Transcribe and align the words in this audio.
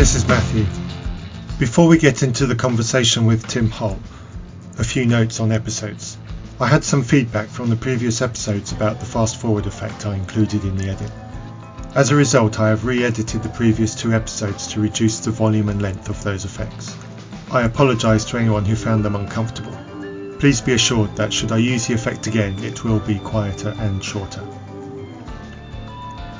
this 0.00 0.14
is 0.14 0.26
Matthew. 0.26 0.64
Before 1.58 1.86
we 1.86 1.98
get 1.98 2.22
into 2.22 2.46
the 2.46 2.54
conversation 2.54 3.26
with 3.26 3.46
Tim 3.46 3.68
Hull, 3.68 4.00
a 4.78 4.82
few 4.82 5.04
notes 5.04 5.40
on 5.40 5.52
episodes. 5.52 6.16
I 6.58 6.68
had 6.68 6.84
some 6.84 7.02
feedback 7.02 7.48
from 7.48 7.68
the 7.68 7.76
previous 7.76 8.22
episodes 8.22 8.72
about 8.72 8.98
the 8.98 9.04
fast 9.04 9.38
forward 9.38 9.66
effect 9.66 10.06
I 10.06 10.14
included 10.14 10.64
in 10.64 10.78
the 10.78 10.88
edit. 10.88 11.12
As 11.94 12.10
a 12.10 12.16
result, 12.16 12.58
I 12.58 12.70
have 12.70 12.86
re 12.86 13.04
edited 13.04 13.42
the 13.42 13.50
previous 13.50 13.94
two 13.94 14.14
episodes 14.14 14.68
to 14.68 14.80
reduce 14.80 15.18
the 15.20 15.32
volume 15.32 15.68
and 15.68 15.82
length 15.82 16.08
of 16.08 16.24
those 16.24 16.46
effects. 16.46 16.96
I 17.52 17.64
apologise 17.64 18.24
to 18.30 18.38
anyone 18.38 18.64
who 18.64 18.76
found 18.76 19.04
them 19.04 19.16
uncomfortable. 19.16 19.76
Please 20.38 20.62
be 20.62 20.72
assured 20.72 21.14
that 21.16 21.30
should 21.30 21.52
I 21.52 21.58
use 21.58 21.88
the 21.88 21.92
effect 21.92 22.26
again, 22.26 22.58
it 22.64 22.84
will 22.84 23.00
be 23.00 23.18
quieter 23.18 23.76
and 23.78 24.02
shorter. 24.02 24.46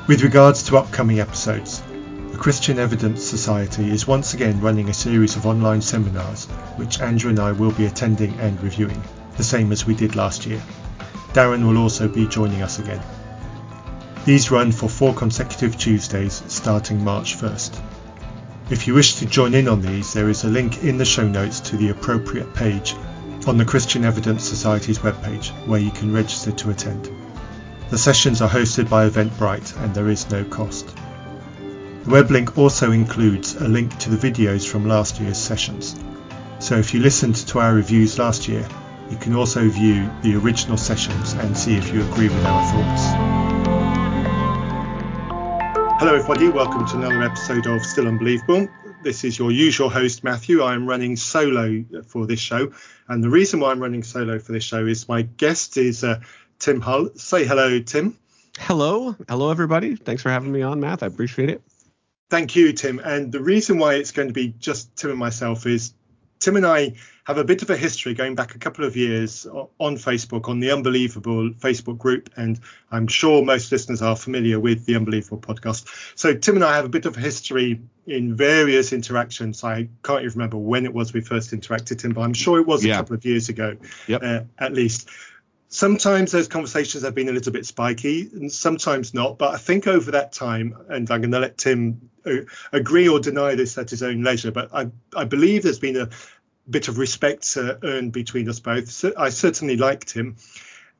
With 0.07 0.23
regards 0.23 0.63
to 0.63 0.77
upcoming 0.77 1.19
episodes, 1.19 1.83
Christian 2.41 2.79
Evidence 2.79 3.23
Society 3.23 3.91
is 3.91 4.07
once 4.07 4.33
again 4.33 4.61
running 4.61 4.89
a 4.89 4.95
series 4.95 5.35
of 5.35 5.45
online 5.45 5.79
seminars 5.79 6.47
which 6.75 6.99
Andrew 6.99 7.29
and 7.29 7.39
I 7.39 7.51
will 7.51 7.69
be 7.69 7.85
attending 7.85 8.33
and 8.39 8.59
reviewing, 8.63 8.99
the 9.37 9.43
same 9.43 9.71
as 9.71 9.85
we 9.85 9.93
did 9.93 10.15
last 10.15 10.47
year. 10.47 10.59
Darren 11.33 11.67
will 11.67 11.77
also 11.77 12.07
be 12.07 12.25
joining 12.25 12.63
us 12.63 12.79
again. 12.79 12.99
These 14.25 14.49
run 14.49 14.71
for 14.71 14.89
four 14.89 15.13
consecutive 15.13 15.77
Tuesdays 15.77 16.41
starting 16.47 17.03
March 17.03 17.37
1st. 17.37 17.79
If 18.71 18.87
you 18.87 18.95
wish 18.95 19.17
to 19.17 19.27
join 19.27 19.53
in 19.53 19.67
on 19.67 19.83
these, 19.83 20.11
there 20.11 20.27
is 20.27 20.43
a 20.43 20.47
link 20.47 20.83
in 20.83 20.97
the 20.97 21.05
show 21.05 21.27
notes 21.27 21.59
to 21.59 21.77
the 21.77 21.89
appropriate 21.89 22.55
page 22.55 22.95
on 23.45 23.59
the 23.59 23.65
Christian 23.65 24.03
Evidence 24.03 24.43
Society's 24.43 24.97
webpage 24.97 25.51
where 25.67 25.79
you 25.79 25.91
can 25.91 26.11
register 26.11 26.51
to 26.51 26.71
attend. 26.71 27.07
The 27.91 27.99
sessions 27.99 28.41
are 28.41 28.49
hosted 28.49 28.89
by 28.89 29.07
Eventbrite 29.07 29.79
and 29.83 29.93
there 29.93 30.09
is 30.09 30.31
no 30.31 30.43
cost. 30.43 30.97
The 32.03 32.09
web 32.09 32.31
link 32.31 32.57
also 32.57 32.91
includes 32.91 33.55
a 33.57 33.67
link 33.67 33.95
to 33.99 34.09
the 34.09 34.17
videos 34.17 34.67
from 34.67 34.87
last 34.87 35.19
year's 35.19 35.37
sessions. 35.37 35.95
So 36.57 36.75
if 36.77 36.95
you 36.95 36.99
listened 36.99 37.35
to 37.35 37.59
our 37.59 37.75
reviews 37.75 38.17
last 38.17 38.47
year, 38.47 38.67
you 39.11 39.17
can 39.17 39.35
also 39.35 39.69
view 39.69 40.09
the 40.23 40.35
original 40.35 40.77
sessions 40.77 41.33
and 41.33 41.55
see 41.55 41.75
if 41.75 41.93
you 41.93 42.01
agree 42.01 42.27
with 42.27 42.43
our 42.43 42.71
thoughts. 42.71 43.03
Hello, 45.99 46.15
everybody. 46.15 46.49
Welcome 46.49 46.87
to 46.87 46.97
another 46.97 47.21
episode 47.21 47.67
of 47.67 47.85
Still 47.85 48.07
Unbelievable. 48.07 48.67
This 49.03 49.23
is 49.23 49.37
your 49.37 49.51
usual 49.51 49.91
host, 49.91 50.23
Matthew. 50.23 50.63
I'm 50.63 50.87
running 50.87 51.15
solo 51.17 51.85
for 52.07 52.25
this 52.25 52.39
show. 52.39 52.73
And 53.09 53.23
the 53.23 53.29
reason 53.29 53.59
why 53.59 53.69
I'm 53.69 53.79
running 53.79 54.01
solo 54.01 54.39
for 54.39 54.53
this 54.53 54.63
show 54.63 54.87
is 54.87 55.07
my 55.07 55.21
guest 55.21 55.77
is 55.77 56.03
uh, 56.03 56.21
Tim 56.57 56.81
Hull. 56.81 57.09
Say 57.13 57.45
hello, 57.45 57.79
Tim. 57.79 58.17
Hello. 58.57 59.15
Hello, 59.29 59.51
everybody. 59.51 59.95
Thanks 59.97 60.23
for 60.23 60.31
having 60.31 60.51
me 60.51 60.63
on, 60.63 60.79
Matt. 60.79 61.03
I 61.03 61.05
appreciate 61.05 61.51
it. 61.51 61.61
Thank 62.31 62.55
you, 62.55 62.71
Tim. 62.71 62.99
And 62.99 63.29
the 63.29 63.41
reason 63.41 63.77
why 63.77 63.95
it's 63.95 64.11
going 64.11 64.29
to 64.29 64.33
be 64.33 64.55
just 64.57 64.95
Tim 64.95 65.09
and 65.09 65.19
myself 65.19 65.65
is 65.65 65.93
Tim 66.39 66.55
and 66.55 66.65
I 66.65 66.93
have 67.25 67.37
a 67.37 67.43
bit 67.43 67.61
of 67.61 67.69
a 67.69 67.75
history 67.75 68.13
going 68.13 68.35
back 68.35 68.55
a 68.55 68.57
couple 68.57 68.85
of 68.85 68.95
years 68.95 69.45
on 69.45 69.97
Facebook, 69.97 70.47
on 70.47 70.61
the 70.61 70.71
Unbelievable 70.71 71.49
Facebook 71.59 71.97
group. 71.97 72.29
And 72.37 72.57
I'm 72.89 73.07
sure 73.07 73.43
most 73.43 73.69
listeners 73.69 74.01
are 74.01 74.15
familiar 74.15 74.61
with 74.61 74.85
the 74.85 74.95
Unbelievable 74.95 75.39
podcast. 75.39 75.85
So, 76.15 76.33
Tim 76.33 76.55
and 76.55 76.63
I 76.63 76.73
have 76.77 76.85
a 76.85 76.89
bit 76.89 77.05
of 77.05 77.17
history 77.17 77.81
in 78.07 78.33
various 78.33 78.93
interactions. 78.93 79.61
I 79.65 79.89
can't 80.01 80.21
even 80.23 80.31
remember 80.31 80.57
when 80.57 80.85
it 80.85 80.93
was 80.93 81.11
we 81.11 81.19
first 81.19 81.51
interacted, 81.51 81.99
Tim, 81.99 82.13
but 82.13 82.21
I'm 82.21 82.33
sure 82.33 82.61
it 82.61 82.65
was 82.65 82.85
yeah. 82.85 82.93
a 82.93 82.97
couple 82.99 83.17
of 83.17 83.25
years 83.25 83.49
ago, 83.49 83.75
yep. 84.07 84.23
uh, 84.23 84.43
at 84.57 84.71
least 84.71 85.09
sometimes 85.71 86.31
those 86.31 86.47
conversations 86.47 87.03
have 87.03 87.15
been 87.15 87.29
a 87.29 87.31
little 87.31 87.51
bit 87.51 87.65
spiky 87.65 88.29
and 88.33 88.51
sometimes 88.51 89.13
not 89.13 89.37
but 89.37 89.53
i 89.53 89.57
think 89.57 89.87
over 89.87 90.11
that 90.11 90.31
time 90.31 90.77
and 90.89 91.09
i'm 91.09 91.21
going 91.21 91.31
to 91.31 91.39
let 91.39 91.57
tim 91.57 92.09
uh, 92.25 92.35
agree 92.71 93.07
or 93.07 93.19
deny 93.19 93.55
this 93.55 93.77
at 93.77 93.89
his 93.89 94.03
own 94.03 94.21
leisure 94.21 94.51
but 94.51 94.69
i, 94.73 94.85
I 95.15 95.23
believe 95.23 95.63
there's 95.63 95.79
been 95.79 95.97
a 95.97 96.09
bit 96.69 96.87
of 96.87 96.97
respect 96.97 97.57
uh, 97.57 97.75
earned 97.83 98.13
between 98.13 98.49
us 98.49 98.59
both. 98.59 98.89
So 98.89 99.13
i 99.17 99.29
certainly 99.29 99.77
liked 99.77 100.11
him. 100.11 100.37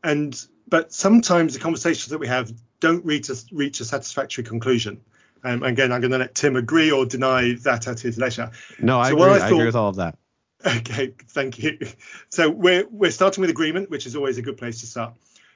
And 0.03 0.39
but 0.67 0.93
sometimes 0.93 1.53
the 1.53 1.59
conversations 1.59 2.07
that 2.07 2.19
we 2.19 2.27
have 2.27 2.51
don't 2.79 3.05
reach 3.05 3.29
a, 3.29 3.35
reach 3.51 3.79
a 3.79 3.85
satisfactory 3.85 4.43
conclusion. 4.43 5.01
Um, 5.43 5.63
again 5.63 5.91
i'm 5.91 6.01
going 6.01 6.11
to 6.11 6.19
let 6.19 6.35
tim 6.35 6.55
agree 6.55 6.91
or 6.91 7.03
deny 7.03 7.53
that 7.63 7.87
at 7.87 7.99
his 7.99 8.17
leisure. 8.19 8.51
No 8.79 8.99
i, 8.99 9.09
so 9.09 9.15
agree. 9.15 9.23
I, 9.23 9.39
thought, 9.39 9.41
I 9.41 9.47
agree 9.47 9.65
with 9.65 9.75
all 9.75 9.89
of 9.89 9.95
that 9.95 10.17
Okay, 10.65 11.13
thank 11.29 11.59
you. 11.59 11.79
So 12.29 12.49
we're 12.49 12.87
we're 12.89 13.11
starting 13.11 13.41
with 13.41 13.49
agreement, 13.49 13.89
which 13.89 14.05
is 14.05 14.15
always 14.15 14.37
a 14.37 14.41
good 14.41 14.57
place 14.57 14.79
to 14.81 14.85
start. 14.85 15.13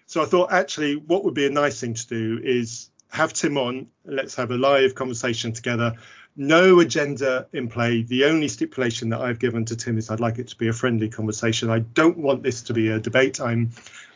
So 0.07 0.21
I 0.21 0.25
thought 0.25 0.51
actually 0.51 0.95
what 0.95 1.23
would 1.23 1.33
be 1.33 1.45
a 1.45 1.49
nice 1.49 1.79
thing 1.79 1.93
to 1.93 2.07
do 2.07 2.39
is 2.43 2.89
have 3.09 3.33
Tim 3.33 3.57
on. 3.57 3.87
Let's 4.05 4.35
have 4.35 4.51
a 4.51 4.57
live 4.57 4.95
conversation 4.95 5.53
together. 5.53 5.93
No 6.35 6.79
agenda 6.81 7.47
in 7.53 7.69
play. 7.69 8.03
The 8.03 8.25
only 8.25 8.49
stipulation 8.49 9.09
that 9.09 9.21
I've 9.21 9.39
given 9.39 9.63
to 9.65 9.75
Tim 9.75 9.97
is 9.97 10.09
I'd 10.09 10.19
like 10.19 10.37
it 10.37 10.49
to 10.49 10.57
be 10.57 10.67
a 10.67 10.73
friendly 10.73 11.07
conversation. 11.07 11.69
I 11.69 11.79
don't 11.79 12.17
want 12.17 12.43
this 12.43 12.61
to 12.63 12.73
be 12.73 12.89
a 12.89 12.99
debate. 12.99 13.39
I'm 13.39 13.71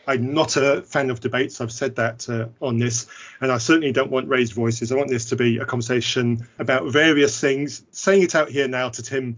I'm 0.06 0.34
not 0.34 0.56
a 0.56 0.82
fan 0.82 1.10
of 1.10 1.20
debates. 1.20 1.60
I've 1.60 1.72
said 1.72 1.96
that 1.96 2.28
uh, 2.28 2.48
on 2.60 2.78
this, 2.78 3.06
and 3.40 3.52
I 3.52 3.58
certainly 3.58 3.92
don't 3.92 4.10
want 4.10 4.28
raised 4.28 4.54
voices. 4.54 4.90
I 4.90 4.96
want 4.96 5.08
this 5.08 5.26
to 5.26 5.36
be 5.36 5.58
a 5.58 5.64
conversation 5.64 6.46
about 6.58 6.90
various 6.90 7.40
things. 7.40 7.84
Saying 7.92 8.22
it 8.22 8.34
out 8.34 8.50
here 8.50 8.66
now 8.66 8.88
to 8.88 9.02
Tim 9.02 9.36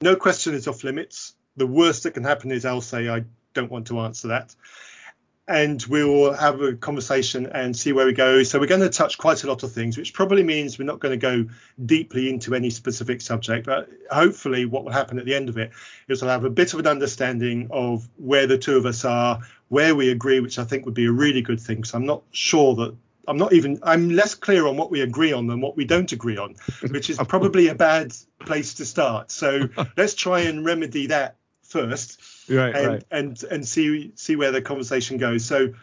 no 0.00 0.16
question 0.16 0.54
is 0.54 0.66
off 0.66 0.84
limits. 0.84 1.34
The 1.56 1.66
worst 1.66 2.04
that 2.04 2.12
can 2.12 2.24
happen 2.24 2.50
is 2.50 2.64
I'll 2.64 2.80
say 2.80 3.08
I 3.08 3.24
don't 3.54 3.70
want 3.70 3.88
to 3.88 4.00
answer 4.00 4.28
that. 4.28 4.54
And 5.46 5.82
we 5.84 6.04
will 6.04 6.32
have 6.32 6.60
a 6.60 6.74
conversation 6.74 7.46
and 7.46 7.76
see 7.76 7.92
where 7.92 8.06
we 8.06 8.12
go. 8.12 8.44
So 8.44 8.60
we're 8.60 8.66
going 8.66 8.82
to 8.82 8.88
touch 8.88 9.18
quite 9.18 9.42
a 9.42 9.48
lot 9.48 9.64
of 9.64 9.72
things, 9.72 9.98
which 9.98 10.14
probably 10.14 10.44
means 10.44 10.78
we're 10.78 10.84
not 10.84 11.00
going 11.00 11.18
to 11.18 11.44
go 11.44 11.50
deeply 11.84 12.30
into 12.30 12.54
any 12.54 12.70
specific 12.70 13.20
subject. 13.20 13.66
But 13.66 13.88
hopefully, 14.12 14.64
what 14.64 14.84
will 14.84 14.92
happen 14.92 15.18
at 15.18 15.24
the 15.24 15.34
end 15.34 15.48
of 15.48 15.58
it 15.58 15.72
is 16.08 16.22
we'll 16.22 16.30
have 16.30 16.44
a 16.44 16.50
bit 16.50 16.72
of 16.72 16.78
an 16.78 16.86
understanding 16.86 17.66
of 17.72 18.08
where 18.16 18.46
the 18.46 18.58
two 18.58 18.76
of 18.76 18.86
us 18.86 19.04
are, 19.04 19.40
where 19.68 19.96
we 19.96 20.10
agree, 20.10 20.38
which 20.38 20.58
I 20.60 20.64
think 20.64 20.84
would 20.84 20.94
be 20.94 21.06
a 21.06 21.12
really 21.12 21.42
good 21.42 21.60
thing. 21.60 21.82
So 21.82 21.98
I'm 21.98 22.06
not 22.06 22.22
sure 22.30 22.76
that 22.76 22.94
I'm 23.30 23.36
not 23.36 23.52
even 23.52 23.78
I'm 23.84 24.10
less 24.10 24.34
clear 24.34 24.66
on 24.66 24.76
what 24.76 24.90
we 24.90 25.02
agree 25.02 25.32
on 25.32 25.46
than 25.46 25.60
what 25.60 25.76
we 25.76 25.84
don't 25.84 26.10
agree 26.10 26.36
on, 26.36 26.56
which 26.90 27.08
is 27.08 27.16
probably 27.28 27.68
a 27.68 27.76
bad 27.76 28.12
place 28.40 28.74
to 28.74 28.84
start. 28.84 29.30
So 29.30 29.68
let's 29.96 30.14
try 30.14 30.40
and 30.40 30.64
remedy 30.64 31.06
that 31.06 31.36
first, 31.62 32.20
right, 32.48 32.74
and 32.74 32.86
right. 32.88 33.04
and 33.12 33.40
and 33.44 33.66
see 33.66 34.10
see 34.16 34.34
where 34.34 34.50
the 34.50 34.60
conversation 34.60 35.16
goes. 35.16 35.44
So 35.44 35.74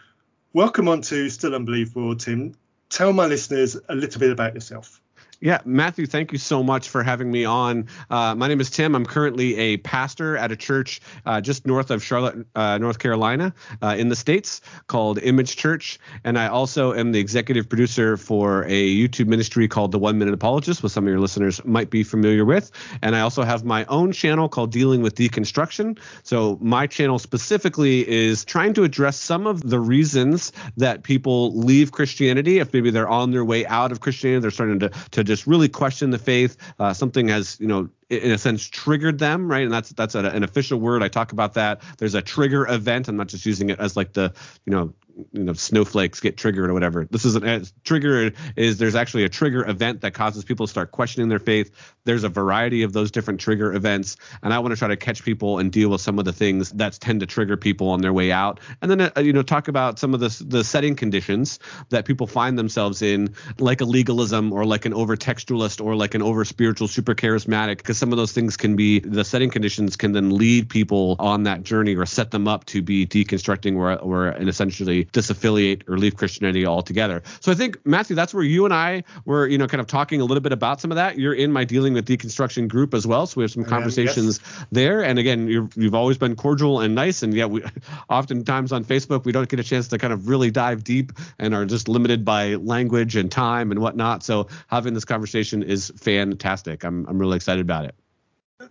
welcome 0.52 0.90
on 0.90 1.02
to 1.04 1.30
Still 1.30 1.56
Unbelievable, 1.56 2.18
Tim. 2.18 2.54
Tell 2.90 3.14
my 3.14 3.28
listeners 3.28 3.78
a 3.88 3.96
little 3.96 4.20
bit 4.20 4.32
about 4.32 4.54
yourself. 4.54 5.02
Yeah, 5.40 5.62
Matthew, 5.66 6.08
thank 6.08 6.32
you 6.32 6.40
so 6.40 6.64
much 6.64 6.90
for 6.90 7.04
having 7.04 7.30
me 7.30 7.46
on. 7.46 7.88
Uh, 8.10 8.34
my 8.34 8.48
name 8.48 8.60
is 8.60 8.72
Tim. 8.72 8.96
I'm 8.96 9.06
currently 9.06 9.56
a 9.56 9.78
pastor 9.78 10.36
at 10.36 10.52
a 10.52 10.56
church 10.56 11.00
uh, 11.28 11.42
just 11.42 11.68
north 11.68 11.92
of 11.92 12.04
Charlotte, 12.04 12.48
uh, 12.56 12.80
North 12.80 12.98
Carolina, 12.98 13.54
uh, 13.84 13.96
in 14.00 14.10
the 14.10 14.16
States 14.16 14.62
called 14.88 15.20
Image 15.20 15.56
Church. 15.56 16.00
And 16.24 16.40
I 16.40 16.48
also 16.48 16.92
am 16.92 17.12
the 17.12 17.20
executive 17.20 17.70
producer 17.70 18.18
for 18.18 18.64
a 18.64 18.96
YouTube 18.96 19.28
ministry 19.28 19.68
called 19.68 19.92
The 19.92 20.00
One 20.00 20.18
Minute 20.18 20.34
Apologist, 20.34 20.82
which 20.82 20.92
some 20.92 21.04
of 21.04 21.10
your 21.10 21.20
listeners 21.20 21.64
might 21.64 21.92
be 21.92 22.04
familiar 22.04 22.44
with. 22.44 22.72
And 23.04 23.16
I 23.16 23.20
also 23.20 23.44
have 23.44 23.64
my 23.64 23.86
own 23.86 24.14
channel 24.14 24.50
called 24.50 24.72
Dealing 24.72 25.04
with 25.04 25.14
Deconstruction. 25.14 26.00
So 26.24 26.58
my 26.62 26.88
channel 26.88 27.20
specifically 27.20 28.08
is 28.10 28.44
trying 28.44 28.74
to 28.74 28.84
address 28.84 29.20
some 29.20 29.46
of 29.46 29.62
the 29.70 29.80
reasons 29.80 30.52
that 30.78 31.04
people 31.04 31.56
leave 31.56 31.92
Christianity. 31.92 32.58
If 32.58 32.74
maybe 32.74 32.90
they're 32.90 33.08
on 33.08 33.30
their 33.30 33.46
way 33.46 33.68
out 33.68 33.92
of 33.92 34.00
Christianity, 34.00 34.42
they're 34.42 34.50
starting 34.50 34.80
to, 34.80 34.90
to 35.12 35.27
just 35.28 35.46
really 35.46 35.70
question 35.70 36.10
the 36.10 36.18
faith. 36.18 36.58
Uh, 36.80 36.94
something 36.94 37.28
has, 37.28 37.60
you 37.60 37.68
know, 37.68 37.90
in 38.10 38.32
a 38.32 38.38
sense 38.38 38.66
triggered 38.66 39.20
them 39.20 39.48
right? 39.48 39.64
And 39.64 39.72
that's 39.72 39.90
that's 39.90 40.16
an 40.16 40.44
official 40.44 40.80
word. 40.80 41.04
I 41.04 41.08
talk 41.08 41.32
about 41.32 41.54
that. 41.56 41.82
There's 41.98 42.16
a 42.16 42.22
trigger 42.22 42.68
event. 42.68 43.08
I'm 43.08 43.18
not 43.18 43.28
just 43.28 43.46
using 43.46 43.70
it 43.70 43.80
as 43.80 43.96
like 43.96 44.14
the 44.14 44.34
you 44.66 44.72
know 44.72 44.94
you 45.32 45.44
know 45.44 45.54
snowflakes 45.54 46.20
get 46.20 46.38
triggered 46.38 46.70
or 46.70 46.74
whatever. 46.74 47.08
This 47.10 47.26
is 47.26 47.36
a 47.36 47.64
trigger 47.84 48.32
is 48.56 48.78
there's 48.78 48.96
actually 48.96 49.24
a 49.24 49.30
trigger 49.30 49.68
event 49.68 50.02
that 50.02 50.14
causes 50.14 50.44
people 50.44 50.68
to 50.68 50.70
start 50.70 50.92
questioning 50.92 51.30
their 51.30 51.40
faith. 51.40 51.72
There's 52.04 52.24
a 52.24 52.30
variety 52.30 52.84
of 52.84 52.94
those 52.94 53.12
different 53.12 53.40
trigger 53.40 53.74
events 53.74 54.18
and 54.44 54.54
i 54.54 54.60
want 54.60 54.72
to 54.72 54.78
try 54.78 54.88
to 54.88 54.96
catch 54.96 55.24
people 55.24 55.60
and 55.60 55.72
deal 55.72 55.90
with 55.90 56.02
some 56.02 56.20
of 56.20 56.26
the 56.26 56.34
things 56.34 56.72
that 56.72 56.94
tend 56.94 57.20
to 57.20 57.26
trigger 57.26 57.58
people 57.58 57.90
on 57.90 58.02
their 58.02 58.14
way 58.14 58.32
out. 58.32 58.60
And 58.82 58.92
then 58.92 59.02
uh, 59.02 59.20
you 59.20 59.34
know 59.34 59.44
talk 59.44 59.68
about 59.68 60.00
some 60.00 60.14
of 60.14 60.20
the 60.20 60.44
the 60.46 60.64
setting 60.64 60.96
conditions 60.96 61.60
that 61.90 62.06
people 62.06 62.28
find 62.28 62.58
themselves 62.58 63.02
in 63.02 63.34
like 63.60 63.82
a 63.82 63.86
legalism 63.86 64.54
or 64.54 64.66
like 64.66 64.86
an 64.86 64.94
over 64.94 65.16
textualist 65.16 65.84
or 65.84 65.96
like 65.96 66.16
an 66.16 66.22
over 66.22 66.46
spiritual 66.46 66.88
super 66.88 67.16
charismatic 67.16 67.78
because 67.78 67.98
some 67.98 68.12
of 68.12 68.18
those 68.18 68.32
things 68.32 68.58
can 68.58 68.76
be 68.76 69.00
the 69.00 69.24
setting 69.24 69.50
conditions 69.50 69.96
can 69.96 70.12
then 70.12 70.30
lead 70.32 70.70
people 70.70 71.16
on 71.20 71.44
that 71.44 71.64
journey 71.64 71.96
or 71.96 72.06
set 72.06 72.32
them 72.32 72.48
up 72.48 72.66
to 72.66 72.82
be 72.82 73.06
deconstructing 73.06 73.76
or, 73.76 73.96
or 73.96 74.30
essentially 74.48 75.07
disaffiliate 75.12 75.88
or 75.88 75.98
leave 75.98 76.16
Christianity 76.16 76.66
altogether. 76.66 77.24
So 77.40 77.52
I 77.52 77.56
think 77.56 77.78
Matthew, 77.86 78.16
that's 78.16 78.34
where 78.34 78.44
you 78.44 78.66
and 78.66 78.74
I 78.74 79.04
were, 79.26 79.48
you 79.48 79.58
know, 79.58 79.68
kind 79.68 79.82
of 79.82 79.88
talking 79.88 80.22
a 80.22 80.26
little 80.26 80.42
bit 80.42 80.52
about 80.52 80.82
some 80.82 80.92
of 80.92 80.96
that. 80.96 81.18
You're 81.18 81.34
in 81.34 81.52
my 81.52 81.64
dealing 81.64 81.94
with 81.94 82.08
deconstruction 82.08 82.68
group 82.68 82.94
as 82.94 83.06
well, 83.06 83.26
so 83.26 83.38
we 83.38 83.44
have 83.44 83.52
some 83.52 83.66
conversations 83.66 84.40
yes. 84.42 84.66
there. 84.72 85.04
And 85.04 85.20
again, 85.20 85.48
you 85.48 85.70
have 85.82 85.96
always 85.96 86.18
been 86.18 86.36
cordial 86.36 86.82
and 86.82 86.96
nice, 86.96 87.24
and 87.24 87.34
yet 87.34 87.50
we 87.50 87.64
oftentimes 88.10 88.72
on 88.72 88.84
Facebook 88.84 89.26
we 89.26 89.32
don't 89.32 89.50
get 89.50 89.60
a 89.60 89.64
chance 89.64 89.88
to 89.90 89.98
kind 89.98 90.14
of 90.14 90.28
really 90.28 90.52
dive 90.52 90.84
deep 90.84 91.12
and 91.40 91.54
are 91.54 91.66
just 91.66 91.88
limited 91.88 92.26
by 92.26 92.56
language 92.56 93.16
and 93.16 93.32
time 93.32 93.72
and 93.72 93.80
whatnot. 93.80 94.24
So 94.24 94.48
having 94.68 94.94
this 94.94 95.06
conversation 95.06 95.64
is 95.64 95.92
fantastic. 95.98 96.84
I'm 96.84 97.06
I'm 97.08 97.18
really 97.18 97.36
excited 97.36 97.62
about 97.62 97.86
it. 97.86 97.96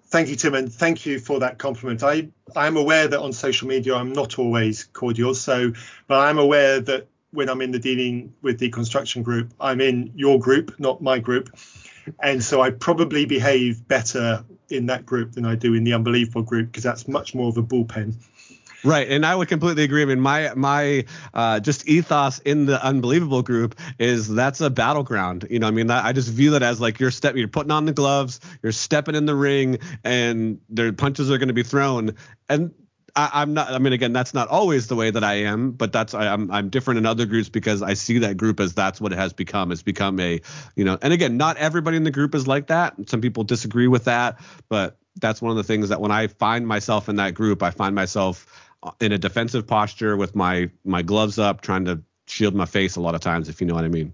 Thank 0.08 0.28
you, 0.28 0.36
Tim, 0.36 0.54
and 0.54 0.72
thank 0.72 1.04
you 1.04 1.18
for 1.18 1.40
that 1.40 1.58
compliment. 1.58 2.02
I 2.02 2.28
I'm 2.54 2.76
aware 2.76 3.08
that 3.08 3.18
on 3.18 3.32
social 3.32 3.66
media 3.66 3.94
I'm 3.94 4.12
not 4.12 4.38
always 4.38 4.84
cordial, 4.84 5.34
so 5.34 5.72
but 6.06 6.20
I'm 6.20 6.38
aware 6.38 6.80
that 6.80 7.08
when 7.32 7.48
I'm 7.48 7.60
in 7.60 7.72
the 7.72 7.78
dealing 7.80 8.32
with 8.40 8.60
Deconstruction 8.60 9.24
group, 9.24 9.52
I'm 9.60 9.80
in 9.80 10.12
your 10.14 10.38
group, 10.38 10.78
not 10.78 11.02
my 11.02 11.18
group, 11.18 11.50
and 12.22 12.42
so 12.42 12.62
I 12.62 12.70
probably 12.70 13.24
behave 13.26 13.86
better 13.88 14.44
in 14.70 14.86
that 14.86 15.04
group 15.04 15.32
than 15.32 15.44
I 15.44 15.56
do 15.56 15.74
in 15.74 15.82
the 15.82 15.92
unbelievable 15.94 16.42
group 16.42 16.68
because 16.68 16.84
that's 16.84 17.08
much 17.08 17.34
more 17.34 17.48
of 17.48 17.56
a 17.56 17.62
bullpen. 17.62 18.14
Right, 18.86 19.08
and 19.08 19.26
I 19.26 19.34
would 19.34 19.48
completely 19.48 19.82
agree. 19.82 20.02
I 20.02 20.04
mean, 20.04 20.20
my 20.20 20.52
my 20.54 21.06
uh, 21.34 21.58
just 21.58 21.88
ethos 21.88 22.38
in 22.38 22.66
the 22.66 22.80
unbelievable 22.84 23.42
group 23.42 23.74
is 23.98 24.32
that's 24.32 24.60
a 24.60 24.70
battleground. 24.70 25.44
You 25.50 25.58
know, 25.58 25.66
I 25.66 25.72
mean, 25.72 25.90
I 25.90 26.12
just 26.12 26.28
view 26.28 26.52
that 26.52 26.62
as 26.62 26.80
like 26.80 27.00
you're 27.00 27.10
step, 27.10 27.34
you're 27.34 27.48
putting 27.48 27.72
on 27.72 27.86
the 27.86 27.92
gloves, 27.92 28.38
you're 28.62 28.70
stepping 28.70 29.16
in 29.16 29.26
the 29.26 29.34
ring, 29.34 29.80
and 30.04 30.60
their 30.68 30.92
punches 30.92 31.32
are 31.32 31.38
going 31.38 31.48
to 31.48 31.54
be 31.54 31.64
thrown. 31.64 32.14
And 32.48 32.72
I, 33.16 33.42
am 33.42 33.54
not. 33.54 33.72
I 33.72 33.78
mean, 33.78 33.92
again, 33.92 34.12
that's 34.12 34.34
not 34.34 34.46
always 34.46 34.86
the 34.86 34.94
way 34.94 35.10
that 35.10 35.24
I 35.24 35.34
am, 35.34 35.72
but 35.72 35.92
that's 35.92 36.14
I, 36.14 36.32
I'm, 36.32 36.48
I'm 36.52 36.68
different 36.68 36.98
in 36.98 37.06
other 37.06 37.26
groups 37.26 37.48
because 37.48 37.82
I 37.82 37.94
see 37.94 38.18
that 38.18 38.36
group 38.36 38.60
as 38.60 38.72
that's 38.74 39.00
what 39.00 39.12
it 39.12 39.18
has 39.18 39.32
become. 39.32 39.72
It's 39.72 39.82
become 39.82 40.20
a, 40.20 40.40
you 40.76 40.84
know, 40.84 40.96
and 41.02 41.12
again, 41.12 41.36
not 41.36 41.56
everybody 41.56 41.96
in 41.96 42.04
the 42.04 42.12
group 42.12 42.36
is 42.36 42.46
like 42.46 42.68
that. 42.68 42.94
Some 43.08 43.20
people 43.20 43.42
disagree 43.42 43.88
with 43.88 44.04
that, 44.04 44.38
but 44.68 44.96
that's 45.20 45.40
one 45.40 45.50
of 45.50 45.56
the 45.56 45.64
things 45.64 45.88
that 45.88 46.00
when 46.00 46.10
I 46.10 46.26
find 46.26 46.66
myself 46.66 47.08
in 47.08 47.16
that 47.16 47.34
group, 47.34 47.62
I 47.62 47.70
find 47.70 47.94
myself 47.94 48.46
in 49.00 49.12
a 49.12 49.18
defensive 49.18 49.66
posture 49.66 50.16
with 50.16 50.34
my 50.34 50.70
my 50.84 51.02
gloves 51.02 51.38
up, 51.38 51.60
trying 51.60 51.84
to 51.86 52.02
shield 52.26 52.54
my 52.54 52.66
face 52.66 52.96
a 52.96 53.00
lot 53.00 53.14
of 53.14 53.20
times, 53.20 53.48
if 53.48 53.60
you 53.60 53.66
know 53.66 53.74
what 53.74 53.84
I 53.84 53.88
mean. 53.88 54.12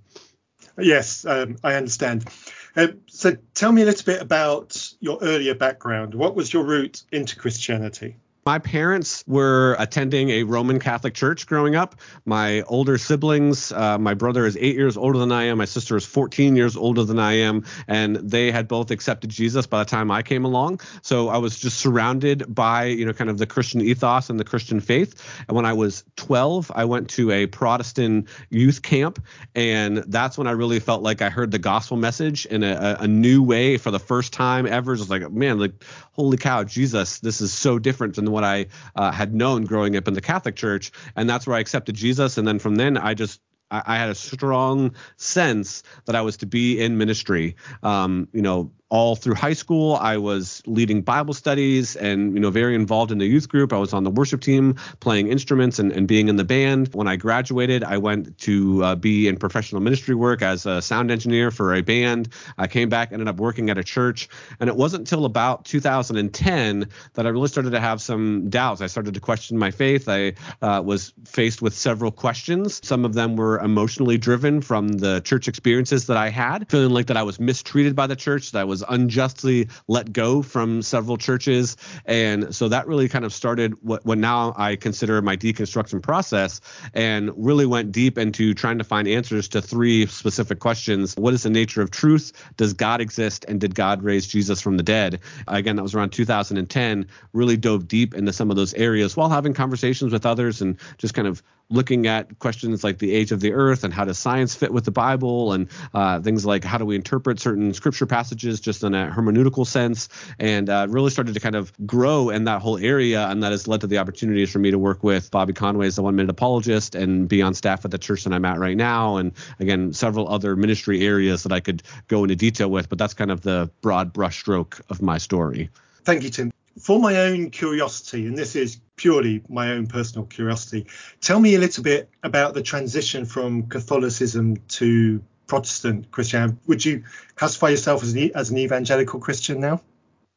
Yes, 0.79 1.25
um, 1.27 1.57
I 1.63 1.75
understand. 1.75 2.29
Uh, 2.75 2.89
so 3.07 3.37
tell 3.55 3.73
me 3.73 3.83
a 3.83 3.85
little 3.85 4.05
bit 4.05 4.23
about 4.23 4.93
your 5.01 5.19
earlier 5.21 5.55
background. 5.55 6.15
What 6.15 6.35
was 6.35 6.53
your 6.53 6.65
route 6.65 7.03
into 7.13 7.37
Christianity? 7.37 8.17
My 8.45 8.59
parents 8.59 9.23
were 9.29 9.77
attending 9.79 10.31
a 10.31 10.43
Roman 10.43 10.81
Catholic 10.81 11.15
church 11.15 11.47
growing 11.47 11.77
up. 11.77 11.95
My 12.25 12.63
older 12.63 12.99
siblings, 12.99 13.71
uh, 13.71 13.99
my 13.99 14.15
brother 14.15 14.47
is 14.47 14.57
eight 14.57 14.75
years 14.75 14.97
older 14.97 15.21
than 15.21 15.31
I 15.31 15.45
am. 15.45 15.59
My 15.59 15.65
sister 15.65 15.97
is 15.97 16.05
14 16.05 16.57
years 16.57 16.77
older 16.77 17.05
than 17.05 17.21
I 17.21 17.35
am. 17.35 17.65
And 17.87 18.17
they 18.17 18.51
had 18.51 18.67
both 18.67 18.91
accepted 18.91 19.31
Jesus 19.31 19.69
by 19.69 19.79
the 19.79 19.89
time 19.89 20.11
I 20.11 20.23
came 20.23 20.45
along. 20.45 20.81
So 21.03 21.29
I 21.29 21.39
was 21.39 21.57
just 21.61 21.79
surrounded 21.79 22.53
by, 22.53 22.87
you 22.87 23.07
know, 23.07 23.13
kind 23.13 23.31
of 23.31 23.39
the 23.39 23.47
Christian 23.47 23.81
ethos 23.81 24.29
and 24.29 24.41
the 24.41 24.45
Christian 24.45 24.81
faith. 24.81 25.25
And 25.47 25.55
when 25.55 25.65
I 25.65 25.75
was 25.75 26.03
12, 26.17 26.73
I 26.75 26.85
went 26.85 27.11
to 27.11 27.31
a 27.31 27.47
Protestant 27.47 28.29
youth 28.51 28.83
camp. 28.83 29.25
And 29.55 29.99
that's 30.09 30.37
when 30.37 30.49
I 30.49 30.53
really 30.53 30.81
felt 30.81 31.05
like 31.05 31.23
I 31.23 31.31
heard 31.31 31.53
the 31.53 31.61
gospel 31.61 31.97
message 31.97 32.45
in 32.47 32.65
a, 32.65 32.97
a 32.99 33.07
new 33.07 33.41
way 33.41 33.79
for 33.79 33.93
the 33.93 34.01
first 34.01 34.33
time 34.33 34.67
ever. 34.67 34.97
Just 34.97 35.11
like, 35.11 35.31
man, 35.31 35.61
like, 35.61 35.85
holy 36.11 36.39
cow, 36.39 36.65
Jesus, 36.65 37.21
this 37.21 37.41
is 37.41 37.53
so 37.53 37.79
different 37.79 38.17
than 38.17 38.32
what 38.33 38.45
I 38.45 38.67
uh, 38.97 39.13
had 39.13 39.35
known 39.35 39.65
growing 39.65 39.97
up 39.97 40.09
in 40.09 40.15
the 40.15 40.21
Catholic 40.21 40.57
Church, 40.57 40.91
and 41.17 41.29
that's 41.29 41.47
where 41.47 41.57
I 41.57 41.61
accepted 41.61 41.95
Jesus. 41.95 42.39
And 42.39 42.49
then 42.49 42.59
from 42.59 42.77
then, 42.77 42.97
I 42.97 43.15
just 43.15 43.41
I, 43.73 43.97
had 43.97 44.11
a 44.11 44.15
strong 44.15 44.95
sense 45.17 45.83
that 46.05 46.15
I 46.15 46.21
was 46.21 46.37
to 46.39 46.47
be 46.47 46.81
in 46.81 46.99
ministry. 46.99 47.57
Um, 47.83 48.29
you 48.33 48.43
know, 48.43 48.71
all 48.93 49.17
through 49.17 49.35
high 49.35 49.55
school. 49.55 49.97
I 49.97 50.19
was 50.19 50.63
leading 50.67 51.01
bible 51.01 51.33
studies 51.33 51.97
and 51.97 52.35
you 52.35 52.41
know 52.41 52.51
very 52.51 52.75
involved 52.75 53.11
in 53.11 53.17
the 53.17 53.25
youth 53.25 53.49
group. 53.49 53.73
I 53.73 53.79
was 53.79 53.95
on 53.95 54.05
the 54.05 54.11
worship 54.11 54.43
team 54.43 54.75
playing 55.01 55.29
instruments 55.29 55.79
and, 55.79 55.91
and 55.93 56.07
being 56.07 56.29
in 56.29 56.37
the 56.37 56.45
band. 56.45 56.89
When 56.93 57.09
i 57.09 57.17
graduated 57.17 57.85
i 57.85 57.97
went 57.97 58.37
to 58.41 58.85
uh, 58.85 58.95
be 58.95 59.29
in 59.29 59.39
professional 59.39 59.81
ministry 59.81 60.15
work 60.15 60.43
as 60.43 60.67
a 60.67 60.83
sound 60.83 61.11
engineer 61.11 61.51
for 61.51 61.75
a 61.75 61.81
band. 61.81 62.29
I 62.59 62.67
came 62.67 62.91
back 62.91 63.13
ended 63.13 63.29
up 63.29 63.39
working 63.39 63.71
at 63.71 63.79
a 63.79 63.85
church. 63.85 64.29
And 64.61 64.69
it 64.69 64.77
wasn't 64.77 65.01
until 65.01 65.25
about 65.25 65.65
2010 65.65 66.87
that 67.15 67.27
i 67.27 67.29
really 67.31 67.49
started 67.49 67.71
to 67.71 67.81
have 67.81 68.03
some 68.03 68.51
doubts. 68.51 68.83
I 68.83 68.89
started 68.89 69.15
to 69.15 69.21
question 69.21 69.57
my 69.57 69.71
faith. 69.71 70.07
I 70.07 70.35
uh, 70.61 70.83
was 70.85 71.15
faced 71.25 71.63
with 71.63 71.73
several 71.73 72.11
questions. 72.11 72.79
Some 72.85 73.07
of 73.07 73.15
them 73.15 73.37
were 73.37 73.59
emotionally 73.59 74.19
driven 74.19 74.61
from 74.61 74.89
the 74.89 75.21
church 75.21 75.49
experiences 75.49 76.09
that 76.09 76.19
i 76.19 76.29
had 76.29 76.71
feeling 76.71 76.91
like 76.91 77.07
that 77.07 77.17
i 77.17 77.23
was 77.23 77.41
mistreated 77.41 77.97
by 77.97 78.07
the 78.07 78.17
church 78.17 78.53
that 78.53 78.59
i 78.59 78.65
was 78.65 78.82
unjustly 78.89 79.69
let 79.89 80.13
go 80.13 80.43
from 80.43 80.83
several 80.83 81.17
churches. 81.17 81.77
And 82.05 82.55
so 82.55 82.69
that 82.69 82.87
really 82.87 83.09
kind 83.09 83.25
of 83.25 83.33
started 83.33 83.75
what, 83.83 84.05
what 84.05 84.19
now 84.19 84.55
I 84.57 84.77
consider 84.77 85.21
my 85.23 85.37
deconstruction 85.37 86.03
process 86.03 86.61
and 86.95 87.31
really 87.37 87.67
went 87.67 87.93
deep 87.93 88.19
into 88.19 88.55
trying 88.55 88.79
to 88.79 88.85
find 88.85 89.09
answers 89.09 89.49
to 89.49 89.63
three 89.63 90.07
specific 90.07 90.59
questions. 90.61 91.15
What 91.17 91.35
is 91.35 91.43
the 91.43 91.51
nature 91.51 91.83
of 91.83 91.91
truth? 91.91 92.33
Does 92.57 92.73
God 92.73 93.01
exist? 93.01 93.45
And 93.49 93.61
did 93.61 93.75
God 93.75 94.03
raise 94.03 94.27
Jesus 94.27 94.61
from 94.61 94.77
the 94.77 94.83
dead? 94.83 95.21
Again, 95.49 95.77
that 95.77 95.83
was 95.83 95.95
around 95.95 96.11
2010. 96.11 97.07
Really 97.33 97.57
dove 97.57 97.89
deep 97.89 98.15
into 98.15 98.33
some 98.33 98.51
of 98.51 98.57
those 98.57 98.75
areas 98.75 99.17
while 99.17 99.29
having 99.29 99.55
conversations 99.55 100.13
with 100.13 100.27
others 100.27 100.61
and 100.61 100.79
just 100.99 101.15
kind 101.15 101.29
of 101.29 101.43
looking 101.73 102.07
at 102.07 102.39
questions 102.39 102.85
like 102.85 102.99
the 102.99 103.13
age 103.13 103.33
of 103.33 103.41
the 103.41 103.53
earth 103.53 103.85
and 103.85 103.93
how 103.93 104.05
does 104.05 104.19
science 104.19 104.55
fit 104.55 104.73
with 104.73 104.85
the 104.85 104.91
Bible 104.91 105.53
and 105.53 105.69
uh, 105.95 106.21
things 106.21 106.45
like 106.45 106.65
how 106.65 106.79
do 106.79 106.85
we 106.85 106.95
interpret 106.95 107.41
certain 107.41 107.73
scripture 107.73 108.07
passages 108.07 108.61
just 108.61 108.85
in 108.85 108.95
a 108.95 109.11
hermeneutical 109.11 109.67
sense, 109.67 110.09
and 110.39 110.69
uh, 110.69 110.87
really 110.89 111.11
started 111.11 111.35
to 111.35 111.41
kind 111.41 111.57
of 111.57 111.73
grow 111.87 112.31
in 112.31 112.45
that 112.45 112.61
whole 112.61 112.79
area, 112.79 113.27
and 113.29 113.43
that 113.43 113.53
has 113.53 113.67
led 113.67 113.81
to 113.81 113.87
the 113.87 113.99
opportunities 113.99 114.51
for 114.51 114.59
me 114.59 114.71
to 114.71 114.79
work 114.79 115.03
with 115.03 115.31
Bobby 115.31 115.53
Conway 115.53 115.87
as 115.87 115.97
the 115.97 116.03
one 116.03 116.15
minute 116.15 116.31
apologist 116.31 116.95
and 116.95 117.29
be 117.29 117.43
on 117.43 117.55
staff 117.55 117.85
at 117.85 117.91
the 117.91 117.99
church 117.99 118.25
that 118.25 118.33
I'm 118.33 118.45
at 118.45 118.59
right 118.59 118.77
now, 118.77 119.17
and 119.17 119.33
again 119.59 119.93
several 119.93 120.29
other 120.29 120.57
ministry 120.57 121.07
areas 121.07 121.43
that 121.45 121.53
I 121.53 121.61
could 121.61 121.83
go 122.09 122.25
into 122.25 122.37
detail 122.37 122.71
with, 122.71 122.89
but 122.89 122.99
that's 122.99 123.15
kind 123.15 123.31
of 123.31 123.41
the 123.41 123.71
broad 123.81 124.13
brushstroke 124.13 124.81
of 124.91 125.01
my 125.01 125.19
story. 125.19 125.71
Thank 126.05 126.23
you, 126.23 126.31
Tim. 126.31 126.53
For 126.81 126.99
my 126.99 127.17
own 127.17 127.51
curiosity, 127.51 128.27
and 128.27 128.37
this 128.37 128.57
is 128.57 128.79
purely 129.03 129.43
my 129.49 129.73
own 129.73 129.85
personal 129.89 130.25
curiosity, 130.27 130.87
tell 131.21 131.41
me 131.41 131.57
a 131.57 131.59
little 131.59 131.83
bit 131.83 132.09
about 132.23 132.55
the 132.55 132.63
transition 132.63 133.25
from 133.25 133.67
Catholicism 133.67 134.57
to 134.69 135.21
Protestant 135.49 136.09
Christianity. 136.13 136.57
Would 136.69 136.85
you 136.85 137.03
classify 137.35 137.71
yourself 137.71 138.05
as 138.05 138.15
an, 138.15 138.31
as 138.37 138.51
an 138.51 138.59
evangelical 138.59 139.19
Christian 139.19 139.59
now? 139.59 139.81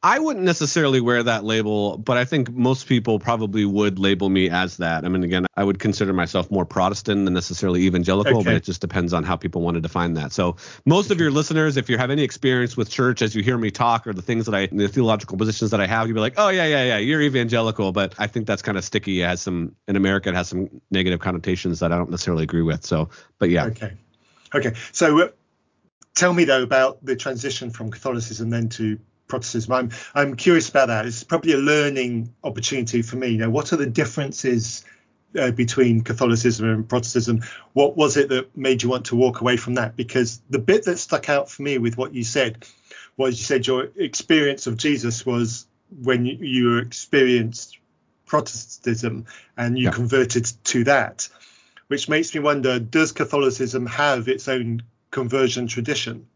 I 0.02 0.18
wouldn't 0.18 0.44
necessarily 0.44 1.00
wear 1.00 1.22
that 1.22 1.42
label, 1.42 1.96
but 1.96 2.16
I 2.16 2.24
think 2.24 2.52
most 2.52 2.86
people 2.86 3.18
probably 3.18 3.64
would 3.64 3.98
label 3.98 4.28
me 4.28 4.50
as 4.50 4.76
that. 4.76 5.04
I 5.04 5.08
mean, 5.08 5.24
again, 5.24 5.46
I 5.56 5.64
would 5.64 5.78
consider 5.78 6.12
myself 6.12 6.50
more 6.50 6.66
Protestant 6.66 7.24
than 7.24 7.34
necessarily 7.34 7.82
evangelical, 7.82 8.36
okay. 8.36 8.44
but 8.44 8.54
it 8.54 8.62
just 8.62 8.80
depends 8.80 9.12
on 9.12 9.24
how 9.24 9.36
people 9.36 9.62
want 9.62 9.76
to 9.76 9.80
define 9.80 10.14
that. 10.14 10.32
So, 10.32 10.56
most 10.84 11.10
of 11.10 11.18
your 11.18 11.30
listeners, 11.30 11.76
if 11.76 11.88
you 11.88 11.96
have 11.96 12.10
any 12.10 12.22
experience 12.22 12.76
with 12.76 12.90
church 12.90 13.22
as 13.22 13.34
you 13.34 13.42
hear 13.42 13.56
me 13.56 13.70
talk 13.70 14.06
or 14.06 14.12
the 14.12 14.22
things 14.22 14.44
that 14.46 14.54
I, 14.54 14.66
the 14.66 14.86
theological 14.86 15.38
positions 15.38 15.70
that 15.70 15.80
I 15.80 15.86
have, 15.86 16.06
you'd 16.08 16.14
be 16.14 16.20
like, 16.20 16.34
oh, 16.36 16.50
yeah, 16.50 16.66
yeah, 16.66 16.84
yeah, 16.84 16.98
you're 16.98 17.22
evangelical. 17.22 17.90
But 17.90 18.14
I 18.18 18.26
think 18.26 18.46
that's 18.46 18.62
kind 18.62 18.76
of 18.76 18.84
sticky. 18.84 19.22
It 19.22 19.26
has 19.26 19.40
some, 19.40 19.74
in 19.88 19.96
America, 19.96 20.28
it 20.28 20.34
has 20.34 20.48
some 20.48 20.82
negative 20.90 21.20
connotations 21.20 21.80
that 21.80 21.90
I 21.90 21.96
don't 21.96 22.10
necessarily 22.10 22.44
agree 22.44 22.62
with. 22.62 22.84
So, 22.84 23.08
but 23.38 23.48
yeah. 23.48 23.64
Okay. 23.66 23.94
Okay. 24.54 24.74
So, 24.92 25.20
uh, 25.20 25.28
tell 26.14 26.32
me 26.32 26.44
though 26.44 26.62
about 26.62 27.04
the 27.04 27.16
transition 27.16 27.70
from 27.70 27.90
Catholicism 27.90 28.50
then 28.50 28.68
to 28.70 28.98
Protestantism. 29.28 29.72
I'm 29.72 29.90
I'm 30.14 30.36
curious 30.36 30.68
about 30.68 30.88
that. 30.88 31.06
It's 31.06 31.24
probably 31.24 31.52
a 31.52 31.58
learning 31.58 32.34
opportunity 32.44 33.02
for 33.02 33.16
me. 33.16 33.28
You 33.28 33.38
know, 33.38 33.50
what 33.50 33.72
are 33.72 33.76
the 33.76 33.86
differences 33.86 34.84
uh, 35.38 35.50
between 35.50 36.02
Catholicism 36.02 36.68
and 36.68 36.88
Protestantism? 36.88 37.42
What 37.72 37.96
was 37.96 38.16
it 38.16 38.28
that 38.28 38.56
made 38.56 38.82
you 38.82 38.88
want 38.88 39.06
to 39.06 39.16
walk 39.16 39.40
away 39.40 39.56
from 39.56 39.74
that? 39.74 39.96
Because 39.96 40.40
the 40.50 40.58
bit 40.58 40.84
that 40.84 40.98
stuck 40.98 41.28
out 41.28 41.50
for 41.50 41.62
me 41.62 41.78
with 41.78 41.96
what 41.96 42.14
you 42.14 42.24
said 42.24 42.64
was 43.16 43.38
you 43.38 43.44
said 43.44 43.66
your 43.66 43.88
experience 43.96 44.66
of 44.66 44.76
Jesus 44.76 45.24
was 45.24 45.66
when 46.02 46.26
you, 46.26 46.36
you 46.36 46.78
experienced 46.78 47.78
Protestantism 48.26 49.26
and 49.56 49.78
you 49.78 49.84
yeah. 49.84 49.90
converted 49.90 50.46
to 50.64 50.84
that, 50.84 51.28
which 51.86 52.08
makes 52.08 52.34
me 52.34 52.40
wonder: 52.40 52.78
Does 52.78 53.12
Catholicism 53.12 53.86
have 53.86 54.28
its 54.28 54.48
own 54.48 54.82
conversion 55.10 55.68
tradition? 55.68 56.26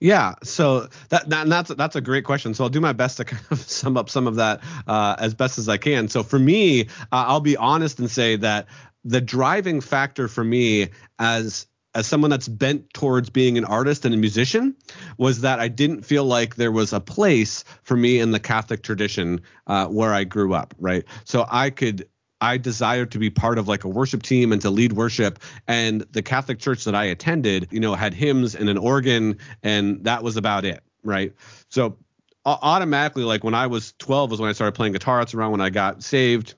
Yeah, 0.00 0.34
so 0.42 0.88
that, 1.08 1.28
that 1.28 1.48
that's 1.48 1.74
that's 1.74 1.96
a 1.96 2.00
great 2.00 2.24
question. 2.24 2.54
So 2.54 2.64
I'll 2.64 2.70
do 2.70 2.80
my 2.80 2.92
best 2.92 3.16
to 3.16 3.24
kind 3.24 3.42
of 3.50 3.58
sum 3.70 3.96
up 3.96 4.08
some 4.08 4.26
of 4.26 4.36
that 4.36 4.60
uh, 4.86 5.16
as 5.18 5.34
best 5.34 5.58
as 5.58 5.68
I 5.68 5.76
can. 5.76 6.08
So 6.08 6.22
for 6.22 6.38
me, 6.38 6.82
uh, 6.82 6.84
I'll 7.10 7.40
be 7.40 7.56
honest 7.56 7.98
and 7.98 8.10
say 8.10 8.36
that 8.36 8.66
the 9.04 9.20
driving 9.20 9.80
factor 9.80 10.28
for 10.28 10.44
me 10.44 10.88
as 11.18 11.66
as 11.94 12.06
someone 12.06 12.30
that's 12.30 12.48
bent 12.48 12.92
towards 12.92 13.30
being 13.30 13.58
an 13.58 13.64
artist 13.64 14.04
and 14.04 14.14
a 14.14 14.18
musician 14.18 14.76
was 15.16 15.40
that 15.40 15.58
I 15.58 15.68
didn't 15.68 16.02
feel 16.02 16.24
like 16.24 16.54
there 16.54 16.70
was 16.70 16.92
a 16.92 17.00
place 17.00 17.64
for 17.82 17.96
me 17.96 18.20
in 18.20 18.30
the 18.30 18.38
Catholic 18.38 18.82
tradition 18.82 19.40
uh, 19.66 19.86
where 19.86 20.12
I 20.12 20.24
grew 20.24 20.54
up. 20.54 20.74
Right, 20.78 21.04
so 21.24 21.46
I 21.48 21.70
could 21.70 22.06
I 22.40 22.56
desired 22.56 23.10
to 23.12 23.18
be 23.18 23.30
part 23.30 23.58
of 23.58 23.68
like 23.68 23.84
a 23.84 23.88
worship 23.88 24.22
team 24.22 24.52
and 24.52 24.62
to 24.62 24.70
lead 24.70 24.92
worship. 24.92 25.40
And 25.66 26.02
the 26.12 26.22
Catholic 26.22 26.58
church 26.58 26.84
that 26.84 26.94
I 26.94 27.04
attended, 27.04 27.68
you 27.70 27.80
know, 27.80 27.94
had 27.94 28.14
hymns 28.14 28.54
and 28.54 28.68
an 28.68 28.78
organ, 28.78 29.38
and 29.62 30.04
that 30.04 30.22
was 30.22 30.36
about 30.36 30.64
it, 30.64 30.82
right? 31.02 31.32
So 31.68 31.96
automatically, 32.44 33.24
like 33.24 33.44
when 33.44 33.54
I 33.54 33.66
was 33.66 33.92
12 33.98 34.30
was 34.30 34.40
when 34.40 34.48
I 34.48 34.52
started 34.52 34.72
playing 34.72 34.92
guitar. 34.92 35.18
That's 35.18 35.34
around 35.34 35.52
when 35.52 35.60
I 35.60 35.70
got 35.70 36.02
saved. 36.02 36.54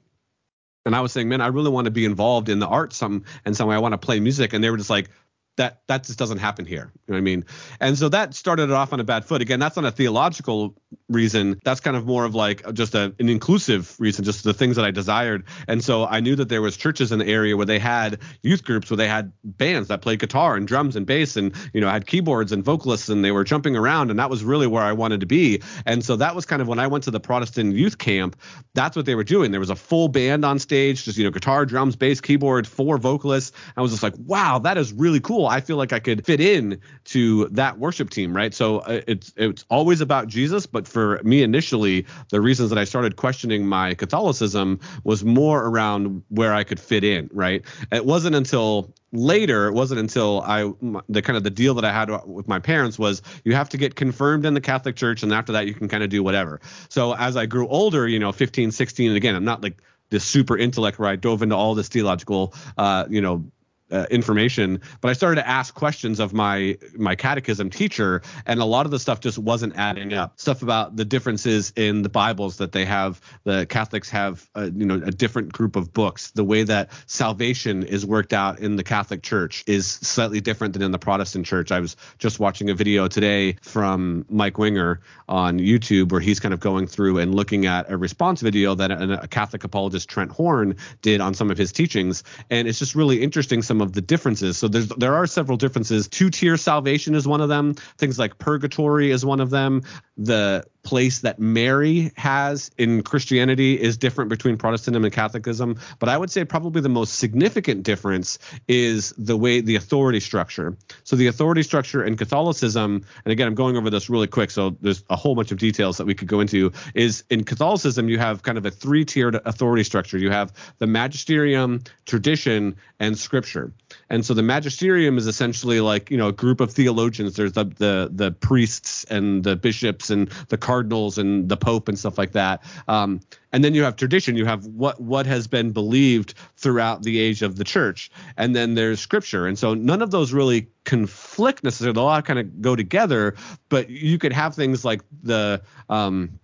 And 0.86 0.96
I 0.96 1.00
was 1.00 1.12
saying, 1.12 1.28
man, 1.28 1.40
I 1.40 1.48
really 1.48 1.70
want 1.70 1.86
to 1.86 1.90
be 1.90 2.04
involved 2.04 2.48
in 2.48 2.58
the 2.58 2.66
arts 2.66 2.96
some 2.96 3.24
and 3.44 3.56
some 3.56 3.68
way. 3.68 3.74
I 3.74 3.78
want 3.78 3.92
to 3.92 3.98
play 3.98 4.18
music. 4.20 4.52
And 4.52 4.64
they 4.64 4.70
were 4.70 4.78
just 4.78 4.90
like, 4.90 5.10
that 5.56 5.82
that 5.88 6.04
just 6.04 6.18
doesn't 6.18 6.38
happen 6.38 6.64
here. 6.64 6.92
You 7.06 7.12
know 7.12 7.18
I 7.18 7.20
mean? 7.20 7.44
And 7.80 7.98
so 7.98 8.08
that 8.08 8.34
started 8.34 8.64
it 8.64 8.72
off 8.72 8.92
on 8.92 9.00
a 9.00 9.04
bad 9.04 9.24
foot. 9.24 9.42
Again, 9.42 9.60
that's 9.60 9.76
not 9.76 9.84
a 9.84 9.90
theological 9.90 10.74
reason. 11.08 11.60
That's 11.64 11.80
kind 11.80 11.96
of 11.96 12.06
more 12.06 12.24
of 12.24 12.34
like 12.34 12.72
just 12.72 12.94
a, 12.94 13.14
an 13.18 13.28
inclusive 13.28 13.94
reason, 13.98 14.24
just 14.24 14.44
the 14.44 14.54
things 14.54 14.76
that 14.76 14.84
I 14.84 14.90
desired. 14.90 15.44
And 15.68 15.84
so 15.84 16.06
I 16.06 16.20
knew 16.20 16.36
that 16.36 16.48
there 16.48 16.62
was 16.62 16.76
churches 16.76 17.12
in 17.12 17.18
the 17.18 17.26
area 17.26 17.56
where 17.56 17.66
they 17.66 17.78
had 17.78 18.20
youth 18.42 18.64
groups 18.64 18.90
where 18.90 18.96
they 18.96 19.08
had 19.08 19.32
bands 19.44 19.88
that 19.88 20.02
played 20.02 20.20
guitar 20.20 20.56
and 20.56 20.66
drums 20.66 20.96
and 20.96 21.06
bass 21.06 21.36
and 21.36 21.54
you 21.74 21.80
know 21.80 21.90
had 21.90 22.06
keyboards 22.06 22.52
and 22.52 22.64
vocalists 22.64 23.08
and 23.08 23.24
they 23.24 23.32
were 23.32 23.44
jumping 23.44 23.76
around 23.76 24.10
and 24.10 24.18
that 24.18 24.30
was 24.30 24.42
really 24.44 24.66
where 24.66 24.82
I 24.82 24.92
wanted 24.92 25.20
to 25.20 25.26
be. 25.26 25.62
And 25.84 26.04
so 26.04 26.16
that 26.16 26.34
was 26.34 26.46
kind 26.46 26.62
of 26.62 26.68
when 26.68 26.78
I 26.78 26.86
went 26.86 27.04
to 27.04 27.10
the 27.10 27.20
Protestant 27.20 27.74
youth 27.74 27.98
camp, 27.98 28.36
that's 28.74 28.96
what 28.96 29.04
they 29.06 29.14
were 29.14 29.24
doing. 29.24 29.50
There 29.50 29.60
was 29.60 29.70
a 29.70 29.76
full 29.76 30.08
band 30.08 30.44
on 30.44 30.58
stage, 30.58 31.04
just 31.04 31.18
you 31.18 31.24
know 31.24 31.30
guitar, 31.30 31.66
drums, 31.66 31.96
bass, 31.96 32.20
keyboard, 32.20 32.66
four 32.66 32.96
vocalists. 32.98 33.52
I 33.76 33.82
was 33.82 33.90
just 33.90 34.02
like, 34.02 34.14
wow, 34.18 34.58
that 34.60 34.78
is 34.78 34.92
really 34.92 35.20
cool. 35.20 35.39
I 35.46 35.60
feel 35.60 35.76
like 35.76 35.92
I 35.92 35.98
could 35.98 36.24
fit 36.24 36.40
in 36.40 36.80
to 37.06 37.48
that 37.48 37.78
worship 37.78 38.10
team, 38.10 38.34
right? 38.34 38.54
So 38.54 38.78
uh, 38.78 39.00
it's 39.06 39.32
it's 39.36 39.64
always 39.70 40.00
about 40.00 40.28
Jesus, 40.28 40.66
but 40.66 40.86
for 40.86 41.20
me 41.22 41.42
initially, 41.42 42.06
the 42.30 42.40
reasons 42.40 42.70
that 42.70 42.78
I 42.78 42.84
started 42.84 43.16
questioning 43.16 43.66
my 43.66 43.94
Catholicism 43.94 44.80
was 45.04 45.24
more 45.24 45.64
around 45.64 46.22
where 46.28 46.54
I 46.54 46.64
could 46.64 46.80
fit 46.80 47.04
in, 47.04 47.30
right? 47.32 47.64
It 47.92 48.04
wasn't 48.04 48.34
until 48.34 48.94
later 49.12 49.66
it 49.66 49.72
wasn't 49.72 49.98
until 49.98 50.40
i 50.42 50.70
the 51.08 51.20
kind 51.20 51.36
of 51.36 51.42
the 51.42 51.50
deal 51.50 51.74
that 51.74 51.84
i 51.84 51.92
had 51.92 52.08
with 52.26 52.46
my 52.46 52.60
parents 52.60 52.96
was 52.96 53.22
you 53.44 53.54
have 53.54 53.68
to 53.68 53.76
get 53.76 53.96
confirmed 53.96 54.46
in 54.46 54.54
the 54.54 54.60
catholic 54.60 54.94
church 54.94 55.22
and 55.22 55.32
after 55.32 55.52
that 55.52 55.66
you 55.66 55.74
can 55.74 55.88
kind 55.88 56.04
of 56.04 56.10
do 56.10 56.22
whatever 56.22 56.60
so 56.88 57.12
as 57.16 57.36
i 57.36 57.44
grew 57.44 57.66
older 57.66 58.06
you 58.06 58.20
know 58.20 58.30
15 58.30 58.70
16 58.70 59.08
and 59.08 59.16
again 59.16 59.34
i'm 59.34 59.44
not 59.44 59.62
like 59.62 59.82
this 60.10 60.24
super 60.24 60.56
intellect 60.56 60.98
where 60.98 61.08
i 61.08 61.16
dove 61.16 61.42
into 61.42 61.56
all 61.56 61.74
this 61.74 61.88
theological 61.88 62.54
uh, 62.78 63.04
you 63.10 63.20
know 63.20 63.44
uh, 63.90 64.06
information, 64.10 64.80
but 65.00 65.08
I 65.08 65.12
started 65.12 65.40
to 65.42 65.48
ask 65.48 65.74
questions 65.74 66.20
of 66.20 66.32
my 66.32 66.78
my 66.96 67.14
catechism 67.14 67.70
teacher, 67.70 68.22
and 68.46 68.60
a 68.60 68.64
lot 68.64 68.86
of 68.86 68.92
the 68.92 68.98
stuff 68.98 69.20
just 69.20 69.38
wasn't 69.38 69.76
adding 69.76 70.12
up. 70.12 70.38
Stuff 70.38 70.62
about 70.62 70.96
the 70.96 71.04
differences 71.04 71.72
in 71.76 72.02
the 72.02 72.08
Bibles 72.08 72.56
that 72.58 72.72
they 72.72 72.84
have. 72.84 73.20
The 73.44 73.66
Catholics 73.66 74.10
have, 74.10 74.48
a, 74.54 74.70
you 74.70 74.86
know, 74.86 74.94
a 74.94 75.10
different 75.10 75.52
group 75.52 75.76
of 75.76 75.92
books. 75.92 76.30
The 76.32 76.44
way 76.44 76.62
that 76.64 76.90
salvation 77.06 77.82
is 77.82 78.04
worked 78.06 78.32
out 78.32 78.58
in 78.60 78.76
the 78.76 78.84
Catholic 78.84 79.22
Church 79.22 79.64
is 79.66 79.86
slightly 79.86 80.40
different 80.40 80.72
than 80.74 80.82
in 80.82 80.90
the 80.90 80.98
Protestant 80.98 81.46
Church. 81.46 81.72
I 81.72 81.80
was 81.80 81.96
just 82.18 82.40
watching 82.40 82.70
a 82.70 82.74
video 82.74 83.08
today 83.08 83.56
from 83.62 84.24
Mike 84.28 84.58
Winger 84.58 85.00
on 85.28 85.58
YouTube 85.58 86.12
where 86.12 86.20
he's 86.20 86.40
kind 86.40 86.54
of 86.54 86.60
going 86.60 86.86
through 86.86 87.18
and 87.18 87.34
looking 87.34 87.66
at 87.66 87.90
a 87.90 87.96
response 87.96 88.40
video 88.40 88.74
that 88.74 88.90
a, 88.90 89.22
a 89.22 89.28
Catholic 89.28 89.64
apologist 89.64 90.08
Trent 90.08 90.30
Horn 90.30 90.76
did 91.02 91.20
on 91.20 91.34
some 91.34 91.50
of 91.50 91.58
his 91.58 91.72
teachings, 91.72 92.22
and 92.50 92.68
it's 92.68 92.78
just 92.78 92.94
really 92.94 93.22
interesting. 93.22 93.62
Some 93.62 93.79
of 93.80 93.92
the 93.92 94.00
differences. 94.00 94.58
So 94.58 94.68
there's 94.68 94.88
there 94.88 95.14
are 95.14 95.26
several 95.26 95.56
differences. 95.56 96.08
Two 96.08 96.30
tier 96.30 96.56
salvation 96.56 97.14
is 97.14 97.26
one 97.26 97.40
of 97.40 97.48
them. 97.48 97.74
Things 97.98 98.18
like 98.18 98.38
purgatory 98.38 99.10
is 99.10 99.24
one 99.24 99.40
of 99.40 99.50
them. 99.50 99.82
The 100.20 100.64
place 100.82 101.20
that 101.20 101.38
Mary 101.38 102.10
has 102.16 102.70
in 102.78 103.02
Christianity 103.02 103.80
is 103.80 103.96
different 103.96 104.30
between 104.30 104.56
Protestantism 104.56 105.04
and 105.04 105.12
Catholicism, 105.12 105.78
but 105.98 106.08
I 106.08 106.16
would 106.16 106.30
say 106.30 106.44
probably 106.44 106.80
the 106.80 106.88
most 106.88 107.18
significant 107.18 107.82
difference 107.82 108.38
is 108.68 109.12
the 109.18 109.36
way 109.36 109.60
the 109.60 109.76
authority 109.76 110.20
structure. 110.20 110.76
So 111.04 111.16
the 111.16 111.26
authority 111.26 111.62
structure 111.62 112.04
in 112.04 112.16
Catholicism, 112.16 113.04
and 113.24 113.32
again, 113.32 113.46
I'm 113.46 113.54
going 113.54 113.76
over 113.76 113.90
this 113.90 114.08
really 114.08 114.26
quick, 114.26 114.50
so 114.50 114.76
there's 114.80 115.04
a 115.10 115.16
whole 115.16 115.34
bunch 115.34 115.52
of 115.52 115.58
details 115.58 115.96
that 115.98 116.06
we 116.06 116.14
could 116.14 116.28
go 116.28 116.40
into. 116.40 116.72
Is 116.94 117.24
in 117.30 117.44
Catholicism 117.44 118.08
you 118.08 118.18
have 118.18 118.42
kind 118.42 118.58
of 118.58 118.66
a 118.66 118.70
three-tiered 118.70 119.36
authority 119.44 119.84
structure. 119.84 120.18
You 120.18 120.30
have 120.30 120.52
the 120.78 120.86
magisterium, 120.86 121.82
tradition, 122.06 122.76
and 122.98 123.18
scripture. 123.18 123.72
And 124.08 124.24
so 124.24 124.34
the 124.34 124.42
magisterium 124.42 125.18
is 125.18 125.26
essentially 125.26 125.80
like 125.80 126.10
you 126.10 126.16
know 126.16 126.28
a 126.28 126.32
group 126.32 126.60
of 126.60 126.72
theologians. 126.72 127.36
There's 127.36 127.52
the 127.52 127.64
the 127.64 128.10
the 128.12 128.30
priests 128.30 129.04
and 129.04 129.44
the 129.44 129.56
bishops 129.56 130.09
and 130.10 130.28
the 130.48 130.56
cardinals 130.56 131.18
and 131.18 131.48
the 131.48 131.56
pope 131.56 131.88
and 131.88 131.98
stuff 131.98 132.18
like 132.18 132.32
that. 132.32 132.62
Um, 132.88 133.20
and 133.52 133.64
then 133.64 133.74
you 133.74 133.82
have 133.82 133.96
tradition. 133.96 134.36
You 134.36 134.44
have 134.46 134.66
what 134.66 135.00
what 135.00 135.26
has 135.26 135.46
been 135.46 135.72
believed 135.72 136.34
throughout 136.56 137.02
the 137.02 137.18
age 137.18 137.42
of 137.42 137.56
the 137.56 137.64
church, 137.64 138.10
and 138.36 138.54
then 138.54 138.74
there's 138.74 139.00
scripture. 139.00 139.46
And 139.46 139.58
so 139.58 139.74
none 139.74 140.02
of 140.02 140.10
those 140.10 140.32
really 140.32 140.68
conflict 140.84 141.64
necessarily. 141.64 141.94
They 141.94 142.00
all 142.00 142.22
kind 142.22 142.38
of 142.38 142.62
go 142.62 142.76
together. 142.76 143.34
But 143.68 143.90
you 143.90 144.18
could 144.18 144.32
have 144.32 144.54
things 144.54 144.84
like 144.84 145.02
the 145.22 145.62
um, 145.88 146.38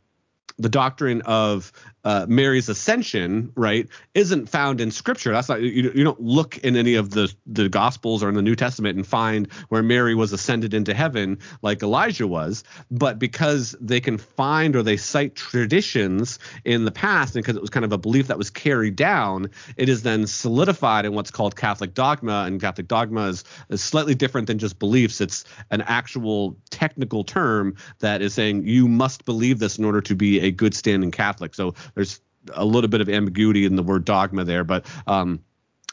the 0.59 0.69
doctrine 0.69 1.23
of 1.23 1.73
uh, 2.07 2.25
Mary's 2.29 2.69
ascension, 2.69 3.53
right, 3.57 3.89
isn't 4.15 4.49
found 4.49 4.81
in 4.81 4.93
Scripture. 4.93 5.33
That's 5.33 5.49
not 5.49 5.61
you, 5.61 5.91
you 5.93 6.05
don't 6.05 6.21
look 6.21 6.57
in 6.59 6.77
any 6.77 6.95
of 6.95 7.11
the 7.11 7.35
the 7.47 7.69
Gospels 7.69 8.23
or 8.23 8.29
in 8.29 8.37
the 8.37 8.43
New 8.43 8.55
Testament 8.55 8.97
and 8.97 9.05
find 9.05 9.53
where 9.71 9.83
Mary 9.83 10.15
was 10.15 10.33
ascended 10.33 10.73
into 10.73 10.95
heaven 10.95 11.39
like 11.63 11.83
Elijah 11.83 12.29
was. 12.29 12.63
But 12.93 13.19
because 13.19 13.75
they 13.81 14.01
can 14.01 14.19
find 14.19 14.77
or 14.77 14.85
they 14.85 14.97
cite 14.97 15.35
traditions 15.35 16.39
in 16.65 16.85
the 16.85 16.93
past, 16.93 17.35
and 17.35 17.45
because 17.45 17.57
it 17.57 17.61
was 17.61 17.71
kind 17.71 17.85
of 17.85 17.93
a 17.93 17.99
belief 17.99 18.29
that 18.29 18.39
was 18.39 18.51
carried 18.51 18.95
down, 18.95 19.51
it 19.77 19.89
is 19.89 20.03
then 20.03 20.29
solidified 20.29 21.07
in 21.07 21.13
what's 21.13 21.33
called 21.33 21.57
Catholic 21.57 21.93
dogma. 21.93 22.45
And 22.47 22.61
Catholic 22.61 22.87
dogma 22.87 23.27
is, 23.27 23.43
is 23.69 23.83
slightly 23.83 24.15
different 24.15 24.47
than 24.47 24.59
just 24.59 24.79
beliefs. 24.79 25.21
It's 25.21 25.45
an 25.73 25.81
actual 25.81 26.57
technical 26.71 27.25
term 27.25 27.75
that 27.99 28.23
is 28.23 28.33
saying 28.35 28.65
you 28.65 28.87
must 28.87 29.25
believe 29.25 29.59
this 29.59 29.77
in 29.77 29.85
order 29.85 30.01
to 30.03 30.15
be 30.15 30.46
a 30.47 30.51
good 30.51 30.75
standing 30.75 31.11
Catholic. 31.11 31.55
So 31.55 31.75
there's 31.95 32.21
a 32.55 32.65
little 32.65 32.89
bit 32.89 33.01
of 33.01 33.09
ambiguity 33.09 33.65
in 33.65 33.77
the 33.77 33.83
word 33.83 34.05
dogma 34.05 34.45
there, 34.45 34.65
but 34.65 34.87
um, 35.07 35.41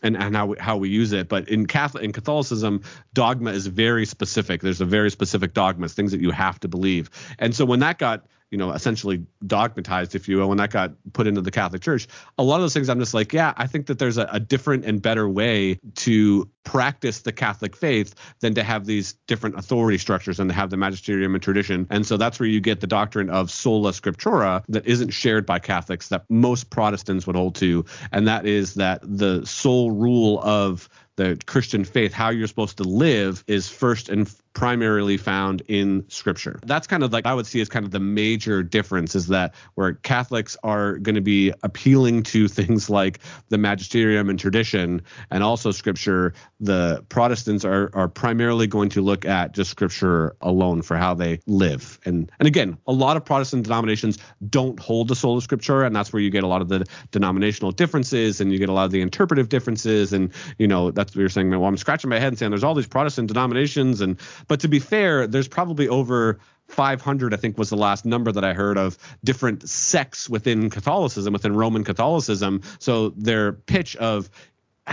and, 0.04 0.18
and 0.18 0.36
how 0.36 0.48
we, 0.48 0.58
how 0.60 0.78
we 0.78 0.90
use 0.90 1.12
it. 1.14 1.30
But 1.30 1.50
in 1.50 1.66
Catholic 1.66 2.04
in 2.04 2.12
Catholicism, 2.12 2.84
dogma 3.14 3.52
is 3.52 3.68
very 3.68 4.06
specific. 4.06 4.62
There's 4.62 4.82
a 4.82 4.86
very 4.86 5.10
specific 5.10 5.54
dogmas, 5.54 5.94
things 5.94 6.12
that 6.12 6.22
you 6.22 6.32
have 6.32 6.60
to 6.60 6.68
believe. 6.68 7.10
And 7.40 7.56
so 7.56 7.66
when 7.66 7.80
that 7.80 7.98
got 7.98 8.26
you 8.54 8.58
know, 8.60 8.72
essentially 8.72 9.26
dogmatized, 9.48 10.14
if 10.14 10.30
you 10.30 10.38
will, 10.38 10.48
when 10.48 10.60
that 10.60 10.70
got 10.70 10.92
put 11.14 11.26
into 11.26 11.42
the 11.42 11.50
Catholic 11.50 11.82
Church. 11.82 12.08
A 12.38 12.44
lot 12.44 12.58
of 12.58 12.62
those 12.62 12.74
things, 12.76 12.88
I'm 12.88 13.00
just 13.00 13.16
like, 13.16 13.34
yeah, 13.34 13.52
I 13.58 13.66
think 13.66 13.88
that 13.88 13.98
there's 13.98 14.20
a, 14.20 14.30
a, 14.32 14.40
different 14.40 14.86
and 14.86 15.02
better 15.02 15.28
way 15.28 15.80
to 15.96 16.48
practice 16.64 17.22
the 17.22 17.32
Catholic 17.32 17.76
faith 17.76 18.14
than 18.42 18.54
to 18.54 18.64
have 18.64 18.86
these 18.86 19.14
different 19.26 19.58
authority 19.58 19.98
structures 19.98 20.40
and 20.40 20.52
to 20.52 20.56
have 20.56 20.70
the 20.70 20.78
magisterium 20.78 21.34
and 21.34 21.42
tradition. 21.42 21.88
And 21.90 22.06
so 22.06 22.16
that's 22.16 22.40
where 22.40 22.48
you 22.48 22.62
get 22.62 22.80
the 22.80 22.86
doctrine 22.86 23.32
of 23.32 23.50
sola 23.50 23.90
scriptura 23.90 24.64
that 24.70 24.86
isn't 24.86 25.10
shared 25.10 25.48
by 25.48 25.58
Catholics 25.58 26.10
that 26.10 26.24
most 26.30 26.70
Protestants 26.70 27.26
would 27.26 27.36
hold 27.36 27.56
to, 27.56 27.84
and 28.12 28.28
that 28.28 28.46
is 28.46 28.76
that 28.76 29.00
the 29.02 29.44
sole 29.48 29.90
rule 29.90 30.40
of 30.44 30.88
the 31.16 31.40
Christian 31.46 31.84
faith, 31.84 32.14
how 32.14 32.30
you're 32.30 32.48
supposed 32.48 32.78
to 32.78 32.84
live, 32.84 33.44
is 33.48 33.70
first 33.70 34.10
and 34.10 34.34
primarily 34.54 35.18
found 35.18 35.62
in 35.68 36.06
scripture. 36.10 36.60
That's 36.66 36.86
kind 36.86 37.04
of 37.04 37.12
like 37.12 37.26
I 37.26 37.34
would 37.34 37.48
see 37.48 37.60
as 37.62 37.70
kind 37.70 37.86
of 37.86 37.92
the 37.92 38.00
major 38.00 38.62
difference 38.62 39.16
is 39.16 39.28
that 39.28 39.54
where 39.76 39.94
Catholics 39.94 40.56
are 40.64 40.98
going 41.00 41.16
to 41.16 41.22
be 41.22 41.52
appealing 41.64 42.24
to 42.24 42.48
things 42.54 42.90
like 42.90 43.20
the 43.50 43.58
magisterium 43.58 44.30
and 44.30 44.40
tradition 44.40 45.02
and 45.32 45.44
also 45.44 45.72
scripture, 45.72 46.34
the 46.60 47.04
Protestants 47.10 47.66
are 47.66 47.90
are 47.94 48.08
primarily 48.08 48.68
going 48.68 48.90
to 48.90 49.02
look 49.02 49.26
at 49.26 49.54
just 49.54 49.72
scripture 49.72 50.36
alone 50.42 50.82
for 50.82 50.98
how 50.98 51.14
they 51.14 51.40
live. 51.48 52.00
And 52.06 52.32
and 52.40 52.48
again, 52.48 52.78
a 52.88 52.94
lot 52.94 53.18
of 53.18 53.26
Protestant 53.26 53.64
denominations 53.64 54.18
don't 54.50 54.80
hold 54.80 55.08
the 55.08 55.16
sola 55.16 55.42
scriptura 55.42 55.88
and 55.88 55.96
that's 55.96 56.14
where 56.14 56.22
you 56.22 56.30
get 56.30 56.44
a 56.44 56.48
lot 56.48 56.62
of 56.62 56.70
the 56.70 56.86
denominational 57.12 57.72
differences 57.72 58.40
and 58.40 58.52
you 58.52 58.60
get 58.60 58.70
a 58.70 58.74
lot 58.74 58.86
of 58.86 58.92
the 58.92 59.02
interpretive 59.02 59.50
differences 59.50 60.14
and 60.14 60.32
you 60.60 60.68
know 60.68 60.92
that's 60.92 61.16
what 61.16 61.20
you're 61.20 61.30
saying, 61.30 61.50
well 61.50 61.66
I'm 61.66 61.78
scratching 61.78 62.10
my 62.10 62.20
head 62.20 62.28
and 62.28 62.38
saying 62.38 62.52
there's 62.52 62.64
all 62.64 62.76
these 62.76 62.88
Protestant 62.88 63.28
denominations 63.28 64.02
and 64.02 64.20
but 64.48 64.60
to 64.62 64.68
be 64.68 64.80
fair, 64.80 65.28
there's 65.28 65.48
probably 65.48 65.88
over 65.88 66.40
500 66.70 67.34
i 67.34 67.38
think 67.38 67.58
was 67.58 67.70
the 67.70 67.76
last 67.76 68.06
number 68.06 68.32
that 68.32 68.46
i 68.46 68.54
heard 68.54 68.78
of 68.78 68.98
different 69.24 69.68
sects 69.68 70.30
within 70.30 70.70
catholicism 70.70 71.34
within 71.34 71.54
roman 71.56 71.84
catholicism. 71.84 72.62
So 72.80 73.10
their 73.10 73.54
pitch 73.54 73.96
of 73.98 74.30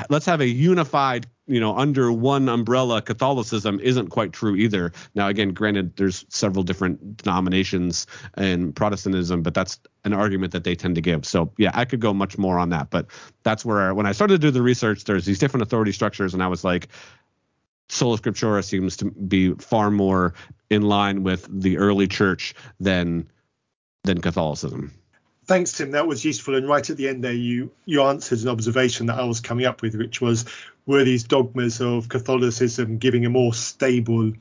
let's 0.09 0.27
have 0.27 0.41
a 0.41 0.47
unified 0.47 1.27
you 1.47 1.59
know 1.59 1.77
under 1.77 2.13
one 2.13 2.49
umbrella 2.49 3.03
catholicism 3.03 3.81
isn't 3.81 4.09
quite 4.09 4.33
true 4.33 4.55
either. 4.55 4.93
Now 5.15 5.29
again 5.29 5.53
granted 5.53 5.97
there's 5.97 6.25
several 6.29 6.63
different 6.63 7.17
denominations 7.17 8.07
in 8.37 8.73
protestantism 8.73 9.43
but 9.43 9.55
that's 9.55 9.81
an 10.05 10.13
argument 10.13 10.53
that 10.53 10.65
they 10.65 10.75
tend 10.75 10.95
to 10.95 11.01
give. 11.01 11.27
So 11.27 11.53
yeah 11.59 11.73
i 11.75 11.85
could 11.85 12.01
go 12.01 12.15
much 12.15 12.39
more 12.39 12.59
on 12.59 12.69
that. 12.71 12.91
But 12.91 13.07
that's 13.43 13.65
where 13.65 13.95
when 13.95 14.07
i 14.07 14.13
started 14.13 14.41
to 14.41 14.47
do 14.47 14.51
the 14.51 14.63
research 14.63 15.05
there's 15.05 15.25
these 15.25 15.39
different 15.39 15.63
authority 15.63 15.93
structures 15.93 16.35
and 16.35 16.43
i 16.43 16.47
was 16.47 16.63
like 16.63 16.89
sola 17.91 18.17
scriptura 18.19 18.65
seems 18.65 18.97
to 18.99 19.07
be 19.07 19.53
far 19.55 19.91
more 19.91 20.35
in 20.71 20.83
line 20.83 21.23
with 21.23 21.47
the 21.51 21.79
early 21.79 22.07
church 22.07 22.55
than 22.79 23.29
than 24.05 24.21
Catholicism. 24.21 24.93
thanks, 25.45 25.73
Tim. 25.73 25.91
That 25.91 26.07
was 26.07 26.25
useful. 26.25 26.55
And 26.55 26.67
right 26.67 26.89
at 26.89 26.97
the 26.97 27.09
end 27.09 27.23
there, 27.23 27.33
you 27.33 27.71
you 27.85 28.03
answered 28.03 28.41
an 28.41 28.49
observation 28.49 29.07
that 29.07 29.19
I 29.19 29.25
was 29.25 29.41
coming 29.41 29.67
up 29.67 29.83
with, 29.83 29.95
which 29.95 30.21
was 30.21 30.45
were 30.87 31.05
these 31.05 31.25
dogmas 31.25 31.81
of 31.81 32.09
Catholicism 32.09 32.99
giving 32.99 33.27
a 33.27 33.31
more 33.31 33.53
stable 33.53 34.33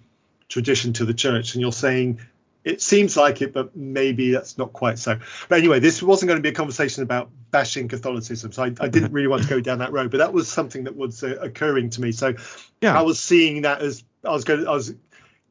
tradition 0.47 0.93
to 0.93 1.05
the 1.05 1.13
church? 1.13 1.55
And 1.55 1.61
you're 1.61 1.71
saying 1.71 2.21
it 2.63 2.81
seems 2.81 3.15
like 3.15 3.41
it, 3.41 3.53
but 3.53 3.75
maybe 3.75 4.31
that's 4.31 4.57
not 4.57 4.73
quite 4.73 4.99
so. 4.99 5.17
But 5.47 5.59
anyway, 5.59 5.79
this 5.79 6.03
wasn't 6.03 6.27
going 6.27 6.39
to 6.39 6.43
be 6.43 6.49
a 6.49 6.53
conversation 6.53 7.03
about 7.03 7.29
bashing 7.51 7.87
Catholicism, 7.87 8.51
so 8.51 8.63
I, 8.63 8.73
I 8.79 8.87
didn't 8.87 9.13
really 9.13 9.27
want 9.27 9.43
to 9.43 9.49
go 9.49 9.59
down 9.59 9.79
that 9.79 9.91
road. 9.91 10.11
But 10.11 10.17
that 10.17 10.33
was 10.33 10.47
something 10.47 10.83
that 10.83 10.95
was 10.95 11.23
uh, 11.23 11.37
occurring 11.41 11.89
to 11.91 12.01
me. 12.01 12.11
So 12.11 12.33
yeah. 12.81 12.97
I 12.97 13.01
was 13.01 13.19
seeing 13.19 13.61
that 13.61 13.81
as 13.81 14.03
I 14.25 14.31
was 14.31 14.43
going, 14.43 14.67
I 14.67 14.71
was 14.71 14.93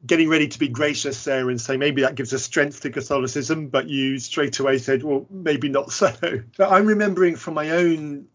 getting 0.05 0.29
ready 0.29 0.47
to 0.47 0.59
be 0.59 0.67
gracious 0.67 1.23
there 1.23 1.49
and 1.49 1.59
say 1.59 1.77
maybe 1.77 2.03
that 2.03 2.15
gives 2.15 2.31
a 2.31 2.39
strength 2.39 2.81
to 2.81 2.89
Catholicism, 2.89 3.67
but 3.67 3.89
you 3.89 4.17
straight 4.19 4.57
away 4.59 4.77
said, 4.77 5.03
well, 5.03 5.25
maybe 5.29 5.69
not 5.69 5.91
so. 5.91 6.13
But 6.57 6.71
I'm 6.71 6.85
remembering 6.85 7.35
from 7.35 7.55
my 7.55 7.71
own 7.71 8.27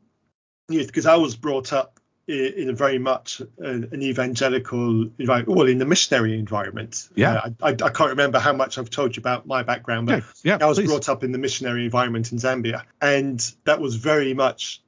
youth 0.68 0.88
because 0.88 1.06
I 1.06 1.16
was 1.16 1.36
brought 1.36 1.72
up 1.72 2.00
in 2.26 2.70
a 2.70 2.72
very 2.72 2.98
much 2.98 3.42
an 3.58 4.02
evangelical 4.02 5.10
environment, 5.18 5.58
well, 5.58 5.68
in 5.68 5.78
the 5.78 5.84
missionary 5.84 6.38
environment. 6.38 7.08
Yeah. 7.14 7.34
Uh, 7.34 7.50
I, 7.62 7.68
I, 7.68 7.90
can't 7.90 8.10
remember 8.10 8.38
how 8.38 8.52
much 8.52 8.78
I've 8.78 8.90
told 8.90 9.16
you 9.16 9.20
about 9.20 9.46
my 9.46 9.62
background, 9.62 10.06
but 10.06 10.24
yeah, 10.42 10.56
yeah, 10.58 10.64
I 10.64 10.68
was 10.68 10.78
please. 10.78 10.86
brought 10.86 11.08
up 11.08 11.22
in 11.22 11.32
the 11.32 11.38
missionary 11.38 11.84
environment 11.84 12.32
in 12.32 12.38
Zambia, 12.38 12.84
and 13.00 13.54
that 13.64 13.80
was 13.80 13.96
very 13.96 14.32
much 14.32 14.82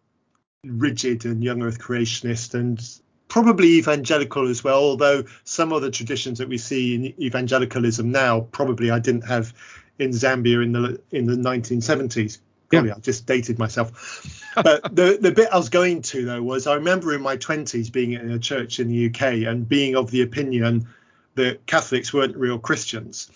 rigid 0.64 1.25
and 1.26 1.45
young 1.45 1.62
Earth 1.62 1.78
creationist 1.78 2.55
and 2.55 2.83
probably 3.28 3.75
evangelical 3.75 4.49
as 4.49 4.64
well. 4.64 4.78
Although 4.78 5.25
some 5.45 5.73
of 5.73 5.83
the 5.83 5.90
traditions 5.90 6.38
that 6.38 6.49
we 6.49 6.59
see 6.59 6.95
in 6.95 7.23
evangelicalism 7.23 8.11
now, 8.11 8.40
probably 8.40 8.90
I 8.90 8.99
didn't 8.99 9.26
have 9.26 9.52
in 9.99 10.11
Zambia 10.11 10.62
in 10.62 10.73
the 10.73 11.00
in 11.11 11.26
the 11.26 11.35
1970s. 11.35 12.38
Golly, 12.68 12.88
yeah. 12.88 12.94
I 12.96 13.00
just 13.00 13.26
dated 13.26 13.58
myself. 13.58 14.52
but 14.54 14.94
the 14.94 15.18
the 15.20 15.30
bit 15.30 15.49
I 15.52 15.56
was 15.56 15.68
going 15.68 16.02
to 16.02 16.25
though 16.25 16.42
was 16.42 16.66
I 16.66 16.75
remember 16.75 17.14
in 17.14 17.23
my 17.23 17.37
20s 17.37 17.92
being 17.92 18.12
in 18.12 18.30
a 18.30 18.38
church 18.38 18.80
in 18.80 18.88
the 18.88 19.06
UK 19.06 19.46
and 19.46 19.68
being 19.68 19.96
of 19.96 20.11
the 20.11 20.23
opinion 20.23 20.88
that 21.35 21.66
Catholics 21.66 22.12
weren't 22.12 22.37
real 22.37 22.58
Christians. 22.58 23.30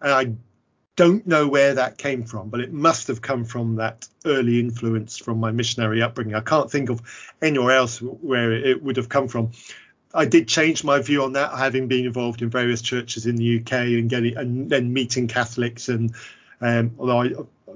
And 0.00 0.12
I 0.12 0.32
don't 0.96 1.26
know 1.26 1.48
where 1.48 1.74
that 1.74 1.98
came 1.98 2.24
from, 2.24 2.48
but 2.48 2.60
it 2.60 2.72
must 2.72 3.06
have 3.08 3.22
come 3.22 3.44
from 3.44 3.76
that 3.76 4.08
early 4.24 4.60
influence 4.60 5.16
from 5.16 5.38
my 5.38 5.50
missionary 5.50 6.02
upbringing. 6.02 6.34
I 6.34 6.40
can't 6.40 6.70
think 6.70 6.90
of 6.90 7.00
anywhere 7.40 7.76
else 7.76 8.00
where 8.00 8.52
it 8.52 8.82
would 8.82 8.96
have 8.96 9.08
come 9.08 9.28
from. 9.28 9.52
I 10.14 10.26
did 10.26 10.48
change 10.48 10.84
my 10.84 11.00
view 11.00 11.22
on 11.22 11.32
that, 11.34 11.56
having 11.56 11.88
been 11.88 12.04
involved 12.04 12.42
in 12.42 12.50
various 12.50 12.82
churches 12.82 13.26
in 13.26 13.36
the 13.36 13.60
UK 13.60 13.72
and 13.72 14.10
getting 14.10 14.36
and 14.36 14.68
then 14.68 14.92
meeting 14.92 15.28
Catholics 15.28 15.88
and 15.88 16.14
um, 16.60 16.92
although 16.98 17.22
I, 17.22 17.30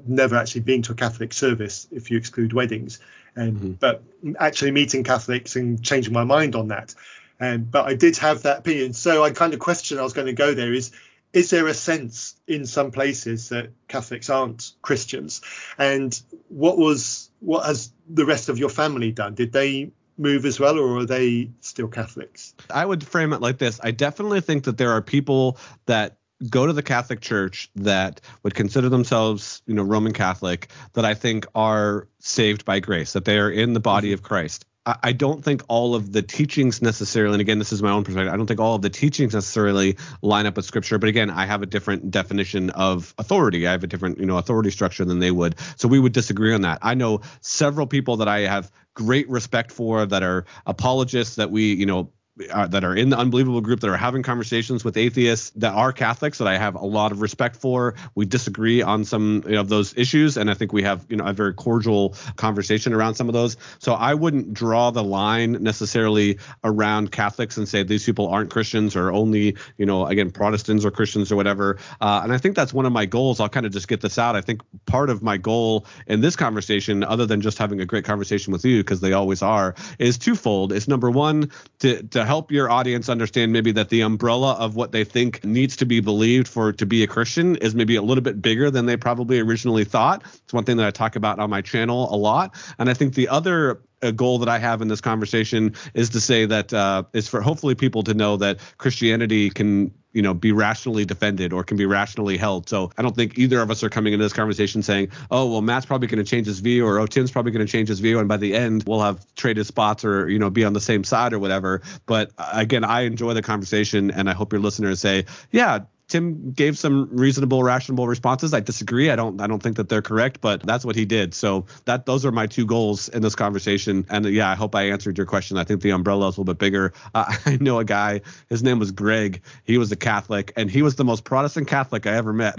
never 0.07 0.37
actually 0.37 0.63
been 0.63 0.83
to 0.83 0.93
a 0.93 0.95
Catholic 0.95 1.33
service 1.33 1.87
if 1.91 2.11
you 2.11 2.19
exclude 2.19 2.53
weddings. 2.53 3.01
Um, 3.37 3.53
mm-hmm. 3.53 3.73
But 3.73 4.03
actually 4.39 4.71
meeting 4.71 5.05
Catholics 5.05 5.57
and 5.57 5.83
changing 5.83 6.13
my 6.13 6.25
mind 6.25 6.55
on 6.55 6.69
that. 6.69 6.95
Um, 7.41 7.65
but 7.65 7.87
I 7.87 7.95
did 7.95 8.17
have 8.19 8.43
that 8.43 8.61
opinion. 8.61 8.95
So 8.95 9.23
I 9.23 9.31
kind 9.31 9.53
of 9.53 9.61
question 9.61 9.99
I 9.99 10.03
was 10.03 10.15
going 10.15 10.27
to 10.27 10.33
go 10.33 10.55
there 10.55 10.73
is 10.73 10.91
is 11.33 11.51
there 11.51 11.67
a 11.67 11.75
sense 11.75 12.35
in 12.47 12.65
some 12.65 12.91
places 12.91 13.51
that 13.51 13.71
Catholics 13.89 14.31
aren't 14.31 14.73
Christians? 14.81 15.43
And 15.77 16.19
what 16.49 16.79
was 16.79 17.31
what 17.41 17.67
has 17.67 17.93
the 18.09 18.25
rest 18.25 18.49
of 18.49 18.59
your 18.59 18.71
family 18.71 19.13
done? 19.13 19.35
Did 19.35 19.53
they 19.53 19.91
move 20.17 20.47
as 20.47 20.59
well, 20.59 20.79
or 20.79 20.99
are 20.99 21.05
they 21.05 21.51
still 21.61 21.89
Catholics? 21.89 22.55
I 22.71 22.87
would 22.87 23.05
frame 23.05 23.35
it 23.35 23.43
like 23.43 23.59
this: 23.59 23.79
I 23.83 23.91
definitely 23.91 24.41
think 24.41 24.65
that 24.65 24.79
there 24.79 24.93
are 24.93 25.03
people 25.03 25.59
that 25.85 26.17
go 26.51 26.67
to 26.67 26.73
the 26.73 26.83
Catholic 26.83 27.21
Church 27.21 27.71
that 27.77 28.21
would 28.43 28.55
consider 28.55 28.89
themselves, 28.89 29.63
you 29.67 29.75
know, 29.75 29.83
Roman 29.83 30.13
Catholic 30.13 30.69
that 30.93 31.05
I 31.05 31.15
think 31.15 31.47
are 31.55 32.09
saved 32.19 32.65
by 32.65 32.81
grace, 32.81 33.13
that 33.15 33.25
they 33.25 33.39
are 33.39 33.51
in 33.51 33.73
the 33.73 33.81
body 33.81 34.13
of 34.13 34.23
Christ. 34.23 34.67
I, 34.85 34.97
I 35.03 35.13
don't 35.13 35.43
think 35.43 35.63
all 35.69 35.95
of 35.95 36.13
the 36.13 36.23
teachings 36.23 36.83
necessarily, 36.83 37.35
and 37.35 37.41
again, 37.41 37.59
this 37.59 37.73
is 37.73 37.83
my 37.83 37.91
own 37.91 38.05
perspective, 38.05 38.33
I 38.33 38.37
don't 38.37 38.47
think 38.47 38.61
all 38.61 38.75
of 38.75 38.83
the 38.83 38.91
teachings 38.91 39.35
necessarily 39.35 39.97
line 40.23 40.47
up 40.47 40.57
with 40.57 40.65
scripture. 40.65 40.99
But 40.99 41.09
again, 41.09 41.31
I 41.31 41.47
have 41.47 41.63
a 41.63 41.67
different 41.67 42.11
definition 42.11 42.71
of 42.71 43.15
authority. 43.19 43.67
I 43.67 43.73
have 43.73 43.85
a 43.85 43.87
different, 43.87 44.19
you 44.19 44.27
know, 44.27 44.37
authority 44.37 44.71
structure 44.71 45.05
than 45.05 45.19
they 45.19 45.31
would. 45.31 45.57
So 45.77 45.89
we 45.89 45.99
would 45.99 46.13
disagree 46.13 46.55
on 46.55 46.63
that. 46.63 46.79
I 46.83 46.95
know 46.95 47.23
several 47.41 47.87
people 47.87 48.19
that 48.19 48.29
I 48.29 48.41
have 48.41 48.71
great 48.95 49.29
respect 49.29 49.71
for 49.71 50.07
that 50.07 50.23
are 50.23 50.47
apologists 50.67 51.37
that 51.37 51.51
we, 51.51 51.75
you 51.75 51.87
know, 51.87 52.11
uh, 52.51 52.67
that 52.67 52.85
are 52.85 52.95
in 52.95 53.09
the 53.09 53.17
unbelievable 53.17 53.61
group 53.61 53.81
that 53.81 53.89
are 53.89 53.97
having 53.97 54.23
conversations 54.23 54.85
with 54.85 54.97
atheists 54.97 55.51
that 55.57 55.73
are 55.73 55.93
Catholics 55.93 56.39
that 56.39 56.47
I 56.47 56.59
have 56.59 56.75
a 56.75 56.85
lot 56.85 57.11
of 57.13 57.23
respect 57.23 57.57
for. 57.57 57.95
We 58.15 58.27
disagree 58.27 58.83
on 58.83 59.05
some 59.05 59.43
you 59.47 59.53
know, 59.53 59.61
of 59.61 59.69
those 59.69 59.97
issues, 59.97 60.37
and 60.37 60.51
I 60.51 60.55
think 60.55 60.73
we 60.73 60.83
have 60.83 61.07
you 61.09 61.17
know 61.17 61.25
a 61.25 61.33
very 61.33 61.55
cordial 61.55 62.15
conversation 62.37 62.93
around 62.93 63.15
some 63.15 63.29
of 63.29 63.33
those. 63.33 63.57
So 63.79 63.95
I 63.95 64.13
wouldn't 64.13 64.53
draw 64.53 64.91
the 64.91 65.03
line 65.03 65.53
necessarily 65.63 66.39
around 66.63 67.11
Catholics 67.11 67.57
and 67.57 67.67
say 67.67 67.83
these 67.83 68.05
people 68.05 68.29
aren't 68.29 68.51
Christians 68.51 68.97
or 68.97 69.11
only 69.13 69.57
you 69.79 69.87
know 69.87 70.07
again 70.07 70.31
Protestants 70.31 70.85
or 70.85 70.91
Christians 70.91 71.33
or 71.33 71.37
whatever. 71.37 71.79
Uh, 72.03 72.21
and 72.23 72.35
I 72.35 72.39
think 72.39 72.55
that's 72.55 72.75
one 72.75 72.85
of 72.85 72.93
my 72.93 73.07
goals. 73.07 73.41
I'll 73.41 73.49
kind 73.49 73.65
of 73.65 73.73
just 73.73 73.89
get 73.89 74.03
this 74.03 74.19
out. 74.19 74.37
I 74.37 74.43
think 74.43 74.61
part 74.85 75.09
of 75.09 75.23
my 75.23 75.39
goal 75.39 75.87
in 76.07 76.21
this 76.21 76.37
conversation, 76.37 77.03
other 77.03 77.25
than 77.25 77.41
just 77.41 77.57
having 77.57 77.81
a 77.81 77.87
great 77.87 78.05
conversation 78.05 78.53
with 78.53 78.65
you 78.65 78.81
because 78.81 79.01
they 79.01 79.15
always 79.15 79.41
are, 79.41 79.75
is 79.99 80.19
twofold. 80.19 80.73
Is 80.73 80.87
number 80.87 81.11
one 81.11 81.51
to 81.79 82.03
to 82.03 82.26
help 82.27 82.51
your 82.51 82.71
audience 82.71 83.09
understand 83.09 83.53
maybe 83.53 83.73
that 83.73 83.89
the 83.89 84.03
umbrella 84.03 84.53
of 84.55 84.77
what 84.77 84.93
they 84.93 85.05
think 85.05 85.45
needs 85.45 85.77
to 85.77 85.87
be 85.87 86.01
believed 86.01 86.49
for 86.49 86.73
to 86.73 86.85
be 86.85 87.03
a 87.03 87.07
Christian 87.07 87.57
is 87.57 87.75
maybe 87.75 87.97
a 87.97 88.03
little 88.03 88.23
bit 88.23 88.43
bigger 88.43 88.71
than 88.71 88.87
they 88.87 88.97
probably 88.97 89.39
originally 89.41 89.85
thought. 89.85 90.23
It's 90.45 90.53
one 90.53 90.65
thing 90.65 90.77
that 90.77 90.87
I 90.87 90.91
talk 90.91 91.17
about 91.17 91.39
on 91.39 91.49
my 91.49 91.63
channel 91.63 92.13
a 92.13 92.17
lot. 92.17 92.55
And 92.79 92.91
I 92.91 92.95
think 92.95 93.15
the 93.15 93.29
other 93.29 93.81
a 94.03 94.13
goal 94.13 94.39
that 94.39 94.49
I 94.49 94.59
have 94.59 94.83
in 94.83 94.89
this 94.89 95.01
conversation 95.01 95.75
is 95.95 96.11
to 96.11 96.21
say 96.21 96.45
that 96.47 96.73
uh, 96.73 97.05
is 97.13 97.29
for 97.29 97.41
hopefully 97.41 97.75
people 97.75 98.03
to 98.05 98.15
know 98.15 98.37
that 98.37 98.59
Christianity 98.77 99.49
can 99.49 99.93
you 100.17 100.23
know 100.23 100.33
be 100.33 100.51
rationally 100.51 101.05
defended 101.05 101.53
or 101.53 101.63
can 101.63 101.77
be 101.77 101.85
rationally 101.85 102.39
held. 102.39 102.69
So 102.69 102.91
I 102.97 103.03
don't 103.03 103.15
think 103.15 103.39
either 103.39 103.61
of 103.61 103.71
us 103.71 103.85
are 103.85 103.91
coming 103.91 104.15
into 104.15 104.25
this 104.25 104.33
conversation 104.33 104.83
saying, 104.83 105.11
oh 105.31 105.51
well, 105.51 105.61
Matt's 105.61 105.85
probably 105.85 106.09
going 106.09 106.25
to 106.25 106.29
change 106.29 106.47
his 106.47 106.61
view 106.61 106.87
or 106.87 106.99
oh 106.99 107.07
Tim's 107.07 107.31
probably 107.31 107.53
going 107.53 107.65
to 107.65 107.71
change 107.71 107.89
his 107.89 108.01
view, 108.01 108.19
and 108.19 108.27
by 108.27 108.39
the 108.39 108.55
end 108.55 108.85
we'll 108.87 109.03
have 109.03 109.25
traded 109.37 109.67
spots 109.67 110.05
or 110.05 110.29
you 110.29 110.39
know 110.39 110.49
be 110.49 110.65
on 110.65 110.73
the 110.73 110.81
same 110.81 111.05
side 111.05 111.35
or 111.35 111.39
whatever. 111.39 111.83
But 112.07 112.33
uh, 112.39 112.51
again, 112.55 112.83
I 112.83 113.03
enjoy 113.03 113.35
the 113.35 113.43
conversation, 113.43 114.11
and 114.11 114.31
I 114.31 114.33
hope 114.33 114.53
your 114.53 114.63
listeners 114.63 115.01
say, 115.01 115.27
yeah, 115.53 115.81
Tim 116.09 116.53
gave 116.53 116.79
some 116.79 117.09
reasonable, 117.11 117.65
rational 117.65 118.07
responses. 118.07 118.55
I 118.55 118.61
disagree. 118.61 119.11
I 119.11 119.17
don't. 119.17 119.41
I 119.41 119.49
don't 119.49 119.61
think 119.61 119.77
that 119.77 119.89
they're 119.89 120.03
correct, 120.03 120.41
but 120.41 120.63
that's 120.63 120.85
what 120.85 120.95
he 120.95 121.05
did. 121.05 121.35
So 121.35 121.67
that 121.85 122.07
those 122.07 122.25
are 122.25 122.31
my 122.31 122.47
two 122.47 122.65
goals 122.65 123.09
in 123.09 123.23
this 123.23 123.35
conversation. 123.35 124.07
And 124.09 124.25
yeah, 124.27 124.49
I 124.49 124.55
hope 124.55 124.77
I 124.77 124.83
answered 124.91 125.19
your 125.19 125.27
question. 125.27 125.59
I 125.59 125.65
think 125.65 125.83
the 125.83 125.91
umbrella 125.91 126.29
is 126.29 126.37
a 126.37 126.41
little 126.41 126.55
bit 126.55 126.59
bigger. 126.59 126.93
Uh, 127.15 127.35
I 127.47 127.59
know 127.61 127.81
a 127.81 127.85
guy. 127.85 128.21
His 128.49 128.63
name 128.63 128.79
was 128.79 128.93
Greg. 128.93 129.43
He 129.65 129.79
was 129.79 129.91
a 129.91 129.97
Catholic, 129.97 130.53
and 130.57 130.71
he 130.71 130.83
was 130.83 130.95
the 130.95 131.05
most 131.05 131.25
Protestant 131.25 131.67
Catholic 131.67 132.07
I 132.07 132.15
ever 132.15 132.33
met. 132.33 132.57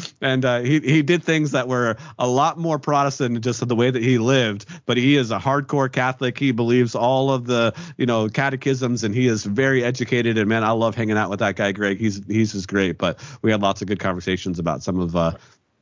and 0.22 0.44
uh, 0.44 0.60
he 0.60 0.80
he 0.80 1.02
did 1.02 1.22
things 1.22 1.50
that 1.50 1.68
were 1.68 1.96
a 2.18 2.26
lot 2.26 2.58
more 2.58 2.78
Protestant 2.78 3.42
just 3.42 3.66
the 3.66 3.76
way 3.76 3.90
that 3.90 4.02
he 4.02 4.16
lived. 4.16 4.64
But 4.86 4.96
he 4.96 5.16
is 5.16 5.30
a 5.30 5.38
hardcore 5.38 5.92
Catholic. 5.92 6.38
He 6.38 6.52
believes 6.52 6.94
all 6.94 7.30
of 7.30 7.46
the 7.46 7.74
you 7.98 8.06
know 8.06 8.30
catechisms, 8.30 9.04
and 9.04 9.14
he 9.14 9.26
is 9.26 9.44
very 9.44 9.84
educated. 9.84 10.38
And 10.38 10.48
man, 10.48 10.64
I 10.64 10.70
love 10.70 10.94
hanging 10.94 11.18
out 11.18 11.28
with 11.28 11.40
that 11.40 11.56
guy, 11.56 11.72
Greg. 11.72 11.98
He's 11.98 12.22
he's 12.38 12.52
just 12.52 12.68
great. 12.68 12.98
But 12.98 13.18
we 13.42 13.50
had 13.50 13.62
lots 13.62 13.82
of 13.82 13.88
good 13.88 14.00
conversations 14.00 14.58
about 14.58 14.82
some 14.82 14.98
of 14.98 15.14
uh, 15.14 15.32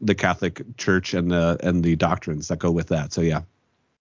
the 0.01 0.14
Catholic 0.14 0.77
Church 0.77 1.14
and 1.14 1.31
the 1.31 1.59
and 1.62 1.83
the 1.83 1.97
doctrines 1.97 2.49
that 2.49 2.59
go 2.59 2.71
with 2.71 2.88
that. 2.88 3.12
So 3.12 3.21
yeah. 3.21 3.42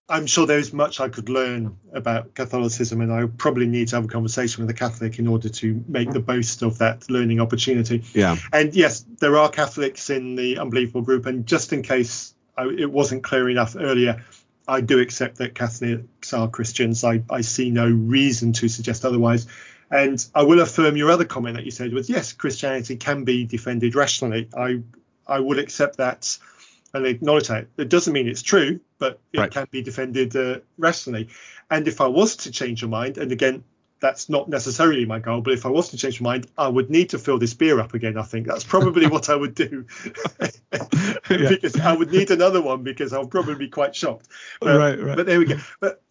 I'm 0.07 0.27
sure 0.27 0.45
there's 0.45 0.71
much 0.71 0.99
I 0.99 1.09
could 1.09 1.29
learn 1.29 1.77
about 1.91 2.35
Catholicism, 2.35 3.01
and 3.01 3.11
I 3.11 3.25
probably 3.25 3.65
need 3.65 3.87
to 3.87 3.95
have 3.95 4.05
a 4.05 4.07
conversation 4.07 4.63
with 4.63 4.69
a 4.69 4.77
Catholic 4.77 5.17
in 5.17 5.25
order 5.25 5.49
to 5.49 5.83
make 5.87 6.11
the 6.11 6.19
most 6.19 6.61
of 6.61 6.77
that 6.77 7.09
learning 7.09 7.41
opportunity. 7.41 8.03
Yeah. 8.13 8.35
And 8.53 8.75
yes, 8.75 9.03
there 9.19 9.35
are 9.37 9.49
Catholics 9.49 10.11
in 10.11 10.35
the 10.35 10.59
Unbelievable 10.59 11.01
group, 11.01 11.25
and 11.25 11.47
just 11.47 11.73
in 11.73 11.81
case 11.81 12.35
I, 12.55 12.67
it 12.67 12.91
wasn't 12.91 13.23
clear 13.23 13.49
enough 13.49 13.75
earlier, 13.75 14.23
I 14.67 14.81
do 14.81 14.99
accept 14.99 15.37
that 15.37 15.55
Catholics 15.55 16.33
are 16.33 16.49
Christians. 16.49 17.03
I, 17.03 17.23
I 17.27 17.41
see 17.41 17.71
no 17.71 17.87
reason 17.87 18.53
to 18.53 18.67
suggest 18.67 19.05
otherwise. 19.05 19.47
And 19.95 20.25
I 20.35 20.43
will 20.43 20.59
affirm 20.59 20.97
your 20.97 21.09
other 21.09 21.23
comment 21.23 21.55
that 21.55 21.63
you 21.63 21.71
said 21.71 21.93
was 21.93 22.09
yes, 22.09 22.33
Christianity 22.33 22.97
can 22.97 23.23
be 23.23 23.45
defended 23.45 23.95
rationally. 23.95 24.49
I 24.53 24.81
I 25.25 25.39
would 25.39 25.57
accept 25.57 25.97
that 25.97 26.37
and 26.93 27.05
acknowledge 27.05 27.47
that. 27.47 27.67
It 27.77 27.87
doesn't 27.87 28.11
mean 28.11 28.27
it's 28.27 28.41
true, 28.41 28.81
but 28.99 29.21
it 29.31 29.39
right. 29.39 29.51
can 29.51 29.67
be 29.71 29.81
defended 29.81 30.35
uh, 30.35 30.59
rationally. 30.77 31.29
And 31.71 31.87
if 31.87 32.01
I 32.01 32.07
was 32.07 32.35
to 32.37 32.51
change 32.51 32.81
your 32.81 32.89
mind, 32.89 33.17
and 33.17 33.31
again, 33.31 33.63
that's 34.01 34.27
not 34.27 34.49
necessarily 34.49 35.05
my 35.05 35.19
goal, 35.19 35.39
but 35.39 35.53
if 35.53 35.65
I 35.65 35.69
was 35.69 35.89
to 35.89 35.97
change 35.97 36.19
my 36.19 36.31
mind, 36.31 36.47
I 36.57 36.67
would 36.67 36.89
need 36.89 37.09
to 37.11 37.17
fill 37.17 37.39
this 37.39 37.53
beer 37.53 37.79
up 37.79 37.93
again. 37.93 38.17
I 38.17 38.23
think 38.23 38.47
that's 38.47 38.65
probably 38.65 39.07
what 39.07 39.29
I 39.29 39.35
would 39.35 39.55
do 39.55 39.85
because 41.29 41.79
I 41.79 41.95
would 41.95 42.11
need 42.11 42.31
another 42.31 42.61
one 42.61 42.83
because 42.83 43.13
I'll 43.13 43.27
probably 43.27 43.55
be 43.55 43.69
quite 43.69 43.95
shocked. 43.95 44.27
But, 44.59 44.77
right, 44.77 44.99
right. 45.01 45.15
But 45.15 45.25
there 45.25 45.39
we 45.39 45.45
go. 45.45 45.57
But 45.79 46.01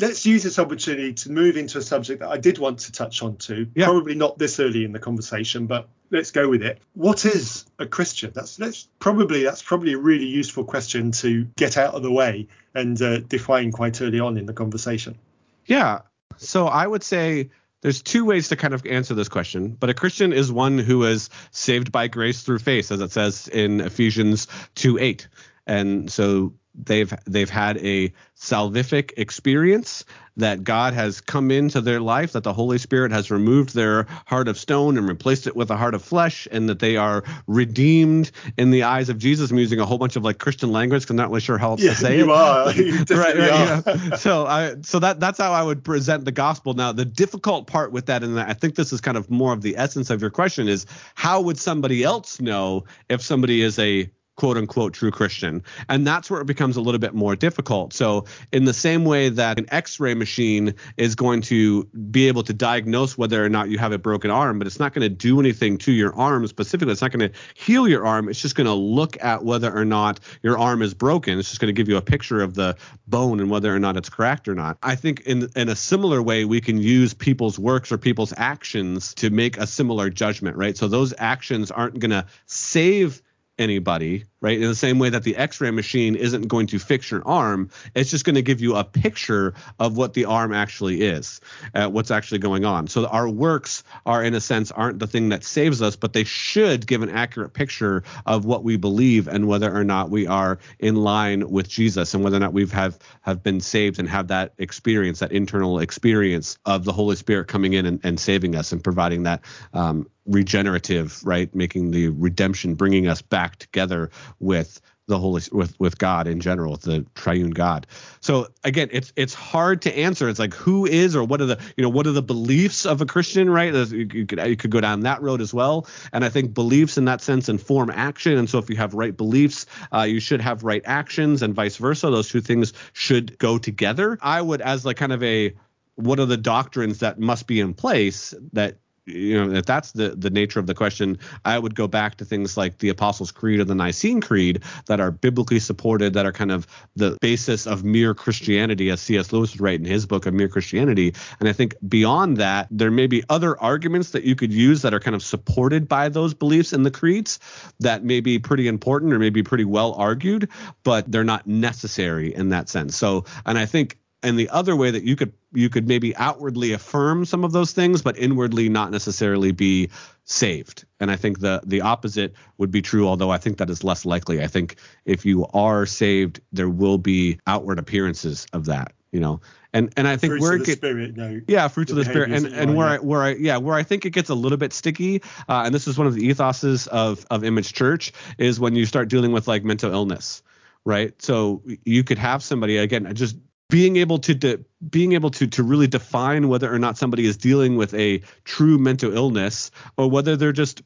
let's 0.00 0.24
use 0.24 0.42
this 0.42 0.58
opportunity 0.58 1.12
to 1.12 1.30
move 1.30 1.56
into 1.56 1.78
a 1.78 1.82
subject 1.82 2.20
that 2.20 2.30
I 2.30 2.38
did 2.38 2.58
want 2.58 2.80
to 2.80 2.92
touch 2.92 3.22
on 3.22 3.36
to. 3.38 3.66
Yeah. 3.74 3.86
Probably 3.86 4.14
not 4.14 4.38
this 4.38 4.58
early 4.58 4.84
in 4.84 4.92
the 4.92 4.98
conversation, 4.98 5.66
but 5.66 5.88
let's 6.10 6.30
go 6.30 6.48
with 6.48 6.62
it. 6.62 6.80
What 6.94 7.24
is 7.24 7.66
a 7.78 7.86
Christian? 7.86 8.32
That's 8.34 8.56
that's 8.56 8.88
probably 8.98 9.44
that's 9.44 9.62
probably 9.62 9.92
a 9.92 9.98
really 9.98 10.26
useful 10.26 10.64
question 10.64 11.12
to 11.12 11.44
get 11.56 11.76
out 11.76 11.94
of 11.94 12.02
the 12.02 12.12
way 12.12 12.48
and 12.74 13.00
uh, 13.00 13.18
define 13.20 13.72
quite 13.72 14.00
early 14.00 14.20
on 14.20 14.36
in 14.36 14.46
the 14.46 14.52
conversation. 14.52 15.18
Yeah. 15.66 16.00
So 16.38 16.66
I 16.66 16.86
would 16.86 17.02
say 17.02 17.50
there's 17.82 18.02
two 18.02 18.24
ways 18.24 18.48
to 18.48 18.56
kind 18.56 18.74
of 18.74 18.86
answer 18.86 19.14
this 19.14 19.28
question, 19.28 19.76
but 19.78 19.90
a 19.90 19.94
Christian 19.94 20.32
is 20.32 20.50
one 20.50 20.78
who 20.78 21.04
is 21.04 21.28
saved 21.50 21.92
by 21.92 22.08
grace 22.08 22.42
through 22.42 22.60
faith, 22.60 22.90
as 22.92 23.00
it 23.00 23.10
says 23.10 23.48
in 23.48 23.80
Ephesians 23.80 24.46
2 24.76 24.98
8. 24.98 25.28
And 25.66 26.10
so 26.10 26.54
they've 26.74 27.12
they've 27.26 27.50
had 27.50 27.78
a 27.78 28.12
salvific 28.36 29.12
experience 29.16 30.04
that 30.36 30.64
God 30.64 30.94
has 30.94 31.20
come 31.20 31.50
into 31.50 31.82
their 31.82 32.00
life, 32.00 32.32
that 32.32 32.42
the 32.42 32.54
Holy 32.54 32.78
Spirit 32.78 33.12
has 33.12 33.30
removed 33.30 33.74
their 33.74 34.06
heart 34.26 34.48
of 34.48 34.56
stone 34.56 34.96
and 34.96 35.06
replaced 35.06 35.46
it 35.46 35.54
with 35.54 35.70
a 35.70 35.76
heart 35.76 35.94
of 35.94 36.02
flesh, 36.02 36.48
and 36.50 36.68
that 36.70 36.78
they 36.78 36.96
are 36.96 37.22
redeemed 37.46 38.30
in 38.56 38.70
the 38.70 38.82
eyes 38.84 39.10
of 39.10 39.18
Jesus. 39.18 39.50
I'm 39.50 39.58
using 39.58 39.78
a 39.78 39.84
whole 39.84 39.98
bunch 39.98 40.16
of 40.16 40.24
like 40.24 40.38
Christian 40.38 40.72
language 40.72 41.02
because 41.02 41.10
I'm 41.10 41.16
not 41.16 41.28
really 41.28 41.42
sure 41.42 41.58
how 41.58 41.72
else 41.72 41.82
yeah, 41.82 41.90
to 41.90 41.96
say 41.96 42.18
you 42.18 42.24
it. 42.24 42.30
Are. 42.30 42.72
You 42.82 43.04
right, 43.10 43.36
right, 43.36 43.50
are. 43.50 43.82
Yeah. 43.86 44.16
So 44.16 44.46
I 44.46 44.76
so 44.82 44.98
that 45.00 45.20
that's 45.20 45.38
how 45.38 45.52
I 45.52 45.62
would 45.62 45.84
present 45.84 46.24
the 46.24 46.32
gospel. 46.32 46.74
Now 46.74 46.92
the 46.92 47.04
difficult 47.04 47.66
part 47.66 47.92
with 47.92 48.06
that, 48.06 48.22
and 48.22 48.38
I 48.40 48.54
think 48.54 48.76
this 48.76 48.92
is 48.92 49.00
kind 49.00 49.16
of 49.16 49.30
more 49.30 49.52
of 49.52 49.62
the 49.62 49.76
essence 49.76 50.08
of 50.08 50.20
your 50.20 50.30
question, 50.30 50.68
is 50.68 50.86
how 51.14 51.40
would 51.42 51.58
somebody 51.58 52.02
else 52.02 52.40
know 52.40 52.84
if 53.08 53.20
somebody 53.20 53.60
is 53.60 53.78
a 53.78 54.10
quote 54.36 54.56
unquote 54.56 54.94
true 54.94 55.10
Christian. 55.10 55.62
And 55.88 56.06
that's 56.06 56.30
where 56.30 56.40
it 56.40 56.46
becomes 56.46 56.76
a 56.76 56.80
little 56.80 56.98
bit 56.98 57.14
more 57.14 57.36
difficult. 57.36 57.92
So, 57.92 58.24
in 58.52 58.64
the 58.64 58.74
same 58.74 59.04
way 59.04 59.28
that 59.28 59.58
an 59.58 59.66
x 59.70 60.00
ray 60.00 60.14
machine 60.14 60.74
is 60.96 61.14
going 61.14 61.42
to 61.42 61.84
be 62.10 62.28
able 62.28 62.42
to 62.44 62.52
diagnose 62.52 63.18
whether 63.18 63.44
or 63.44 63.48
not 63.48 63.68
you 63.68 63.78
have 63.78 63.92
a 63.92 63.98
broken 63.98 64.30
arm, 64.30 64.58
but 64.58 64.66
it's 64.66 64.78
not 64.78 64.94
going 64.94 65.02
to 65.02 65.08
do 65.08 65.40
anything 65.40 65.78
to 65.78 65.92
your 65.92 66.14
arm 66.14 66.46
specifically, 66.46 66.92
it's 66.92 67.02
not 67.02 67.12
going 67.12 67.30
to 67.30 67.38
heal 67.54 67.88
your 67.88 68.06
arm. 68.06 68.28
It's 68.28 68.40
just 68.40 68.54
going 68.54 68.66
to 68.66 68.72
look 68.72 69.22
at 69.22 69.44
whether 69.44 69.74
or 69.74 69.84
not 69.84 70.20
your 70.42 70.58
arm 70.58 70.82
is 70.82 70.94
broken. 70.94 71.38
It's 71.38 71.48
just 71.48 71.60
going 71.60 71.74
to 71.74 71.78
give 71.78 71.88
you 71.88 71.96
a 71.96 72.02
picture 72.02 72.40
of 72.40 72.54
the 72.54 72.76
bone 73.06 73.40
and 73.40 73.50
whether 73.50 73.74
or 73.74 73.78
not 73.78 73.96
it's 73.96 74.08
cracked 74.08 74.48
or 74.48 74.54
not. 74.54 74.78
I 74.82 74.94
think 74.94 75.20
in, 75.20 75.48
in 75.56 75.68
a 75.68 75.76
similar 75.76 76.22
way, 76.22 76.44
we 76.44 76.60
can 76.60 76.78
use 76.78 77.14
people's 77.14 77.58
works 77.58 77.92
or 77.92 77.98
people's 77.98 78.32
actions 78.36 79.14
to 79.14 79.30
make 79.30 79.56
a 79.58 79.66
similar 79.66 80.10
judgment, 80.10 80.56
right? 80.56 80.76
So, 80.76 80.88
those 80.88 81.12
actions 81.18 81.70
aren't 81.70 81.98
going 81.98 82.10
to 82.10 82.26
save 82.46 83.22
anybody, 83.62 84.24
right? 84.42 84.60
In 84.60 84.68
the 84.68 84.74
same 84.74 84.98
way 84.98 85.08
that 85.08 85.22
the 85.22 85.36
x-ray 85.36 85.70
machine 85.70 86.16
isn't 86.16 86.48
going 86.48 86.66
to 86.66 86.78
fix 86.78 87.10
your 87.10 87.26
arm, 87.26 87.70
it's 87.94 88.10
just 88.10 88.26
going 88.26 88.34
to 88.34 88.42
give 88.42 88.60
you 88.60 88.76
a 88.76 88.84
picture 88.84 89.54
of 89.78 89.96
what 89.96 90.12
the 90.12 90.26
arm 90.26 90.52
actually 90.52 91.00
is, 91.00 91.40
uh, 91.74 91.88
what's 91.88 92.10
actually 92.10 92.40
going 92.40 92.66
on. 92.66 92.88
So 92.88 93.06
our 93.06 93.28
works 93.28 93.84
are 94.04 94.22
in 94.22 94.34
a 94.34 94.40
sense 94.40 94.70
aren't 94.70 94.98
the 94.98 95.06
thing 95.06 95.30
that 95.30 95.44
saves 95.44 95.80
us, 95.80 95.96
but 95.96 96.12
they 96.12 96.24
should 96.24 96.86
give 96.86 97.02
an 97.02 97.08
accurate 97.08 97.54
picture 97.54 98.02
of 98.26 98.44
what 98.44 98.64
we 98.64 98.76
believe 98.76 99.28
and 99.28 99.46
whether 99.46 99.74
or 99.74 99.84
not 99.84 100.10
we 100.10 100.26
are 100.26 100.58
in 100.80 100.96
line 100.96 101.48
with 101.48 101.68
Jesus 101.68 102.12
and 102.12 102.24
whether 102.24 102.36
or 102.36 102.40
not 102.40 102.52
we've 102.52 102.72
have 102.72 102.98
have 103.22 103.42
been 103.42 103.60
saved 103.60 103.98
and 104.00 104.08
have 104.08 104.28
that 104.28 104.52
experience, 104.58 105.20
that 105.20 105.32
internal 105.32 105.78
experience 105.78 106.58
of 106.66 106.84
the 106.84 106.92
Holy 106.92 107.14
Spirit 107.14 107.46
coming 107.46 107.74
in 107.74 107.86
and, 107.86 108.00
and 108.02 108.18
saving 108.18 108.56
us 108.56 108.72
and 108.72 108.82
providing 108.82 109.22
that 109.22 109.40
um, 109.72 110.08
regenerative, 110.26 111.20
right? 111.24 111.54
Making 111.54 111.90
the 111.90 112.08
redemption, 112.08 112.74
bringing 112.74 113.08
us 113.08 113.22
back 113.22 113.56
together 113.56 114.10
with 114.38 114.80
the 115.08 115.18
holy 115.18 115.42
with 115.50 115.78
with 115.80 115.98
God 115.98 116.26
in 116.26 116.40
general, 116.40 116.72
with 116.72 116.82
the 116.82 117.04
triune 117.14 117.50
God. 117.50 117.86
So 118.20 118.48
again, 118.62 118.88
it's 118.92 119.12
it's 119.16 119.34
hard 119.34 119.82
to 119.82 119.96
answer. 119.96 120.28
It's 120.28 120.38
like 120.38 120.54
who 120.54 120.86
is 120.86 121.16
or 121.16 121.24
what 121.24 121.40
are 121.40 121.46
the 121.46 121.60
you 121.76 121.82
know 121.82 121.88
what 121.88 122.06
are 122.06 122.12
the 122.12 122.22
beliefs 122.22 122.86
of 122.86 123.00
a 123.00 123.06
Christian, 123.06 123.50
right? 123.50 123.74
You 123.74 124.26
could 124.26 124.38
you 124.38 124.56
could 124.56 124.70
go 124.70 124.80
down 124.80 125.00
that 125.00 125.20
road 125.20 125.40
as 125.40 125.52
well. 125.52 125.86
And 126.12 126.24
I 126.24 126.28
think 126.28 126.54
beliefs 126.54 126.96
in 126.98 127.04
that 127.06 127.20
sense 127.20 127.48
inform 127.48 127.90
action. 127.90 128.38
And 128.38 128.48
so 128.48 128.58
if 128.58 128.70
you 128.70 128.76
have 128.76 128.94
right 128.94 129.16
beliefs, 129.16 129.66
uh, 129.92 130.02
you 130.02 130.20
should 130.20 130.40
have 130.40 130.62
right 130.62 130.82
actions, 130.84 131.42
and 131.42 131.54
vice 131.54 131.76
versa. 131.76 132.10
Those 132.10 132.28
two 132.28 132.40
things 132.40 132.72
should 132.92 133.38
go 133.38 133.58
together. 133.58 134.18
I 134.22 134.40
would 134.40 134.60
as 134.60 134.84
like 134.84 134.96
kind 134.96 135.12
of 135.12 135.22
a 135.22 135.54
what 135.96 136.18
are 136.18 136.26
the 136.26 136.36
doctrines 136.36 137.00
that 137.00 137.18
must 137.18 137.46
be 137.46 137.60
in 137.60 137.74
place 137.74 138.34
that 138.52 138.78
you 139.06 139.44
know 139.44 139.52
if 139.54 139.66
that's 139.66 139.92
the 139.92 140.10
the 140.10 140.30
nature 140.30 140.60
of 140.60 140.66
the 140.66 140.74
question 140.74 141.18
i 141.44 141.58
would 141.58 141.74
go 141.74 141.88
back 141.88 142.16
to 142.16 142.24
things 142.24 142.56
like 142.56 142.78
the 142.78 142.88
apostles 142.88 143.32
creed 143.32 143.58
or 143.58 143.64
the 143.64 143.74
nicene 143.74 144.20
creed 144.20 144.62
that 144.86 145.00
are 145.00 145.10
biblically 145.10 145.58
supported 145.58 146.14
that 146.14 146.24
are 146.24 146.32
kind 146.32 146.52
of 146.52 146.66
the 146.94 147.16
basis 147.20 147.66
of 147.66 147.82
mere 147.82 148.14
christianity 148.14 148.90
as 148.90 149.00
cs 149.00 149.32
lewis 149.32 149.52
would 149.52 149.60
write 149.60 149.80
in 149.80 149.84
his 149.84 150.06
book 150.06 150.26
of 150.26 150.34
mere 150.34 150.48
christianity. 150.48 151.14
And 151.40 151.48
i 151.48 151.52
think 151.52 151.74
beyond 151.86 152.36
that 152.36 152.68
there 152.70 152.90
may 152.90 153.06
be 153.06 153.24
other 153.28 153.60
arguments 153.60 154.10
that 154.10 154.24
you 154.24 154.36
could 154.36 154.52
use 154.52 154.82
that 154.82 154.94
are 154.94 155.00
kind 155.00 155.16
of 155.16 155.22
supported 155.22 155.88
by 155.88 156.08
those 156.08 156.34
beliefs 156.34 156.72
in 156.72 156.82
the 156.82 156.90
creeds 156.90 157.40
that 157.80 158.04
may 158.04 158.20
be 158.20 158.38
pretty 158.38 158.68
important 158.68 159.12
or 159.12 159.18
maybe 159.18 159.42
pretty 159.42 159.64
well 159.64 159.94
argued 159.94 160.48
but 160.84 161.10
they're 161.10 161.24
not 161.24 161.46
necessary 161.46 162.34
in 162.34 162.50
that 162.50 162.68
sense. 162.68 162.96
So 162.96 163.24
and 163.44 163.58
i 163.58 163.66
think 163.66 163.98
and 164.22 164.38
the 164.38 164.48
other 164.50 164.76
way 164.76 164.90
that 164.90 165.02
you 165.02 165.16
could 165.16 165.32
you 165.52 165.68
could 165.68 165.88
maybe 165.88 166.14
outwardly 166.16 166.72
affirm 166.72 167.24
some 167.24 167.44
of 167.44 167.52
those 167.52 167.72
things 167.72 168.02
but 168.02 168.16
inwardly 168.16 168.68
not 168.68 168.90
necessarily 168.90 169.52
be 169.52 169.90
saved. 170.24 170.84
And 171.00 171.10
i 171.10 171.16
think 171.16 171.40
the 171.40 171.60
the 171.64 171.80
opposite 171.80 172.34
would 172.58 172.70
be 172.70 172.82
true 172.82 173.06
although 173.08 173.30
i 173.30 173.38
think 173.38 173.58
that 173.58 173.70
is 173.70 173.84
less 173.84 174.04
likely. 174.04 174.42
I 174.42 174.46
think 174.46 174.76
if 175.04 175.24
you 175.24 175.46
are 175.52 175.86
saved 175.86 176.40
there 176.52 176.70
will 176.70 176.98
be 176.98 177.38
outward 177.46 177.78
appearances 177.78 178.46
of 178.52 178.66
that 178.66 178.92
you 179.10 179.20
know? 179.20 179.40
And 179.74 179.92
and 179.96 180.06
i 180.08 180.16
think 180.16 180.32
fruits 180.32 180.42
where 180.42 180.56
it 180.56 180.66
spirit, 180.66 181.16
no, 181.16 181.40
yeah 181.48 181.68
fruits 181.68 181.90
of 181.90 181.96
the 181.96 182.04
spirit. 182.04 182.30
And 182.30 182.46
and 182.46 182.76
where 182.76 182.86
I, 182.86 182.98
where 182.98 183.22
I 183.22 183.34
yeah 183.34 183.56
where 183.56 183.74
i 183.74 183.82
think 183.82 184.04
it 184.04 184.10
gets 184.10 184.28
a 184.28 184.34
little 184.34 184.58
bit 184.58 184.72
sticky 184.72 185.22
uh, 185.48 185.62
and 185.64 185.74
this 185.74 185.88
is 185.88 185.98
one 185.98 186.06
of 186.06 186.14
the 186.14 186.28
ethoses 186.28 186.88
of 186.88 187.26
of 187.30 187.42
image 187.42 187.72
church 187.72 188.12
is 188.38 188.60
when 188.60 188.76
you 188.76 188.86
start 188.86 189.08
dealing 189.08 189.32
with 189.32 189.48
like 189.48 189.64
mental 189.64 189.92
illness 189.92 190.42
right? 190.84 191.20
So 191.22 191.62
you 191.84 192.04
could 192.04 192.18
have 192.18 192.42
somebody 192.42 192.76
again 192.76 193.12
just 193.14 193.36
being 193.72 193.96
able 193.96 194.18
to 194.18 194.34
de- 194.34 194.58
being 194.90 195.12
able 195.14 195.30
to 195.30 195.46
to 195.46 195.62
really 195.62 195.86
define 195.86 196.48
whether 196.48 196.72
or 196.72 196.78
not 196.78 196.98
somebody 196.98 197.24
is 197.24 197.38
dealing 197.38 197.76
with 197.76 197.94
a 197.94 198.18
true 198.44 198.76
mental 198.76 199.16
illness 199.16 199.70
or 199.96 200.10
whether 200.10 200.36
they're 200.36 200.52
just 200.52 200.82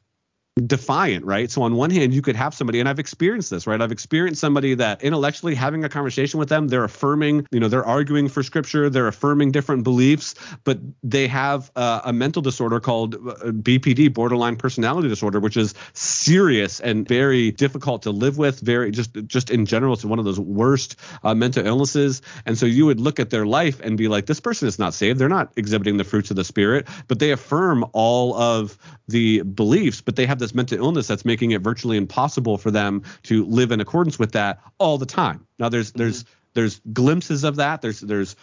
defiant, 0.65 1.25
right? 1.25 1.51
So 1.51 1.61
on 1.61 1.75
one 1.75 1.89
hand, 1.89 2.13
you 2.13 2.21
could 2.21 2.35
have 2.35 2.53
somebody, 2.53 2.79
and 2.79 2.89
I've 2.89 2.99
experienced 2.99 3.49
this, 3.49 3.67
right? 3.67 3.79
I've 3.81 3.91
experienced 3.91 4.41
somebody 4.41 4.73
that 4.75 5.03
intellectually 5.03 5.55
having 5.55 5.83
a 5.83 5.89
conversation 5.89 6.39
with 6.39 6.49
them, 6.49 6.67
they're 6.67 6.83
affirming, 6.83 7.47
you 7.51 7.59
know, 7.59 7.67
they're 7.67 7.85
arguing 7.85 8.27
for 8.27 8.43
scripture, 8.43 8.89
they're 8.89 9.07
affirming 9.07 9.51
different 9.51 9.83
beliefs, 9.83 10.35
but 10.63 10.79
they 11.03 11.27
have 11.27 11.71
uh, 11.75 12.01
a 12.05 12.13
mental 12.13 12.41
disorder 12.41 12.79
called 12.79 13.15
uh, 13.15 13.17
BPD, 13.51 14.13
borderline 14.13 14.55
personality 14.55 15.09
disorder, 15.09 15.39
which 15.39 15.57
is 15.57 15.73
serious 15.93 16.79
and 16.79 17.07
very 17.07 17.51
difficult 17.51 18.03
to 18.03 18.11
live 18.11 18.37
with. 18.37 18.59
Very 18.59 18.91
just 18.91 19.13
just 19.27 19.49
in 19.49 19.65
general, 19.65 19.93
it's 19.93 20.05
one 20.05 20.19
of 20.19 20.25
those 20.25 20.39
worst 20.39 20.95
uh, 21.23 21.33
mental 21.35 21.65
illnesses. 21.65 22.21
And 22.45 22.57
so 22.57 22.65
you 22.65 22.85
would 22.85 22.99
look 22.99 23.19
at 23.19 23.29
their 23.29 23.45
life 23.45 23.79
and 23.81 23.97
be 23.97 24.07
like, 24.07 24.25
this 24.25 24.39
person 24.39 24.67
is 24.67 24.79
not 24.79 24.93
saved. 24.93 25.19
They're 25.19 25.29
not 25.29 25.51
exhibiting 25.55 25.97
the 25.97 26.03
fruits 26.03 26.29
of 26.29 26.35
the 26.35 26.43
spirit, 26.43 26.87
but 27.07 27.19
they 27.19 27.31
affirm 27.31 27.85
all 27.93 28.35
of 28.35 28.77
the 29.07 29.41
beliefs, 29.41 30.01
but 30.01 30.15
they 30.15 30.25
have 30.25 30.39
this 30.39 30.46
mental 30.53 30.77
illness 30.77 31.07
that's 31.07 31.25
making 31.25 31.51
it 31.51 31.61
virtually 31.61 31.97
impossible 31.97 32.57
for 32.57 32.71
them 32.71 33.03
to 33.23 33.45
live 33.45 33.71
in 33.71 33.81
accordance 33.81 34.19
with 34.19 34.31
that 34.33 34.59
all 34.77 34.97
the 34.97 35.05
time. 35.05 35.45
Now 35.59 35.69
there's 35.69 35.89
mm-hmm. 35.89 35.99
there's 35.99 36.25
there's 36.57 36.81
glimpses 36.91 37.43
of 37.43 37.57
that. 37.57 37.83
There's 37.83 37.99
there's 37.99 38.35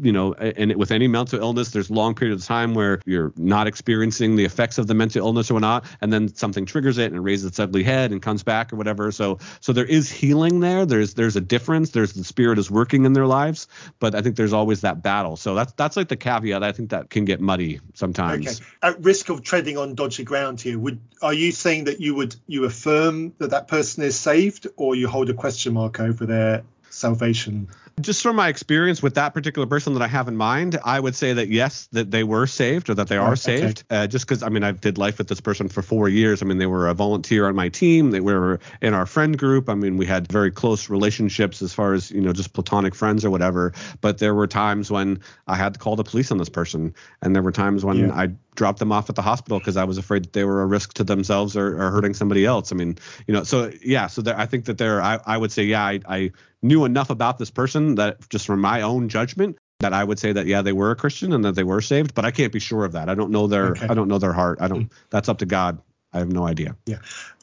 you 0.00 0.12
know, 0.12 0.32
and 0.32 0.76
with 0.76 0.92
any 0.92 1.08
mental 1.08 1.40
illness, 1.40 1.72
there's 1.72 1.90
long 1.90 2.14
periods 2.14 2.44
of 2.44 2.46
time 2.46 2.72
where 2.72 3.00
you're 3.04 3.32
not 3.36 3.66
experiencing 3.66 4.36
the 4.36 4.44
effects 4.44 4.78
of 4.78 4.86
the 4.86 4.94
mental 4.94 5.26
illness 5.26 5.50
or 5.50 5.58
not, 5.58 5.84
and 6.00 6.12
then 6.12 6.32
something 6.32 6.66
triggers 6.66 6.98
it 6.98 7.06
and 7.06 7.16
it 7.16 7.20
raises 7.20 7.46
its 7.46 7.58
ugly 7.58 7.82
head 7.82 8.12
and 8.12 8.22
comes 8.22 8.44
back 8.44 8.72
or 8.72 8.76
whatever. 8.76 9.10
So 9.10 9.40
so 9.58 9.72
there 9.72 9.84
is 9.84 10.08
healing 10.08 10.60
there. 10.60 10.86
There's 10.86 11.14
there's 11.14 11.34
a 11.34 11.40
difference. 11.40 11.90
There's 11.90 12.12
the 12.12 12.22
spirit 12.22 12.60
is 12.60 12.70
working 12.70 13.04
in 13.04 13.12
their 13.12 13.26
lives, 13.26 13.66
but 13.98 14.14
I 14.14 14.22
think 14.22 14.36
there's 14.36 14.52
always 14.52 14.82
that 14.82 15.02
battle. 15.02 15.36
So 15.36 15.56
that's 15.56 15.72
that's 15.72 15.96
like 15.96 16.06
the 16.06 16.16
caveat. 16.16 16.62
I 16.62 16.70
think 16.70 16.90
that 16.90 17.10
can 17.10 17.24
get 17.24 17.40
muddy 17.40 17.80
sometimes. 17.94 18.60
Okay. 18.60 18.66
At 18.82 19.02
risk 19.02 19.30
of 19.30 19.42
treading 19.42 19.76
on 19.76 19.96
dodgy 19.96 20.22
ground 20.22 20.60
here, 20.60 20.78
would 20.78 21.00
are 21.22 21.34
you 21.34 21.50
saying 21.50 21.86
that 21.86 22.00
you 22.00 22.14
would 22.14 22.36
you 22.46 22.66
affirm 22.66 23.34
that 23.38 23.50
that 23.50 23.66
person 23.66 24.04
is 24.04 24.16
saved, 24.16 24.68
or 24.76 24.94
you 24.94 25.08
hold 25.08 25.28
a 25.28 25.34
question 25.34 25.74
mark 25.74 25.98
over 25.98 26.24
their 26.24 26.62
salvation 26.98 27.68
just 28.00 28.22
from 28.22 28.36
my 28.36 28.48
experience 28.48 29.02
with 29.02 29.14
that 29.14 29.34
particular 29.34 29.66
person 29.66 29.94
that 29.94 30.02
I 30.02 30.06
have 30.06 30.28
in 30.28 30.36
mind, 30.36 30.78
I 30.84 30.98
would 31.00 31.14
say 31.14 31.32
that 31.32 31.48
yes, 31.48 31.88
that 31.92 32.10
they 32.10 32.24
were 32.24 32.46
saved 32.46 32.90
or 32.90 32.94
that 32.94 33.08
they 33.08 33.16
are 33.16 33.36
saved. 33.36 33.84
Okay. 33.90 34.04
Uh, 34.04 34.06
just 34.06 34.26
because 34.26 34.42
I 34.42 34.48
mean 34.48 34.62
I 34.62 34.72
did 34.72 34.98
life 34.98 35.18
with 35.18 35.28
this 35.28 35.40
person 35.40 35.68
for 35.68 35.82
four 35.82 36.08
years. 36.08 36.42
I 36.42 36.46
mean 36.46 36.58
they 36.58 36.66
were 36.66 36.88
a 36.88 36.94
volunteer 36.94 37.48
on 37.48 37.56
my 37.56 37.68
team. 37.68 38.10
They 38.10 38.20
were 38.20 38.60
in 38.80 38.94
our 38.94 39.06
friend 39.06 39.36
group. 39.36 39.68
I 39.68 39.74
mean 39.74 39.96
we 39.96 40.06
had 40.06 40.30
very 40.30 40.50
close 40.50 40.88
relationships 40.88 41.62
as 41.62 41.72
far 41.72 41.94
as 41.94 42.10
you 42.10 42.20
know 42.20 42.32
just 42.32 42.52
platonic 42.52 42.94
friends 42.94 43.24
or 43.24 43.30
whatever. 43.30 43.72
But 44.00 44.18
there 44.18 44.34
were 44.34 44.46
times 44.46 44.90
when 44.90 45.20
I 45.46 45.56
had 45.56 45.74
to 45.74 45.80
call 45.80 45.96
the 45.96 46.04
police 46.04 46.30
on 46.30 46.38
this 46.38 46.48
person, 46.48 46.94
and 47.22 47.34
there 47.34 47.42
were 47.42 47.52
times 47.52 47.84
when 47.84 47.98
yeah. 47.98 48.14
I 48.14 48.28
dropped 48.58 48.80
them 48.80 48.90
off 48.90 49.08
at 49.08 49.14
the 49.14 49.22
hospital 49.22 49.58
because 49.58 49.76
I 49.76 49.84
was 49.84 49.98
afraid 49.98 50.24
that 50.24 50.32
they 50.32 50.44
were 50.44 50.62
a 50.62 50.66
risk 50.66 50.94
to 50.94 51.04
themselves 51.04 51.56
or, 51.56 51.80
or 51.80 51.90
hurting 51.92 52.12
somebody 52.12 52.44
else. 52.44 52.72
I 52.72 52.74
mean 52.74 52.98
you 53.26 53.32
know 53.32 53.44
so 53.44 53.72
yeah 53.82 54.08
so 54.08 54.20
there, 54.20 54.38
I 54.38 54.46
think 54.46 54.64
that 54.66 54.78
there 54.78 55.00
I, 55.00 55.20
I 55.24 55.38
would 55.38 55.52
say 55.52 55.62
yeah 55.62 55.84
I, 55.84 56.00
I 56.08 56.32
knew 56.60 56.84
enough 56.84 57.10
about 57.10 57.38
this 57.38 57.50
person 57.50 57.94
that 57.94 58.28
just 58.28 58.46
from 58.46 58.60
my 58.60 58.82
own 58.82 59.08
judgment 59.08 59.56
that 59.80 59.92
I 59.92 60.02
would 60.02 60.18
say 60.18 60.32
that 60.32 60.46
yeah 60.46 60.62
they 60.62 60.72
were 60.72 60.90
a 60.90 60.96
Christian 60.96 61.32
and 61.32 61.44
that 61.44 61.54
they 61.54 61.62
were 61.62 61.80
saved, 61.80 62.14
but 62.14 62.24
I 62.24 62.32
can't 62.32 62.52
be 62.52 62.58
sure 62.58 62.84
of 62.84 62.92
that. 62.92 63.08
I 63.08 63.14
don't 63.14 63.30
know 63.30 63.46
their 63.46 63.68
okay. 63.68 63.86
I 63.88 63.94
don't 63.94 64.08
know 64.08 64.18
their 64.18 64.32
heart. 64.32 64.58
I 64.60 64.66
don't. 64.66 64.82
Hmm. 64.82 64.94
That's 65.10 65.28
up 65.28 65.38
to 65.38 65.46
God. 65.46 65.80
I 66.12 66.18
have 66.18 66.32
no 66.32 66.46
idea. 66.46 66.74
Yeah, 66.86 66.98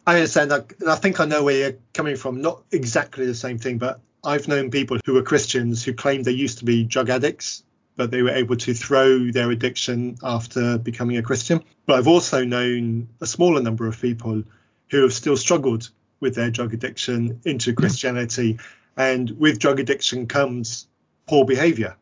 I 0.05 0.15
understand 0.15 0.51
that, 0.51 0.73
and 0.81 0.89
I 0.89 0.95
think 0.95 1.19
I 1.19 1.25
know 1.25 1.43
where 1.43 1.57
you're 1.57 1.79
coming 1.93 2.17
from. 2.17 2.41
Not 2.41 2.63
exactly 2.71 3.25
the 3.25 3.35
same 3.35 3.57
thing, 3.57 3.77
but 3.77 4.01
I've 4.25 4.47
known 4.47 4.71
people 4.71 4.97
who 5.05 5.13
were 5.13 5.23
Christians 5.23 5.83
who 5.83 5.93
claimed 5.93 6.25
they 6.25 6.31
used 6.31 6.57
to 6.59 6.65
be 6.65 6.83
drug 6.83 7.09
addicts, 7.09 7.63
but 7.95 8.11
they 8.11 8.21
were 8.21 8.31
able 8.31 8.55
to 8.57 8.73
throw 8.73 9.31
their 9.31 9.51
addiction 9.51 10.17
after 10.21 10.77
becoming 10.77 11.17
a 11.17 11.21
Christian. 11.21 11.63
But 11.85 11.97
I've 11.97 12.07
also 12.07 12.43
known 12.43 13.07
a 13.21 13.25
smaller 13.25 13.61
number 13.61 13.87
of 13.87 13.99
people 13.99 14.43
who 14.89 15.01
have 15.01 15.13
still 15.13 15.37
struggled 15.37 15.89
with 16.19 16.35
their 16.35 16.51
drug 16.51 16.73
addiction 16.73 17.39
into 17.45 17.73
Christianity. 17.73 18.59
And 18.97 19.31
with 19.31 19.59
drug 19.59 19.79
addiction 19.79 20.27
comes 20.27 20.87
poor 21.27 21.45
behavior. 21.45 21.95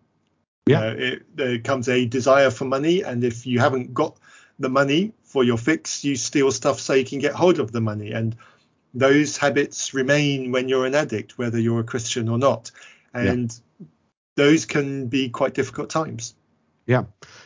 Yeah. 0.66 0.82
Uh, 0.82 0.96
it, 0.98 1.36
there 1.36 1.60
comes 1.60 1.90
a 1.90 2.06
desire 2.06 2.50
for 2.50 2.66
money. 2.66 3.04
And 3.04 3.24
if 3.24 3.46
you 3.46 3.60
haven't 3.60 3.94
got 3.94 4.18
the 4.60 4.70
money 4.70 5.14
for 5.24 5.44
your 5.44 5.58
fix, 5.58 6.04
you 6.04 6.16
steal 6.16 6.52
stuff 6.52 6.80
so 6.80 6.94
you 6.94 7.06
can 7.06 7.20
get 7.20 7.34
hold 7.34 7.60
of 7.60 7.72
the 7.72 7.82
money. 7.82 8.12
And 8.12 8.36
those 8.94 9.38
habits 9.38 9.94
remain 9.94 10.52
when 10.52 10.70
you're 10.70 10.86
an 10.86 10.96
addict, 10.96 11.38
whether 11.38 11.60
you're 11.60 11.80
a 11.80 11.84
Christian 11.84 12.30
or 12.30 12.38
not. 12.38 12.72
And 13.14 13.52
yeah. 13.52 13.86
Those 14.36 14.66
can 14.66 15.08
be 15.08 15.30
quite 15.30 15.54
difficult 15.54 15.90
times. 15.90 16.36
Yeah. 16.86 17.04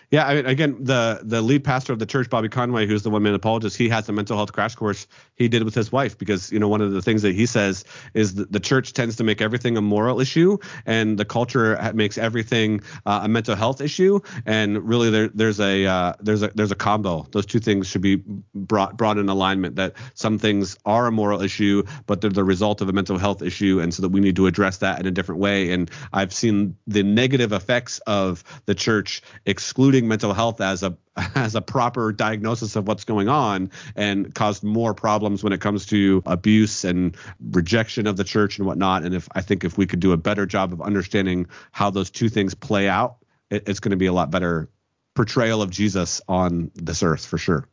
Yeah, 0.09 0.25
I 0.25 0.35
mean, 0.35 0.45
again, 0.45 0.77
the 0.79 1.19
the 1.21 1.41
lead 1.41 1.65
pastor 1.65 1.91
of 1.91 1.99
the 1.99 2.05
church, 2.05 2.29
Bobby 2.29 2.47
Conway, 2.47 2.87
who's 2.87 3.03
the 3.03 3.09
One 3.09 3.23
Minute 3.23 3.35
Apologist, 3.35 3.75
he 3.75 3.89
has 3.89 4.07
a 4.07 4.13
mental 4.13 4.37
health 4.37 4.53
crash 4.53 4.73
course 4.73 5.05
he 5.35 5.49
did 5.49 5.63
with 5.63 5.75
his 5.75 5.91
wife 5.91 6.17
because 6.17 6.49
you 6.49 6.59
know 6.59 6.69
one 6.69 6.79
of 6.79 6.93
the 6.93 7.01
things 7.01 7.23
that 7.23 7.35
he 7.35 7.45
says 7.45 7.83
is 8.13 8.35
that 8.35 8.49
the 8.49 8.59
church 8.61 8.93
tends 8.93 9.17
to 9.17 9.25
make 9.25 9.41
everything 9.41 9.75
a 9.75 9.81
moral 9.81 10.21
issue 10.21 10.57
and 10.85 11.17
the 11.17 11.25
culture 11.25 11.91
makes 11.93 12.17
everything 12.17 12.79
uh, 13.05 13.19
a 13.23 13.27
mental 13.27 13.53
health 13.53 13.81
issue, 13.81 14.21
and 14.45 14.87
really 14.87 15.09
there, 15.09 15.27
there's 15.27 15.59
a 15.59 15.85
uh, 15.85 16.13
there's 16.21 16.41
a 16.41 16.51
there's 16.55 16.71
a 16.71 16.75
combo. 16.75 17.27
Those 17.31 17.45
two 17.45 17.59
things 17.59 17.85
should 17.85 18.01
be 18.01 18.23
brought 18.55 18.95
brought 18.95 19.17
in 19.17 19.27
alignment. 19.27 19.75
That 19.75 19.95
some 20.13 20.39
things 20.39 20.77
are 20.85 21.07
a 21.07 21.11
moral 21.11 21.41
issue, 21.41 21.83
but 22.05 22.21
they're 22.21 22.29
the 22.29 22.45
result 22.45 22.79
of 22.79 22.87
a 22.87 22.93
mental 22.93 23.17
health 23.17 23.41
issue, 23.41 23.81
and 23.81 23.93
so 23.93 24.03
that 24.03 24.09
we 24.09 24.21
need 24.21 24.37
to 24.37 24.47
address 24.47 24.77
that 24.77 25.01
in 25.01 25.05
a 25.05 25.11
different 25.11 25.41
way. 25.41 25.71
And 25.73 25.91
I've 26.13 26.31
seen 26.31 26.77
the 26.87 27.03
negative 27.03 27.51
effects 27.51 27.99
of 28.07 28.45
the 28.67 28.73
church 28.73 29.21
excluding 29.45 29.96
mental 30.05 30.33
health 30.33 30.59
as 30.59 30.83
a 30.83 30.97
as 31.35 31.55
a 31.55 31.61
proper 31.61 32.11
diagnosis 32.11 32.75
of 32.75 32.87
what's 32.87 33.03
going 33.05 33.29
on 33.29 33.71
and 33.95 34.35
caused 34.35 34.63
more 34.63 34.93
problems 34.93 35.43
when 35.43 35.53
it 35.53 35.61
comes 35.61 35.85
to 35.87 36.21
abuse 36.25 36.83
and 36.83 37.15
rejection 37.51 38.05
of 38.07 38.17
the 38.17 38.23
church 38.23 38.57
and 38.57 38.67
whatnot. 38.67 39.03
And 39.03 39.15
if 39.15 39.27
I 39.33 39.41
think 39.41 39.63
if 39.63 39.77
we 39.77 39.87
could 39.87 39.99
do 39.99 40.11
a 40.11 40.17
better 40.17 40.45
job 40.45 40.73
of 40.73 40.81
understanding 40.81 41.47
how 41.71 41.89
those 41.89 42.09
two 42.09 42.29
things 42.29 42.53
play 42.53 42.87
out, 42.89 43.17
it, 43.49 43.63
it's 43.67 43.79
going 43.79 43.91
to 43.91 43.97
be 43.97 44.07
a 44.07 44.13
lot 44.13 44.29
better 44.29 44.69
portrayal 45.15 45.61
of 45.61 45.71
Jesus 45.71 46.21
on 46.27 46.69
this 46.75 47.01
earth 47.01 47.25
for 47.25 47.37
sure. 47.37 47.67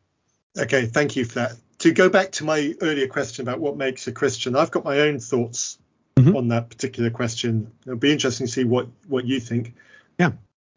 Okay, 0.57 0.85
thank 0.85 1.15
you 1.15 1.25
for 1.25 1.35
that. 1.35 1.53
To 1.79 1.91
go 1.91 2.09
back 2.09 2.31
to 2.33 2.45
my 2.45 2.73
earlier 2.81 3.07
question 3.07 3.47
about 3.47 3.59
what 3.59 3.75
makes 3.75 4.07
a 4.07 4.11
Christian, 4.11 4.55
I've 4.55 4.71
got 4.71 4.85
my 4.85 5.01
own 5.01 5.19
thoughts 5.19 5.77
mm-hmm. 6.15 6.35
on 6.35 6.47
that 6.47 6.69
particular 6.69 7.09
question. 7.09 7.71
It'll 7.85 7.97
be 7.97 8.11
interesting 8.11 8.47
to 8.47 8.51
see 8.51 8.63
what 8.63 8.87
what 9.07 9.25
you 9.25 9.39
think. 9.39 9.75
Yeah. 10.17 10.31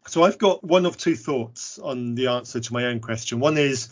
So 0.07 0.23
I've 0.23 0.37
got 0.37 0.63
one 0.63 0.85
of 0.85 0.97
two 0.97 1.15
thoughts 1.15 1.77
on 1.77 2.15
the 2.15 2.27
answer 2.27 2.59
to 2.59 2.73
my 2.73 2.85
own 2.85 2.99
question. 2.99 3.39
One 3.39 3.57
is 3.57 3.89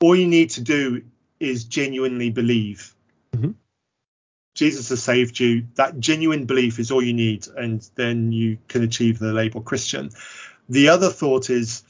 all 0.00 0.14
you 0.14 0.26
need 0.26 0.50
to 0.50 0.60
do 0.60 1.02
is 1.40 1.64
genuinely 1.64 2.30
believe. 2.30 2.94
Mm-hmm. 3.34 3.50
Jesus 4.54 4.88
has 4.88 5.02
saved 5.02 5.38
you. 5.38 5.66
That 5.74 6.00
genuine 6.00 6.46
belief 6.46 6.78
is 6.78 6.90
all 6.90 7.02
you 7.02 7.12
need, 7.12 7.46
and 7.48 7.88
then 7.94 8.32
you 8.32 8.58
can 8.66 8.82
achieve 8.82 9.18
the 9.18 9.32
label 9.32 9.60
Christian. 9.60 10.10
The 10.68 10.88
other 10.88 11.10
thought 11.10 11.50
is 11.50 11.82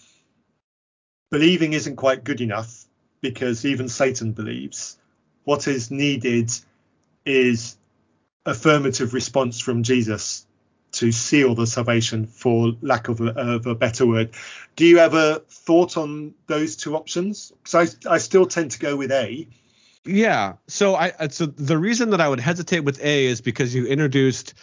believing 1.30 1.72
isn't 1.72 1.96
quite 1.96 2.24
good 2.24 2.40
enough 2.40 2.84
because 3.20 3.64
even 3.64 3.88
Satan 3.88 4.32
believes. 4.32 4.98
What 5.44 5.66
is 5.66 5.90
needed 5.90 6.50
is 7.24 7.76
affirmative 8.44 9.14
response 9.14 9.60
from 9.60 9.82
Jesus 9.82 10.46
to 10.98 11.12
seal 11.12 11.54
the 11.54 11.66
salvation, 11.66 12.26
for 12.26 12.72
lack 12.82 13.08
of 13.08 13.20
a, 13.20 13.30
of 13.30 13.66
a 13.66 13.74
better 13.74 14.06
word. 14.06 14.30
Do 14.76 14.84
you 14.84 14.98
ever 14.98 15.40
thought 15.48 15.96
on 15.96 16.34
those 16.46 16.76
two 16.76 16.96
options? 16.96 17.52
Because 17.62 17.96
I, 18.06 18.14
I 18.14 18.18
still 18.18 18.46
tend 18.46 18.72
to 18.72 18.78
go 18.78 18.96
with 18.96 19.12
A. 19.12 19.48
Yeah. 20.04 20.54
So 20.66 20.94
I 20.94 21.12
so 21.28 21.46
the 21.46 21.78
reason 21.78 22.10
that 22.10 22.20
I 22.20 22.28
would 22.28 22.40
hesitate 22.40 22.80
with 22.80 23.02
A 23.02 23.26
is 23.26 23.40
because 23.40 23.74
you 23.74 23.86
introduced 23.86 24.54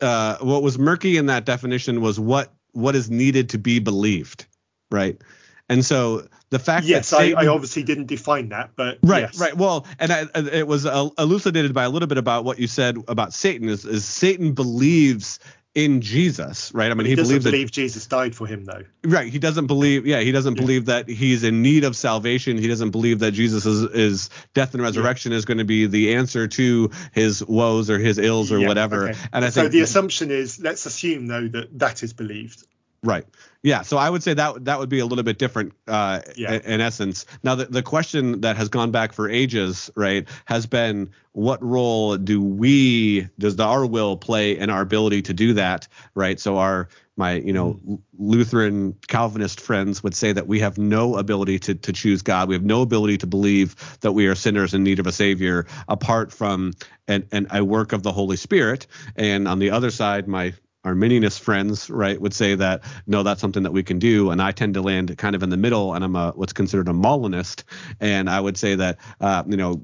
uh, 0.00 0.38
what 0.40 0.62
was 0.62 0.78
murky 0.78 1.16
in 1.16 1.26
that 1.26 1.44
definition 1.44 2.00
was 2.00 2.18
what 2.18 2.52
what 2.72 2.94
is 2.94 3.10
needed 3.10 3.50
to 3.50 3.58
be 3.58 3.78
believed, 3.78 4.46
right? 4.90 5.20
And 5.68 5.84
so 5.84 6.26
the 6.50 6.58
fact 6.58 6.86
yes, 6.86 7.10
that 7.10 7.16
Satan, 7.16 7.38
I, 7.38 7.42
I, 7.42 7.46
obviously 7.46 7.82
didn't 7.82 8.06
define 8.06 8.50
that, 8.50 8.70
but 8.76 8.98
right, 9.02 9.22
yes. 9.22 9.40
right. 9.40 9.56
Well, 9.56 9.86
and 9.98 10.12
I, 10.12 10.26
it 10.34 10.66
was 10.66 10.84
elucidated 10.84 11.72
by 11.72 11.84
a 11.84 11.88
little 11.88 12.08
bit 12.08 12.18
about 12.18 12.44
what 12.44 12.58
you 12.58 12.66
said 12.66 12.98
about 13.08 13.32
Satan. 13.32 13.68
Is, 13.68 13.84
is 13.84 14.04
Satan 14.04 14.52
believes 14.52 15.38
in 15.74 16.02
Jesus, 16.02 16.72
right? 16.74 16.90
I 16.90 16.94
mean, 16.94 17.06
he, 17.06 17.12
he 17.12 17.16
believes 17.16 17.44
believe 17.44 17.68
that, 17.68 17.72
Jesus 17.72 18.06
died 18.06 18.34
for 18.34 18.46
him, 18.46 18.64
though. 18.64 18.82
Right. 19.04 19.32
He 19.32 19.38
doesn't 19.38 19.66
believe. 19.66 20.06
Yeah, 20.06 20.20
he 20.20 20.30
doesn't 20.30 20.56
yeah. 20.56 20.60
believe 20.60 20.86
that 20.86 21.08
he's 21.08 21.44
in 21.44 21.62
need 21.62 21.84
of 21.84 21.96
salvation. 21.96 22.58
He 22.58 22.68
doesn't 22.68 22.90
believe 22.90 23.20
that 23.20 23.32
Jesus' 23.32 23.64
is, 23.64 23.82
is 23.82 24.30
death 24.54 24.74
and 24.74 24.82
resurrection 24.82 25.32
yeah. 25.32 25.38
is 25.38 25.44
going 25.44 25.58
to 25.58 25.64
be 25.64 25.86
the 25.86 26.14
answer 26.14 26.46
to 26.46 26.90
his 27.12 27.44
woes 27.44 27.88
or 27.88 27.98
his 27.98 28.18
ills 28.18 28.52
or 28.52 28.58
yeah, 28.58 28.68
whatever. 28.68 29.08
Okay. 29.08 29.18
And 29.32 29.44
I 29.44 29.50
think 29.50 29.64
so 29.64 29.68
the 29.68 29.80
assumption 29.80 30.30
is, 30.30 30.60
let's 30.60 30.84
assume 30.84 31.26
though 31.26 31.48
that 31.48 31.78
that 31.78 32.02
is 32.02 32.12
believed. 32.12 32.64
Right. 33.04 33.24
Yeah. 33.62 33.82
So 33.82 33.96
I 33.96 34.10
would 34.10 34.22
say 34.22 34.34
that 34.34 34.64
that 34.64 34.78
would 34.78 34.88
be 34.88 35.00
a 35.00 35.06
little 35.06 35.24
bit 35.24 35.38
different 35.38 35.72
uh, 35.88 36.20
yeah. 36.36 36.54
in, 36.54 36.60
in 36.62 36.80
essence. 36.80 37.26
Now, 37.42 37.56
the, 37.56 37.64
the 37.64 37.82
question 37.82 38.40
that 38.42 38.56
has 38.56 38.68
gone 38.68 38.90
back 38.92 39.12
for 39.12 39.28
ages, 39.28 39.90
right, 39.96 40.28
has 40.44 40.66
been 40.66 41.10
what 41.32 41.62
role 41.64 42.16
do 42.16 42.40
we, 42.40 43.28
does 43.38 43.56
the, 43.56 43.64
our 43.64 43.86
will 43.86 44.16
play 44.16 44.56
in 44.56 44.70
our 44.70 44.82
ability 44.82 45.22
to 45.22 45.34
do 45.34 45.52
that, 45.54 45.88
right? 46.14 46.38
So 46.38 46.58
our 46.58 46.88
my 47.16 47.34
you 47.34 47.52
know 47.52 47.78
mm. 47.86 48.00
Lutheran 48.18 48.94
Calvinist 49.06 49.60
friends 49.60 50.02
would 50.02 50.14
say 50.14 50.32
that 50.32 50.46
we 50.46 50.60
have 50.60 50.78
no 50.78 51.16
ability 51.16 51.58
to 51.60 51.74
to 51.74 51.92
choose 51.92 52.22
God. 52.22 52.48
We 52.48 52.54
have 52.54 52.64
no 52.64 52.82
ability 52.82 53.18
to 53.18 53.26
believe 53.26 53.98
that 54.00 54.12
we 54.12 54.26
are 54.28 54.34
sinners 54.34 54.74
in 54.74 54.82
need 54.82 54.98
of 54.98 55.06
a 55.06 55.12
savior 55.12 55.66
apart 55.88 56.32
from 56.32 56.72
an, 57.08 57.26
an 57.32 57.46
a 57.50 57.62
work 57.64 57.92
of 57.92 58.02
the 58.02 58.12
Holy 58.12 58.36
Spirit. 58.36 58.86
And 59.14 59.46
on 59.46 59.58
the 59.58 59.70
other 59.70 59.90
side, 59.90 60.26
my 60.26 60.54
Arminianist 60.84 61.40
friends, 61.40 61.88
right, 61.88 62.20
would 62.20 62.34
say 62.34 62.54
that 62.56 62.82
no, 63.06 63.22
that's 63.22 63.40
something 63.40 63.62
that 63.62 63.72
we 63.72 63.82
can 63.82 63.98
do, 63.98 64.30
and 64.30 64.42
I 64.42 64.52
tend 64.52 64.74
to 64.74 64.82
land 64.82 65.16
kind 65.16 65.36
of 65.36 65.42
in 65.42 65.50
the 65.50 65.56
middle, 65.56 65.94
and 65.94 66.04
I'm 66.04 66.16
a 66.16 66.32
what's 66.32 66.52
considered 66.52 66.88
a 66.88 66.92
Molinist, 66.92 67.64
and 68.00 68.28
I 68.28 68.40
would 68.40 68.56
say 68.56 68.74
that 68.74 68.98
uh, 69.20 69.44
you 69.46 69.56
know 69.56 69.82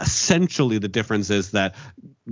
essentially 0.00 0.78
the 0.78 0.88
difference 0.88 1.30
is 1.30 1.50
that 1.50 1.74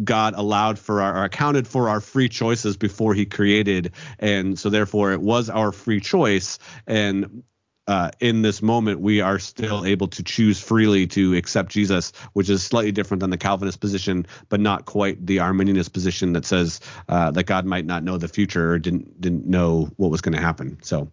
God 0.03 0.35
allowed 0.37 0.79
for 0.79 1.03
our 1.03 1.25
accounted 1.25 1.67
for 1.67 1.89
our 1.89 2.01
free 2.01 2.29
choices 2.29 2.77
before 2.77 3.15
he 3.15 3.27
created. 3.27 3.93
And 4.19 4.59
so 4.59 4.71
therefore 4.71 5.13
it 5.13 5.21
was 5.21 5.51
our 5.51 5.73
free 5.73 6.01
choice. 6.01 6.59
And 6.87 7.43
uh, 7.89 8.11
in 8.21 8.43
this 8.43 8.61
moment, 8.61 9.01
we 9.01 9.23
are 9.23 9.39
still 9.39 9.87
able 9.87 10.09
to 10.09 10.23
choose 10.23 10.61
freely 10.61 11.07
to 11.07 11.35
accept 11.35 11.73
Jesus, 11.73 12.13
which 12.35 12.51
is 12.51 12.63
slightly 12.63 12.93
different 12.93 13.23
than 13.23 13.31
the 13.31 13.39
Calvinist 13.39 13.81
position, 13.81 14.27
but 14.51 14.61
not 14.61 14.85
quite 14.85 15.27
the 15.27 15.39
Arminianist 15.39 15.95
position 15.95 16.35
that 16.35 16.45
says 16.45 16.81
uh, 17.09 17.31
that 17.31 17.45
God 17.45 17.65
might 17.65 17.87
not 17.87 18.05
know 18.05 18.19
the 18.19 18.29
future 18.29 18.73
or 18.73 18.79
didn't 18.79 19.19
didn't 19.19 19.47
know 19.47 19.91
what 19.97 20.11
was 20.11 20.21
going 20.21 20.35
to 20.35 20.41
happen. 20.41 20.79
So, 20.83 21.11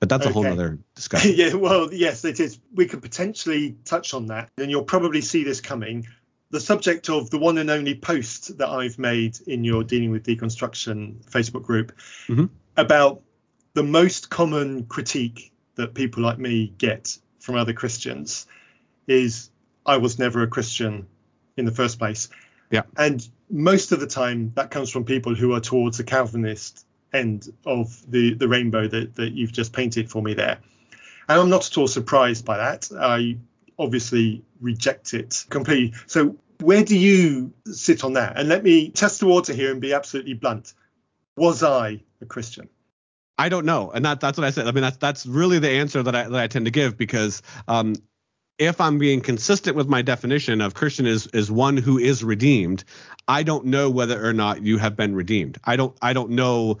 but 0.00 0.10
that's 0.10 0.26
okay. 0.26 0.30
a 0.30 0.32
whole 0.34 0.46
other 0.46 0.78
discussion. 0.94 1.32
yeah, 1.34 1.54
well, 1.54 1.92
yes, 1.94 2.26
it 2.26 2.38
is. 2.40 2.60
We 2.74 2.84
could 2.84 3.00
potentially 3.00 3.76
touch 3.86 4.12
on 4.12 4.26
that, 4.26 4.50
and 4.58 4.70
you'll 4.70 4.84
probably 4.84 5.22
see 5.22 5.44
this 5.44 5.62
coming. 5.62 6.06
The 6.50 6.60
subject 6.60 7.08
of 7.08 7.30
the 7.30 7.38
one 7.38 7.56
and 7.56 7.70
only 7.70 7.94
post 7.94 8.58
that 8.58 8.68
I've 8.68 8.98
made 8.98 9.38
in 9.46 9.64
your 9.64 9.82
Dealing 9.82 10.10
with 10.10 10.24
Deconstruction 10.24 11.24
Facebook 11.24 11.62
group 11.62 11.92
mm-hmm. 12.26 12.46
about 12.76 13.22
the 13.72 13.82
most 13.82 14.28
common 14.28 14.84
critique 14.84 15.52
that 15.78 15.94
people 15.94 16.22
like 16.22 16.38
me 16.38 16.74
get 16.76 17.16
from 17.40 17.54
other 17.54 17.72
Christians 17.72 18.46
is 19.06 19.50
I 19.86 19.96
was 19.96 20.18
never 20.18 20.42
a 20.42 20.46
Christian 20.46 21.06
in 21.56 21.64
the 21.64 21.72
first 21.72 21.98
place. 21.98 22.28
Yeah. 22.70 22.82
And 22.96 23.26
most 23.48 23.92
of 23.92 24.00
the 24.00 24.06
time 24.06 24.52
that 24.54 24.70
comes 24.70 24.90
from 24.90 25.04
people 25.04 25.34
who 25.34 25.54
are 25.54 25.60
towards 25.60 25.96
the 25.96 26.04
Calvinist 26.04 26.84
end 27.14 27.48
of 27.64 27.98
the, 28.10 28.34
the 28.34 28.48
rainbow 28.48 28.86
that, 28.86 29.14
that 29.14 29.32
you've 29.32 29.52
just 29.52 29.72
painted 29.72 30.10
for 30.10 30.22
me 30.22 30.34
there. 30.34 30.58
And 31.28 31.40
I'm 31.40 31.48
not 31.48 31.66
at 31.66 31.78
all 31.78 31.88
surprised 31.88 32.44
by 32.44 32.58
that. 32.58 32.90
I 32.98 33.38
obviously 33.78 34.42
reject 34.60 35.14
it 35.14 35.46
completely. 35.48 35.94
So 36.06 36.36
where 36.60 36.84
do 36.84 36.98
you 36.98 37.52
sit 37.66 38.04
on 38.04 38.14
that? 38.14 38.36
And 38.36 38.48
let 38.48 38.64
me 38.64 38.90
test 38.90 39.20
the 39.20 39.26
water 39.26 39.54
here 39.54 39.70
and 39.70 39.80
be 39.80 39.92
absolutely 39.92 40.34
blunt. 40.34 40.74
Was 41.36 41.62
I 41.62 42.02
a 42.20 42.26
Christian? 42.26 42.68
I 43.38 43.48
don't 43.48 43.64
know, 43.64 43.90
and 43.92 44.04
that 44.04 44.20
that's 44.20 44.36
what 44.36 44.44
I 44.46 44.50
said. 44.50 44.66
I 44.66 44.72
mean, 44.72 44.82
that's 44.82 44.96
that's 44.96 45.24
really 45.24 45.60
the 45.60 45.70
answer 45.70 46.02
that 46.02 46.14
I 46.14 46.24
that 46.24 46.40
I 46.40 46.46
tend 46.48 46.64
to 46.64 46.72
give 46.72 46.98
because 46.98 47.40
um, 47.68 47.94
if 48.58 48.80
I'm 48.80 48.98
being 48.98 49.20
consistent 49.20 49.76
with 49.76 49.86
my 49.86 50.02
definition 50.02 50.60
of 50.60 50.74
Christian 50.74 51.06
is 51.06 51.28
is 51.28 51.50
one 51.50 51.76
who 51.76 51.98
is 51.98 52.24
redeemed, 52.24 52.82
I 53.28 53.44
don't 53.44 53.66
know 53.66 53.90
whether 53.90 54.24
or 54.26 54.32
not 54.32 54.62
you 54.62 54.78
have 54.78 54.96
been 54.96 55.14
redeemed. 55.14 55.58
I 55.64 55.76
don't 55.76 55.96
I 56.02 56.12
don't 56.12 56.30
know 56.30 56.78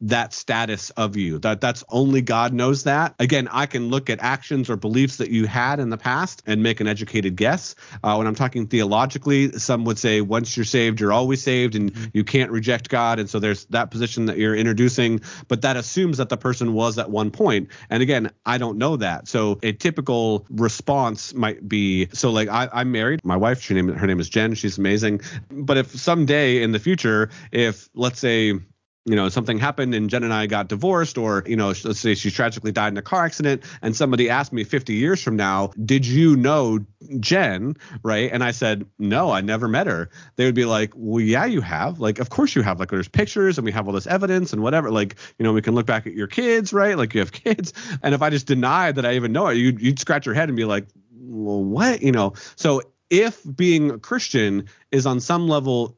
that 0.00 0.32
status 0.32 0.90
of 0.90 1.16
you 1.16 1.38
that 1.40 1.60
that's 1.60 1.82
only 1.88 2.22
god 2.22 2.52
knows 2.52 2.84
that. 2.84 3.14
Again 3.18 3.48
i 3.50 3.66
can 3.66 3.88
look 3.88 4.08
at 4.08 4.20
actions 4.20 4.70
or 4.70 4.76
beliefs 4.76 5.16
that 5.16 5.30
you 5.30 5.46
had 5.46 5.80
in 5.80 5.90
the 5.90 5.96
past 5.96 6.42
and 6.46 6.62
make 6.62 6.80
an 6.80 6.86
educated 6.86 7.34
guess. 7.34 7.74
Uh, 8.04 8.14
when 8.14 8.26
i'm 8.26 8.36
talking 8.36 8.66
theologically 8.68 9.50
some 9.58 9.84
would 9.84 9.98
say 9.98 10.20
once 10.20 10.56
you're 10.56 10.64
saved 10.64 11.00
you're 11.00 11.12
always 11.12 11.42
saved 11.42 11.74
and 11.74 11.92
mm-hmm. 11.92 12.04
you 12.12 12.22
can't 12.22 12.52
reject 12.52 12.88
god. 12.88 13.18
And 13.18 13.28
so 13.28 13.40
there's 13.40 13.64
that 13.66 13.90
position 13.90 14.26
that 14.26 14.38
you're 14.38 14.54
introducing 14.54 15.20
but 15.48 15.62
that 15.62 15.76
assumes 15.76 16.18
that 16.18 16.28
the 16.28 16.36
person 16.36 16.72
was 16.72 16.98
at 16.98 17.10
one 17.10 17.30
point. 17.32 17.68
And 17.90 18.00
again 18.00 18.30
i 18.46 18.58
don't 18.58 18.78
know 18.78 18.96
that. 18.96 19.26
So 19.26 19.58
a 19.64 19.72
typical 19.72 20.46
response 20.50 21.34
might 21.34 21.68
be 21.68 22.08
so 22.12 22.30
like 22.30 22.48
I, 22.48 22.68
i'm 22.72 22.92
married 22.92 23.20
my 23.24 23.36
wife 23.36 23.60
she 23.60 23.74
name, 23.74 23.88
her 23.88 24.06
name 24.06 24.20
is 24.20 24.28
jen 24.28 24.54
she's 24.54 24.78
amazing. 24.78 25.20
But 25.50 25.78
if 25.78 25.90
someday 25.98 26.62
in 26.62 26.70
the 26.70 26.78
future 26.78 27.30
if 27.50 27.88
let's 27.94 28.20
say 28.20 28.60
you 29.06 29.16
know 29.16 29.28
something 29.28 29.58
happened 29.58 29.94
and 29.94 30.08
jen 30.08 30.24
and 30.24 30.32
i 30.32 30.46
got 30.46 30.68
divorced 30.68 31.18
or 31.18 31.42
you 31.46 31.56
know 31.56 31.68
let's 31.84 32.00
say 32.00 32.14
she 32.14 32.30
tragically 32.30 32.72
died 32.72 32.92
in 32.92 32.96
a 32.96 33.02
car 33.02 33.24
accident 33.24 33.62
and 33.82 33.94
somebody 33.94 34.30
asked 34.30 34.52
me 34.52 34.64
50 34.64 34.94
years 34.94 35.22
from 35.22 35.36
now 35.36 35.70
did 35.84 36.06
you 36.06 36.36
know 36.36 36.80
jen? 37.20 37.76
Right? 38.02 38.30
And 38.32 38.42
i 38.42 38.50
said 38.50 38.86
no 38.98 39.30
i 39.30 39.40
never 39.40 39.68
met 39.68 39.86
her. 39.86 40.10
They 40.36 40.44
would 40.44 40.54
be 40.54 40.64
like 40.64 40.92
well 40.94 41.20
yeah 41.20 41.44
you 41.44 41.60
have. 41.60 42.00
Like 42.00 42.18
of 42.18 42.30
course 42.30 42.54
you 42.54 42.62
have. 42.62 42.80
Like 42.80 42.90
there's 42.90 43.08
pictures 43.08 43.58
and 43.58 43.64
we 43.64 43.72
have 43.72 43.86
all 43.86 43.94
this 43.94 44.06
evidence 44.06 44.52
and 44.52 44.62
whatever. 44.62 44.90
Like 44.90 45.16
you 45.38 45.44
know 45.44 45.52
we 45.52 45.62
can 45.62 45.74
look 45.74 45.86
back 45.86 46.06
at 46.06 46.14
your 46.14 46.26
kids 46.26 46.72
right? 46.72 46.96
Like 46.96 47.14
you 47.14 47.20
have 47.20 47.32
kids. 47.44 47.72
And 48.02 48.14
if 48.14 48.22
i 48.22 48.30
just 48.30 48.46
denied 48.46 48.96
that 48.96 49.06
i 49.06 49.14
even 49.14 49.32
know 49.32 49.48
it 49.48 49.56
you'd, 49.56 49.80
you'd 49.80 49.98
scratch 49.98 50.26
your 50.26 50.34
head 50.34 50.48
and 50.48 50.56
be 50.56 50.64
like 50.64 50.86
well 51.12 51.62
what? 51.62 52.02
You 52.02 52.12
know? 52.12 52.34
So 52.56 52.82
if 53.10 53.42
being 53.54 53.90
a 53.90 53.98
christian 53.98 54.66
is 54.90 55.06
on 55.06 55.20
some 55.20 55.48
level 55.48 55.96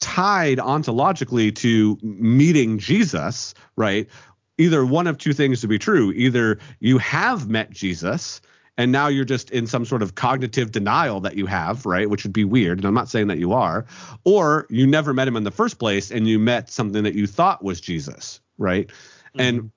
tied 0.00 0.58
ontologically 0.58 1.54
to 1.56 1.98
meeting 2.02 2.78
Jesus, 2.78 3.54
right? 3.76 4.08
Either 4.58 4.84
one 4.84 5.06
of 5.06 5.18
two 5.18 5.32
things 5.32 5.60
to 5.60 5.68
be 5.68 5.78
true. 5.78 6.12
Either 6.12 6.58
you 6.80 6.98
have 6.98 7.48
met 7.48 7.70
Jesus 7.70 8.40
and 8.76 8.92
now 8.92 9.08
you're 9.08 9.26
just 9.26 9.50
in 9.50 9.66
some 9.66 9.84
sort 9.84 10.02
of 10.02 10.14
cognitive 10.14 10.72
denial 10.72 11.20
that 11.20 11.36
you 11.36 11.44
have, 11.46 11.84
right? 11.84 12.08
Which 12.08 12.24
would 12.24 12.32
be 12.32 12.44
weird. 12.44 12.78
And 12.78 12.86
I'm 12.86 12.94
not 12.94 13.10
saying 13.10 13.26
that 13.26 13.38
you 13.38 13.52
are. 13.52 13.84
Or 14.24 14.66
you 14.70 14.86
never 14.86 15.12
met 15.12 15.28
him 15.28 15.36
in 15.36 15.44
the 15.44 15.50
first 15.50 15.78
place 15.78 16.10
and 16.10 16.26
you 16.26 16.38
met 16.38 16.70
something 16.70 17.04
that 17.04 17.14
you 17.14 17.26
thought 17.26 17.62
was 17.62 17.80
Jesus, 17.80 18.40
right? 18.56 18.88
Mm-hmm. 18.88 19.40
And 19.40 19.70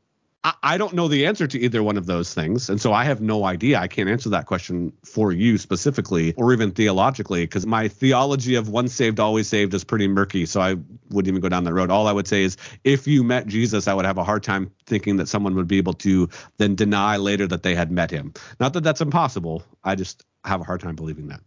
I, 0.43 0.77
don't 0.77 0.93
know 0.93 1.07
the 1.07 1.25
answer 1.25 1.47
to 1.47 1.59
either 1.59 1.81
one 1.81 1.95
of 1.95 2.05
those 2.05 2.33
things. 2.33 2.69
And 2.69 2.81
so 2.81 2.91
I 2.91 3.05
have 3.05 3.21
no 3.21 3.45
idea. 3.45 3.79
I 3.79 3.87
can't 3.87 4.09
answer 4.09 4.29
that 4.29 4.45
question 4.45 4.91
for 5.05 5.31
you 5.31 5.57
specifically 5.57 6.33
or 6.33 6.51
even 6.51 6.71
theologically 6.71 7.43
because 7.43 7.65
my 7.65 7.87
theology 7.87 8.55
of 8.55 8.67
once 8.67 8.93
saved, 8.93 9.21
always 9.21 9.47
saved 9.47 9.73
is 9.73 9.85
pretty 9.85 10.07
murky. 10.07 10.45
So 10.45 10.59
I 10.59 10.75
wouldn't 11.09 11.29
even 11.29 11.39
go 11.39 11.47
down 11.47 11.63
that 11.63 11.73
road. 11.73 11.89
All 11.89 12.07
I 12.07 12.11
would 12.11 12.27
say 12.27 12.43
is 12.43 12.57
if 12.83 13.07
you 13.07 13.23
met 13.23 13.47
Jesus, 13.47 13.87
I 13.87 13.93
would 13.93 14.05
have 14.05 14.17
a 14.17 14.23
hard 14.23 14.43
time 14.43 14.69
thinking 14.85 15.15
that 15.17 15.29
someone 15.29 15.55
would 15.55 15.67
be 15.67 15.77
able 15.77 15.93
to 15.93 16.27
then 16.57 16.75
deny 16.75 17.15
later 17.15 17.47
that 17.47 17.63
they 17.63 17.73
had 17.73 17.89
met 17.89 18.11
him. 18.11 18.33
Not 18.59 18.73
that 18.73 18.83
that's 18.83 19.01
impossible. 19.01 19.63
I 19.81 19.95
just 19.95 20.25
have 20.43 20.59
a 20.59 20.65
hard 20.65 20.81
time 20.81 20.95
believing 20.95 21.27
that. 21.29 21.39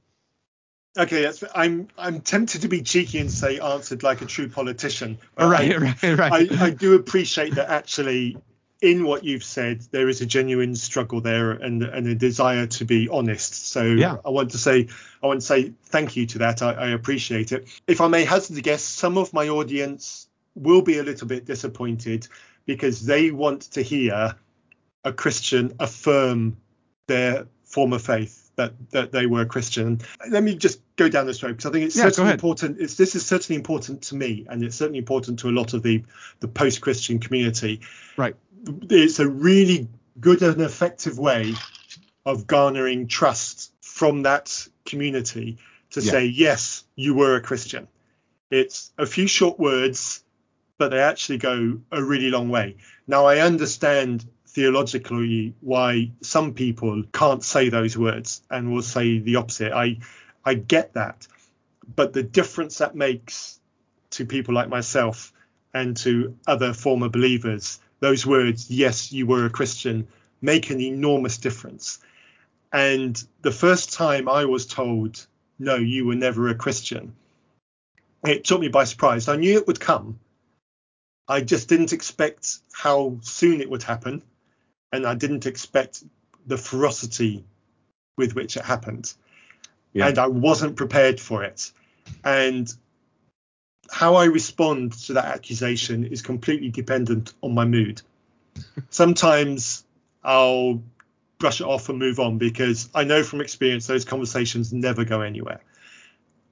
Okay, 0.98 1.30
I'm 1.54 1.88
I'm 1.98 2.22
tempted 2.22 2.62
to 2.62 2.68
be 2.68 2.80
cheeky 2.80 3.18
and 3.18 3.30
say 3.30 3.58
answered 3.58 4.02
like 4.02 4.22
a 4.22 4.24
true 4.24 4.48
politician. 4.48 5.18
Right, 5.38 5.74
I, 5.74 5.76
right, 6.02 6.02
right. 6.02 6.52
I, 6.52 6.64
I 6.66 6.70
do 6.70 6.94
appreciate 6.94 7.56
that 7.56 7.68
actually 7.68 8.38
in 8.80 9.04
what 9.04 9.24
you've 9.24 9.44
said, 9.44 9.80
there 9.90 10.08
is 10.08 10.20
a 10.20 10.26
genuine 10.26 10.74
struggle 10.74 11.20
there 11.20 11.52
and, 11.52 11.82
and 11.82 12.06
a 12.06 12.14
desire 12.14 12.66
to 12.66 12.84
be 12.84 13.08
honest. 13.08 13.68
So 13.68 13.82
yeah. 13.82 14.16
I 14.24 14.30
want 14.30 14.50
to 14.50 14.58
say 14.58 14.88
I 15.22 15.26
want 15.26 15.40
to 15.40 15.46
say 15.46 15.72
thank 15.86 16.16
you 16.16 16.26
to 16.26 16.38
that. 16.38 16.62
I, 16.62 16.72
I 16.72 16.88
appreciate 16.88 17.52
it. 17.52 17.68
If 17.86 18.00
I 18.00 18.08
may 18.08 18.24
hazard 18.24 18.58
a 18.58 18.60
guess, 18.60 18.82
some 18.82 19.16
of 19.18 19.32
my 19.32 19.48
audience 19.48 20.28
will 20.54 20.82
be 20.82 20.98
a 20.98 21.02
little 21.02 21.26
bit 21.26 21.46
disappointed 21.46 22.28
because 22.66 23.04
they 23.04 23.30
want 23.30 23.62
to 23.72 23.82
hear 23.82 24.34
a 25.04 25.12
Christian 25.12 25.74
affirm 25.78 26.56
their 27.06 27.46
former 27.64 27.98
faith 27.98 28.50
that 28.56 28.72
that 28.90 29.12
they 29.12 29.26
were 29.26 29.42
a 29.42 29.46
Christian. 29.46 30.00
Let 30.28 30.42
me 30.42 30.54
just 30.54 30.80
go 30.96 31.08
down 31.08 31.26
this 31.26 31.42
road 31.42 31.52
because 31.52 31.66
I 31.66 31.72
think 31.72 31.86
it's 31.86 31.96
yeah, 31.96 32.04
certainly 32.04 32.32
important. 32.32 32.80
It's 32.80 32.96
this 32.96 33.14
is 33.14 33.24
certainly 33.24 33.56
important 33.56 34.02
to 34.02 34.16
me, 34.16 34.46
and 34.48 34.62
it's 34.62 34.76
certainly 34.76 34.98
important 34.98 35.38
to 35.40 35.48
a 35.48 35.52
lot 35.52 35.72
of 35.72 35.82
the 35.82 36.04
the 36.40 36.48
post-Christian 36.48 37.20
community. 37.20 37.80
Right 38.16 38.36
it's 38.90 39.18
a 39.18 39.28
really 39.28 39.88
good 40.20 40.42
and 40.42 40.60
effective 40.60 41.18
way 41.18 41.54
of 42.24 42.46
garnering 42.46 43.06
trust 43.06 43.72
from 43.80 44.22
that 44.22 44.66
community 44.84 45.58
to 45.90 46.00
yeah. 46.00 46.10
say 46.10 46.24
yes 46.26 46.84
you 46.96 47.14
were 47.14 47.36
a 47.36 47.40
christian. 47.40 47.88
It's 48.50 48.92
a 48.98 49.06
few 49.06 49.26
short 49.26 49.58
words 49.58 50.22
but 50.78 50.90
they 50.90 51.00
actually 51.00 51.38
go 51.38 51.78
a 51.90 52.02
really 52.02 52.30
long 52.30 52.48
way. 52.48 52.76
Now 53.06 53.26
i 53.26 53.38
understand 53.38 54.24
theologically 54.48 55.54
why 55.60 56.10
some 56.22 56.54
people 56.54 57.02
can't 57.12 57.44
say 57.44 57.68
those 57.68 57.96
words 57.96 58.42
and 58.50 58.72
will 58.72 58.82
say 58.82 59.18
the 59.18 59.36
opposite. 59.36 59.72
I 59.72 59.98
i 60.44 60.54
get 60.54 60.94
that. 60.94 61.26
But 61.94 62.12
the 62.12 62.22
difference 62.22 62.78
that 62.78 62.94
makes 62.94 63.60
to 64.10 64.26
people 64.26 64.54
like 64.54 64.68
myself 64.68 65.32
and 65.72 65.96
to 65.98 66.36
other 66.46 66.72
former 66.72 67.08
believers 67.08 67.80
those 68.00 68.26
words, 68.26 68.70
yes, 68.70 69.12
you 69.12 69.26
were 69.26 69.46
a 69.46 69.50
Christian, 69.50 70.08
make 70.40 70.70
an 70.70 70.80
enormous 70.80 71.38
difference. 71.38 71.98
And 72.72 73.22
the 73.42 73.52
first 73.52 73.92
time 73.92 74.28
I 74.28 74.44
was 74.44 74.66
told, 74.66 75.26
no, 75.58 75.76
you 75.76 76.04
were 76.06 76.14
never 76.14 76.48
a 76.48 76.54
Christian, 76.54 77.14
it 78.24 78.44
took 78.44 78.60
me 78.60 78.68
by 78.68 78.84
surprise. 78.84 79.28
I 79.28 79.36
knew 79.36 79.56
it 79.56 79.66
would 79.66 79.80
come. 79.80 80.18
I 81.28 81.40
just 81.40 81.68
didn't 81.68 81.92
expect 81.92 82.58
how 82.72 83.18
soon 83.22 83.60
it 83.60 83.70
would 83.70 83.82
happen. 83.82 84.22
And 84.92 85.06
I 85.06 85.14
didn't 85.14 85.46
expect 85.46 86.04
the 86.46 86.56
ferocity 86.56 87.44
with 88.16 88.34
which 88.34 88.56
it 88.56 88.64
happened. 88.64 89.12
Yeah. 89.92 90.08
And 90.08 90.18
I 90.18 90.26
wasn't 90.26 90.76
prepared 90.76 91.20
for 91.20 91.42
it. 91.44 91.72
And 92.24 92.72
how 93.90 94.16
I 94.16 94.24
respond 94.26 94.92
to 95.04 95.14
that 95.14 95.26
accusation 95.26 96.04
is 96.04 96.22
completely 96.22 96.70
dependent 96.70 97.32
on 97.42 97.54
my 97.54 97.64
mood. 97.64 98.02
Sometimes 98.90 99.84
I'll 100.22 100.82
brush 101.38 101.60
it 101.60 101.66
off 101.66 101.88
and 101.88 101.98
move 101.98 102.18
on 102.18 102.38
because 102.38 102.88
I 102.94 103.04
know 103.04 103.22
from 103.22 103.40
experience 103.40 103.86
those 103.86 104.04
conversations 104.04 104.72
never 104.72 105.04
go 105.04 105.20
anywhere. 105.20 105.60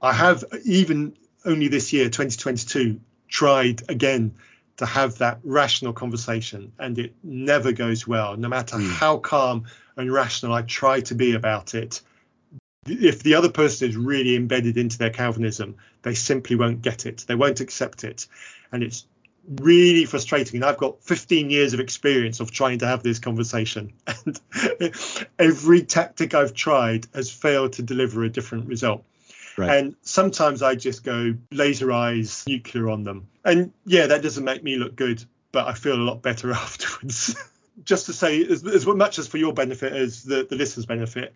I 0.01 0.13
have 0.13 0.45
even 0.65 1.17
only 1.45 1.69
this 1.69 1.93
year, 1.93 2.07
2022, 2.07 3.01
tried 3.29 3.83
again 3.89 4.35
to 4.77 4.87
have 4.87 5.19
that 5.19 5.39
rational 5.45 5.93
conversation 5.93 6.73
and 6.79 6.99
it 6.99 7.15
never 7.23 7.73
goes 7.73 8.07
well. 8.07 8.37
No 8.37 8.49
matter 8.49 8.77
mm. 8.77 8.91
how 8.91 9.19
calm 9.19 9.65
and 9.97 10.13
rational 10.13 10.53
I 10.53 10.63
try 10.63 11.01
to 11.03 11.15
be 11.15 11.35
about 11.35 11.75
it, 11.75 12.03
if 12.87 13.23
the 13.23 13.35
other 13.35 13.51
person 13.51 13.89
is 13.89 13.97
really 13.97 14.37
embedded 14.37 14.77
into 14.77 14.99
their 14.99 15.11
Calvinism, 15.11 15.77
they 16.03 16.15
simply 16.15 16.57
won't 16.57 16.83
get 16.83 17.07
it. 17.07 17.25
They 17.27 17.35
won't 17.35 17.61
accept 17.61 18.05
it. 18.05 18.27
And 18.73 18.83
it's 18.83 19.07
really 19.49 20.05
frustrating. 20.05 20.57
And 20.57 20.65
I've 20.65 20.79
got 20.79 21.03
15 21.03 21.51
years 21.51 21.75
of 21.75 21.81
experience 21.81 22.41
of 22.41 22.51
trying 22.51 22.79
to 22.79 22.87
have 22.87 23.03
this 23.03 23.19
conversation. 23.19 23.93
And 24.25 24.41
every 25.39 25.83
tactic 25.83 26.35
I've 26.35 26.55
tried 26.55 27.07
has 27.15 27.31
failed 27.31 27.75
to 27.75 27.83
deliver 27.83 28.25
a 28.25 28.31
different 28.31 28.67
result. 28.67 29.05
Right. 29.57 29.77
And 29.77 29.95
sometimes 30.03 30.63
I 30.63 30.75
just 30.75 31.05
go 31.05 31.35
laser 31.51 31.93
eyes, 31.93 32.45
nuclear 32.47 32.89
on 32.89 33.05
them. 33.05 33.29
And 33.45 33.73
yeah, 33.85 34.07
that 34.07 34.23
doesn't 34.23 34.45
make 34.45 34.65
me 34.65 34.77
look 34.77 34.97
good, 34.97 35.23
but 35.53 35.69
I 35.69 35.75
feel 35.75 35.95
a 35.95 36.03
lot 36.03 36.23
better 36.23 36.51
afterwards. 36.53 37.37
just 37.85 38.07
to 38.07 38.13
say, 38.13 38.45
as, 38.45 38.65
as 38.67 38.87
much 38.87 39.19
as 39.19 39.27
for 39.27 39.39
your 39.39 39.53
benefit 39.53 39.93
as 39.93 40.23
the, 40.23 40.47
the 40.49 40.57
listener's 40.57 40.87
benefit, 40.87 41.35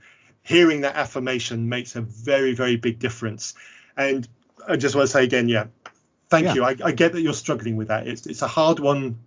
hearing 0.48 0.80
that 0.80 0.96
affirmation 0.96 1.68
makes 1.68 1.94
a 1.94 2.00
very, 2.00 2.54
very 2.54 2.76
big 2.76 2.98
difference. 2.98 3.52
And 3.98 4.26
I 4.66 4.76
just 4.76 4.94
want 4.94 5.06
to 5.06 5.12
say 5.12 5.24
again, 5.24 5.46
yeah, 5.46 5.66
thank 6.30 6.46
yeah. 6.46 6.54
you. 6.54 6.64
I, 6.64 6.74
I, 6.82 6.92
get 6.92 7.12
that 7.12 7.20
you're 7.20 7.34
struggling 7.34 7.76
with 7.76 7.88
that. 7.88 8.06
It's 8.06 8.26
it's 8.26 8.40
a 8.40 8.48
hard 8.48 8.80
one 8.80 9.18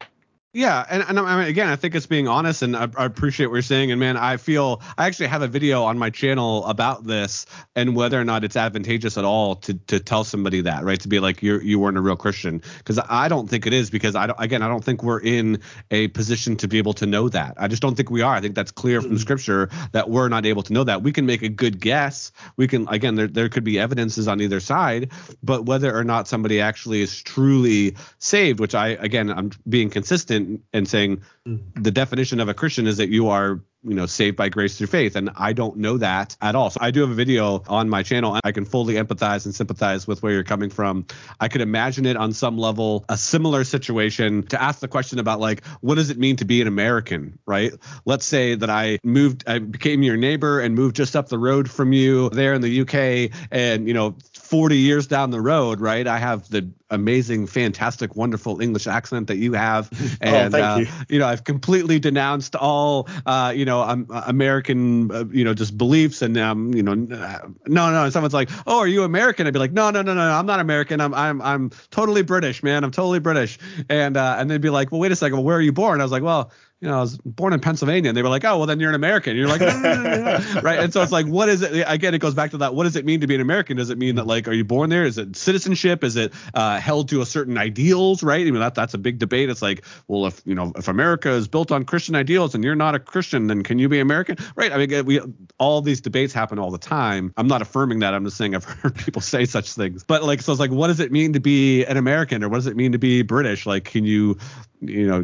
yeah, 0.53 0.85
and, 0.89 1.01
and 1.07 1.17
I 1.17 1.37
mean, 1.39 1.47
again, 1.47 1.69
I 1.69 1.77
think 1.77 1.95
it's 1.95 2.07
being 2.07 2.27
honest, 2.27 2.61
and 2.61 2.75
I, 2.75 2.89
I, 2.97 3.05
appreciate 3.05 3.45
what 3.45 3.53
you're 3.53 3.61
saying. 3.61 3.89
And 3.91 4.01
man, 4.01 4.17
I 4.17 4.35
feel 4.35 4.81
I 4.97 5.07
actually 5.07 5.27
have 5.27 5.41
a 5.41 5.47
video 5.47 5.83
on 5.83 5.97
my 5.97 6.09
channel 6.09 6.65
about 6.65 7.05
this 7.05 7.45
and 7.73 7.95
whether 7.95 8.19
or 8.19 8.25
not 8.25 8.43
it's 8.43 8.57
advantageous 8.57 9.17
at 9.17 9.23
all 9.23 9.55
to 9.55 9.75
to 9.87 10.01
tell 10.01 10.25
somebody 10.25 10.59
that, 10.59 10.83
right? 10.83 10.99
To 10.99 11.07
be 11.07 11.21
like 11.21 11.41
you 11.41 11.61
you 11.61 11.79
weren't 11.79 11.97
a 11.97 12.01
real 12.01 12.17
Christian, 12.17 12.61
because 12.79 12.99
I 13.07 13.29
don't 13.29 13.49
think 13.49 13.65
it 13.65 13.71
is. 13.71 13.89
Because 13.89 14.13
I 14.13 14.27
don't, 14.27 14.37
again, 14.41 14.61
I 14.61 14.67
don't 14.67 14.83
think 14.83 15.03
we're 15.03 15.21
in 15.21 15.61
a 15.89 16.09
position 16.09 16.57
to 16.57 16.67
be 16.67 16.79
able 16.79 16.93
to 16.95 17.05
know 17.05 17.29
that. 17.29 17.53
I 17.55 17.69
just 17.69 17.81
don't 17.81 17.95
think 17.95 18.11
we 18.11 18.21
are. 18.21 18.35
I 18.35 18.41
think 18.41 18.55
that's 18.55 18.71
clear 18.71 18.99
from 18.99 19.11
mm-hmm. 19.11 19.19
Scripture 19.19 19.69
that 19.93 20.09
we're 20.09 20.27
not 20.27 20.45
able 20.45 20.63
to 20.63 20.73
know 20.73 20.83
that. 20.83 21.01
We 21.01 21.13
can 21.13 21.25
make 21.25 21.43
a 21.43 21.49
good 21.49 21.79
guess. 21.79 22.33
We 22.57 22.67
can 22.67 22.89
again, 22.89 23.15
there 23.15 23.27
there 23.27 23.47
could 23.47 23.63
be 23.63 23.79
evidences 23.79 24.27
on 24.27 24.41
either 24.41 24.59
side, 24.59 25.13
but 25.41 25.65
whether 25.65 25.95
or 25.95 26.03
not 26.03 26.27
somebody 26.27 26.59
actually 26.59 27.01
is 27.01 27.21
truly 27.21 27.95
saved, 28.19 28.59
which 28.59 28.75
I 28.75 28.89
again, 28.89 29.29
I'm 29.29 29.51
being 29.69 29.89
consistent 29.89 30.40
and 30.73 30.87
saying 30.87 31.21
mm. 31.47 31.59
the 31.75 31.91
definition 31.91 32.39
of 32.39 32.49
a 32.49 32.53
Christian 32.53 32.87
is 32.87 32.97
that 32.97 33.09
you 33.09 33.29
are 33.29 33.61
you 33.83 33.95
know 33.95 34.05
saved 34.05 34.37
by 34.37 34.49
grace 34.49 34.77
through 34.77 34.87
faith. 34.87 35.15
And 35.15 35.31
i 35.35 35.53
don't 35.53 35.77
know 35.77 35.97
that 35.97 36.35
at 36.41 36.55
all. 36.55 36.69
So 36.69 36.79
i 36.81 36.91
do 36.91 37.01
have 37.01 37.09
a 37.09 37.15
video 37.15 37.63
on 37.67 37.89
my 37.89 38.03
channel 38.03 38.33
and 38.33 38.41
i 38.43 38.51
can 38.51 38.65
fully 38.65 38.95
empathize 38.95 39.45
and 39.45 39.55
sympathize 39.55 40.07
with 40.07 40.21
where 40.21 40.33
you're 40.33 40.43
coming 40.43 40.69
from. 40.69 41.05
I 41.39 41.47
could 41.47 41.61
imagine 41.61 42.05
it 42.05 42.17
on 42.17 42.33
some 42.33 42.57
level 42.57 43.05
a 43.09 43.17
similar 43.17 43.63
situation 43.63 44.43
to 44.47 44.61
ask 44.61 44.79
the 44.79 44.87
question 44.87 45.19
about 45.19 45.39
like 45.39 45.65
what 45.81 45.95
does 45.95 46.09
it 46.09 46.17
mean 46.17 46.35
to 46.37 46.45
be 46.45 46.61
an 46.61 46.67
american 46.67 47.39
right? 47.45 47.73
Let's 48.05 48.25
say 48.25 48.55
that 48.55 48.69
i 48.69 48.99
moved 49.03 49.43
i 49.47 49.59
became 49.59 50.03
your 50.03 50.17
neighbor 50.17 50.59
and 50.59 50.75
moved 50.75 50.95
just 50.95 51.15
up 51.15 51.29
the 51.29 51.39
road 51.39 51.69
from 51.69 51.93
you 51.93 52.29
there 52.29 52.53
in 52.53 52.61
the 52.61 52.81
uk 52.81 53.31
and 53.51 53.87
you 53.87 53.93
know 53.93 54.15
40 54.51 54.75
years 54.75 55.07
down 55.07 55.31
the 55.31 55.39
road, 55.39 55.79
right? 55.79 56.05
I 56.05 56.17
have 56.17 56.49
the 56.49 56.69
amazing, 56.89 57.47
fantastic, 57.47 58.17
wonderful 58.17 58.59
English 58.59 58.85
accent 58.85 59.27
that 59.27 59.37
you 59.37 59.53
have, 59.53 59.89
Oh, 59.93 60.17
and 60.19 60.51
thank 60.51 60.65
uh, 60.65 60.79
you. 60.79 60.87
you 61.07 61.19
know, 61.19 61.27
I've 61.27 61.45
completely 61.45 61.99
denounced 61.99 62.57
all, 62.57 63.07
uh, 63.25 63.53
you 63.55 63.63
know, 63.63 63.81
um, 63.81 64.05
American, 64.09 65.09
uh, 65.09 65.23
you 65.31 65.45
know, 65.45 65.53
just 65.53 65.77
beliefs, 65.77 66.21
and 66.21 66.37
um, 66.37 66.73
you 66.73 66.83
know, 66.83 66.91
uh, 66.91 67.47
no, 67.67 67.91
no. 67.91 68.09
Someone's 68.09 68.33
like, 68.33 68.49
"Oh, 68.67 68.79
are 68.79 68.87
you 68.87 69.03
American?" 69.03 69.47
I'd 69.47 69.53
be 69.53 69.59
like, 69.59 69.71
"No, 69.71 69.89
no, 69.89 70.01
no, 70.01 70.13
no, 70.13 70.21
I'm 70.21 70.45
not 70.45 70.59
American. 70.59 70.99
I'm, 70.99 71.13
I'm, 71.13 71.41
I'm 71.41 71.69
totally 71.89 72.21
British, 72.21 72.61
man. 72.61 72.83
I'm 72.83 72.91
totally 72.91 73.19
British." 73.19 73.57
And 73.87 74.17
uh, 74.17 74.35
and 74.37 74.51
they'd 74.51 74.59
be 74.59 74.69
like, 74.69 74.91
"Well, 74.91 74.99
wait 74.99 75.13
a 75.13 75.15
second. 75.15 75.37
Well, 75.37 75.45
where 75.45 75.55
are 75.55 75.61
you 75.61 75.71
born?" 75.71 76.01
I 76.01 76.03
was 76.03 76.11
like, 76.11 76.23
"Well." 76.23 76.51
You 76.81 76.87
know, 76.87 76.97
I 76.97 77.01
was 77.01 77.17
born 77.23 77.53
in 77.53 77.59
Pennsylvania, 77.59 78.09
and 78.09 78.17
they 78.17 78.23
were 78.23 78.29
like, 78.29 78.43
"Oh, 78.43 78.57
well, 78.57 78.65
then 78.65 78.79
you're 78.79 78.89
an 78.89 78.95
American." 78.95 79.37
And 79.37 79.39
you're 79.39 79.47
like, 79.47 79.61
right? 80.63 80.79
And 80.79 80.91
so 80.91 81.03
it's 81.03 81.11
like, 81.11 81.27
what 81.27 81.47
is 81.47 81.61
it? 81.61 81.85
Again, 81.87 82.15
it 82.15 82.17
goes 82.17 82.33
back 82.33 82.49
to 82.51 82.57
that. 82.57 82.73
What 82.73 82.85
does 82.85 82.95
it 82.95 83.05
mean 83.05 83.21
to 83.21 83.27
be 83.27 83.35
an 83.35 83.41
American? 83.41 83.77
Does 83.77 83.91
it 83.91 83.99
mean 83.99 84.15
that 84.15 84.25
like, 84.25 84.47
are 84.47 84.53
you 84.53 84.65
born 84.65 84.89
there? 84.89 85.05
Is 85.05 85.19
it 85.19 85.35
citizenship? 85.35 86.03
Is 86.03 86.15
it 86.15 86.33
uh, 86.55 86.79
held 86.79 87.09
to 87.09 87.21
a 87.21 87.25
certain 87.27 87.55
ideals? 87.59 88.23
Right? 88.23 88.41
I 88.41 88.49
mean, 88.49 88.61
that 88.61 88.73
that's 88.73 88.95
a 88.95 88.97
big 88.97 89.19
debate. 89.19 89.51
It's 89.51 89.61
like, 89.61 89.85
well, 90.07 90.25
if 90.25 90.41
you 90.43 90.55
know, 90.55 90.73
if 90.75 90.87
America 90.87 91.29
is 91.29 91.47
built 91.47 91.71
on 91.71 91.85
Christian 91.85 92.15
ideals 92.15 92.55
and 92.55 92.63
you're 92.63 92.73
not 92.73 92.95
a 92.95 92.99
Christian, 92.99 93.45
then 93.45 93.61
can 93.61 93.77
you 93.77 93.87
be 93.87 93.99
American? 93.99 94.37
Right? 94.55 94.71
I 94.71 94.83
mean, 94.83 95.05
we 95.05 95.21
all 95.59 95.83
these 95.83 96.01
debates 96.01 96.33
happen 96.33 96.57
all 96.57 96.71
the 96.71 96.79
time. 96.79 97.31
I'm 97.37 97.47
not 97.47 97.61
affirming 97.61 97.99
that. 97.99 98.15
I'm 98.15 98.25
just 98.25 98.37
saying 98.37 98.55
I've 98.55 98.63
heard 98.81 98.95
people 98.95 99.21
say 99.21 99.45
such 99.45 99.73
things. 99.73 100.03
But 100.03 100.23
like, 100.23 100.41
so 100.41 100.51
it's 100.51 100.59
like, 100.59 100.71
what 100.71 100.87
does 100.87 100.99
it 100.99 101.11
mean 101.11 101.33
to 101.33 101.39
be 101.39 101.85
an 101.85 101.97
American, 101.97 102.43
or 102.43 102.49
what 102.49 102.55
does 102.55 102.65
it 102.65 102.75
mean 102.75 102.93
to 102.93 102.97
be 102.97 103.21
British? 103.21 103.67
Like, 103.67 103.83
can 103.83 104.03
you 104.03 104.39
you 104.81 105.07
know, 105.07 105.23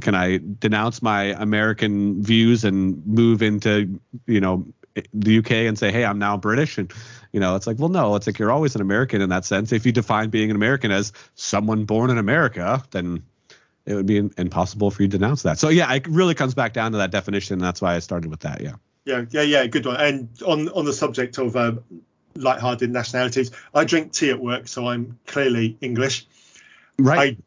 can 0.00 0.14
I 0.14 0.40
denounce 0.60 0.83
my 1.02 1.34
American 1.40 2.22
views 2.22 2.64
and 2.64 3.04
move 3.06 3.42
into, 3.42 4.00
you 4.26 4.40
know, 4.40 4.66
the 5.12 5.38
UK 5.38 5.50
and 5.52 5.78
say, 5.78 5.90
hey, 5.90 6.04
I'm 6.04 6.18
now 6.18 6.36
British? 6.36 6.78
And, 6.78 6.92
you 7.32 7.40
know, 7.40 7.56
it's 7.56 7.66
like, 7.66 7.78
well, 7.78 7.88
no, 7.88 8.14
it's 8.16 8.26
like 8.26 8.38
you're 8.38 8.52
always 8.52 8.74
an 8.74 8.80
American 8.80 9.20
in 9.20 9.28
that 9.30 9.44
sense. 9.44 9.72
If 9.72 9.86
you 9.86 9.92
define 9.92 10.30
being 10.30 10.50
an 10.50 10.56
American 10.56 10.90
as 10.90 11.12
someone 11.34 11.84
born 11.84 12.10
in 12.10 12.18
America, 12.18 12.82
then 12.90 13.22
it 13.86 13.94
would 13.94 14.06
be 14.06 14.16
impossible 14.16 14.90
for 14.90 15.02
you 15.02 15.08
to 15.08 15.18
denounce 15.18 15.42
that. 15.42 15.58
So, 15.58 15.68
yeah, 15.68 15.92
it 15.92 16.06
really 16.06 16.34
comes 16.34 16.54
back 16.54 16.72
down 16.72 16.92
to 16.92 16.98
that 16.98 17.10
definition. 17.10 17.58
That's 17.58 17.82
why 17.82 17.96
I 17.96 17.98
started 17.98 18.30
with 18.30 18.40
that. 18.40 18.60
Yeah. 18.60 18.74
Yeah, 19.04 19.24
yeah, 19.30 19.42
yeah, 19.42 19.66
good 19.66 19.84
one. 19.84 20.00
And 20.00 20.28
on 20.46 20.68
on 20.70 20.86
the 20.86 20.92
subject 20.92 21.36
of 21.36 21.56
uh, 21.56 21.72
light-hearted 22.36 22.90
nationalities, 22.90 23.50
I 23.74 23.84
drink 23.84 24.12
tea 24.12 24.30
at 24.30 24.40
work, 24.40 24.66
so 24.66 24.88
I'm 24.88 25.18
clearly 25.26 25.76
English. 25.82 26.26
Right. 26.98 27.36
I 27.36 27.42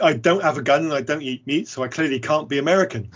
I 0.00 0.14
don't 0.14 0.42
have 0.42 0.58
a 0.58 0.62
gun 0.62 0.84
and 0.84 0.92
I 0.92 1.02
don't 1.02 1.22
eat 1.22 1.46
meat, 1.46 1.68
so 1.68 1.82
I 1.82 1.88
clearly 1.88 2.20
can't 2.20 2.48
be 2.48 2.58
American. 2.58 3.10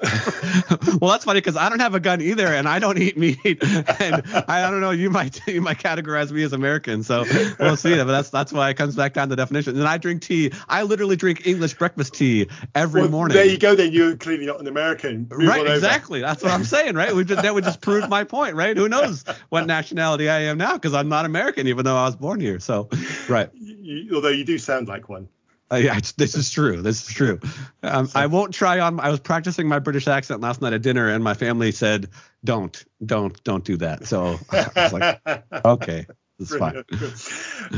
well, 1.00 1.10
that's 1.10 1.24
funny 1.24 1.40
because 1.40 1.56
I 1.56 1.68
don't 1.68 1.80
have 1.80 1.96
a 1.96 1.98
gun 1.98 2.20
either, 2.20 2.46
and 2.46 2.68
I 2.68 2.78
don't 2.78 2.98
eat 2.98 3.18
meat, 3.18 3.38
and 4.00 4.22
I, 4.46 4.70
don't 4.70 4.80
know. 4.80 4.92
You 4.92 5.10
might 5.10 5.44
you 5.48 5.60
might 5.60 5.78
categorize 5.78 6.30
me 6.30 6.44
as 6.44 6.52
American, 6.52 7.02
so 7.02 7.24
we'll 7.58 7.76
see. 7.76 7.96
But 7.96 8.04
that's 8.04 8.30
that's 8.30 8.52
why 8.52 8.70
it 8.70 8.74
comes 8.74 8.94
back 8.94 9.14
down 9.14 9.28
to 9.30 9.34
definition. 9.34 9.76
And 9.76 9.88
I 9.88 9.98
drink 9.98 10.22
tea. 10.22 10.52
I 10.68 10.84
literally 10.84 11.16
drink 11.16 11.48
English 11.48 11.74
breakfast 11.74 12.14
tea 12.14 12.46
every 12.76 13.02
Well, 13.02 13.10
morning. 13.10 13.36
There 13.36 13.44
you 13.44 13.58
go. 13.58 13.74
Then 13.74 13.92
you're 13.92 14.16
clearly 14.16 14.46
not 14.46 14.60
an 14.60 14.68
American. 14.68 15.26
Move 15.32 15.48
Right, 15.48 15.66
exactly. 15.66 16.20
That's 16.20 16.44
what 16.44 16.52
I'm 16.52 16.64
saying, 16.64 16.94
right? 16.94 17.12
We 17.12 17.24
just, 17.24 17.42
that 17.42 17.52
would 17.52 17.64
just 17.64 17.80
prove 17.80 18.08
my 18.08 18.22
point, 18.22 18.54
right? 18.54 18.76
Who 18.76 18.88
knows 18.88 19.24
what 19.48 19.66
nationality 19.66 20.28
I 20.28 20.40
am 20.42 20.58
now 20.58 20.74
because 20.74 20.94
I'm 20.94 21.08
not 21.08 21.24
American, 21.24 21.66
even 21.66 21.84
though 21.84 21.96
I 21.96 22.04
was 22.04 22.14
born 22.14 22.38
here. 22.38 22.60
So, 22.60 22.88
right. 23.28 23.50
You, 23.54 24.14
although 24.14 24.28
you 24.28 24.44
do 24.44 24.58
sound 24.58 24.86
like 24.86 25.08
one. 25.08 25.28
Uh, 25.70 25.76
yeah, 25.76 25.96
it's, 25.96 26.12
this 26.16 26.34
is 26.34 26.50
true. 26.50 26.82
This 26.82 27.08
is 27.08 27.14
true. 27.14 27.40
Um, 27.82 28.08
I 28.14 28.26
won't 28.26 28.54
try 28.54 28.80
on. 28.80 29.00
I 29.00 29.10
was 29.10 29.20
practicing 29.20 29.68
my 29.68 29.78
British 29.78 30.08
accent 30.08 30.40
last 30.40 30.60
night 30.62 30.72
at 30.72 30.82
dinner, 30.82 31.08
and 31.08 31.22
my 31.22 31.34
family 31.34 31.72
said, 31.72 32.08
"Don't, 32.44 32.84
don't, 33.04 33.42
don't 33.44 33.64
do 33.64 33.76
that." 33.78 34.06
So 34.06 34.38
I 34.50 34.70
was 34.74 34.92
like, 34.92 35.42
"Okay, 35.64 36.06
it's 36.38 36.56
fine." 36.56 36.84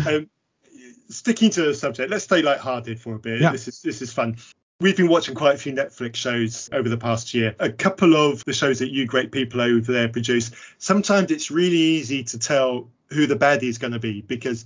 Um, 0.07 0.29
sticking 1.09 1.51
to 1.51 1.63
the 1.63 1.75
subject, 1.75 2.11
let's 2.11 2.25
stay 2.25 2.43
light-hearted 2.43 3.01
for 3.01 3.15
a 3.15 3.19
bit. 3.19 3.41
Yeah. 3.41 3.53
This 3.53 3.69
is 3.69 3.83
this 3.83 4.03
is 4.03 4.13
fun. 4.13 4.37
We've 4.81 4.97
been 4.97 5.09
watching 5.09 5.35
quite 5.35 5.57
a 5.57 5.59
few 5.59 5.75
Netflix 5.75 6.15
shows 6.15 6.71
over 6.73 6.89
the 6.89 6.97
past 6.97 7.35
year. 7.35 7.55
A 7.59 7.71
couple 7.71 8.17
of 8.17 8.43
the 8.47 8.55
shows 8.55 8.79
that 8.79 8.91
you 8.91 9.05
great 9.05 9.31
people 9.31 9.61
over 9.61 9.93
there 9.93 10.09
produce. 10.09 10.53
Sometimes 10.79 11.31
it's 11.31 11.51
really 11.51 11.77
easy 11.77 12.25
to 12.25 12.39
tell 12.39 12.89
who 13.11 13.27
the 13.27 13.37
baddie 13.37 13.65
is 13.65 13.77
going 13.77 13.93
to 13.93 13.99
be 13.99 14.23
because 14.23 14.65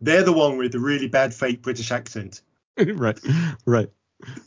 they're 0.00 0.22
the 0.22 0.32
one 0.32 0.56
with 0.56 0.70
the 0.70 0.78
really 0.78 1.08
bad 1.08 1.34
fake 1.34 1.62
British 1.62 1.90
accent. 1.90 2.42
right, 2.94 3.18
right. 3.64 3.90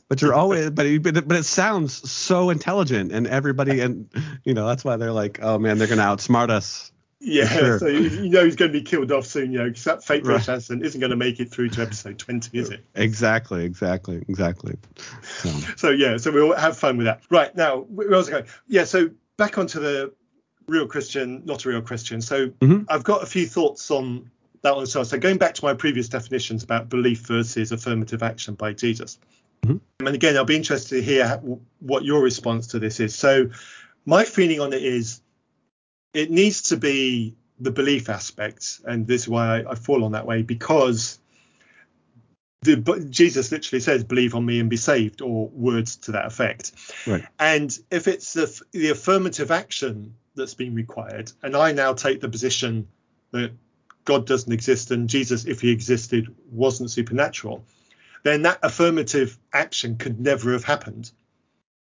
But 0.07 0.21
you're 0.21 0.33
always, 0.33 0.71
but 0.71 0.85
it, 0.85 1.03
but 1.03 1.31
it, 1.31 1.45
sounds 1.45 2.09
so 2.09 2.49
intelligent, 2.49 3.11
and 3.11 3.27
everybody, 3.27 3.81
and 3.81 4.09
you 4.43 4.53
know 4.53 4.67
that's 4.67 4.83
why 4.83 4.97
they're 4.97 5.11
like, 5.11 5.39
"Oh 5.41 5.59
man, 5.59 5.77
they're 5.77 5.87
gonna 5.87 6.01
outsmart 6.03 6.49
us." 6.49 6.91
Yeah, 7.21 7.45
Sure. 7.47 7.79
so 7.79 7.87
you 7.87 8.29
know 8.29 8.45
he's 8.45 8.55
going 8.55 8.71
to 8.71 8.77
be 8.77 8.81
killed 8.81 9.11
off 9.11 9.25
soon. 9.25 9.51
You 9.51 9.59
know, 9.59 9.67
because 9.67 9.83
that 9.83 10.03
fake 10.03 10.23
British 10.23 10.47
Right. 10.47 10.55
accent 10.55 10.85
isn't 10.85 10.99
going 11.01 11.09
to 11.11 11.17
make 11.17 11.39
it 11.41 11.51
through 11.51 11.69
to 11.71 11.81
episode 11.81 12.17
20, 12.17 12.57
is 12.57 12.69
it? 12.69 12.85
Exactly, 12.95 13.65
exactly, 13.65 14.23
exactly. 14.29 14.75
So, 15.21 15.49
So 15.75 15.89
yeah, 15.89 16.15
so 16.15 16.31
we'll 16.31 16.55
have 16.55 16.77
fun 16.77 16.95
with 16.97 17.05
that. 17.05 17.21
Right 17.29 17.53
now, 17.55 17.79
where 17.81 18.13
else 18.13 18.29
going? 18.29 18.45
Yeah, 18.69 18.85
so 18.85 19.09
back 19.35 19.57
onto 19.57 19.81
the 19.81 20.13
real 20.67 20.87
Christian, 20.87 21.41
not 21.45 21.65
a 21.65 21.69
real 21.69 21.81
Christian. 21.81 22.21
So 22.21 22.49
Mhm. 22.61 22.85
I've 22.87 23.03
got 23.03 23.21
a 23.21 23.25
few 23.25 23.45
thoughts 23.45 23.91
on 23.91 24.31
that 24.61 24.75
one 24.75 24.87
well. 24.93 25.05
So 25.05 25.17
going 25.17 25.37
back 25.37 25.55
to 25.55 25.65
my 25.65 25.73
previous 25.73 26.09
definitions 26.09 26.63
about 26.63 26.89
belief 26.89 27.19
versus 27.21 27.71
affirmative 27.71 28.23
action 28.23 28.55
by 28.55 28.73
Jesus. 28.73 29.17
Mhm. 29.65 29.79
And 29.99 30.15
again, 30.15 30.37
I'll 30.37 30.45
be 30.45 30.55
interested 30.55 30.95
to 30.95 31.01
hear 31.01 31.41
what 31.79 32.03
your 32.03 32.21
response 32.21 32.67
to 32.67 32.79
this 32.79 32.99
is. 32.99 33.15
So 33.15 33.49
my 34.05 34.23
feeling 34.23 34.59
on 34.59 34.73
it 34.73 34.83
is 34.83 35.21
it 36.13 36.31
needs 36.31 36.63
to 36.63 36.77
be 36.77 37.35
the 37.59 37.71
belief 37.71 38.09
aspect, 38.09 38.79
and 38.85 39.05
this 39.05 39.23
is 39.23 39.27
why 39.27 39.59
I, 39.59 39.71
I 39.71 39.75
fall 39.75 40.03
on 40.05 40.13
that 40.13 40.25
way 40.25 40.41
because 40.41 41.19
the, 42.61 43.07
Jesus 43.09 43.51
literally 43.51 43.79
says, 43.79 44.03
"Believe 44.03 44.35
on 44.35 44.45
me 44.45 44.59
and 44.59 44.69
be 44.69 44.77
saved," 44.77 45.21
or 45.21 45.49
words 45.49 45.97
to 45.97 46.13
that 46.13 46.25
effect. 46.25 46.71
Right. 47.05 47.25
And 47.37 47.77
if 47.91 48.07
it's 48.07 48.33
the, 48.33 48.61
the 48.71 48.89
affirmative 48.89 49.51
action 49.51 50.15
that's 50.35 50.53
being 50.53 50.73
required, 50.73 51.31
and 51.43 51.55
I 51.55 51.71
now 51.71 51.93
take 51.93 52.21
the 52.21 52.29
position 52.29 52.87
that 53.31 53.51
God 54.05 54.25
doesn't 54.25 54.51
exist 54.51 54.91
and 54.91 55.09
Jesus, 55.09 55.45
if 55.45 55.61
he 55.61 55.71
existed, 55.71 56.33
wasn't 56.51 56.91
supernatural, 56.91 57.63
then 58.23 58.41
that 58.43 58.59
affirmative 58.63 59.37
action 59.53 59.97
could 59.97 60.19
never 60.19 60.51
have 60.53 60.63
happened. 60.63 61.11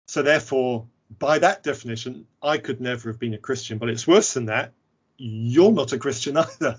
So 0.08 0.22
therefore, 0.22 0.88
by 1.20 1.40
that 1.40 1.64
definition, 1.64 2.28
I 2.42 2.58
could 2.58 2.82
never 2.82 3.10
have 3.10 3.20
been 3.20 3.34
a 3.34 3.38
Christian. 3.38 3.78
But 3.78 3.90
it's 3.90 4.08
worse 4.08 4.34
than 4.34 4.46
that. 4.48 4.74
You're 5.18 5.72
not 5.72 5.94
a 5.94 5.98
Christian 5.98 6.38
either. 6.38 6.78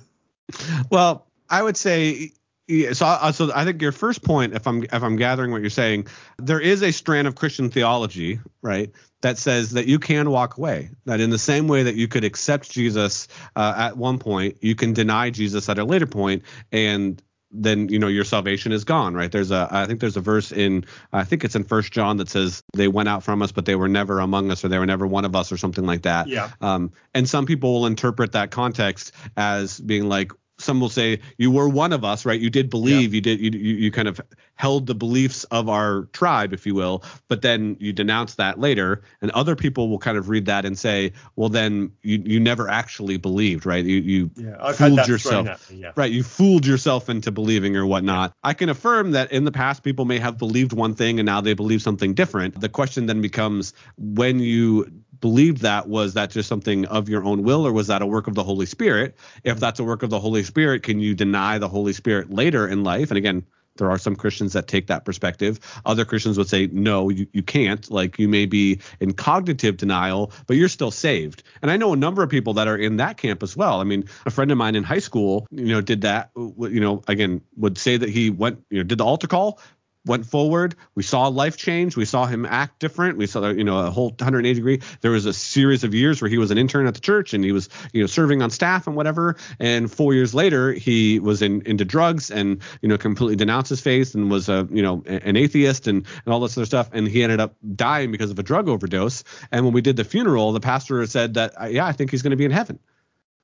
well, 0.90 1.26
I 1.48 1.62
would 1.62 1.76
say. 1.76 2.32
Yeah, 2.72 2.94
so, 2.94 3.04
I, 3.04 3.32
so 3.32 3.50
I 3.54 3.66
think 3.66 3.82
your 3.82 3.92
first 3.92 4.22
point, 4.22 4.54
if 4.54 4.66
I'm 4.66 4.82
if 4.82 5.02
I'm 5.02 5.16
gathering 5.16 5.52
what 5.52 5.60
you're 5.60 5.68
saying, 5.68 6.06
there 6.38 6.58
is 6.60 6.82
a 6.82 6.90
strand 6.90 7.28
of 7.28 7.34
Christian 7.34 7.68
theology, 7.68 8.40
right, 8.62 8.90
that 9.20 9.36
says 9.36 9.72
that 9.72 9.86
you 9.86 9.98
can 9.98 10.30
walk 10.30 10.56
away. 10.56 10.88
That 11.04 11.20
in 11.20 11.28
the 11.28 11.38
same 11.38 11.68
way 11.68 11.82
that 11.82 11.96
you 11.96 12.08
could 12.08 12.24
accept 12.24 12.70
Jesus 12.70 13.28
uh, 13.56 13.74
at 13.76 13.98
one 13.98 14.18
point, 14.18 14.56
you 14.62 14.74
can 14.74 14.94
deny 14.94 15.28
Jesus 15.28 15.68
at 15.68 15.78
a 15.78 15.84
later 15.84 16.06
point, 16.06 16.44
and 16.72 17.22
then 17.54 17.90
you 17.90 17.98
know 17.98 18.08
your 18.08 18.24
salvation 18.24 18.72
is 18.72 18.84
gone 18.84 19.12
right 19.12 19.30
there's 19.30 19.50
a 19.50 19.68
i 19.70 19.84
think 19.84 20.00
there's 20.00 20.16
a 20.16 20.22
verse 20.22 20.52
in 20.52 20.86
i 21.12 21.22
think 21.22 21.44
it's 21.44 21.54
in 21.54 21.62
first 21.62 21.92
john 21.92 22.16
that 22.16 22.30
says 22.30 22.62
they 22.72 22.88
went 22.88 23.10
out 23.10 23.22
from 23.22 23.42
us 23.42 23.52
but 23.52 23.66
they 23.66 23.74
were 23.74 23.88
never 23.88 24.20
among 24.20 24.50
us 24.50 24.64
or 24.64 24.68
they 24.68 24.78
were 24.78 24.86
never 24.86 25.06
one 25.06 25.26
of 25.26 25.36
us 25.36 25.52
or 25.52 25.58
something 25.58 25.84
like 25.84 26.00
that 26.02 26.28
Yeah. 26.28 26.48
um, 26.62 26.92
and 27.12 27.28
some 27.28 27.44
people 27.44 27.74
will 27.74 27.86
interpret 27.86 28.32
that 28.32 28.50
context 28.50 29.12
as 29.36 29.78
being 29.78 30.08
like 30.08 30.32
some 30.62 30.80
will 30.80 30.88
say 30.88 31.20
you 31.38 31.50
were 31.50 31.68
one 31.68 31.92
of 31.92 32.04
us 32.04 32.24
right 32.24 32.40
you 32.40 32.50
did 32.50 32.70
believe 32.70 33.12
you 33.14 33.20
did 33.20 33.40
you, 33.40 33.50
you 33.50 33.74
you 33.74 33.90
kind 33.90 34.08
of 34.08 34.20
held 34.54 34.86
the 34.86 34.94
beliefs 34.94 35.44
of 35.44 35.68
our 35.68 36.02
tribe 36.12 36.52
if 36.52 36.66
you 36.66 36.74
will 36.74 37.02
but 37.28 37.42
then 37.42 37.76
you 37.80 37.92
denounce 37.92 38.36
that 38.36 38.58
later 38.60 39.02
and 39.20 39.30
other 39.32 39.56
people 39.56 39.88
will 39.88 39.98
kind 39.98 40.16
of 40.16 40.28
read 40.28 40.46
that 40.46 40.64
and 40.64 40.78
say 40.78 41.12
well 41.36 41.48
then 41.48 41.90
you 42.02 42.22
you 42.24 42.40
never 42.40 42.68
actually 42.68 43.16
believed 43.16 43.66
right 43.66 43.84
you 43.84 43.96
you 43.96 44.30
Yeah, 44.36 44.72
fooled 44.72 45.06
yourself 45.06 45.70
me. 45.70 45.78
Yeah. 45.78 45.92
Right, 45.96 46.10
you 46.12 46.22
fooled 46.22 46.66
yourself 46.66 47.08
into 47.08 47.30
believing 47.30 47.76
or 47.76 47.86
whatnot. 47.86 48.34
I 48.42 48.54
can 48.54 48.68
affirm 48.68 49.12
that 49.12 49.32
in 49.32 49.44
the 49.44 49.52
past, 49.52 49.82
people 49.82 50.04
may 50.04 50.18
have 50.18 50.38
believed 50.38 50.72
one 50.72 50.94
thing 50.94 51.18
and 51.18 51.26
now 51.26 51.40
they 51.40 51.54
believe 51.54 51.82
something 51.82 52.14
different. 52.14 52.60
The 52.60 52.68
question 52.68 53.06
then 53.06 53.20
becomes 53.20 53.74
when 53.96 54.40
you 54.40 54.90
believed 55.22 55.62
that, 55.62 55.88
was 55.88 56.12
that 56.14 56.30
just 56.30 56.50
something 56.50 56.84
of 56.84 57.08
your 57.08 57.24
own 57.24 57.44
will 57.44 57.66
or 57.66 57.72
was 57.72 57.86
that 57.86 58.02
a 58.02 58.06
work 58.06 58.26
of 58.26 58.34
the 58.34 58.44
Holy 58.44 58.66
Spirit? 58.66 59.16
If 59.42 59.58
that's 59.58 59.80
a 59.80 59.84
work 59.84 60.02
of 60.02 60.10
the 60.10 60.20
Holy 60.20 60.42
Spirit, 60.42 60.82
can 60.82 61.00
you 61.00 61.14
deny 61.14 61.56
the 61.56 61.68
Holy 61.68 61.94
Spirit 61.94 62.30
later 62.30 62.68
in 62.68 62.84
life? 62.84 63.10
And 63.10 63.16
again, 63.16 63.46
There 63.76 63.90
are 63.90 63.98
some 63.98 64.16
Christians 64.16 64.52
that 64.52 64.68
take 64.68 64.88
that 64.88 65.04
perspective. 65.04 65.58
Other 65.84 66.04
Christians 66.04 66.36
would 66.38 66.48
say, 66.48 66.68
no, 66.70 67.08
you, 67.08 67.26
you 67.32 67.42
can't. 67.42 67.90
Like 67.90 68.18
you 68.18 68.28
may 68.28 68.46
be 68.46 68.80
in 69.00 69.14
cognitive 69.14 69.76
denial, 69.76 70.32
but 70.46 70.56
you're 70.56 70.68
still 70.68 70.90
saved. 70.90 71.42
And 71.62 71.70
I 71.70 71.76
know 71.76 71.92
a 71.92 71.96
number 71.96 72.22
of 72.22 72.30
people 72.30 72.54
that 72.54 72.68
are 72.68 72.76
in 72.76 72.96
that 72.96 73.16
camp 73.16 73.42
as 73.42 73.56
well. 73.56 73.80
I 73.80 73.84
mean, 73.84 74.04
a 74.26 74.30
friend 74.30 74.50
of 74.50 74.58
mine 74.58 74.74
in 74.74 74.84
high 74.84 74.98
school, 74.98 75.46
you 75.50 75.66
know, 75.66 75.80
did 75.80 76.02
that, 76.02 76.30
you 76.36 76.80
know, 76.80 77.02
again, 77.08 77.40
would 77.56 77.78
say 77.78 77.96
that 77.96 78.08
he 78.08 78.30
went, 78.30 78.62
you 78.70 78.78
know, 78.78 78.84
did 78.84 78.98
the 78.98 79.04
altar 79.04 79.26
call, 79.26 79.58
went 80.04 80.26
forward. 80.26 80.74
We 80.94 81.02
saw 81.02 81.28
life 81.28 81.56
change. 81.56 81.96
We 81.96 82.04
saw 82.04 82.26
him 82.26 82.44
act 82.44 82.80
different. 82.80 83.18
We 83.18 83.26
saw, 83.26 83.48
you 83.50 83.64
know, 83.64 83.78
a 83.78 83.90
whole 83.90 84.08
180 84.08 84.54
degree. 84.54 84.80
There 85.00 85.12
was 85.12 85.26
a 85.26 85.32
series 85.32 85.84
of 85.84 85.94
years 85.94 86.20
where 86.20 86.28
he 86.28 86.38
was 86.38 86.50
an 86.50 86.58
intern 86.58 86.86
at 86.86 86.94
the 86.94 87.00
church 87.00 87.34
and 87.34 87.44
he 87.44 87.52
was, 87.52 87.68
you 87.92 88.00
know, 88.00 88.06
serving 88.06 88.42
on 88.42 88.50
staff 88.50 88.86
and 88.86 88.96
whatever. 88.96 89.36
And 89.60 89.90
four 89.90 90.14
years 90.14 90.34
later, 90.34 90.72
he 90.72 91.20
was 91.20 91.40
in, 91.40 91.62
into 91.62 91.84
drugs 91.84 92.30
and, 92.30 92.60
you 92.80 92.88
know, 92.88 92.98
completely 92.98 93.36
denounced 93.36 93.70
his 93.70 93.80
faith 93.80 94.14
and 94.14 94.30
was 94.30 94.48
a, 94.48 94.66
you 94.72 94.82
know, 94.82 95.02
an 95.06 95.36
atheist 95.36 95.86
and, 95.86 96.04
and 96.24 96.34
all 96.34 96.40
this 96.40 96.56
other 96.56 96.66
stuff. 96.66 96.90
And 96.92 97.06
he 97.06 97.22
ended 97.22 97.40
up 97.40 97.54
dying 97.74 98.10
because 98.10 98.30
of 98.30 98.38
a 98.38 98.42
drug 98.42 98.68
overdose. 98.68 99.22
And 99.52 99.64
when 99.64 99.72
we 99.72 99.82
did 99.82 99.96
the 99.96 100.04
funeral, 100.04 100.52
the 100.52 100.60
pastor 100.60 101.06
said 101.06 101.34
that, 101.34 101.60
uh, 101.60 101.66
yeah, 101.66 101.86
I 101.86 101.92
think 101.92 102.10
he's 102.10 102.22
going 102.22 102.32
to 102.32 102.36
be 102.36 102.44
in 102.44 102.50
heaven. 102.50 102.80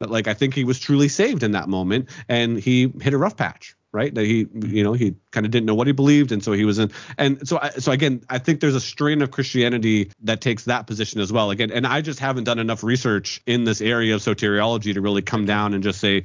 But 0.00 0.10
like, 0.10 0.26
I 0.26 0.34
think 0.34 0.54
he 0.54 0.64
was 0.64 0.78
truly 0.78 1.08
saved 1.08 1.42
in 1.42 1.52
that 1.52 1.68
moment 1.68 2.08
and 2.28 2.58
he 2.58 2.92
hit 3.00 3.14
a 3.14 3.18
rough 3.18 3.36
patch 3.36 3.76
right? 3.92 4.14
That 4.14 4.24
he, 4.24 4.44
mm-hmm. 4.44 4.74
you 4.74 4.84
know, 4.84 4.92
he 4.92 5.14
kind 5.30 5.46
of 5.46 5.52
didn't 5.52 5.66
know 5.66 5.74
what 5.74 5.86
he 5.86 5.92
believed, 5.92 6.32
and 6.32 6.42
so 6.42 6.52
he 6.52 6.64
was 6.64 6.78
in. 6.78 6.90
And 7.16 7.46
so, 7.48 7.58
I, 7.60 7.70
so 7.70 7.92
again, 7.92 8.22
I 8.28 8.38
think 8.38 8.60
there's 8.60 8.74
a 8.74 8.80
strain 8.80 9.22
of 9.22 9.30
Christianity 9.30 10.10
that 10.22 10.40
takes 10.40 10.64
that 10.64 10.86
position 10.86 11.20
as 11.20 11.32
well. 11.32 11.50
Again, 11.50 11.70
and 11.70 11.86
I 11.86 12.00
just 12.00 12.20
haven't 12.20 12.44
done 12.44 12.58
enough 12.58 12.82
research 12.82 13.40
in 13.46 13.64
this 13.64 13.80
area 13.80 14.14
of 14.14 14.20
soteriology 14.20 14.94
to 14.94 15.00
really 15.00 15.22
come 15.22 15.46
down 15.46 15.74
and 15.74 15.82
just 15.82 16.00
say, 16.00 16.24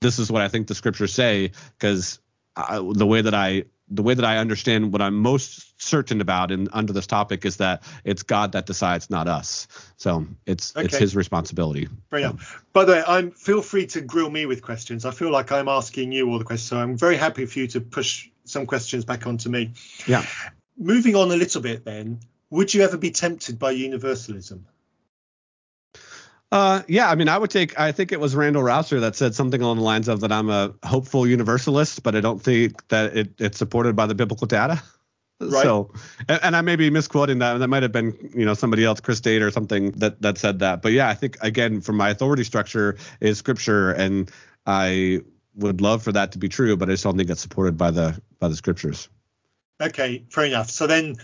this 0.00 0.18
is 0.18 0.30
what 0.30 0.42
I 0.42 0.48
think 0.48 0.66
the 0.66 0.74
scriptures 0.74 1.12
say, 1.12 1.52
because 1.78 2.20
the 2.56 3.06
way 3.06 3.22
that 3.22 3.34
I 3.34 3.64
the 3.88 4.02
way 4.02 4.14
that 4.14 4.24
I 4.24 4.38
understand 4.38 4.92
what 4.92 5.00
I'm 5.00 5.14
most 5.14 5.80
certain 5.80 6.20
about 6.20 6.50
in 6.50 6.68
under 6.72 6.92
this 6.92 7.06
topic 7.06 7.44
is 7.44 7.58
that 7.58 7.82
it's 8.04 8.22
God 8.22 8.52
that 8.52 8.66
decides, 8.66 9.10
not 9.10 9.28
us. 9.28 9.68
So 9.96 10.26
it's 10.44 10.74
okay. 10.76 10.86
it's 10.86 10.96
His 10.96 11.14
responsibility. 11.14 11.88
Fair 12.10 12.20
enough. 12.20 12.64
By 12.72 12.84
the 12.84 12.92
way, 12.92 13.04
I'm 13.06 13.30
feel 13.30 13.62
free 13.62 13.86
to 13.88 14.00
grill 14.00 14.30
me 14.30 14.46
with 14.46 14.62
questions. 14.62 15.04
I 15.04 15.10
feel 15.12 15.30
like 15.30 15.52
I'm 15.52 15.68
asking 15.68 16.12
you 16.12 16.28
all 16.30 16.38
the 16.38 16.44
questions, 16.44 16.68
so 16.68 16.78
I'm 16.78 16.96
very 16.96 17.16
happy 17.16 17.46
for 17.46 17.60
you 17.60 17.66
to 17.68 17.80
push 17.80 18.28
some 18.44 18.66
questions 18.66 19.04
back 19.04 19.26
onto 19.26 19.48
me. 19.48 19.72
Yeah. 20.06 20.24
Moving 20.78 21.16
on 21.16 21.30
a 21.30 21.36
little 21.36 21.62
bit, 21.62 21.84
then, 21.84 22.20
would 22.50 22.74
you 22.74 22.82
ever 22.82 22.96
be 22.96 23.10
tempted 23.10 23.58
by 23.58 23.72
universalism? 23.72 24.66
Uh, 26.52 26.82
yeah, 26.86 27.10
I 27.10 27.16
mean, 27.16 27.28
I 27.28 27.38
would 27.38 27.50
take. 27.50 27.78
I 27.78 27.90
think 27.92 28.12
it 28.12 28.20
was 28.20 28.36
Randall 28.36 28.62
Rauser 28.62 29.00
that 29.00 29.16
said 29.16 29.34
something 29.34 29.60
along 29.60 29.78
the 29.78 29.82
lines 29.82 30.06
of 30.06 30.20
that 30.20 30.30
I'm 30.30 30.48
a 30.48 30.74
hopeful 30.84 31.26
universalist, 31.26 32.02
but 32.02 32.14
I 32.14 32.20
don't 32.20 32.40
think 32.40 32.86
that 32.88 33.16
it, 33.16 33.32
it's 33.38 33.58
supported 33.58 33.96
by 33.96 34.06
the 34.06 34.14
biblical 34.14 34.46
data. 34.46 34.80
Right. 35.38 35.64
So, 35.64 35.92
and, 36.28 36.40
and, 36.42 36.56
I 36.56 36.62
may 36.62 36.76
be 36.76 36.88
misquoting 36.88 37.40
that, 37.40 37.52
and 37.52 37.62
that 37.62 37.68
might 37.68 37.82
have 37.82 37.92
been, 37.92 38.30
you 38.34 38.46
know, 38.46 38.54
somebody 38.54 38.86
else, 38.86 39.00
Chris 39.00 39.20
Date 39.20 39.42
or 39.42 39.50
something 39.50 39.90
that 39.92 40.22
that 40.22 40.38
said 40.38 40.60
that. 40.60 40.80
But 40.80 40.92
yeah, 40.92 41.08
I 41.08 41.14
think 41.14 41.36
again, 41.42 41.82
from 41.82 41.96
my 41.96 42.08
authority 42.08 42.42
structure 42.42 42.96
is 43.20 43.36
Scripture, 43.36 43.90
and 43.90 44.30
I 44.64 45.20
would 45.56 45.80
love 45.80 46.02
for 46.02 46.12
that 46.12 46.32
to 46.32 46.38
be 46.38 46.48
true, 46.48 46.76
but 46.76 46.88
I 46.88 46.92
just 46.92 47.04
don't 47.04 47.18
think 47.18 47.28
it's 47.28 47.42
supported 47.42 47.76
by 47.76 47.90
the 47.90 48.18
by 48.38 48.48
the 48.48 48.56
Scriptures. 48.56 49.10
Okay, 49.82 50.24
fair 50.30 50.44
enough. 50.44 50.70
So 50.70 50.86
then, 50.86 51.16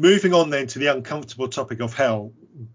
moving 0.00 0.32
on 0.32 0.50
then 0.50 0.68
to 0.68 0.78
the 0.78 0.86
uncomfortable 0.86 1.48
topic 1.48 1.80
of 1.80 1.92
hell, 1.92 2.32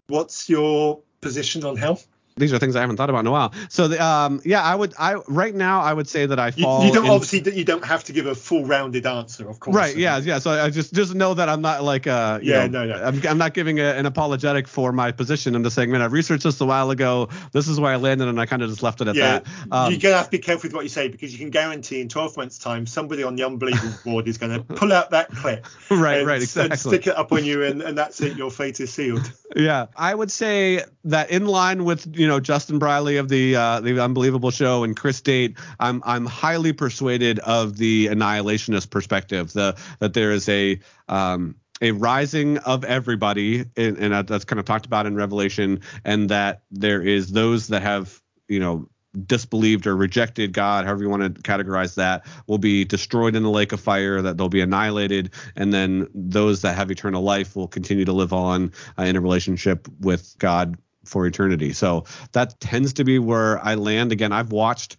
what's 0.07 0.49
your 0.49 1.01
position 1.22 1.65
on 1.65 1.78
hell? 1.78 2.01
These 2.39 2.53
are 2.53 2.59
things 2.59 2.75
I 2.75 2.81
haven't 2.81 2.97
thought 2.97 3.09
about 3.09 3.19
in 3.19 3.27
a 3.27 3.31
while. 3.31 3.53
So 3.69 3.87
the, 3.87 4.03
um, 4.03 4.41
yeah, 4.45 4.63
I 4.63 4.75
would 4.75 4.93
I 4.97 5.15
right 5.27 5.53
now 5.53 5.81
I 5.81 5.93
would 5.93 6.07
say 6.07 6.25
that 6.25 6.39
I 6.39 6.51
fall. 6.51 6.81
You, 6.81 6.87
you 6.87 6.93
don't 6.93 7.05
in, 7.05 7.11
obviously 7.11 7.55
you 7.55 7.65
don't 7.65 7.85
have 7.85 8.03
to 8.05 8.13
give 8.13 8.25
a 8.25 8.35
full 8.35 8.65
rounded 8.65 9.05
answer, 9.05 9.49
of 9.49 9.59
course. 9.59 9.75
Right. 9.75 9.95
Yeah. 9.95 10.17
Yeah. 10.17 10.39
So 10.39 10.51
I 10.51 10.69
just 10.69 10.93
just 10.93 11.13
know 11.15 11.33
that 11.33 11.49
I'm 11.49 11.61
not 11.61 11.83
like 11.83 12.07
uh 12.07 12.39
yeah 12.41 12.67
know, 12.67 12.85
no 12.85 12.95
no 12.95 13.03
I'm, 13.03 13.27
I'm 13.27 13.37
not 13.37 13.53
giving 13.53 13.79
a, 13.79 13.91
an 13.93 14.05
apologetic 14.05 14.67
for 14.67 14.91
my 14.91 15.11
position. 15.11 15.55
I'm 15.55 15.63
just 15.63 15.75
saying, 15.75 15.91
man, 15.91 16.01
I've 16.01 16.13
researched 16.13 16.43
this 16.43 16.61
a 16.61 16.65
while 16.65 16.91
ago. 16.91 17.29
This 17.51 17.67
is 17.67 17.79
where 17.79 17.91
I 17.91 17.97
landed, 17.97 18.27
and 18.27 18.39
I 18.39 18.45
kind 18.45 18.61
of 18.61 18.69
just 18.69 18.83
left 18.83 19.01
it 19.01 19.07
at 19.07 19.15
yeah, 19.15 19.39
that. 19.39 19.47
Um, 19.71 19.91
you're 19.91 19.99
gonna 19.99 20.15
have 20.15 20.25
to 20.25 20.31
be 20.31 20.39
careful 20.39 20.67
with 20.67 20.73
what 20.73 20.83
you 20.83 20.89
say 20.89 21.07
because 21.07 21.31
you 21.31 21.39
can 21.39 21.49
guarantee 21.49 22.01
in 22.01 22.09
12 22.09 22.37
months' 22.37 22.57
time 22.57 22.85
somebody 22.85 23.23
on 23.23 23.35
the 23.35 23.43
unbelievable 23.43 23.93
board 24.05 24.27
is 24.27 24.37
going 24.37 24.51
to 24.51 24.63
pull 24.75 24.93
out 24.93 25.11
that 25.11 25.29
clip. 25.29 25.65
right. 25.91 26.25
right. 26.25 26.41
Exactly. 26.41 26.71
And 26.71 26.79
stick 26.79 27.07
it 27.07 27.17
up 27.17 27.31
on 27.31 27.43
you, 27.43 27.63
and, 27.63 27.81
and 27.81 27.97
that's 27.97 28.21
it. 28.21 28.37
Your 28.37 28.51
fate 28.51 28.79
is 28.79 28.93
sealed. 28.93 29.31
Yeah. 29.55 29.87
I 29.95 30.13
would 30.13 30.31
say 30.31 30.83
that 31.05 31.31
in 31.31 31.47
line 31.47 31.85
with 31.85 32.15
you 32.17 32.27
know 32.27 32.28
Justin 32.38 32.80
Brierley 32.80 33.15
of 33.15 33.30
the 33.30 33.55
uh, 33.55 33.80
the 33.80 33.97
Unbelievable 34.03 34.51
Show 34.51 34.84
and 34.84 34.95
Chris 34.95 35.21
Date, 35.21 35.57
I'm 35.80 36.03
I'm 36.05 36.25
highly 36.25 36.73
persuaded 36.73 37.39
of 37.39 37.77
the 37.77 38.07
annihilationist 38.07 38.89
perspective. 38.89 39.53
The 39.53 39.77
that 39.99 40.13
there 40.13 40.32
is 40.32 40.49
a 40.49 40.80
um, 41.07 41.55
a 41.82 41.91
rising 41.91 42.57
of 42.59 42.84
everybody, 42.84 43.65
and, 43.77 43.97
and 43.97 44.27
that's 44.27 44.43
kind 44.43 44.59
of 44.59 44.65
talked 44.65 44.86
about 44.86 45.05
in 45.05 45.15
Revelation, 45.15 45.80
and 46.03 46.30
that 46.30 46.63
there 46.71 47.01
is 47.01 47.32
those 47.32 47.67
that 47.69 47.82
have 47.82 48.21
you 48.49 48.59
know 48.59 48.89
disbelieved 49.25 49.88
or 49.88 49.95
rejected 49.95 50.53
God, 50.53 50.86
however 50.86 51.01
you 51.01 51.09
want 51.09 51.36
to 51.36 51.41
categorize 51.41 51.95
that, 51.95 52.25
will 52.47 52.57
be 52.57 52.86
destroyed 52.86 53.36
in 53.36 53.43
the 53.43 53.49
lake 53.49 53.71
of 53.71 53.80
fire, 53.80 54.21
that 54.21 54.38
they'll 54.38 54.49
be 54.49 54.61
annihilated, 54.61 55.34
and 55.55 55.73
then 55.73 56.07
those 56.13 56.61
that 56.61 56.75
have 56.75 56.91
eternal 56.91 57.23
life 57.23 57.55
will 57.55 57.67
continue 57.67 58.05
to 58.05 58.13
live 58.13 58.34
on 58.34 58.71
uh, 58.97 59.03
in 59.03 59.15
a 59.15 59.21
relationship 59.21 59.88
with 59.99 60.36
God 60.38 60.77
for 61.10 61.26
eternity. 61.26 61.74
So 61.74 62.05
that 62.32 62.60
tends 62.60 62.93
to 62.93 63.03
be 63.03 63.20
where 63.20 63.60
I 63.66 63.76
land. 63.76 64.12
Again, 64.12 64.32
I've 64.32 64.51
watched 64.51 64.97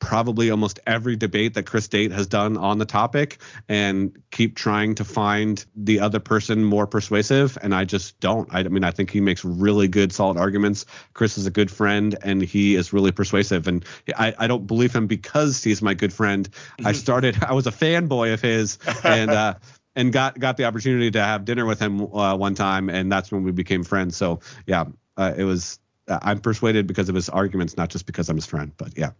probably 0.00 0.50
almost 0.50 0.78
every 0.86 1.16
debate 1.16 1.54
that 1.54 1.64
Chris 1.64 1.88
Date 1.88 2.12
has 2.12 2.26
done 2.26 2.56
on 2.56 2.78
the 2.78 2.84
topic 2.84 3.38
and 3.68 4.16
keep 4.30 4.54
trying 4.54 4.94
to 4.94 5.04
find 5.04 5.64
the 5.74 6.00
other 6.00 6.20
person 6.20 6.64
more 6.64 6.86
persuasive. 6.86 7.58
And 7.62 7.74
I 7.74 7.84
just 7.84 8.18
don't. 8.20 8.48
I, 8.52 8.62
mean, 8.64 8.84
I 8.84 8.90
think 8.90 9.10
he 9.10 9.20
makes 9.20 9.44
really 9.44 9.88
good, 9.88 10.12
solid 10.12 10.36
arguments. 10.36 10.86
Chris 11.14 11.36
is 11.36 11.46
a 11.46 11.50
good 11.50 11.70
friend 11.70 12.16
and 12.22 12.42
he 12.42 12.76
is 12.76 12.92
really 12.92 13.12
persuasive. 13.12 13.66
And 13.66 13.84
I, 14.16 14.34
I 14.38 14.46
don't 14.46 14.66
believe 14.66 14.94
him 14.94 15.06
because 15.06 15.64
he's 15.64 15.82
my 15.82 15.94
good 15.94 16.12
friend. 16.12 16.48
I 16.78 16.82
mm-hmm. 16.82 16.92
started, 16.92 17.42
I 17.48 17.52
was 17.52 17.66
a 17.66 17.72
fanboy 17.72 18.34
of 18.34 18.40
his 18.40 18.78
and, 19.02 19.30
uh, 19.30 19.54
and 19.96 20.12
got 20.12 20.38
got 20.38 20.56
the 20.56 20.64
opportunity 20.64 21.10
to 21.10 21.20
have 21.20 21.44
dinner 21.44 21.66
with 21.66 21.80
him 21.80 22.00
uh, 22.14 22.36
one 22.36 22.54
time, 22.54 22.88
and 22.88 23.10
that's 23.10 23.32
when 23.32 23.42
we 23.42 23.50
became 23.50 23.82
friends. 23.82 24.16
So 24.16 24.38
yeah, 24.64 24.84
uh, 25.18 25.34
it 25.36 25.44
was 25.44 25.78
uh, 26.08 26.18
I'm 26.22 26.38
persuaded 26.40 26.86
because 26.86 27.08
of 27.08 27.14
his 27.14 27.28
arguments, 27.28 27.76
not 27.76 27.90
just 27.90 28.06
because 28.06 28.28
I'm 28.30 28.36
his 28.36 28.46
friend. 28.46 28.72
But 28.76 28.96
yeah. 28.96 29.10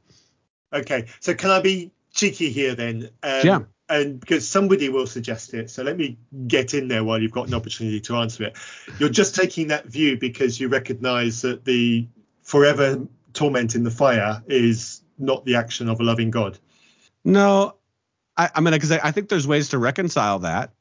Okay, 0.72 1.06
so 1.20 1.34
can 1.34 1.50
I 1.50 1.60
be 1.60 1.90
cheeky 2.12 2.50
here 2.50 2.74
then? 2.74 3.10
Um, 3.22 3.40
yeah. 3.46 3.60
And 3.90 4.20
because 4.20 4.46
somebody 4.46 4.90
will 4.90 5.06
suggest 5.06 5.54
it, 5.54 5.70
so 5.70 5.82
let 5.82 5.96
me 5.96 6.18
get 6.46 6.74
in 6.74 6.88
there 6.88 7.04
while 7.04 7.20
you've 7.20 7.32
got 7.32 7.48
an 7.48 7.54
opportunity 7.54 8.00
to 8.00 8.16
answer 8.16 8.44
it. 8.44 8.56
You're 8.98 9.08
just 9.08 9.34
taking 9.34 9.68
that 9.68 9.86
view 9.86 10.18
because 10.18 10.60
you 10.60 10.68
recognise 10.68 11.40
that 11.40 11.64
the 11.64 12.06
forever 12.42 13.06
torment 13.32 13.74
in 13.74 13.84
the 13.84 13.90
fire 13.90 14.42
is 14.46 15.00
not 15.18 15.46
the 15.46 15.54
action 15.56 15.88
of 15.88 16.00
a 16.00 16.02
loving 16.02 16.30
God. 16.30 16.58
No, 17.24 17.76
I, 18.36 18.50
I 18.54 18.60
mean, 18.60 18.74
because 18.74 18.92
I, 18.92 19.00
I 19.02 19.10
think 19.10 19.30
there's 19.30 19.46
ways 19.46 19.70
to 19.70 19.78
reconcile 19.78 20.40
that. 20.40 20.72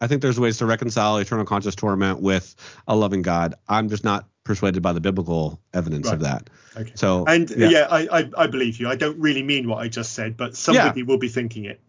I 0.00 0.08
think 0.08 0.22
there's 0.22 0.38
ways 0.38 0.58
to 0.58 0.66
reconcile 0.66 1.16
eternal 1.18 1.44
conscious 1.44 1.74
torment 1.74 2.20
with 2.20 2.54
a 2.86 2.94
loving 2.94 3.22
God. 3.22 3.54
I'm 3.68 3.88
just 3.88 4.04
not 4.04 4.28
persuaded 4.48 4.82
by 4.82 4.94
the 4.94 5.00
biblical 5.00 5.60
evidence 5.74 6.06
right. 6.06 6.14
of 6.14 6.20
that. 6.20 6.50
Okay. 6.74 6.92
So 6.94 7.24
and 7.26 7.50
yeah, 7.50 7.68
yeah 7.68 7.86
I, 7.90 8.20
I, 8.20 8.30
I 8.36 8.46
believe 8.48 8.80
you. 8.80 8.88
I 8.88 8.96
don't 8.96 9.18
really 9.20 9.42
mean 9.42 9.68
what 9.68 9.78
I 9.78 9.88
just 9.88 10.14
said, 10.14 10.36
but 10.36 10.56
somebody 10.56 11.00
yeah. 11.00 11.06
will 11.06 11.18
be 11.18 11.28
thinking 11.28 11.66
it. 11.66 11.80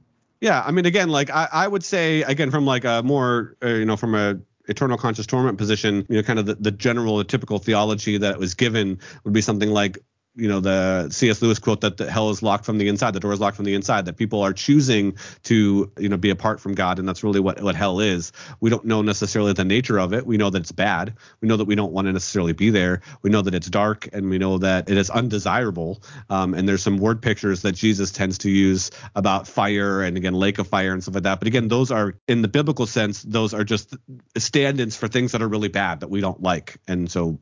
Yeah, 0.42 0.62
I 0.66 0.72
mean, 0.72 0.86
again, 0.86 1.10
like 1.10 1.30
I, 1.30 1.48
I 1.52 1.68
would 1.68 1.84
say, 1.84 2.22
again, 2.24 2.52
from 2.52 2.66
like 2.66 2.84
a 2.86 3.02
more, 3.04 3.56
uh, 3.64 3.68
you 3.68 3.86
know, 3.86 3.98
from 3.98 4.14
a 4.14 4.40
eternal 4.68 4.98
conscious 4.98 5.26
torment 5.26 5.58
position, 5.58 6.06
you 6.10 6.18
know, 6.18 6.24
kind 6.24 6.38
of 6.38 6.46
the, 6.46 6.56
the 6.56 6.72
general, 6.72 7.18
the 7.18 7.24
typical 7.24 7.60
theology 7.60 8.18
that 8.18 8.38
was 8.38 8.54
given 8.54 9.00
would 9.24 9.34
be 9.34 9.42
something 9.42 9.72
like 9.72 9.98
you 10.40 10.48
know 10.48 10.60
the 10.60 11.10
C.S. 11.10 11.42
Lewis 11.42 11.60
quote 11.60 11.82
that 11.82 11.98
the 11.98 12.10
hell 12.10 12.30
is 12.30 12.42
locked 12.42 12.66
from 12.66 12.78
the 12.78 12.88
inside, 12.88 13.12
the 13.12 13.20
door 13.20 13.34
is 13.34 13.40
locked 13.40 13.56
from 13.56 13.66
the 13.66 13.74
inside, 13.74 14.06
that 14.06 14.18
people 14.18 14.42
are 14.42 14.54
choosing 14.54 15.16
to 15.44 15.92
you 15.98 16.10
know 16.10 16.18
be 16.18 16.30
apart 16.30 16.60
from 16.60 16.76
God, 16.76 17.00
and 17.00 17.08
that's 17.08 17.24
really 17.24 17.40
what 17.40 17.62
what 17.62 17.76
hell 17.76 18.00
is. 18.00 18.32
We 18.60 18.70
don't 18.70 18.86
know 18.86 19.02
necessarily 19.02 19.54
the 19.54 19.66
nature 19.66 20.00
of 20.00 20.14
it. 20.14 20.26
We 20.26 20.38
know 20.38 20.50
that 20.50 20.60
it's 20.62 20.72
bad. 20.72 21.14
We 21.42 21.48
know 21.48 21.58
that 21.58 21.66
we 21.66 21.76
don't 21.76 21.92
want 21.92 22.08
to 22.08 22.14
necessarily 22.14 22.54
be 22.54 22.70
there. 22.70 23.02
We 23.22 23.30
know 23.30 23.42
that 23.42 23.54
it's 23.54 23.70
dark, 23.70 24.08
and 24.14 24.30
we 24.30 24.38
know 24.38 24.58
that 24.60 24.90
it 24.90 24.98
is 24.98 25.10
undesirable. 25.10 26.02
Um, 26.30 26.54
and 26.54 26.68
there's 26.68 26.82
some 26.82 26.98
word 26.98 27.22
pictures 27.22 27.62
that 27.64 27.74
Jesus 27.74 28.12
tends 28.12 28.38
to 28.40 28.50
use 28.50 28.92
about 29.16 29.48
fire 29.48 30.02
and 30.02 30.16
again 30.18 30.34
lake 30.34 30.60
of 30.60 30.68
fire 30.68 30.94
and 30.94 31.04
stuff 31.04 31.16
like 31.16 31.24
that. 31.24 31.40
But 31.40 31.48
again, 31.48 31.68
those 31.68 31.92
are 31.92 32.16
in 32.28 32.42
the 32.42 32.48
biblical 32.48 32.86
sense, 32.86 33.24
those 33.24 33.54
are 33.54 33.64
just 33.64 33.96
stand-ins 34.38 34.96
for 34.96 35.08
things 35.08 35.34
that 35.34 35.42
are 35.42 35.48
really 35.48 35.68
bad 35.68 36.00
that 36.00 36.10
we 36.10 36.22
don't 36.22 36.42
like, 36.42 36.80
and 36.88 37.12
so 37.12 37.40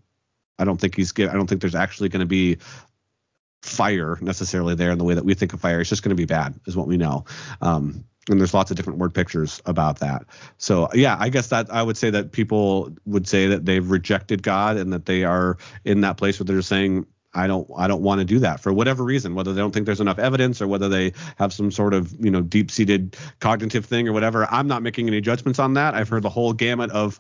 I 0.60 0.66
don't 0.66 0.80
think 0.80 0.96
he's. 0.96 1.14
I 1.18 1.34
don't 1.34 1.48
think 1.48 1.62
there's 1.62 1.76
actually 1.76 2.10
going 2.10 2.22
to 2.22 2.26
be 2.26 2.58
fire 3.62 4.18
necessarily 4.22 4.76
there 4.76 4.92
in 4.92 4.98
the 4.98 5.04
way 5.04 5.14
that 5.14 5.26
we 5.26 5.34
think 5.34 5.54
of 5.54 5.60
fire. 5.60 5.82
It's 5.82 5.90
just 5.90 6.04
going 6.04 6.10
to 6.10 6.16
be 6.16 6.26
bad, 6.26 6.60
is 6.66 6.76
what 6.76 6.88
we 6.88 6.98
know. 6.98 7.26
Um, 7.62 8.06
and 8.30 8.40
there's 8.40 8.54
lots 8.54 8.72
of 8.72 8.78
different 8.78 9.00
word 9.00 9.14
pictures 9.14 9.62
about 9.66 10.00
that. 10.00 10.26
So 10.58 10.90
yeah, 10.94 11.16
I 11.20 11.30
guess 11.30 11.48
that 11.48 11.72
I 11.72 11.82
would 11.82 11.98
say 11.98 12.10
that 12.10 12.32
people 12.32 12.92
would 13.06 13.28
say 13.28 13.48
that 13.48 13.66
they've 13.66 13.90
rejected 13.90 14.44
God 14.44 14.78
and 14.78 14.92
that 14.94 15.06
they 15.06 15.24
are 15.24 15.58
in 15.86 16.02
that 16.02 16.18
place 16.18 16.40
where 16.40 16.46
they're 16.46 16.62
saying 16.62 17.06
I 17.34 17.48
don't 17.48 17.70
I 17.78 17.88
don't 17.88 18.02
want 18.02 18.20
to 18.20 18.26
do 18.26 18.40
that 18.40 18.60
for 18.60 18.74
whatever 18.74 19.04
reason, 19.04 19.36
whether 19.36 19.54
they 19.54 19.62
don't 19.62 19.72
think 19.72 19.86
there's 19.86 20.02
enough 20.02 20.20
evidence 20.20 20.62
or 20.62 20.68
whether 20.68 20.90
they 20.90 21.14
have 21.38 21.54
some 21.54 21.72
sort 21.72 21.94
of 21.94 22.14
you 22.20 22.32
know 22.32 22.42
deep 22.42 22.72
seated 22.72 23.16
cognitive 23.40 23.86
thing 23.86 24.08
or 24.08 24.14
whatever. 24.14 24.48
I'm 24.50 24.68
not 24.68 24.82
making 24.82 25.08
any 25.08 25.22
judgments 25.22 25.60
on 25.60 25.74
that. 25.76 25.94
I've 25.94 26.10
heard 26.10 26.24
the 26.24 26.30
whole 26.30 26.54
gamut 26.54 26.90
of 26.92 27.20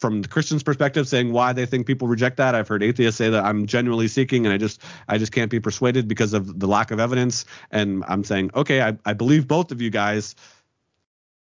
from 0.00 0.22
the 0.22 0.28
Christian's 0.28 0.62
perspective 0.62 1.08
saying 1.08 1.32
why 1.32 1.52
they 1.52 1.66
think 1.66 1.86
people 1.86 2.08
reject 2.08 2.36
that. 2.38 2.54
I've 2.54 2.68
heard 2.68 2.82
atheists 2.82 3.18
say 3.18 3.30
that 3.30 3.44
I'm 3.44 3.66
genuinely 3.66 4.08
seeking 4.08 4.44
and 4.44 4.52
I 4.52 4.58
just 4.58 4.82
I 5.08 5.18
just 5.18 5.32
can't 5.32 5.50
be 5.50 5.60
persuaded 5.60 6.08
because 6.08 6.34
of 6.34 6.58
the 6.58 6.66
lack 6.66 6.90
of 6.90 7.00
evidence. 7.00 7.44
And 7.70 8.04
I'm 8.08 8.24
saying, 8.24 8.50
okay, 8.54 8.82
I, 8.82 8.96
I 9.04 9.12
believe 9.12 9.48
both 9.48 9.72
of 9.72 9.80
you 9.80 9.90
guys. 9.90 10.34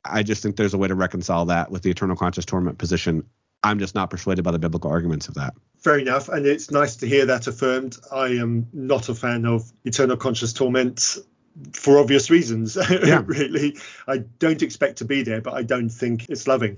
I 0.04 0.24
just 0.24 0.42
think 0.42 0.56
there's 0.56 0.74
a 0.74 0.80
way 0.80 0.88
to 0.88 0.96
reconcile 0.96 1.46
that 1.46 1.70
with 1.70 1.84
the 1.84 1.92
eternal 1.92 2.16
conscious 2.16 2.46
torment 2.46 2.78
position. 2.80 3.24
I'm 3.64 3.78
just 3.78 3.94
not 3.94 4.10
persuaded 4.10 4.44
by 4.44 4.52
the 4.52 4.58
biblical 4.58 4.90
arguments 4.90 5.28
of 5.28 5.36
that. 5.36 5.54
Fair 5.78 6.00
enough, 6.00 6.30
and 6.30 6.46
it's 6.48 6.72
nice 6.72 6.96
to 6.98 7.08
hear 7.08 7.28
that 7.28 7.46
affirmed. 7.46 7.98
I 8.12 8.30
am 8.30 8.68
not 8.74 9.10
a 9.10 9.16
fan 9.16 9.46
of 9.46 9.72
eternal 9.86 10.18
conscious 10.18 10.54
torment 10.54 11.18
for 11.74 12.00
obvious 12.00 12.30
reasons. 12.30 12.78
Yeah. 12.90 13.22
really, 13.26 13.78
I 14.08 14.18
don't 14.18 14.62
expect 14.62 14.98
to 15.00 15.06
be 15.06 15.24
there, 15.24 15.42
but 15.42 15.54
I 15.54 15.64
don't 15.64 15.90
think 15.90 16.30
it's 16.30 16.48
loving. 16.48 16.78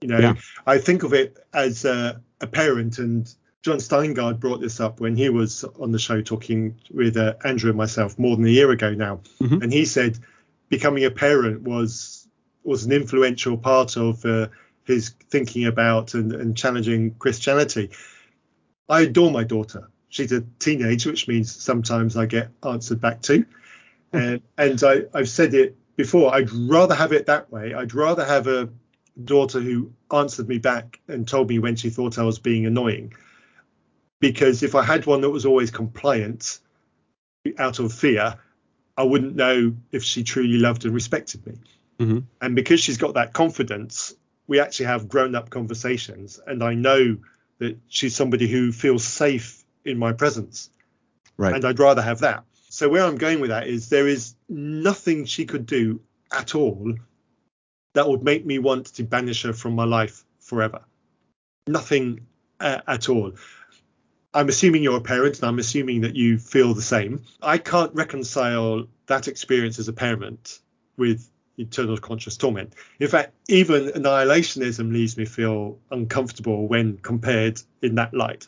You 0.00 0.08
know, 0.08 0.18
yeah. 0.18 0.34
I 0.66 0.78
think 0.78 1.02
of 1.02 1.12
it 1.12 1.36
as 1.52 1.84
a, 1.84 2.20
a, 2.40 2.46
parent, 2.46 2.98
and 2.98 3.32
John 3.62 3.78
Steingard 3.78 4.40
brought 4.40 4.60
this 4.60 4.80
up 4.80 4.98
when 5.00 5.14
he 5.14 5.28
was 5.28 5.64
on 5.78 5.92
the 5.92 5.98
show 5.98 6.22
talking 6.22 6.80
with 6.90 7.16
uh, 7.16 7.34
Andrew 7.44 7.70
and 7.70 7.76
myself 7.76 8.18
more 8.18 8.34
than 8.36 8.46
a 8.46 8.50
year 8.50 8.70
ago 8.70 8.94
now, 8.94 9.20
mm-hmm. 9.40 9.62
and 9.62 9.72
he 9.72 9.84
said 9.84 10.18
becoming 10.70 11.04
a 11.04 11.10
parent 11.10 11.62
was 11.62 12.26
was 12.64 12.84
an 12.84 12.92
influential 12.92 13.58
part 13.58 13.96
of 13.96 14.24
uh, 14.24 14.48
his 14.84 15.10
thinking 15.30 15.66
about 15.66 16.14
and, 16.14 16.32
and 16.32 16.56
challenging 16.56 17.14
Christianity. 17.14 17.90
I 18.88 19.02
adore 19.02 19.30
my 19.30 19.44
daughter. 19.44 19.88
She's 20.08 20.32
a 20.32 20.42
teenager, 20.58 21.10
which 21.10 21.28
means 21.28 21.54
sometimes 21.54 22.16
I 22.16 22.26
get 22.26 22.50
answered 22.64 23.00
back 23.00 23.22
to. 23.22 23.46
And, 24.12 24.42
and 24.58 24.82
I, 24.82 25.02
I've 25.14 25.28
said 25.28 25.54
it 25.54 25.76
before, 25.96 26.34
I'd 26.34 26.50
rather 26.50 26.94
have 26.94 27.12
it 27.12 27.26
that 27.26 27.52
way. 27.52 27.72
I'd 27.72 27.94
rather 27.94 28.24
have 28.24 28.48
a 28.48 28.68
daughter 29.24 29.60
who 29.60 29.92
answered 30.12 30.48
me 30.48 30.58
back 30.58 31.00
and 31.08 31.26
told 31.26 31.48
me 31.48 31.58
when 31.58 31.76
she 31.76 31.90
thought 31.90 32.18
I 32.18 32.22
was 32.22 32.38
being 32.38 32.66
annoying. 32.66 33.14
Because 34.20 34.62
if 34.62 34.74
I 34.74 34.82
had 34.82 35.06
one 35.06 35.22
that 35.22 35.30
was 35.30 35.46
always 35.46 35.70
compliant 35.70 36.58
out 37.58 37.78
of 37.78 37.92
fear, 37.92 38.36
I 38.96 39.02
wouldn't 39.02 39.36
know 39.36 39.74
if 39.92 40.02
she 40.02 40.22
truly 40.24 40.58
loved 40.58 40.84
and 40.84 40.94
respected 40.94 41.46
me. 41.46 41.54
Mm-hmm. 41.98 42.18
And 42.40 42.56
because 42.56 42.80
she's 42.80 42.98
got 42.98 43.14
that 43.14 43.32
confidence, 43.32 44.14
we 44.46 44.60
actually 44.60 44.86
have 44.86 45.08
grown 45.08 45.34
up 45.34 45.50
conversations. 45.50 46.40
And 46.46 46.62
I 46.62 46.74
know 46.74 47.16
that 47.58 47.78
she's 47.88 48.14
somebody 48.14 48.48
who 48.48 48.72
feels 48.72 49.04
safe 49.04 49.64
in 49.84 49.98
my 49.98 50.12
presence. 50.12 50.70
Right. 51.36 51.54
And 51.54 51.64
I'd 51.64 51.78
rather 51.78 52.02
have 52.02 52.20
that. 52.20 52.44
So 52.68 52.88
where 52.88 53.04
I'm 53.04 53.16
going 53.16 53.40
with 53.40 53.50
that 53.50 53.66
is 53.66 53.88
there 53.88 54.06
is 54.06 54.34
nothing 54.48 55.24
she 55.24 55.44
could 55.46 55.66
do 55.66 56.00
at 56.32 56.54
all 56.54 56.94
that 57.92 58.08
would 58.08 58.22
make 58.22 58.44
me 58.46 58.58
want 58.58 58.86
to 58.86 59.02
banish 59.02 59.42
her 59.42 59.52
from 59.52 59.74
my 59.74 59.84
life 59.84 60.24
forever. 60.40 60.82
Nothing 61.66 62.26
uh, 62.58 62.80
at 62.86 63.08
all. 63.08 63.32
I'm 64.32 64.48
assuming 64.48 64.82
you're 64.82 64.96
a 64.96 65.00
parent 65.00 65.36
and 65.36 65.44
I'm 65.44 65.58
assuming 65.58 66.02
that 66.02 66.14
you 66.14 66.38
feel 66.38 66.72
the 66.72 66.82
same. 66.82 67.22
I 67.42 67.58
can't 67.58 67.92
reconcile 67.94 68.86
that 69.06 69.26
experience 69.26 69.78
as 69.78 69.88
a 69.88 69.92
parent 69.92 70.60
with 70.96 71.28
eternal 71.58 71.98
conscious 71.98 72.36
torment. 72.36 72.74
In 73.00 73.08
fact, 73.08 73.34
even 73.48 73.88
annihilationism 73.88 74.92
leaves 74.92 75.16
me 75.16 75.24
feel 75.24 75.78
uncomfortable 75.90 76.68
when 76.68 76.98
compared 76.98 77.60
in 77.82 77.96
that 77.96 78.14
light. 78.14 78.46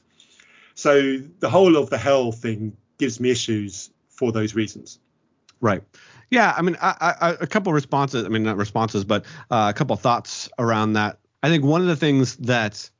So 0.74 1.18
the 1.40 1.50
whole 1.50 1.76
of 1.76 1.90
the 1.90 1.98
hell 1.98 2.32
thing 2.32 2.76
gives 2.98 3.18
me 3.18 3.30
issues 3.30 3.90
for 4.08 4.32
those 4.32 4.54
reasons. 4.54 5.00
Right. 5.60 5.82
Yeah. 6.32 6.54
I 6.56 6.62
mean, 6.62 6.78
I, 6.80 7.14
I, 7.20 7.30
a 7.40 7.46
couple 7.46 7.74
responses. 7.74 8.24
I 8.24 8.28
mean, 8.28 8.42
not 8.42 8.56
responses, 8.56 9.04
but 9.04 9.26
uh, 9.50 9.70
a 9.74 9.76
couple 9.76 9.94
thoughts 9.96 10.48
around 10.58 10.94
that. 10.94 11.18
I 11.42 11.50
think 11.50 11.62
one 11.62 11.82
of 11.82 11.88
the 11.88 11.96
things 11.96 12.36
that 12.36 12.90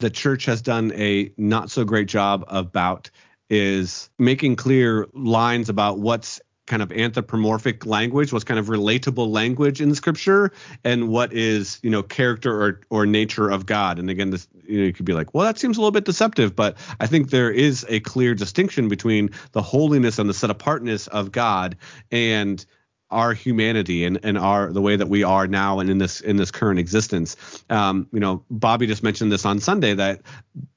the 0.00 0.08
church 0.08 0.46
has 0.46 0.62
done 0.62 0.90
a 0.94 1.30
not 1.36 1.70
so 1.70 1.84
great 1.84 2.08
job 2.08 2.42
about 2.48 3.10
is 3.50 4.08
making 4.18 4.56
clear 4.56 5.06
lines 5.12 5.68
about 5.68 5.98
what's 5.98 6.40
kind 6.66 6.82
of 6.82 6.90
anthropomorphic 6.92 7.84
language, 7.84 8.32
what's 8.32 8.44
kind 8.44 8.58
of 8.58 8.66
relatable 8.66 9.30
language 9.30 9.80
in 9.80 9.94
scripture, 9.94 10.50
and 10.82 11.08
what 11.08 11.32
is, 11.32 11.78
you 11.82 11.90
know, 11.90 12.02
character 12.02 12.62
or, 12.62 12.80
or 12.90 13.06
nature 13.06 13.50
of 13.50 13.66
God. 13.66 13.98
And 13.98 14.08
again, 14.08 14.30
this 14.30 14.48
you, 14.66 14.80
know, 14.80 14.86
you 14.86 14.92
could 14.92 15.04
be 15.04 15.12
like, 15.12 15.34
well, 15.34 15.44
that 15.44 15.58
seems 15.58 15.76
a 15.76 15.80
little 15.80 15.90
bit 15.90 16.04
deceptive, 16.04 16.56
but 16.56 16.76
I 17.00 17.06
think 17.06 17.30
there 17.30 17.50
is 17.50 17.84
a 17.88 18.00
clear 18.00 18.34
distinction 18.34 18.88
between 18.88 19.30
the 19.52 19.62
holiness 19.62 20.18
and 20.18 20.28
the 20.28 20.34
set 20.34 20.50
apartness 20.50 21.06
of 21.08 21.32
God 21.32 21.76
and 22.10 22.64
our 23.10 23.32
humanity 23.32 24.04
and, 24.04 24.18
and 24.22 24.36
our 24.36 24.72
the 24.72 24.80
way 24.80 24.96
that 24.96 25.08
we 25.08 25.22
are 25.22 25.46
now 25.46 25.78
and 25.78 25.88
in 25.90 25.98
this 25.98 26.20
in 26.20 26.36
this 26.36 26.50
current 26.50 26.80
existence. 26.80 27.36
Um, 27.70 28.08
you 28.12 28.20
know, 28.20 28.44
Bobby 28.50 28.86
just 28.86 29.02
mentioned 29.02 29.30
this 29.30 29.44
on 29.44 29.60
Sunday 29.60 29.94
that 29.94 30.22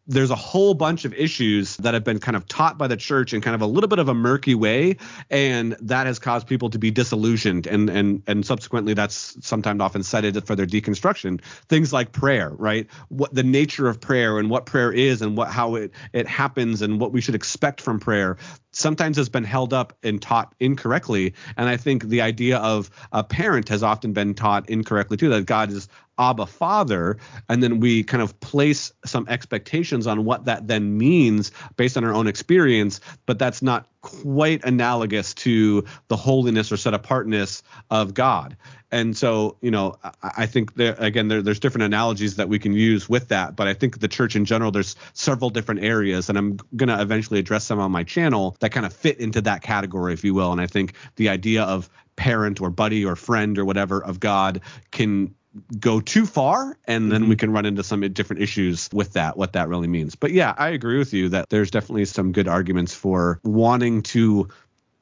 there's 0.08 0.32
a 0.32 0.36
whole 0.36 0.74
bunch 0.74 1.06
of 1.06 1.14
issues 1.14 1.76
that 1.78 1.94
have 1.94 2.04
been 2.04 2.20
kind 2.20 2.38
of 2.38 2.48
taught 2.48 2.78
by 2.78 2.88
the 2.88 2.96
church 2.96 3.34
in 3.34 3.42
kind 3.42 3.56
of 3.56 3.62
a 3.62 3.66
little 3.66 3.88
bit 3.88 4.00
of 4.00 4.08
a 4.08 4.14
murky 4.14 4.56
way 4.56 4.96
and 5.30 5.76
that 5.82 6.08
has 6.08 6.18
caused 6.18 6.48
people 6.48 6.70
to 6.70 6.80
be 6.80 6.90
disillusioned 6.90 7.68
and 7.68 7.90
and 7.90 8.24
and 8.28 8.46
subsequently 8.46 8.94
that's 8.94 9.38
sometimes 9.46 9.82
often 9.82 10.04
cited 10.04 10.46
for 10.48 10.56
their 10.56 10.66
deconstruction. 10.66 11.42
Things 11.68 11.92
like 11.92 12.12
prayer 12.12 12.52
right? 12.58 12.88
What 13.10 13.34
the 13.34 13.44
nature 13.44 13.88
of 13.88 14.00
prayer 14.00 14.40
and 14.40 14.50
what 14.50 14.66
prayer 14.66 14.92
is 14.92 15.22
and 15.22 15.36
what 15.36 15.50
how 15.50 15.76
it 15.76 15.92
it 16.14 16.28
happens 16.28 16.82
and 16.82 17.00
what 17.00 17.12
we 17.12 17.22
should 17.22 17.36
expect 17.36 17.82
from 17.82 18.00
prayer 18.00 18.38
sometimes 18.72 19.18
has 19.18 19.30
been 19.30 19.44
held 19.44 19.74
up 19.74 19.94
and 20.04 20.22
taught 20.22 20.54
incorrectly 20.60 21.34
and 21.58 21.68
i 21.68 21.76
think 21.76 22.04
the 22.04 22.22
idea 22.22 22.58
of 22.60 22.90
a 23.12 23.24
parent 23.24 23.70
has 23.70 23.82
often 23.82 24.14
been 24.14 24.34
taught 24.34 24.70
incorrectly 24.70 25.18
too 25.18 25.30
that 25.30 25.46
god 25.46 25.72
is 25.72 25.88
Abba 26.20 26.46
Father, 26.46 27.18
and 27.50 27.62
then 27.62 27.80
we 27.80 28.04
kind 28.04 28.24
of 28.24 28.40
place 28.40 28.92
some 29.06 29.26
expectations 29.30 30.08
on 30.08 30.26
what 30.26 30.46
that 30.46 30.68
then 30.68 30.98
means 30.98 31.52
based 31.76 31.98
on 31.98 32.04
our 32.04 32.14
own 32.14 32.28
experience, 32.28 33.00
but 33.26 33.40
that's 33.40 33.62
not 33.62 33.88
quite 34.02 34.64
analogous 34.64 35.34
to 35.34 35.84
the 36.08 36.16
holiness 36.16 36.72
or 36.72 36.78
set 36.78 36.94
apartness 36.94 37.62
of 37.90 38.14
God. 38.14 38.56
And 38.90 39.18
so, 39.18 39.58
you 39.62 39.70
know, 39.70 39.96
I, 40.24 40.46
think 40.46 40.76
there 40.76 40.96
again, 40.98 41.28
there, 41.28 41.42
there's 41.42 41.60
different 41.60 41.84
analogies 41.84 42.38
that 42.38 42.48
we 42.48 42.58
can 42.58 42.72
use 42.72 43.10
with 43.10 43.28
that, 43.28 43.58
but 43.58 43.68
I 43.68 43.74
think 43.74 44.00
the 44.00 44.08
church 44.08 44.36
in 44.36 44.46
general, 44.46 44.72
there's 44.72 44.96
several 45.12 45.50
different 45.50 45.84
areas, 45.84 46.30
and 46.30 46.38
I'm 46.38 46.58
gonna 46.76 47.02
eventually 47.02 47.40
address 47.40 47.66
some 47.66 47.80
on 47.80 47.92
my 47.92 48.04
channel 48.04 48.56
that 48.62 48.72
kind 48.72 48.86
of 48.86 48.94
fit 48.94 49.20
into 49.20 49.42
that 49.42 49.62
category, 49.62 50.14
if 50.14 50.24
you 50.24 50.34
will. 50.34 50.54
And 50.54 50.62
I 50.62 50.68
think 50.68 50.94
the 51.18 51.28
idea 51.28 51.64
of 51.64 51.90
parent 52.16 52.62
or 52.62 52.70
buddy 52.70 53.04
or 53.04 53.16
friend 53.16 53.58
or 53.58 53.66
whatever 53.66 54.02
of 54.02 54.20
God 54.20 54.62
can 54.92 55.36
go 55.80 56.00
too 56.00 56.26
far 56.26 56.78
and 56.86 57.12
then 57.12 57.22
mm-hmm. 57.22 57.30
we 57.30 57.36
can 57.36 57.52
run 57.52 57.66
into 57.66 57.84
some 57.84 58.02
different 58.14 58.42
issues 58.42 58.90
with 58.94 59.14
that 59.14 59.38
what 59.38 59.54
that 59.54 59.68
really 59.68 59.88
means 59.88 60.16
but 60.16 60.32
yeah 60.32 60.54
i 60.58 60.70
agree 60.70 60.98
with 60.98 61.14
you 61.14 61.30
that 61.30 61.50
there's 61.50 61.72
definitely 61.72 62.06
some 62.06 62.32
good 62.32 62.48
arguments 62.48 62.94
for 62.94 63.40
wanting 63.44 64.02
to 64.04 64.48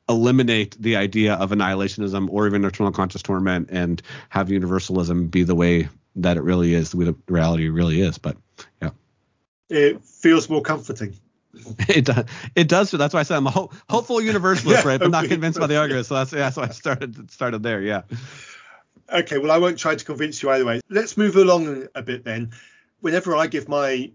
eliminate 0.07 0.79
the 0.79 0.95
idea 0.95 1.33
of 1.33 1.49
annihilationism 1.49 2.29
or 2.29 2.47
even 2.47 2.63
eternal 2.63 2.91
conscious 2.91 3.21
torment 3.21 3.69
and 3.71 4.01
have 4.29 4.49
universalism 4.49 5.27
be 5.27 5.43
the 5.43 5.55
way 5.55 5.89
that 6.15 6.37
it 6.37 6.43
really 6.43 6.73
is 6.73 6.91
the 6.91 6.97
way 6.97 7.05
the 7.05 7.15
reality 7.27 7.67
really 7.67 7.99
is 8.01 8.17
but 8.17 8.37
yeah 8.81 8.91
it 9.69 10.03
feels 10.05 10.49
more 10.49 10.61
comforting 10.61 11.13
it 11.87 12.03
does. 12.03 12.25
It 12.55 12.67
does. 12.67 12.91
That's 12.91 13.13
why 13.13 13.21
I 13.21 13.23
said 13.23 13.37
I'm 13.37 13.47
a 13.47 13.51
ho- 13.51 13.71
hopeful 13.89 14.21
universalist, 14.21 14.83
yeah, 14.83 14.87
right? 14.89 14.99
But 14.99 15.11
not 15.11 15.25
convinced 15.29 15.57
by 15.57 15.67
the 15.67 15.77
argument. 15.77 16.05
So 16.05 16.15
that's 16.15 16.33
yeah. 16.33 16.39
That's 16.39 16.57
why 16.57 16.63
I 16.63 16.69
started 16.69 17.31
started 17.31 17.63
there. 17.63 17.81
Yeah. 17.81 18.01
Okay, 19.11 19.37
well, 19.37 19.51
I 19.51 19.57
won't 19.57 19.77
try 19.77 19.95
to 19.95 20.05
convince 20.05 20.41
you 20.41 20.49
either 20.49 20.65
way. 20.65 20.81
Let's 20.89 21.17
move 21.17 21.35
along 21.35 21.87
a 21.93 22.01
bit 22.01 22.23
then. 22.23 22.51
Whenever 23.01 23.35
I 23.35 23.47
give 23.47 23.69
my 23.69 24.11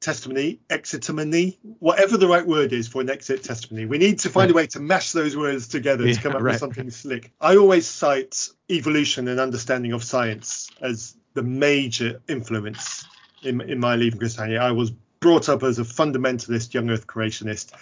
testimony, 0.00 0.60
exitimony, 0.70 1.58
whatever 1.80 2.16
the 2.16 2.28
right 2.28 2.46
word 2.46 2.72
is 2.72 2.86
for 2.86 3.00
an 3.00 3.10
exit 3.10 3.42
testimony, 3.42 3.86
we 3.86 3.98
need 3.98 4.20
to 4.20 4.28
find 4.28 4.50
a 4.50 4.54
way 4.54 4.66
to 4.68 4.80
mash 4.80 5.12
those 5.12 5.36
words 5.36 5.66
together 5.66 6.06
yeah, 6.06 6.14
to 6.14 6.20
come 6.20 6.36
up 6.36 6.42
right. 6.42 6.52
with 6.52 6.60
something 6.60 6.90
slick. 6.90 7.32
I 7.40 7.56
always 7.56 7.86
cite 7.86 8.48
evolution 8.70 9.26
and 9.28 9.40
understanding 9.40 9.92
of 9.92 10.04
science 10.04 10.70
as 10.80 11.16
the 11.34 11.42
major 11.42 12.20
influence 12.28 13.06
in, 13.42 13.60
in 13.60 13.80
my 13.80 13.96
leaving 13.96 14.18
Christianity. 14.20 14.58
I 14.58 14.70
was 14.70 14.92
brought 15.20 15.48
up 15.48 15.62
as 15.62 15.78
a 15.78 15.84
fundamentalist 15.84 16.74
young 16.74 16.90
earth 16.90 17.06
creationist. 17.06 17.72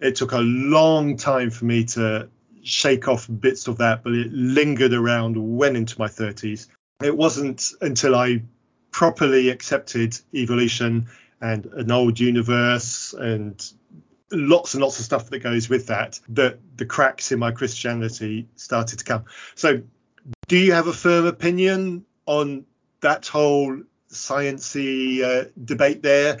It 0.00 0.16
took 0.16 0.32
a 0.32 0.38
long 0.38 1.16
time 1.16 1.50
for 1.50 1.64
me 1.66 1.84
to 1.84 2.28
shake 2.62 3.08
off 3.08 3.28
bits 3.40 3.68
of 3.68 3.78
that, 3.78 4.02
but 4.02 4.12
it 4.12 4.32
lingered 4.32 4.92
around 4.92 5.36
well 5.36 5.74
into 5.74 5.98
my 5.98 6.08
30s. 6.08 6.68
It 7.02 7.16
wasn't 7.16 7.72
until 7.80 8.14
I 8.14 8.42
properly 8.90 9.50
accepted 9.50 10.18
evolution 10.34 11.08
and 11.40 11.66
an 11.66 11.90
old 11.90 12.18
universe 12.18 13.14
and 13.14 13.64
lots 14.32 14.74
and 14.74 14.82
lots 14.82 14.98
of 14.98 15.04
stuff 15.04 15.30
that 15.30 15.38
goes 15.38 15.68
with 15.68 15.86
that 15.86 16.18
that 16.28 16.58
the 16.76 16.84
cracks 16.84 17.30
in 17.32 17.38
my 17.38 17.52
Christianity 17.52 18.48
started 18.56 18.98
to 18.98 19.04
come. 19.04 19.24
So, 19.54 19.82
do 20.48 20.56
you 20.56 20.72
have 20.72 20.88
a 20.88 20.92
firm 20.92 21.26
opinion 21.26 22.04
on 22.26 22.66
that 23.00 23.26
whole 23.26 23.80
sciency 24.10 25.22
uh, 25.22 25.48
debate 25.64 26.02
there? 26.02 26.40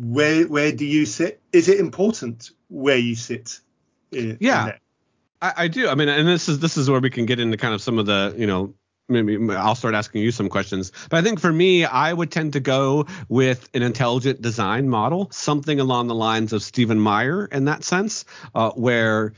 where 0.00 0.46
where 0.46 0.72
do 0.72 0.84
you 0.84 1.06
sit? 1.06 1.40
Is 1.52 1.68
it 1.68 1.80
important 1.80 2.50
where 2.68 2.96
you 2.96 3.14
sit? 3.14 3.60
In, 4.12 4.38
yeah, 4.40 4.66
in 4.66 4.72
I, 5.40 5.52
I 5.56 5.68
do. 5.68 5.88
I 5.88 5.94
mean, 5.94 6.08
and 6.08 6.26
this 6.26 6.48
is 6.48 6.58
this 6.58 6.76
is 6.76 6.90
where 6.90 7.00
we 7.00 7.10
can 7.10 7.26
get 7.26 7.40
into 7.40 7.56
kind 7.56 7.74
of 7.74 7.82
some 7.82 7.98
of 7.98 8.06
the 8.06 8.34
you 8.36 8.46
know 8.46 8.74
maybe 9.08 9.38
I'll 9.54 9.74
start 9.74 9.94
asking 9.94 10.22
you 10.22 10.30
some 10.30 10.48
questions. 10.48 10.92
But 11.08 11.18
I 11.18 11.22
think 11.22 11.40
for 11.40 11.52
me, 11.52 11.84
I 11.84 12.12
would 12.12 12.30
tend 12.30 12.52
to 12.54 12.60
go 12.60 13.06
with 13.28 13.68
an 13.74 13.82
intelligent 13.82 14.42
design 14.42 14.88
model, 14.88 15.28
something 15.32 15.80
along 15.80 16.08
the 16.08 16.14
lines 16.14 16.52
of 16.52 16.62
Stephen 16.62 17.00
Meyer 17.00 17.46
in 17.46 17.64
that 17.66 17.84
sense, 17.84 18.24
uh, 18.54 18.70
where 18.72 19.32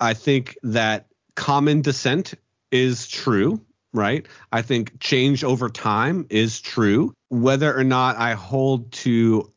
I 0.00 0.14
think 0.14 0.56
that 0.62 1.06
common 1.36 1.82
descent 1.82 2.34
is 2.70 3.08
true. 3.08 3.60
Right. 3.94 4.26
I 4.52 4.60
think 4.60 5.00
change 5.00 5.42
over 5.42 5.70
time 5.70 6.26
is 6.28 6.60
true. 6.60 7.14
Whether 7.30 7.74
or 7.74 7.84
not 7.84 8.16
I 8.16 8.34
hold 8.34 8.92
to 8.92 9.50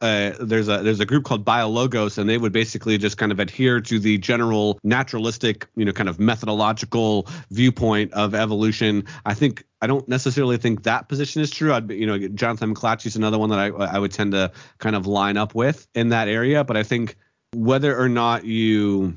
uh, 0.00 0.32
there's 0.40 0.68
a 0.68 0.82
there's 0.82 1.00
a 1.00 1.06
group 1.06 1.24
called 1.24 1.44
Biologos, 1.44 2.18
and 2.18 2.28
they 2.28 2.36
would 2.36 2.52
basically 2.52 2.98
just 2.98 3.16
kind 3.16 3.32
of 3.32 3.40
adhere 3.40 3.80
to 3.80 3.98
the 3.98 4.18
general 4.18 4.78
naturalistic, 4.82 5.66
you 5.76 5.84
know, 5.84 5.92
kind 5.92 6.08
of 6.08 6.18
methodological 6.18 7.28
viewpoint 7.50 8.12
of 8.12 8.34
evolution. 8.34 9.04
I 9.24 9.34
think 9.34 9.64
I 9.80 9.86
don't 9.86 10.06
necessarily 10.08 10.56
think 10.56 10.82
that 10.82 11.08
position 11.08 11.42
is 11.42 11.50
true. 11.50 11.72
I'd 11.72 11.90
you 11.90 12.06
know, 12.06 12.18
Jonathan 12.28 12.74
McLatchie 12.74 13.06
is 13.06 13.16
another 13.16 13.38
one 13.38 13.50
that 13.50 13.58
I 13.58 13.68
I 13.68 13.98
would 13.98 14.12
tend 14.12 14.32
to 14.32 14.52
kind 14.78 14.96
of 14.96 15.06
line 15.06 15.36
up 15.36 15.54
with 15.54 15.86
in 15.94 16.10
that 16.10 16.28
area. 16.28 16.64
But 16.64 16.76
I 16.76 16.82
think 16.82 17.16
whether 17.54 17.98
or 17.98 18.08
not 18.08 18.44
you 18.44 19.16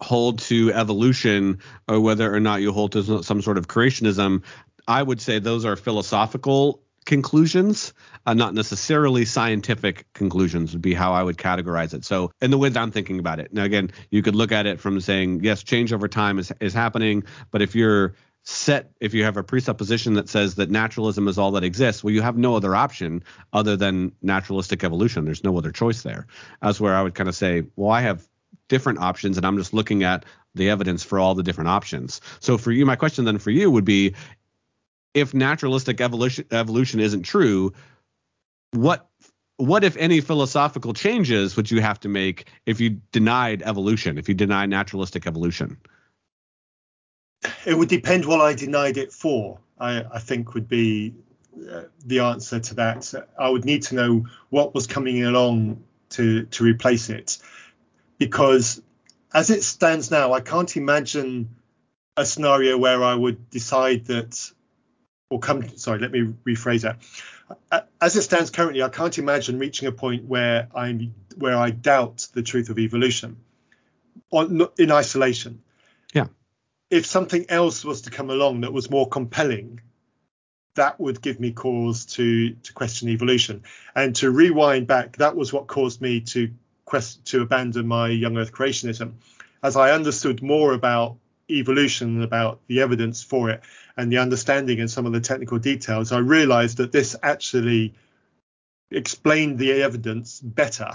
hold 0.00 0.38
to 0.40 0.72
evolution 0.72 1.58
or 1.88 2.00
whether 2.00 2.32
or 2.32 2.40
not 2.40 2.60
you 2.60 2.72
hold 2.72 2.92
to 2.92 3.22
some 3.22 3.42
sort 3.42 3.58
of 3.58 3.68
creationism, 3.68 4.42
I 4.88 5.02
would 5.02 5.20
say 5.20 5.38
those 5.38 5.64
are 5.64 5.76
philosophical 5.76 6.82
conclusions, 7.04 7.92
uh, 8.26 8.34
not 8.34 8.54
necessarily 8.54 9.24
scientific 9.24 10.06
conclusions, 10.12 10.72
would 10.72 10.82
be 10.82 10.94
how 10.94 11.12
I 11.12 11.22
would 11.22 11.36
categorize 11.36 11.94
it. 11.94 12.04
So, 12.04 12.30
in 12.40 12.50
the 12.50 12.58
way 12.58 12.68
that 12.68 12.80
I'm 12.80 12.90
thinking 12.90 13.18
about 13.18 13.40
it. 13.40 13.52
Now, 13.52 13.64
again, 13.64 13.90
you 14.10 14.22
could 14.22 14.34
look 14.34 14.52
at 14.52 14.66
it 14.66 14.80
from 14.80 15.00
saying, 15.00 15.42
yes, 15.42 15.62
change 15.62 15.92
over 15.92 16.08
time 16.08 16.38
is, 16.38 16.52
is 16.60 16.74
happening, 16.74 17.24
but 17.50 17.62
if 17.62 17.74
you're 17.74 18.14
set 18.44 18.90
if 19.00 19.14
you 19.14 19.22
have 19.22 19.36
a 19.36 19.42
presupposition 19.44 20.14
that 20.14 20.28
says 20.28 20.56
that 20.56 20.68
naturalism 20.68 21.28
is 21.28 21.38
all 21.38 21.52
that 21.52 21.62
exists 21.62 22.02
well 22.02 22.12
you 22.12 22.20
have 22.20 22.36
no 22.36 22.56
other 22.56 22.74
option 22.74 23.22
other 23.52 23.76
than 23.76 24.10
naturalistic 24.20 24.82
evolution 24.82 25.24
there's 25.24 25.44
no 25.44 25.56
other 25.56 25.70
choice 25.70 26.02
there 26.02 26.26
as 26.60 26.80
where 26.80 26.96
i 26.96 27.02
would 27.02 27.14
kind 27.14 27.28
of 27.28 27.36
say 27.36 27.62
well 27.76 27.92
i 27.92 28.00
have 28.00 28.26
different 28.66 28.98
options 28.98 29.36
and 29.36 29.46
i'm 29.46 29.56
just 29.56 29.72
looking 29.72 30.02
at 30.02 30.24
the 30.56 30.68
evidence 30.68 31.04
for 31.04 31.20
all 31.20 31.36
the 31.36 31.42
different 31.44 31.68
options 31.68 32.20
so 32.40 32.58
for 32.58 32.72
you 32.72 32.84
my 32.84 32.96
question 32.96 33.24
then 33.24 33.38
for 33.38 33.50
you 33.50 33.70
would 33.70 33.84
be 33.84 34.12
if 35.14 35.34
naturalistic 35.34 36.00
evolution 36.00 36.44
evolution 36.50 37.00
isn't 37.00 37.22
true, 37.22 37.72
what 38.72 39.08
what 39.56 39.84
if 39.84 39.96
any 39.96 40.20
philosophical 40.20 40.92
changes 40.92 41.56
would 41.56 41.70
you 41.70 41.80
have 41.80 42.00
to 42.00 42.08
make 42.08 42.48
if 42.66 42.80
you 42.80 43.00
denied 43.12 43.62
evolution, 43.62 44.18
if 44.18 44.28
you 44.28 44.34
deny 44.34 44.66
naturalistic 44.66 45.26
evolution? 45.26 45.76
It 47.66 47.76
would 47.76 47.88
depend 47.88 48.24
what 48.24 48.40
I 48.40 48.54
denied 48.54 48.96
it 48.96 49.12
for. 49.12 49.58
I, 49.78 50.04
I 50.12 50.18
think 50.18 50.54
would 50.54 50.68
be 50.68 51.14
uh, 51.70 51.82
the 52.04 52.20
answer 52.20 52.60
to 52.60 52.74
that. 52.76 53.12
I 53.38 53.48
would 53.48 53.64
need 53.64 53.82
to 53.84 53.94
know 53.94 54.26
what 54.50 54.74
was 54.74 54.86
coming 54.86 55.24
along 55.24 55.82
to 56.10 56.44
to 56.44 56.64
replace 56.64 57.10
it, 57.10 57.38
because 58.18 58.80
as 59.34 59.50
it 59.50 59.62
stands 59.62 60.10
now, 60.10 60.32
I 60.32 60.40
can't 60.40 60.76
imagine 60.76 61.56
a 62.16 62.24
scenario 62.24 62.76
where 62.76 63.02
I 63.02 63.14
would 63.14 63.50
decide 63.50 64.06
that 64.06 64.52
or 65.32 65.38
come 65.38 65.66
sorry 65.78 65.98
let 65.98 66.12
me 66.12 66.32
rephrase 66.44 66.82
that. 66.82 67.84
As 68.00 68.14
it 68.16 68.22
stands 68.22 68.50
currently 68.50 68.82
i 68.82 68.88
can't 68.90 69.16
imagine 69.18 69.58
reaching 69.58 69.88
a 69.88 69.92
point 69.92 70.24
where 70.24 70.68
i'm 70.74 71.14
where 71.36 71.56
i 71.56 71.70
doubt 71.70 72.28
the 72.34 72.42
truth 72.42 72.68
of 72.68 72.78
evolution. 72.78 73.38
On, 74.30 74.68
in 74.78 74.90
isolation. 74.90 75.62
Yeah. 76.14 76.26
If 76.90 77.06
something 77.06 77.46
else 77.48 77.84
was 77.84 78.02
to 78.02 78.10
come 78.10 78.30
along 78.30 78.62
that 78.62 78.72
was 78.72 78.90
more 78.90 79.08
compelling 79.08 79.80
that 80.74 80.98
would 81.00 81.20
give 81.20 81.40
me 81.40 81.52
cause 81.52 82.06
to 82.16 82.50
to 82.54 82.72
question 82.74 83.08
evolution. 83.08 83.62
And 83.94 84.14
to 84.16 84.30
rewind 84.30 84.86
back 84.86 85.16
that 85.16 85.34
was 85.34 85.52
what 85.52 85.66
caused 85.66 86.02
me 86.02 86.20
to 86.32 86.50
quest 86.84 87.24
to 87.26 87.40
abandon 87.40 87.86
my 87.86 88.08
young 88.08 88.36
earth 88.36 88.52
creationism. 88.52 89.14
As 89.62 89.76
i 89.76 89.92
understood 89.92 90.42
more 90.42 90.74
about 90.74 91.16
evolution 91.50 92.16
and 92.16 92.24
about 92.24 92.60
the 92.66 92.80
evidence 92.80 93.22
for 93.22 93.50
it 93.50 93.62
and 93.96 94.10
the 94.10 94.18
understanding 94.18 94.80
and 94.80 94.90
some 94.90 95.06
of 95.06 95.12
the 95.12 95.20
technical 95.20 95.58
details, 95.58 96.12
I 96.12 96.18
realized 96.18 96.78
that 96.78 96.92
this 96.92 97.16
actually 97.22 97.94
explained 98.90 99.58
the 99.58 99.82
evidence 99.82 100.40
better. 100.40 100.90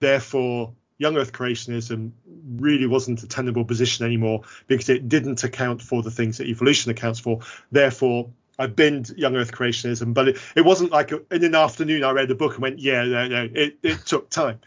Therefore, 0.00 0.72
young 0.98 1.16
earth 1.16 1.32
creationism 1.32 2.12
really 2.56 2.86
wasn't 2.86 3.22
a 3.22 3.28
tenable 3.28 3.64
position 3.64 4.06
anymore 4.06 4.42
because 4.66 4.88
it 4.88 5.08
didn't 5.08 5.44
account 5.44 5.82
for 5.82 6.02
the 6.02 6.10
things 6.10 6.38
that 6.38 6.46
evolution 6.46 6.90
accounts 6.90 7.20
for. 7.20 7.40
Therefore, 7.70 8.30
I 8.58 8.66
binned 8.66 9.10
young 9.16 9.36
earth 9.36 9.52
creationism, 9.52 10.14
but 10.14 10.28
it, 10.28 10.38
it 10.54 10.64
wasn't 10.64 10.90
like 10.90 11.12
a, 11.12 11.20
in 11.30 11.44
an 11.44 11.54
afternoon 11.54 12.04
I 12.04 12.12
read 12.12 12.30
a 12.30 12.34
book 12.34 12.54
and 12.54 12.62
went, 12.62 12.78
yeah, 12.78 13.04
no, 13.04 13.28
no, 13.28 13.48
it, 13.52 13.78
it 13.82 14.06
took 14.06 14.30
time. 14.30 14.60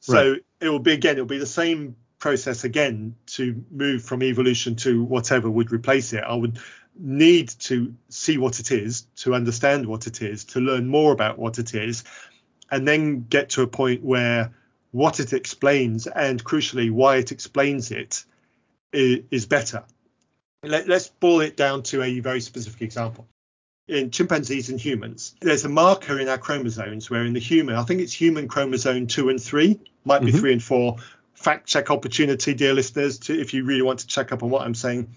So 0.00 0.32
right. 0.32 0.44
it 0.60 0.68
will 0.68 0.80
be 0.80 0.92
again, 0.92 1.16
it 1.16 1.20
will 1.20 1.26
be 1.26 1.38
the 1.38 1.46
same 1.46 1.96
process 2.18 2.64
again 2.64 3.14
to 3.26 3.64
move 3.70 4.02
from 4.02 4.22
evolution 4.22 4.74
to 4.76 5.04
whatever 5.04 5.50
would 5.50 5.70
replace 5.70 6.12
it. 6.12 6.24
I 6.24 6.34
would 6.34 6.58
need 6.98 7.48
to 7.48 7.94
see 8.08 8.38
what 8.38 8.60
it 8.60 8.72
is, 8.72 9.02
to 9.16 9.34
understand 9.34 9.86
what 9.86 10.06
it 10.06 10.22
is, 10.22 10.44
to 10.44 10.60
learn 10.60 10.88
more 10.88 11.12
about 11.12 11.38
what 11.38 11.58
it 11.58 11.74
is, 11.74 12.04
and 12.70 12.86
then 12.86 13.26
get 13.28 13.50
to 13.50 13.62
a 13.62 13.66
point 13.66 14.02
where 14.02 14.52
what 14.92 15.20
it 15.20 15.32
explains 15.32 16.06
and 16.06 16.42
crucially 16.42 16.90
why 16.90 17.16
it 17.16 17.32
explains 17.32 17.90
it 17.90 18.24
is, 18.92 19.46
better. 19.46 19.84
Let, 20.62 20.90
us 20.90 21.08
boil 21.08 21.40
it 21.40 21.56
down 21.56 21.82
to 21.84 22.02
a 22.02 22.20
very 22.20 22.40
specific 22.40 22.82
example. 22.82 23.26
In 23.88 24.10
chimpanzees 24.10 24.70
and 24.70 24.80
humans, 24.80 25.36
there's 25.40 25.64
a 25.64 25.68
marker 25.68 26.18
in 26.18 26.28
our 26.28 26.38
chromosomes 26.38 27.10
where 27.10 27.24
in 27.24 27.34
the 27.34 27.40
human, 27.40 27.76
I 27.76 27.82
think 27.82 28.00
it's 28.00 28.12
human 28.12 28.48
chromosome 28.48 29.06
two 29.06 29.28
and 29.28 29.40
three, 29.40 29.78
might 30.04 30.22
be 30.22 30.28
mm-hmm. 30.28 30.38
three 30.38 30.52
and 30.52 30.62
four. 30.62 30.96
Fact 31.34 31.66
check 31.66 31.90
opportunity, 31.90 32.54
dear 32.54 32.72
listeners, 32.72 33.18
to, 33.20 33.38
if 33.38 33.52
you 33.52 33.64
really 33.64 33.82
want 33.82 34.00
to 34.00 34.06
check 34.06 34.32
up 34.32 34.42
on 34.42 34.50
what 34.50 34.62
I'm 34.62 34.74
saying, 34.74 35.14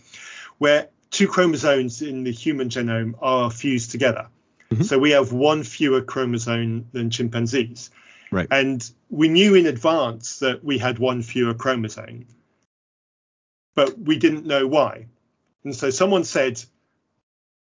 where 0.58 0.90
two 1.12 1.28
chromosomes 1.28 2.02
in 2.02 2.24
the 2.24 2.32
human 2.32 2.70
genome 2.70 3.16
are 3.22 3.50
fused 3.50 3.92
together. 3.92 4.28
Mm-hmm. 4.72 4.84
So 4.84 5.00
we 5.00 5.12
have 5.12 5.34
one 5.34 5.64
fewer 5.64 6.02
chromosome 6.02 6.88
than 6.92 7.10
chimpanzees. 7.10 7.90
Right. 8.32 8.48
And 8.52 8.88
we 9.10 9.28
knew 9.28 9.56
in 9.56 9.66
advance 9.66 10.40
that 10.40 10.64
we 10.64 10.78
had 10.78 11.00
one 11.00 11.24
fewer 11.24 11.56
chromosome, 11.56 12.28
but 13.76 13.98
we 13.98 14.18
didn't 14.18 14.46
know 14.46 14.68
why. 14.68 15.08
And 15.64 15.76
so 15.76 15.90
someone 15.90 16.24
said, 16.24 16.64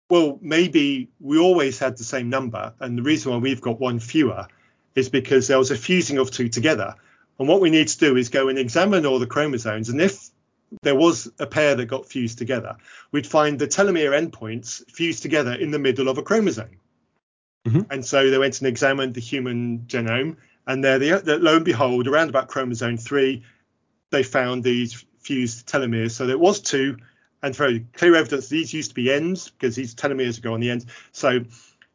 well, 0.09 0.37
maybe 0.41 1.09
we 1.19 1.39
always 1.39 1.79
had 1.79 1.97
the 1.97 2.03
same 2.03 2.29
number. 2.29 2.73
And 2.79 2.97
the 2.97 3.03
reason 3.03 3.31
why 3.31 3.37
we've 3.39 3.61
got 3.61 3.79
one 3.79 3.99
fewer 3.99 4.47
is 4.95 5.09
because 5.09 5.47
there 5.47 5.57
was 5.57 5.71
a 5.71 5.75
fusing 5.75 6.17
of 6.17 6.29
two 6.29 6.49
together. 6.49 6.95
And 7.39 7.47
what 7.47 7.61
we 7.61 7.69
need 7.69 7.87
to 7.87 7.97
do 7.97 8.17
is 8.17 8.29
go 8.29 8.49
and 8.49 8.59
examine 8.59 9.05
all 9.05 9.19
the 9.19 9.27
chromosomes. 9.27 9.89
And 9.89 10.01
if 10.01 10.28
there 10.81 10.95
was 10.95 11.31
a 11.39 11.47
pair 11.47 11.75
that 11.75 11.85
got 11.85 12.07
fused 12.07 12.37
together, 12.37 12.77
we'd 13.11 13.27
find 13.27 13.59
the 13.59 13.67
telomere 13.67 14.11
endpoints 14.11 14.83
fused 14.91 15.21
together 15.21 15.53
in 15.53 15.71
the 15.71 15.79
middle 15.79 16.09
of 16.09 16.17
a 16.17 16.23
chromosome. 16.23 16.79
Mm-hmm. 17.67 17.91
And 17.91 18.05
so 18.05 18.29
they 18.29 18.37
went 18.37 18.59
and 18.59 18.67
examined 18.67 19.13
the 19.13 19.21
human 19.21 19.79
genome, 19.87 20.37
and 20.67 20.83
there, 20.83 20.99
they, 20.99 21.11
lo 21.11 21.55
and 21.55 21.65
behold, 21.65 22.07
around 22.07 22.29
about 22.29 22.47
chromosome 22.47 22.97
three, 22.97 23.43
they 24.11 24.23
found 24.23 24.63
these 24.63 25.05
fused 25.19 25.67
telomeres. 25.67 26.11
So 26.11 26.25
there 26.25 26.37
was 26.37 26.59
two, 26.59 26.97
and 27.41 27.55
very 27.55 27.85
clear 27.93 28.15
evidence 28.15 28.49
these 28.49 28.73
used 28.73 28.91
to 28.91 28.95
be 28.95 29.11
ends 29.11 29.49
because 29.49 29.75
these 29.75 29.95
telomeres 29.95 30.41
go 30.41 30.53
on 30.53 30.59
the 30.59 30.69
ends. 30.69 30.85
So 31.11 31.45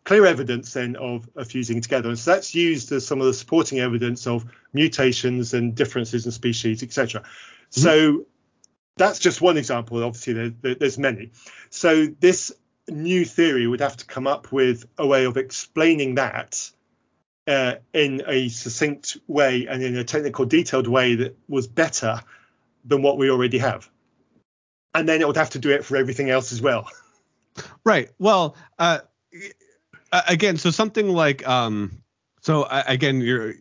clear 0.05 0.27
evidence 0.27 0.73
then 0.73 0.97
of, 0.97 1.29
of 1.37 1.49
fusing 1.49 1.81
together. 1.81 2.11
And 2.11 2.19
so 2.19 2.33
that's 2.33 2.55
used 2.55 2.93
as 2.93 3.07
some 3.07 3.21
of 3.21 3.27
the 3.27 3.35
supporting 3.35 3.81
evidence 3.81 4.27
of 4.27 4.45
mutations 4.73 5.55
and 5.55 5.75
differences 5.75 6.27
in 6.27 6.33
species, 6.33 6.83
etc. 6.83 7.23
Mm-hmm. 7.23 7.81
So 7.81 8.27
that's 8.97 9.19
just 9.19 9.41
one 9.41 9.57
example. 9.57 10.03
Obviously, 10.03 10.51
there, 10.51 10.75
there's 10.75 10.99
many. 10.99 11.33
So 11.71 12.07
this 12.07 12.53
new 12.89 13.25
theory 13.25 13.67
would 13.67 13.81
have 13.81 13.97
to 13.97 14.07
come 14.07 14.27
up 14.27 14.53
with 14.53 14.85
a 14.99 15.07
way 15.07 15.25
of 15.25 15.37
explaining 15.37 16.17
that 16.17 16.71
uh, 17.47 17.75
in 17.93 18.23
a 18.27 18.49
succinct 18.49 19.17
way 19.27 19.67
and 19.67 19.83
in 19.83 19.97
a 19.97 20.05
technical, 20.05 20.45
detailed 20.45 20.87
way 20.87 21.15
that 21.17 21.37
was 21.49 21.67
better 21.67 22.21
than 22.85 23.03
what 23.03 23.19
we 23.19 23.31
already 23.31 23.59
have. 23.59 23.89
And 24.95 25.09
then 25.09 25.21
it 25.21 25.27
would 25.27 25.37
have 25.37 25.51
to 25.51 25.59
do 25.59 25.71
it 25.71 25.85
for 25.85 25.97
everything 25.97 26.31
else 26.31 26.53
as 26.53 26.63
well. 26.63 26.89
Right. 27.85 28.11
Well, 28.19 28.57
uh, 28.81 28.99
again, 30.11 30.57
so 30.57 30.73
something 30.73 31.09
like 31.09 31.47
um, 31.47 32.03
so 32.41 32.67
again, 32.69 33.21
you're 33.21 33.55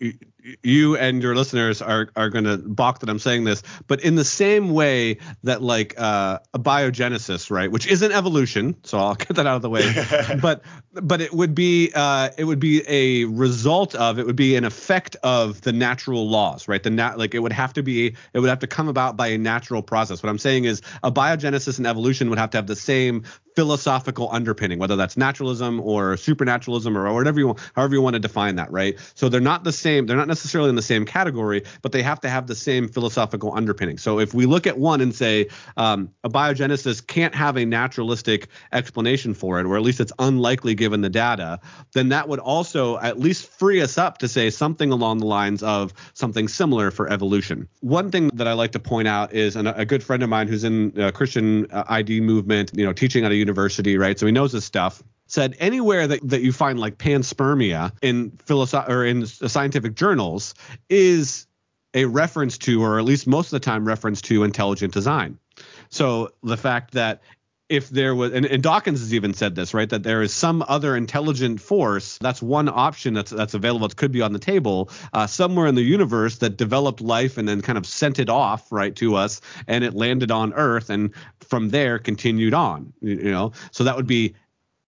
you 0.62 0.98
and 0.98 1.22
your 1.22 1.36
listeners 1.36 1.82
are 1.82 2.10
are 2.16 2.30
going 2.30 2.44
to 2.44 2.58
balk 2.58 3.00
that 3.00 3.10
I'm 3.10 3.20
saying 3.20 3.44
this, 3.46 3.64
but 3.88 4.02
in 4.02 4.16
the 4.16 4.26
same 4.26 4.72
way 4.72 5.18
that 5.44 5.62
like 5.62 5.96
uh, 5.98 6.40
abiogenesis, 6.54 7.50
right, 7.50 7.72
which 7.72 7.88
isn't 7.88 8.12
evolution, 8.12 8.76
so 8.84 8.98
I'll 8.98 9.16
get 9.16 9.36
that 9.36 9.48
out 9.48 9.56
of 9.56 9.62
the 9.62 9.70
way, 9.70 9.94
but 10.42 10.64
but 10.94 11.22
it 11.22 11.34
would 11.34 11.56
be 11.56 11.92
uh, 11.96 12.30
it 12.38 12.44
would 12.44 12.60
be 12.60 12.84
a 12.88 13.26
result 13.26 13.96
of 13.96 14.20
it 14.20 14.26
would 14.26 14.36
be 14.36 14.56
an 14.56 14.66
effect 14.66 15.16
of 15.24 15.62
the 15.62 15.72
natural 15.72 16.28
laws, 16.28 16.68
right? 16.68 16.84
The 16.84 16.90
nat 16.90 17.18
like 17.18 17.34
it 17.34 17.40
would 17.40 17.54
have 17.54 17.74
to 17.74 17.84
be 17.84 18.16
it 18.34 18.40
would 18.40 18.50
have 18.50 18.60
to 18.60 18.68
come 18.68 18.88
about 18.88 19.16
by 19.16 19.28
a 19.28 19.38
natural 19.38 19.82
process. 19.82 20.22
What 20.22 20.30
I'm 20.30 20.40
saying 20.40 20.66
is 20.66 20.82
abiogenesis 21.04 21.78
and 21.78 21.88
evolution 21.88 22.30
would 22.30 22.40
have 22.40 22.50
to 22.52 22.58
have 22.58 22.68
the 22.68 22.76
same 22.76 23.24
philosophical 23.56 24.30
underpinning, 24.32 24.80
whether 24.80 24.96
that's 24.96 25.16
naturalism 25.16 25.80
or 25.80 26.18
supernaturalism 26.18 26.98
or 26.98 27.14
whatever 27.14 27.40
you 27.40 27.48
want, 27.48 27.60
however 27.76 27.94
you 27.94 28.02
want 28.02 28.16
to 28.16 28.20
define 28.20 28.56
that, 28.56 28.72
right? 28.72 28.98
So 29.14 29.30
they're 29.30 29.42
not 29.42 29.64
the 29.64 29.72
same. 29.72 30.06
They're 30.08 30.18
not 30.18 30.28
necessarily 30.34 30.70
in 30.70 30.76
the 30.76 30.82
same 30.82 31.06
category, 31.06 31.62
but 31.84 31.92
they 31.92 32.02
have 32.02 32.20
to 32.22 32.30
have 32.30 32.48
the 32.48 32.56
same 32.56 32.88
philosophical 32.88 33.54
underpinning. 33.54 34.00
So 34.00 34.20
if 34.20 34.34
we 34.34 34.48
look 34.48 34.66
at 34.66 34.80
one 34.80 35.00
and 35.00 35.14
say 35.14 35.48
um, 35.78 36.10
abiogenesis 36.26 37.06
can't 37.06 37.36
have 37.36 37.56
a 37.56 37.66
naturalistic 37.66 38.48
explanation 38.72 39.36
for 39.36 39.60
it, 39.60 39.66
or 39.68 39.78
at 39.78 39.84
least 39.84 40.00
it's 40.00 40.12
unlikely 40.18 40.74
given 40.74 41.02
the 41.02 41.10
data, 41.10 41.60
then 41.94 42.10
that 42.10 42.28
would 42.30 42.40
also 42.40 42.98
at 42.98 43.20
least 43.20 43.48
free 43.48 43.80
us 43.80 43.98
up 44.00 44.18
to 44.18 44.28
say 44.28 44.50
something 44.50 44.92
along 44.92 45.20
the 45.20 45.28
lines 45.28 45.62
of 45.62 45.94
something 46.14 46.48
similar 46.48 46.90
for 46.90 47.08
evolution. 47.12 47.68
One 47.82 48.10
thing 48.10 48.30
that 48.34 48.48
I 48.48 48.54
like 48.54 48.72
to 48.72 48.80
point 48.80 49.08
out 49.08 49.34
is 49.34 49.56
an, 49.56 49.68
a 49.68 49.86
good 49.86 50.04
friend 50.04 50.24
of 50.24 50.30
mine 50.30 50.48
who's 50.48 50.64
in 50.64 50.94
a 50.98 51.12
Christian 51.12 51.70
uh, 51.72 51.84
ID 51.88 52.22
movement, 52.22 52.72
you 52.74 52.86
know, 52.86 52.94
teaching 52.94 53.24
at 53.24 53.32
a 53.32 53.36
university, 53.36 53.98
right? 53.98 54.18
So 54.18 54.26
he 54.26 54.32
knows 54.32 54.52
this 54.52 54.66
stuff 54.66 55.04
said 55.34 55.56
anywhere 55.58 56.06
that, 56.06 56.20
that 56.30 56.42
you 56.42 56.54
find 56.54 56.80
like 56.80 57.00
panspermia 57.00 57.92
in 58.04 58.30
philosoph- 58.46 58.88
or 58.88 59.04
in 59.04 59.26
scientific 59.26 59.96
journals 59.96 60.54
is 60.90 61.48
a 61.96 62.06
reference 62.06 62.56
to, 62.60 62.84
or 62.84 63.00
at 63.00 63.06
least 63.06 63.26
most 63.26 63.48
of 63.48 63.60
the 63.60 63.60
time, 63.60 63.84
reference 63.84 64.22
to 64.22 64.44
intelligent 64.44 64.94
design. 64.94 65.40
So 65.90 66.30
the 66.44 66.56
fact 66.56 66.94
that 66.94 67.24
if 67.68 67.90
there 67.90 68.14
was 68.14 68.32
and, 68.32 68.46
and, 68.46 68.62
Dawkins 68.62 69.00
has 69.00 69.12
even 69.12 69.34
said 69.34 69.56
this, 69.56 69.74
right? 69.74 69.90
That 69.90 70.04
there 70.04 70.22
is 70.22 70.32
some 70.32 70.64
other 70.68 70.96
intelligent 70.96 71.60
force. 71.60 72.20
That's 72.20 72.42
one 72.42 72.70
option 72.70 73.16
that's 73.16 73.32
that's 73.32 73.56
available. 73.56 73.88
It 73.88 73.96
could 73.96 74.12
be 74.12 74.22
on 74.22 74.34
the 74.34 74.40
table 74.40 74.92
uh, 75.14 75.26
somewhere 75.26 75.66
in 75.66 75.74
the 75.74 75.82
universe 75.82 76.38
that 76.40 76.58
developed 76.58 77.02
life 77.02 77.40
and 77.40 77.48
then 77.48 77.62
kind 77.62 77.78
of 77.78 77.88
sent 77.88 78.20
it 78.20 78.30
off 78.30 78.72
right 78.72 78.96
to 78.98 79.16
us, 79.16 79.42
and 79.68 79.84
it 79.84 79.96
landed 79.96 80.30
on 80.30 80.54
Earth, 80.54 80.92
and 80.92 81.12
from 81.40 81.70
there 81.70 81.98
continued 81.98 82.54
on. 82.54 82.94
You 83.02 83.32
know, 83.32 83.54
so 83.72 83.84
that 83.86 83.96
would 83.96 84.08
be 84.08 84.36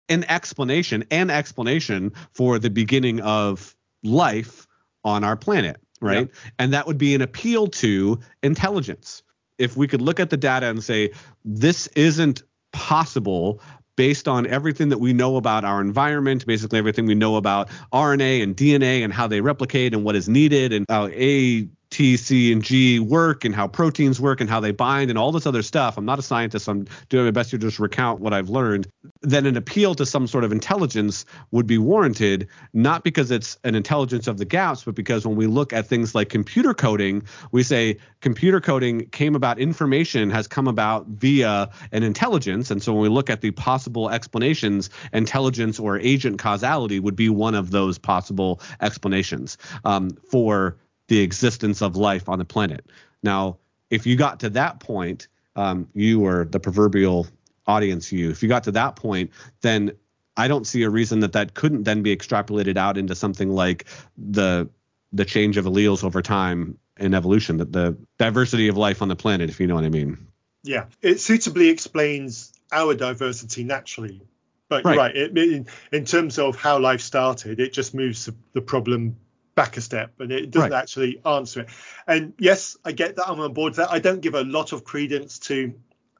an 0.10 0.24
explanation, 0.30 1.04
an 1.12 1.30
explanation 1.30 2.14
for 2.34 2.60
the 2.60 2.70
beginning 2.70 3.20
of 3.22 3.76
life 4.04 4.68
on 5.04 5.24
our 5.24 5.36
planet, 5.36 5.78
right? 6.02 6.30
And 6.60 6.74
that 6.74 6.88
would 6.88 6.98
be 6.98 7.16
an 7.16 7.22
appeal 7.22 7.68
to 7.68 8.20
intelligence. 8.44 9.24
If 9.58 9.76
we 9.76 9.88
could 9.88 10.02
look 10.02 10.20
at 10.20 10.30
the 10.30 10.38
data 10.38 10.68
and 10.68 10.84
say 10.84 11.12
this 11.44 11.88
isn't 11.88 12.44
possible 12.72 13.60
based 13.96 14.28
on 14.28 14.46
everything 14.46 14.90
that 14.90 15.00
we 15.00 15.12
know 15.12 15.38
about 15.38 15.66
our 15.66 15.82
environment, 15.82 16.46
basically 16.46 16.78
everything 16.78 17.08
we 17.08 17.16
know 17.16 17.36
about 17.36 17.68
RNA 17.92 18.44
and 18.44 18.56
DNA 18.56 19.04
and 19.04 19.12
how 19.12 19.28
they 19.28 19.42
replicate 19.42 19.94
and 19.94 20.04
what 20.04 20.16
is 20.16 20.30
needed 20.30 20.72
and 20.72 20.86
how 20.88 21.08
A, 21.08 21.68
T, 21.90 22.18
C, 22.18 22.52
and 22.52 22.64
G 22.64 23.00
work 23.00 23.46
and 23.46 23.56
how 23.56 23.68
proteins 23.68 24.20
work 24.20 24.42
and 24.42 24.50
how 24.50 24.60
they 24.60 24.72
bind 24.72 25.10
and 25.10 25.18
all 25.18 25.32
this 25.32 25.46
other 25.46 25.62
stuff. 25.62 25.98
I'm 25.98 26.06
not 26.06 26.20
a 26.20 26.22
scientist. 26.22 26.68
I'm 26.68 26.86
doing 27.10 27.26
my 27.26 27.32
best 27.32 27.52
to 27.52 27.58
just 27.58 27.80
recount 27.80 28.20
what 28.20 28.34
I've 28.34 28.50
learned. 28.50 28.88
Then 29.22 29.46
an 29.46 29.56
appeal 29.58 29.96
to 29.96 30.06
some 30.06 30.28
sort 30.28 30.44
of 30.44 30.52
intelligence 30.52 31.26
would 31.52 31.68
be 31.68 31.78
warranted, 31.78 32.48
not 32.74 33.04
because 33.04 33.32
it's 33.32 33.58
an 33.64 33.76
intelligence 33.76 34.28
of 34.28 34.38
the 34.38 34.46
gaps, 34.46 34.84
but 34.84 34.96
because 34.96 35.26
when 35.26 35.36
we 35.36 35.48
look 35.48 35.74
at 35.74 35.88
things 35.88 36.14
like 36.14 36.30
computer 36.30 36.74
coding, 36.74 37.24
we 37.52 37.64
say 37.64 37.98
computer 38.22 38.60
coding 38.60 39.08
came 39.10 39.36
about, 39.36 39.60
information 39.60 40.30
has 40.30 40.48
come 40.48 40.68
about 40.68 41.08
via 41.08 41.70
an 41.92 42.04
intelligence. 42.04 42.70
And 42.70 42.84
so 42.84 42.94
when 42.94 43.02
we 43.02 43.10
look 43.10 43.30
at 43.30 43.42
the 43.42 43.52
possible 43.52 44.10
explanations, 44.10 44.90
intelligence 45.14 45.80
or 45.80 46.00
agent 46.00 46.40
causality 46.40 47.00
would 47.00 47.16
be 47.16 47.30
one 47.30 47.56
of 47.56 47.72
those 47.72 47.98
possible 47.98 48.60
explanations 48.82 49.58
um, 49.86 50.10
for 50.30 50.78
the 51.08 51.20
existence 51.20 51.82
of 51.82 51.96
life 51.96 52.30
on 52.30 52.40
the 52.40 52.46
planet. 52.46 52.86
Now, 53.24 53.58
if 53.90 54.06
you 54.06 54.16
got 54.16 54.40
to 54.42 54.50
that 54.52 54.80
point, 54.80 55.28
um, 55.56 55.88
you 55.94 56.26
or 56.26 56.46
the 56.46 56.60
proverbial 56.60 57.28
audience, 57.66 58.12
you, 58.12 58.30
if 58.30 58.44
you 58.44 58.50
got 58.50 58.64
to 58.66 58.72
that 58.72 58.96
point, 58.96 59.32
then 59.62 59.92
I 60.36 60.48
don't 60.48 60.68
see 60.68 60.84
a 60.84 60.90
reason 60.90 61.22
that 61.22 61.34
that 61.34 61.54
couldn't 61.54 61.84
then 61.84 62.04
be 62.04 62.16
extrapolated 62.16 62.78
out 62.78 62.98
into 62.98 63.16
something 63.16 63.50
like 63.50 63.86
the 64.18 64.70
the 65.14 65.26
change 65.26 65.56
of 65.58 65.66
alleles 65.66 66.04
over 66.04 66.22
time 66.22 66.78
in 67.00 67.14
evolution, 67.14 67.58
the, 67.58 67.66
the 67.66 67.98
diversity 68.18 68.68
of 68.68 68.76
life 68.76 69.02
on 69.02 69.08
the 69.08 69.16
planet, 69.16 69.50
if 69.50 69.60
you 69.60 69.66
know 69.66 69.76
what 69.76 69.86
I 69.86 69.90
mean. 69.90 70.18
Yeah, 70.64 70.86
it 71.02 71.22
suitably 71.22 71.70
explains 71.70 72.52
our 72.72 72.94
diversity 72.94 73.64
naturally. 73.64 74.22
But 74.70 74.84
right, 74.84 74.98
right 74.98 75.16
it, 75.16 75.38
in, 75.38 75.68
in 75.94 76.04
terms 76.04 76.38
of 76.38 76.58
how 76.58 76.78
life 76.78 77.00
started, 77.00 77.62
it 77.62 77.72
just 77.72 77.94
moves 77.94 78.26
the, 78.26 78.36
the 78.54 78.62
problem 78.62 79.16
back 79.58 79.76
a 79.76 79.82
step 79.82 80.14
and 80.20 80.32
it 80.32 80.52
doesn't 80.52 80.72
right. 80.72 80.80
actually 80.80 81.20
answer 81.26 81.62
it. 81.62 81.70
And 82.06 82.34
yes, 82.38 82.78
I 82.86 82.92
get 82.92 83.16
that 83.16 83.28
I'm 83.28 83.40
on 83.40 83.54
board 83.54 83.72
with 83.72 83.78
that. 83.78 83.92
I 83.92 83.98
don't 83.98 84.22
give 84.22 84.36
a 84.36 84.44
lot 84.44 84.72
of 84.72 84.84
credence 84.84 85.40
to 85.40 85.74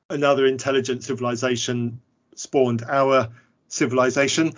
another 0.10 0.48
intelligent 0.48 1.04
civilization 1.04 2.02
spawned 2.36 2.84
our 2.90 3.30
civilization 3.68 4.54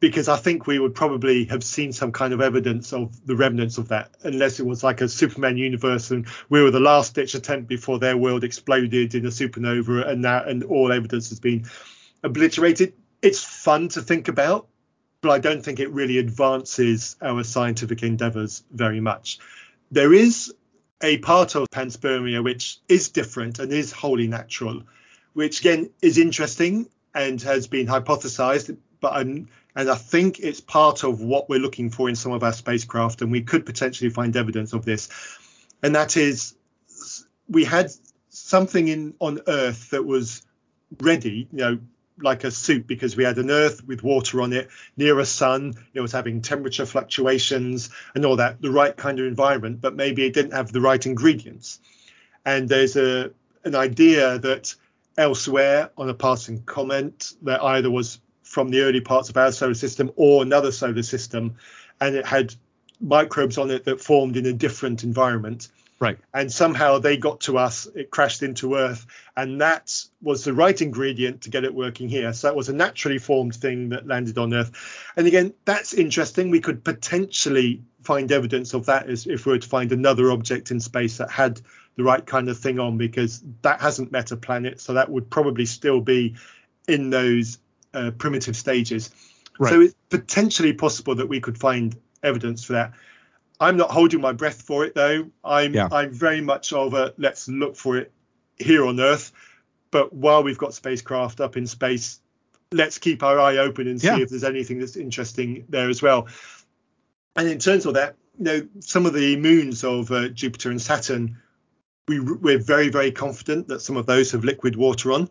because 0.00 0.28
I 0.28 0.36
think 0.36 0.66
we 0.66 0.80
would 0.80 0.96
probably 0.96 1.44
have 1.44 1.62
seen 1.62 1.92
some 1.92 2.10
kind 2.10 2.32
of 2.32 2.40
evidence 2.40 2.92
of 2.92 3.24
the 3.24 3.36
remnants 3.36 3.78
of 3.78 3.88
that, 3.88 4.10
unless 4.24 4.58
it 4.58 4.66
was 4.66 4.82
like 4.82 5.00
a 5.00 5.08
Superman 5.08 5.56
universe 5.56 6.10
and 6.10 6.26
we 6.48 6.60
were 6.60 6.72
the 6.72 6.80
last 6.80 7.14
ditch 7.14 7.36
attempt 7.36 7.68
before 7.68 8.00
their 8.00 8.16
world 8.16 8.42
exploded 8.42 9.14
in 9.14 9.26
a 9.26 9.30
supernova 9.30 10.08
and 10.08 10.24
that 10.24 10.48
and 10.48 10.64
all 10.64 10.90
evidence 10.90 11.28
has 11.28 11.38
been 11.38 11.66
obliterated. 12.24 12.94
It's 13.22 13.44
fun 13.44 13.88
to 13.90 14.02
think 14.02 14.26
about, 14.26 14.66
but 15.20 15.30
I 15.30 15.38
don't 15.38 15.62
think 15.62 15.80
it 15.80 15.90
really 15.90 16.18
advances 16.18 17.16
our 17.20 17.42
scientific 17.42 18.02
endeavors 18.02 18.62
very 18.70 19.00
much. 19.00 19.38
There 19.90 20.12
is 20.12 20.54
a 21.02 21.18
part 21.18 21.54
of 21.54 21.68
panspermia 21.70 22.42
which 22.42 22.78
is 22.88 23.08
different 23.08 23.58
and 23.58 23.72
is 23.72 23.92
wholly 23.92 24.28
natural, 24.28 24.82
which 25.32 25.60
again 25.60 25.90
is 26.02 26.18
interesting 26.18 26.88
and 27.14 27.40
has 27.42 27.66
been 27.66 27.86
hypothesized, 27.86 28.76
but 29.00 29.12
I'm, 29.12 29.48
and 29.74 29.90
I 29.90 29.94
think 29.94 30.40
it's 30.40 30.60
part 30.60 31.04
of 31.04 31.20
what 31.20 31.48
we're 31.48 31.60
looking 31.60 31.90
for 31.90 32.08
in 32.08 32.16
some 32.16 32.32
of 32.32 32.42
our 32.42 32.52
spacecraft, 32.52 33.22
and 33.22 33.30
we 33.32 33.42
could 33.42 33.64
potentially 33.64 34.10
find 34.10 34.36
evidence 34.36 34.72
of 34.72 34.84
this. 34.84 35.08
And 35.82 35.94
that 35.94 36.16
is, 36.16 36.54
we 37.48 37.64
had 37.64 37.90
something 38.28 38.88
in 38.88 39.14
on 39.20 39.40
Earth 39.46 39.90
that 39.90 40.04
was 40.04 40.42
ready, 41.00 41.48
you 41.52 41.58
know, 41.58 41.78
like 42.22 42.44
a 42.44 42.50
soup 42.50 42.86
because 42.86 43.16
we 43.16 43.24
had 43.24 43.38
an 43.38 43.50
earth 43.50 43.86
with 43.86 44.02
water 44.02 44.40
on 44.40 44.52
it 44.52 44.68
near 44.96 45.18
a 45.18 45.26
sun 45.26 45.74
it 45.94 46.00
was 46.00 46.12
having 46.12 46.40
temperature 46.40 46.86
fluctuations 46.86 47.90
and 48.14 48.24
all 48.24 48.36
that 48.36 48.60
the 48.60 48.70
right 48.70 48.96
kind 48.96 49.18
of 49.20 49.26
environment 49.26 49.80
but 49.80 49.94
maybe 49.94 50.24
it 50.24 50.32
didn't 50.32 50.52
have 50.52 50.72
the 50.72 50.80
right 50.80 51.06
ingredients. 51.06 51.80
And 52.44 52.68
there's 52.68 52.96
a 52.96 53.30
an 53.64 53.74
idea 53.74 54.38
that 54.38 54.74
elsewhere 55.16 55.90
on 55.98 56.08
a 56.08 56.14
passing 56.14 56.62
comment 56.62 57.34
that 57.42 57.62
either 57.62 57.90
was 57.90 58.20
from 58.42 58.70
the 58.70 58.80
early 58.80 59.00
parts 59.00 59.28
of 59.28 59.36
our 59.36 59.52
solar 59.52 59.74
system 59.74 60.10
or 60.16 60.42
another 60.42 60.72
solar 60.72 61.02
system 61.02 61.56
and 62.00 62.14
it 62.14 62.24
had 62.24 62.54
microbes 63.00 63.58
on 63.58 63.70
it 63.70 63.84
that 63.84 64.00
formed 64.00 64.36
in 64.36 64.46
a 64.46 64.52
different 64.52 65.04
environment 65.04 65.68
Right. 66.00 66.16
And 66.32 66.52
somehow 66.52 66.98
they 66.98 67.16
got 67.16 67.40
to 67.40 67.58
us, 67.58 67.88
it 67.94 68.12
crashed 68.12 68.44
into 68.44 68.76
Earth, 68.76 69.04
and 69.36 69.60
that 69.60 69.92
was 70.22 70.44
the 70.44 70.52
right 70.52 70.80
ingredient 70.80 71.40
to 71.42 71.50
get 71.50 71.64
it 71.64 71.74
working 71.74 72.08
here. 72.08 72.32
So 72.32 72.48
it 72.48 72.54
was 72.54 72.68
a 72.68 72.72
naturally 72.72 73.18
formed 73.18 73.56
thing 73.56 73.88
that 73.88 74.06
landed 74.06 74.38
on 74.38 74.54
Earth. 74.54 74.70
And 75.16 75.26
again, 75.26 75.54
that's 75.64 75.94
interesting. 75.94 76.50
We 76.50 76.60
could 76.60 76.84
potentially 76.84 77.82
find 78.04 78.30
evidence 78.30 78.74
of 78.74 78.86
that 78.86 79.10
as 79.10 79.26
if 79.26 79.44
we 79.44 79.52
were 79.52 79.58
to 79.58 79.68
find 79.68 79.90
another 79.90 80.30
object 80.30 80.70
in 80.70 80.78
space 80.78 81.16
that 81.16 81.30
had 81.30 81.60
the 81.96 82.04
right 82.04 82.24
kind 82.24 82.48
of 82.48 82.56
thing 82.56 82.78
on, 82.78 82.96
because 82.96 83.42
that 83.62 83.80
hasn't 83.80 84.12
met 84.12 84.30
a 84.30 84.36
planet. 84.36 84.80
So 84.80 84.94
that 84.94 85.10
would 85.10 85.28
probably 85.28 85.66
still 85.66 86.00
be 86.00 86.36
in 86.86 87.10
those 87.10 87.58
uh, 87.92 88.12
primitive 88.12 88.56
stages. 88.56 89.10
Right. 89.58 89.70
So 89.70 89.80
it's 89.80 89.96
potentially 90.10 90.74
possible 90.74 91.16
that 91.16 91.28
we 91.28 91.40
could 91.40 91.58
find 91.58 91.96
evidence 92.22 92.62
for 92.62 92.74
that. 92.74 92.92
I'm 93.60 93.76
not 93.76 93.90
holding 93.90 94.20
my 94.20 94.32
breath 94.32 94.62
for 94.62 94.84
it 94.84 94.94
though. 94.94 95.30
I'm 95.44 95.74
yeah. 95.74 95.88
I'm 95.90 96.12
very 96.12 96.40
much 96.40 96.72
over 96.72 97.12
let's 97.18 97.48
look 97.48 97.76
for 97.76 97.96
it 97.96 98.12
here 98.56 98.86
on 98.86 99.00
Earth. 99.00 99.32
But 99.90 100.12
while 100.12 100.42
we've 100.42 100.58
got 100.58 100.74
spacecraft 100.74 101.40
up 101.40 101.56
in 101.56 101.66
space, 101.66 102.20
let's 102.72 102.98
keep 102.98 103.22
our 103.22 103.40
eye 103.40 103.56
open 103.56 103.88
and 103.88 104.00
see 104.00 104.08
yeah. 104.08 104.18
if 104.18 104.28
there's 104.28 104.44
anything 104.44 104.78
that's 104.78 104.96
interesting 104.96 105.64
there 105.68 105.88
as 105.88 106.02
well. 106.02 106.28
And 107.36 107.48
in 107.48 107.58
terms 107.58 107.86
of 107.86 107.94
that, 107.94 108.16
you 108.38 108.44
know, 108.44 108.68
some 108.80 109.06
of 109.06 109.14
the 109.14 109.36
moons 109.36 109.84
of 109.84 110.10
uh, 110.12 110.28
Jupiter 110.28 110.70
and 110.70 110.80
Saturn, 110.80 111.38
we 112.06 112.20
we're 112.20 112.58
very 112.58 112.90
very 112.90 113.10
confident 113.10 113.68
that 113.68 113.80
some 113.80 113.96
of 113.96 114.06
those 114.06 114.30
have 114.32 114.44
liquid 114.44 114.76
water 114.76 115.12
on, 115.12 115.28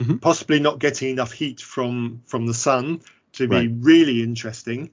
mm-hmm. 0.00 0.16
possibly 0.16 0.58
not 0.58 0.78
getting 0.78 1.10
enough 1.10 1.32
heat 1.32 1.60
from 1.60 2.22
from 2.26 2.46
the 2.46 2.54
sun 2.54 3.02
to 3.34 3.46
be 3.46 3.68
really 3.68 4.22
interesting. 4.22 4.90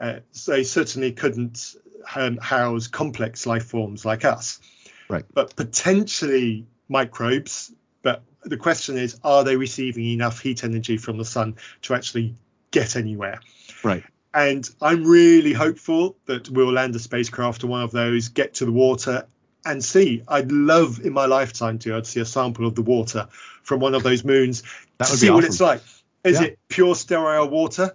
Uh, 0.00 0.20
so 0.32 0.52
they 0.52 0.64
certainly 0.64 1.12
couldn't 1.12 1.76
Um, 2.14 2.36
house 2.38 2.86
complex 2.88 3.46
life 3.46 3.64
forms 3.66 4.04
like 4.04 4.24
us. 4.24 4.60
Right. 5.08 5.24
But 5.32 5.56
potentially 5.56 6.66
microbes. 6.88 7.72
But 8.02 8.22
the 8.44 8.56
question 8.56 8.96
is, 8.98 9.18
are 9.22 9.44
they 9.44 9.56
receiving 9.56 10.06
enough 10.06 10.40
heat 10.40 10.64
energy 10.64 10.96
from 10.96 11.18
the 11.18 11.24
sun 11.24 11.56
to 11.82 11.94
actually 11.94 12.34
get 12.70 12.96
anywhere? 12.96 13.40
Right. 13.84 14.04
And 14.34 14.68
I'm 14.80 15.04
really 15.04 15.52
hopeful 15.52 16.16
that 16.26 16.48
we'll 16.48 16.72
land 16.72 16.96
a 16.96 16.98
spacecraft 16.98 17.64
on 17.64 17.70
one 17.70 17.82
of 17.82 17.90
those, 17.90 18.28
get 18.28 18.54
to 18.54 18.64
the 18.64 18.72
water, 18.72 19.26
and 19.64 19.84
see. 19.84 20.22
I'd 20.26 20.50
love 20.50 21.00
in 21.04 21.12
my 21.12 21.26
lifetime 21.26 21.78
to 21.80 21.96
I'd 21.96 22.06
see 22.06 22.20
a 22.20 22.24
sample 22.24 22.66
of 22.66 22.74
the 22.74 22.82
water 22.82 23.28
from 23.62 23.80
one 23.80 23.94
of 23.94 24.02
those 24.02 24.24
moons 24.24 24.62
That 24.98 25.08
to 25.08 25.16
see 25.16 25.26
be 25.26 25.30
what 25.30 25.44
it's 25.44 25.60
like. 25.60 25.82
Is 26.24 26.40
Yeah. 26.40 26.46
it 26.48 26.58
pure 26.68 26.94
sterile 26.94 27.48
water, 27.48 27.94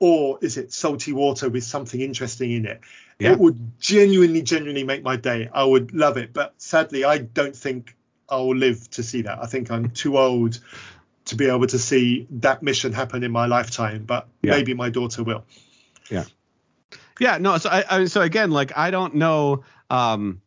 or 0.00 0.38
is 0.42 0.56
it 0.56 0.72
salty 0.72 1.12
water 1.12 1.48
with 1.48 1.64
something 1.64 2.00
interesting 2.00 2.52
in 2.52 2.66
it? 2.66 2.80
Yeah. 3.18 3.32
It 3.32 3.38
would 3.38 3.78
genuinely, 3.78 4.42
genuinely 4.42 4.84
make 4.84 5.02
my 5.02 5.16
day. 5.16 5.48
I 5.52 5.64
would 5.64 5.94
love 5.94 6.16
it, 6.16 6.32
but 6.32 6.54
sadly, 6.58 7.04
I 7.04 7.18
don't 7.18 7.54
think 7.54 7.96
I 8.28 8.36
will 8.36 8.56
live 8.56 8.90
to 8.90 9.02
see 9.02 9.22
that. 9.22 9.38
I 9.40 9.46
think 9.46 9.70
I'm 9.70 9.90
too 9.90 10.18
old 10.18 10.58
to 11.26 11.36
be 11.36 11.46
able 11.46 11.66
to 11.68 11.78
see 11.78 12.26
that 12.30 12.62
mission 12.62 12.92
happen 12.92 13.22
in 13.22 13.30
my 13.32 13.46
lifetime, 13.46 14.04
but 14.04 14.28
Yeah. 14.42 14.52
maybe 14.52 14.74
my 14.74 14.90
daughter 14.90 15.22
will. 15.22 15.44
Yeah, 16.10 16.24
Yeah. 17.18 17.38
no. 17.38 17.56
So 17.58 17.70
I, 17.70 17.84
I 17.88 18.04
so 18.06 18.20
again, 18.20 18.50
like 18.50 18.76
I 18.76 18.90
don't 18.90 19.14
know. 19.14 19.64
Um, 19.90 20.42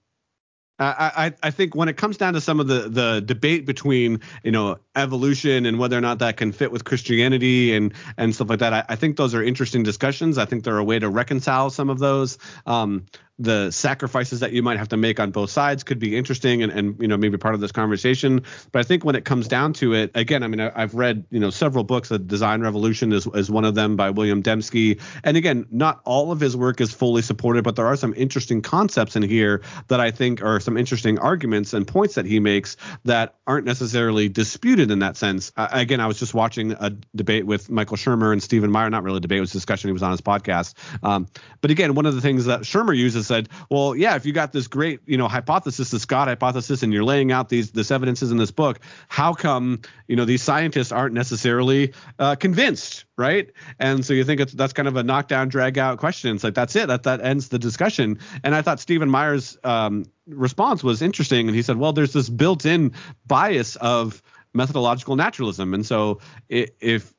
I, 0.79 1.25
I 1.25 1.47
I 1.47 1.51
think 1.51 1.73
when 1.73 1.89
it 1.89 1.97
comes 1.97 2.17
down 2.17 2.33
to 2.33 2.41
some 2.41 2.59
of 2.59 2.67
the 2.67 2.89
the 2.89 3.21
debate 3.25 3.65
between 3.65 4.21
you 4.43 4.51
know 4.51 4.77
evolution 4.97 5.65
and 5.65 5.79
whether 5.79 5.97
or 5.97 6.01
not 6.01 6.19
that 6.19 6.37
can 6.37 6.51
fit 6.51 6.71
with 6.71 6.83
Christianity 6.83 7.75
and 7.75 7.93
and 8.17 8.33
stuff 8.33 8.49
like 8.49 8.59
that, 8.59 8.73
I, 8.73 8.85
I 8.89 8.95
think 8.95 9.17
those 9.17 9.33
are 9.33 9.43
interesting 9.43 9.83
discussions. 9.83 10.37
I 10.37 10.45
think 10.45 10.63
they're 10.63 10.77
a 10.77 10.83
way 10.83 10.99
to 10.99 11.09
reconcile 11.09 11.69
some 11.69 11.89
of 11.89 11.99
those. 11.99 12.37
Um, 12.65 13.05
the 13.39 13.69
sacrifices 13.69 14.39
that 14.39 14.51
you 14.51 14.63
might 14.63 14.77
have 14.77 14.89
to 14.89 14.97
make 14.97 15.19
on 15.19 15.29
both 15.29 15.51
sides 15.51 15.83
could 15.83 15.99
be 15.99 16.17
interesting 16.17 16.63
and, 16.63 16.71
and 16.71 16.99
you 16.99 17.07
know 17.07 17.17
maybe 17.17 17.37
part 17.37 17.53
of 17.53 17.61
this 17.61 17.71
conversation 17.71 18.41
but 18.71 18.79
i 18.79 18.83
think 18.83 19.05
when 19.05 19.15
it 19.15 19.25
comes 19.25 19.47
down 19.47 19.73
to 19.73 19.93
it 19.93 20.09
again 20.15 20.41
i 20.41 20.47
mean 20.47 20.59
I, 20.59 20.71
i've 20.75 20.95
read 20.95 21.23
you 21.29 21.39
know 21.39 21.51
several 21.51 21.83
books 21.83 22.09
the 22.09 22.17
design 22.17 22.61
revolution 22.61 23.13
is, 23.13 23.27
is 23.27 23.51
one 23.51 23.63
of 23.63 23.75
them 23.75 23.95
by 23.95 24.09
william 24.09 24.41
dembski 24.41 24.99
and 25.23 25.37
again 25.37 25.67
not 25.69 26.01
all 26.03 26.31
of 26.31 26.39
his 26.39 26.57
work 26.57 26.81
is 26.81 26.91
fully 26.91 27.21
supported 27.21 27.63
but 27.63 27.75
there 27.75 27.85
are 27.85 27.95
some 27.95 28.13
interesting 28.17 28.61
concepts 28.61 29.15
in 29.15 29.21
here 29.21 29.61
that 29.87 29.99
i 29.99 30.09
think 30.09 30.41
are 30.41 30.59
some 30.59 30.75
interesting 30.75 31.19
arguments 31.19 31.73
and 31.73 31.87
points 31.87 32.15
that 32.15 32.25
he 32.25 32.39
makes 32.39 32.75
that 33.05 33.35
aren't 33.45 33.65
necessarily 33.65 34.29
disputed 34.29 34.86
in 34.91 34.99
that 34.99 35.17
sense 35.17 35.51
I, 35.55 35.81
again 35.81 35.99
i 35.99 36.07
was 36.07 36.19
just 36.19 36.33
watching 36.33 36.73
a 36.73 36.91
debate 37.15 37.45
with 37.45 37.69
michael 37.69 37.97
shermer 37.97 38.31
and 38.31 38.41
stephen 38.41 38.71
meyer 38.71 38.89
not 38.89 39.03
really 39.03 39.17
a 39.17 39.21
debate 39.21 39.37
it 39.37 39.41
was 39.41 39.51
a 39.51 39.53
discussion 39.53 39.87
he 39.89 39.93
was 39.93 40.03
on 40.03 40.11
his 40.11 40.21
podcast 40.21 40.73
um, 41.03 41.27
but 41.61 41.71
again 41.71 41.95
one 41.95 42.05
of 42.05 42.15
the 42.15 42.21
things 42.21 42.45
that 42.45 42.61
shermer 42.61 42.95
uses 42.95 43.27
said, 43.27 43.49
well, 43.69 43.95
yeah, 43.95 44.15
if 44.15 44.25
you 44.25 44.33
got 44.33 44.51
this 44.51 44.67
great, 44.67 45.01
you 45.05 45.17
know, 45.17 45.27
hypothesis, 45.27 45.91
this 45.91 46.05
God 46.05 46.27
hypothesis, 46.27 46.81
and 46.81 46.91
you're 46.91 47.03
laying 47.03 47.31
out 47.31 47.49
these 47.49 47.71
this 47.71 47.91
evidences 47.91 48.31
in 48.31 48.37
this 48.37 48.51
book, 48.51 48.79
how 49.09 49.33
come, 49.33 49.81
you 50.07 50.15
know, 50.15 50.25
these 50.25 50.41
scientists 50.41 50.91
aren't 50.91 51.13
necessarily 51.13 51.93
uh, 52.19 52.35
convinced, 52.35 53.05
right? 53.17 53.51
And 53.79 54.05
so 54.05 54.13
you 54.13 54.23
think 54.23 54.41
it's, 54.41 54.53
that's 54.53 54.73
kind 54.73 54.87
of 54.87 54.95
a 54.95 55.03
knockdown, 55.03 55.49
drag 55.49 55.77
out 55.77 55.99
question. 55.99 56.35
It's 56.35 56.43
like 56.43 56.55
that's 56.55 56.75
it, 56.75 56.87
that 56.87 57.03
that 57.03 57.21
ends 57.21 57.49
the 57.49 57.59
discussion. 57.59 58.19
And 58.43 58.55
I 58.55 58.61
thought 58.61 58.79
Stephen 58.79 59.09
Meyer's 59.09 59.57
um, 59.63 60.05
response 60.27 60.83
was 60.83 61.01
interesting, 61.01 61.47
and 61.47 61.55
he 61.55 61.61
said, 61.61 61.77
well, 61.77 61.93
there's 61.93 62.13
this 62.13 62.29
built-in 62.29 62.93
bias 63.25 63.75
of 63.77 64.21
methodological 64.57 65.15
naturalism, 65.15 65.73
and 65.73 65.85
so 65.85 66.19
if 66.49 67.13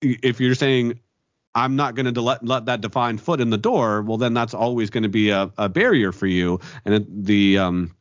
if 0.00 0.40
you're 0.40 0.54
saying 0.54 0.98
I'm 1.54 1.76
not 1.76 1.94
going 1.94 2.12
to 2.12 2.20
let 2.20 2.44
let 2.44 2.66
that 2.66 2.80
defined 2.80 3.20
foot 3.20 3.40
in 3.40 3.50
the 3.50 3.58
door, 3.58 4.02
well, 4.02 4.16
then 4.16 4.34
that's 4.34 4.54
always 4.54 4.90
going 4.90 5.02
to 5.02 5.08
be 5.08 5.30
a, 5.30 5.50
a 5.58 5.68
barrier 5.68 6.12
for 6.12 6.26
you, 6.26 6.60
and 6.84 7.06
the 7.08 7.58
um, 7.58 7.94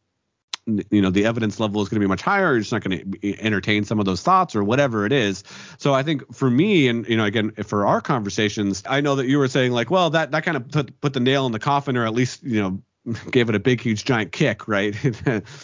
you 0.68 1.02
know 1.02 1.10
the 1.10 1.26
evidence 1.26 1.60
level 1.60 1.82
is 1.82 1.90
going 1.90 1.96
to 1.96 2.04
be 2.04 2.08
much 2.08 2.22
higher. 2.22 2.52
You're 2.52 2.60
just 2.60 2.72
not 2.72 2.84
going 2.84 3.12
to 3.12 3.40
entertain 3.40 3.84
some 3.86 4.00
of 4.00 4.06
those 4.06 4.22
thoughts 4.22 4.56
or 4.56 4.64
whatever 4.64 5.06
it 5.06 5.12
is. 5.12 5.44
So 5.78 5.94
I 5.94 6.04
think 6.04 6.34
for 6.36 6.50
me, 6.50 6.88
and 6.88 7.08
you 7.08 7.16
know, 7.16 7.24
again, 7.24 7.52
for 7.64 7.86
our 7.86 8.02
conversations, 8.02 8.84
I 8.86 9.02
know 9.02 9.16
that 9.16 9.28
you 9.28 9.38
were 9.38 9.48
saying 9.48 9.72
like, 9.72 9.90
well, 9.90 10.10
that 10.10 10.32
that 10.32 10.44
kind 10.44 10.58
of 10.58 10.70
put 10.70 11.00
put 11.00 11.14
the 11.14 11.20
nail 11.20 11.46
in 11.46 11.52
the 11.52 11.60
coffin, 11.60 11.96
or 11.96 12.06
at 12.06 12.14
least 12.14 12.44
you 12.44 12.62
know 12.62 13.14
gave 13.32 13.50
it 13.50 13.56
a 13.56 13.60
big 13.60 13.82
huge 13.82 14.04
giant 14.04 14.34
kick 14.34 14.68
right 14.68 14.96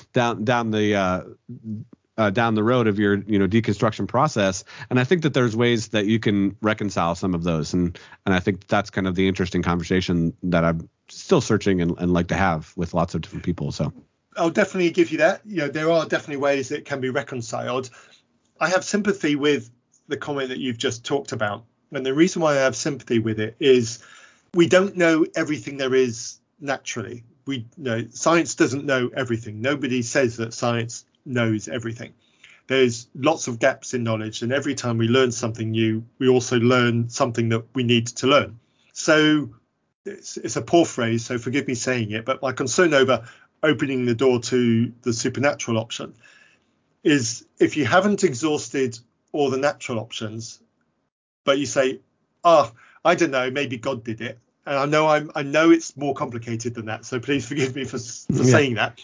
down 0.13 0.43
down 0.45 0.71
the 0.71 0.95
uh, 0.95 1.21
uh, 2.17 2.29
down 2.29 2.55
the 2.55 2.63
road 2.63 2.87
of 2.87 2.99
your 2.99 3.15
you 3.23 3.39
know 3.39 3.47
deconstruction 3.47 4.07
process 4.07 4.63
and 4.89 4.99
i 4.99 5.03
think 5.03 5.23
that 5.23 5.33
there's 5.33 5.55
ways 5.55 5.89
that 5.89 6.05
you 6.05 6.19
can 6.19 6.55
reconcile 6.61 7.15
some 7.15 7.33
of 7.33 7.43
those 7.43 7.73
and 7.73 7.99
and 8.25 8.35
i 8.35 8.39
think 8.39 8.67
that's 8.67 8.89
kind 8.89 9.07
of 9.07 9.15
the 9.15 9.27
interesting 9.27 9.63
conversation 9.63 10.35
that 10.43 10.63
i'm 10.63 10.87
still 11.09 11.41
searching 11.41 11.81
and, 11.81 11.97
and 11.97 12.13
like 12.13 12.27
to 12.27 12.35
have 12.35 12.71
with 12.75 12.93
lots 12.93 13.15
of 13.15 13.21
different 13.21 13.43
people 13.43 13.71
so 13.71 13.91
I'll 14.37 14.49
definitely 14.49 14.91
give 14.91 15.11
you 15.11 15.19
that. 15.19 15.41
You 15.45 15.57
know, 15.57 15.67
there 15.67 15.91
are 15.91 16.05
definitely 16.05 16.37
ways 16.37 16.69
that 16.69 16.85
can 16.85 17.01
be 17.01 17.09
reconciled. 17.09 17.89
I 18.59 18.69
have 18.69 18.83
sympathy 18.83 19.35
with 19.35 19.69
the 20.07 20.17
comment 20.17 20.49
that 20.49 20.59
you've 20.59 20.77
just 20.77 21.05
talked 21.05 21.31
about. 21.31 21.65
And 21.91 22.05
the 22.05 22.13
reason 22.13 22.41
why 22.41 22.53
I 22.53 22.61
have 22.61 22.75
sympathy 22.75 23.19
with 23.19 23.39
it 23.39 23.55
is 23.59 24.03
we 24.53 24.67
don't 24.67 24.97
know 24.97 25.25
everything 25.35 25.77
there 25.77 25.93
is 25.93 26.39
naturally. 26.59 27.23
We 27.45 27.57
you 27.77 27.83
know 27.83 28.07
science 28.09 28.55
doesn't 28.55 28.85
know 28.85 29.09
everything. 29.15 29.61
Nobody 29.61 30.01
says 30.01 30.37
that 30.37 30.53
science 30.53 31.05
knows 31.25 31.67
everything. 31.67 32.13
There's 32.67 33.07
lots 33.15 33.47
of 33.47 33.59
gaps 33.59 33.93
in 33.93 34.03
knowledge, 34.03 34.41
and 34.41 34.53
every 34.53 34.75
time 34.75 34.97
we 34.97 35.07
learn 35.07 35.31
something 35.31 35.71
new, 35.71 36.05
we 36.19 36.29
also 36.29 36.59
learn 36.59 37.09
something 37.09 37.49
that 37.49 37.65
we 37.75 37.83
need 37.83 38.07
to 38.07 38.27
learn. 38.27 38.59
So 38.93 39.49
it's, 40.05 40.37
it's 40.37 40.55
a 40.55 40.61
poor 40.61 40.85
phrase, 40.85 41.25
so 41.25 41.37
forgive 41.37 41.67
me 41.67 41.75
saying 41.75 42.11
it, 42.11 42.25
but 42.25 42.41
my 42.41 42.51
concern 42.53 42.93
over 42.93 43.27
opening 43.63 44.05
the 44.05 44.15
door 44.15 44.39
to 44.39 44.91
the 45.01 45.13
supernatural 45.13 45.77
option 45.77 46.13
is 47.03 47.45
if 47.59 47.75
you 47.77 47.85
haven't 47.85 48.23
exhausted 48.23 48.97
all 49.33 49.49
the 49.49 49.57
natural 49.57 49.99
options, 49.99 50.61
but 51.43 51.57
you 51.59 51.65
say, 51.65 51.99
"Oh, 52.43 52.71
I 53.03 53.15
don't 53.15 53.31
know, 53.31 53.51
maybe 53.51 53.77
God 53.77 54.03
did 54.03 54.21
it," 54.21 54.39
and 54.65 54.77
I 54.77 54.85
know 54.85 55.07
I'm, 55.07 55.31
I 55.35 55.43
know 55.43 55.71
it's 55.71 55.97
more 55.97 56.13
complicated 56.13 56.75
than 56.75 56.85
that, 56.85 57.03
so 57.05 57.19
please 57.19 57.45
forgive 57.45 57.75
me 57.75 57.83
for, 57.83 57.97
for 57.97 58.43
Yeah. 58.43 58.51
saying 58.51 58.75
that. 58.75 59.01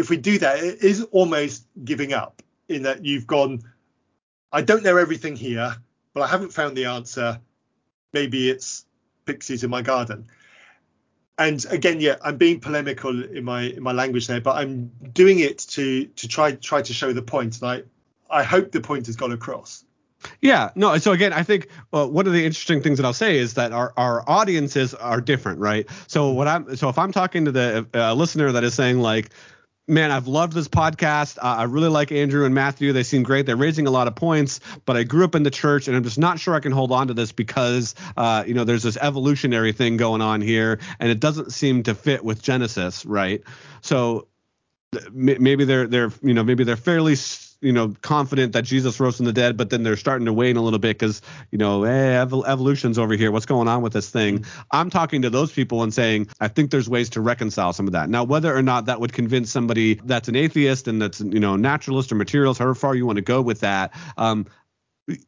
If 0.00 0.10
we 0.10 0.16
do 0.16 0.38
that, 0.38 0.58
it 0.58 0.82
is 0.82 1.02
almost 1.12 1.66
giving 1.84 2.12
up 2.12 2.42
in 2.68 2.82
that 2.82 3.04
you've 3.04 3.26
gone, 3.26 3.62
I 4.50 4.62
don't 4.62 4.82
know 4.82 4.96
everything 4.96 5.36
here, 5.36 5.76
but 6.14 6.22
I 6.22 6.26
haven't 6.26 6.52
found 6.52 6.76
the 6.76 6.86
answer. 6.86 7.40
Maybe 8.12 8.50
it's 8.50 8.86
pixies 9.26 9.62
in 9.62 9.70
my 9.70 9.82
garden 9.82 10.26
and 11.40 11.64
again 11.70 12.00
yeah 12.00 12.16
i'm 12.22 12.36
being 12.36 12.60
polemical 12.60 13.24
in 13.24 13.44
my 13.44 13.62
in 13.62 13.82
my 13.82 13.92
language 13.92 14.26
there 14.26 14.40
but 14.40 14.56
i'm 14.56 14.90
doing 15.12 15.40
it 15.40 15.58
to 15.58 16.04
to 16.06 16.28
try 16.28 16.52
try 16.52 16.82
to 16.82 16.92
show 16.92 17.12
the 17.12 17.22
point. 17.22 17.60
and 17.60 17.70
i 17.70 17.82
i 18.40 18.42
hope 18.42 18.70
the 18.70 18.80
point 18.80 19.06
has 19.06 19.16
gone 19.16 19.32
across 19.32 19.84
Yeah, 20.42 20.68
no. 20.74 20.98
So 20.98 21.12
again, 21.12 21.32
I 21.32 21.42
think 21.42 21.68
uh, 21.94 22.06
one 22.06 22.26
of 22.26 22.34
the 22.34 22.44
interesting 22.44 22.82
things 22.82 22.98
that 22.98 23.06
I'll 23.06 23.14
say 23.14 23.38
is 23.38 23.54
that 23.54 23.72
our, 23.72 23.94
our 23.96 24.22
audiences 24.28 24.92
are 24.92 25.18
different, 25.18 25.58
right? 25.60 25.88
So 26.08 26.28
what 26.28 26.46
I'm 26.46 26.76
so 26.76 26.90
if 26.90 26.98
I'm 26.98 27.10
talking 27.10 27.46
to 27.46 27.52
the 27.52 27.86
uh, 27.94 28.12
listener 28.12 28.52
that 28.52 28.62
is 28.62 28.74
saying 28.74 28.98
like, 29.00 29.30
man, 29.88 30.10
I've 30.10 30.26
loved 30.26 30.52
this 30.52 30.68
podcast. 30.68 31.38
Uh, 31.38 31.56
I 31.58 31.62
really 31.64 31.88
like 31.88 32.12
Andrew 32.12 32.44
and 32.44 32.54
Matthew. 32.54 32.92
They 32.92 33.02
seem 33.02 33.22
great. 33.22 33.46
They're 33.46 33.56
raising 33.56 33.86
a 33.86 33.90
lot 33.90 34.06
of 34.06 34.14
points, 34.14 34.60
but 34.86 34.96
I 34.96 35.02
grew 35.02 35.24
up 35.24 35.34
in 35.34 35.42
the 35.42 35.50
church 35.50 35.88
and 35.88 35.96
I'm 35.96 36.04
just 36.04 36.18
not 36.18 36.38
sure 36.38 36.54
I 36.54 36.60
can 36.60 36.72
hold 36.72 36.92
on 36.92 37.08
to 37.08 37.14
this 37.14 37.32
because 37.32 37.94
uh, 38.16 38.44
you 38.46 38.54
know 38.54 38.64
there's 38.64 38.82
this 38.82 38.96
evolutionary 38.96 39.72
thing 39.72 39.96
going 39.96 40.22
on 40.22 40.40
here 40.40 40.78
and 40.98 41.10
it 41.10 41.20
doesn't 41.20 41.52
seem 41.52 41.82
to 41.84 41.94
fit 41.94 42.24
with 42.24 42.42
Genesis, 42.42 43.04
right? 43.04 43.42
So 43.80 44.28
maybe 45.12 45.64
they're 45.64 45.86
they're 45.86 46.12
you 46.22 46.34
know 46.34 46.42
maybe 46.44 46.64
they're 46.64 46.76
fairly 46.76 47.12
s- 47.12 47.49
you 47.60 47.72
know 47.72 47.94
confident 48.02 48.52
that 48.52 48.62
Jesus 48.62 48.98
rose 49.00 49.16
from 49.16 49.26
the 49.26 49.32
dead, 49.32 49.56
but 49.56 49.70
then 49.70 49.82
they're 49.82 49.96
starting 49.96 50.26
to 50.26 50.32
wane 50.32 50.56
a 50.56 50.62
little 50.62 50.78
bit 50.78 50.98
because 50.98 51.22
you 51.50 51.58
know 51.58 51.84
hey 51.84 52.18
evol- 52.18 52.46
evolution's 52.46 52.98
over 52.98 53.14
here. 53.14 53.30
What's 53.30 53.46
going 53.46 53.68
on 53.68 53.82
with 53.82 53.92
this 53.92 54.10
thing? 54.10 54.44
I'm 54.70 54.90
talking 54.90 55.22
to 55.22 55.30
those 55.30 55.52
people 55.52 55.82
and 55.82 55.92
saying 55.92 56.28
I 56.40 56.48
think 56.48 56.70
there's 56.70 56.88
ways 56.88 57.10
to 57.10 57.20
reconcile 57.20 57.72
some 57.72 57.86
of 57.86 57.92
that. 57.92 58.08
Now 58.08 58.24
whether 58.24 58.54
or 58.54 58.62
not 58.62 58.86
that 58.86 59.00
would 59.00 59.12
convince 59.12 59.50
somebody 59.50 59.94
that's 59.94 60.28
an 60.28 60.36
atheist 60.36 60.88
and 60.88 61.00
that's 61.00 61.20
you 61.20 61.40
know 61.40 61.56
naturalist 61.56 62.12
or 62.12 62.14
materialist, 62.14 62.58
however 62.58 62.74
far 62.74 62.94
you 62.94 63.06
want 63.06 63.16
to 63.16 63.22
go 63.22 63.42
with 63.42 63.60
that. 63.60 63.94
Um, 64.16 64.46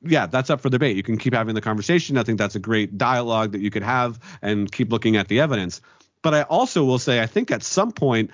yeah, 0.01 0.26
that's 0.26 0.51
up 0.51 0.61
for 0.61 0.70
debate. 0.70 0.97
You 0.97 1.03
can 1.03 1.18
keep 1.18 1.35
having 1.35 1.55
the 1.55 1.61
conversation. 1.61 2.16
I 2.16 2.22
think 2.22 2.39
that's 2.39 2.55
a 2.55 2.61
great 2.61 2.97
dialogue 2.99 3.53
that 3.53 3.61
you 3.61 3.70
could 3.70 3.83
have 3.83 4.18
and 4.41 4.70
keep 4.70 4.91
looking 4.93 5.16
at 5.16 5.28
the 5.28 5.41
evidence. 5.41 5.80
But 6.22 6.35
I 6.35 6.43
also 6.43 6.85
will 6.85 7.01
say, 7.01 7.20
I 7.20 7.26
think 7.26 7.51
at 7.51 7.62
some 7.62 7.91
point 7.91 8.30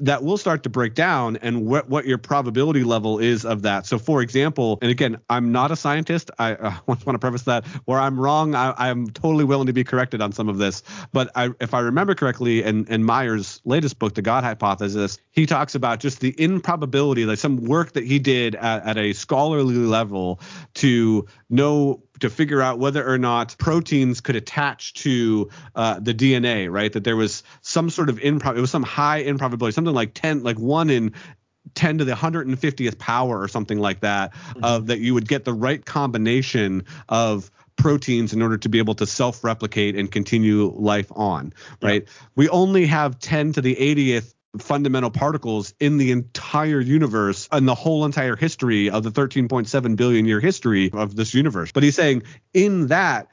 that 0.00 0.22
will 0.22 0.36
start 0.36 0.62
to 0.62 0.68
break 0.68 0.94
down 0.94 1.36
and 1.38 1.66
what, 1.66 1.88
what 1.88 2.06
your 2.06 2.18
probability 2.18 2.84
level 2.84 3.18
is 3.18 3.44
of 3.44 3.62
that. 3.62 3.86
So, 3.86 3.98
for 3.98 4.22
example, 4.22 4.78
and 4.80 4.90
again, 4.90 5.18
I'm 5.28 5.50
not 5.50 5.70
a 5.70 5.76
scientist. 5.76 6.30
I 6.38 6.54
uh, 6.54 6.74
want 6.86 7.02
to 7.04 7.18
preface 7.18 7.42
that 7.42 7.66
where 7.84 7.98
I'm 7.98 8.18
wrong, 8.18 8.54
I, 8.54 8.74
I'm 8.76 9.08
totally 9.08 9.44
willing 9.44 9.66
to 9.66 9.72
be 9.72 9.84
corrected 9.84 10.20
on 10.22 10.32
some 10.32 10.48
of 10.48 10.58
this. 10.58 10.82
But 11.12 11.30
I, 11.34 11.50
if 11.60 11.74
I 11.74 11.80
remember 11.80 12.14
correctly, 12.14 12.62
in, 12.62 12.86
in 12.86 13.02
Meyer's 13.02 13.60
latest 13.64 13.98
book, 13.98 14.14
The 14.14 14.22
God 14.22 14.44
Hypothesis, 14.44 15.18
he 15.30 15.46
talks 15.46 15.74
about 15.74 16.00
just 16.00 16.20
the 16.20 16.34
improbability, 16.40 17.26
like 17.26 17.38
some 17.38 17.64
work 17.64 17.92
that 17.92 18.04
he 18.04 18.18
did 18.18 18.54
at, 18.54 18.86
at 18.86 18.98
a 18.98 19.12
scholarly 19.12 19.74
level 19.74 20.40
to 20.74 21.26
know 21.50 22.02
to 22.20 22.30
figure 22.30 22.60
out 22.60 22.78
whether 22.78 23.06
or 23.06 23.18
not 23.18 23.56
proteins 23.58 24.20
could 24.20 24.36
attach 24.36 24.94
to 24.94 25.50
uh, 25.74 26.00
the 26.00 26.14
DNA, 26.14 26.70
right? 26.70 26.92
That 26.92 27.04
there 27.04 27.16
was 27.16 27.42
some 27.62 27.90
sort 27.90 28.08
of 28.08 28.18
improv, 28.18 28.56
it 28.56 28.60
was 28.60 28.70
some 28.70 28.82
high 28.82 29.18
improbability, 29.18 29.74
something 29.74 29.94
like 29.94 30.14
10, 30.14 30.42
like 30.42 30.58
one 30.58 30.90
in 30.90 31.12
10 31.74 31.98
to 31.98 32.04
the 32.04 32.12
150th 32.12 32.98
power 32.98 33.40
or 33.40 33.48
something 33.48 33.78
like 33.78 34.00
that, 34.00 34.32
mm-hmm. 34.32 34.64
uh, 34.64 34.78
that 34.80 35.00
you 35.00 35.14
would 35.14 35.28
get 35.28 35.44
the 35.44 35.52
right 35.52 35.84
combination 35.84 36.84
of 37.08 37.50
proteins 37.76 38.32
in 38.32 38.42
order 38.42 38.58
to 38.58 38.68
be 38.68 38.78
able 38.78 38.94
to 38.94 39.06
self-replicate 39.06 39.96
and 39.96 40.10
continue 40.10 40.72
life 40.74 41.10
on, 41.12 41.52
right? 41.80 42.02
Yeah. 42.04 42.12
We 42.34 42.48
only 42.48 42.86
have 42.86 43.18
10 43.18 43.52
to 43.54 43.60
the 43.60 43.76
80th 43.76 44.34
fundamental 44.58 45.10
particles 45.10 45.74
in 45.78 45.98
the 45.98 46.10
entire 46.10 46.80
universe 46.80 47.48
and 47.52 47.68
the 47.68 47.74
whole 47.74 48.04
entire 48.04 48.36
history 48.36 48.90
of 48.90 49.02
the 49.02 49.10
13.7 49.10 49.96
billion 49.96 50.24
year 50.24 50.40
history 50.40 50.90
of 50.92 51.14
this 51.14 51.34
universe. 51.34 51.70
But 51.72 51.82
he's 51.82 51.96
saying 51.96 52.22
in 52.54 52.86
that 52.88 53.28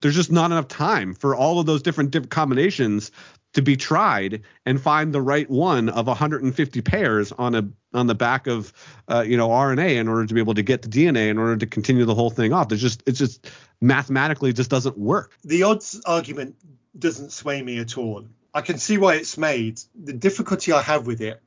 there's 0.00 0.14
just 0.14 0.32
not 0.32 0.50
enough 0.50 0.68
time 0.68 1.14
for 1.14 1.34
all 1.34 1.58
of 1.58 1.66
those 1.66 1.82
different, 1.82 2.10
different 2.10 2.30
combinations 2.30 3.10
to 3.54 3.62
be 3.62 3.76
tried 3.76 4.42
and 4.64 4.80
find 4.80 5.12
the 5.12 5.20
right 5.20 5.48
one 5.48 5.88
of 5.88 6.06
150 6.06 6.80
pairs 6.82 7.32
on 7.32 7.54
a 7.54 7.68
on 7.94 8.06
the 8.06 8.14
back 8.14 8.46
of 8.46 8.72
uh, 9.08 9.22
you 9.26 9.36
know 9.36 9.48
RNA 9.48 9.96
in 9.96 10.08
order 10.08 10.26
to 10.26 10.34
be 10.34 10.40
able 10.40 10.54
to 10.54 10.62
get 10.62 10.82
the 10.82 10.88
DNA 10.88 11.28
in 11.28 11.38
order 11.38 11.56
to 11.56 11.66
continue 11.66 12.04
the 12.04 12.14
whole 12.14 12.30
thing 12.30 12.52
off. 12.52 12.68
There's 12.68 12.80
just 12.80 13.02
it's 13.06 13.18
just 13.18 13.50
mathematically 13.80 14.52
just 14.52 14.70
doesn't 14.70 14.96
work. 14.96 15.32
The 15.44 15.64
odds 15.64 16.00
argument 16.06 16.56
doesn't 16.98 17.32
sway 17.32 17.62
me 17.62 17.78
at 17.78 17.98
all. 17.98 18.24
I 18.54 18.60
can 18.60 18.78
see 18.78 18.98
why 18.98 19.14
it's 19.14 19.38
made. 19.38 19.80
The 19.94 20.12
difficulty 20.12 20.72
I 20.72 20.82
have 20.82 21.06
with 21.06 21.22
it 21.22 21.40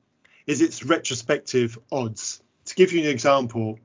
is 0.48 0.62
its 0.62 0.84
retrospective 0.84 1.78
odds. 1.92 2.42
To 2.66 2.76
give 2.76 2.94
you 2.94 3.02
an 3.02 3.10
example, 3.10 3.80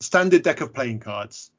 standard 0.00 0.42
deck 0.42 0.60
of 0.60 0.72
playing 0.72 1.00
cards, 1.00 1.50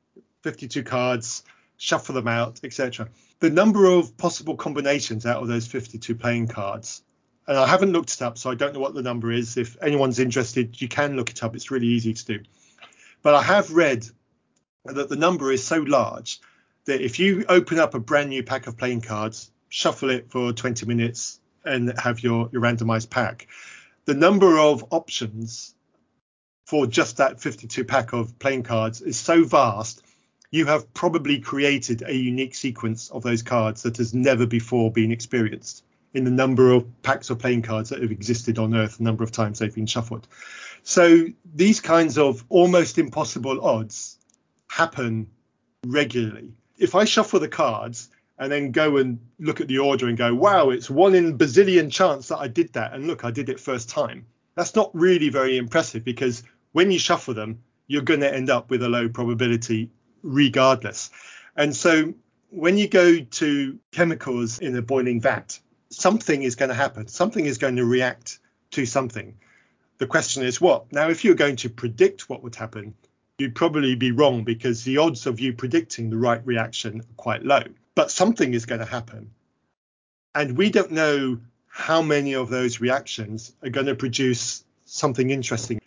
52 0.43 0.83
cards, 0.83 1.43
shuffle 1.77 2.15
them 2.15 2.29
out, 2.29 2.61
etc. 2.63 3.09
The 3.39 3.49
number 3.49 3.85
of 3.85 4.15
possible 4.15 4.55
combinations 4.55 5.25
out 5.25 5.41
of 5.41 5.49
those 5.49 5.67
52 5.67 6.15
playing 6.15 6.47
cards, 6.47 7.03
and 7.47 7.57
I 7.57 7.67
haven't 7.67 7.91
looked 7.91 8.13
it 8.13 8.21
up, 8.21 8.37
so 8.37 8.49
I 8.49 8.55
don't 8.55 8.73
know 8.73 8.79
what 8.79 8.93
the 8.93 9.03
number 9.03 9.31
is. 9.31 9.57
If 9.57 9.77
anyone's 9.81 10.19
interested, 10.19 10.81
you 10.81 10.87
can 10.87 11.17
look 11.17 11.29
it 11.29 11.43
up. 11.43 11.55
It's 11.55 11.71
really 11.71 11.87
easy 11.87 12.13
to 12.13 12.25
do. 12.25 12.39
But 13.21 13.35
I 13.35 13.41
have 13.41 13.71
read 13.71 14.05
that 14.85 15.09
the 15.09 15.15
number 15.15 15.51
is 15.51 15.63
so 15.63 15.77
large 15.77 16.39
that 16.85 17.01
if 17.01 17.19
you 17.19 17.43
open 17.49 17.79
up 17.79 17.95
a 17.95 17.99
brand 17.99 18.29
new 18.29 18.43
pack 18.43 18.67
of 18.67 18.77
playing 18.77 19.01
cards, 19.01 19.51
shuffle 19.75 20.09
it 20.09 20.31
for 20.31 20.53
20 20.53 20.85
minutes, 20.85 21.41
and 21.65 21.91
have 21.99 22.23
your, 22.23 22.47
your 22.53 22.61
randomized 22.61 23.09
pack, 23.09 23.47
the 24.05 24.13
number 24.13 24.57
of 24.57 24.85
options 24.91 25.75
for 26.65 26.87
just 26.87 27.17
that 27.17 27.41
52 27.41 27.83
pack 27.83 28.13
of 28.13 28.39
playing 28.39 28.63
cards 28.63 29.01
is 29.01 29.17
so 29.17 29.43
vast 29.43 30.01
you 30.49 30.65
have 30.65 30.93
probably 30.93 31.39
created 31.39 32.03
a 32.03 32.15
unique 32.15 32.55
sequence 32.55 33.09
of 33.09 33.21
those 33.23 33.41
cards 33.43 33.83
that 33.83 33.97
has 33.97 34.13
never 34.13 34.45
before 34.45 34.91
been 34.93 35.11
experienced 35.11 35.83
in 36.13 36.23
the 36.23 36.31
number 36.31 36.71
of 36.71 36.85
packs 37.03 37.29
of 37.29 37.39
playing 37.39 37.61
cards 37.61 37.89
that 37.89 38.01
have 38.01 38.11
existed 38.11 38.57
on 38.57 38.73
Earth, 38.73 38.97
the 38.97 39.03
number 39.03 39.25
of 39.25 39.33
times 39.33 39.59
they've 39.59 39.75
been 39.75 39.85
shuffled. 39.85 40.25
So 40.83 41.25
these 41.53 41.81
kinds 41.81 42.17
of 42.17 42.45
almost 42.47 42.97
impossible 42.97 43.59
odds 43.65 44.17
happen 44.69 45.27
regularly. 45.85 46.53
If 46.77 46.95
I 46.95 47.03
shuffle 47.03 47.41
the 47.41 47.49
cards 47.49 48.09
and 48.37 48.51
then 48.51 48.71
go 48.71 48.97
and 48.97 49.19
look 49.39 49.61
at 49.61 49.67
the 49.67 49.79
order 49.79 50.07
and 50.07 50.17
go, 50.17 50.33
wow, 50.33 50.69
it's 50.69 50.89
one 50.89 51.15
in 51.15 51.37
bazillion 51.37 51.91
chance 51.91 52.27
that 52.27 52.37
I 52.37 52.47
did 52.47 52.73
that, 52.73 52.93
and 52.93 53.07
look, 53.07 53.23
I 53.23 53.31
did 53.31 53.49
it 53.49 53.59
first 53.59 53.89
time. 53.89 54.25
That's 54.55 54.75
not 54.75 54.91
really 54.93 55.29
very 55.29 55.57
impressive 55.57 56.03
because 56.03 56.43
when 56.71 56.91
you 56.91 56.99
shuffle 56.99 57.33
them, 57.33 57.59
you're 57.87 58.01
going 58.01 58.21
to 58.21 58.33
end 58.33 58.49
up 58.49 58.69
with 58.69 58.83
a 58.83 58.89
low 58.89 59.09
probability 59.09 59.91
regardless. 60.23 61.11
And 61.55 61.75
so 61.75 62.13
when 62.49 62.77
you 62.77 62.87
go 62.87 63.19
to 63.19 63.79
chemicals 63.91 64.59
in 64.59 64.75
a 64.75 64.81
boiling 64.81 65.21
vat, 65.21 65.59
something 65.89 66.41
is 66.41 66.55
going 66.55 66.69
to 66.69 66.75
happen. 66.75 67.07
Something 67.07 67.45
is 67.45 67.57
going 67.57 67.75
to 67.75 67.85
react 67.85 68.39
to 68.71 68.85
something. 68.85 69.37
The 69.97 70.07
question 70.07 70.43
is 70.43 70.59
what? 70.59 70.91
Now, 70.91 71.09
if 71.09 71.23
you're 71.23 71.35
going 71.35 71.55
to 71.57 71.69
predict 71.69 72.29
what 72.29 72.43
would 72.43 72.55
happen, 72.55 72.95
you'd 73.37 73.55
probably 73.55 73.95
be 73.95 74.11
wrong 74.11 74.43
because 74.43 74.83
the 74.83 74.97
odds 74.97 75.25
of 75.25 75.39
you 75.39 75.53
predicting 75.53 76.09
the 76.09 76.17
right 76.17 76.45
reaction 76.45 77.01
are 77.01 77.15
quite 77.17 77.43
low. 77.43 77.63
But 77.95 78.11
something 78.11 78.53
is 78.53 78.65
going 78.65 78.79
to 78.79 78.85
happen. 78.85 79.31
And 80.33 80.57
we 80.57 80.69
don't 80.69 80.91
know 80.91 81.39
how 81.67 82.01
many 82.01 82.33
of 82.35 82.49
those 82.49 82.79
reactions 82.79 83.53
are 83.63 83.69
going 83.69 83.85
to 83.87 83.95
produce 83.95 84.63
something 84.85 85.29
interesting. 85.29 85.81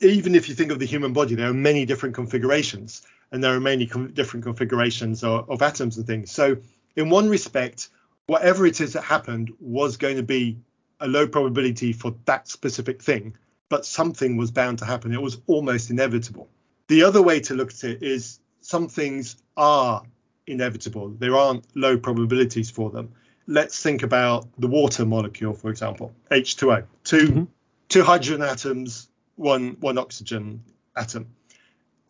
Even 0.00 0.34
if 0.34 0.48
you 0.48 0.54
think 0.54 0.72
of 0.72 0.78
the 0.78 0.86
human 0.86 1.12
body, 1.12 1.34
there 1.34 1.50
are 1.50 1.54
many 1.54 1.84
different 1.84 2.14
configurations 2.14 3.02
and 3.32 3.44
there 3.44 3.54
are 3.54 3.60
many 3.60 3.86
com- 3.86 4.12
different 4.12 4.44
configurations 4.44 5.22
of, 5.22 5.48
of 5.48 5.62
atoms 5.62 5.96
and 5.96 6.06
things. 6.06 6.30
So, 6.30 6.56
in 6.96 7.10
one 7.10 7.28
respect, 7.28 7.88
whatever 8.26 8.66
it 8.66 8.80
is 8.80 8.92
that 8.94 9.02
happened 9.02 9.50
was 9.60 9.96
going 9.96 10.16
to 10.16 10.22
be 10.22 10.58
a 11.00 11.08
low 11.08 11.26
probability 11.26 11.92
for 11.92 12.14
that 12.24 12.48
specific 12.48 13.02
thing, 13.02 13.34
but 13.68 13.86
something 13.86 14.36
was 14.36 14.50
bound 14.50 14.78
to 14.78 14.84
happen. 14.84 15.12
It 15.12 15.22
was 15.22 15.38
almost 15.46 15.90
inevitable. 15.90 16.48
The 16.88 17.02
other 17.04 17.22
way 17.22 17.40
to 17.40 17.54
look 17.54 17.70
at 17.70 17.84
it 17.84 18.02
is 18.02 18.40
some 18.60 18.88
things 18.88 19.36
are 19.56 20.02
inevitable. 20.50 21.10
There 21.10 21.36
aren't 21.36 21.64
low 21.76 21.98
probabilities 21.98 22.70
for 22.70 22.90
them. 22.90 23.12
Let's 23.46 23.82
think 23.82 24.02
about 24.02 24.48
the 24.58 24.68
water 24.68 25.04
molecule, 25.04 25.54
for 25.54 25.70
example, 25.70 26.12
H2O. 26.30 26.84
2 27.04 27.16
mm-hmm. 27.16 27.44
two 27.88 28.02
hydrogen 28.02 28.42
atoms, 28.42 29.08
one 29.36 29.76
one 29.80 29.98
oxygen 29.98 30.62
atom 30.96 31.26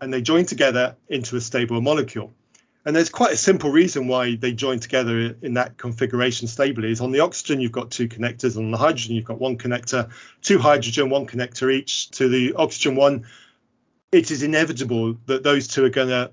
and 0.01 0.13
they 0.13 0.23
join 0.23 0.47
together 0.47 0.97
into 1.09 1.37
a 1.37 1.41
stable 1.41 1.81
molecule. 1.81 2.33
And 2.85 2.97
there's 2.97 3.11
quite 3.11 3.33
a 3.33 3.37
simple 3.37 3.71
reason 3.71 4.09
why 4.09 4.37
they 4.37 4.53
join 4.53 4.81
together 4.81 5.37
in 5.43 5.55
that 5.55 5.77
configuration 5.77 6.49
stably. 6.49 6.91
Is 6.91 7.03
on 7.03 7.13
the 7.13 7.21
oxygen 7.21 7.61
you've 7.61 7.73
got 7.73 7.91
two 7.91 8.09
connectors, 8.09 8.57
on 8.57 8.71
the 8.71 8.79
hydrogen 8.79 9.15
you've 9.15 9.27
got 9.27 9.39
one 9.39 9.59
connector, 9.59 10.09
two 10.41 10.59
hydrogen, 10.59 11.11
one 11.11 11.27
connector 11.27 11.73
each. 11.73 12.11
To 12.13 12.29
the 12.29 12.55
oxygen 12.55 12.97
one, 12.97 13.27
it 14.11 14.31
is 14.31 14.43
inevitable 14.43 15.19
that 15.27 15.43
those 15.43 15.69
two 15.69 15.85
are 15.85 15.91
going 15.91 16.09
to 16.09 16.31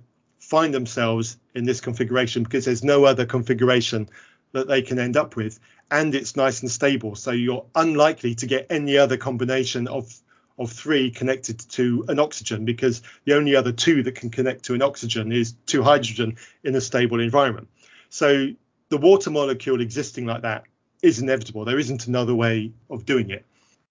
find 0.47 0.73
themselves 0.73 1.37
in 1.55 1.65
this 1.65 1.81
configuration 1.81 2.41
because 2.41 2.63
there's 2.63 2.83
no 2.83 3.03
other 3.03 3.25
configuration 3.25 4.07
that 4.53 4.67
they 4.67 4.81
can 4.81 4.97
end 4.97 5.17
up 5.17 5.35
with, 5.35 5.59
and 5.91 6.15
it's 6.15 6.37
nice 6.37 6.61
and 6.61 6.71
stable. 6.71 7.15
So 7.15 7.31
you're 7.31 7.65
unlikely 7.75 8.33
to 8.35 8.45
get 8.47 8.67
any 8.69 8.97
other 8.97 9.17
combination 9.17 9.87
of 9.87 10.13
of 10.57 10.71
three 10.71 11.11
connected 11.11 11.59
to 11.59 12.03
an 12.07 12.17
oxygen 12.17 12.65
because 12.65 13.03
the 13.25 13.35
only 13.35 13.55
other 13.55 13.71
two 13.71 14.01
that 14.01 14.15
can 14.15 14.31
connect 14.31 14.63
to 14.63 14.73
an 14.73 14.81
oxygen 14.81 15.31
is 15.31 15.53
two 15.67 15.83
hydrogen 15.83 16.35
in 16.63 16.73
a 16.73 16.81
stable 16.81 17.19
environment. 17.19 17.67
So 18.09 18.47
the 18.89 18.97
water 18.97 19.29
molecule 19.29 19.81
existing 19.81 20.25
like 20.25 20.41
that 20.41 20.63
is 21.03 21.19
inevitable. 21.19 21.63
There 21.63 21.77
isn't 21.77 22.07
another 22.07 22.33
way 22.33 22.71
of 22.89 23.05
doing 23.05 23.29
it. 23.29 23.45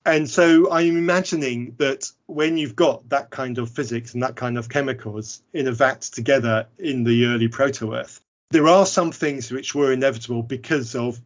And 0.06 0.30
so 0.30 0.70
I'm 0.70 0.96
imagining 0.96 1.74
that 1.78 2.12
when 2.26 2.56
you've 2.56 2.76
got 2.76 3.08
that 3.08 3.30
kind 3.30 3.58
of 3.58 3.68
physics 3.68 4.14
and 4.14 4.22
that 4.22 4.36
kind 4.36 4.56
of 4.56 4.68
chemicals 4.68 5.42
in 5.52 5.66
a 5.66 5.72
vat 5.72 6.02
together 6.02 6.68
in 6.78 7.02
the 7.02 7.26
early 7.26 7.48
proto 7.48 7.92
Earth, 7.92 8.20
there 8.50 8.68
are 8.68 8.86
some 8.86 9.10
things 9.10 9.50
which 9.50 9.74
were 9.74 9.92
inevitable 9.92 10.44
because 10.44 10.94
of 10.94 11.20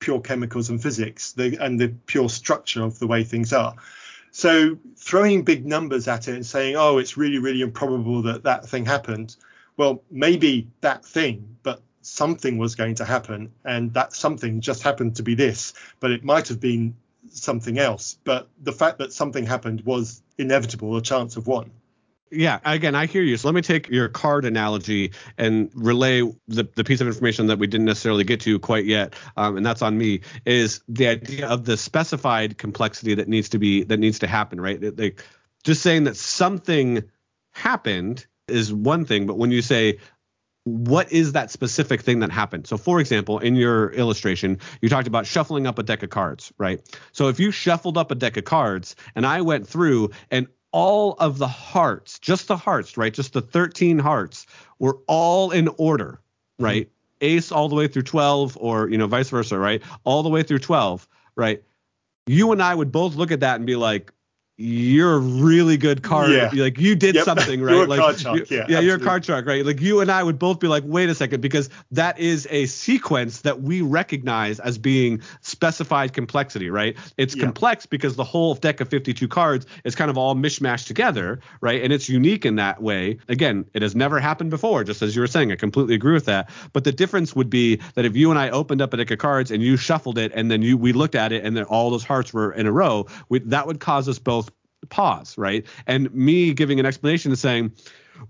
pure 0.00 0.20
chemicals 0.20 0.70
and 0.70 0.82
physics 0.82 1.32
the, 1.32 1.58
and 1.62 1.78
the 1.78 1.88
pure 2.06 2.30
structure 2.30 2.82
of 2.82 2.98
the 2.98 3.06
way 3.06 3.24
things 3.24 3.52
are. 3.52 3.74
So 4.30 4.78
throwing 4.96 5.42
big 5.42 5.66
numbers 5.66 6.08
at 6.08 6.26
it 6.26 6.34
and 6.34 6.46
saying, 6.46 6.76
oh, 6.76 6.96
it's 6.96 7.18
really, 7.18 7.38
really 7.38 7.60
improbable 7.60 8.22
that 8.22 8.44
that 8.44 8.66
thing 8.66 8.86
happened. 8.86 9.36
Well, 9.76 10.02
maybe 10.10 10.68
that 10.80 11.04
thing, 11.04 11.56
but 11.62 11.82
something 12.00 12.56
was 12.56 12.74
going 12.74 12.94
to 12.96 13.04
happen. 13.04 13.52
And 13.66 13.92
that 13.92 14.14
something 14.14 14.62
just 14.62 14.82
happened 14.82 15.16
to 15.16 15.22
be 15.22 15.34
this, 15.34 15.74
but 16.00 16.10
it 16.10 16.24
might 16.24 16.48
have 16.48 16.58
been 16.58 16.96
something 17.30 17.78
else. 17.78 18.18
But 18.24 18.48
the 18.62 18.72
fact 18.72 18.98
that 18.98 19.12
something 19.12 19.46
happened 19.46 19.82
was 19.82 20.22
inevitable, 20.38 20.96
a 20.96 21.02
chance 21.02 21.36
of 21.36 21.46
one 21.46 21.70
yeah, 22.34 22.58
again, 22.64 22.94
I 22.94 23.06
hear 23.06 23.22
you. 23.22 23.36
So 23.36 23.48
let 23.48 23.54
me 23.54 23.62
take 23.62 23.88
your 23.88 24.08
card 24.08 24.44
analogy 24.44 25.12
and 25.38 25.70
relay 25.74 26.22
the, 26.48 26.68
the 26.74 26.84
piece 26.84 27.00
of 27.00 27.06
information 27.06 27.46
that 27.46 27.58
we 27.58 27.66
didn't 27.66 27.86
necessarily 27.86 28.24
get 28.24 28.40
to 28.40 28.58
quite 28.58 28.84
yet, 28.84 29.14
um, 29.36 29.56
and 29.56 29.64
that's 29.64 29.82
on 29.82 29.96
me. 29.96 30.20
Is 30.44 30.80
the 30.88 31.08
idea 31.08 31.48
of 31.48 31.64
the 31.64 31.76
specified 31.76 32.58
complexity 32.58 33.14
that 33.14 33.28
needs 33.28 33.48
to 33.50 33.58
be 33.58 33.84
that 33.84 33.98
needs 33.98 34.18
to 34.20 34.26
happen, 34.26 34.60
right? 34.60 34.98
Like 34.98 35.22
just 35.62 35.82
saying 35.82 36.04
that 36.04 36.16
something 36.16 37.02
happened 37.52 38.26
is 38.48 38.72
one 38.72 39.04
thing, 39.04 39.26
but 39.26 39.38
when 39.38 39.50
you 39.50 39.62
say 39.62 39.98
what 40.64 41.12
is 41.12 41.32
that 41.32 41.50
specific 41.50 42.00
thing 42.00 42.20
that 42.20 42.30
happened? 42.30 42.66
So, 42.66 42.76
for 42.76 42.98
example, 42.98 43.38
in 43.38 43.54
your 43.54 43.90
illustration, 43.90 44.58
you 44.80 44.88
talked 44.88 45.06
about 45.06 45.26
shuffling 45.26 45.66
up 45.66 45.78
a 45.78 45.82
deck 45.82 46.02
of 46.02 46.10
cards, 46.10 46.52
right? 46.58 46.80
So, 47.12 47.28
if 47.28 47.38
you 47.38 47.50
shuffled 47.50 47.98
up 47.98 48.10
a 48.10 48.14
deck 48.14 48.36
of 48.36 48.44
cards 48.44 48.96
and 49.14 49.26
I 49.26 49.42
went 49.42 49.68
through 49.68 50.10
and 50.30 50.48
all 50.72 51.12
of 51.20 51.38
the 51.38 51.46
hearts, 51.46 52.18
just 52.18 52.48
the 52.48 52.56
hearts, 52.56 52.96
right? 52.96 53.12
Just 53.12 53.34
the 53.34 53.42
13 53.42 53.98
hearts 53.98 54.46
were 54.78 54.98
all 55.06 55.50
in 55.50 55.68
order, 55.76 56.20
mm-hmm. 56.58 56.64
right? 56.64 56.86
Mm-hmm. 56.86 56.90
Ace 57.20 57.52
all 57.52 57.68
the 57.68 57.76
way 57.76 57.86
through 57.86 58.02
12, 58.02 58.58
or, 58.60 58.88
you 58.88 58.98
know, 58.98 59.06
vice 59.06 59.30
versa, 59.30 59.58
right? 59.58 59.82
All 60.02 60.22
the 60.22 60.28
way 60.28 60.42
through 60.42 60.58
12, 60.58 61.06
right? 61.36 61.62
You 62.26 62.52
and 62.52 62.62
I 62.62 62.74
would 62.74 62.90
both 62.90 63.14
look 63.14 63.30
at 63.30 63.40
that 63.40 63.56
and 63.56 63.66
be 63.66 63.76
like, 63.76 64.12
you're 64.56 65.14
a 65.14 65.18
really 65.18 65.76
good 65.76 66.02
card. 66.02 66.30
Yeah. 66.30 66.50
Like 66.52 66.78
you 66.78 66.94
did 66.94 67.16
yep. 67.16 67.24
something, 67.24 67.60
right? 67.60 67.74
you're 67.74 67.86
like 67.86 67.98
card 67.98 68.20
shark. 68.20 68.50
Yeah, 68.50 68.66
yeah, 68.68 68.80
you're 68.80 68.96
a 68.96 69.00
card 69.00 69.24
shark, 69.24 69.46
right? 69.46 69.66
Like 69.66 69.80
you 69.80 70.00
and 70.00 70.10
I 70.10 70.22
would 70.22 70.38
both 70.38 70.60
be 70.60 70.68
like, 70.68 70.84
wait 70.86 71.08
a 71.08 71.14
second, 71.14 71.40
because 71.40 71.70
that 71.90 72.18
is 72.18 72.46
a 72.50 72.66
sequence 72.66 73.40
that 73.40 73.62
we 73.62 73.80
recognize 73.80 74.60
as 74.60 74.78
being 74.78 75.20
specified 75.40 76.12
complexity, 76.12 76.70
right? 76.70 76.96
It's 77.16 77.34
yep. 77.34 77.44
complex 77.44 77.84
because 77.84 78.14
the 78.14 78.24
whole 78.24 78.54
deck 78.54 78.80
of 78.80 78.88
52 78.88 79.26
cards 79.26 79.66
is 79.82 79.96
kind 79.96 80.10
of 80.10 80.16
all 80.16 80.36
mishmashed 80.36 80.86
together, 80.86 81.40
right? 81.60 81.82
And 81.82 81.92
it's 81.92 82.08
unique 82.08 82.46
in 82.46 82.54
that 82.56 82.80
way. 82.80 83.18
Again, 83.28 83.64
it 83.74 83.82
has 83.82 83.96
never 83.96 84.20
happened 84.20 84.50
before, 84.50 84.84
just 84.84 85.02
as 85.02 85.16
you 85.16 85.20
were 85.20 85.26
saying. 85.26 85.50
I 85.50 85.56
completely 85.56 85.96
agree 85.96 86.14
with 86.14 86.26
that. 86.26 86.48
But 86.72 86.84
the 86.84 86.92
difference 86.92 87.34
would 87.34 87.50
be 87.50 87.80
that 87.94 88.04
if 88.04 88.14
you 88.14 88.30
and 88.30 88.38
I 88.38 88.50
opened 88.50 88.82
up 88.82 88.92
a 88.94 88.98
deck 88.98 89.10
of 89.10 89.18
cards 89.18 89.50
and 89.50 89.62
you 89.62 89.76
shuffled 89.76 90.16
it, 90.16 90.30
and 90.32 90.48
then 90.48 90.62
you 90.62 90.78
we 90.78 90.92
looked 90.92 91.16
at 91.16 91.32
it, 91.32 91.44
and 91.44 91.56
then 91.56 91.64
all 91.64 91.90
those 91.90 92.04
hearts 92.04 92.32
were 92.32 92.52
in 92.52 92.66
a 92.66 92.72
row, 92.72 93.06
we, 93.28 93.40
that 93.40 93.66
would 93.66 93.80
cause 93.80 94.08
us 94.08 94.18
both 94.20 94.44
pause, 94.88 95.36
right? 95.38 95.66
And 95.86 96.12
me 96.14 96.54
giving 96.54 96.80
an 96.80 96.86
explanation 96.86 97.32
and 97.32 97.38
saying, 97.38 97.72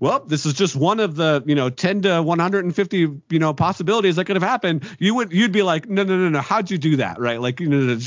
well, 0.01 0.21
this 0.21 0.47
is 0.47 0.55
just 0.55 0.77
one 0.77 1.01
of 1.01 1.17
the, 1.17 1.43
you 1.47 1.55
know, 1.55 1.71
10 1.71 2.03
to 2.03 2.23
150, 2.23 2.99
you 3.31 3.39
know, 3.39 3.53
possibilities 3.53 4.17
that 4.17 4.25
could 4.25 4.37
have 4.37 4.43
happened. 4.43 4.85
You 4.99 5.15
would, 5.17 5.33
you'd 5.33 5.53
be 5.53 5.63
like, 5.63 5.89
no, 5.89 6.03
no, 6.03 6.17
no, 6.17 6.29
no. 6.29 6.41
How'd 6.41 6.71
you 6.71 6.79
do 6.79 6.97
that? 6.97 7.21
Right. 7.21 7.41
Like, 7.41 7.61
you 7.61 7.69
know, 7.69 7.99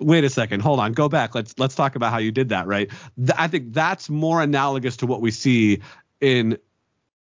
wait 0.00 0.24
a 0.24 0.30
second. 0.30 0.60
Hold 0.60 0.80
on. 0.80 0.92
Go 0.92 1.08
back. 1.08 1.34
Let's, 1.34 1.54
let's 1.58 1.74
talk 1.74 1.96
about 1.96 2.12
how 2.12 2.18
you 2.18 2.32
did 2.32 2.48
that. 2.48 2.66
Right. 2.66 2.90
Th- 3.16 3.36
I 3.36 3.48
think 3.48 3.72
that's 3.72 4.08
more 4.08 4.42
analogous 4.42 4.96
to 4.98 5.06
what 5.06 5.20
we 5.20 5.30
see 5.30 5.80
in, 6.20 6.58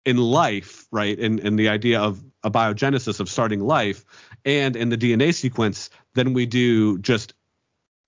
in 0.06 0.18
life. 0.18 0.86
Right. 0.92 1.18
And, 1.18 1.40
and 1.40 1.58
the 1.58 1.70
idea 1.70 2.02
of 2.02 2.22
abiogenesis 2.44 3.20
of 3.20 3.30
starting 3.30 3.62
life 3.62 4.06
and 4.46 4.76
in 4.76 4.90
the 4.90 4.98
DNA 4.98 5.34
sequence 5.34 5.90
than 6.14 6.34
we 6.34 6.46
do 6.46 6.98
just 7.00 7.34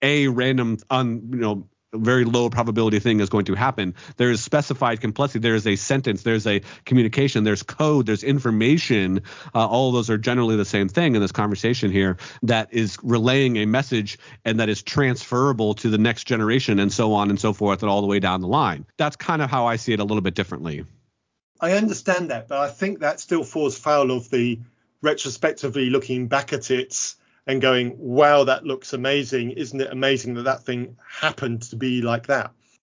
a 0.01 0.27
random 0.27 0.77
un, 0.89 1.29
you 1.31 1.39
know 1.39 1.67
very 1.97 2.26
low 2.26 2.49
probability 2.49 2.99
thing 2.99 3.19
is 3.19 3.30
going 3.30 3.45
to 3.45 3.55
happen. 3.55 3.95
There 4.17 4.31
is 4.31 4.43
specified 4.43 5.01
complexity. 5.01 5.39
There 5.39 5.55
is 5.55 5.67
a 5.67 5.76
sentence. 5.76 6.23
There's 6.23 6.47
a 6.47 6.61
communication. 6.85 7.43
There's 7.43 7.63
code. 7.63 8.05
There's 8.05 8.23
information. 8.23 9.22
Uh, 9.53 9.67
all 9.67 9.91
those 9.91 10.09
are 10.09 10.17
generally 10.17 10.55
the 10.55 10.65
same 10.65 10.89
thing 10.89 11.15
in 11.15 11.22
this 11.22 11.31
conversation 11.31 11.91
here 11.91 12.17
that 12.43 12.73
is 12.73 12.97
relaying 13.03 13.57
a 13.57 13.65
message 13.65 14.17
and 14.43 14.59
that 14.59 14.69
is 14.69 14.81
transferable 14.81 15.73
to 15.76 15.89
the 15.89 15.97
next 15.97 16.26
generation 16.26 16.80
and 16.80 16.91
so 16.91 17.13
on 17.13 17.30
and 17.30 17.39
so 17.39 17.53
forth 17.53 17.84
and 17.84 17.89
all 17.89 18.01
the 18.01 18.07
way 18.07 18.19
down 18.19 18.41
the 18.41 18.47
line. 18.47 18.85
That's 18.97 19.15
kind 19.15 19.41
of 19.41 19.49
how 19.49 19.65
I 19.65 19.76
see 19.76 19.93
it 19.93 19.99
a 19.99 20.03
little 20.03 20.22
bit 20.22 20.35
differently. 20.35 20.85
I 21.59 21.72
understand 21.73 22.31
that, 22.31 22.47
but 22.47 22.59
I 22.59 22.69
think 22.69 22.99
that 22.99 23.19
still 23.19 23.43
falls 23.43 23.77
foul 23.77 24.11
of 24.11 24.30
the 24.30 24.59
retrospectively 25.01 25.89
looking 25.89 26.27
back 26.27 26.51
at 26.51 26.69
it 26.72 27.15
and 27.47 27.61
going, 27.61 27.95
wow, 27.97 28.43
that 28.43 28.65
looks 28.65 28.93
amazing. 28.93 29.51
Isn't 29.51 29.81
it 29.81 29.91
amazing 29.91 30.34
that 30.35 30.43
that 30.43 30.63
thing 30.63 30.97
happened 31.07 31.61
to 31.63 31.76
be 31.76 32.01
like 32.01 32.27
that? 32.27 32.51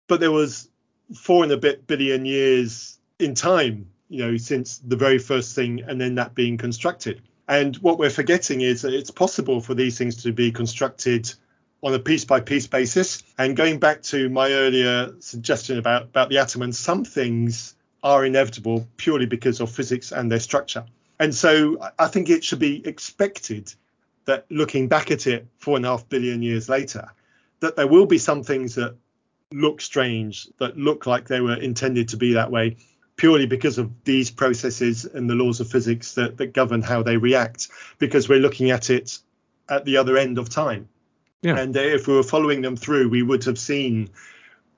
But 0.08 0.20
there 0.20 0.32
was 0.32 0.70
four 1.14 1.44
and 1.44 1.52
a 1.52 1.58
bit 1.58 1.88
billion 1.88 2.26
years 2.26 3.00
in 3.20 3.34
time, 3.34 3.90
you 4.10 4.26
know, 4.26 4.38
since 4.38 4.78
the 4.80 4.96
very 4.96 5.18
first 5.18 5.56
thing 5.56 5.82
and 5.88 6.00
then 6.00 6.16
that 6.16 6.36
being 6.36 6.58
constructed. 6.58 7.22
And 7.48 7.76
what 7.78 8.00
we're 8.00 8.10
forgetting 8.10 8.62
is 8.62 8.82
that 8.82 8.94
it's 8.94 9.12
possible 9.12 9.62
for 9.62 9.74
these 9.74 9.98
things 9.98 10.24
to 10.24 10.32
be 10.32 10.52
constructed 10.52 11.34
on 11.84 11.94
a 11.94 12.00
piece 12.00 12.26
by 12.26 12.40
piece 12.40 12.66
basis. 12.66 13.22
And 13.38 13.56
going 13.56 13.80
back 13.80 14.02
to 14.04 14.30
my 14.30 14.52
earlier 14.52 15.14
suggestion 15.20 15.78
about, 15.78 16.04
about 16.04 16.30
the 16.30 16.40
atom, 16.40 16.64
and 16.64 16.76
some 16.76 17.06
things 17.06 17.76
are 18.04 18.26
inevitable 18.26 18.88
purely 18.98 19.26
because 19.26 19.60
of 19.60 19.72
physics 19.72 20.12
and 20.12 20.32
their 20.32 20.40
structure. 20.40 20.86
And 21.20 21.34
so 21.34 21.78
I 21.98 22.08
think 22.08 22.30
it 22.30 22.44
should 22.44 22.60
be 22.60 22.86
expected 22.86 23.74
that 24.26 24.46
looking 24.50 24.88
back 24.88 25.12
at 25.12 25.28
it 25.28 25.48
four 25.60 25.78
and 25.78 25.86
a 25.86 25.90
half 25.90 26.10
billion 26.10 26.42
years 26.42 26.68
later, 26.70 27.10
that 27.60 27.76
there 27.76 27.88
will 27.88 28.06
be 28.06 28.18
some 28.18 28.44
things 28.44 28.76
that 28.76 28.96
look 29.52 29.82
strange, 29.82 30.48
that 30.58 30.78
look 30.78 31.06
like 31.06 31.28
they 31.28 31.42
were 31.42 31.56
intended 31.56 32.10
to 32.10 32.18
be 32.18 32.34
that 32.34 32.52
way, 32.52 32.78
purely 33.16 33.46
because 33.46 33.78
of 33.78 33.92
these 34.04 34.30
processes 34.30 35.06
and 35.06 35.30
the 35.30 35.36
laws 35.36 35.60
of 35.60 35.70
physics 35.70 36.16
that, 36.16 36.38
that 36.38 36.54
govern 36.54 36.82
how 36.82 37.02
they 37.02 37.18
react, 37.18 37.70
because 37.98 38.28
we're 38.28 38.40
looking 38.40 38.72
at 38.72 38.90
it 38.90 39.20
at 39.70 39.86
the 39.86 39.98
other 39.98 40.18
end 40.18 40.38
of 40.38 40.50
time. 40.50 40.90
Yeah. 41.42 41.58
And 41.58 41.76
uh, 41.78 41.80
if 41.80 42.08
we 42.08 42.16
were 42.16 42.24
following 42.24 42.62
them 42.62 42.76
through, 42.76 43.10
we 43.10 43.22
would 43.22 43.44
have 43.46 43.60
seen 43.60 44.10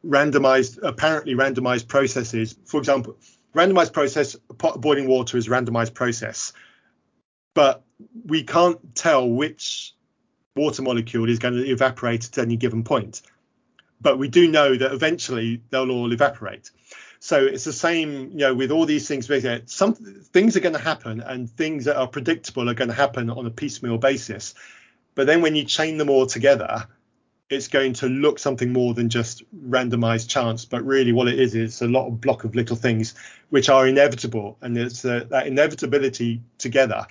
randomized, 0.05 0.79
apparently 0.83 1.33
randomized 1.33 1.87
processes. 1.87 2.55
For 2.65 2.77
example, 2.77 3.17
randomized 3.55 3.93
process, 3.93 4.35
boiling 4.57 5.07
water 5.07 5.37
is 5.37 5.47
a 5.47 5.49
randomized 5.49 5.93
process 5.93 6.53
but 7.57 7.83
we 8.27 8.43
can't 8.43 8.93
tell 8.93 9.27
which 9.27 9.95
water 10.55 10.83
molecule 10.83 11.27
is 11.27 11.39
going 11.39 11.55
to 11.55 11.67
evaporate 11.67 12.25
at 12.25 12.37
any 12.37 12.55
given 12.55 12.83
point. 12.83 13.23
But 13.99 14.19
we 14.19 14.27
do 14.27 14.47
know 14.47 14.75
that 14.75 14.93
eventually 14.93 15.63
they'll 15.71 15.89
all 15.89 16.13
evaporate. 16.13 16.69
So 17.19 17.43
it's 17.43 17.63
the 17.63 17.73
same, 17.73 18.29
you 18.29 18.37
know, 18.37 18.53
with 18.53 18.69
all 18.69 18.85
these 18.85 19.07
things. 19.07 19.27
Some 19.65 19.95
things 19.95 20.55
are 20.55 20.59
going 20.59 20.75
to 20.75 20.79
happen, 20.79 21.19
and 21.19 21.49
things 21.49 21.85
that 21.85 21.97
are 21.97 22.07
predictable 22.07 22.69
are 22.69 22.75
going 22.75 22.89
to 22.89 22.93
happen 22.93 23.31
on 23.31 23.47
a 23.47 23.49
piecemeal 23.49 23.97
basis. 23.97 24.53
But 25.15 25.25
then 25.25 25.41
when 25.41 25.55
you 25.55 25.63
chain 25.63 25.97
them 25.97 26.11
all 26.11 26.27
together, 26.27 26.85
it's 27.49 27.69
going 27.69 27.93
to 27.93 28.07
look 28.07 28.37
something 28.37 28.71
more 28.71 28.93
than 28.93 29.09
just 29.09 29.41
randomized 29.67 30.29
chance. 30.29 30.63
But 30.63 30.85
really, 30.85 31.11
what 31.11 31.27
it 31.27 31.39
is 31.39 31.55
is 31.55 31.81
a 31.81 31.87
lot 31.87 32.05
of 32.05 32.21
block 32.21 32.43
of 32.43 32.53
little 32.53 32.75
things 32.75 33.15
which 33.49 33.67
are 33.67 33.87
inevitable, 33.87 34.59
and 34.61 34.77
it's 34.77 35.03
uh, 35.03 35.25
that 35.31 35.47
inevitability 35.47 36.43
together 36.59 37.07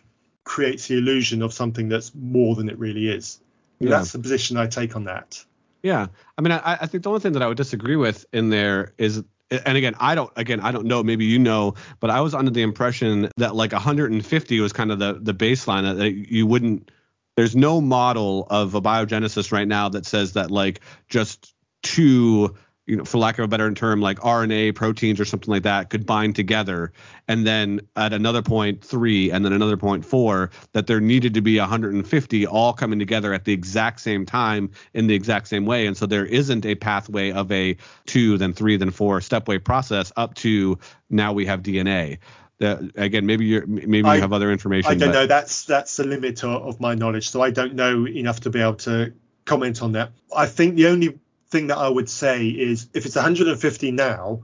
creates 0.47 0.87
the 0.87 0.97
illusion 0.97 1.43
of 1.43 1.53
something 1.53 1.91
that's 1.91 2.15
more 2.15 2.55
than 2.55 2.71
it 2.71 2.79
really 2.79 3.09
is. 3.09 3.41
Yeah. 3.81 3.91
That's 3.91 4.13
the 4.13 4.19
position 4.19 4.57
I 4.57 4.69
take 4.69 4.97
on 4.97 5.05
that. 5.05 5.45
Yeah, 5.83 6.07
I 6.39 6.41
mean, 6.41 6.53
I, 6.53 6.79
I 6.81 6.87
think 6.87 7.03
the 7.03 7.11
only 7.11 7.21
thing 7.21 7.33
that 7.33 7.43
I 7.43 7.49
would 7.49 7.59
disagree 7.59 7.97
with 7.97 8.25
in 8.33 8.49
there 8.49 8.95
is 8.97 9.23
and 9.51 9.79
again 9.79 9.95
i 10.01 10.17
don't 10.17 10.33
again 10.35 10.59
i 10.59 10.73
don't 10.73 10.87
know 10.87 11.05
maybe 11.05 11.25
you 11.25 11.39
know 11.39 11.73
but 12.01 12.11
i 12.11 12.21
was 12.21 12.35
under 12.35 12.51
the 12.51 12.63
impression 12.63 13.31
that 13.37 13.55
like 13.55 13.71
150 13.71 14.61
was 14.61 14.73
kind 14.73 14.91
of 14.91 14.99
the 14.99 15.21
the 15.23 15.33
baseline 15.33 15.97
that 15.97 16.11
you 16.11 16.49
wouldn't 16.49 16.91
there's 17.37 17.55
no 17.55 17.81
model 17.81 18.49
of 18.51 18.73
abiogenesis 18.73 19.53
right 19.53 19.69
now 19.69 19.89
that 19.89 20.05
says 20.05 20.33
that 20.33 20.51
like 20.51 20.81
just 21.09 21.55
two 21.85 22.57
you 22.87 22.95
know, 22.97 23.05
for 23.05 23.19
lack 23.19 23.39
of 23.39 23.45
a 23.45 23.49
better 23.49 23.73
term, 23.75 24.01
like 24.01 24.21
RNA 24.21 24.77
proteins 24.77 25.19
or 25.19 25.25
something 25.25 25.51
like 25.51 25.65
that 25.65 25.91
could 25.91 26.07
bind 26.07 26.37
together. 26.37 26.93
And 27.27 27.45
then 27.45 27.81
at 27.97 28.13
another 28.13 28.43
point 28.43 28.85
three, 28.85 29.31
and 29.31 29.45
then 29.45 29.53
another 29.53 29.77
point 29.77 30.05
four, 30.05 30.51
that 30.73 30.87
there 30.87 31.01
needed 31.01 31.35
to 31.35 31.41
be 31.41 31.59
150 31.59 32.47
all 32.47 32.73
coming 32.73 32.99
together 33.01 33.35
at 33.35 33.45
the 33.45 33.53
exact 33.53 34.01
same 34.01 34.25
time 34.25 34.71
in 34.95 35.09
the 35.09 35.15
exact 35.15 35.49
same 35.49 35.67
way. 35.67 35.87
And 35.87 35.97
so 35.97 36.07
there 36.07 36.25
isn't 36.25 36.65
a 36.65 36.77
pathway 36.77 37.33
of 37.33 37.51
a 37.51 37.77
two, 38.07 38.39
then 38.39 38.53
three, 38.53 38.77
then 38.77 38.93
four 38.93 39.19
stepway 39.19 39.63
process 39.63 40.13
up 40.17 40.35
to 40.37 40.79
now 41.11 41.33
we 41.33 41.47
have 41.47 41.63
DNA. 41.63 42.19
That, 42.59 42.93
again, 42.95 43.27
maybe 43.27 43.45
you 43.45 43.65
maybe 43.67 43.99
you 44.09 44.21
have 44.21 44.33
other 44.33 44.51
information. 44.51 44.91
I 44.91 44.95
don't 44.95 45.09
but... 45.09 45.13
know. 45.13 45.27
That's 45.27 45.65
that's 45.65 45.97
the 45.97 46.05
limit 46.05 46.43
of 46.43 46.81
my 46.81 46.95
knowledge. 46.95 47.29
So 47.29 47.43
I 47.43 47.51
don't 47.51 47.75
know 47.75 48.07
enough 48.09 48.41
to 48.41 48.51
be 48.51 48.61
able 48.63 48.77
to 48.77 49.13
comment 49.45 49.83
on 49.83 49.93
that. 49.93 50.13
I 50.35 50.47
think 50.47 50.77
the 50.77 50.87
only 50.87 51.19
thing 51.49 51.69
that 51.69 51.79
I 51.79 51.89
would 51.89 52.09
say 52.09 52.49
is 52.49 52.89
if 52.95 53.07
it's 53.07 53.17
150 53.17 53.91
now, 53.93 54.43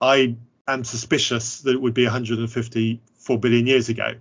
I 0.00 0.36
am 0.68 0.84
suspicious 0.84 1.60
that 1.62 1.72
it 1.72 1.80
would 1.80 1.94
be 1.94 2.04
154 2.04 3.38
billion 3.38 3.66
years 3.66 3.88
ago. 3.88 4.14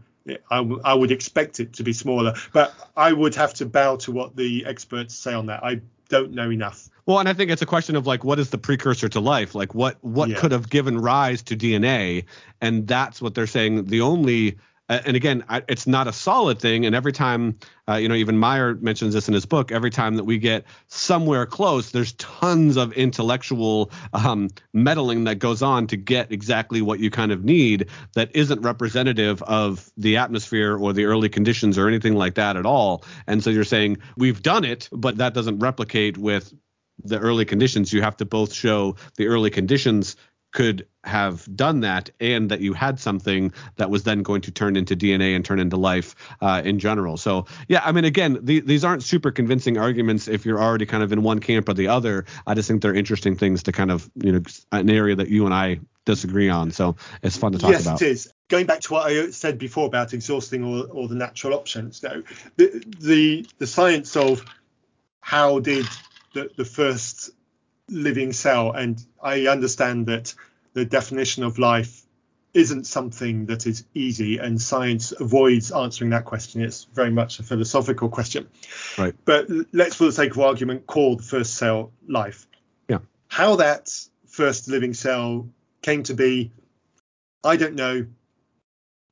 I, 0.49 0.57
w- 0.57 0.81
I 0.83 0.93
would 0.93 1.11
expect 1.11 1.59
it 1.59 1.73
to 1.73 1.83
be 1.83 1.93
smaller, 1.93 2.33
but 2.51 2.73
I 2.97 3.13
would 3.13 3.35
have 3.35 3.53
to 3.55 3.65
bow 3.65 3.97
to 3.97 4.11
what 4.11 4.35
the 4.35 4.65
experts 4.65 5.15
say 5.15 5.33
on 5.33 5.45
that. 5.47 5.63
I 5.63 5.81
don't 6.09 6.31
know 6.31 6.49
enough. 6.49 6.89
Well, 7.05 7.19
and 7.19 7.29
I 7.29 7.33
think 7.33 7.51
it's 7.51 7.61
a 7.61 7.67
question 7.67 7.95
of 7.95 8.07
like 8.07 8.23
what 8.23 8.39
is 8.39 8.49
the 8.49 8.57
precursor 8.57 9.07
to 9.09 9.19
life? 9.19 9.53
Like 9.53 9.75
what 9.75 9.97
what 10.03 10.29
yeah. 10.29 10.37
could 10.37 10.51
have 10.51 10.69
given 10.69 10.97
rise 10.97 11.43
to 11.43 11.55
DNA? 11.55 12.25
And 12.61 12.87
that's 12.87 13.21
what 13.21 13.35
they're 13.35 13.47
saying. 13.47 13.85
The 13.85 14.01
only 14.01 14.57
and 14.87 15.15
again, 15.15 15.43
it's 15.67 15.87
not 15.87 16.07
a 16.07 16.13
solid 16.13 16.59
thing. 16.59 16.85
And 16.85 16.95
every 16.95 17.11
time, 17.11 17.57
uh, 17.89 17.95
you 17.95 18.07
know, 18.07 18.15
even 18.15 18.37
Meyer 18.37 18.75
mentions 18.75 19.13
this 19.13 19.27
in 19.27 19.33
his 19.33 19.45
book. 19.45 19.71
Every 19.71 19.89
time 19.89 20.15
that 20.15 20.25
we 20.25 20.37
get 20.37 20.65
somewhere 20.87 21.45
close, 21.47 21.91
there's 21.91 22.13
tons 22.13 22.77
of 22.77 22.93
intellectual 22.93 23.91
um, 24.13 24.49
meddling 24.73 25.23
that 25.23 25.39
goes 25.39 25.63
on 25.63 25.87
to 25.87 25.97
get 25.97 26.31
exactly 26.31 26.81
what 26.81 26.99
you 26.99 27.09
kind 27.09 27.31
of 27.31 27.43
need. 27.43 27.89
That 28.13 28.35
isn't 28.35 28.61
representative 28.61 29.41
of 29.43 29.91
the 29.97 30.17
atmosphere 30.17 30.77
or 30.77 30.93
the 30.93 31.05
early 31.05 31.29
conditions 31.29 31.77
or 31.77 31.87
anything 31.87 32.15
like 32.15 32.35
that 32.35 32.55
at 32.55 32.65
all. 32.65 33.03
And 33.25 33.43
so 33.43 33.49
you're 33.49 33.63
saying 33.63 33.97
we've 34.17 34.43
done 34.43 34.63
it, 34.63 34.87
but 34.91 35.17
that 35.17 35.33
doesn't 35.33 35.59
replicate 35.59 36.17
with 36.17 36.53
the 37.03 37.19
early 37.19 37.45
conditions. 37.45 37.91
You 37.91 38.01
have 38.01 38.17
to 38.17 38.25
both 38.25 38.53
show 38.53 38.95
the 39.17 39.27
early 39.27 39.49
conditions 39.49 40.15
could 40.55 40.87
have 41.03 41.45
done 41.53 41.81
that 41.81 42.11
and 42.21 42.49
that 42.49 42.61
you 42.61 42.71
had 42.71 42.97
something 42.97 43.51
that 43.75 43.89
was 43.89 44.03
then 44.03 44.23
going 44.23 44.39
to 44.39 44.51
turn 44.51 44.77
into 44.77 44.95
DNA 44.95 45.35
and 45.35 45.43
turn 45.43 45.59
into 45.59 45.75
life 45.75 46.15
uh, 46.39 46.61
in 46.63 46.79
general. 46.79 47.17
So, 47.17 47.45
yeah, 47.67 47.81
I 47.83 47.91
mean, 47.91 48.05
again, 48.05 48.39
the, 48.41 48.61
these 48.61 48.85
aren't 48.85 49.03
super 49.03 49.31
convincing 49.31 49.77
arguments 49.77 50.29
if 50.29 50.45
you're 50.45 50.61
already 50.61 50.85
kind 50.85 51.03
of 51.03 51.11
in 51.11 51.23
one 51.23 51.39
camp 51.39 51.67
or 51.67 51.73
the 51.73 51.89
other. 51.89 52.23
I 52.47 52.53
just 52.53 52.69
think 52.69 52.81
they're 52.81 52.95
interesting 52.95 53.35
things 53.35 53.63
to 53.63 53.73
kind 53.73 53.91
of, 53.91 54.09
you 54.15 54.31
know, 54.31 54.41
an 54.71 54.89
area 54.89 55.17
that 55.17 55.27
you 55.27 55.43
and 55.43 55.53
I 55.53 55.81
disagree 56.05 56.47
on. 56.47 56.71
So 56.71 56.95
it's 57.21 57.35
fun 57.35 57.51
to 57.51 57.57
talk 57.57 57.71
yes, 57.71 57.81
about. 57.81 57.99
Yes, 57.99 58.01
it 58.01 58.11
is. 58.11 58.33
Going 58.47 58.65
back 58.65 58.79
to 58.79 58.93
what 58.93 59.11
I 59.11 59.31
said 59.31 59.57
before 59.57 59.87
about 59.87 60.13
exhausting 60.13 60.63
all, 60.63 60.83
all 60.83 61.09
the 61.09 61.15
natural 61.15 61.53
options, 61.53 62.01
no, 62.01 62.23
the, 62.55 62.81
the, 62.97 63.45
the 63.57 63.67
science 63.67 64.15
of 64.15 64.45
how 65.19 65.59
did 65.59 65.85
the, 66.33 66.49
the 66.55 66.63
first 66.63 67.31
living 67.89 68.33
cell. 68.33 68.71
And 68.71 69.03
I 69.21 69.47
understand 69.47 70.07
that 70.07 70.33
the 70.73 70.85
definition 70.85 71.43
of 71.43 71.59
life 71.59 72.01
isn't 72.53 72.87
something 72.87 73.47
that 73.47 73.67
is 73.67 73.83
easy, 73.93 74.37
and 74.37 74.61
science 74.61 75.11
avoids 75.11 75.73
answering 75.73 76.11
that 76.11 76.23
question. 76.23 76.61
It's 76.61 76.85
very 76.85 77.11
much 77.11 77.39
a 77.39 77.43
philosophical 77.43 78.07
question. 78.07 78.47
Right. 78.97 79.13
But 79.25 79.47
let's, 79.73 79.95
for 79.95 80.05
the 80.05 80.13
sake 80.13 80.31
of 80.31 80.39
argument, 80.39 80.87
call 80.87 81.17
the 81.17 81.23
first 81.23 81.55
cell 81.55 81.91
life. 82.07 82.47
Yeah. 82.87 82.99
How 83.27 83.57
that 83.57 83.91
first 84.27 84.69
living 84.69 84.93
cell 84.93 85.49
came 85.81 86.03
to 86.03 86.13
be, 86.13 86.53
I 87.43 87.57
don't 87.57 87.75
know. 87.75 88.05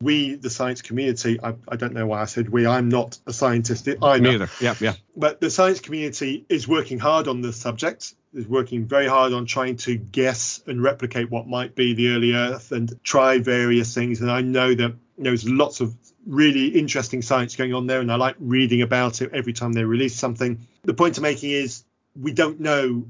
We, 0.01 0.35
the 0.35 0.49
science 0.49 0.81
community, 0.81 1.37
I, 1.41 1.55
I 1.67 1.75
don't 1.75 1.93
know 1.93 2.07
why 2.07 2.21
I 2.21 2.25
said 2.25 2.47
we. 2.49 2.65
I'm 2.65 2.87
not 2.87 3.19
a 3.27 3.33
scientist 3.33 3.87
either. 3.89 4.21
Me 4.21 4.35
either. 4.35 4.49
Yeah, 4.61 4.75
yeah. 4.79 4.93
But 5.17 5.41
the 5.41 5.49
science 5.49 5.81
community 5.81 6.45
is 6.47 6.65
working 6.65 6.97
hard 6.97 7.27
on 7.27 7.41
this 7.41 7.57
subject 7.57 8.15
is 8.33 8.47
working 8.47 8.85
very 8.85 9.07
hard 9.07 9.33
on 9.33 9.45
trying 9.45 9.75
to 9.77 9.95
guess 9.95 10.61
and 10.67 10.81
replicate 10.81 11.29
what 11.29 11.47
might 11.47 11.75
be 11.75 11.93
the 11.93 12.09
early 12.09 12.33
Earth 12.33 12.71
and 12.71 12.91
try 13.03 13.37
various 13.37 13.93
things. 13.93 14.21
And 14.21 14.31
I 14.31 14.41
know 14.41 14.73
that 14.73 14.95
there's 15.17 15.47
lots 15.47 15.81
of 15.81 15.95
really 16.25 16.67
interesting 16.67 17.21
science 17.21 17.55
going 17.55 17.73
on 17.73 17.87
there, 17.87 18.01
and 18.01 18.11
I 18.11 18.15
like 18.15 18.35
reading 18.39 18.81
about 18.81 19.21
it 19.21 19.31
every 19.33 19.53
time 19.53 19.73
they 19.73 19.83
release 19.83 20.15
something. 20.15 20.67
The 20.83 20.93
point 20.93 21.17
I'm 21.17 21.23
making 21.23 21.51
is 21.51 21.83
we 22.19 22.33
don't 22.33 22.59
know 22.59 23.05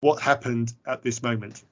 what 0.00 0.20
happened 0.20 0.72
at 0.86 1.02
this 1.02 1.22
moment. 1.22 1.62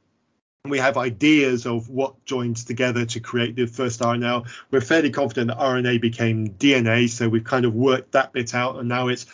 We 0.64 0.78
have 0.78 0.98
ideas 0.98 1.66
of 1.66 1.88
what 1.88 2.24
joined 2.26 2.58
together 2.58 3.06
to 3.06 3.20
create 3.20 3.56
the 3.56 3.66
first 3.66 4.00
RNA. 4.00 4.46
We're 4.70 4.82
fairly 4.82 5.10
confident 5.10 5.48
that 5.48 5.58
RNA 5.58 6.00
became 6.00 6.48
DNA, 6.48 7.08
so 7.08 7.28
we've 7.28 7.44
kind 7.44 7.64
of 7.64 7.74
worked 7.74 8.12
that 8.12 8.32
bit 8.32 8.54
out, 8.54 8.76
and 8.76 8.88
now 8.88 9.08
it's 9.08 9.26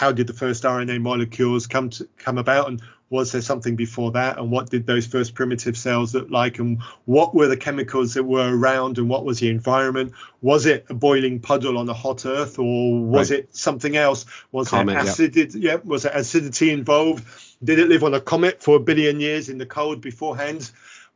how 0.00 0.12
did 0.12 0.26
the 0.26 0.32
first 0.32 0.62
RNA 0.62 0.98
molecules 1.02 1.66
come 1.66 1.90
to 1.90 2.08
come 2.16 2.38
about, 2.38 2.68
and 2.68 2.80
was 3.10 3.32
there 3.32 3.42
something 3.42 3.76
before 3.76 4.12
that, 4.12 4.38
and 4.38 4.50
what 4.50 4.70
did 4.70 4.86
those 4.86 5.06
first 5.06 5.34
primitive 5.34 5.76
cells 5.76 6.14
look 6.14 6.30
like, 6.30 6.58
and 6.58 6.80
what 7.04 7.34
were 7.34 7.48
the 7.48 7.56
chemicals 7.58 8.14
that 8.14 8.24
were 8.24 8.50
around, 8.56 8.96
and 8.96 9.10
what 9.10 9.26
was 9.26 9.40
the 9.40 9.50
environment? 9.50 10.14
Was 10.40 10.64
it 10.64 10.86
a 10.88 10.94
boiling 10.94 11.38
puddle 11.38 11.76
on 11.76 11.86
a 11.86 11.92
hot 11.92 12.24
Earth, 12.24 12.58
or 12.58 12.98
was 12.98 13.30
right. 13.30 13.40
it 13.40 13.54
something 13.54 13.94
else? 13.94 14.24
Was 14.52 14.70
there 14.70 14.88
acid? 14.88 15.36
Yeah. 15.36 15.44
yeah, 15.54 15.76
was 15.84 16.06
acidity 16.06 16.70
involved? 16.70 17.22
Did 17.62 17.78
it 17.78 17.90
live 17.90 18.02
on 18.02 18.14
a 18.14 18.22
comet 18.22 18.62
for 18.62 18.76
a 18.76 18.80
billion 18.80 19.20
years 19.20 19.50
in 19.50 19.58
the 19.58 19.66
cold 19.66 20.00
beforehand? 20.00 20.70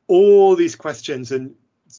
All 0.08 0.56
these 0.56 0.76
questions, 0.76 1.32
and 1.32 1.54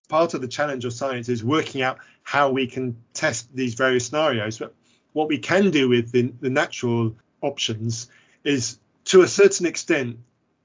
part 0.07 0.36
of 0.36 0.41
the 0.41 0.48
challenge 0.48 0.86
of 0.86 0.94
science 0.94 1.30
is 1.30 1.44
working 1.44 1.82
out 1.82 1.98
how 2.22 2.52
we 2.52 2.68
can 2.68 2.98
test 3.16 3.48
these 3.56 3.74
various 3.74 4.06
scenarios. 4.06 4.60
But 4.60 4.76
what 5.15 5.29
we 5.29 5.37
can 5.37 5.71
do 5.71 5.87
with 5.87 6.11
the, 6.11 6.33
the 6.41 6.49
natural 6.49 7.15
options 7.39 8.09
is 8.43 8.77
to 9.05 9.21
a 9.21 9.27
certain 9.29 9.65
extent 9.65 10.17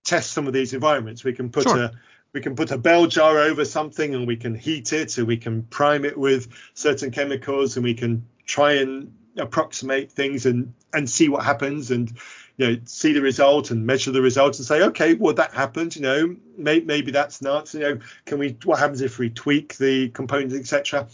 test 0.03 0.33
some 0.33 0.49
of 0.49 0.53
these 0.53 0.75
environments. 0.75 1.23
We 1.23 1.33
can 1.33 1.51
put 1.51 1.69
sure. 1.69 1.85
a 1.85 1.93
we 2.33 2.41
can 2.41 2.57
put 2.57 2.73
a 2.73 2.79
bell 2.79 3.07
jar 3.07 3.39
over 3.39 3.65
something 3.65 4.13
and 4.13 4.27
we 4.27 4.37
can 4.37 4.57
heat 4.57 4.93
it 4.93 5.17
and 5.19 5.29
we 5.29 5.37
can 5.37 5.63
prime 5.65 6.05
it 6.05 6.19
with 6.19 6.49
certain 6.75 7.13
chemicals 7.13 7.77
and 7.77 7.85
we 7.85 7.95
can 7.95 8.27
try 8.45 8.73
and 8.73 9.15
approximate 9.37 10.11
things 10.11 10.47
and 10.47 10.75
and 10.93 11.09
see 11.09 11.29
what 11.29 11.45
happens 11.45 11.93
and 11.93 12.11
you 12.57 12.67
know 12.67 12.81
see 12.87 13.13
the 13.13 13.23
result 13.23 13.71
and 13.71 13.87
measure 13.87 14.11
the 14.11 14.21
results 14.21 14.59
and 14.59 14.67
say 14.67 14.83
okay 14.83 15.15
well 15.15 15.35
that 15.35 15.55
happened 15.55 15.95
you 15.95 16.03
know 16.03 16.37
may, 16.57 16.81
maybe 16.81 17.13
that's 17.13 17.41
nuts 17.41 17.73
you 17.73 17.81
know 17.81 17.99
can 18.25 18.39
we 18.41 18.57
what 18.65 18.81
happens 18.81 19.01
if 19.01 19.19
we 19.19 19.31
tweak 19.31 19.77
the 19.77 20.09
components 20.09 20.57
etc 20.57 21.07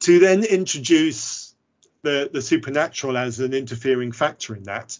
to 0.00 0.18
then 0.18 0.44
introduce 0.44 1.43
the, 2.04 2.30
the 2.32 2.40
supernatural 2.40 3.16
as 3.16 3.40
an 3.40 3.52
interfering 3.52 4.12
factor 4.12 4.54
in 4.54 4.62
that. 4.64 4.96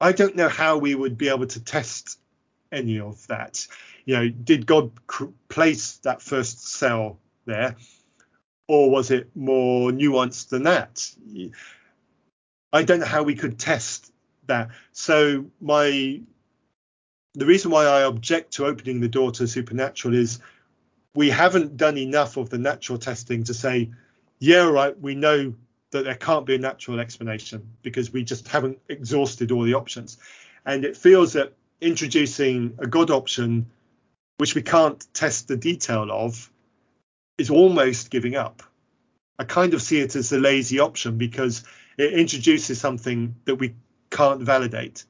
I 0.00 0.12
don't 0.12 0.36
know 0.36 0.48
how 0.48 0.78
we 0.78 0.94
would 0.94 1.18
be 1.18 1.28
able 1.28 1.48
to 1.48 1.64
test 1.64 2.20
any 2.70 3.00
of 3.00 3.26
that. 3.26 3.66
You 4.04 4.16
know, 4.16 4.28
did 4.28 4.66
God 4.66 4.92
cr- 5.08 5.26
place 5.48 5.96
that 5.98 6.22
first 6.22 6.68
cell 6.68 7.18
there, 7.46 7.74
or 8.68 8.90
was 8.90 9.10
it 9.10 9.34
more 9.34 9.90
nuanced 9.90 10.50
than 10.50 10.62
that? 10.64 11.10
I 12.72 12.84
don't 12.84 13.00
know 13.00 13.06
how 13.06 13.24
we 13.24 13.34
could 13.34 13.58
test 13.58 14.12
that. 14.46 14.68
So 14.92 15.46
my 15.60 16.20
the 17.34 17.46
reason 17.46 17.70
why 17.70 17.84
I 17.84 18.02
object 18.02 18.54
to 18.54 18.66
opening 18.66 19.00
the 19.00 19.08
door 19.08 19.30
to 19.32 19.46
supernatural 19.46 20.14
is 20.14 20.40
we 21.14 21.30
haven't 21.30 21.76
done 21.76 21.96
enough 21.96 22.36
of 22.36 22.50
the 22.50 22.58
natural 22.58 22.98
testing 22.98 23.44
to 23.44 23.54
say, 23.54 23.90
yeah, 24.38 24.64
right, 24.64 24.98
we 25.00 25.14
know 25.14 25.54
that 25.90 26.04
there 26.04 26.14
can't 26.14 26.46
be 26.46 26.54
a 26.54 26.58
natural 26.58 27.00
explanation 27.00 27.68
because 27.82 28.12
we 28.12 28.24
just 28.24 28.48
haven't 28.48 28.78
exhausted 28.88 29.52
all 29.52 29.62
the 29.62 29.74
options. 29.74 30.18
And 30.66 30.84
it 30.84 30.96
feels 30.96 31.32
that 31.32 31.54
introducing 31.80 32.74
a 32.78 32.86
God 32.86 33.10
option, 33.10 33.70
which 34.36 34.54
we 34.54 34.62
can't 34.62 35.02
test 35.14 35.48
the 35.48 35.56
detail 35.56 36.10
of, 36.10 36.50
is 37.38 37.50
almost 37.50 38.10
giving 38.10 38.36
up. 38.36 38.62
I 39.38 39.44
kind 39.44 39.72
of 39.72 39.80
see 39.80 40.00
it 40.00 40.16
as 40.16 40.32
a 40.32 40.38
lazy 40.38 40.80
option 40.80 41.16
because 41.16 41.64
it 41.96 42.12
introduces 42.12 42.80
something 42.80 43.36
that 43.44 43.54
we 43.54 43.74
can't 44.10 44.42
validate. 44.42 45.04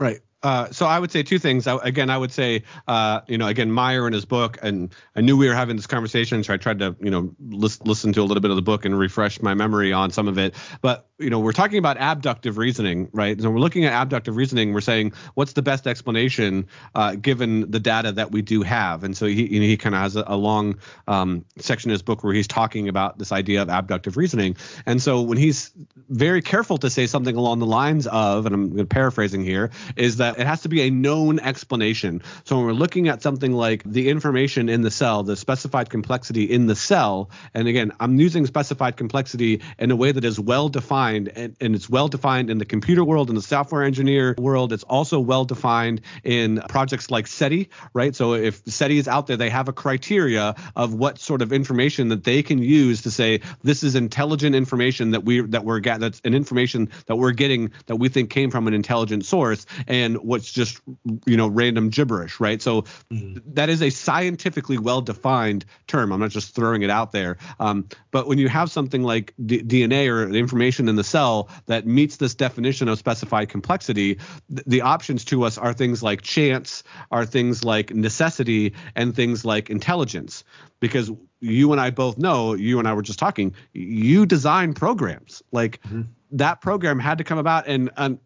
Right. 0.00 0.20
Uh, 0.42 0.70
so 0.70 0.86
I 0.86 0.98
would 0.98 1.12
say 1.12 1.22
two 1.22 1.38
things. 1.38 1.66
I, 1.66 1.76
again, 1.82 2.10
I 2.10 2.18
would 2.18 2.32
say, 2.32 2.64
uh, 2.88 3.20
you 3.28 3.38
know, 3.38 3.46
again, 3.46 3.70
Meyer 3.70 4.06
in 4.06 4.12
his 4.12 4.24
book, 4.24 4.58
and 4.62 4.92
I 5.14 5.20
knew 5.20 5.36
we 5.36 5.48
were 5.48 5.54
having 5.54 5.76
this 5.76 5.86
conversation, 5.86 6.42
so 6.42 6.52
I 6.52 6.56
tried 6.56 6.80
to, 6.80 6.96
you 7.00 7.10
know, 7.10 7.32
list, 7.48 7.86
listen 7.86 8.12
to 8.14 8.22
a 8.22 8.24
little 8.24 8.40
bit 8.40 8.50
of 8.50 8.56
the 8.56 8.62
book 8.62 8.84
and 8.84 8.98
refresh 8.98 9.40
my 9.40 9.54
memory 9.54 9.92
on 9.92 10.10
some 10.10 10.26
of 10.26 10.38
it. 10.38 10.54
But 10.80 11.08
you 11.22 11.30
know, 11.30 11.38
we're 11.38 11.52
talking 11.52 11.78
about 11.78 11.96
abductive 11.98 12.58
reasoning, 12.58 13.08
right? 13.12 13.40
So 13.40 13.50
we're 13.50 13.58
looking 13.60 13.84
at 13.84 14.00
abductive 14.00 14.36
reasoning. 14.36 14.72
We're 14.72 14.80
saying 14.80 15.12
what's 15.34 15.52
the 15.52 15.62
best 15.62 15.86
explanation 15.86 16.66
uh, 16.94 17.14
given 17.14 17.70
the 17.70 17.80
data 17.80 18.12
that 18.12 18.32
we 18.32 18.42
do 18.42 18.62
have. 18.62 19.04
And 19.04 19.16
so 19.16 19.26
he, 19.26 19.46
you 19.46 19.60
know, 19.60 19.66
he 19.66 19.76
kind 19.76 19.94
of 19.94 20.00
has 20.00 20.16
a, 20.16 20.24
a 20.26 20.36
long 20.36 20.78
um, 21.06 21.44
section 21.58 21.90
in 21.90 21.92
his 21.92 22.02
book 22.02 22.24
where 22.24 22.34
he's 22.34 22.48
talking 22.48 22.88
about 22.88 23.18
this 23.18 23.32
idea 23.32 23.62
of 23.62 23.68
abductive 23.68 24.16
reasoning. 24.16 24.56
And 24.86 25.00
so 25.00 25.22
when 25.22 25.38
he's 25.38 25.70
very 26.08 26.42
careful 26.42 26.78
to 26.78 26.90
say 26.90 27.06
something 27.06 27.36
along 27.36 27.60
the 27.60 27.66
lines 27.66 28.06
of, 28.06 28.46
and 28.46 28.54
I'm 28.54 28.86
paraphrasing 28.86 29.44
here, 29.44 29.70
is 29.96 30.16
that 30.16 30.38
it 30.38 30.46
has 30.46 30.62
to 30.62 30.68
be 30.68 30.82
a 30.82 30.90
known 30.90 31.38
explanation. 31.40 32.22
So 32.44 32.56
when 32.56 32.66
we're 32.66 32.72
looking 32.72 33.08
at 33.08 33.22
something 33.22 33.52
like 33.52 33.82
the 33.84 34.08
information 34.08 34.68
in 34.68 34.82
the 34.82 34.90
cell, 34.90 35.22
the 35.22 35.36
specified 35.36 35.90
complexity 35.90 36.44
in 36.44 36.66
the 36.66 36.76
cell, 36.76 37.30
and 37.54 37.68
again, 37.68 37.92
I'm 38.00 38.18
using 38.18 38.46
specified 38.46 38.96
complexity 38.96 39.62
in 39.78 39.90
a 39.90 39.96
way 39.96 40.12
that 40.12 40.24
is 40.24 40.40
well 40.40 40.68
defined, 40.68 41.11
and, 41.12 41.56
and 41.60 41.74
it's 41.74 41.88
well 41.88 42.08
defined 42.08 42.50
in 42.50 42.58
the 42.58 42.64
computer 42.64 43.04
world, 43.04 43.28
in 43.28 43.34
the 43.34 43.42
software 43.42 43.82
engineer 43.82 44.34
world. 44.38 44.72
It's 44.72 44.84
also 44.84 45.20
well 45.20 45.44
defined 45.44 46.00
in 46.24 46.60
projects 46.68 47.10
like 47.10 47.26
SETI, 47.26 47.68
right? 47.94 48.14
So 48.14 48.34
if 48.34 48.62
SETI 48.66 48.98
is 48.98 49.08
out 49.08 49.26
there, 49.26 49.36
they 49.36 49.50
have 49.50 49.68
a 49.68 49.72
criteria 49.72 50.54
of 50.76 50.94
what 50.94 51.18
sort 51.18 51.42
of 51.42 51.52
information 51.52 52.08
that 52.08 52.24
they 52.24 52.42
can 52.42 52.58
use 52.58 53.02
to 53.02 53.10
say 53.10 53.40
this 53.62 53.82
is 53.82 53.94
intelligent 53.94 54.54
information 54.54 55.12
that 55.12 55.24
we 55.24 55.40
that 55.40 55.64
we're 55.64 55.80
getting 55.80 56.00
that's 56.00 56.20
an 56.24 56.34
information 56.34 56.90
that 57.06 57.16
we're 57.16 57.32
getting 57.32 57.70
that 57.86 57.96
we 57.96 58.08
think 58.08 58.30
came 58.30 58.50
from 58.50 58.66
an 58.66 58.74
intelligent 58.74 59.24
source, 59.24 59.66
and 59.86 60.16
what's 60.18 60.52
just 60.52 60.80
you 61.26 61.36
know 61.36 61.48
random 61.48 61.88
gibberish, 61.88 62.40
right? 62.40 62.60
So 62.60 62.82
mm-hmm. 63.10 63.38
that 63.54 63.68
is 63.68 63.82
a 63.82 63.90
scientifically 63.90 64.78
well-defined 64.78 65.64
term. 65.86 66.12
I'm 66.12 66.20
not 66.20 66.30
just 66.30 66.54
throwing 66.54 66.82
it 66.82 66.90
out 66.90 67.12
there. 67.12 67.38
Um, 67.60 67.88
but 68.10 68.26
when 68.26 68.38
you 68.38 68.48
have 68.48 68.70
something 68.70 69.02
like 69.02 69.34
D- 69.44 69.62
DNA 69.62 70.08
or 70.08 70.26
the 70.26 70.38
information 70.38 70.88
in 70.88 70.96
the 70.96 71.01
cell 71.04 71.48
that 71.66 71.86
meets 71.86 72.16
this 72.16 72.34
definition 72.34 72.88
of 72.88 72.98
specified 72.98 73.48
complexity, 73.48 74.18
th- 74.48 74.64
the 74.66 74.80
options 74.82 75.24
to 75.26 75.44
us 75.44 75.58
are 75.58 75.72
things 75.72 76.02
like 76.02 76.22
chance, 76.22 76.82
are 77.10 77.24
things 77.24 77.64
like 77.64 77.94
necessity, 77.94 78.74
and 78.94 79.14
things 79.14 79.44
like 79.44 79.70
intelligence. 79.70 80.44
Because 80.80 81.10
you 81.40 81.72
and 81.72 81.80
I 81.80 81.90
both 81.90 82.18
know, 82.18 82.54
you 82.54 82.78
and 82.78 82.88
I 82.88 82.94
were 82.94 83.02
just 83.02 83.18
talking, 83.18 83.54
you 83.72 84.26
design 84.26 84.74
programs. 84.74 85.42
Like 85.52 85.80
mm-hmm. 85.82 86.02
that 86.32 86.60
program 86.60 86.98
had 86.98 87.18
to 87.18 87.24
come 87.24 87.38
about 87.38 87.66
and, 87.68 87.90
and 87.96 88.18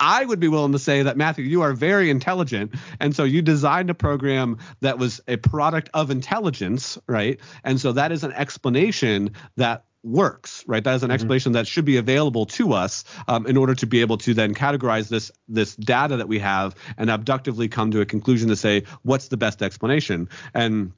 I 0.00 0.24
would 0.24 0.40
be 0.40 0.48
willing 0.48 0.72
to 0.72 0.78
say 0.78 1.02
that 1.02 1.16
Matthew, 1.16 1.44
you 1.44 1.62
are 1.62 1.72
very 1.72 2.10
intelligent, 2.10 2.74
and 3.00 3.14
so 3.14 3.24
you 3.24 3.42
designed 3.42 3.90
a 3.90 3.94
program 3.94 4.58
that 4.80 4.98
was 4.98 5.20
a 5.28 5.36
product 5.36 5.88
of 5.94 6.10
intelligence, 6.10 6.98
right? 7.06 7.40
And 7.62 7.80
so 7.80 7.92
that 7.92 8.10
is 8.10 8.24
an 8.24 8.32
explanation 8.32 9.30
that 9.56 9.84
works, 10.04 10.64
right? 10.66 10.84
That 10.84 10.94
is 10.94 11.02
an 11.02 11.08
mm-hmm. 11.08 11.14
explanation 11.14 11.52
that 11.52 11.66
should 11.66 11.84
be 11.84 11.96
available 11.96 12.46
to 12.46 12.74
us 12.74 13.04
um, 13.26 13.46
in 13.46 13.56
order 13.56 13.74
to 13.76 13.86
be 13.86 14.02
able 14.02 14.18
to 14.18 14.34
then 14.34 14.54
categorize 14.54 15.08
this 15.08 15.32
this 15.48 15.74
data 15.74 16.18
that 16.18 16.28
we 16.28 16.38
have 16.40 16.74
and 16.96 17.10
abductively 17.10 17.68
come 17.68 17.90
to 17.92 18.00
a 18.00 18.06
conclusion 18.06 18.48
to 18.48 18.56
say 18.56 18.84
what's 19.02 19.28
the 19.28 19.36
best 19.36 19.62
explanation. 19.62 20.28
And 20.52 20.92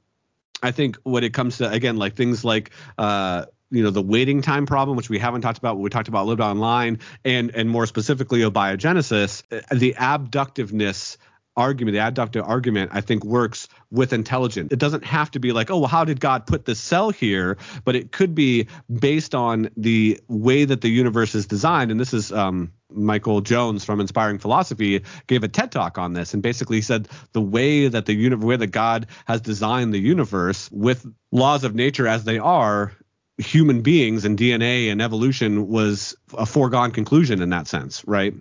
I 0.61 0.71
think 0.71 0.97
when 1.03 1.23
it 1.23 1.33
comes 1.33 1.57
to 1.57 1.69
again 1.69 1.97
like 1.97 2.15
things 2.15 2.43
like 2.43 2.71
uh, 2.97 3.45
you 3.69 3.83
know 3.83 3.91
the 3.91 4.01
waiting 4.01 4.41
time 4.41 4.65
problem 4.65 4.97
which 4.97 5.09
we 5.09 5.19
haven't 5.19 5.41
talked 5.41 5.57
about 5.57 5.75
but 5.75 5.81
we 5.81 5.89
talked 5.89 6.07
about 6.07 6.23
a 6.23 6.25
little 6.25 6.37
bit 6.37 6.43
online 6.43 6.99
and 7.25 7.51
and 7.53 7.69
more 7.69 7.85
specifically 7.85 8.41
of 8.43 8.53
biogenesis 8.53 9.43
the 9.77 9.93
abductiveness 9.97 11.17
argument, 11.57 11.95
the 11.95 11.99
adductive 11.99 12.47
argument, 12.47 12.91
I 12.93 13.01
think 13.01 13.25
works 13.25 13.67
with 13.91 14.13
intelligence. 14.13 14.71
It 14.71 14.79
doesn't 14.79 15.03
have 15.03 15.31
to 15.31 15.39
be 15.39 15.51
like, 15.51 15.69
oh, 15.69 15.79
well, 15.79 15.87
how 15.87 16.05
did 16.05 16.19
God 16.19 16.45
put 16.45 16.65
this 16.65 16.79
cell 16.79 17.09
here? 17.09 17.57
But 17.83 17.95
it 17.95 18.11
could 18.11 18.35
be 18.35 18.67
based 18.89 19.35
on 19.35 19.69
the 19.75 20.21
way 20.27 20.63
that 20.65 20.81
the 20.81 20.89
universe 20.89 21.35
is 21.35 21.47
designed. 21.47 21.91
And 21.91 21.99
this 21.99 22.13
is 22.13 22.31
um, 22.31 22.71
Michael 22.89 23.41
Jones 23.41 23.83
from 23.83 23.99
Inspiring 23.99 24.37
Philosophy 24.37 25.03
gave 25.25 25.43
a 25.43 25.47
TED 25.47 25.71
talk 25.71 25.97
on 25.97 26.13
this 26.13 26.33
and 26.33 26.43
basically 26.43 26.81
said 26.81 27.09
the 27.33 27.41
way 27.41 27.87
that 27.87 28.05
the 28.05 28.13
universe, 28.13 28.45
way 28.45 28.57
that 28.57 28.67
God 28.67 29.07
has 29.25 29.41
designed 29.41 29.93
the 29.93 29.99
universe 29.99 30.69
with 30.71 31.05
laws 31.31 31.63
of 31.63 31.75
nature 31.75 32.07
as 32.07 32.23
they 32.23 32.37
are, 32.37 32.93
human 33.37 33.81
beings 33.81 34.25
and 34.25 34.37
DNA 34.37 34.91
and 34.91 35.01
evolution 35.01 35.67
was 35.67 36.15
a 36.37 36.45
foregone 36.45 36.91
conclusion 36.91 37.41
in 37.41 37.49
that 37.49 37.67
sense, 37.67 38.03
right? 38.07 38.33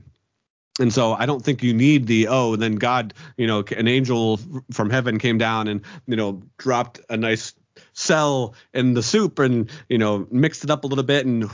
And 0.78 0.92
so 0.92 1.14
I 1.14 1.26
don't 1.26 1.42
think 1.42 1.62
you 1.62 1.72
need 1.72 2.06
the 2.06 2.28
oh 2.28 2.56
then 2.56 2.76
God 2.76 3.14
you 3.36 3.46
know 3.46 3.64
an 3.76 3.88
angel 3.88 4.38
from 4.72 4.90
heaven 4.90 5.18
came 5.18 5.38
down 5.38 5.68
and 5.68 5.82
you 6.06 6.16
know 6.16 6.42
dropped 6.58 7.00
a 7.08 7.16
nice 7.16 7.54
cell 7.92 8.54
in 8.74 8.94
the 8.94 9.02
soup 9.02 9.38
and 9.38 9.70
you 9.88 9.98
know 9.98 10.26
mixed 10.30 10.64
it 10.64 10.70
up 10.70 10.84
a 10.84 10.86
little 10.86 11.04
bit 11.04 11.26
and, 11.26 11.50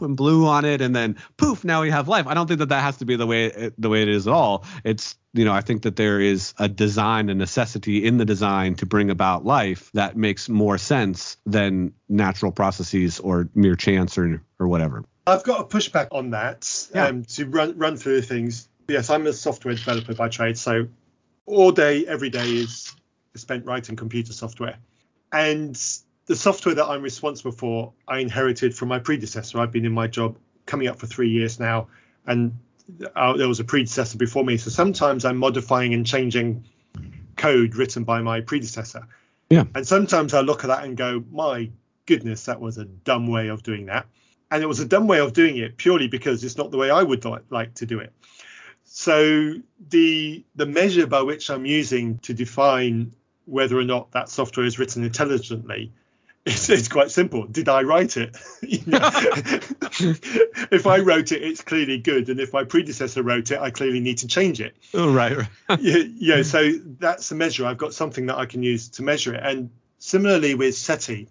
and 0.00 0.16
blew 0.16 0.46
on 0.46 0.64
it 0.64 0.80
and 0.80 0.94
then 0.94 1.16
poof 1.36 1.64
now 1.64 1.82
we 1.82 1.90
have 1.90 2.08
life. 2.08 2.26
I 2.26 2.34
don't 2.34 2.46
think 2.46 2.60
that 2.60 2.70
that 2.70 2.82
has 2.82 2.98
to 2.98 3.04
be 3.04 3.16
the 3.16 3.26
way 3.26 3.70
the 3.78 3.88
way 3.88 4.02
it 4.02 4.08
is 4.08 4.26
at 4.26 4.32
all. 4.32 4.64
It's 4.84 5.16
you 5.32 5.44
know 5.44 5.52
I 5.52 5.60
think 5.60 5.82
that 5.82 5.96
there 5.96 6.20
is 6.20 6.54
a 6.58 6.68
design 6.68 7.28
a 7.28 7.34
necessity 7.34 8.04
in 8.04 8.18
the 8.18 8.24
design 8.24 8.74
to 8.76 8.86
bring 8.86 9.10
about 9.10 9.44
life 9.44 9.90
that 9.92 10.16
makes 10.16 10.48
more 10.48 10.78
sense 10.78 11.36
than 11.46 11.92
natural 12.08 12.52
processes 12.52 13.20
or 13.20 13.48
mere 13.54 13.76
chance 13.76 14.16
or 14.18 14.42
or 14.58 14.68
whatever. 14.68 15.04
I've 15.26 15.42
got 15.42 15.60
a 15.60 15.64
pushback 15.64 16.08
on 16.12 16.30
that 16.30 16.88
yeah. 16.94 17.06
um, 17.06 17.24
to 17.24 17.46
run 17.46 17.78
run 17.78 17.96
through 17.96 18.22
things. 18.22 18.68
Yes, 18.88 19.08
I'm 19.08 19.26
a 19.26 19.32
software 19.32 19.74
developer 19.74 20.14
by 20.14 20.28
trade, 20.28 20.58
so 20.58 20.86
all 21.46 21.72
day, 21.72 22.06
every 22.06 22.30
day 22.30 22.48
is 22.48 22.94
spent 23.34 23.64
writing 23.66 23.96
computer 23.96 24.32
software. 24.32 24.76
And 25.32 25.74
the 26.26 26.36
software 26.36 26.74
that 26.74 26.86
I'm 26.86 27.02
responsible 27.02 27.52
for, 27.52 27.92
I 28.06 28.18
inherited 28.18 28.74
from 28.76 28.88
my 28.88 28.98
predecessor. 28.98 29.60
I've 29.60 29.72
been 29.72 29.84
in 29.84 29.92
my 29.92 30.06
job 30.06 30.36
coming 30.66 30.88
up 30.88 30.98
for 30.98 31.06
three 31.06 31.30
years 31.30 31.58
now, 31.58 31.88
and 32.26 32.56
uh, 33.16 33.36
there 33.36 33.48
was 33.48 33.60
a 33.60 33.64
predecessor 33.64 34.18
before 34.18 34.44
me. 34.44 34.56
So 34.58 34.70
sometimes 34.70 35.24
I'm 35.24 35.38
modifying 35.38 35.94
and 35.94 36.06
changing 36.06 36.64
code 37.36 37.74
written 37.74 38.04
by 38.04 38.20
my 38.20 38.40
predecessor. 38.40 39.06
Yeah. 39.50 39.64
And 39.74 39.86
sometimes 39.86 40.34
I 40.34 40.40
look 40.40 40.64
at 40.64 40.68
that 40.68 40.84
and 40.84 40.96
go, 40.96 41.24
my 41.30 41.70
goodness, 42.06 42.44
that 42.46 42.60
was 42.60 42.78
a 42.78 42.84
dumb 42.84 43.26
way 43.26 43.48
of 43.48 43.62
doing 43.62 43.86
that 43.86 44.06
and 44.50 44.62
it 44.62 44.66
was 44.66 44.80
a 44.80 44.84
dumb 44.84 45.06
way 45.06 45.20
of 45.20 45.32
doing 45.32 45.56
it 45.56 45.76
purely 45.76 46.08
because 46.08 46.44
it's 46.44 46.56
not 46.56 46.70
the 46.70 46.76
way 46.76 46.90
I 46.90 47.02
would 47.02 47.24
like 47.50 47.74
to 47.74 47.86
do 47.86 47.98
it. 48.00 48.12
So 48.84 49.54
the 49.88 50.44
the 50.54 50.66
measure 50.66 51.06
by 51.06 51.22
which 51.22 51.50
I'm 51.50 51.66
using 51.66 52.18
to 52.18 52.34
define 52.34 53.14
whether 53.46 53.78
or 53.78 53.84
not 53.84 54.12
that 54.12 54.28
software 54.28 54.64
is 54.64 54.78
written 54.78 55.04
intelligently 55.04 55.92
it's, 56.46 56.68
it's 56.68 56.88
quite 56.88 57.10
simple. 57.10 57.46
Did 57.46 57.70
I 57.70 57.84
write 57.84 58.18
it? 58.18 58.36
if 60.70 60.86
I 60.86 60.98
wrote 60.98 61.32
it, 61.32 61.42
it's 61.42 61.62
clearly 61.62 61.96
good, 61.96 62.28
and 62.28 62.38
if 62.38 62.52
my 62.52 62.64
predecessor 62.64 63.22
wrote 63.22 63.50
it, 63.50 63.58
I 63.58 63.70
clearly 63.70 64.00
need 64.00 64.18
to 64.18 64.26
change 64.26 64.60
it. 64.60 64.76
Oh, 64.92 65.10
right. 65.10 65.38
right. 65.38 65.48
yeah, 65.80 66.02
yeah. 66.16 66.36
Hmm. 66.36 66.42
So 66.42 66.72
that's 66.98 67.30
the 67.30 67.34
measure. 67.34 67.64
I've 67.64 67.78
got 67.78 67.94
something 67.94 68.26
that 68.26 68.36
I 68.36 68.44
can 68.44 68.62
use 68.62 68.90
to 68.90 69.02
measure 69.02 69.34
it. 69.34 69.40
And 69.42 69.70
similarly 69.98 70.54
with 70.54 70.76
SETI, 70.76 71.28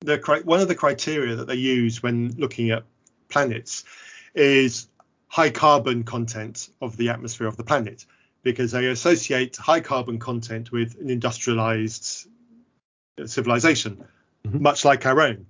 the 0.00 0.42
one 0.44 0.60
of 0.60 0.68
the 0.68 0.74
criteria 0.74 1.36
that 1.36 1.46
they 1.46 1.54
use 1.54 2.02
when 2.02 2.34
looking 2.36 2.70
at 2.70 2.84
planets 3.28 3.84
is 4.34 4.88
high 5.28 5.50
carbon 5.50 6.04
content 6.04 6.68
of 6.80 6.96
the 6.96 7.08
atmosphere 7.08 7.46
of 7.46 7.56
the 7.56 7.64
planet 7.64 8.06
because 8.42 8.72
they 8.72 8.86
associate 8.86 9.56
high 9.56 9.80
carbon 9.80 10.18
content 10.18 10.70
with 10.70 10.96
an 11.00 11.10
industrialized 11.10 12.28
civilization 13.24 14.04
mm-hmm. 14.46 14.62
much 14.62 14.84
like 14.84 15.06
our 15.06 15.20
own. 15.20 15.46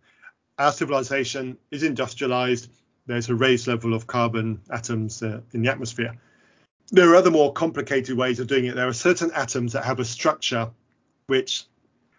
Our 0.58 0.72
civilization 0.72 1.58
is 1.70 1.82
industrialized. 1.82 2.70
There's 3.06 3.28
a 3.28 3.34
raised 3.34 3.66
level 3.66 3.94
of 3.94 4.06
carbon 4.06 4.60
atoms 4.70 5.22
uh, 5.22 5.40
in 5.52 5.62
the 5.62 5.70
atmosphere. 5.70 6.16
There 6.90 7.10
are 7.10 7.16
other 7.16 7.30
more 7.30 7.52
complicated 7.52 8.16
ways 8.16 8.40
of 8.40 8.46
doing 8.46 8.66
it. 8.66 8.76
There 8.76 8.88
are 8.88 8.92
certain 8.92 9.30
atoms 9.32 9.72
that 9.72 9.84
have 9.84 10.00
a 10.00 10.04
structure 10.04 10.70
which 11.26 11.64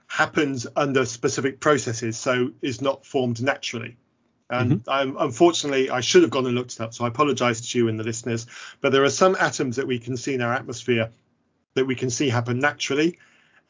happens 0.07 0.65
under 0.75 1.05
specific 1.05 1.59
processes, 1.59 2.17
so 2.17 2.51
is 2.61 2.81
not 2.81 3.05
formed 3.05 3.41
naturally. 3.41 3.97
And 4.49 4.71
mm-hmm. 4.71 4.89
I'm, 4.89 5.17
unfortunately, 5.17 5.89
I 5.89 5.99
should 5.99 6.21
have 6.21 6.31
gone 6.31 6.45
and 6.45 6.55
looked 6.55 6.73
it 6.73 6.81
up, 6.81 6.93
so 6.93 7.03
I 7.05 7.09
apologize 7.09 7.69
to 7.69 7.77
you 7.77 7.89
and 7.89 7.99
the 7.99 8.03
listeners. 8.03 8.47
But 8.79 8.93
there 8.93 9.03
are 9.03 9.09
some 9.09 9.35
atoms 9.39 9.75
that 9.75 9.87
we 9.87 9.99
can 9.99 10.15
see 10.15 10.33
in 10.33 10.41
our 10.41 10.53
atmosphere 10.53 11.11
that 11.73 11.85
we 11.85 11.95
can 11.95 12.09
see 12.09 12.29
happen 12.29 12.59
naturally, 12.59 13.19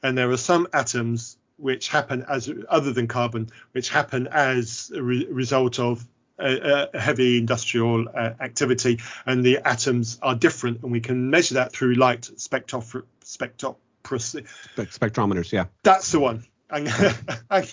and 0.03 0.17
there 0.17 0.29
are 0.29 0.37
some 0.37 0.67
atoms 0.73 1.37
which 1.57 1.87
happen 1.87 2.23
as 2.29 2.51
other 2.69 2.93
than 2.93 3.07
carbon, 3.07 3.49
which 3.71 3.89
happen 3.89 4.27
as 4.27 4.91
a 4.95 5.01
re- 5.01 5.27
result 5.29 5.79
of 5.79 6.07
a, 6.39 6.99
heavy 6.99 7.39
industrial 7.39 8.07
uh, 8.13 8.33
activity, 8.39 8.99
and 9.25 9.43
the 9.43 9.57
atoms 9.67 10.19
are 10.21 10.35
different, 10.35 10.83
and 10.83 10.91
we 10.91 11.01
can 11.01 11.31
measure 11.31 11.55
that 11.55 11.71
through 11.71 11.95
light 11.95 12.29
spectroph- 12.35 13.03
spectro- 13.23 13.77
spectrometers. 14.07 15.51
Yeah, 15.51 15.65
that's 15.83 16.11
the 16.11 16.19
one. 16.19 16.45
I, 16.69 17.67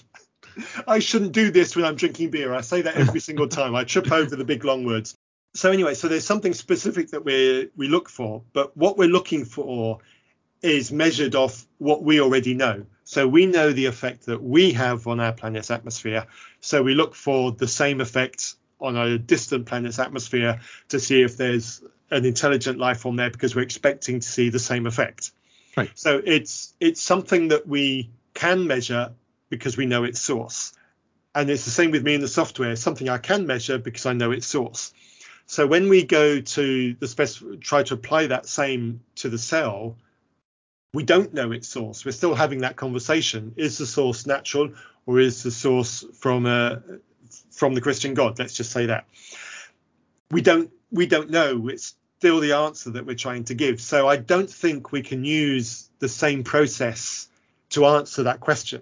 I 0.86 0.98
shouldn't 1.00 1.32
do 1.32 1.50
this 1.50 1.74
when 1.74 1.84
I'm 1.84 1.96
drinking 1.96 2.30
beer. 2.30 2.54
I 2.54 2.60
say 2.60 2.82
that 2.82 2.96
every 2.96 3.20
single 3.20 3.48
time. 3.48 3.74
I 3.74 3.84
trip 3.84 4.10
over 4.12 4.36
the 4.36 4.44
big 4.44 4.64
long 4.64 4.84
words. 4.84 5.16
So 5.54 5.70
anyway, 5.70 5.94
so 5.94 6.08
there's 6.08 6.26
something 6.26 6.52
specific 6.52 7.10
that 7.10 7.24
we 7.24 7.70
we 7.76 7.88
look 7.88 8.08
for, 8.08 8.42
but 8.52 8.76
what 8.76 8.98
we're 8.98 9.08
looking 9.08 9.44
for 9.44 9.98
is 10.62 10.90
measured 10.90 11.34
off 11.34 11.66
what 11.78 12.02
we 12.02 12.20
already 12.20 12.54
know. 12.54 12.86
So 13.04 13.28
we 13.28 13.46
know 13.46 13.72
the 13.72 13.86
effect 13.86 14.26
that 14.26 14.42
we 14.42 14.72
have 14.72 15.06
on 15.06 15.20
our 15.20 15.32
planet's 15.32 15.70
atmosphere. 15.70 16.26
So 16.60 16.82
we 16.82 16.94
look 16.94 17.14
for 17.14 17.52
the 17.52 17.68
same 17.68 18.00
effect 18.00 18.54
on 18.80 18.96
a 18.96 19.18
distant 19.18 19.66
planet's 19.66 19.98
atmosphere 19.98 20.60
to 20.88 20.98
see 20.98 21.22
if 21.22 21.36
there's 21.36 21.82
an 22.10 22.24
intelligent 22.24 22.78
life 22.78 23.00
form 23.00 23.16
there 23.16 23.30
because 23.30 23.54
we're 23.54 23.62
expecting 23.62 24.20
to 24.20 24.28
see 24.28 24.48
the 24.48 24.58
same 24.58 24.86
effect. 24.86 25.32
Right. 25.76 25.90
So 25.94 26.20
it's 26.24 26.74
it's 26.80 27.02
something 27.02 27.48
that 27.48 27.66
we 27.66 28.10
can 28.34 28.66
measure 28.66 29.12
because 29.48 29.76
we 29.76 29.86
know 29.86 30.04
its 30.04 30.20
source. 30.20 30.72
And 31.34 31.50
it's 31.50 31.64
the 31.64 31.70
same 31.70 31.90
with 31.90 32.04
me 32.04 32.14
in 32.14 32.20
the 32.20 32.28
software, 32.28 32.76
something 32.76 33.08
I 33.08 33.18
can 33.18 33.46
measure 33.46 33.78
because 33.78 34.06
I 34.06 34.12
know 34.12 34.30
its 34.30 34.46
source. 34.46 34.92
So 35.46 35.66
when 35.66 35.88
we 35.88 36.04
go 36.04 36.40
to 36.40 36.94
the 36.94 37.08
spec- 37.08 37.60
try 37.60 37.82
to 37.84 37.94
apply 37.94 38.28
that 38.28 38.46
same 38.46 39.00
to 39.16 39.28
the 39.28 39.38
cell, 39.38 39.96
we 40.94 41.02
don't 41.02 41.34
know 41.34 41.52
its 41.52 41.68
source. 41.68 42.04
We're 42.04 42.12
still 42.12 42.34
having 42.34 42.60
that 42.60 42.76
conversation. 42.76 43.52
Is 43.56 43.78
the 43.78 43.86
source 43.86 44.26
natural 44.26 44.70
or 45.06 45.18
is 45.18 45.42
the 45.42 45.50
source 45.50 46.04
from 46.14 46.46
a 46.46 46.82
from 47.50 47.74
the 47.74 47.80
Christian 47.80 48.14
God? 48.14 48.38
Let's 48.38 48.54
just 48.54 48.70
say 48.70 48.86
that. 48.86 49.06
We 50.30 50.40
don't 50.40 50.70
we 50.90 51.06
don't 51.06 51.30
know. 51.30 51.68
It's 51.68 51.94
still 52.24 52.40
the 52.40 52.52
answer 52.52 52.88
that 52.88 53.04
we're 53.04 53.14
trying 53.14 53.44
to 53.44 53.52
give. 53.52 53.82
So 53.82 54.08
I 54.08 54.16
don't 54.16 54.48
think 54.48 54.92
we 54.92 55.02
can 55.02 55.26
use 55.26 55.90
the 55.98 56.08
same 56.08 56.42
process 56.42 57.28
to 57.68 57.84
answer 57.84 58.22
that 58.22 58.40
question. 58.40 58.80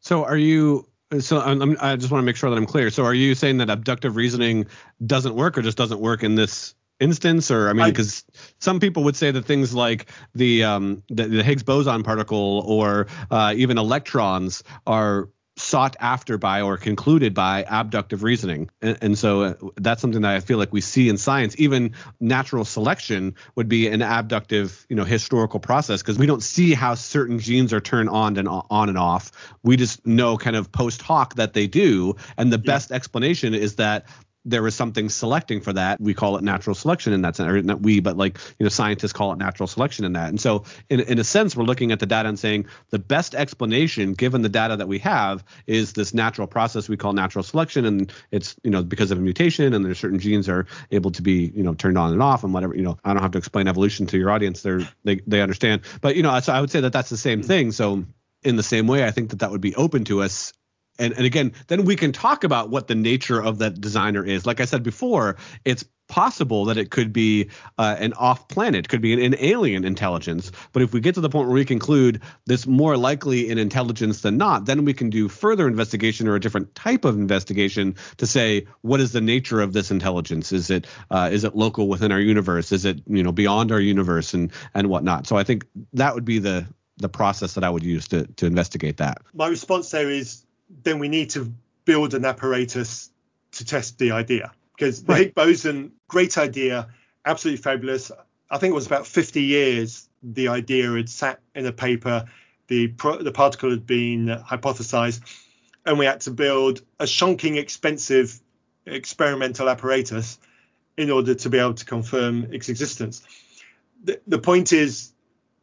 So 0.00 0.24
are 0.24 0.36
you 0.36 0.88
so 1.20 1.40
I'm, 1.40 1.76
i 1.80 1.94
just 1.94 2.10
want 2.10 2.20
to 2.20 2.26
make 2.26 2.34
sure 2.34 2.50
that 2.50 2.56
I'm 2.56 2.66
clear. 2.66 2.90
So 2.90 3.04
are 3.04 3.14
you 3.14 3.36
saying 3.36 3.58
that 3.58 3.70
abductive 3.70 4.16
reasoning 4.16 4.66
doesn't 5.06 5.36
work 5.36 5.56
or 5.56 5.62
just 5.62 5.78
doesn't 5.78 6.00
work 6.00 6.24
in 6.24 6.34
this 6.34 6.74
instance 6.98 7.48
or 7.48 7.68
I 7.68 7.74
mean 7.74 7.90
because 7.90 8.24
some 8.58 8.80
people 8.80 9.04
would 9.04 9.14
say 9.14 9.30
that 9.30 9.44
things 9.44 9.72
like 9.72 10.10
the 10.34 10.64
um 10.64 11.04
the, 11.10 11.28
the 11.28 11.44
Higgs 11.44 11.62
boson 11.62 12.02
particle 12.02 12.64
or 12.66 13.06
uh, 13.30 13.54
even 13.56 13.78
electrons 13.78 14.64
are 14.84 15.28
sought 15.62 15.96
after 16.00 16.38
by 16.38 16.62
or 16.62 16.76
concluded 16.76 17.34
by 17.34 17.64
abductive 17.64 18.22
reasoning. 18.22 18.68
And, 18.80 18.98
and, 19.00 19.18
so 19.18 19.42
uh, 19.42 19.54
that's 19.76 20.00
something 20.00 20.22
that 20.22 20.34
I 20.34 20.40
feel 20.40 20.58
like 20.58 20.72
we 20.72 20.80
see 20.80 21.08
in 21.08 21.16
science. 21.18 21.54
Even 21.58 21.94
natural 22.20 22.64
selection 22.64 23.36
would 23.54 23.68
be 23.68 23.86
an 23.86 24.02
abductive, 24.02 24.84
you 24.88 24.96
know, 24.96 25.04
historical 25.04 25.60
process 25.60 26.02
because 26.02 26.18
we 26.18 26.26
don't 26.26 26.42
see 26.42 26.74
how 26.74 26.94
certain 26.94 27.38
genes 27.38 27.72
are 27.72 27.80
turned 27.80 28.08
on 28.08 28.36
and 28.36 28.48
on 28.48 28.88
and 28.88 28.98
off. 28.98 29.30
We 29.62 29.76
just 29.76 30.04
know 30.04 30.36
kind 30.36 30.56
of 30.56 30.72
post 30.72 31.00
hoc 31.00 31.36
that 31.36 31.54
they 31.54 31.68
do. 31.68 32.16
And 32.36 32.52
the 32.52 32.58
yeah. 32.58 32.72
best 32.72 32.90
explanation 32.90 33.54
is 33.54 33.76
that 33.76 34.06
there 34.44 34.62
was 34.62 34.74
something 34.74 35.08
selecting 35.08 35.60
for 35.60 35.72
that. 35.72 36.00
We 36.00 36.14
call 36.14 36.36
it 36.36 36.42
natural 36.42 36.74
selection 36.74 37.12
in 37.12 37.22
that 37.22 37.36
sense, 37.36 37.48
or 37.48 37.62
not 37.62 37.80
we, 37.80 38.00
but 38.00 38.16
like 38.16 38.38
you 38.58 38.64
know, 38.64 38.70
scientists 38.70 39.12
call 39.12 39.32
it 39.32 39.38
natural 39.38 39.66
selection 39.66 40.04
in 40.04 40.14
that. 40.14 40.28
And 40.28 40.40
so, 40.40 40.64
in 40.88 41.00
in 41.00 41.18
a 41.18 41.24
sense, 41.24 41.56
we're 41.56 41.64
looking 41.64 41.92
at 41.92 42.00
the 42.00 42.06
data 42.06 42.28
and 42.28 42.38
saying 42.38 42.66
the 42.90 42.98
best 42.98 43.34
explanation, 43.34 44.14
given 44.14 44.42
the 44.42 44.48
data 44.48 44.76
that 44.76 44.88
we 44.88 44.98
have, 45.00 45.44
is 45.66 45.92
this 45.92 46.12
natural 46.12 46.46
process 46.46 46.88
we 46.88 46.96
call 46.96 47.12
natural 47.12 47.42
selection, 47.42 47.84
and 47.84 48.12
it's 48.30 48.56
you 48.64 48.70
know 48.70 48.82
because 48.82 49.10
of 49.10 49.18
a 49.18 49.20
mutation, 49.20 49.74
and 49.74 49.84
there's 49.84 49.98
certain 49.98 50.18
genes 50.18 50.48
are 50.48 50.66
able 50.90 51.12
to 51.12 51.22
be 51.22 51.52
you 51.54 51.62
know 51.62 51.74
turned 51.74 51.98
on 51.98 52.12
and 52.12 52.22
off, 52.22 52.42
and 52.42 52.52
whatever. 52.52 52.74
You 52.74 52.82
know, 52.82 52.98
I 53.04 53.12
don't 53.12 53.22
have 53.22 53.32
to 53.32 53.38
explain 53.38 53.68
evolution 53.68 54.06
to 54.08 54.18
your 54.18 54.30
audience; 54.30 54.62
they're 54.62 54.88
they 55.04 55.20
they 55.26 55.40
understand. 55.40 55.82
But 56.00 56.16
you 56.16 56.22
know, 56.22 56.38
so 56.40 56.52
I 56.52 56.60
would 56.60 56.70
say 56.70 56.80
that 56.80 56.92
that's 56.92 57.10
the 57.10 57.16
same 57.16 57.42
thing. 57.42 57.70
So 57.72 58.04
in 58.42 58.56
the 58.56 58.62
same 58.62 58.86
way, 58.88 59.04
I 59.04 59.12
think 59.12 59.30
that 59.30 59.40
that 59.40 59.50
would 59.50 59.60
be 59.60 59.74
open 59.76 60.04
to 60.04 60.22
us 60.22 60.52
and, 61.02 61.14
and 61.14 61.26
again, 61.26 61.52
then 61.66 61.84
we 61.84 61.96
can 61.96 62.12
talk 62.12 62.44
about 62.44 62.70
what 62.70 62.86
the 62.86 62.94
nature 62.94 63.42
of 63.42 63.58
that 63.58 63.80
designer 63.80 64.24
is. 64.24 64.46
Like 64.46 64.60
I 64.60 64.66
said 64.66 64.84
before, 64.84 65.36
it's 65.64 65.84
possible 66.06 66.66
that 66.66 66.76
it 66.76 66.90
could 66.90 67.12
be 67.12 67.48
uh, 67.78 67.96
an 67.98 68.12
off 68.12 68.46
planet, 68.46 68.88
could 68.88 69.00
be 69.00 69.14
an, 69.14 69.20
an, 69.20 69.34
alien 69.38 69.84
intelligence. 69.84 70.52
But 70.72 70.82
if 70.82 70.92
we 70.92 71.00
get 71.00 71.14
to 71.14 71.20
the 71.20 71.28
point 71.28 71.48
where 71.48 71.54
we 71.54 71.64
conclude 71.64 72.20
this 72.44 72.66
more 72.66 72.96
likely 72.96 73.50
an 73.50 73.58
intelligence 73.58 74.20
than 74.20 74.36
not, 74.36 74.66
then 74.66 74.84
we 74.84 74.92
can 74.92 75.10
do 75.10 75.28
further 75.28 75.66
investigation 75.66 76.28
or 76.28 76.36
a 76.36 76.40
different 76.40 76.74
type 76.74 77.04
of 77.04 77.16
investigation 77.16 77.96
to 78.18 78.26
say 78.26 78.66
what 78.82 79.00
is 79.00 79.12
the 79.12 79.22
nature 79.22 79.60
of 79.60 79.72
this 79.72 79.90
intelligence? 79.90 80.52
Is 80.52 80.70
it 80.70 80.86
uh, 81.10 81.30
is 81.32 81.44
it 81.44 81.56
local 81.56 81.88
within 81.88 82.12
our 82.12 82.20
universe? 82.20 82.70
Is 82.70 82.84
it 82.84 83.00
you 83.06 83.22
know 83.22 83.32
beyond 83.32 83.72
our 83.72 83.80
universe 83.80 84.34
and 84.34 84.52
and 84.74 84.88
whatnot? 84.88 85.26
So 85.26 85.36
I 85.36 85.44
think 85.44 85.66
that 85.94 86.14
would 86.14 86.26
be 86.26 86.38
the 86.38 86.66
the 86.98 87.08
process 87.08 87.54
that 87.54 87.64
I 87.64 87.70
would 87.70 87.84
use 87.84 88.06
to 88.08 88.26
to 88.26 88.46
investigate 88.46 88.98
that. 88.98 89.22
My 89.32 89.48
response 89.48 89.90
there 89.90 90.10
is 90.10 90.44
then 90.82 90.98
we 90.98 91.08
need 91.08 91.30
to 91.30 91.52
build 91.84 92.14
an 92.14 92.24
apparatus 92.24 93.10
to 93.52 93.64
test 93.64 93.98
the 93.98 94.12
idea 94.12 94.52
because 94.76 95.02
the 95.04 95.12
right. 95.12 95.22
Higgs 95.22 95.34
boson, 95.34 95.92
great 96.08 96.38
idea, 96.38 96.88
absolutely 97.24 97.62
fabulous. 97.62 98.10
I 98.50 98.58
think 98.58 98.72
it 98.72 98.74
was 98.74 98.86
about 98.86 99.06
50 99.06 99.42
years 99.42 100.08
the 100.22 100.48
idea 100.48 100.90
had 100.92 101.08
sat 101.08 101.40
in 101.54 101.66
a 101.66 101.72
paper, 101.72 102.26
the 102.68 102.86
the 103.20 103.32
particle 103.32 103.70
had 103.70 103.86
been 103.86 104.26
hypothesized, 104.26 105.20
and 105.84 105.98
we 105.98 106.06
had 106.06 106.20
to 106.22 106.30
build 106.30 106.82
a 107.00 107.04
shonking 107.04 107.56
expensive 107.56 108.40
experimental 108.86 109.68
apparatus 109.68 110.38
in 110.96 111.10
order 111.10 111.34
to 111.34 111.48
be 111.48 111.58
able 111.58 111.74
to 111.74 111.84
confirm 111.84 112.52
its 112.52 112.68
existence. 112.68 113.22
The, 114.04 114.20
the 114.26 114.38
point 114.38 114.72
is, 114.72 115.12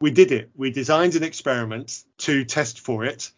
we 0.00 0.10
did 0.10 0.32
it. 0.32 0.50
We 0.56 0.70
designed 0.70 1.14
an 1.14 1.22
experiment 1.22 2.04
to 2.18 2.44
test 2.44 2.80
for 2.80 3.04
it, 3.04 3.30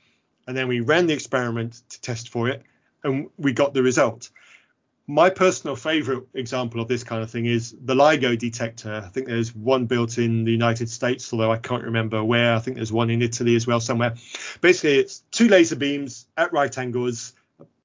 and 0.47 0.57
then 0.57 0.69
we 0.69 0.81
ran 0.81 1.07
the 1.07 1.15
experiment 1.15 1.83
to 1.89 2.01
test 2.01 2.29
for 2.29 2.49
it, 2.49 2.63
and 3.05 3.29
we 3.39 3.53
got 3.53 3.75
the 3.75 3.83
result 3.83 4.31
my 5.07 5.31
personal 5.31 5.75
favorite 5.75 6.25
example 6.35 6.81
of 6.81 6.89
this 6.89 7.03
kind 7.03 7.23
of 7.23 7.31
thing 7.31 7.47
is 7.47 7.75
the 7.85 7.95
LIGO 7.95 8.39
detector. 8.39 9.03
I 9.05 9.09
think 9.09 9.27
there's 9.27 9.55
one 9.55 9.87
built 9.87 10.19
in 10.19 10.45
the 10.45 10.53
United 10.53 10.89
States, 10.89 11.33
although 11.33 11.51
I 11.51 11.59
can't 11.59 11.83
remember 11.83 12.23
where. 12.23 12.55
I 12.55 12.61
think 12.61 12.77
there's 12.77 12.93
one 12.93 13.11
in 13.11 13.21
Italy 13.21 13.57
as 13.57 13.67
well 13.67 13.81
somewhere. 13.81 14.15
Basically, 14.61 14.99
it's 14.99 15.21
two 15.31 15.49
laser 15.49 15.77
beams 15.77 16.27
at 16.37 16.53
right 16.53 16.77
angles, 16.79 17.35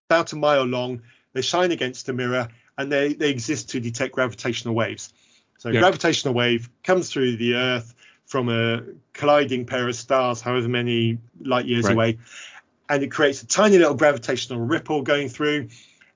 about 0.09 0.31
a 0.33 0.35
mile 0.35 0.63
long. 0.63 1.01
They 1.33 1.41
shine 1.41 1.71
against 1.71 2.07
a 2.07 2.13
mirror 2.13 2.49
and 2.77 2.91
they, 2.91 3.13
they 3.13 3.29
exist 3.29 3.71
to 3.71 3.79
detect 3.79 4.13
gravitational 4.13 4.75
waves. 4.75 5.11
So, 5.57 5.69
yeah. 5.69 5.79
gravitational 5.79 6.35
wave 6.35 6.69
comes 6.83 7.11
through 7.11 7.37
the 7.37 7.55
Earth 7.55 7.95
from 8.27 8.49
a 8.49 8.83
colliding 9.13 9.65
pair 9.65 9.87
of 9.87 9.95
stars, 9.95 10.41
however 10.41 10.67
many 10.67 11.17
light 11.41 11.65
years 11.65 11.85
right. 11.85 11.93
away, 11.93 12.17
and 12.87 13.01
it 13.01 13.11
creates 13.11 13.41
a 13.41 13.47
tiny 13.47 13.77
little 13.77 13.95
gravitational 13.95 14.59
ripple 14.59 15.01
going 15.01 15.27
through 15.27 15.67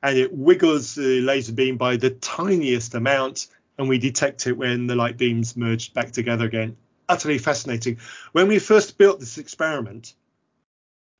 and 0.03 0.17
it 0.17 0.33
wiggles 0.33 0.95
the 0.95 1.21
laser 1.21 1.53
beam 1.53 1.77
by 1.77 1.97
the 1.97 2.09
tiniest 2.09 2.95
amount, 2.95 3.47
and 3.77 3.87
we 3.87 3.97
detect 3.97 4.47
it 4.47 4.53
when 4.53 4.87
the 4.87 4.95
light 4.95 5.17
beams 5.17 5.55
merge 5.55 5.93
back 5.93 6.11
together 6.11 6.45
again. 6.45 6.75
Utterly 7.07 7.37
fascinating. 7.37 7.99
When 8.31 8.47
we 8.47 8.59
first 8.59 8.97
built 8.97 9.19
this 9.19 9.37
experiment, 9.37 10.13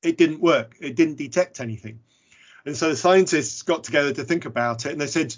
it 0.01 0.17
didn't 0.17 0.41
work. 0.41 0.75
It 0.79 0.95
didn't 0.95 1.15
detect 1.15 1.59
anything. 1.59 1.99
And 2.65 2.75
so 2.75 2.89
the 2.89 2.95
scientists 2.95 3.61
got 3.61 3.83
together 3.83 4.13
to 4.13 4.23
think 4.23 4.45
about 4.45 4.85
it, 4.85 4.91
and 4.91 5.01
they 5.01 5.07
said, 5.07 5.35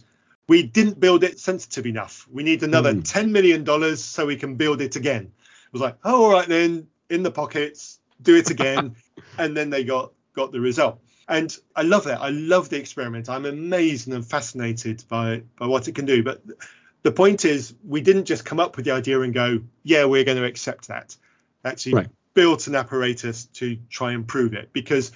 we 0.47 0.63
didn't 0.63 0.99
build 0.99 1.23
it 1.23 1.39
sensitive 1.39 1.85
enough. 1.85 2.27
We 2.31 2.43
need 2.43 2.63
another 2.63 2.93
mm. 2.93 3.01
$10 3.01 3.31
million 3.31 3.95
so 3.95 4.25
we 4.25 4.35
can 4.35 4.55
build 4.55 4.81
it 4.81 4.97
again. 4.97 5.31
Was 5.73 5.81
like, 5.81 5.97
oh, 6.03 6.25
all 6.25 6.31
right 6.31 6.47
then, 6.47 6.87
in 7.09 7.23
the 7.23 7.31
pockets, 7.31 7.99
do 8.21 8.35
it 8.35 8.49
again. 8.49 8.95
and 9.37 9.57
then 9.57 9.69
they 9.69 9.83
got 9.83 10.13
got 10.33 10.51
the 10.51 10.61
result. 10.61 10.99
And 11.27 11.55
I 11.75 11.83
love 11.83 12.05
that. 12.05 12.21
I 12.21 12.29
love 12.29 12.69
the 12.69 12.77
experiment. 12.77 13.29
I'm 13.29 13.45
amazed 13.45 14.07
and 14.07 14.25
fascinated 14.25 15.03
by 15.07 15.43
by 15.57 15.67
what 15.67 15.87
it 15.87 15.95
can 15.95 16.05
do. 16.05 16.23
But 16.23 16.41
the 17.03 17.11
point 17.11 17.45
is, 17.45 17.73
we 17.85 18.01
didn't 18.01 18.25
just 18.25 18.45
come 18.45 18.59
up 18.59 18.75
with 18.75 18.85
the 18.85 18.91
idea 18.91 19.21
and 19.21 19.33
go, 19.33 19.61
yeah, 19.83 20.05
we're 20.05 20.23
going 20.23 20.37
to 20.37 20.45
accept 20.45 20.87
that. 20.87 21.15
Actually, 21.65 21.93
right. 21.93 22.09
built 22.33 22.67
an 22.67 22.75
apparatus 22.75 23.45
to 23.45 23.77
try 23.89 24.13
and 24.13 24.27
prove 24.27 24.53
it. 24.53 24.73
Because 24.73 25.11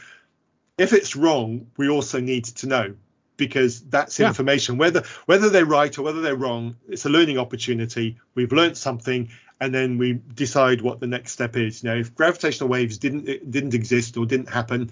if 0.77 0.93
it's 0.93 1.15
wrong, 1.15 1.67
we 1.77 1.89
also 1.89 2.19
need 2.19 2.45
to 2.45 2.67
know 2.67 2.95
because 3.37 3.81
that's 3.81 4.19
yeah. 4.19 4.27
information. 4.27 4.77
Whether 4.77 5.03
whether 5.25 5.49
they're 5.49 5.65
right 5.65 5.97
or 5.97 6.03
whether 6.03 6.21
they're 6.21 6.35
wrong, 6.35 6.75
it's 6.89 7.05
a 7.05 7.09
learning 7.09 7.37
opportunity. 7.37 8.17
We've 8.35 8.51
learned 8.51 8.77
something, 8.77 9.29
and 9.59 9.73
then 9.73 9.97
we 9.97 10.13
decide 10.13 10.81
what 10.81 10.99
the 10.99 11.07
next 11.07 11.31
step 11.31 11.55
is. 11.55 11.83
Now, 11.83 11.95
if 11.95 12.13
gravitational 12.13 12.69
waves 12.69 12.97
didn't 12.97 13.25
didn't 13.49 13.73
exist 13.73 14.17
or 14.17 14.25
didn't 14.25 14.49
happen, 14.49 14.91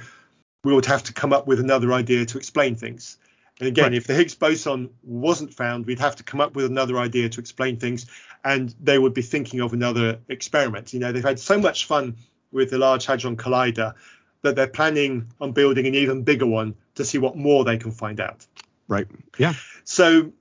we 0.64 0.74
would 0.74 0.86
have 0.86 1.04
to 1.04 1.14
come 1.14 1.34
up 1.34 1.48
with 1.48 1.60
another 1.60 1.94
idea 1.94 2.26
to 2.26 2.38
explain 2.38 2.76
things. 2.76 3.18
And 3.60 3.70
again, 3.70 3.86
right. 3.86 3.94
if 3.94 4.08
the 4.08 4.14
Higgs 4.14 4.36
boson 4.36 4.90
wasn't 5.04 5.54
found, 5.54 5.86
we'd 5.86 6.00
have 6.00 6.18
to 6.18 6.24
come 6.24 6.42
up 6.42 6.56
with 6.56 6.66
another 6.66 6.98
idea 6.98 7.30
to 7.30 7.40
explain 7.40 7.78
things, 7.78 8.06
and 8.44 8.76
they 8.82 9.00
would 9.00 9.14
be 9.14 9.22
thinking 9.22 9.62
of 9.62 9.72
another 9.72 10.20
experiment. 10.28 10.94
You 10.94 11.00
know, 11.00 11.12
they've 11.12 11.24
had 11.24 11.40
so 11.40 11.58
much 11.58 11.86
fun 11.86 12.18
with 12.52 12.70
the 12.72 12.78
Large 12.78 13.06
Hadron 13.06 13.38
Collider 13.38 13.94
that 14.42 14.56
they're 14.56 14.68
planning 14.68 15.32
on 15.40 15.54
building 15.54 15.88
an 15.88 15.96
even 15.96 16.24
bigger 16.24 16.46
one 16.46 16.76
to 16.96 17.06
see 17.06 17.18
what 17.18 17.38
more 17.38 17.64
they 17.64 17.78
can 17.78 17.92
find 17.92 18.20
out. 18.20 18.46
Right. 18.88 19.08
Yeah. 19.38 19.54
So 19.84 20.34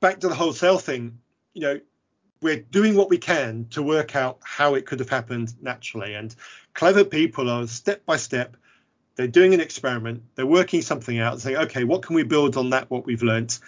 back 0.00 0.20
to 0.20 0.28
the 0.28 0.34
whole 0.34 0.52
cell 0.52 0.78
thing, 0.78 1.18
you 1.52 1.62
know, 1.62 1.80
we're 2.42 2.60
doing 2.60 2.96
what 2.96 3.10
we 3.10 3.18
can 3.18 3.66
to 3.70 3.82
work 3.82 4.16
out 4.16 4.38
how 4.42 4.74
it 4.74 4.86
could 4.86 4.98
have 4.98 5.10
happened 5.10 5.54
naturally. 5.60 6.14
And 6.14 6.34
clever 6.74 7.04
people 7.04 7.50
are 7.50 7.66
step 7.66 8.04
by 8.06 8.16
step 8.16 8.56
they're 9.20 9.26
doing 9.26 9.52
an 9.52 9.60
experiment, 9.60 10.22
they're 10.34 10.46
working 10.46 10.80
something 10.80 11.18
out, 11.18 11.42
saying, 11.42 11.58
okay, 11.58 11.84
what 11.84 12.00
can 12.00 12.16
we 12.16 12.22
build 12.22 12.56
on 12.56 12.70
that, 12.70 12.90
what 12.90 13.04
we've 13.04 13.22
learnt? 13.22 13.58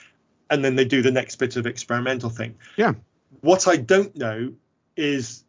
And 0.49 0.65
then 0.65 0.77
they 0.77 0.87
do 0.87 1.03
the 1.03 1.11
next 1.11 1.37
bit 1.37 1.57
of 1.57 1.67
experimental 1.67 2.31
thing. 2.31 2.55
Yeah. 2.77 2.95
What 3.43 3.69
I 3.69 3.77
don't 3.77 4.17
know 4.17 4.55
is 4.97 5.45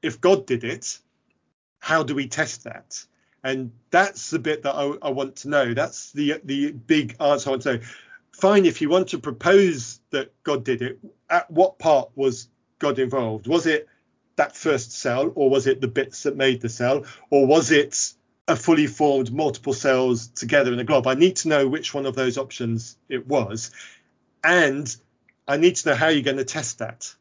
if 0.00 0.20
God 0.20 0.46
did 0.46 0.62
it, 0.62 1.00
how 1.80 2.04
do 2.04 2.14
we 2.14 2.28
test 2.28 2.64
that? 2.64 3.04
And 3.42 3.72
that's 3.90 4.30
the 4.30 4.38
bit 4.38 4.62
that 4.62 4.76
I, 4.76 4.92
I 5.02 5.10
want 5.10 5.34
to 5.36 5.48
know. 5.48 5.74
That's 5.74 6.12
the 6.12 6.40
the 6.44 6.70
big 6.70 7.16
answer 7.20 7.48
I 7.48 7.52
want 7.52 7.62
to 7.62 7.72
know. 7.74 7.80
Fine, 8.32 8.64
if 8.64 8.80
you 8.80 8.88
want 8.88 9.08
to 9.08 9.18
propose 9.18 10.00
that 10.10 10.32
God 10.44 10.64
did 10.64 10.82
it, 10.82 11.00
at 11.30 11.50
what 11.50 11.80
part 11.80 12.10
was 12.14 12.48
God 12.78 12.98
involved? 12.98 13.46
Was 13.46 13.66
it 13.66 13.88
that 14.36 14.56
first 14.56 14.92
cell, 14.92 15.32
or 15.34 15.50
was 15.50 15.66
it 15.66 15.80
the 15.80 15.88
bits 15.88 16.22
that 16.22 16.36
made 16.36 16.60
the 16.60 16.68
cell, 16.68 17.04
or 17.30 17.46
was 17.46 17.70
it 17.70 18.12
a 18.48 18.56
fully 18.56 18.86
formed 18.86 19.30
multiple 19.30 19.74
cells 19.74 20.28
together 20.28 20.72
in 20.72 20.78
a 20.78 20.84
glob. 20.84 21.06
I 21.06 21.14
need 21.14 21.36
to 21.36 21.48
know 21.48 21.68
which 21.68 21.92
one 21.92 22.06
of 22.06 22.16
those 22.16 22.38
options 22.38 22.96
it 23.08 23.26
was, 23.26 23.70
and 24.42 24.94
I 25.46 25.58
need 25.58 25.76
to 25.76 25.90
know 25.90 25.94
how 25.94 26.08
you're 26.08 26.22
going 26.22 26.38
to 26.38 26.44
test 26.44 26.78
that. 26.78 27.14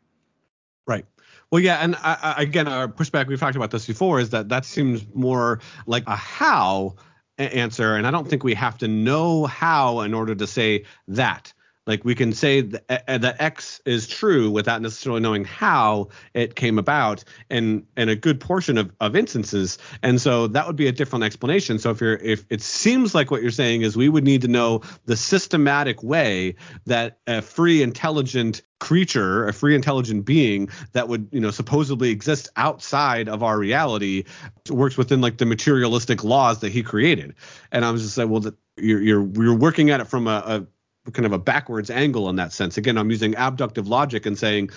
Right. 0.87 1.05
Well, 1.51 1.61
yeah, 1.61 1.77
and 1.77 1.95
I, 1.97 2.35
I, 2.37 2.41
again, 2.41 2.67
our 2.67 2.87
pushback 2.87 3.27
we've 3.27 3.39
talked 3.39 3.57
about 3.57 3.71
this 3.71 3.85
before 3.85 4.21
is 4.21 4.29
that 4.31 4.49
that 4.49 4.63
seems 4.65 5.05
more 5.13 5.59
like 5.85 6.03
a 6.07 6.15
how 6.15 6.95
answer, 7.37 7.95
and 7.95 8.07
I 8.07 8.11
don't 8.11 8.27
think 8.27 8.43
we 8.43 8.53
have 8.53 8.77
to 8.79 8.87
know 8.87 9.45
how 9.45 10.01
in 10.01 10.13
order 10.13 10.33
to 10.33 10.47
say 10.47 10.85
that. 11.09 11.53
Like 11.87 12.05
we 12.05 12.13
can 12.13 12.33
say 12.33 12.61
that, 12.61 13.07
that 13.07 13.35
X 13.39 13.81
is 13.85 14.07
true 14.07 14.51
without 14.51 14.81
necessarily 14.81 15.21
knowing 15.21 15.45
how 15.45 16.09
it 16.33 16.55
came 16.55 16.77
about, 16.77 17.23
and 17.49 17.85
and 17.95 18.09
a 18.09 18.15
good 18.15 18.39
portion 18.39 18.77
of, 18.77 18.91
of 18.99 19.15
instances. 19.15 19.77
And 20.03 20.21
so 20.21 20.47
that 20.47 20.67
would 20.67 20.75
be 20.75 20.87
a 20.87 20.91
different 20.91 21.23
explanation. 21.23 21.79
So 21.79 21.91
if 21.91 22.01
you're 22.01 22.17
if 22.17 22.45
it 22.49 22.61
seems 22.61 23.15
like 23.15 23.31
what 23.31 23.41
you're 23.41 23.51
saying 23.51 23.81
is 23.81 23.95
we 23.95 24.09
would 24.09 24.23
need 24.23 24.41
to 24.41 24.47
know 24.47 24.81
the 25.05 25.15
systematic 25.15 26.03
way 26.03 26.55
that 26.85 27.19
a 27.25 27.41
free 27.41 27.81
intelligent 27.81 28.61
creature, 28.79 29.47
a 29.47 29.53
free 29.53 29.73
intelligent 29.73 30.25
being 30.25 30.69
that 30.91 31.07
would, 31.07 31.27
you 31.31 31.39
know, 31.39 31.51
supposedly 31.51 32.09
exist 32.11 32.49
outside 32.57 33.27
of 33.27 33.41
our 33.41 33.57
reality 33.57 34.23
works 34.69 34.97
within 34.97 35.21
like 35.21 35.37
the 35.37 35.45
materialistic 35.45 36.23
laws 36.23 36.59
that 36.59 36.71
he 36.71 36.83
created. 36.83 37.33
And 37.71 37.85
I 37.85 37.91
was 37.91 38.03
just 38.03 38.17
like, 38.17 38.29
well, 38.29 38.41
the, 38.41 38.55
you're 38.77 39.01
you're 39.01 39.27
you're 39.33 39.57
working 39.57 39.89
at 39.89 40.01
it 40.01 40.07
from 40.07 40.27
a, 40.27 40.43
a 40.45 40.67
kind 41.13 41.25
of 41.25 41.33
a 41.33 41.39
backwards 41.39 41.89
angle 41.89 42.29
in 42.29 42.35
that 42.37 42.53
sense. 42.53 42.77
Again, 42.77 42.97
I'm 42.97 43.09
using 43.09 43.35
abductive 43.35 43.87
logic 43.87 44.25
and 44.25 44.37
saying 44.37 44.69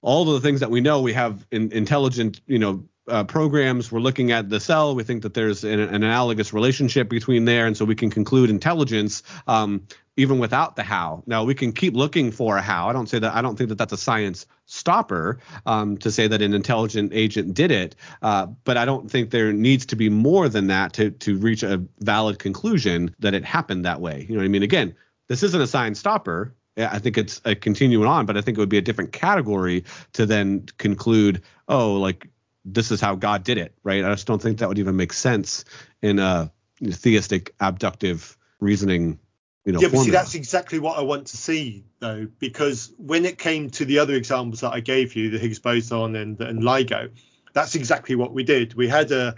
all 0.00 0.28
of 0.28 0.40
the 0.40 0.46
things 0.46 0.60
that 0.60 0.70
we 0.70 0.80
know 0.80 1.00
we 1.00 1.12
have 1.12 1.46
in, 1.50 1.72
intelligent, 1.72 2.40
you 2.46 2.58
know, 2.58 2.84
uh, 3.08 3.24
programs. 3.24 3.90
We're 3.90 4.00
looking 4.00 4.32
at 4.32 4.48
the 4.48 4.60
cell. 4.60 4.94
We 4.94 5.02
think 5.02 5.22
that 5.22 5.34
there's 5.34 5.64
an, 5.64 5.80
an, 5.80 5.94
analogous 5.94 6.52
relationship 6.52 7.08
between 7.08 7.44
there, 7.44 7.66
and 7.66 7.76
so 7.76 7.84
we 7.84 7.94
can 7.94 8.10
conclude 8.10 8.50
intelligence 8.50 9.22
um, 9.46 9.86
even 10.16 10.38
without 10.38 10.76
the 10.76 10.82
how. 10.82 11.22
Now 11.26 11.44
we 11.44 11.54
can 11.54 11.72
keep 11.72 11.94
looking 11.94 12.30
for 12.30 12.56
a 12.56 12.62
how. 12.62 12.88
I 12.88 12.92
don't 12.92 13.08
say 13.08 13.18
that. 13.18 13.34
I 13.34 13.40
don't 13.40 13.56
think 13.56 13.68
that 13.70 13.78
that's 13.78 13.92
a 13.92 13.96
science 13.96 14.46
stopper 14.66 15.38
um, 15.64 15.96
to 15.98 16.10
say 16.10 16.26
that 16.26 16.42
an 16.42 16.54
intelligent 16.54 17.12
agent 17.14 17.54
did 17.54 17.70
it, 17.70 17.96
uh, 18.22 18.46
but 18.64 18.76
I 18.76 18.84
don't 18.84 19.10
think 19.10 19.30
there 19.30 19.52
needs 19.52 19.86
to 19.86 19.96
be 19.96 20.10
more 20.10 20.48
than 20.48 20.66
that 20.66 20.92
to 20.94 21.10
to 21.10 21.38
reach 21.38 21.62
a 21.62 21.82
valid 22.00 22.38
conclusion 22.38 23.14
that 23.20 23.34
it 23.34 23.44
happened 23.44 23.84
that 23.84 24.00
way. 24.00 24.26
You 24.28 24.34
know 24.34 24.40
what 24.40 24.46
I 24.46 24.48
mean? 24.48 24.62
Again, 24.62 24.94
this 25.28 25.42
isn't 25.42 25.60
a 25.60 25.66
sign 25.66 25.94
stopper. 25.94 26.54
I 26.76 26.98
think 26.98 27.18
it's 27.18 27.40
a 27.44 27.54
continuing 27.54 28.06
on, 28.06 28.26
but 28.26 28.36
I 28.36 28.40
think 28.40 28.56
it 28.56 28.60
would 28.60 28.68
be 28.68 28.78
a 28.78 28.82
different 28.82 29.12
category 29.12 29.84
to 30.12 30.26
then 30.26 30.66
conclude, 30.78 31.42
oh, 31.68 31.94
like 31.94 32.28
this 32.64 32.90
is 32.90 33.00
how 33.00 33.14
God 33.14 33.44
did 33.44 33.58
it, 33.58 33.74
right? 33.82 34.04
I 34.04 34.10
just 34.10 34.26
don't 34.26 34.40
think 34.40 34.58
that 34.58 34.68
would 34.68 34.78
even 34.78 34.96
make 34.96 35.12
sense 35.12 35.64
in 36.02 36.18
a 36.18 36.52
theistic 36.82 37.54
abductive 37.60 38.36
reasoning. 38.60 39.18
you 39.64 39.72
know, 39.72 39.80
yeah, 39.80 39.88
but 39.88 40.02
see, 40.02 40.10
that's 40.10 40.34
exactly 40.34 40.78
what 40.78 40.98
I 40.98 41.02
want 41.02 41.26
to 41.28 41.36
see, 41.36 41.84
though, 41.98 42.28
because 42.38 42.92
when 42.96 43.24
it 43.24 43.38
came 43.38 43.70
to 43.70 43.84
the 43.84 43.98
other 43.98 44.14
examples 44.14 44.60
that 44.60 44.72
I 44.72 44.80
gave 44.80 45.16
you, 45.16 45.30
the 45.30 45.38
Higgs 45.38 45.58
boson 45.58 46.14
and, 46.14 46.40
and 46.40 46.62
LIGO, 46.62 47.10
that's 47.54 47.74
exactly 47.74 48.14
what 48.14 48.32
we 48.32 48.44
did. 48.44 48.74
We 48.74 48.88
had 48.88 49.10
a 49.10 49.34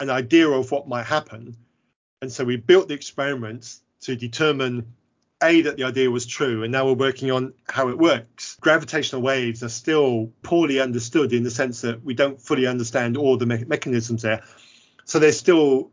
an 0.00 0.10
idea 0.10 0.48
of 0.48 0.72
what 0.72 0.88
might 0.88 1.06
happen, 1.06 1.56
and 2.20 2.32
so 2.32 2.44
we 2.44 2.56
built 2.56 2.88
the 2.88 2.94
experiments 2.94 3.80
to 4.00 4.16
determine 4.16 4.92
a 5.44 5.62
that 5.62 5.76
the 5.76 5.84
idea 5.84 6.10
was 6.10 6.26
true, 6.26 6.62
and 6.62 6.72
now 6.72 6.86
we're 6.86 6.94
working 6.94 7.30
on 7.30 7.54
how 7.68 7.88
it 7.88 7.98
works. 7.98 8.56
Gravitational 8.60 9.22
waves 9.22 9.62
are 9.62 9.68
still 9.68 10.32
poorly 10.42 10.80
understood 10.80 11.32
in 11.32 11.42
the 11.42 11.50
sense 11.50 11.82
that 11.82 12.02
we 12.02 12.14
don't 12.14 12.40
fully 12.40 12.66
understand 12.66 13.16
all 13.16 13.36
the 13.36 13.46
me- 13.46 13.64
mechanisms 13.66 14.22
there, 14.22 14.42
so 15.04 15.18
there's 15.18 15.38
still 15.38 15.90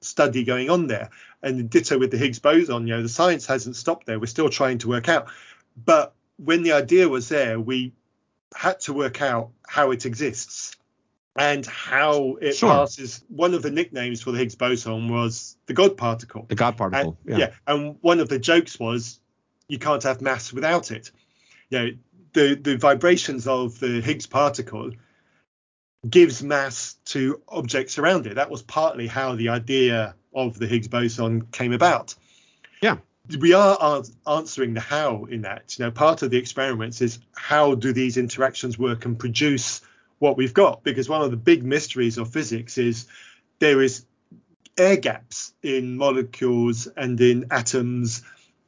study 0.00 0.44
going 0.44 0.70
on 0.70 0.86
there. 0.86 1.10
And 1.42 1.68
ditto 1.68 1.98
with 1.98 2.10
the 2.10 2.18
Higgs 2.18 2.38
boson, 2.38 2.86
you 2.86 2.94
know, 2.94 3.02
the 3.02 3.08
science 3.08 3.46
hasn't 3.46 3.76
stopped 3.76 4.06
there. 4.06 4.18
We're 4.18 4.26
still 4.26 4.48
trying 4.48 4.78
to 4.78 4.88
work 4.88 5.08
out. 5.08 5.28
But 5.76 6.14
when 6.36 6.62
the 6.62 6.72
idea 6.72 7.08
was 7.08 7.28
there, 7.28 7.60
we 7.60 7.92
had 8.54 8.80
to 8.80 8.92
work 8.92 9.20
out 9.20 9.50
how 9.66 9.90
it 9.90 10.06
exists 10.06 10.76
and 11.36 11.66
how 11.66 12.36
it 12.40 12.54
Sure. 12.54 12.70
passes. 12.70 13.24
One 13.28 13.54
of 13.54 13.62
the 13.62 13.70
nicknames 13.70 14.20
for 14.20 14.32
the 14.32 14.38
Higgs 14.38 14.54
boson 14.54 15.08
was 15.08 15.56
the 15.66 15.74
God 15.74 15.96
particle. 15.96 16.46
the 16.48 16.54
God 16.54 16.76
particle. 16.76 17.18
And, 17.26 17.38
yeah. 17.38 17.50
And 17.66 17.96
one 18.00 18.20
of 18.20 18.28
the 18.28 18.38
jokes 18.38 18.78
was 18.78 19.20
you 19.68 19.78
can't 19.78 20.02
have 20.02 20.20
mass 20.20 20.52
without 20.52 20.90
it. 20.90 21.10
You 21.70 21.78
know, 21.78 21.90
the, 22.34 22.54
the 22.54 22.76
vibrations 22.76 23.46
of 23.46 23.80
the 23.80 24.00
Higgs 24.00 24.26
particle 24.26 24.92
gives 26.08 26.42
mass 26.42 26.96
to 27.06 27.40
objects 27.48 27.98
around 27.98 28.26
it. 28.26 28.34
That 28.34 28.50
was 28.50 28.62
partly 28.62 29.06
how 29.06 29.34
the 29.34 29.48
idea 29.48 30.14
of 30.34 30.58
the 30.58 30.66
Higgs 30.66 30.88
boson 30.88 31.46
came 31.46 31.72
about. 31.72 32.14
Yeah. 32.82 32.98
We 33.40 33.54
are 33.54 34.02
answering 34.26 34.74
the 34.74 34.80
how 34.80 35.24
in 35.24 35.42
that. 35.42 35.78
You 35.78 35.86
know, 35.86 35.90
part 35.90 36.22
of 36.22 36.30
the 36.30 36.36
experiments 36.36 37.00
is 37.00 37.20
how 37.34 37.74
do 37.74 37.92
these 37.92 38.18
interactions 38.18 38.78
work 38.78 39.06
and 39.06 39.18
produce 39.18 39.80
what 40.24 40.38
we've 40.38 40.54
got? 40.54 40.82
Because 40.82 41.06
one 41.06 41.20
of 41.20 41.30
the 41.30 41.36
big 41.36 41.62
mysteries 41.62 42.16
of 42.16 42.32
physics 42.32 42.78
is 42.78 43.06
there 43.58 43.82
is 43.82 44.06
air 44.78 44.96
gaps 44.96 45.52
in 45.62 45.98
molecules 45.98 46.86
and 46.86 47.20
in 47.20 47.46
atoms 47.50 48.22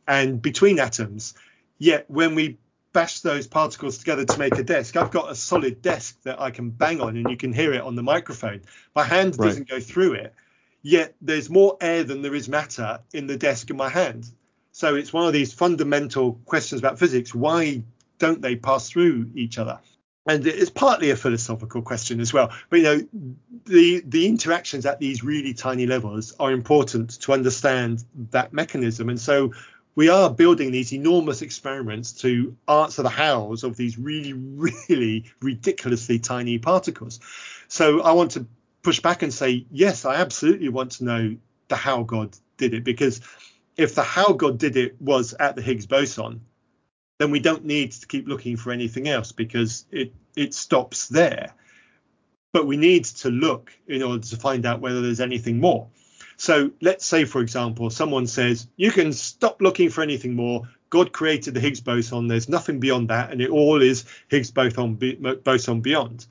and 0.06 0.40
between 0.42 0.78
atoms. 0.78 1.32
Yet 1.78 2.04
when 2.10 2.34
we 2.34 2.58
bash 2.92 3.20
those 3.20 3.46
particles 3.46 3.96
together 3.96 4.26
to 4.26 4.38
make 4.38 4.58
a 4.58 4.62
desk, 4.62 4.96
I've 4.96 5.10
got 5.10 5.30
a 5.30 5.34
solid 5.34 5.80
desk 5.80 6.22
that 6.24 6.40
I 6.40 6.50
can 6.50 6.68
bang 6.68 7.00
on 7.00 7.16
and 7.16 7.28
you 7.30 7.38
can 7.38 7.54
hear 7.54 7.72
it 7.72 7.80
on 7.80 7.96
the 7.96 8.02
microphone. 8.02 8.60
My 8.94 9.04
hand 9.04 9.38
Right. 9.38 9.46
doesn't 9.48 9.68
go 9.68 9.80
through 9.80 10.12
it. 10.12 10.34
Yet 10.82 11.14
there's 11.22 11.48
more 11.48 11.78
air 11.80 12.04
than 12.04 12.20
there 12.20 12.34
is 12.34 12.50
matter 12.50 13.00
in 13.14 13.26
the 13.26 13.36
desk 13.38 13.70
in 13.70 13.78
my 13.78 13.88
hand. 13.88 14.30
So 14.72 14.94
it's 14.94 15.12
one 15.12 15.26
of 15.26 15.32
these 15.32 15.54
fundamental 15.54 16.34
questions 16.44 16.82
about 16.82 16.98
physics. 16.98 17.34
Why 17.34 17.82
don't 18.18 18.42
they 18.42 18.56
pass 18.56 18.90
through 18.90 19.30
each 19.34 19.56
other? 19.58 19.80
And 20.26 20.44
it's 20.46 20.70
partly 20.70 21.10
a 21.10 21.16
philosophical 21.16 21.82
question 21.82 22.20
as 22.20 22.32
well. 22.32 22.52
But 22.68 22.76
you 22.78 22.82
know, 22.82 23.08
the 23.66 24.02
the 24.04 24.26
interactions 24.26 24.84
at 24.84 24.98
these 24.98 25.22
really 25.22 25.54
tiny 25.54 25.86
levels 25.86 26.34
are 26.40 26.50
important 26.50 27.20
to 27.22 27.32
understand 27.32 28.04
that 28.30 28.52
mechanism. 28.52 29.08
And 29.08 29.20
so 29.20 29.52
we 29.96 30.10
are 30.10 30.28
building 30.28 30.70
these 30.70 30.92
enormous 30.92 31.42
experiments 31.42 32.12
to 32.12 32.56
answer 32.68 33.02
the 33.02 33.08
hows 33.08 33.64
of 33.64 33.76
these 33.76 33.98
really, 33.98 34.32
really 34.88 35.24
ridiculously 35.40 36.18
tiny 36.18 36.58
particles. 36.58 37.18
So 37.68 38.02
I 38.02 38.12
want 38.12 38.32
to 38.32 38.46
push 38.82 39.00
back 39.00 39.22
and 39.22 39.32
say, 39.32 39.66
yes, 39.72 40.04
I 40.04 40.16
absolutely 40.16 40.68
want 40.68 40.92
to 40.92 41.04
know 41.04 41.36
the 41.68 41.76
how 41.76 42.04
God 42.04 42.36
did 42.58 42.74
it, 42.74 42.84
because 42.84 43.20
if 43.76 43.94
the 43.94 44.02
how 44.02 44.32
God 44.32 44.58
did 44.58 44.76
it 44.76 45.00
was 45.00 45.34
at 45.34 45.56
the 45.56 45.62
Higgs 45.62 45.86
boson, 45.86 46.42
then 47.18 47.30
we 47.30 47.40
don't 47.40 47.64
need 47.64 47.92
to 47.92 48.06
keep 48.06 48.28
looking 48.28 48.56
for 48.56 48.72
anything 48.72 49.08
else 49.08 49.32
because 49.32 49.86
it 49.90 50.12
it 50.36 50.54
stops 50.54 51.08
there. 51.08 51.54
But 52.52 52.66
we 52.66 52.76
need 52.76 53.04
to 53.04 53.30
look 53.30 53.72
in 53.86 54.02
order 54.02 54.26
to 54.26 54.36
find 54.36 54.66
out 54.66 54.80
whether 54.80 55.00
there's 55.00 55.20
anything 55.20 55.60
more. 55.60 55.88
So 56.36 56.70
let's 56.80 57.06
say, 57.06 57.24
for 57.24 57.40
example, 57.40 57.88
someone 57.90 58.26
says, 58.26 58.66
you 58.76 58.90
can 58.90 59.12
stop 59.12 59.62
looking 59.62 59.88
for 59.88 60.02
anything 60.02 60.34
more. 60.34 60.68
God 60.90 61.12
created 61.12 61.54
the 61.54 61.60
Higgs 61.60 61.80
boson. 61.80 62.28
There's 62.28 62.48
nothing 62.48 62.78
beyond 62.78 63.08
that. 63.08 63.32
And 63.32 63.40
it 63.40 63.50
all 63.50 63.80
is 63.80 64.04
Higgs 64.28 64.50
boson, 64.50 64.96
boson 65.42 65.80
beyond. 65.80 66.26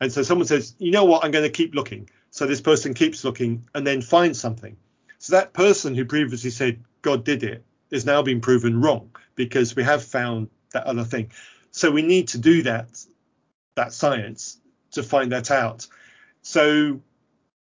And 0.00 0.12
so 0.12 0.22
someone 0.22 0.46
says, 0.46 0.74
you 0.78 0.90
know 0.90 1.04
what? 1.04 1.24
I'm 1.24 1.30
going 1.30 1.44
to 1.44 1.50
keep 1.50 1.74
looking. 1.74 2.08
So 2.30 2.46
this 2.46 2.60
person 2.60 2.94
keeps 2.94 3.24
looking 3.24 3.66
and 3.74 3.86
then 3.86 4.02
finds 4.02 4.38
something. 4.38 4.76
So 5.18 5.32
that 5.32 5.52
person 5.52 5.94
who 5.94 6.04
previously 6.04 6.50
said 6.50 6.84
God 7.02 7.24
did 7.24 7.42
it 7.42 7.64
is 7.90 8.04
now 8.04 8.22
being 8.22 8.40
proven 8.40 8.80
wrong 8.80 9.10
because 9.34 9.74
we 9.74 9.82
have 9.82 10.04
found 10.04 10.48
that 10.72 10.84
other 10.84 11.04
thing. 11.04 11.30
So 11.70 11.90
we 11.90 12.02
need 12.02 12.28
to 12.28 12.38
do 12.38 12.62
that, 12.62 12.88
that 13.76 13.92
science 13.92 14.58
to 14.92 15.02
find 15.02 15.32
that 15.32 15.50
out. 15.50 15.86
So 16.42 17.00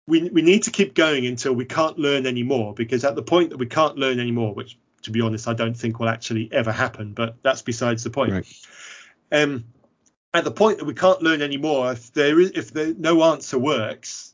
we, 0.07 0.29
we 0.29 0.41
need 0.41 0.63
to 0.63 0.71
keep 0.71 0.93
going 0.93 1.25
until 1.25 1.53
we 1.53 1.65
can't 1.65 1.97
learn 1.97 2.25
anymore 2.25 2.73
because 2.73 3.03
at 3.03 3.15
the 3.15 3.23
point 3.23 3.51
that 3.51 3.57
we 3.57 3.67
can't 3.67 3.97
learn 3.97 4.19
anymore, 4.19 4.53
which 4.53 4.77
to 5.03 5.11
be 5.11 5.21
honest, 5.21 5.47
I 5.47 5.53
don't 5.53 5.75
think 5.75 5.99
will 5.99 6.09
actually 6.09 6.49
ever 6.51 6.71
happen, 6.71 7.13
but 7.13 7.35
that's 7.43 7.61
besides 7.61 8.03
the 8.03 8.09
point. 8.09 8.31
Right. 8.31 8.67
Um, 9.31 9.65
at 10.33 10.43
the 10.43 10.51
point 10.51 10.79
that 10.79 10.85
we 10.85 10.93
can't 10.93 11.21
learn 11.21 11.41
anymore, 11.41 11.91
if 11.91 12.13
there 12.13 12.39
is 12.39 12.51
if 12.51 12.71
there, 12.71 12.93
no 12.97 13.23
answer 13.23 13.57
works, 13.57 14.33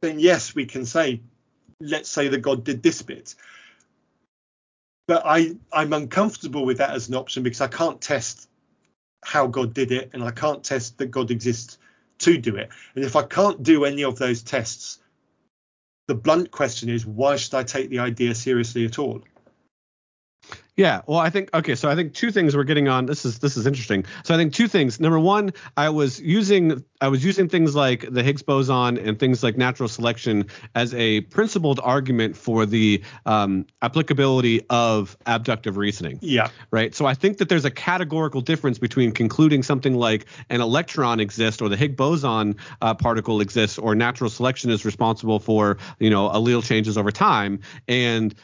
then 0.00 0.18
yes, 0.18 0.54
we 0.54 0.66
can 0.66 0.84
say, 0.84 1.20
let's 1.80 2.10
say 2.10 2.28
that 2.28 2.38
God 2.38 2.64
did 2.64 2.82
this 2.82 3.02
bit. 3.02 3.34
But 5.06 5.22
I 5.24 5.56
I'm 5.72 5.92
uncomfortable 5.92 6.64
with 6.64 6.78
that 6.78 6.90
as 6.90 7.08
an 7.08 7.14
option 7.14 7.42
because 7.42 7.60
I 7.60 7.68
can't 7.68 8.00
test 8.00 8.48
how 9.24 9.46
God 9.46 9.74
did 9.74 9.92
it, 9.92 10.10
and 10.12 10.22
I 10.22 10.30
can't 10.30 10.62
test 10.62 10.98
that 10.98 11.10
God 11.10 11.30
exists 11.30 11.78
to 12.18 12.38
do 12.38 12.56
it. 12.56 12.70
And 12.94 13.04
if 13.04 13.16
I 13.16 13.22
can't 13.22 13.62
do 13.62 13.84
any 13.84 14.04
of 14.04 14.18
those 14.18 14.42
tests, 14.42 15.00
the 16.08 16.14
blunt 16.14 16.50
question 16.50 16.88
is 16.88 17.04
why 17.04 17.36
should 17.36 17.54
I 17.54 17.62
take 17.62 17.90
the 17.90 17.98
idea 17.98 18.34
seriously 18.34 18.84
at 18.84 18.98
all? 18.98 19.22
Yeah, 20.76 21.00
well, 21.06 21.18
I 21.18 21.30
think 21.30 21.48
okay. 21.54 21.74
So 21.74 21.88
I 21.88 21.94
think 21.94 22.12
two 22.12 22.30
things 22.30 22.54
we're 22.54 22.64
getting 22.64 22.86
on. 22.86 23.06
This 23.06 23.24
is 23.24 23.38
this 23.38 23.56
is 23.56 23.66
interesting. 23.66 24.04
So 24.24 24.34
I 24.34 24.36
think 24.36 24.52
two 24.52 24.68
things. 24.68 25.00
Number 25.00 25.18
one, 25.18 25.52
I 25.78 25.88
was 25.88 26.20
using 26.20 26.84
I 27.00 27.08
was 27.08 27.24
using 27.24 27.48
things 27.48 27.74
like 27.74 28.04
the 28.12 28.22
Higgs 28.22 28.42
boson 28.42 28.98
and 28.98 29.18
things 29.18 29.42
like 29.42 29.56
natural 29.56 29.88
selection 29.88 30.46
as 30.74 30.92
a 30.92 31.22
principled 31.22 31.80
argument 31.82 32.36
for 32.36 32.66
the 32.66 33.02
um, 33.24 33.64
applicability 33.80 34.66
of 34.68 35.16
abductive 35.24 35.78
reasoning. 35.78 36.18
Yeah, 36.20 36.50
right? 36.70 36.94
So 36.94 37.06
I 37.06 37.14
think 37.14 37.38
that 37.38 37.48
there's 37.48 37.64
a 37.64 37.70
categorical 37.70 38.42
difference 38.42 38.78
between 38.78 39.12
concluding 39.12 39.62
something 39.62 39.94
like 39.94 40.26
an 40.50 40.60
electron 40.60 41.20
exists 41.20 41.62
or 41.62 41.70
the 41.70 41.76
Higgs 41.76 41.96
boson 41.96 42.54
uh, 42.82 42.92
particle 42.92 43.40
exists 43.40 43.78
or 43.78 43.94
natural 43.94 44.28
selection 44.28 44.70
is 44.70 44.84
responsible 44.84 45.38
for 45.38 45.78
you 45.98 46.10
know 46.10 46.28
allele 46.28 46.62
changes 46.62 46.98
over 46.98 47.10
time 47.10 47.60
and 47.88 48.34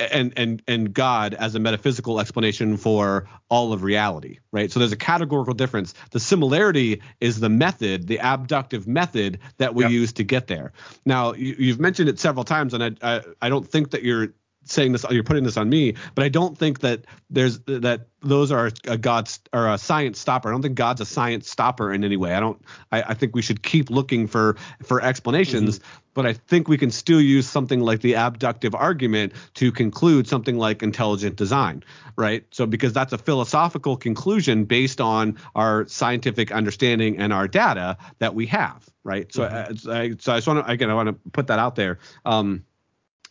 and 0.00 0.32
and 0.36 0.62
and 0.66 0.92
God 0.92 1.34
as 1.34 1.54
a 1.54 1.60
metaphysical 1.60 2.20
explanation 2.20 2.76
for 2.76 3.28
all 3.48 3.72
of 3.72 3.82
reality, 3.82 4.38
right? 4.52 4.70
So 4.70 4.80
there's 4.80 4.92
a 4.92 4.96
categorical 4.96 5.54
difference. 5.54 5.94
The 6.10 6.20
similarity 6.20 7.00
is 7.20 7.38
the 7.40 7.48
method, 7.48 8.06
the 8.08 8.18
abductive 8.18 8.86
method 8.88 9.38
that 9.58 9.74
we 9.74 9.84
Yep. 9.84 9.92
use 9.92 10.12
to 10.14 10.24
get 10.24 10.46
there. 10.46 10.72
Now 11.04 11.34
you, 11.34 11.54
you've 11.58 11.80
mentioned 11.80 12.08
it 12.08 12.18
several 12.18 12.44
times, 12.44 12.74
and 12.74 12.82
I, 13.02 13.16
I 13.16 13.22
I 13.42 13.48
don't 13.48 13.66
think 13.68 13.90
that 13.92 14.02
you're 14.02 14.34
saying 14.64 14.92
this 14.92 15.04
you're 15.10 15.24
putting 15.24 15.44
this 15.44 15.56
on 15.56 15.68
me 15.68 15.94
but 16.14 16.24
i 16.24 16.28
don't 16.28 16.56
think 16.58 16.80
that 16.80 17.04
there's 17.30 17.60
that 17.60 18.08
those 18.22 18.50
are 18.50 18.70
a 18.86 18.96
god's 18.96 19.40
or 19.52 19.68
a 19.68 19.76
science 19.76 20.18
stopper. 20.18 20.48
I 20.48 20.52
don't 20.52 20.62
think 20.62 20.76
god's 20.76 21.00
a 21.00 21.06
science 21.06 21.50
stopper 21.50 21.92
in 21.92 22.04
any 22.04 22.16
way. 22.16 22.34
I 22.34 22.40
don't 22.40 22.60
i, 22.92 23.02
I 23.02 23.14
think 23.14 23.34
we 23.34 23.42
should 23.42 23.62
keep 23.62 23.90
looking 23.90 24.26
for 24.26 24.56
for 24.82 25.02
explanations 25.02 25.80
but 26.14 26.26
i 26.26 26.32
think 26.32 26.68
we 26.68 26.78
can 26.78 26.90
still 26.90 27.20
use 27.20 27.46
something 27.48 27.80
like 27.80 28.00
the 28.00 28.14
abductive 28.14 28.74
argument 28.74 29.32
to 29.54 29.70
conclude 29.72 30.26
something 30.26 30.58
like 30.58 30.82
intelligent 30.82 31.36
design 31.36 31.84
right? 32.16 32.44
So 32.50 32.66
because 32.66 32.92
that's 32.92 33.12
a 33.12 33.18
philosophical 33.18 33.96
conclusion 33.96 34.64
based 34.64 35.00
on 35.00 35.36
our 35.54 35.86
scientific 35.88 36.52
understanding 36.52 37.18
and 37.18 37.32
our 37.32 37.48
data 37.48 37.96
that 38.18 38.34
we 38.34 38.46
have 38.46 38.88
right? 39.02 39.32
So 39.32 39.42
uh, 39.44 39.66
I, 39.90 40.14
so 40.18 40.32
i 40.32 40.36
just 40.36 40.46
want 40.46 40.64
to 40.64 40.72
again 40.72 40.90
i 40.90 40.94
want 40.94 41.08
to 41.08 41.30
put 41.30 41.48
that 41.48 41.58
out 41.58 41.74
there. 41.74 41.98
Um 42.24 42.64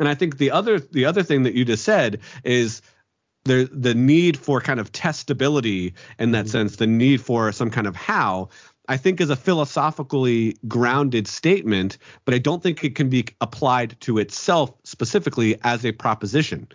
and 0.04 0.10
I 0.10 0.16
think 0.16 0.38
the 0.38 0.52
other 0.52 0.80
the 0.80 1.06
other 1.06 1.24
thing 1.24 1.44
that 1.44 1.54
you 1.54 1.64
just 1.64 1.86
said 1.86 2.20
is 2.44 2.82
the 3.46 3.70
the 3.72 3.94
need 3.94 4.36
for 4.36 4.60
kind 4.60 4.82
of 4.82 4.92
testability 4.92 5.94
in 6.20 6.32
that 6.32 6.46
mm-hmm. 6.46 6.52
sense, 6.52 6.76
the 6.76 6.88
need 6.88 7.22
for 7.22 7.54
some 7.54 7.70
kind 7.70 7.88
of 7.88 7.96
how. 7.96 8.50
I 8.90 8.98
think 8.98 9.22
is 9.22 9.30
a 9.30 9.38
philosophically 9.38 10.58
grounded 10.68 11.26
statement, 11.26 11.98
but 12.26 12.34
I 12.34 12.38
don't 12.38 12.62
think 12.62 12.84
it 12.84 12.96
can 12.96 13.10
be 13.10 13.24
applied 13.40 13.96
to 14.02 14.18
itself 14.18 14.74
specifically 14.84 15.58
as 15.64 15.86
a 15.86 15.94
proposition. 15.94 16.68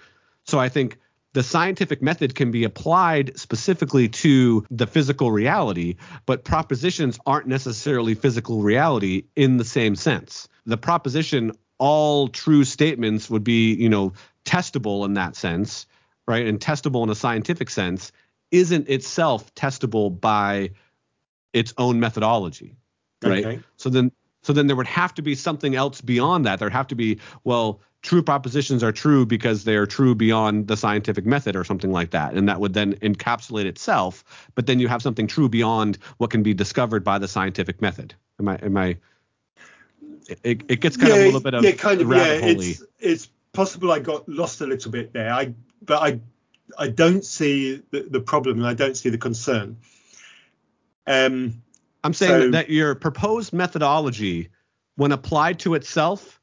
So 0.47 0.59
I 0.59 0.71
think 0.71 0.97
the 1.35 1.43
scientific 1.43 2.01
method 2.01 2.35
can 2.35 2.51
be 2.51 2.65
applied 2.65 3.39
specifically 3.39 4.09
to 4.09 4.65
the 4.71 4.87
physical 4.87 5.31
reality, 5.31 5.97
but 6.25 6.45
propositions 6.45 7.19
aren't 7.27 7.47
necessarily 7.47 8.15
physical 8.15 8.63
reality 8.63 9.25
in 9.37 9.59
the 9.59 9.65
same 9.67 9.95
sense. 9.95 10.49
The 10.65 10.79
proposition 10.79 11.53
all 11.79 12.29
true 12.29 12.65
statements 12.65 13.31
would 13.31 13.45
be, 13.45 13.75
you 13.75 13.89
know, 13.89 14.13
testable 14.45 15.05
in 15.05 15.15
that 15.15 15.37
sense, 15.37 15.87
right? 16.27 16.47
And 16.47 16.59
testable 16.61 17.03
in 17.05 17.11
a 17.11 17.15
scientific 17.15 17.71
sense 17.71 18.13
isn't 18.51 18.89
itself 18.89 19.55
testable 19.55 20.21
by 20.21 20.71
its 21.53 21.75
own 21.79 22.01
methodology, 22.01 22.77
right? 23.23 23.45
Okay. 23.45 23.61
So 23.77 23.91
then 23.91 24.13
so 24.43 24.53
then 24.53 24.67
there 24.67 24.77
would 24.77 24.87
have 24.87 25.15
to 25.15 25.23
be 25.23 25.35
something 25.35 25.75
else 25.75 26.01
beyond 26.01 26.47
that. 26.47 26.59
There 26.59 26.67
would 26.67 26.73
have 26.73 26.87
to 26.89 26.95
be, 26.95 27.19
well, 27.45 27.81
true 28.03 28.23
propositions 28.23 28.83
are 28.83 28.93
true 28.93 29.27
because 29.27 29.65
they 29.65 29.77
are 29.77 29.87
true 29.87 30.15
beyond 30.15 30.69
the 30.69 30.77
scientific 30.77 31.27
method 31.27 31.57
or 31.57 31.65
something 31.65 31.91
like 31.91 32.11
that. 32.11 32.35
And 32.35 32.49
that 32.49 32.61
would 32.61 32.73
then 32.73 32.95
encapsulate 32.95 33.65
itself. 33.65 34.25
But 34.55 34.67
then 34.67 34.79
you 34.79 34.89
have 34.89 35.03
something 35.03 35.27
true 35.27 35.49
beyond 35.49 35.99
what 36.19 36.31
can 36.31 36.43
be 36.43 36.55
discovered 36.55 37.03
by 37.03 37.19
the 37.19 37.29
scientific 37.29 37.83
method. 37.83 38.15
Am 38.39 38.49
I 38.49 38.57
am 38.57 38.77
I 38.77 38.97
it, 40.29 40.63
it 40.69 40.81
gets 40.81 40.97
kind 40.97 41.09
yeah, 41.09 41.15
of 41.15 41.21
a 41.21 41.25
little 41.27 41.41
bit 41.41 41.55
of 41.55 41.65
yeah, 41.65 41.73
kind 41.73 42.01
of 42.01 42.11
yeah. 42.11 42.39
It's 42.43 42.83
it's 42.99 43.29
possible 43.53 43.91
I 43.91 43.99
got 43.99 44.29
lost 44.29 44.61
a 44.61 44.67
little 44.67 44.91
bit 44.91 45.13
there. 45.13 45.33
I 45.33 45.55
but 45.83 46.03
I 46.03 46.21
I 46.79 46.89
don't 46.89 47.25
see 47.25 47.83
the, 47.91 48.07
the 48.11 48.21
problem 48.21 48.59
and 48.59 48.67
I 48.67 48.75
don't 48.75 48.97
see 48.97 49.09
the 49.09 49.19
concern. 49.19 49.77
Um, 51.07 51.63
I'm 52.05 52.13
saying 52.13 52.31
so, 52.31 52.41
that, 52.41 52.53
that 52.53 52.71
your 52.71 52.95
proposed 52.95 53.53
methodology, 53.53 54.51
when 54.97 55.13
applied 55.13 55.59
to 55.61 55.75
itself, 55.75 56.41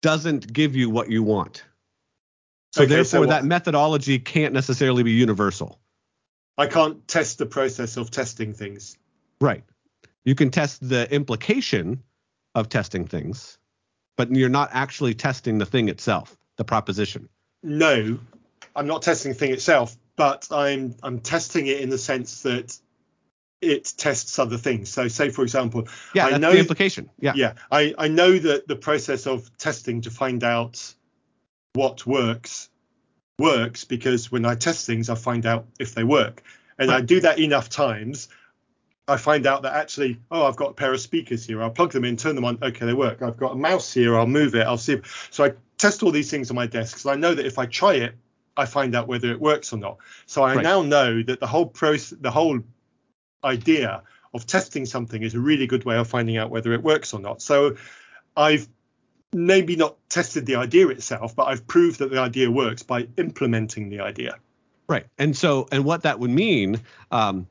doesn't 0.00 0.52
give 0.52 0.74
you 0.74 0.90
what 0.90 1.10
you 1.10 1.22
want. 1.22 1.64
So 2.72 2.82
okay, 2.82 2.88
therefore, 2.88 3.24
so 3.24 3.26
that 3.26 3.44
methodology 3.44 4.18
can't 4.18 4.52
necessarily 4.52 5.02
be 5.02 5.12
universal. 5.12 5.78
I 6.58 6.66
can't 6.66 7.06
test 7.06 7.38
the 7.38 7.46
process 7.46 7.96
of 7.96 8.10
testing 8.10 8.52
things. 8.52 8.96
Right. 9.40 9.62
You 10.24 10.34
can 10.34 10.50
test 10.50 10.86
the 10.86 11.12
implication 11.12 12.02
of 12.54 12.68
testing 12.68 13.06
things, 13.06 13.58
but 14.16 14.34
you're 14.34 14.48
not 14.48 14.70
actually 14.72 15.14
testing 15.14 15.58
the 15.58 15.66
thing 15.66 15.88
itself, 15.88 16.36
the 16.56 16.64
proposition. 16.64 17.28
No, 17.62 18.18
I'm 18.74 18.86
not 18.86 19.02
testing 19.02 19.32
the 19.32 19.38
thing 19.38 19.52
itself, 19.52 19.96
but 20.16 20.48
I'm 20.50 20.94
I'm 21.02 21.20
testing 21.20 21.66
it 21.66 21.80
in 21.80 21.88
the 21.88 21.98
sense 21.98 22.42
that 22.42 22.78
it 23.60 23.92
tests 23.96 24.38
other 24.38 24.58
things. 24.58 24.90
So, 24.90 25.08
say 25.08 25.30
for 25.30 25.42
example, 25.42 25.88
yeah, 26.14 26.26
I 26.26 26.38
know 26.38 26.52
the 26.52 26.58
implication. 26.58 27.08
Yeah, 27.20 27.32
yeah, 27.34 27.54
I 27.70 27.94
I 27.96 28.08
know 28.08 28.38
that 28.38 28.68
the 28.68 28.76
process 28.76 29.26
of 29.26 29.56
testing 29.58 30.02
to 30.02 30.10
find 30.10 30.44
out 30.44 30.94
what 31.74 32.06
works 32.06 32.68
works 33.38 33.84
because 33.84 34.30
when 34.30 34.44
I 34.44 34.56
test 34.56 34.86
things, 34.86 35.08
I 35.08 35.14
find 35.14 35.46
out 35.46 35.66
if 35.78 35.94
they 35.94 36.04
work, 36.04 36.42
and 36.78 36.90
right. 36.90 36.98
I 36.98 37.00
do 37.00 37.20
that 37.20 37.38
enough 37.38 37.68
times. 37.68 38.28
I 39.12 39.16
find 39.18 39.46
out 39.46 39.62
that 39.62 39.74
actually, 39.74 40.18
oh, 40.30 40.46
I've 40.46 40.56
got 40.56 40.70
a 40.70 40.74
pair 40.74 40.92
of 40.92 41.00
speakers 41.00 41.44
here. 41.44 41.62
I'll 41.62 41.70
plug 41.70 41.92
them 41.92 42.04
in, 42.04 42.16
turn 42.16 42.34
them 42.34 42.44
on. 42.44 42.58
Okay, 42.62 42.86
they 42.86 42.94
work. 42.94 43.20
I've 43.20 43.36
got 43.36 43.52
a 43.52 43.56
mouse 43.56 43.92
here. 43.92 44.16
I'll 44.16 44.26
move 44.26 44.54
it. 44.54 44.66
I'll 44.66 44.78
see. 44.78 45.00
So 45.30 45.44
I 45.44 45.52
test 45.76 46.02
all 46.02 46.10
these 46.10 46.30
things 46.30 46.50
on 46.50 46.56
my 46.56 46.66
desk 46.66 46.94
because 46.94 47.06
I 47.06 47.16
know 47.16 47.34
that 47.34 47.44
if 47.44 47.58
I 47.58 47.66
try 47.66 47.94
it, 47.94 48.14
I 48.56 48.64
find 48.66 48.94
out 48.94 49.08
whether 49.08 49.30
it 49.30 49.40
works 49.40 49.72
or 49.72 49.76
not. 49.76 49.98
So 50.26 50.42
I 50.42 50.54
right. 50.54 50.62
now 50.62 50.82
know 50.82 51.22
that 51.22 51.40
the 51.40 51.46
whole 51.46 51.66
process, 51.66 52.18
the 52.18 52.30
whole 52.30 52.60
idea 53.44 54.02
of 54.34 54.46
testing 54.46 54.86
something 54.86 55.22
is 55.22 55.34
a 55.34 55.40
really 55.40 55.66
good 55.66 55.84
way 55.84 55.96
of 55.96 56.08
finding 56.08 56.38
out 56.38 56.50
whether 56.50 56.72
it 56.72 56.82
works 56.82 57.12
or 57.12 57.20
not. 57.20 57.42
So 57.42 57.76
I've 58.36 58.66
maybe 59.32 59.76
not 59.76 59.96
tested 60.08 60.46
the 60.46 60.56
idea 60.56 60.88
itself, 60.88 61.36
but 61.36 61.44
I've 61.44 61.66
proved 61.66 61.98
that 61.98 62.10
the 62.10 62.18
idea 62.18 62.50
works 62.50 62.82
by 62.82 63.08
implementing 63.18 63.90
the 63.90 64.00
idea. 64.00 64.36
Right. 64.88 65.06
And 65.18 65.36
so, 65.36 65.68
and 65.70 65.84
what 65.84 66.02
that 66.02 66.18
would 66.18 66.30
mean, 66.30 66.80
um, 67.10 67.46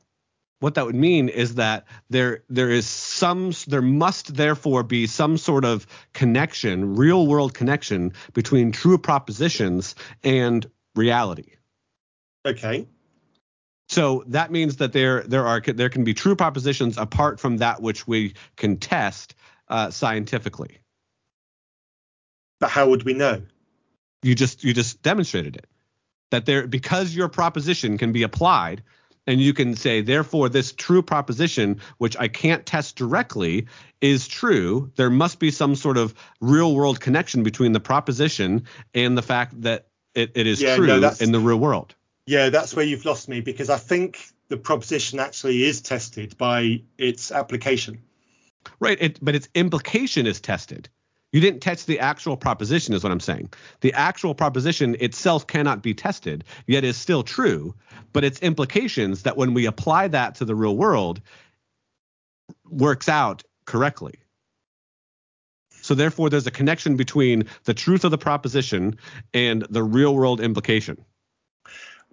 what 0.62 0.76
that 0.76 0.86
would 0.86 0.94
mean 0.94 1.28
is 1.28 1.56
that 1.56 1.86
there 2.08 2.44
there 2.48 2.70
is 2.70 2.86
some 2.86 3.52
there 3.66 3.82
must 3.82 4.36
therefore 4.36 4.84
be 4.84 5.08
some 5.08 5.36
sort 5.36 5.64
of 5.64 5.88
connection, 6.12 6.94
real 6.94 7.26
world 7.26 7.52
connection 7.52 8.12
between 8.32 8.70
true 8.70 8.96
propositions 8.96 9.96
and 10.22 10.70
reality. 10.94 11.56
Okay. 12.46 12.86
So 13.88 14.22
that 14.28 14.52
means 14.52 14.76
that 14.76 14.92
there 14.92 15.24
there 15.24 15.48
are 15.48 15.60
there 15.60 15.88
can 15.88 16.04
be 16.04 16.14
true 16.14 16.36
propositions 16.36 16.96
apart 16.96 17.40
from 17.40 17.56
that 17.56 17.82
which 17.82 18.06
we 18.06 18.34
can 18.56 18.76
test 18.76 19.34
uh, 19.66 19.90
scientifically. 19.90 20.78
But 22.60 22.70
how 22.70 22.88
would 22.88 23.02
we 23.02 23.14
know? 23.14 23.42
You 24.22 24.36
just 24.36 24.62
you 24.62 24.74
just 24.74 25.02
demonstrated 25.02 25.56
it. 25.56 25.66
That 26.30 26.46
there 26.46 26.68
because 26.68 27.16
your 27.16 27.28
proposition 27.28 27.98
can 27.98 28.12
be 28.12 28.22
applied 28.22 28.84
and 29.26 29.40
you 29.40 29.52
can 29.52 29.76
say 29.76 30.00
therefore 30.00 30.48
this 30.48 30.72
true 30.72 31.02
proposition 31.02 31.80
which 31.98 32.16
I 32.18 32.28
can't 32.28 32.66
test 32.66 32.96
directly 32.96 33.66
is 34.00 34.26
true. 34.26 34.90
There 34.96 35.10
must 35.10 35.38
be 35.38 35.50
some 35.50 35.76
sort 35.76 35.96
of 35.96 36.14
real 36.40 36.74
world 36.74 37.00
connection 37.00 37.42
between 37.42 37.72
the 37.72 37.80
proposition 37.80 38.64
and 38.94 39.16
the 39.16 39.22
fact 39.22 39.60
that 39.62 39.86
it, 40.14 40.32
it 40.34 40.46
is 40.46 40.60
yeah, 40.60 40.76
true 40.76 40.86
no, 40.86 41.12
in 41.20 41.32
the 41.32 41.40
real 41.40 41.58
world. 41.58 41.94
Yeah, 42.26 42.50
that's 42.50 42.74
where 42.74 42.84
you've 42.84 43.04
lost 43.04 43.28
me 43.28 43.40
because 43.40 43.70
I 43.70 43.78
think 43.78 44.18
the 44.48 44.56
proposition 44.56 45.18
actually 45.18 45.64
is 45.64 45.80
tested 45.80 46.36
by 46.36 46.82
its 46.98 47.32
application. 47.32 48.02
Right, 48.78 48.98
it, 49.00 49.18
but 49.22 49.34
its 49.34 49.48
implication 49.54 50.26
is 50.26 50.40
tested. 50.40 50.88
You 51.32 51.40
didn't 51.40 51.60
test 51.60 51.86
the 51.86 51.98
actual 51.98 52.36
proposition, 52.36 52.94
is 52.94 53.02
what 53.02 53.10
I'm 53.10 53.20
saying. 53.20 53.52
The 53.80 53.92
actual 53.94 54.34
proposition 54.34 54.96
itself 55.00 55.46
cannot 55.46 55.82
be 55.82 55.94
tested, 55.94 56.44
yet 56.66 56.84
is 56.84 56.96
still 56.96 57.22
true. 57.22 57.74
But 58.12 58.24
its 58.24 58.40
implications 58.40 59.22
that 59.22 59.36
when 59.36 59.54
we 59.54 59.66
apply 59.66 60.08
that 60.08 60.34
to 60.36 60.44
the 60.44 60.54
real 60.54 60.76
world 60.76 61.22
works 62.68 63.08
out 63.08 63.42
correctly. 63.64 64.14
So 65.80 65.94
therefore, 65.94 66.30
there's 66.30 66.46
a 66.46 66.50
connection 66.50 66.96
between 66.96 67.44
the 67.64 67.74
truth 67.74 68.04
of 68.04 68.10
the 68.10 68.18
proposition 68.18 68.98
and 69.34 69.62
the 69.68 69.82
real 69.82 70.14
world 70.14 70.40
implication. 70.40 71.02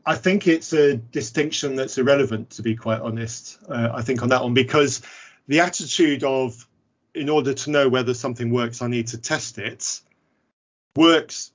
I 0.05 0.15
think 0.15 0.47
it's 0.47 0.73
a 0.73 0.95
distinction 0.95 1.75
that's 1.75 1.97
irrelevant, 1.97 2.51
to 2.51 2.61
be 2.63 2.75
quite 2.75 3.01
honest. 3.01 3.59
Uh, 3.67 3.89
I 3.93 4.01
think 4.01 4.23
on 4.23 4.29
that 4.29 4.41
one 4.41 4.53
because 4.53 5.01
the 5.47 5.59
attitude 5.59 6.23
of, 6.23 6.65
in 7.13 7.29
order 7.29 7.53
to 7.53 7.71
know 7.71 7.89
whether 7.89 8.13
something 8.13 8.51
works, 8.51 8.81
I 8.81 8.87
need 8.87 9.07
to 9.07 9.17
test 9.17 9.57
it, 9.57 10.01
works 10.95 11.51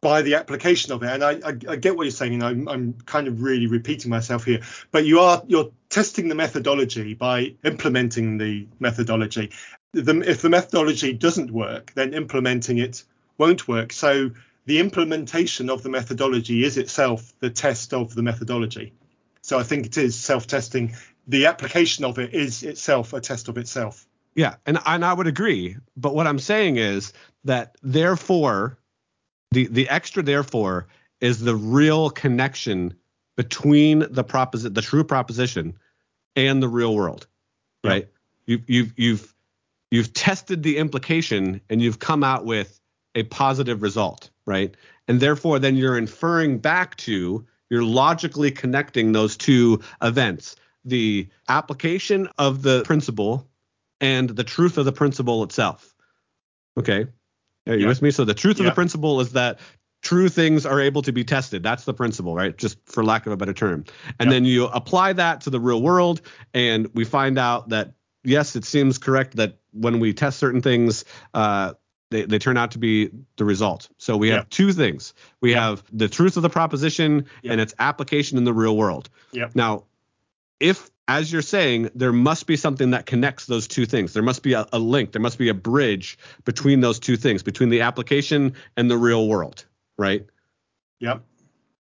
by 0.00 0.22
the 0.22 0.34
application 0.34 0.92
of 0.92 1.02
it. 1.02 1.10
And 1.10 1.22
I, 1.22 1.32
I, 1.44 1.72
I 1.72 1.76
get 1.76 1.96
what 1.96 2.04
you're 2.04 2.10
saying, 2.10 2.34
and 2.34 2.42
I'm, 2.42 2.68
I'm 2.68 2.92
kind 3.04 3.28
of 3.28 3.42
really 3.42 3.66
repeating 3.66 4.10
myself 4.10 4.44
here. 4.44 4.60
But 4.90 5.04
you 5.04 5.20
are 5.20 5.42
you're 5.46 5.70
testing 5.90 6.28
the 6.28 6.34
methodology 6.34 7.14
by 7.14 7.54
implementing 7.64 8.38
the 8.38 8.66
methodology. 8.78 9.50
The, 9.92 10.20
if 10.20 10.40
the 10.40 10.48
methodology 10.48 11.12
doesn't 11.12 11.50
work, 11.50 11.92
then 11.94 12.14
implementing 12.14 12.78
it 12.78 13.02
won't 13.38 13.68
work. 13.68 13.92
So 13.92 14.30
the 14.66 14.78
implementation 14.78 15.68
of 15.68 15.82
the 15.82 15.88
methodology 15.88 16.64
is 16.64 16.78
itself 16.78 17.32
the 17.40 17.50
test 17.50 17.92
of 17.92 18.14
the 18.14 18.22
methodology. 18.22 18.92
So 19.42 19.58
I 19.58 19.62
think 19.64 19.86
it 19.86 19.96
is 19.96 20.14
self-testing. 20.16 20.94
The 21.26 21.46
application 21.46 22.04
of 22.04 22.18
it 22.18 22.34
is 22.34 22.62
itself 22.62 23.12
a 23.12 23.20
test 23.20 23.48
of 23.48 23.58
itself. 23.58 24.06
Yeah, 24.34 24.54
and 24.66 24.78
and 24.86 25.04
I 25.04 25.12
would 25.12 25.26
agree. 25.26 25.76
But 25.96 26.14
what 26.14 26.26
I'm 26.26 26.38
saying 26.38 26.76
is 26.76 27.12
that 27.44 27.76
therefore, 27.82 28.78
the 29.50 29.66
the 29.66 29.88
extra 29.88 30.22
therefore 30.22 30.86
is 31.20 31.40
the 31.40 31.56
real 31.56 32.10
connection 32.10 32.94
between 33.36 34.00
the 34.10 34.24
proposit 34.24 34.74
the 34.74 34.82
true 34.82 35.04
proposition 35.04 35.76
and 36.36 36.62
the 36.62 36.68
real 36.68 36.94
world, 36.94 37.26
right? 37.84 38.08
Yeah. 38.46 38.56
You've 38.56 38.70
you've 38.70 38.92
you've 38.96 39.34
you've 39.90 40.12
tested 40.12 40.62
the 40.62 40.76
implication 40.76 41.60
and 41.68 41.82
you've 41.82 41.98
come 41.98 42.22
out 42.22 42.44
with 42.44 42.80
a 43.14 43.24
positive 43.24 43.82
result, 43.82 44.30
right? 44.46 44.76
And 45.08 45.20
therefore, 45.20 45.58
then 45.58 45.76
you're 45.76 45.98
inferring 45.98 46.58
back 46.58 46.96
to, 46.98 47.44
you're 47.68 47.82
logically 47.82 48.52
connecting 48.52 49.10
those 49.10 49.36
two 49.36 49.80
events 50.00 50.54
the 50.84 51.28
application 51.48 52.28
of 52.38 52.62
the 52.62 52.82
principle 52.84 53.46
and 54.00 54.30
the 54.30 54.44
truth 54.44 54.78
of 54.78 54.84
the 54.84 54.92
principle 54.92 55.42
itself. 55.42 55.94
Okay. 56.78 57.06
Are 57.66 57.74
you 57.74 57.82
yeah. 57.82 57.88
with 57.88 58.02
me? 58.02 58.10
So 58.10 58.24
the 58.24 58.34
truth 58.34 58.58
yeah. 58.58 58.66
of 58.66 58.70
the 58.70 58.74
principle 58.74 59.20
is 59.20 59.32
that 59.32 59.60
true 60.02 60.28
things 60.28 60.64
are 60.64 60.80
able 60.80 61.02
to 61.02 61.12
be 61.12 61.24
tested. 61.24 61.62
That's 61.62 61.84
the 61.84 61.94
principle, 61.94 62.34
right? 62.34 62.56
Just 62.56 62.78
for 62.86 63.04
lack 63.04 63.26
of 63.26 63.32
a 63.32 63.36
better 63.36 63.52
term. 63.52 63.84
And 64.18 64.32
then 64.32 64.44
you 64.44 64.66
apply 64.66 65.12
that 65.14 65.42
to 65.42 65.50
the 65.50 65.60
real 65.60 65.82
world, 65.82 66.22
and 66.54 66.88
we 66.94 67.04
find 67.04 67.38
out 67.38 67.68
that 67.68 67.92
yes, 68.24 68.56
it 68.56 68.64
seems 68.64 68.98
correct 68.98 69.36
that 69.36 69.58
when 69.72 70.00
we 70.00 70.12
test 70.12 70.38
certain 70.38 70.62
things, 70.62 71.04
uh, 71.34 71.74
they, 72.10 72.24
they 72.24 72.38
turn 72.38 72.56
out 72.56 72.72
to 72.72 72.78
be 72.78 73.10
the 73.36 73.44
result. 73.44 73.88
So 73.98 74.16
we 74.16 74.30
have 74.30 74.48
two 74.48 74.72
things. 74.72 75.14
We 75.40 75.52
have 75.52 75.84
the 75.92 76.08
truth 76.08 76.36
of 76.36 76.42
the 76.42 76.50
proposition 76.50 77.26
and 77.44 77.60
its 77.60 77.72
application 77.78 78.36
in 78.36 78.44
the 78.44 78.52
real 78.52 78.76
world. 78.76 79.08
Yep. 79.32 79.54
Now, 79.54 79.84
if 80.58 80.90
as 81.10 81.32
you're 81.32 81.42
saying, 81.42 81.90
there 81.94 82.12
must 82.12 82.46
be 82.46 82.56
something 82.56 82.90
that 82.92 83.04
connects 83.04 83.46
those 83.46 83.66
two 83.66 83.84
things. 83.84 84.12
There 84.12 84.22
must 84.22 84.44
be 84.44 84.52
a, 84.52 84.64
a 84.72 84.78
link. 84.78 85.10
There 85.10 85.20
must 85.20 85.38
be 85.38 85.48
a 85.48 85.54
bridge 85.54 86.16
between 86.44 86.80
those 86.80 87.00
two 87.00 87.16
things, 87.16 87.42
between 87.42 87.68
the 87.68 87.80
application 87.80 88.54
and 88.76 88.88
the 88.88 88.96
real 88.96 89.26
world, 89.26 89.64
right? 89.98 90.24
Yep. 91.00 91.22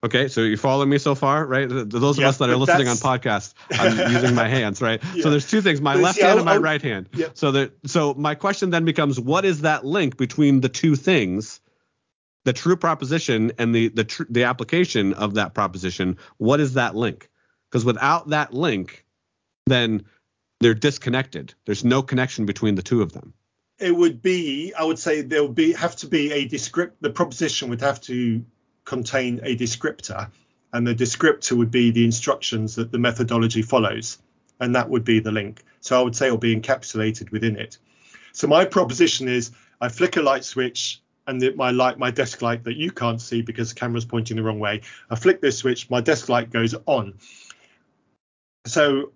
Okay, 0.06 0.28
so 0.30 0.42
you 0.42 0.56
follow 0.56 0.86
me 0.86 0.98
so 0.98 1.14
far, 1.14 1.46
right? 1.46 1.68
Those 1.68 2.18
of 2.18 2.22
Yeah, 2.22 2.30
us 2.30 2.38
that 2.38 2.50
are 2.50 2.56
listening 2.56 2.88
on 2.88 2.96
podcasts, 2.98 3.54
I'm 3.72 4.12
using 4.14 4.34
my 4.34 4.48
hands, 4.48 4.82
right? 4.82 5.04
Yeah. 5.14 5.24
So 5.24 5.30
there's 5.32 5.50
two 5.50 5.60
things: 5.62 5.82
my 5.82 5.96
left 5.96 6.20
see, 6.20 6.24
hand 6.26 6.38
and 6.40 6.46
my 6.46 6.54
I'll- 6.54 6.62
right 6.62 6.82
hand. 6.82 7.10
Yep. 7.14 7.32
So 7.38 7.52
that 7.52 7.72
so 7.86 8.14
my 8.14 8.34
question 8.36 8.70
then 8.70 8.86
becomes, 8.86 9.20
what 9.20 9.44
is 9.44 9.62
that 9.62 9.84
link 9.86 10.16
between 10.16 10.62
the 10.62 10.70
two 10.70 10.96
things, 10.96 11.60
the 12.46 12.54
true 12.54 12.78
proposition 12.78 13.52
and 13.58 13.76
the 13.76 13.90
the 13.90 14.04
tr- 14.06 14.30
the 14.30 14.44
application 14.46 15.14
of 15.16 15.34
that 15.34 15.54
proposition? 15.54 16.18
What 16.38 16.60
is 16.62 16.76
that 16.76 16.96
link? 16.96 17.30
Because 17.70 17.84
without 17.84 18.30
that 18.30 18.54
link, 18.54 19.04
then 19.70 20.06
they're 20.60 20.74
disconnected. 20.74 21.54
There's 21.66 21.84
no 21.86 22.02
connection 22.02 22.46
between 22.46 22.76
the 22.76 22.82
two 22.82 23.02
of 23.02 23.12
them. 23.14 23.34
it 23.80 23.96
would 23.96 24.22
be 24.22 24.74
i 24.74 24.84
would 24.84 24.98
say 25.00 25.22
there 25.22 25.44
would 25.44 25.56
be 25.56 25.72
have 25.74 25.96
to 25.96 26.08
be 26.08 26.32
a 26.32 26.48
descript 26.48 27.02
the 27.02 27.10
proposition 27.10 27.70
would 27.70 27.82
have 27.82 28.02
to 28.02 28.44
contain 28.86 29.40
a 29.44 29.56
descriptor 29.56 30.30
and 30.74 30.88
the 30.88 30.96
descriptor 30.96 31.56
would 31.56 31.70
be 31.72 31.92
the 31.92 32.04
instructions 32.04 32.76
that 32.76 32.92
the 32.92 32.98
methodology 32.98 33.62
follows 33.62 34.18
and 34.60 34.76
that 34.76 34.90
would 34.90 35.04
be 35.04 35.20
the 35.20 35.32
link 35.32 35.64
so 35.82 36.00
i 36.00 36.04
would 36.04 36.16
say 36.16 36.26
it'll 36.28 36.38
be 36.38 36.56
encapsulated 36.56 37.32
within 37.32 37.56
it 37.56 37.78
so 38.32 38.48
my 38.48 38.66
proposition 38.66 39.28
is 39.28 39.52
i 39.80 39.88
flick 39.90 40.18
a 40.18 40.22
light 40.22 40.44
switch 40.44 41.02
and 41.28 41.42
the, 41.42 41.54
my 41.54 41.70
light 41.72 42.00
my 42.00 42.10
desk 42.10 42.42
light 42.42 42.64
that 42.64 42.78
you 42.78 42.92
can't 42.92 43.22
see 43.22 43.42
because 43.44 43.70
the 43.74 43.80
camera's 43.80 44.06
pointing 44.06 44.38
the 44.38 44.44
wrong 44.44 44.60
way 44.60 44.82
i 45.12 45.16
flick 45.16 45.40
this 45.42 45.58
switch 45.60 45.90
my 45.90 46.02
desk 46.02 46.30
light 46.30 46.50
goes 46.50 46.74
on 46.86 47.14
so 48.66 49.12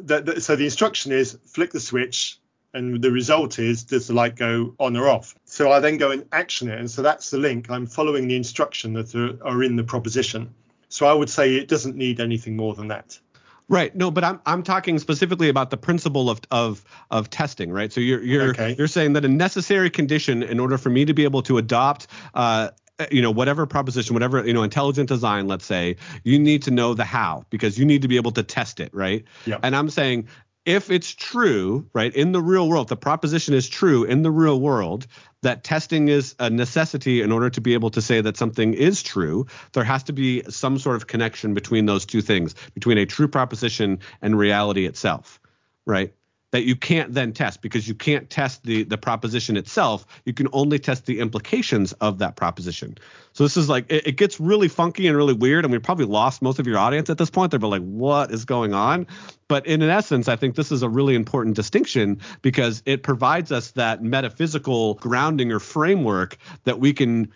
the, 0.00 0.20
the, 0.20 0.40
so 0.40 0.56
the 0.56 0.64
instruction 0.64 1.12
is 1.12 1.38
flick 1.46 1.72
the 1.72 1.80
switch 1.80 2.38
and 2.74 3.02
the 3.02 3.10
result 3.10 3.58
is 3.58 3.82
does 3.82 4.08
the 4.08 4.14
light 4.14 4.36
go 4.36 4.74
on 4.78 4.96
or 4.96 5.08
off 5.08 5.34
so 5.44 5.72
i 5.72 5.80
then 5.80 5.96
go 5.96 6.10
and 6.10 6.24
action 6.32 6.68
it 6.68 6.78
and 6.78 6.90
so 6.90 7.02
that's 7.02 7.30
the 7.30 7.38
link 7.38 7.70
i'm 7.70 7.86
following 7.86 8.28
the 8.28 8.36
instruction 8.36 8.92
that 8.92 9.14
are, 9.14 9.38
are 9.46 9.62
in 9.62 9.76
the 9.76 9.84
proposition 9.84 10.52
so 10.88 11.06
i 11.06 11.12
would 11.12 11.30
say 11.30 11.54
it 11.56 11.68
doesn't 11.68 11.96
need 11.96 12.20
anything 12.20 12.56
more 12.56 12.74
than 12.74 12.88
that 12.88 13.18
Right. 13.70 13.94
No, 13.94 14.10
but 14.10 14.24
I'm 14.24 14.40
I'm 14.46 14.62
talking 14.62 14.98
specifically 14.98 15.50
about 15.50 15.68
the 15.68 15.76
principle 15.76 16.30
of 16.30 16.40
of 16.50 16.82
of 17.10 17.28
testing, 17.28 17.70
right? 17.70 17.92
So 17.92 18.00
you're 18.00 18.22
you're 18.22 18.50
Okay. 18.50 18.74
you're 18.78 18.86
saying 18.86 19.12
that 19.12 19.26
a 19.26 19.28
necessary 19.28 19.90
condition 19.90 20.42
in 20.42 20.58
order 20.58 20.78
for 20.78 20.88
me 20.88 21.04
to 21.04 21.12
be 21.12 21.24
able 21.24 21.42
to 21.42 21.58
adopt 21.58 22.06
uh 22.32 22.70
Uh, 23.00 23.06
you 23.12 23.22
know 23.22 23.30
whatever 23.30 23.64
proposition 23.64 24.12
whatever 24.12 24.44
you 24.44 24.52
know 24.52 24.64
intelligent 24.64 25.08
design 25.08 25.46
let's 25.46 25.64
say 25.64 25.94
you 26.24 26.36
need 26.36 26.62
to 26.62 26.72
know 26.72 26.94
the 26.94 27.04
how 27.04 27.44
because 27.48 27.78
you 27.78 27.84
need 27.84 28.02
to 28.02 28.08
be 28.08 28.16
able 28.16 28.32
to 28.32 28.42
test 28.42 28.80
it 28.80 28.92
right 28.92 29.24
Yeah. 29.46 29.58
and 29.62 29.76
i'm 29.76 29.88
saying 29.88 30.26
if 30.64 30.90
it's 30.90 31.14
true 31.14 31.88
right 31.92 32.12
in 32.12 32.32
the 32.32 32.42
real 32.42 32.68
world 32.68 32.88
the 32.88 32.96
proposition 32.96 33.54
is 33.54 33.68
true 33.68 34.02
in 34.02 34.22
the 34.22 34.32
real 34.32 34.60
world 34.60 35.06
that 35.42 35.62
testing 35.62 36.08
is 36.08 36.34
a 36.40 36.50
necessity 36.50 37.22
in 37.22 37.30
order 37.30 37.48
to 37.50 37.60
be 37.60 37.74
able 37.74 37.90
to 37.90 38.02
say 38.02 38.20
that 38.20 38.36
something 38.36 38.74
is 38.74 39.00
true 39.00 39.46
there 39.74 39.84
has 39.84 40.02
to 40.02 40.12
be 40.12 40.42
some 40.48 40.76
sort 40.76 40.96
of 40.96 41.06
connection 41.06 41.54
between 41.54 41.86
those 41.86 42.04
two 42.04 42.20
things 42.20 42.56
between 42.74 42.98
a 42.98 43.06
true 43.06 43.28
proposition 43.28 44.00
and 44.22 44.36
reality 44.36 44.86
itself 44.86 45.38
right 45.86 46.12
that 46.50 46.64
you 46.64 46.74
can't 46.74 47.12
then 47.12 47.32
test 47.32 47.60
because 47.60 47.86
you 47.86 47.94
can't 47.94 48.30
test 48.30 48.64
the 48.64 48.84
the 48.84 48.98
proposition 48.98 49.56
itself. 49.56 50.06
You 50.24 50.32
can 50.32 50.48
only 50.52 50.78
test 50.78 51.06
the 51.06 51.20
implications 51.20 51.92
of 51.94 52.18
that 52.18 52.36
proposition. 52.36 52.96
So 53.32 53.44
this 53.44 53.56
is 53.56 53.68
like 53.68 53.90
it, 53.90 54.06
it 54.06 54.12
gets 54.12 54.40
really 54.40 54.68
funky 54.68 55.06
and 55.06 55.16
really 55.16 55.34
weird 55.34 55.64
and 55.64 55.72
we 55.72 55.78
probably 55.78 56.06
lost 56.06 56.42
most 56.42 56.58
of 56.58 56.66
your 56.66 56.78
audience 56.78 57.10
at 57.10 57.18
this 57.18 57.30
point. 57.30 57.50
They're 57.50 57.60
like 57.60 57.82
what 57.82 58.30
is 58.30 58.44
going 58.44 58.72
on? 58.74 59.06
But 59.48 59.66
in 59.66 59.82
essence 59.82 60.28
i 60.28 60.36
think 60.36 60.54
this 60.54 60.70
is 60.70 60.82
a 60.82 60.88
really 60.88 61.14
important 61.14 61.56
distinction 61.56 62.20
because 62.42 62.82
it 62.84 63.02
provides 63.02 63.50
us 63.52 63.72
that 63.72 64.02
metaphysical 64.02 64.94
grounding 64.94 65.52
or 65.52 65.58
framework 65.58 66.36
that 66.64 66.78
we 66.78 66.92
can 66.92 67.32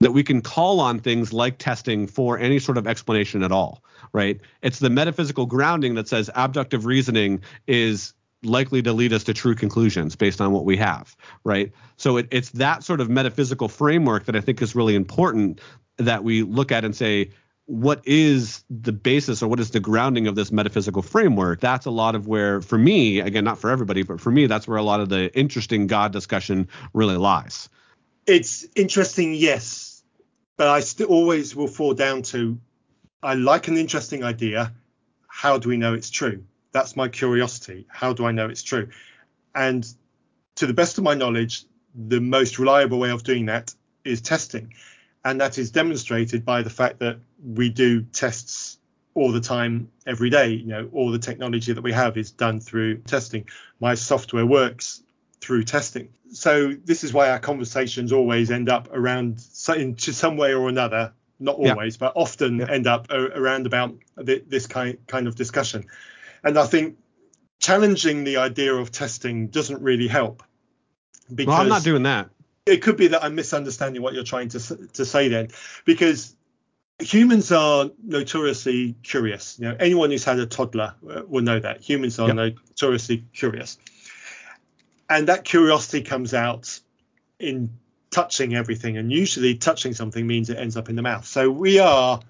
that 0.00 0.12
we 0.12 0.22
can 0.22 0.42
call 0.42 0.80
on 0.80 0.98
things 0.98 1.32
like 1.32 1.58
testing 1.58 2.06
for 2.06 2.38
any 2.38 2.58
sort 2.58 2.76
of 2.76 2.86
explanation 2.86 3.42
at 3.42 3.52
all, 3.52 3.84
right? 4.12 4.40
It's 4.60 4.80
the 4.80 4.90
metaphysical 4.90 5.46
grounding 5.46 5.94
that 5.94 6.08
says 6.08 6.28
abductive 6.34 6.86
reasoning 6.86 7.42
is 7.68 8.12
likely 8.42 8.82
to 8.82 8.92
lead 8.92 9.12
us 9.12 9.24
to 9.24 9.34
true 9.34 9.54
conclusions 9.54 10.16
based 10.16 10.40
on 10.40 10.52
what 10.52 10.64
we 10.64 10.76
have, 10.76 11.16
right? 11.44 11.72
So 11.96 12.16
it, 12.16 12.28
it's 12.30 12.50
that 12.50 12.82
sort 12.82 13.00
of 13.00 13.08
metaphysical 13.08 13.68
framework 13.68 14.24
that 14.26 14.36
I 14.36 14.40
think 14.40 14.60
is 14.62 14.74
really 14.74 14.94
important 14.94 15.60
that 15.98 16.24
we 16.24 16.42
look 16.42 16.72
at 16.72 16.84
and 16.84 16.94
say, 16.94 17.30
what 17.66 18.02
is 18.04 18.64
the 18.68 18.92
basis 18.92 19.42
or 19.42 19.48
what 19.48 19.60
is 19.60 19.70
the 19.70 19.80
grounding 19.80 20.26
of 20.26 20.34
this 20.34 20.50
metaphysical 20.50 21.02
framework? 21.02 21.60
That's 21.60 21.86
a 21.86 21.90
lot 21.90 22.14
of 22.16 22.26
where, 22.26 22.60
for 22.60 22.76
me, 22.76 23.20
again, 23.20 23.44
not 23.44 23.58
for 23.58 23.70
everybody, 23.70 24.02
but 24.02 24.20
for 24.20 24.30
me, 24.32 24.46
that's 24.46 24.66
where 24.66 24.78
a 24.78 24.82
lot 24.82 25.00
of 25.00 25.08
the 25.08 25.32
interesting 25.38 25.86
God 25.86 26.12
discussion 26.12 26.68
really 26.92 27.16
lies. 27.16 27.68
it's 28.26 28.64
interesting 28.76 29.34
yes 29.34 30.02
but 30.56 30.68
i 30.68 30.80
still 30.80 31.08
always 31.08 31.56
will 31.56 31.66
fall 31.66 31.94
down 31.94 32.22
to 32.22 32.58
i 33.22 33.34
like 33.34 33.68
an 33.68 33.76
interesting 33.76 34.22
idea 34.22 34.72
how 35.26 35.58
do 35.58 35.68
we 35.68 35.76
know 35.76 35.94
it's 35.94 36.10
true 36.10 36.44
that's 36.72 36.96
my 36.96 37.08
curiosity. 37.08 37.86
How 37.88 38.12
do 38.12 38.26
i 38.26 38.32
know 38.32 38.48
it's 38.48 38.62
true? 38.62 38.88
And 39.54 39.86
to 40.56 40.66
the 40.66 40.74
best 40.74 40.98
of 40.98 41.04
my 41.04 41.14
knowledge 41.14 41.64
the 41.94 42.20
most 42.20 42.58
reliable 42.58 42.98
way 42.98 43.10
of 43.10 43.22
doing 43.22 43.46
that 43.46 43.74
is 44.04 44.20
testing. 44.20 44.72
And 45.24 45.40
that 45.40 45.58
is 45.58 45.70
demonstrated 45.70 46.44
by 46.44 46.62
the 46.62 46.70
fact 46.70 46.98
that 47.00 47.18
we 47.44 47.68
do 47.68 48.02
tests 48.02 48.78
all 49.14 49.30
the 49.30 49.40
time 49.40 49.90
every 50.06 50.30
day. 50.30 50.50
You 50.50 50.66
know 50.66 50.88
all 50.92 51.10
the 51.10 51.18
technology 51.18 51.72
that 51.72 51.82
we 51.82 51.92
have 51.92 52.16
is 52.16 52.30
done 52.30 52.60
through 52.60 52.98
testing. 53.02 53.46
My 53.78 53.94
software 53.94 54.46
works 54.46 55.02
through 55.40 55.64
testing. 55.64 56.08
So 56.32 56.72
this 56.84 57.04
is 57.04 57.12
why 57.12 57.30
our 57.30 57.38
conversations 57.38 58.12
always 58.12 58.50
end 58.50 58.68
up 58.68 58.88
around 58.92 59.44
in 59.76 59.94
to 59.96 60.12
some 60.14 60.36
way 60.36 60.54
or 60.54 60.68
another 60.68 61.12
not 61.38 61.58
Yeah. 61.58 61.72
always 61.72 61.96
but 61.96 62.12
often 62.14 62.60
Yeah. 62.60 62.70
end 62.70 62.86
up 62.86 63.10
around 63.10 63.66
about 63.66 63.94
this 64.16 64.66
kind 64.66 64.96
kind 65.08 65.26
of 65.26 65.34
discussion 65.34 65.84
and 66.44 66.58
i 66.58 66.66
think 66.66 66.96
challenging 67.60 68.24
the 68.24 68.36
idea 68.38 68.74
of 68.74 68.90
testing 68.90 69.46
doesn't 69.48 69.80
really 69.82 70.08
help 70.08 70.42
because 71.34 71.46
Well, 71.52 71.60
I'm 71.62 71.68
not 71.68 71.84
doing 71.84 72.02
that. 72.02 72.28
it 72.66 72.82
could 72.82 72.96
be 72.96 73.08
that 73.08 73.22
I'm 73.24 73.34
misunderstanding 73.34 74.02
what 74.02 74.14
you're 74.14 74.24
trying 74.24 74.48
to 74.50 74.58
to 74.58 75.04
say 75.04 75.28
then, 75.28 75.48
because 75.84 76.34
humans 77.00 77.50
are 77.52 77.90
notoriously 78.04 78.94
curious. 79.02 79.58
You 79.58 79.68
know, 79.68 79.76
anyone 79.80 80.10
who's 80.10 80.24
had 80.24 80.38
a 80.38 80.46
toddler 80.46 80.94
uh, 81.08 81.22
will 81.26 81.42
know 81.42 81.58
that 81.60 81.80
humans 81.80 82.18
are 82.18 82.28
Yep. 82.28 82.36
notoriously 82.36 83.24
curious, 83.32 83.78
and 85.08 85.28
that 85.28 85.44
curiosity 85.44 86.02
comes 86.02 86.34
out 86.34 86.80
in 87.38 87.70
touching 88.10 88.54
everything, 88.54 88.96
and 88.98 89.10
usually 89.10 89.54
touching 89.56 89.94
something 89.94 90.26
means 90.26 90.50
it 90.50 90.58
ends 90.58 90.76
up 90.76 90.88
in 90.88 90.96
the 90.96 91.02
mouth. 91.02 91.24
So 91.24 91.50
we 91.50 91.78
are 91.78 92.20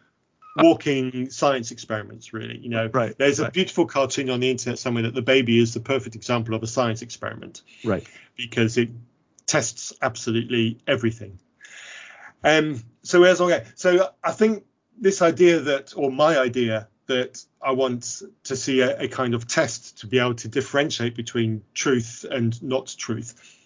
walking 0.57 1.31
science 1.31 1.71
experiments, 1.71 2.33
really. 2.33 2.59
You 2.59 2.69
know, 2.69 2.91
Right, 2.93 3.17
there's 3.17 3.41
a 3.41 3.51
beautiful 3.51 3.87
cartoon 3.87 4.31
on 4.31 4.41
the 4.41 4.51
internet 4.51 4.79
somewhere 4.79 5.05
that 5.05 5.15
the 5.15 5.23
baby 5.23 5.59
is 5.59 5.75
the 5.75 5.81
perfect 5.81 6.17
example 6.17 6.55
of 6.55 6.63
a 6.63 6.67
science 6.67 7.03
experiment 7.03 7.63
Right. 7.85 8.07
because 8.37 8.77
it 8.77 8.91
tests 9.47 9.93
absolutely 10.03 10.79
everything. 10.87 11.39
Um, 12.45 12.83
so 13.03 13.21
where's 13.21 13.41
okay? 13.41 13.65
So 13.75 14.11
I 14.23 14.33
think 14.33 14.65
this 14.99 15.23
idea 15.23 15.61
that, 15.61 15.95
or 15.97 16.11
my 16.11 16.39
idea 16.39 16.89
that 17.07 17.45
I 17.61 17.73
want 17.73 18.23
to 18.45 18.57
see 18.57 18.81
a, 18.81 19.03
a 19.03 19.09
kind 19.09 19.35
of 19.35 19.47
test 19.47 20.01
to 20.01 20.07
be 20.07 20.19
able 20.19 20.35
to 20.35 20.49
differentiate 20.49 21.15
between 21.17 21.63
truth 21.75 22.25
and 22.31 22.61
not 22.63 22.95
truth 22.99 23.59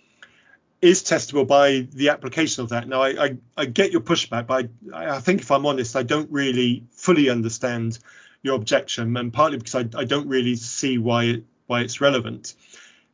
is 0.86 1.02
testable 1.02 1.46
by 1.46 1.86
the 1.92 2.08
application 2.10 2.62
of 2.62 2.70
that. 2.70 2.88
Now 2.88 3.02
I, 3.02 3.24
I, 3.24 3.36
I 3.56 3.64
get 3.66 3.92
your 3.92 4.00
pushback, 4.00 4.46
but 4.46 4.68
I, 4.94 5.16
I 5.16 5.20
think 5.20 5.40
if 5.42 5.50
I'm 5.50 5.66
honest, 5.66 5.96
I 5.96 6.02
don't 6.02 6.30
really 6.30 6.84
fully 6.92 7.28
understand 7.28 7.98
your 8.42 8.54
objection, 8.54 9.16
and 9.16 9.32
partly 9.32 9.58
because 9.58 9.74
I, 9.74 9.84
I 10.00 10.04
don't 10.04 10.28
really 10.28 10.56
see 10.56 10.98
why 10.98 11.24
it, 11.24 11.44
why 11.66 11.80
it's 11.80 12.00
relevant. 12.00 12.54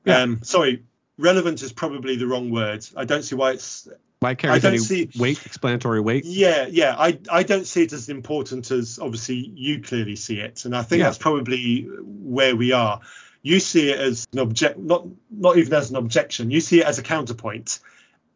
Yeah. 0.05 0.19
Um, 0.19 0.41
sorry, 0.43 0.83
relevant 1.19 1.63
is 1.63 1.73
probably 1.73 2.17
the 2.17 2.27
wrong 2.27 2.51
word. 2.51 2.87
I 2.97 3.05
don't 3.05 3.23
see 3.23 3.35
why 3.37 3.53
it's 3.53 3.89
Why 4.21 4.35
don't 4.35 4.65
any 4.65 4.79
see- 4.79 5.11
weight, 5.19 5.45
explanatory 5.47 6.01
weight? 6.01 6.25
yeah, 6.25 6.67
yeah. 6.71 6.95
I 6.99 7.19
I 7.31 7.43
don't 7.45 7.67
see 7.67 7.83
it 7.85 7.93
as 7.93 8.09
important 8.09 8.71
as 8.71 8.99
obviously 8.99 9.37
you 9.55 9.81
clearly 9.81 10.17
see 10.17 10.39
it, 10.39 10.65
and 10.65 10.77
I 10.77 10.83
think 10.83 11.01
Yeah. 11.01 11.07
that's 11.07 11.19
probably 11.19 11.89
where 12.01 12.55
we 12.55 12.73
are. 12.73 13.01
You 13.43 13.59
see 13.61 13.91
it 13.91 13.99
as 13.99 14.27
an 14.33 14.39
object, 14.39 14.79
not 14.79 15.07
not 15.31 15.57
even 15.57 15.73
as 15.75 15.91
an 15.91 15.97
objection. 15.97 16.51
You 16.51 16.61
see 16.61 16.81
it 16.81 16.87
as 16.87 16.99
a 16.99 17.03
counterpoint, 17.03 17.81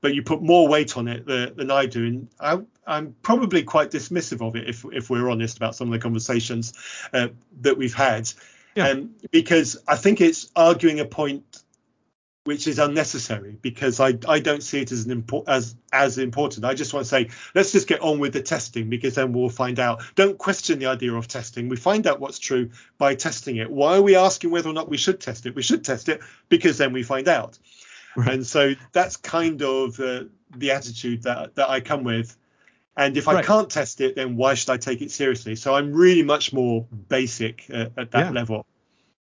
but 0.00 0.14
you 0.14 0.22
put 0.22 0.42
more 0.42 0.68
weight 0.68 0.96
on 0.96 1.08
it 1.08 1.26
than, 1.26 1.54
than 1.56 1.70
I 1.70 1.86
do, 1.86 2.06
and 2.06 2.28
I, 2.40 2.58
I'm 2.86 3.14
probably 3.22 3.62
quite 3.62 3.90
dismissive 3.90 4.46
of 4.46 4.56
it 4.56 4.68
if 4.68 4.84
if 4.92 5.08
we're 5.10 5.30
honest 5.30 5.56
about 5.56 5.76
some 5.76 5.88
of 5.88 5.92
the 5.92 5.98
conversations 5.98 6.72
uh, 7.12 7.28
that 7.60 7.78
we've 7.78 7.94
had, 7.94 8.30
Yeah. 8.74 8.88
um, 8.88 9.10
because 9.30 9.76
I 9.86 9.96
think 9.96 10.20
it's 10.20 10.50
arguing 10.56 11.00
a 11.00 11.04
point 11.04 11.55
which 12.46 12.66
is 12.66 12.78
unnecessary 12.78 13.56
because 13.60 14.00
I, 14.00 14.18
I 14.28 14.38
don't 14.40 14.62
see 14.62 14.80
it 14.80 14.92
as 14.92 15.06
an 15.06 15.22
impor- 15.22 15.44
as 15.46 15.74
as 15.92 16.18
important. 16.18 16.64
I 16.64 16.74
just 16.74 16.94
want 16.94 17.04
to 17.04 17.08
say 17.08 17.28
let's 17.54 17.72
just 17.72 17.86
get 17.86 18.00
on 18.00 18.18
with 18.18 18.32
the 18.32 18.42
testing 18.42 18.88
because 18.88 19.14
then 19.16 19.32
we'll 19.32 19.48
find 19.48 19.78
out. 19.78 20.02
Don't 20.14 20.38
question 20.38 20.78
the 20.78 20.86
idea 20.86 21.12
of 21.12 21.28
testing. 21.28 21.68
We 21.68 21.76
find 21.76 22.06
out 22.06 22.20
what's 22.20 22.38
true 22.38 22.70
by 22.98 23.14
testing 23.14 23.56
it. 23.56 23.70
Why 23.70 23.96
are 23.96 24.02
we 24.02 24.16
asking 24.16 24.50
whether 24.50 24.68
or 24.70 24.72
not 24.72 24.88
we 24.88 24.96
should 24.96 25.20
test 25.20 25.46
it? 25.46 25.54
We 25.54 25.62
should 25.62 25.84
test 25.84 26.08
it 26.08 26.20
because 26.48 26.78
then 26.78 26.92
we 26.92 27.02
find 27.02 27.28
out. 27.28 27.58
Right. 28.16 28.32
And 28.32 28.46
so 28.46 28.74
that's 28.92 29.16
kind 29.16 29.60
of 29.62 30.00
uh, 30.00 30.24
the 30.56 30.70
attitude 30.70 31.24
that 31.24 31.56
that 31.56 31.68
I 31.68 31.80
come 31.80 32.04
with. 32.04 32.36
And 32.98 33.18
if 33.18 33.28
I 33.28 33.42
can't 33.42 33.68
test 33.68 34.00
it, 34.00 34.16
then 34.16 34.36
why 34.36 34.54
should 34.54 34.70
I 34.70 34.78
take 34.78 35.02
it 35.02 35.10
seriously? 35.10 35.54
So 35.56 35.74
I'm 35.74 35.92
really 35.92 36.22
much 36.22 36.54
more 36.54 36.86
basic 37.08 37.66
uh, 37.70 37.90
at 37.98 38.10
that 38.12 38.26
Yeah. 38.26 38.30
level. 38.30 38.64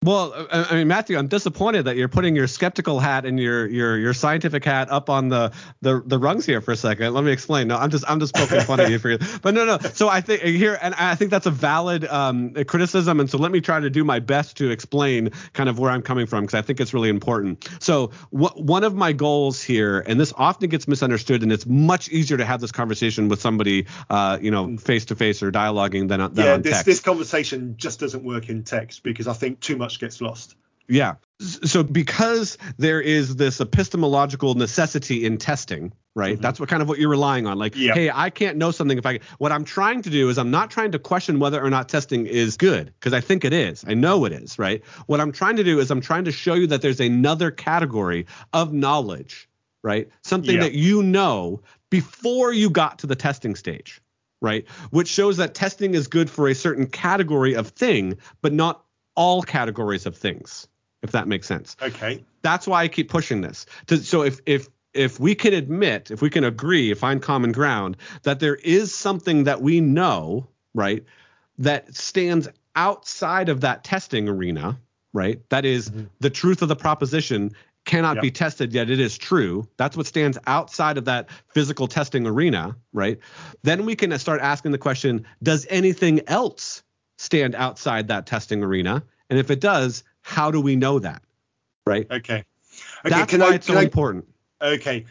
Well, 0.03 0.47
I 0.51 0.77
mean, 0.77 0.89
Matthew, 0.89 1.19
I'm 1.19 1.29
disappointed 1.29 1.85
that 1.85 1.95
you're 1.99 2.09
putting 2.09 2.35
your 2.35 2.47
skeptical 2.47 3.01
hat 3.01 3.27
and 3.27 3.39
your 3.39 3.67
your 3.67 3.99
your 3.99 4.15
scientific 4.15 4.65
hat 4.65 4.91
up 4.91 5.11
on 5.11 5.29
the 5.29 5.53
the 5.83 6.03
the 6.07 6.19
rungs 6.19 6.47
here 6.47 6.63
for 6.63 6.73
a 6.73 6.77
second. 6.77 7.13
Let 7.13 7.23
me 7.23 7.33
explain. 7.33 7.69
No, 7.69 7.77
I'm 7.77 7.91
just 7.91 8.05
I'm 8.09 8.19
just 8.19 8.35
poking 8.35 8.63
fun 8.63 8.81
at 8.81 8.91
you 8.91 8.99
for 8.99 9.19
but 9.43 9.53
no 9.53 9.67
no. 9.67 9.77
So 9.93 10.09
I 10.09 10.23
think 10.23 10.41
here 10.41 10.79
and 10.81 10.95
I 10.95 11.17
think 11.17 11.31
that's 11.31 11.45
a 11.45 11.51
valid 11.51 12.07
um, 12.07 12.55
criticism, 12.65 13.21
and 13.21 13.29
so 13.29 13.37
let 13.37 13.53
me 13.53 13.61
try 13.61 13.79
to 13.79 13.91
do 13.91 14.03
my 14.03 14.21
best 14.21 14.57
to 14.57 14.71
explain 14.71 15.33
kind 15.53 15.69
of 15.69 15.79
where 15.79 15.91
I'm 15.91 16.01
coming 16.01 16.25
from 16.25 16.45
because 16.45 16.55
I 16.55 16.63
think 16.63 16.81
it's 16.81 16.95
really 16.95 17.11
important. 17.11 17.69
So 17.79 18.07
wh- 18.31 18.57
one 18.57 18.85
of 18.85 18.95
my 18.95 19.13
goals 19.13 19.63
here, 19.63 20.03
and 20.07 20.19
this 20.19 20.33
often 20.35 20.71
gets 20.71 20.89
misunderstood, 20.89 21.43
and 21.43 21.53
it's 21.53 21.67
much 21.67 22.09
easier 22.09 22.39
to 22.39 22.45
have 22.47 22.63
this 22.63 22.73
conversation 22.73 23.29
with 23.29 23.43
somebody, 23.43 23.85
uh, 24.09 24.39
you 24.41 24.51
know, 24.51 24.79
face 24.79 25.05
to 25.05 25.15
face 25.15 25.43
or 25.43 25.53
dialoguing 25.53 26.09
than, 26.09 26.21
than 26.33 26.47
yeah, 26.47 26.55
on 26.55 26.63
this 26.63 26.73
text. 26.73 26.87
this 26.87 27.01
conversation 27.01 27.75
just 27.77 28.01
doesn't 28.01 28.25
work 28.25 28.49
in 28.49 28.65
text 28.65 29.03
because 29.03 29.29
I 29.29 29.35
think 29.35 29.61
too 29.61 29.77
much 29.77 29.90
gets 29.99 30.21
lost. 30.21 30.57
Yeah. 30.89 31.15
So 31.41 31.83
because 31.85 32.59
there 32.77 33.01
is 33.01 33.37
this 33.37 33.61
epistemological 33.61 34.55
necessity 34.55 35.25
in 35.25 35.39
testing, 35.39 35.93
right? 36.17 36.35
Mm-hmm. 36.35 36.43
That's 36.43 36.59
what 36.59 36.69
kind 36.69 36.83
of 36.83 36.89
what 36.89 36.99
you're 36.99 37.09
relying 37.09 37.47
on. 37.47 37.59
Like, 37.59 37.77
Yeah. 37.77 37.95
hey, 37.95 38.11
I 38.13 38.29
can't 38.29 38.59
know 38.59 38.73
something 38.73 38.99
if 38.99 39.07
I 39.07 39.21
what 39.39 39.53
I'm 39.53 39.65
trying 39.65 40.03
to 40.03 40.11
do 40.11 40.29
is 40.29 40.37
I'm 40.37 40.51
not 40.51 40.71
trying 40.71 40.91
to 40.93 40.99
question 40.99 41.39
whether 41.39 41.63
or 41.65 41.71
not 41.71 41.89
testing 41.89 42.27
is 42.27 42.57
good 42.57 42.93
because 42.99 43.13
I 43.15 43.21
think 43.21 43.45
it 43.45 43.53
is. 43.53 43.85
I 43.87 43.95
know 43.95 44.25
it 44.25 44.33
is, 44.33 44.59
right? 44.59 44.85
What 45.07 45.21
I'm 45.21 45.33
trying 45.33 45.57
to 45.57 45.65
do 45.65 45.79
is 45.79 45.91
I'm 45.91 46.01
trying 46.01 46.25
to 46.25 46.33
show 46.33 46.55
you 46.55 46.67
that 46.67 46.83
there's 46.83 47.01
another 47.01 47.51
category 47.53 48.27
of 48.53 48.73
knowledge, 48.73 49.49
right? 49.83 50.09
Something 50.25 50.57
Yeah. 50.57 50.63
that 50.63 50.75
you 50.75 51.03
know 51.05 51.63
before 51.89 52.53
you 52.53 52.69
got 52.69 52.99
to 52.99 53.07
the 53.07 53.17
testing 53.17 53.55
stage. 53.55 54.03
Right, 54.43 54.67
which 54.89 55.09
shows 55.09 55.37
that 55.37 55.53
testing 55.53 55.95
is 55.95 56.09
good 56.09 56.31
for 56.31 56.49
a 56.49 56.55
certain 56.55 56.87
category 56.87 57.55
of 57.55 57.69
thing, 57.69 58.17
but 58.41 58.55
not 58.55 58.83
all 59.15 59.43
categories 59.43 60.07
of 60.07 60.17
things 60.17 60.69
if 61.03 61.13
that 61.13 61.29
makes 61.29 61.47
sense. 61.47 61.77
Okay. 61.81 62.25
That's 62.43 62.67
why 62.67 62.83
I 62.83 62.89
keep 62.89 63.09
pushing 63.09 63.41
this. 63.41 63.67
To, 63.87 63.99
so 63.99 64.23
if 64.23 64.41
if 64.47 64.69
if 64.93 65.21
we 65.21 65.35
can 65.35 65.55
admit, 65.55 66.11
if 66.11 66.21
we 66.21 66.31
can 66.31 66.45
agree, 66.45 66.93
find 66.95 67.23
common 67.23 67.53
ground 67.53 67.97
that 68.25 68.41
there 68.41 68.57
is 68.57 68.95
something 68.95 69.45
that 69.45 69.63
we 69.63 69.81
know, 69.81 70.49
right, 70.75 71.05
that 71.59 71.95
stands 71.95 72.49
outside 72.75 73.49
of 73.49 73.61
that 73.61 73.85
testing 73.85 74.29
arena, 74.29 74.79
right? 75.13 75.41
That 75.51 75.65
is 75.65 75.91
mm-hmm. 75.91 76.07
the 76.19 76.31
truth 76.31 76.63
of 76.63 76.69
the 76.69 76.77
proposition 76.77 77.53
cannot 77.87 78.17
Yep. 78.17 78.23
be 78.23 78.31
tested 78.31 78.73
yet 78.73 78.91
it 78.91 79.01
is 79.01 79.17
true. 79.17 79.67
That's 79.77 79.97
what 79.97 80.07
stands 80.07 80.37
outside 80.47 80.99
of 80.99 81.07
that 81.07 81.31
physical 81.55 81.87
testing 81.87 82.27
arena, 82.27 82.77
right? 82.93 83.19
Then 83.63 83.87
we 83.87 83.97
can 83.97 84.17
start 84.19 84.41
asking 84.41 84.73
the 84.73 84.79
question, 84.79 85.25
does 85.43 85.67
anything 85.71 86.21
else 86.27 86.83
stand 87.21 87.55
outside 87.55 88.09
that 88.09 88.27
testing 88.27 88.65
arena? 88.65 89.03
And 89.29 89.39
if 89.39 89.51
it 89.51 89.61
does, 89.61 90.05
how 90.23 90.51
do 90.51 90.61
we 90.61 90.75
know 90.75 90.99
that? 90.99 91.23
Right? 91.87 92.07
Okay. 92.11 92.45
Okay. 93.05 93.11
That's 93.11 93.31
can 93.31 93.41
why 93.41 93.51
I, 93.51 93.55
it's 93.55 93.67
so 93.67 93.77
I- 93.77 93.83
important. 93.83 94.27
Okay. 94.61 95.05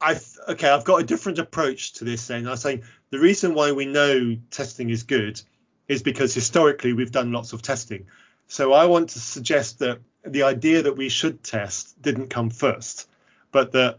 I 0.00 0.20
okay. 0.48 0.68
I've 0.68 0.84
got 0.84 1.00
a 1.00 1.04
different 1.04 1.38
approach 1.38 1.94
to 1.94 2.04
this. 2.04 2.28
Then 2.28 2.46
I'm 2.46 2.56
saying 2.56 2.82
the 3.10 3.18
reason 3.18 3.54
why 3.54 3.72
we 3.72 3.86
know 3.86 4.36
testing 4.50 4.90
is 4.90 5.02
good 5.02 5.40
is 5.88 6.02
because 6.02 6.32
historically 6.32 6.92
we've 6.92 7.12
done 7.12 7.32
lots 7.32 7.52
of 7.52 7.62
testing. 7.62 8.06
So 8.46 8.72
I 8.72 8.86
want 8.86 9.10
to 9.10 9.18
suggest 9.18 9.80
that 9.80 9.98
the 10.24 10.44
idea 10.44 10.82
that 10.82 10.96
we 10.96 11.08
should 11.08 11.42
test 11.42 12.00
didn't 12.00 12.28
come 12.28 12.50
first, 12.50 13.08
but 13.50 13.72
that 13.72 13.98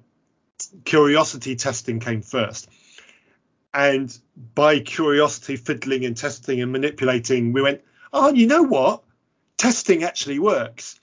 curiosity 0.85 1.55
testing 1.55 1.99
came 1.99 2.21
first. 2.21 2.69
And 3.75 4.17
by 4.55 4.79
curiosity 4.79 5.57
fiddling 5.57 6.05
and 6.05 6.15
testing 6.15 6.61
and 6.61 6.71
manipulating, 6.71 7.51
we 7.51 7.61
went, 7.61 7.81
oh, 8.13 8.33
you 8.33 8.47
know 8.47 8.63
what? 8.63 9.03
Testing 9.57 10.03
actually 10.03 10.39
works. 10.39 10.97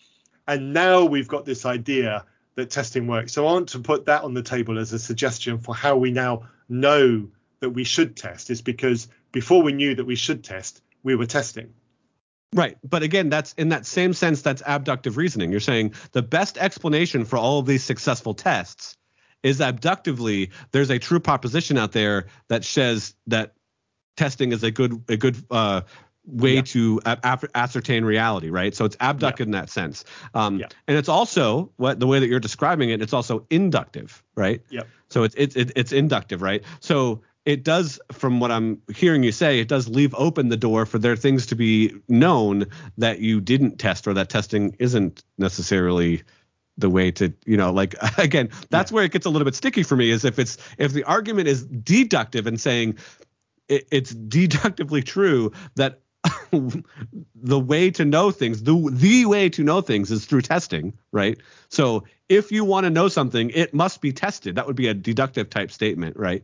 And 0.48 0.72
now 0.72 1.04
we've 1.04 1.28
got 1.28 1.44
this 1.44 1.66
idea 1.66 2.24
that 2.54 2.70
testing 2.70 3.06
works. 3.06 3.34
So 3.34 3.46
I 3.46 3.52
want 3.52 3.68
to 3.70 3.78
put 3.78 4.06
that 4.06 4.24
on 4.24 4.32
the 4.32 4.42
table 4.42 4.78
as 4.78 4.94
a 4.94 4.98
suggestion 4.98 5.58
for 5.58 5.74
how 5.74 5.96
we 5.96 6.12
now 6.12 6.48
know 6.70 7.28
that 7.60 7.70
we 7.70 7.84
should 7.84 8.16
test 8.16 8.48
is 8.48 8.62
because 8.62 9.06
before 9.32 9.62
we 9.62 9.72
knew 9.72 9.94
that 9.94 10.06
we 10.06 10.16
should 10.16 10.42
test, 10.42 10.82
we 11.02 11.14
were 11.14 11.26
testing. 11.26 11.74
Right. 12.54 12.78
But 12.82 13.02
again, 13.02 13.28
that's 13.28 13.52
in 13.54 13.68
that 13.68 13.84
same 13.84 14.14
sense, 14.14 14.40
that's 14.40 14.62
abductive 14.66 15.18
reasoning. 15.18 15.50
You're 15.50 15.60
saying 15.60 15.92
the 16.12 16.22
best 16.22 16.56
explanation 16.56 17.26
for 17.26 17.36
all 17.36 17.58
of 17.58 17.66
these 17.66 17.84
successful 17.84 18.32
tests 18.32 18.96
is 19.42 19.60
abductively 19.60 20.50
there's 20.70 20.90
a 20.90 20.98
true 20.98 21.20
proposition 21.20 21.78
out 21.78 21.92
there 21.92 22.26
that 22.48 22.64
says 22.64 23.14
that 23.26 23.54
testing 24.16 24.52
is 24.52 24.62
a 24.62 24.70
good 24.70 25.02
a 25.08 25.16
good 25.16 25.36
uh, 25.50 25.82
way 26.24 26.56
Yeah. 26.56 26.62
to 26.62 27.00
ascertain 27.54 28.04
reality, 28.04 28.50
right? 28.50 28.74
So 28.74 28.84
it's 28.84 28.96
abductive 29.00 29.46
in 29.48 29.52
that 29.52 29.70
sense. 29.70 30.04
Um, 30.34 30.60
Yeah. 30.60 30.66
And 30.86 30.96
it's 30.96 31.08
also 31.08 31.72
what 31.76 31.98
the 31.98 32.06
way 32.06 32.20
that 32.20 32.28
you're 32.28 32.40
describing 32.40 32.90
it, 32.90 33.02
it's 33.02 33.12
also 33.12 33.46
inductive, 33.50 34.22
right? 34.36 34.62
Yep. 34.70 34.86
So 35.08 35.24
it's 35.24 35.34
it's 35.36 35.56
it, 35.56 35.72
it's 35.74 35.92
inductive, 35.92 36.40
right? 36.42 36.62
So 36.80 37.22
it 37.44 37.64
does, 37.64 37.98
from 38.12 38.38
what 38.38 38.52
I'm 38.52 38.82
hearing 38.94 39.24
you 39.24 39.32
say, 39.32 39.58
it 39.58 39.66
does 39.66 39.88
leave 39.88 40.14
open 40.14 40.48
the 40.48 40.56
door 40.56 40.86
for 40.86 40.98
there 41.00 41.16
things 41.16 41.46
to 41.46 41.56
be 41.56 41.92
known 42.08 42.66
that 42.98 43.18
you 43.18 43.40
didn't 43.40 43.78
test 43.78 44.06
or 44.06 44.14
that 44.14 44.28
testing 44.28 44.76
isn't 44.78 45.24
necessarily 45.38 46.22
the 46.82 46.90
way 46.90 47.10
to 47.10 47.32
you 47.46 47.56
know 47.56 47.72
like 47.72 47.94
again 48.18 48.50
that's 48.68 48.92
where 48.92 49.04
it 49.04 49.12
gets 49.12 49.24
a 49.24 49.30
little 49.30 49.46
bit 49.46 49.54
sticky 49.54 49.82
for 49.82 49.96
me 49.96 50.10
is 50.10 50.24
if 50.26 50.38
it's 50.38 50.58
if 50.76 50.92
the 50.92 51.04
argument 51.04 51.48
is 51.48 51.64
deductive 51.64 52.46
and 52.46 52.60
saying 52.60 52.98
it, 53.68 53.88
it's 53.90 54.12
deductively 54.12 55.02
true 55.02 55.50
that 55.76 56.00
the 57.34 57.58
way 57.58 57.90
to 57.90 58.04
know 58.04 58.30
things 58.30 58.62
the 58.62 58.90
the 58.92 59.24
way 59.24 59.48
to 59.48 59.64
know 59.64 59.80
things 59.80 60.10
is 60.10 60.26
through 60.26 60.42
testing 60.42 60.92
right? 61.10 61.38
So 61.68 62.04
if 62.28 62.52
you 62.52 62.64
want 62.64 62.84
to 62.84 62.90
know 62.90 63.08
something 63.08 63.50
it 63.50 63.72
must 63.72 64.00
be 64.00 64.12
tested. 64.12 64.54
That 64.56 64.66
would 64.66 64.76
be 64.76 64.88
a 64.88 64.94
deductive 64.94 65.48
type 65.50 65.70
statement 65.70 66.16
right? 66.16 66.42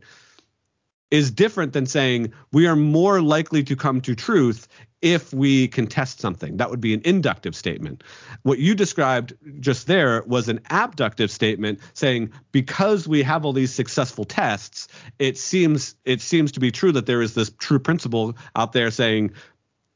Is 1.11 1.31
different 1.31 1.73
than 1.73 1.85
saying 1.85 2.33
we 2.51 2.67
are 2.67 2.75
more 2.75 3.21
likely 3.21 3.63
to 3.63 3.75
come 3.75 4.01
to 4.01 4.15
truth 4.15 4.67
if 5.01 5.33
we 5.33 5.67
can 5.67 5.87
test 5.87 6.19
something. 6.19 6.57
That 6.57 6.69
would 6.69 6.81
be 6.81 6.93
an 6.93 7.01
inductive 7.05 7.55
statement. 7.55 8.03
What 8.43 8.59
you 8.59 8.75
described 8.75 9.33
just 9.59 9.87
there 9.87 10.23
was 10.23 10.49
an 10.49 10.59
abductive 10.69 11.31
statement 11.31 11.79
saying 11.93 12.31
because 12.51 13.07
we 13.07 13.23
have 13.23 13.45
all 13.45 13.53
these 13.53 13.73
successful 13.73 14.25
tests, 14.25 14.87
it 15.17 15.37
seems 15.37 15.95
it 16.05 16.21
seems 16.21 16.51
to 16.53 16.59
be 16.59 16.71
true 16.71 16.91
that 16.91 17.05
there 17.05 17.21
is 17.21 17.33
this 17.33 17.51
true 17.59 17.79
principle 17.79 18.35
out 18.55 18.73
there 18.73 18.91
saying 18.91 19.31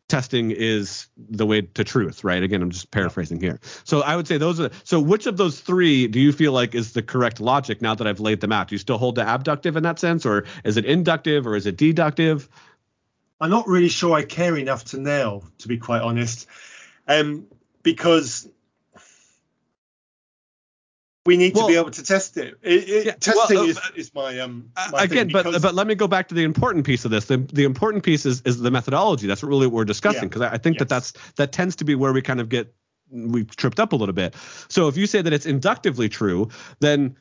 testing 0.09 0.51
is 0.51 1.07
the 1.17 1.45
way 1.45 1.61
to 1.61 1.84
truth, 1.84 2.23
right? 2.23 2.43
Again, 2.43 2.61
I'm 2.61 2.69
just 2.69 2.91
paraphrasing 2.91 3.39
here. 3.39 3.59
So 3.84 4.01
I 4.01 4.15
would 4.15 4.27
say 4.27 4.38
those 4.38 4.59
are 4.59 4.69
so 4.84 4.99
which 4.99 5.25
of 5.25 5.38
those 5.38 5.59
three 5.59 6.07
do 6.07 6.19
you 6.19 6.31
feel 6.31 6.51
like 6.51 6.75
is 6.75 6.93
the 6.93 7.01
correct 7.01 7.39
logic 7.39 7.81
now 7.81 7.95
that 7.95 8.05
I've 8.05 8.19
laid 8.19 8.41
them 8.41 8.51
out? 8.51 8.67
Do 8.67 8.75
you 8.75 8.80
still 8.80 8.97
hold 8.97 9.15
to 9.15 9.27
abductive 9.27 9.75
in 9.75 9.84
that 9.84 9.99
sense 9.99 10.25
or 10.25 10.45
is 10.63 10.77
it 10.77 10.85
inductive 10.85 11.47
or 11.47 11.55
is 11.55 11.65
it 11.65 11.77
deductive? 11.77 12.47
I'm 13.39 13.49
not 13.49 13.68
really 13.68 13.89
sure 13.89 14.14
I 14.15 14.23
care 14.23 14.57
enough 14.57 14.85
to 14.85 14.99
nail, 14.99 15.43
to 15.60 15.68
be 15.68 15.77
quite 15.77 16.01
honest, 16.01 16.47
um, 17.07 17.45
because 17.81 18.47
we 21.26 21.38
need 21.38 21.55
Well- 21.55 21.68
to 21.68 21.73
be 21.73 21.77
able 21.77 21.91
to 21.91 22.03
test 22.03 22.38
it. 22.38 22.57
It- 22.61 22.89
it- 22.89 23.05
Yeah, 23.05 23.11
testing 23.14 23.57
well, 23.57 23.65
uh, 23.65 23.69
is, 23.69 23.80
is 23.95 24.11
my 24.14 24.39
um 24.39 24.69
Uh, 24.76 24.89
my 24.91 25.03
again, 25.03 25.30
but 25.31 25.61
but 25.61 25.73
let 25.73 25.88
me 25.88 25.95
go 25.95 26.07
back 26.07 26.27
to 26.30 26.35
the 26.35 26.43
important 26.43 26.85
piece 26.85 27.05
of 27.05 27.11
this. 27.11 27.26
The 27.26 27.38
the 27.38 27.64
important 27.64 28.03
piece 28.03 28.26
is 28.26 28.41
is 28.41 28.60
the 28.60 28.72
methodology. 28.72 29.27
That's 29.27 29.43
really 29.43 29.68
what 29.68 29.73
we're 29.73 29.85
discussing 29.85 30.23
Yeah. 30.23 30.27
because 30.30 30.41
I, 30.41 30.53
I 30.53 30.57
think 30.57 30.80
that 30.80 30.89
that's 30.89 31.14
that 31.35 31.51
tends 31.53 31.77
to 31.77 31.85
be 31.85 31.95
where 31.95 32.11
we 32.11 32.22
kind 32.22 32.41
of 32.41 32.49
get 32.49 32.73
we 33.10 33.45
tripped 33.45 33.80
up 33.80 33.93
a 33.93 33.95
little 33.95 34.14
bit. 34.14 34.35
So 34.68 34.88
if 34.88 34.97
you 34.97 35.05
say 35.07 35.22
that 35.22 35.31
it's 35.31 35.45
inductively 35.45 36.10
true, 36.10 36.49
then 36.80 37.15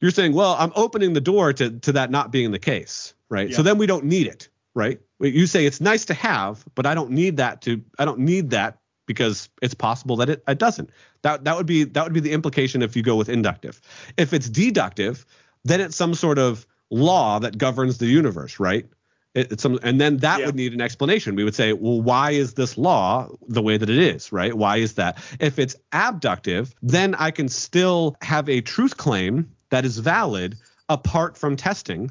you're 0.00 0.10
saying, 0.10 0.32
well, 0.32 0.56
I'm 0.58 0.72
opening 0.74 1.12
the 1.14 1.20
door 1.20 1.52
to 1.54 1.70
to 1.70 1.92
that 1.92 2.10
not 2.10 2.30
being 2.32 2.50
the 2.50 2.58
case, 2.58 3.14
right? 3.30 3.54
So 3.54 3.62
then 3.62 3.78
we 3.78 3.86
don't 3.86 4.04
need 4.04 4.26
it, 4.26 4.48
right? 4.74 5.00
You 5.20 5.46
say 5.46 5.66
it's 5.66 5.80
nice 5.80 6.04
to 6.06 6.14
have, 6.14 6.64
but 6.74 6.86
I 6.86 6.94
don't 6.94 7.10
need 7.10 7.36
that 7.38 7.62
to 7.62 7.82
I 7.98 8.04
don't 8.04 8.20
need 8.20 8.50
that 8.50 8.78
because 9.06 9.48
it's 9.60 9.74
possible 9.74 10.16
that 10.16 10.30
it, 10.30 10.42
it 10.46 10.58
doesn't. 10.58 10.90
That 11.22 11.44
that 11.44 11.56
would 11.56 11.66
be 11.66 11.84
that 11.84 12.04
would 12.04 12.12
be 12.12 12.20
the 12.20 12.32
implication 12.32 12.82
if 12.82 12.96
you 12.96 13.02
go 13.02 13.16
with 13.16 13.28
inductive. 13.28 13.80
If 14.16 14.32
it's 14.32 14.48
deductive, 14.48 15.26
then 15.64 15.80
it's 15.80 15.96
some 15.96 16.14
sort 16.14 16.38
of 16.38 16.66
law 16.90 17.38
that 17.40 17.58
governs 17.58 17.98
the 17.98 18.06
universe, 18.06 18.60
right? 18.60 18.86
It, 19.34 19.52
it's 19.52 19.62
some, 19.62 19.78
and 19.82 20.00
then 20.00 20.16
that 20.18 20.40
Yeah. 20.40 20.46
would 20.46 20.56
need 20.56 20.72
an 20.74 20.80
explanation. 20.80 21.36
We 21.36 21.44
would 21.44 21.54
say, 21.54 21.72
well, 21.72 22.00
why 22.00 22.32
is 22.32 22.54
this 22.54 22.76
law 22.76 23.28
the 23.48 23.62
way 23.62 23.76
that 23.76 23.88
it 23.88 23.98
is, 23.98 24.32
right? 24.32 24.52
Why 24.54 24.78
is 24.78 24.94
that? 24.94 25.18
If 25.38 25.58
it's 25.58 25.76
abductive, 25.92 26.74
then 26.82 27.14
I 27.14 27.30
can 27.30 27.48
still 27.48 28.16
have 28.22 28.48
a 28.48 28.60
truth 28.60 28.96
claim 28.96 29.48
that 29.70 29.84
is 29.84 29.98
valid 29.98 30.56
apart 30.88 31.36
from 31.36 31.54
testing 31.56 32.10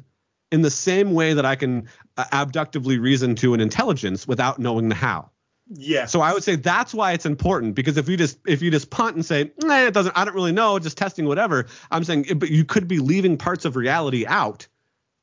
in 0.50 0.62
the 0.62 0.70
same 0.70 1.12
way 1.12 1.34
that 1.34 1.44
I 1.44 1.56
can 1.56 1.88
uh, 2.16 2.24
abductively 2.32 2.98
reason 2.98 3.34
to 3.36 3.54
an 3.54 3.60
intelligence 3.60 4.26
without 4.26 4.58
knowing 4.58 4.88
the 4.88 4.94
how. 4.94 5.30
yeah 5.68 6.06
So 6.06 6.20
I 6.20 6.32
would 6.32 6.42
say 6.42 6.56
that's 6.56 6.92
why 6.92 7.12
it's 7.12 7.26
important 7.26 7.74
because 7.74 7.96
if 7.96 8.08
you 8.08 8.16
just 8.16 8.38
if 8.46 8.62
you 8.62 8.70
just 8.70 8.90
punt 8.90 9.16
and 9.16 9.24
say, 9.24 9.52
nah, 9.62 9.86
it 9.86 9.94
doesn't, 9.94 10.16
I 10.16 10.24
don't 10.24 10.34
really 10.34 10.52
know, 10.52 10.78
just 10.78 10.98
testing 10.98 11.26
whatever. 11.26 11.66
I'm 11.90 12.04
saying, 12.04 12.26
but 12.36 12.50
you 12.50 12.64
could 12.64 12.88
be 12.88 12.98
leaving 12.98 13.36
parts 13.36 13.64
of 13.64 13.76
reality 13.76 14.26
out 14.26 14.66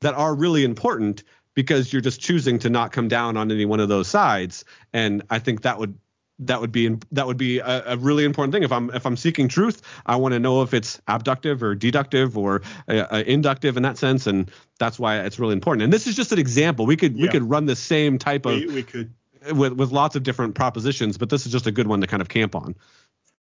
that 0.02 0.14
are 0.14 0.34
really 0.34 0.64
important 0.64 1.24
because 1.54 1.92
you're 1.92 2.04
just 2.04 2.22
choosing 2.22 2.60
to 2.60 2.70
not 2.70 2.92
come 2.92 3.08
down 3.08 3.36
on 3.36 3.52
any 3.52 3.66
one 3.66 3.80
of 3.80 3.90
those 3.90 4.08
sides. 4.08 4.64
And 4.94 5.24
I 5.30 5.40
think 5.40 5.64
that 5.64 5.80
would 5.80 5.98
that 6.40 6.62
would 6.62 6.72
be 6.72 6.96
that 7.12 7.26
would 7.26 7.38
be 7.38 7.60
a, 7.60 7.94
a, 7.94 7.98
really 7.98 8.24
important 8.24 8.54
thing. 8.54 8.64
If 8.64 8.72
i'm 8.72 8.90
if 8.92 9.06
i'm 9.06 9.18
seeking 9.18 9.48
truth 9.48 9.82
i 10.06 10.16
want 10.16 10.34
to 10.34 10.40
know 10.40 10.62
if 10.62 10.74
it's 10.74 11.02
abductive 11.08 11.64
or 11.64 11.74
deductive 11.76 12.38
or 12.38 12.62
uh, 12.88 13.06
uh, 13.12 13.24
inductive 13.26 13.78
in 13.78 13.84
that 13.84 13.98
sense 13.98 14.28
and 14.28 14.52
that's 14.80 15.00
why 15.00 15.20
it's 15.20 15.40
really 15.40 15.54
important. 15.54 15.84
And 15.84 15.92
this 15.92 16.06
is 16.06 16.16
just 16.16 16.32
an 16.32 16.40
example. 16.40 16.86
We 16.86 16.96
could 16.96 17.16
yeah. 17.16 17.24
we 17.24 17.28
could 17.30 17.44
run 17.44 17.66
the 17.66 17.76
same 17.76 18.18
type 18.18 18.46
of 18.46 18.54
we, 18.54 18.68
we 18.68 18.84
could. 18.84 19.12
with 19.54 19.74
with 19.74 19.92
lots 19.92 20.16
of 20.16 20.24
different 20.24 20.56
propositions 20.56 21.18
but 21.18 21.30
this 21.30 21.46
is 21.46 21.52
just 21.52 21.68
a 21.68 21.72
good 21.72 21.88
one 21.88 22.02
to 22.02 22.08
kind 22.08 22.22
of 22.22 22.30
camp 22.30 22.56
on. 22.56 22.76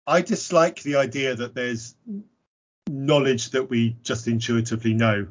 I 0.07 0.21
dislike 0.21 0.83
the 0.83 0.97
idea 0.97 1.35
that 1.35 1.55
there's 1.55 1.95
knowledge 2.87 3.49
that 3.51 3.71
we 3.71 3.95
just 4.03 4.27
intuitively 4.27 4.93
know. 4.93 5.27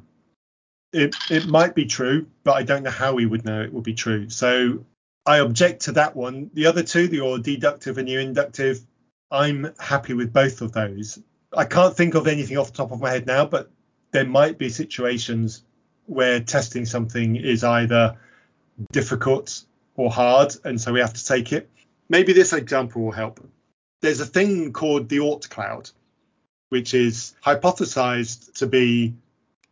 It 0.93 1.14
it 1.31 1.47
might 1.47 1.74
be 1.74 1.86
true 1.86 2.26
but 2.43 2.55
i 2.55 2.62
don't 2.62 2.82
know 2.82 2.90
how 2.90 3.14
we 3.14 3.26
would 3.26 3.44
know 3.44 3.62
it 3.62 3.72
would 3.72 3.85
be 3.85 3.94
true. 3.94 4.28
So 4.28 4.85
I 5.27 5.39
object 5.39 5.83
to 5.83 5.93
that 5.93 6.15
one. 6.15 6.51
The 6.53 6.67
other 6.67 6.83
two, 6.83 7.09
the 7.09 7.21
or 7.21 7.39
deductive 7.39 7.99
and 7.99 8.09
your 8.09 8.21
inductive, 8.21 8.81
I'm 9.31 9.73
happy 9.79 10.15
with 10.15 10.33
both 10.33 10.61
of 10.61 10.73
those. 10.73 11.19
I 11.57 11.65
can't 11.65 11.97
think 11.97 12.15
of 12.15 12.27
anything 12.27 12.59
off 12.59 12.73
the 12.73 12.77
top 12.77 12.93
of 12.93 13.01
my 13.01 13.11
head 13.11 13.27
now, 13.27 13.47
but 13.47 13.71
there 14.11 14.25
might 14.25 14.59
be 14.59 14.69
situations 14.69 15.63
where 16.07 16.41
testing 16.41 16.85
something 16.85 17.37
is 17.37 17.65
either 17.65 18.17
difficult 18.93 19.65
or 19.97 20.11
hard, 20.11 20.55
and 20.65 20.81
so 20.81 20.93
we 20.93 21.01
have 21.01 21.15
to 21.15 21.25
take 21.25 21.53
it. 21.53 21.71
Maybe 22.09 22.33
this 22.33 22.53
example 22.53 23.03
will 23.03 23.13
help. 23.13 23.41
There's 24.03 24.21
a 24.21 24.27
thing 24.27 24.73
called 24.73 25.09
the 25.09 25.19
Oort 25.19 25.49
cloud, 25.49 25.91
which 26.69 26.93
is 26.93 27.35
hypothesized 27.43 28.55
to 28.59 28.67
be 28.67 29.15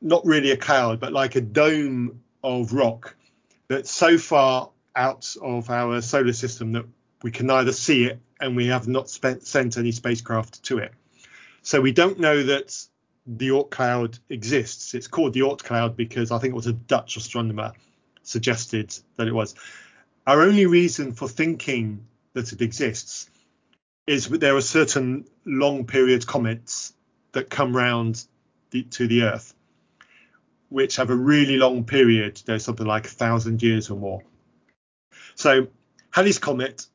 not 0.00 0.24
really 0.24 0.52
a 0.52 0.56
cloud, 0.56 0.98
but 1.00 1.12
like 1.12 1.36
a 1.36 1.40
dome 1.40 2.22
of 2.42 2.72
rock 2.72 3.14
that 3.68 3.86
so 3.86 4.18
far 4.18 4.70
out 4.94 5.34
of 5.40 5.70
our 5.70 6.00
solar 6.00 6.32
system 6.32 6.72
that 6.72 6.84
we 7.22 7.30
can 7.30 7.46
neither 7.46 7.72
see 7.72 8.04
it 8.04 8.20
and 8.40 8.56
we 8.56 8.66
have 8.66 8.88
not 8.88 9.08
spent, 9.08 9.46
sent 9.46 9.78
any 9.78 9.92
spacecraft 9.92 10.62
to 10.64 10.78
it. 10.78 10.92
So 11.62 11.80
we 11.80 11.92
don't 11.92 12.18
know 12.18 12.42
that 12.42 12.76
the 13.26 13.48
Oort 13.48 13.70
cloud 13.70 14.18
exists. 14.28 14.94
It's 14.94 15.06
called 15.06 15.32
the 15.32 15.40
Oort 15.40 15.62
cloud 15.62 15.96
because 15.96 16.30
I 16.32 16.38
think 16.38 16.52
it 16.52 16.56
was 16.56 16.66
a 16.66 16.72
Dutch 16.72 17.16
astronomer 17.16 17.72
suggested 18.22 18.94
that 19.16 19.28
it 19.28 19.34
was. 19.34 19.54
Our 20.26 20.42
only 20.42 20.66
reason 20.66 21.12
for 21.12 21.28
thinking 21.28 22.06
that 22.34 22.52
it 22.52 22.60
exists 22.60 23.28
is 24.06 24.28
that 24.28 24.40
there 24.40 24.56
are 24.56 24.60
certain 24.60 25.26
long 25.44 25.86
period 25.86 26.26
comets 26.26 26.92
that 27.32 27.50
come 27.50 27.76
round 27.76 28.24
the, 28.70 28.82
to 28.84 29.06
the 29.06 29.22
Earth, 29.22 29.54
which 30.68 30.96
have 30.96 31.10
a 31.10 31.14
really 31.14 31.56
long 31.56 31.84
period. 31.84 32.40
There's 32.44 32.64
something 32.64 32.86
like 32.86 33.06
a 33.06 33.10
thousand 33.10 33.62
years 33.62 33.90
or 33.90 33.98
more. 33.98 34.22
So 35.34 35.68
Halley's 36.10 36.38
Comet 36.38 36.86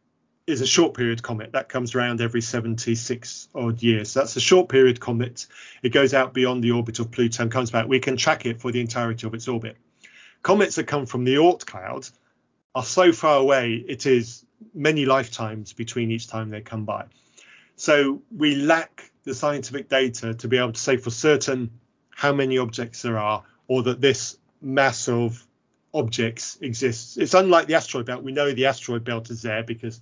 is 0.45 0.61
a 0.61 0.65
short 0.65 0.95
period 0.95 1.21
comet 1.21 1.51
that 1.51 1.67
comes 1.67 1.93
around 1.93 2.21
every 2.21 2.41
76 2.41 3.49
odd 3.53 3.83
years. 3.83 4.11
So 4.11 4.21
that's 4.21 4.35
a 4.37 4.41
short 4.41 4.69
period 4.69 4.99
comet. 4.99 5.45
It 5.83 5.89
goes 5.89 6.13
out 6.13 6.33
beyond 6.33 6.63
the 6.63 6.71
orbit 6.71 6.99
of 6.99 7.11
Pluto 7.11 7.43
and 7.43 7.51
comes 7.51 7.69
back. 7.69 7.87
We 7.87 7.99
can 7.99 8.15
track 8.15 8.45
it 8.45 8.61
for 8.61 8.71
the 8.71 8.79
entirety 8.79 9.27
of 9.27 9.33
its 9.33 9.47
orbit. 9.47 9.75
Comets 10.43 10.75
that 10.75 10.85
come 10.85 11.05
from 11.05 11.25
the 11.25 11.35
Oort 11.35 11.65
cloud 11.65 12.07
are 12.73 12.83
so 12.83 13.11
far 13.11 13.37
away, 13.37 13.73
it 13.73 14.05
is 14.05 14.45
many 14.73 15.05
lifetimes 15.05 15.73
between 15.73 16.11
each 16.11 16.27
time 16.27 16.49
they 16.49 16.61
come 16.61 16.85
by. 16.85 17.05
So 17.75 18.21
we 18.35 18.55
lack 18.55 19.11
the 19.23 19.33
scientific 19.33 19.89
data 19.89 20.33
to 20.35 20.47
be 20.47 20.57
able 20.57 20.73
to 20.73 20.79
say 20.79 20.97
for 20.97 21.09
certain 21.09 21.71
how 22.09 22.33
many 22.33 22.57
objects 22.57 23.01
there 23.01 23.17
are, 23.17 23.43
or 23.67 23.83
that 23.83 23.99
this 24.01 24.37
mass 24.61 25.09
of 25.09 25.45
objects 25.97 26.57
exists. 26.61 27.17
It's 27.17 27.33
unlike 27.33 27.67
the 27.67 27.75
asteroid 27.75 28.05
belt. 28.05 28.23
We 28.23 28.31
know 28.31 28.51
the 28.51 28.67
asteroid 28.67 29.03
belt 29.03 29.29
is 29.29 29.41
there 29.41 29.63
because 29.63 29.99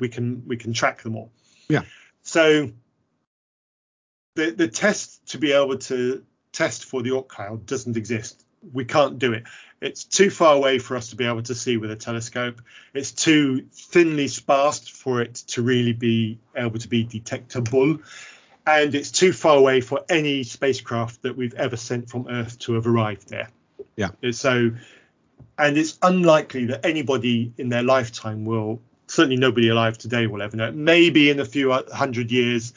we 0.00 0.08
can 0.08 0.42
we 0.46 0.56
can 0.56 0.72
track 0.72 1.02
them 1.02 1.16
all. 1.16 1.30
Yeah. 1.68 1.82
So 2.22 2.70
the 4.34 4.50
the 4.50 4.68
test 4.68 5.26
to 5.28 5.38
be 5.38 5.52
able 5.52 5.78
to 5.78 6.24
test 6.52 6.84
for 6.84 7.02
the 7.02 7.10
Oort 7.10 7.28
cloud 7.28 7.66
doesn't 7.66 7.96
exist. 7.96 8.44
We 8.72 8.84
can't 8.84 9.18
do 9.18 9.32
it. 9.34 9.44
It's 9.80 10.04
too 10.04 10.30
far 10.30 10.56
away 10.56 10.78
for 10.80 10.96
us 10.96 11.10
to 11.10 11.16
be 11.16 11.24
able 11.24 11.42
to 11.42 11.54
see 11.54 11.76
with 11.76 11.90
a 11.92 11.96
telescope. 11.96 12.60
It's 12.94 13.12
too 13.12 13.66
thinly 13.72 14.26
sparse 14.26 14.88
for 14.88 15.20
it 15.20 15.34
to 15.48 15.62
really 15.62 15.92
be 15.92 16.38
able 16.56 16.78
to 16.80 16.88
be 16.88 17.04
detectable. 17.04 18.00
And 18.66 18.94
it's 18.94 19.12
too 19.12 19.32
far 19.32 19.56
away 19.56 19.80
for 19.80 20.04
any 20.08 20.42
spacecraft 20.42 21.22
that 21.22 21.36
we've 21.36 21.54
ever 21.54 21.76
sent 21.76 22.10
from 22.10 22.26
Earth 22.28 22.58
to 22.60 22.74
have 22.74 22.86
arrived 22.86 23.28
there. 23.28 23.48
Yeah. 23.96 24.10
So 24.32 24.72
and 25.58 25.76
it's 25.76 25.98
unlikely 26.02 26.66
that 26.66 26.84
anybody 26.84 27.52
in 27.58 27.68
their 27.68 27.82
lifetime 27.82 28.44
will 28.44 28.80
certainly 29.06 29.36
nobody 29.36 29.68
alive 29.68 29.96
today 29.98 30.26
will 30.26 30.42
ever 30.42 30.56
know 30.56 30.70
maybe 30.72 31.30
in 31.30 31.40
a 31.40 31.44
few 31.44 31.72
uh, 31.72 31.82
hundred 31.94 32.30
years 32.30 32.74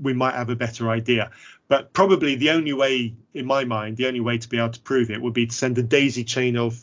we 0.00 0.12
might 0.12 0.34
have 0.34 0.50
a 0.50 0.56
better 0.56 0.90
idea 0.90 1.30
but 1.68 1.92
probably 1.92 2.34
the 2.34 2.50
only 2.50 2.72
way 2.72 3.14
in 3.34 3.46
my 3.46 3.64
mind 3.64 3.96
the 3.96 4.06
only 4.06 4.20
way 4.20 4.38
to 4.38 4.48
be 4.48 4.58
able 4.58 4.70
to 4.70 4.80
prove 4.80 5.10
it 5.10 5.20
would 5.20 5.34
be 5.34 5.46
to 5.46 5.54
send 5.54 5.76
a 5.78 5.82
daisy 5.82 6.24
chain 6.24 6.56
of 6.56 6.80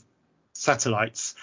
satellites 0.53 1.36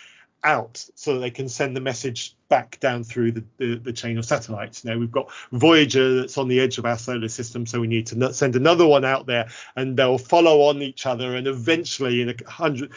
out 0.45 0.85
so 0.95 1.15
that 1.15 1.21
they 1.21 1.31
can 1.31 1.49
send 1.49 1.77
the 1.77 1.81
message 1.81 2.37
back 2.49 2.79
down 2.81 3.05
through 3.05 3.33
the, 3.33 3.45
the, 3.59 3.75
the, 3.77 3.93
chain 3.93 4.19
of 4.19 4.25
satellites. 4.25 4.85
Now 4.85 4.97
we've 4.97 5.11
got 5.11 5.31
Voyager 5.53 6.21
that's 6.21 6.39
on 6.39 6.49
the 6.49 6.61
edge 6.61 6.79
of 6.79 6.87
our 6.87 6.97
solar 6.97 7.29
system, 7.29 7.67
so 7.67 7.81
we 7.81 7.89
need 7.89 8.07
to 8.09 8.33
send 8.33 8.57
another 8.57 8.87
one 8.87 9.05
out 9.05 9.27
there, 9.27 9.49
and 9.77 9.97
they'll 9.97 10.19
follow 10.19 10.63
on 10.63 10.81
each 10.81 11.07
other, 11.07 11.35
and 11.35 11.47
eventually 11.47 12.23
in 12.23 12.29
a 12.31 12.51
hundred, 12.51 12.93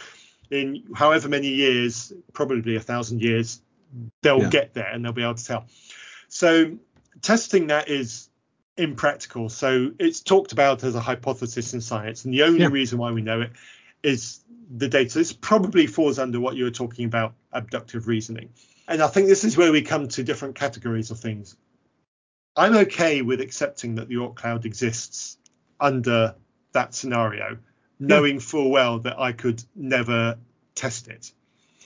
in 0.51 0.83
however 0.93 1.29
many 1.29 1.47
years, 1.47 2.13
probably 2.33 2.75
a 2.75 2.79
thousand 2.79 3.21
years, 3.21 3.61
they'll 4.21 4.41
yeah. 4.41 4.49
get 4.49 4.73
there 4.73 4.87
and 4.87 5.03
they'll 5.03 5.13
be 5.13 5.23
able 5.23 5.35
to 5.35 5.45
tell. 5.45 5.65
So 6.27 6.77
testing 7.21 7.67
that 7.67 7.89
is 7.89 8.29
impractical. 8.77 9.49
So 9.49 9.91
it's 9.99 10.21
talked 10.21 10.51
about 10.51 10.83
as 10.83 10.95
a 10.95 10.99
hypothesis 10.99 11.73
in 11.73 11.81
science, 11.81 12.25
and 12.25 12.33
the 12.33 12.43
only 12.43 12.61
yeah. 12.61 12.67
reason 12.67 12.99
why 12.99 13.11
we 13.11 13.21
know 13.21 13.41
it 13.41 13.51
is 14.03 14.41
the 14.75 14.87
data. 14.87 15.17
This 15.17 15.33
probably 15.33 15.87
falls 15.87 16.19
under 16.19 16.39
what 16.39 16.55
you 16.55 16.65
were 16.65 16.71
talking 16.71 17.05
about, 17.05 17.33
abductive 17.51 18.07
reasoning. 18.07 18.49
And 18.87 19.01
I 19.01 19.07
think 19.07 19.27
this 19.27 19.43
is 19.43 19.57
where 19.57 19.71
we 19.71 19.81
come 19.81 20.07
to 20.09 20.23
different 20.23 20.55
categories 20.55 21.11
of 21.11 21.19
things. 21.19 21.55
I'm 22.55 22.75
okay 22.75 23.21
with 23.21 23.39
accepting 23.39 23.95
that 23.95 24.09
the 24.09 24.15
Oort 24.15 24.35
cloud 24.35 24.65
exists 24.65 25.37
under 25.79 26.35
that 26.73 26.93
scenario 26.93 27.57
knowing 28.01 28.39
full 28.39 28.69
well 28.69 28.99
that 28.99 29.19
I 29.19 29.31
could 29.31 29.63
never 29.75 30.37
test 30.75 31.07
it. 31.07 31.31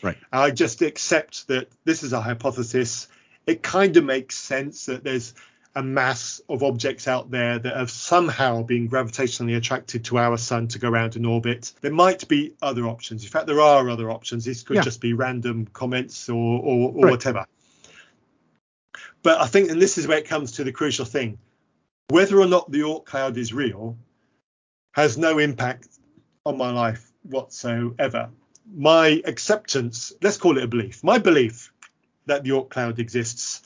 Right. 0.01 0.17
I 0.31 0.51
just 0.51 0.81
accept 0.81 1.47
that 1.47 1.69
this 1.83 2.03
is 2.03 2.13
a 2.13 2.21
hypothesis. 2.21 3.07
It 3.45 3.61
kind 3.61 3.95
of 3.97 4.03
makes 4.03 4.35
sense 4.35 4.85
that 4.87 5.03
there's 5.03 5.33
a 5.75 5.83
mass 5.83 6.39
of 6.47 6.63
objects 6.63 7.07
out 7.07 7.29
there 7.29 7.59
that 7.59 7.75
have 7.75 7.91
somehow 7.91 8.63
been 8.63 8.89
gravitationally 8.89 9.57
attracted 9.57 10.05
to 10.05 10.17
our 10.17 10.37
sun 10.37 10.69
to 10.69 10.79
go 10.79 10.89
around 10.89 11.17
in 11.17 11.25
orbit. 11.25 11.73
There 11.81 11.91
might 11.91 12.27
be 12.27 12.53
other 12.61 12.85
options. 12.87 13.23
In 13.23 13.29
fact, 13.29 13.45
there 13.45 13.59
are 13.59 13.89
other 13.89 14.09
options. 14.09 14.45
This 14.45 14.63
could 14.63 14.77
yeah. 14.77 14.81
just 14.83 15.01
be 15.01 15.13
random 15.13 15.67
comments 15.73 16.29
or, 16.29 16.61
or, 16.61 16.91
or 16.93 17.03
right. 17.05 17.11
whatever. 17.11 17.45
But 19.21 19.41
I 19.41 19.47
think, 19.47 19.69
and 19.69 19.81
this 19.81 19.97
is 19.97 20.07
where 20.07 20.19
it 20.19 20.27
comes 20.27 20.53
to 20.53 20.63
the 20.63 20.71
crucial 20.71 21.05
thing 21.05 21.39
whether 22.09 22.39
or 22.39 22.45
not 22.45 22.71
the 22.71 22.81
Oort 22.81 23.05
cloud 23.05 23.37
is 23.37 23.53
real 23.53 23.97
has 24.93 25.17
no 25.17 25.39
impact 25.39 25.87
on 26.45 26.57
my 26.57 26.72
life 26.72 27.11
whatsoever. 27.23 28.30
My 28.73 29.22
acceptance, 29.26 30.13
let's 30.22 30.38
call 30.38 30.57
it 30.57 30.63
a 30.63 30.67
belief, 30.67 31.03
my 31.03 31.17
belief 31.17 31.72
that 32.27 32.43
the 32.43 32.51
Oort 32.51 32.69
cloud 32.69 32.99
exists 32.99 33.61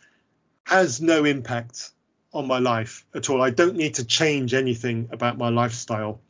has 0.65 1.01
no 1.01 1.26
impact 1.26 1.91
on 2.34 2.47
my 2.47 2.60
life 2.60 3.06
at 3.14 3.30
all. 3.30 3.41
I 3.41 3.49
don't 3.49 3.76
need 3.76 3.95
to 3.95 4.06
change 4.06 4.53
anything 4.53 5.10
about 5.11 5.38
my 5.38 5.49
lifestyle 5.49 6.22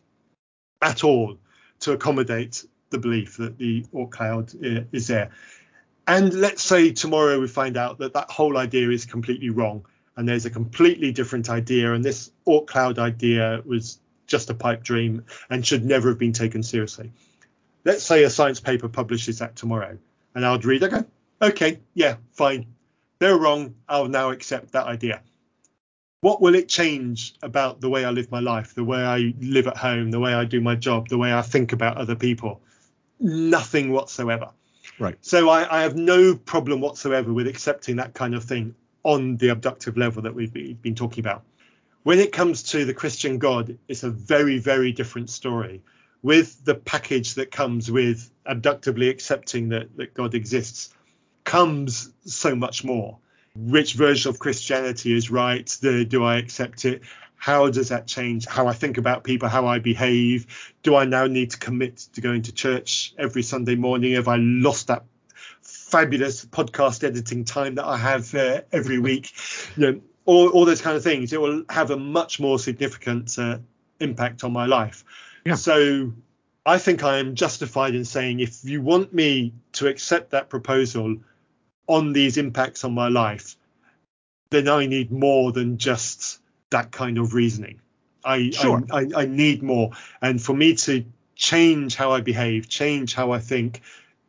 at 0.81 1.03
all 1.03 1.37
to 1.81 1.91
accommodate 1.91 2.65
the 2.89 2.97
belief 2.97 3.37
that 3.37 3.57
the 3.57 3.85
Oort 3.93 4.11
cloud 4.11 4.53
eh, 4.63 4.83
is 4.91 5.07
there. 5.07 5.31
And 6.07 6.33
let's 6.33 6.63
say 6.63 6.91
tomorrow 6.91 7.39
we 7.39 7.47
find 7.47 7.77
out 7.77 7.99
that 7.99 8.13
that 8.13 8.31
whole 8.31 8.57
idea 8.57 8.89
is 8.89 9.05
completely 9.05 9.49
wrong 9.49 9.85
and 10.15 10.27
there's 10.27 10.45
a 10.45 10.49
completely 10.49 11.11
different 11.11 11.49
idea 11.49 11.93
and 11.93 12.03
this 12.03 12.31
Oort 12.47 12.67
cloud 12.67 12.97
idea 12.97 13.61
was 13.65 13.99
just 14.29 14.49
a 14.49 14.53
pipe 14.53 14.83
dream 14.83 15.25
and 15.49 15.65
should 15.65 15.83
never 15.83 16.09
have 16.09 16.17
been 16.17 16.33
taken 16.33 16.63
seriously. 16.63 17.11
Let's 17.83 18.03
say 18.03 18.23
a 18.23 18.29
science 18.29 18.59
paper 18.59 18.87
publishes 18.87 19.39
that 19.39 19.55
tomorrow, 19.55 19.97
and 20.35 20.45
I 20.45 20.51
would 20.51 20.65
read, 20.65 20.83
okay, 20.83 21.03
okay, 21.41 21.79
yeah, 21.93 22.15
fine. 22.31 22.67
They're 23.19 23.37
wrong. 23.37 23.75
I'll 23.87 24.07
now 24.07 24.29
accept 24.29 24.71
that 24.71 24.85
idea. 24.85 25.21
What 26.21 26.41
will 26.41 26.55
it 26.55 26.67
change 26.69 27.33
about 27.41 27.81
the 27.81 27.89
way 27.89 28.05
I 28.05 28.11
live 28.11 28.29
my 28.31 28.39
life, 28.39 28.75
the 28.75 28.83
way 28.83 28.99
I 28.99 29.33
live 29.39 29.67
at 29.67 29.77
home, 29.77 30.11
the 30.11 30.19
way 30.19 30.33
I 30.33 30.45
do 30.45 30.61
my 30.61 30.75
job, 30.75 31.07
the 31.07 31.17
way 31.17 31.33
I 31.33 31.41
think 31.41 31.73
about 31.73 31.97
other 31.97 32.15
people? 32.15 32.61
Nothing 33.19 33.91
whatsoever. 33.91 34.49
Right. 34.99 35.17
So 35.21 35.49
I, 35.49 35.79
I 35.79 35.81
have 35.83 35.95
no 35.95 36.35
problem 36.35 36.81
whatsoever 36.81 37.31
with 37.31 37.47
accepting 37.47 37.95
that 37.97 38.13
kind 38.13 38.35
of 38.35 38.43
thing 38.43 38.75
on 39.03 39.37
the 39.37 39.49
abductive 39.49 39.95
level 39.95 40.21
that 40.23 40.35
we've 40.35 40.51
been 40.51 40.95
talking 40.95 41.21
about 41.21 41.43
when 42.09 42.17
it 42.17 42.31
comes 42.31 42.63
to 42.63 42.85
the 42.85 42.93
Christian 42.95 43.37
God, 43.37 43.77
it's 43.87 44.01
a 44.01 44.09
very, 44.09 44.57
very 44.57 44.91
different 44.91 45.29
story. 45.29 45.83
with 46.21 46.65
the 46.65 46.73
package 46.75 47.35
that 47.35 47.51
comes 47.51 47.91
with 47.91 48.31
abductively 48.47 49.09
accepting 49.09 49.69
that, 49.69 49.95
that 49.97 50.15
God 50.15 50.33
exists 50.33 50.93
comes 51.43 52.11
so 52.25 52.55
much 52.55 52.83
more. 52.83 53.19
Which 53.55 53.93
version 53.93 54.29
of 54.31 54.39
Christianity 54.39 55.13
is 55.13 55.29
right? 55.31 55.67
The, 55.81 56.03
do 56.03 56.23
I 56.23 56.37
accept 56.37 56.83
it? 56.83 57.03
How 57.35 57.69
does 57.69 57.89
that 57.89 58.05
change 58.05 58.47
how 58.47 58.65
I 58.65 58.73
think 58.73 58.97
about 58.97 59.23
people, 59.23 59.47
how 59.47 59.67
I 59.67 59.77
behave? 59.77 60.73
Do 60.81 60.95
I 60.95 61.05
now 61.05 61.27
need 61.27 61.51
to 61.51 61.57
commit 61.59 61.97
to 62.13 62.21
going 62.21 62.41
to 62.41 62.51
church 62.51 63.13
every 63.19 63.43
Sunday 63.43 63.75
morning? 63.75 64.13
Have 64.13 64.27
I 64.27 64.37
lost 64.37 64.87
that 64.87 65.05
fabulous 65.61 66.43
podcast 66.43 67.03
editing 67.03 67.45
time 67.45 67.75
that 67.75 67.85
I 67.85 67.97
have 67.97 68.33
uh, 68.33 68.61
every 68.71 68.97
week? 68.97 69.31
You 69.77 69.91
know, 69.91 70.01
all, 70.29 70.49
all 70.49 70.65
those 70.65 70.81
kind 70.81 70.95
of 70.95 71.03
things. 71.03 71.33
It 71.33 71.41
will 71.41 71.63
have 71.69 71.89
a 71.89 71.97
much 71.97 72.39
more 72.39 72.59
significant 72.59 73.37
uh, 73.39 73.57
impact 73.99 74.43
on 74.43 74.53
my 74.53 74.67
life. 74.67 75.03
Yeah. 75.43 75.55
So 75.55 76.13
I 76.67 76.77
think 76.77 77.03
I 77.03 77.17
am 77.17 77.33
justified 77.33 77.95
in 77.95 78.05
saying 78.05 78.39
if 78.39 78.63
you 78.63 78.83
want 78.83 79.11
me 79.11 79.53
to 79.73 79.87
accept 79.87 80.31
that 80.31 80.47
proposal 80.47 81.17
on 81.87 82.13
these 82.13 82.37
impacts 82.37 82.83
on 82.83 82.93
my 82.93 83.07
life, 83.07 83.55
then 84.51 84.67
I 84.67 84.85
need 84.85 85.11
more 85.11 85.51
than 85.51 85.79
just 85.79 86.39
that 86.69 86.91
kind 86.91 87.17
of 87.17 87.33
reasoning. 87.33 87.81
I, 88.23 88.51
sure. 88.51 88.83
I, 88.91 88.99
I, 88.99 89.21
I 89.21 89.25
need 89.25 89.63
more. 89.63 89.91
And 90.21 90.39
for 90.39 90.53
me 90.53 90.75
to 90.75 91.05
change 91.35 91.95
how 91.95 92.11
I 92.11 92.21
behave, 92.21 92.69
change 92.69 93.15
how 93.15 93.31
I 93.31 93.39
think, 93.39 93.81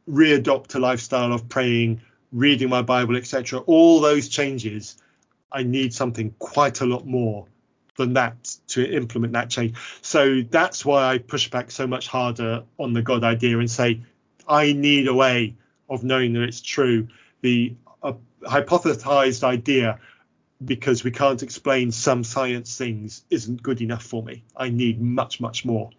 readopt 0.09 0.75
a 0.75 0.79
lifestyle 0.79 1.35
of 1.35 1.51
praying, 1.51 2.01
reading 2.33 2.71
my 2.71 2.81
Bible, 2.81 3.17
etc., 3.19 3.59
all 3.61 4.01
those 4.01 4.31
changes, 4.31 4.97
I 5.53 5.63
need 5.63 5.95
something 5.95 6.35
quite 6.39 6.81
a 6.81 6.87
lot 6.87 7.07
more 7.07 7.47
than 7.97 8.15
that 8.15 8.57
to 8.69 8.85
implement 8.85 9.35
that 9.35 9.51
change. 9.51 9.77
So 10.03 10.43
that's 10.43 10.85
why 10.85 11.13
I 11.13 11.19
push 11.19 11.51
back 11.51 11.71
so 11.71 11.87
much 11.87 12.09
harder 12.09 12.65
on 12.79 12.93
the 12.93 13.03
God 13.03 13.25
idea 13.25 13.59
and 13.59 13.71
say, 13.71 14.03
I 14.49 14.73
need 14.73 15.07
a 15.07 15.15
way 15.15 15.55
of 15.89 16.03
knowing 16.03 16.33
that 16.35 16.43
it's 16.43 16.61
true. 16.61 17.09
The 17.43 17.75
uh, 18.03 18.15
hypothesized 18.43 19.45
idea, 19.45 19.99
because 20.65 21.05
we 21.05 21.11
can't 21.11 21.43
explain 21.43 21.93
some 21.93 22.25
science 22.25 22.77
things, 22.77 23.25
isn't 23.31 23.63
good 23.63 23.81
enough 23.81 24.03
for 24.03 24.23
me. 24.23 24.45
I 24.57 24.71
need 24.71 25.01
much, 25.01 25.41
much 25.41 25.65
more. 25.65 25.91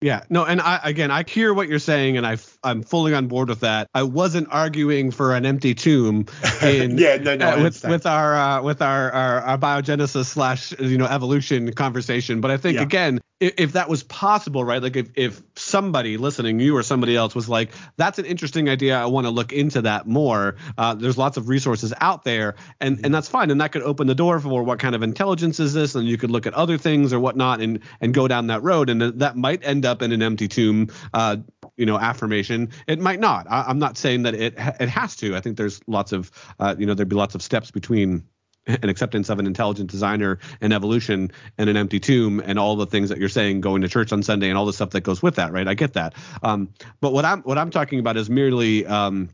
Yeah, 0.00 0.22
no, 0.30 0.44
and 0.44 0.60
I 0.60 0.78
again, 0.84 1.10
I 1.10 1.24
hear 1.24 1.52
what 1.52 1.68
you're 1.68 1.80
saying, 1.80 2.16
and 2.16 2.24
I 2.24 2.36
I'm 2.62 2.82
fully 2.82 3.14
on 3.14 3.26
board 3.26 3.48
with 3.48 3.60
that. 3.60 3.88
I 3.94 4.04
wasn't 4.04 4.46
arguing 4.48 5.10
for 5.10 5.34
an 5.34 5.44
empty 5.44 5.74
tomb 5.74 6.26
in 6.62 6.98
yeah, 6.98 7.16
no, 7.16 7.34
no, 7.34 7.50
uh, 7.50 7.62
with 7.64 7.84
with 7.84 8.06
our 8.06 8.36
uh, 8.36 8.62
with 8.62 8.80
our, 8.80 9.10
our, 9.10 9.40
our 9.40 9.58
abiogenesis 9.58 10.26
slash 10.26 10.72
you 10.78 10.98
know 10.98 11.06
evolution 11.06 11.72
conversation, 11.72 12.40
but 12.40 12.52
I 12.52 12.58
think 12.58 12.76
yeah. 12.76 12.82
again, 12.82 13.20
if, 13.40 13.54
if, 13.58 13.72
that 13.72 13.88
was 13.88 14.02
possible, 14.02 14.64
right? 14.64 14.82
Like 14.82 14.96
if 14.96 15.10
if 15.14 15.42
somebody 15.56 16.16
listening, 16.16 16.58
you 16.60 16.76
or 16.76 16.82
somebody 16.82 17.16
else, 17.16 17.34
was 17.34 17.48
like, 17.48 17.70
that's 17.96 18.18
an 18.18 18.24
interesting 18.24 18.68
idea, 18.68 18.98
I 18.98 19.06
want 19.06 19.26
to 19.26 19.30
look 19.30 19.52
into 19.52 19.82
that 19.82 20.06
more. 20.06 20.56
Uh, 20.76 20.94
there's 20.94 21.16
lots 21.16 21.36
of 21.36 21.48
resources 21.48 21.94
out 22.00 22.24
there, 22.24 22.56
and 22.80 22.96
mm-hmm. 22.96 23.04
and 23.04 23.14
that's 23.14 23.28
fine, 23.28 23.50
and 23.50 23.60
that 23.60 23.72
could 23.72 23.82
open 23.82 24.06
the 24.06 24.14
door 24.14 24.40
for 24.40 24.62
what 24.62 24.78
kind 24.78 24.94
of 24.94 25.02
intelligence 25.02 25.60
is 25.60 25.72
this, 25.72 25.94
and 25.94 26.08
you 26.08 26.18
could 26.18 26.30
look 26.30 26.46
at 26.46 26.54
other 26.54 26.78
things 26.78 27.12
or 27.12 27.20
whatnot, 27.20 27.60
and 27.60 27.80
and 28.00 28.12
go 28.12 28.26
down 28.26 28.48
that 28.48 28.62
road, 28.62 28.90
and 28.90 29.00
that 29.00 29.36
might 29.36 29.64
end 29.64 29.86
up 29.86 30.02
in 30.02 30.12
an 30.12 30.22
empty 30.22 30.48
tomb, 30.48 30.88
uh, 31.14 31.36
you 31.76 31.86
know, 31.86 31.98
affirmation. 31.98 32.70
It 32.86 32.98
might 32.98 33.20
not. 33.20 33.46
I, 33.48 33.70
am 33.70 33.78
not 33.78 33.96
saying 33.96 34.22
that 34.24 34.34
it 34.34 34.54
it 34.80 34.88
has 34.88 35.14
to. 35.16 35.36
I 35.36 35.40
think 35.40 35.56
there's 35.56 35.80
lots 35.86 36.12
of, 36.12 36.30
uh, 36.58 36.74
you 36.78 36.86
know, 36.86 36.94
there'd 36.94 37.08
be 37.08 37.16
lots 37.16 37.34
of 37.34 37.42
steps 37.42 37.70
between 37.70 38.24
an 38.66 38.88
acceptance 38.88 39.30
of 39.30 39.38
an 39.38 39.46
intelligent 39.46 39.90
designer 39.90 40.38
and 40.60 40.72
evolution 40.72 41.30
and 41.56 41.70
an 41.70 41.76
empty 41.76 41.98
tomb 41.98 42.40
and 42.44 42.58
all 42.58 42.76
the 42.76 42.86
things 42.86 43.08
that 43.08 43.18
you're 43.18 43.28
saying 43.28 43.60
going 43.60 43.82
to 43.82 43.88
church 43.88 44.12
on 44.12 44.22
Sunday 44.22 44.48
and 44.48 44.58
all 44.58 44.66
the 44.66 44.72
stuff 44.72 44.90
that 44.90 45.00
goes 45.00 45.22
with 45.22 45.36
that, 45.36 45.52
right? 45.52 45.66
I 45.66 45.74
get 45.74 45.94
that. 45.94 46.14
Um, 46.42 46.68
but 47.00 47.12
what 47.12 47.24
I'm 47.24 47.42
what 47.42 47.58
I'm 47.58 47.70
talking 47.70 47.98
about 47.98 48.16
is 48.16 48.28
merely 48.28 48.84
um, 48.86 49.30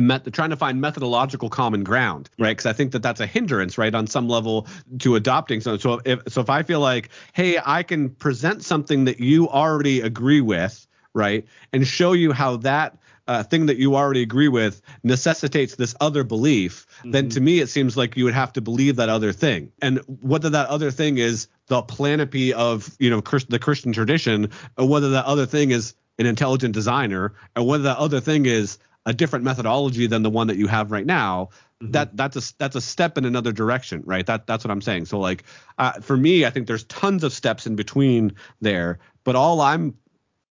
met, 0.00 0.32
trying 0.32 0.50
to 0.50 0.56
find 0.56 0.80
methodological 0.80 1.50
common 1.50 1.84
ground, 1.84 2.30
right? 2.38 2.50
Because 2.56 2.66
I 2.66 2.72
think 2.72 2.92
that 2.92 3.02
that's 3.02 3.20
a 3.20 3.26
hindrance, 3.26 3.78
right, 3.78 3.94
on 3.94 4.06
some 4.06 4.28
level 4.28 4.66
to 5.00 5.14
adopting. 5.14 5.60
So, 5.60 5.76
so 5.76 6.00
if 6.04 6.20
so, 6.28 6.40
if 6.40 6.50
I 6.50 6.62
feel 6.62 6.80
like, 6.80 7.10
hey, 7.32 7.58
I 7.64 7.82
can 7.82 8.10
present 8.10 8.64
something 8.64 9.04
that 9.04 9.20
you 9.20 9.48
already 9.48 10.00
agree 10.00 10.40
with, 10.40 10.86
right, 11.12 11.46
and 11.72 11.86
show 11.86 12.12
you 12.12 12.32
how 12.32 12.56
that 12.58 12.98
uh, 13.26 13.42
thing 13.42 13.66
that 13.66 13.78
you 13.78 13.96
already 13.96 14.22
agree 14.22 14.48
with 14.48 14.82
necessitates 15.02 15.76
this 15.76 15.94
other 16.00 16.24
belief, 16.24 16.86
mm-hmm. 16.98 17.10
then 17.12 17.28
to 17.30 17.40
me 17.40 17.60
it 17.60 17.68
seems 17.68 17.96
like 17.96 18.16
you 18.16 18.24
would 18.24 18.34
have 18.34 18.52
to 18.52 18.60
believe 18.60 18.96
that 18.96 19.08
other 19.08 19.32
thing. 19.32 19.72
And 19.80 19.98
whether 20.20 20.50
that 20.50 20.68
other 20.68 20.90
thing 20.90 21.18
is 21.18 21.48
the 21.66 21.82
panoply 21.82 22.52
of 22.52 22.94
you 22.98 23.10
know 23.10 23.20
the 23.48 23.58
Christian 23.58 23.92
tradition, 23.92 24.50
or 24.76 24.88
whether 24.88 25.10
that 25.10 25.24
other 25.24 25.46
thing 25.46 25.70
is 25.70 25.94
an 26.18 26.26
intelligent 26.26 26.74
designer, 26.74 27.34
or 27.56 27.66
whether 27.66 27.84
that 27.84 27.96
other 27.96 28.20
thing 28.20 28.46
is 28.46 28.78
a 29.06 29.12
different 29.12 29.44
methodology 29.44 30.06
than 30.06 30.22
the 30.22 30.30
one 30.30 30.46
that 30.46 30.56
you 30.56 30.66
have 30.66 30.90
right 30.90 31.06
now 31.06 31.50
mm-hmm. 31.82 31.92
that 31.92 32.16
that's 32.16 32.36
a 32.36 32.54
that's 32.58 32.76
a 32.76 32.80
step 32.80 33.18
in 33.18 33.24
another 33.24 33.52
direction 33.52 34.02
right 34.04 34.26
that 34.26 34.46
that's 34.46 34.64
what 34.64 34.70
i'm 34.70 34.80
saying 34.80 35.04
so 35.04 35.18
like 35.18 35.44
uh, 35.78 35.92
for 36.00 36.16
me 36.16 36.44
i 36.44 36.50
think 36.50 36.66
there's 36.66 36.84
tons 36.84 37.24
of 37.24 37.32
steps 37.32 37.66
in 37.66 37.76
between 37.76 38.34
there 38.60 38.98
but 39.24 39.36
all 39.36 39.60
i'm 39.60 39.94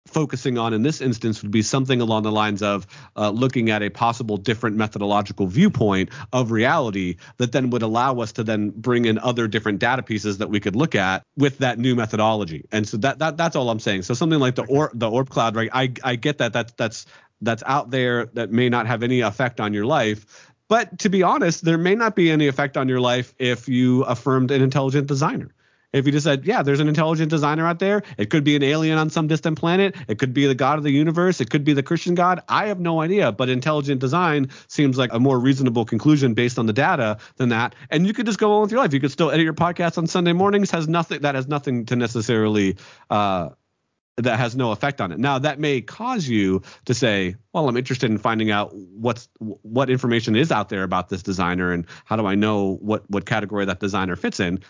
focusing 0.07 0.59
on 0.59 0.75
in 0.75 0.83
this 0.83 1.01
instance 1.01 1.43
would 1.43 1.51
be 1.51 1.63
something 1.63 2.01
along 2.01 2.25
the 2.25 2.33
lines 2.33 2.63
of 2.63 2.87
uh, 3.17 3.31
looking 3.31 3.71
at 3.71 3.83
a 3.83 3.89
possible 3.89 4.37
different 4.37 4.77
methodological 4.77 5.47
viewpoint 5.47 6.11
of 6.33 6.51
reality 6.51 7.17
that 7.39 7.53
then 7.53 7.71
would 7.71 7.83
allow 7.83 8.19
us 8.21 8.33
to 8.33 8.45
then 8.45 8.71
bring 8.71 9.05
in 9.05 9.19
other 9.19 9.47
different 9.47 9.79
data 9.79 10.03
pieces 10.03 10.39
that 10.39 10.51
we 10.51 10.61
could 10.61 10.77
look 10.77 10.95
at 10.95 11.23
with 11.37 11.59
that 11.59 11.79
new 11.79 11.95
methodology. 11.95 12.65
And 12.73 12.87
so 12.87 12.97
that, 12.99 13.19
that 13.21 13.37
that's 13.37 13.57
all 13.57 13.71
i'm 13.71 13.81
saying. 13.81 14.03
So 14.03 14.15
something 14.15 14.41
like 14.41 14.57
the 14.57 14.65
or 14.65 14.91
the 14.95 15.09
Oort 15.09 15.29
cloud 15.29 15.57
right? 15.57 15.71
I 15.73 15.93
i 16.03 16.17
get 16.17 16.39
that. 16.39 16.53
That's 16.53 16.73
that's 16.73 17.07
that's 17.41 17.63
out 17.67 17.91
there 17.91 18.27
that 18.35 18.51
may 18.51 18.69
not 18.69 18.87
have 18.87 19.03
any 19.03 19.21
effect 19.21 19.61
on 19.61 19.73
your 19.73 19.87
life. 19.87 20.53
But 20.69 21.01
to 21.01 21.09
be 21.09 21.23
honest, 21.23 21.65
there 21.65 21.77
may 21.77 21.95
not 21.95 22.17
be 22.17 22.31
any 22.31 22.49
effect 22.49 22.77
on 22.77 22.89
your 22.89 23.01
life 23.01 23.35
if 23.39 23.69
you 23.69 24.05
affirmed 24.05 24.51
an 24.51 24.63
intelligent 24.63 25.07
designer. 25.07 25.55
If 25.93 26.07
you 26.07 26.13
just 26.13 26.25
said, 26.25 26.45
yeah, 26.47 26.63
there's 26.63 26.81
an 26.81 26.89
intelligent 26.89 27.31
designer 27.31 27.67
out 27.67 27.79
there, 27.79 28.03
it 28.17 28.31
could 28.31 28.45
be 28.45 28.57
an 28.57 28.63
alien 28.63 28.99
on 28.99 29.11
some 29.11 29.27
distant 29.27 29.59
planet, 29.59 29.95
it 30.09 30.19
could 30.19 30.33
be 30.33 30.47
the 30.47 30.55
God 30.55 30.79
of 30.79 30.85
the 30.85 30.91
universe, 30.91 31.41
it 31.41 31.51
could 31.51 31.65
be 31.65 31.73
the 31.75 31.83
Christian 31.83 32.15
God. 32.15 32.43
I 32.49 32.67
have 32.67 32.81
no 32.81 33.01
idea, 33.01 33.33
but 33.33 33.49
intelligent 33.49 34.01
design 34.01 34.51
seems 34.69 34.97
like 34.97 35.13
a 35.13 35.21
more 35.21 35.39
reasonable 35.39 35.85
conclusion 35.85 36.35
based 36.35 36.59
on 36.59 36.67
the 36.67 36.73
data 36.73 37.19
than 37.37 37.51
that. 37.51 37.75
And 37.91 38.07
you 38.07 38.15
could 38.15 38.27
just 38.27 38.39
go 38.39 38.53
on 38.55 38.63
with 38.63 38.71
your 38.71 38.81
life. 38.81 38.93
You 38.93 39.01
could 39.01 39.13
still 39.13 39.31
edit 39.31 39.45
your 39.45 39.55
podcast 39.55 39.99
on 39.99 40.07
Sunday 40.07 40.33
mornings. 40.33 40.71
Has 40.71 40.89
nothing 40.89 41.21
that 41.23 41.35
has 41.35 41.47
nothing 41.47 41.85
to 41.87 41.97
necessarily 41.97 42.77
uh, 43.11 43.51
that 44.17 44.39
has 44.39 44.55
no 44.55 44.73
effect 44.73 45.01
on 45.01 45.11
it. 45.13 45.19
Now 45.19 45.39
that 45.39 45.59
may 45.59 45.81
cause 45.81 46.29
you 46.29 46.63
to 46.85 46.95
say, 46.95 47.35
well, 47.53 47.69
I'm 47.69 47.77
interested 47.77 48.11
in 48.11 48.19
finding 48.19 48.51
out 48.51 48.75
what's 48.75 49.29
what 49.39 49.91
information 49.91 50.37
is 50.37 50.53
out 50.53 50.69
there 50.69 50.83
about 50.83 51.09
this 51.09 51.23
designer 51.23 51.73
and 51.73 51.87
how 52.05 52.17
do 52.17 52.27
I 52.27 52.35
know 52.35 52.77
what 52.81 53.09
what 53.11 53.27
category 53.27 53.65
that 53.65 53.81
designer 53.81 54.17
fits 54.17 54.41
in 54.41 54.61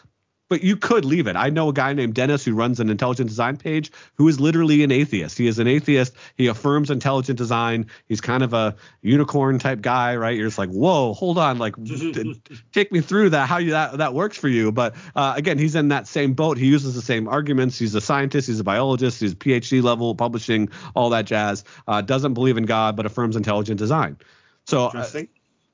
but 0.53 0.63
you 0.63 0.77
could 0.77 1.07
leave 1.07 1.29
it. 1.29 1.35
I 1.35 1.49
know 1.49 1.71
a 1.71 1.73
guy 1.73 1.95
named 1.95 2.13
Dennis 2.13 2.45
who 2.45 2.53
runs 2.53 2.79
an 2.79 2.91
intelligent 2.91 3.31
design 3.31 3.57
page 3.57 3.91
who 4.17 4.29
is 4.29 4.39
literally 4.39 4.85
an 4.85 4.93
atheist. 4.93 5.39
He 5.39 5.47
is 5.47 5.59
an 5.59 5.67
atheist. 5.67 6.15
He 6.37 6.47
affirms 6.47 6.91
intelligent 6.91 7.39
design. 7.39 7.87
He's 8.07 8.21
kind 8.21 8.43
of 8.43 8.53
a 8.53 8.77
unicorn 9.01 9.59
type 9.59 9.81
guy, 9.81 10.15
right? 10.15 10.37
You're 10.37 10.49
just 10.49 10.59
like, 10.59 10.69
whoa, 10.69 11.15
hold 11.15 11.39
on, 11.39 11.57
like, 11.57 11.75
take 12.73 12.93
me 12.93 13.01
through 13.01 13.31
that, 13.31 13.49
how 13.49 13.57
you 13.57 13.71
that 13.71 13.97
that 13.97 14.13
works 14.13 14.37
for 14.37 14.49
you. 14.49 14.71
But 14.71 14.95
uh, 15.17 15.33
again, 15.39 15.57
he's 15.57 15.75
in 15.75 15.89
that 15.89 16.07
same 16.07 16.35
boat. 16.35 16.59
He 16.59 16.67
uses 16.67 16.95
the 16.95 17.01
same 17.01 17.29
arguments. 17.29 17.79
He's 17.79 17.95
a 17.95 18.03
scientist. 18.03 18.47
He's 18.47 18.61
a 18.61 18.65
biologist. 18.65 19.23
He's 19.23 19.35
PhD 19.35 19.83
level 19.83 20.15
publishing, 20.15 20.69
all 20.95 21.09
that 21.09 21.25
jazz. 21.25 21.65
Uh, 21.89 22.03
doesn't 22.03 22.35
believe 22.35 22.59
in 22.59 22.67
God, 22.67 22.95
but 22.95 23.07
affirms 23.07 23.37
intelligent 23.37 23.79
design. 23.79 24.19
So. 24.67 24.89
Uh, 24.89 25.23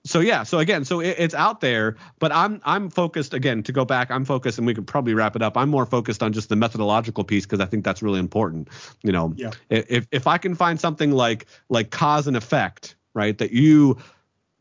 so 0.08 0.20
yeah 0.20 0.42
so 0.42 0.58
again 0.58 0.84
so 0.84 1.00
it, 1.00 1.14
it's 1.18 1.34
out 1.34 1.60
there 1.60 1.96
but 2.18 2.32
i'm 2.32 2.60
i'm 2.64 2.88
focused 2.88 3.34
again 3.34 3.62
to 3.62 3.72
go 3.72 3.84
back 3.84 4.10
i'm 4.10 4.24
focused 4.24 4.58
and 4.58 4.66
we 4.66 4.74
could 4.74 4.86
probably 4.86 5.14
wrap 5.14 5.36
it 5.36 5.42
up 5.42 5.56
i'm 5.56 5.68
more 5.68 5.86
focused 5.86 6.22
on 6.22 6.32
just 6.32 6.48
the 6.48 6.56
methodological 6.56 7.22
piece 7.22 7.44
because 7.44 7.60
i 7.60 7.66
think 7.66 7.84
that's 7.84 8.02
really 8.02 8.18
important 8.18 8.68
you 9.02 9.12
know 9.12 9.32
yeah. 9.36 9.50
if 9.68 10.06
if 10.10 10.26
i 10.26 10.38
can 10.38 10.54
find 10.54 10.80
something 10.80 11.12
like 11.12 11.46
like 11.68 11.90
cause 11.90 12.26
and 12.26 12.36
effect 12.36 12.96
right 13.14 13.38
that 13.38 13.52
you 13.52 13.96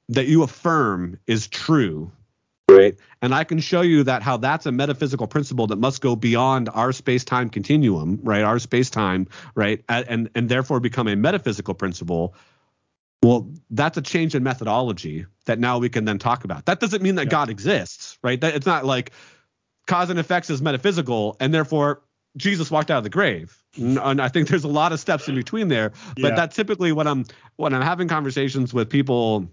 that 0.09 0.27
you 0.27 0.43
affirm 0.43 1.17
is 1.27 1.47
true 1.47 2.11
right 2.69 2.97
and 3.21 3.33
i 3.33 3.43
can 3.43 3.59
show 3.59 3.81
you 3.81 4.03
that 4.03 4.21
how 4.21 4.35
that's 4.35 4.65
a 4.65 4.71
metaphysical 4.71 5.27
principle 5.27 5.67
that 5.67 5.77
must 5.77 6.01
go 6.01 6.15
beyond 6.15 6.69
our 6.73 6.91
space-time 6.91 7.49
continuum 7.49 8.19
right 8.23 8.43
our 8.43 8.59
space-time 8.59 9.25
right 9.55 9.83
and 9.87 10.29
and 10.35 10.49
therefore 10.49 10.81
become 10.81 11.07
a 11.07 11.15
metaphysical 11.15 11.73
principle 11.73 12.35
well, 13.23 13.51
that's 13.71 13.97
a 13.97 14.01
change 14.01 14.35
in 14.35 14.43
methodology 14.43 15.25
that 15.45 15.59
now 15.59 15.79
we 15.79 15.89
can 15.89 16.05
then 16.05 16.19
talk 16.19 16.43
about. 16.43 16.65
That 16.65 16.79
doesn't 16.79 17.01
mean 17.01 17.15
that 17.15 17.25
yeah. 17.25 17.31
God 17.31 17.49
exists, 17.49 18.17
right? 18.23 18.39
That 18.39 18.55
it's 18.55 18.65
not 18.65 18.85
like 18.85 19.11
cause 19.87 20.09
and 20.09 20.19
effects 20.19 20.49
is 20.49 20.61
metaphysical, 20.61 21.35
and 21.39 21.53
therefore 21.53 22.03
Jesus 22.35 22.69
walked 22.69 22.91
out 22.91 22.99
of 22.99 23.03
the 23.03 23.09
grave. 23.09 23.61
And 23.75 24.21
I 24.21 24.27
think 24.27 24.47
there's 24.47 24.63
a 24.63 24.69
lot 24.69 24.91
of 24.91 24.99
steps 24.99 25.27
in 25.27 25.35
between 25.35 25.67
there. 25.67 25.91
But 26.15 26.29
yeah. 26.29 26.35
that's 26.35 26.55
typically 26.55 26.91
when 26.91 27.07
I'm 27.07 27.25
when 27.55 27.73
I'm 27.73 27.81
having 27.81 28.07
conversations 28.07 28.73
with 28.73 28.89
people 28.89 29.49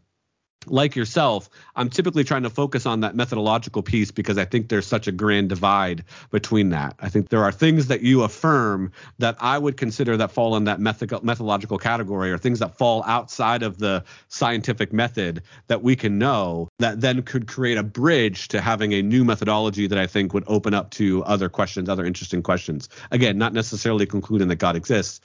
like 0.67 0.97
yourself, 0.97 1.49
I'm 1.77 1.91
typically 1.91 2.25
trying 2.25 2.43
to 2.45 2.51
focus 2.51 2.87
on 2.87 3.01
that 3.01 3.15
methodological 3.15 3.83
piece 3.83 4.11
because 4.11 4.39
I 4.39 4.45
think 4.45 4.69
there's 4.69 4.87
such 4.87 5.07
a 5.07 5.13
grand 5.13 5.49
divide 5.49 6.05
between 6.31 6.71
that. 6.71 6.95
I 7.01 7.09
think 7.09 7.29
there 7.29 7.43
are 7.43 7.53
things 7.53 7.87
that 7.89 8.03
you 8.03 8.23
affirm 8.23 8.93
that 9.19 9.37
I 9.41 9.59
would 9.59 9.77
consider 9.77 10.17
that 10.17 10.33
fall 10.33 10.57
in 10.57 10.65
that 10.65 10.81
methodological 10.81 11.79
category 11.79 12.33
or 12.33 12.39
things 12.39 12.59
that 12.61 12.77
fall 12.77 13.03
outside 13.07 13.63
of 13.63 13.79
the 13.79 14.05
scientific 14.29 14.93
method 14.93 15.43
that 15.67 15.83
we 15.83 15.97
can 15.97 16.19
know 16.19 16.69
that 16.79 17.01
then 17.01 17.23
could 17.23 17.47
create 17.47 17.79
a 17.79 17.83
bridge 17.83 18.49
to 18.49 18.61
having 18.61 18.93
a 18.93 19.03
new 19.03 19.25
methodology 19.25 19.87
that 19.87 19.99
I 19.99 20.07
think 20.07 20.33
would 20.35 20.45
open 20.47 20.75
up 20.75 20.91
to 20.93 21.25
other 21.25 21.49
questions, 21.49 21.89
other 21.89 22.05
interesting 22.05 22.43
questions. 22.43 22.89
Again, 23.11 23.39
not 23.39 23.53
necessarily 23.53 24.07
concluding 24.07 24.49
that 24.49 24.57
God 24.57 24.77
exists, 24.77 25.21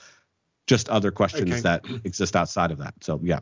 just 0.66 0.88
other 0.88 1.10
questions 1.10 1.50
okay. 1.50 1.60
that 1.62 1.84
exist 2.04 2.36
outside 2.36 2.70
of 2.70 2.78
that. 2.78 2.94
So, 3.00 3.20
yeah. 3.22 3.40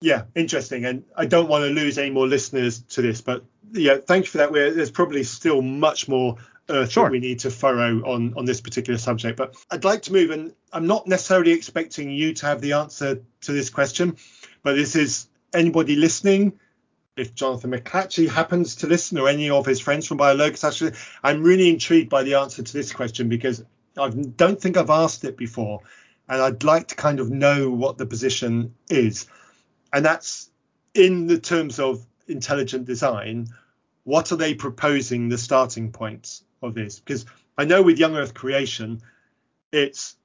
Yeah, 0.00 0.24
interesting. 0.34 0.86
And 0.86 1.04
I 1.16 1.26
don't 1.26 1.48
want 1.48 1.64
to 1.64 1.70
lose 1.70 1.98
any 1.98 2.10
more 2.10 2.26
listeners 2.26 2.80
to 2.80 3.02
this, 3.02 3.20
but 3.20 3.44
yeah, 3.72 3.98
thank 3.98 4.24
you 4.24 4.30
for 4.30 4.38
that. 4.38 4.50
We're, 4.50 4.72
there's 4.72 4.90
probably 4.90 5.22
still 5.24 5.60
much 5.60 6.08
more 6.08 6.38
earth 6.70 6.92
sure. 6.92 7.04
that 7.04 7.12
we 7.12 7.20
need 7.20 7.40
to 7.40 7.50
furrow 7.50 8.02
on 8.06 8.34
on 8.36 8.44
this 8.44 8.60
particular 8.60 8.98
subject. 8.98 9.36
But 9.36 9.56
I'd 9.70 9.84
like 9.84 10.02
to 10.02 10.12
move, 10.12 10.30
and 10.30 10.54
I'm 10.72 10.86
not 10.86 11.06
necessarily 11.06 11.52
expecting 11.52 12.10
you 12.10 12.32
to 12.34 12.46
have 12.46 12.60
the 12.60 12.72
answer 12.72 13.20
to 13.42 13.52
this 13.52 13.68
question, 13.68 14.16
but 14.62 14.74
this 14.74 14.96
is 14.96 15.28
anybody 15.52 15.96
listening. 15.96 16.58
If 17.16 17.34
Jonathan 17.34 17.72
McLatchie 17.72 18.28
happens 18.28 18.76
to 18.76 18.86
listen, 18.86 19.18
or 19.18 19.28
any 19.28 19.50
of 19.50 19.66
his 19.66 19.80
friends 19.80 20.06
from 20.06 20.16
BioLogos, 20.18 20.66
actually, 20.66 20.92
I'm 21.22 21.42
really 21.42 21.68
intrigued 21.68 22.08
by 22.08 22.22
the 22.22 22.34
answer 22.34 22.62
to 22.62 22.72
this 22.72 22.92
question 22.92 23.28
because 23.28 23.62
I 23.98 24.08
don't 24.08 24.58
think 24.58 24.78
I've 24.78 24.90
asked 24.90 25.24
it 25.24 25.36
before, 25.36 25.80
and 26.28 26.40
I'd 26.40 26.64
like 26.64 26.88
to 26.88 26.94
kind 26.94 27.20
of 27.20 27.30
know 27.30 27.70
what 27.70 27.98
the 27.98 28.06
position 28.06 28.74
is 28.88 29.26
and 29.92 30.04
that's 30.04 30.50
in 30.94 31.26
the 31.26 31.38
terms 31.38 31.78
of 31.78 32.04
intelligent 32.28 32.84
design. 32.84 33.48
What 34.04 34.32
are 34.32 34.36
they 34.36 34.54
proposing 34.54 35.28
the 35.28 35.38
starting 35.38 35.92
points 35.92 36.42
of 36.62 36.74
this? 36.74 36.98
Because 36.98 37.26
I 37.58 37.64
know 37.64 37.82
with 37.82 37.98
young 37.98 38.16
Earth 38.16 38.34
creation, 38.34 39.02
it's 39.72 40.16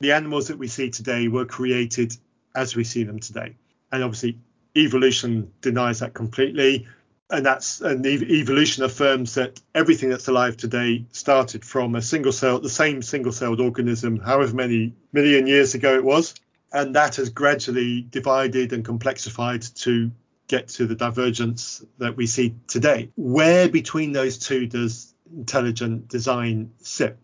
the 0.00 0.12
animals 0.12 0.48
that 0.48 0.58
we 0.58 0.68
see 0.68 0.90
today 0.90 1.28
were 1.28 1.46
created 1.46 2.16
as 2.54 2.76
we 2.76 2.84
see 2.84 3.04
them 3.04 3.18
today, 3.18 3.56
and 3.90 4.04
obviously 4.04 4.38
evolution 4.76 5.50
denies 5.60 6.00
that 6.00 6.14
completely. 6.14 6.86
And 7.30 7.44
that's 7.44 7.80
and 7.80 8.04
evolution 8.06 8.84
affirms 8.84 9.34
that 9.34 9.60
everything 9.74 10.10
that's 10.10 10.28
alive 10.28 10.56
today 10.56 11.06
started 11.10 11.64
from 11.64 11.94
a 11.94 12.02
single 12.02 12.32
cell, 12.32 12.60
the 12.60 12.68
same 12.68 13.00
single-celled 13.00 13.60
organism, 13.60 14.20
however 14.20 14.54
many 14.54 14.92
million 15.12 15.46
years 15.46 15.74
ago 15.74 15.94
it 15.94 16.04
was, 16.04 16.34
and 16.74 16.96
that 16.96 17.16
has 17.16 17.30
gradually 17.30 18.02
divided 18.02 18.72
and 18.72 18.84
complexified 18.84 19.72
to 19.82 20.10
get 20.48 20.68
to 20.68 20.86
the 20.86 20.96
divergence 20.96 21.84
that 21.98 22.16
we 22.16 22.26
see 22.26 22.56
today. 22.66 23.10
Where 23.14 23.68
between 23.68 24.10
those 24.10 24.38
two 24.38 24.66
does 24.66 25.14
intelligent 25.34 26.08
design 26.08 26.72
sit? 26.82 27.16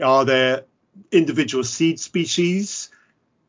Are 0.00 0.26
there 0.26 0.64
individual 1.10 1.64
seed 1.64 1.98
species 1.98 2.90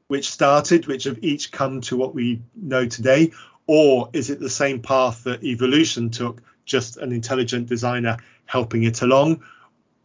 which 0.07 0.31
started, 0.31 0.87
which 0.87 1.03
have 1.03 1.19
each 1.21 1.51
come 1.51 1.81
to 1.81 1.97
what 1.97 2.15
we 2.15 2.41
know 2.55 2.87
today? 2.87 3.31
Or 3.67 4.09
is 4.13 4.29
it 4.29 4.39
the 4.39 4.49
same 4.49 4.81
path 4.81 5.25
that 5.25 5.43
evolution 5.43 6.09
took, 6.11 6.41
just 6.63 6.95
an 6.95 7.11
intelligent 7.11 7.67
designer 7.67 8.17
helping 8.45 8.83
it 8.83 9.01
along? 9.01 9.43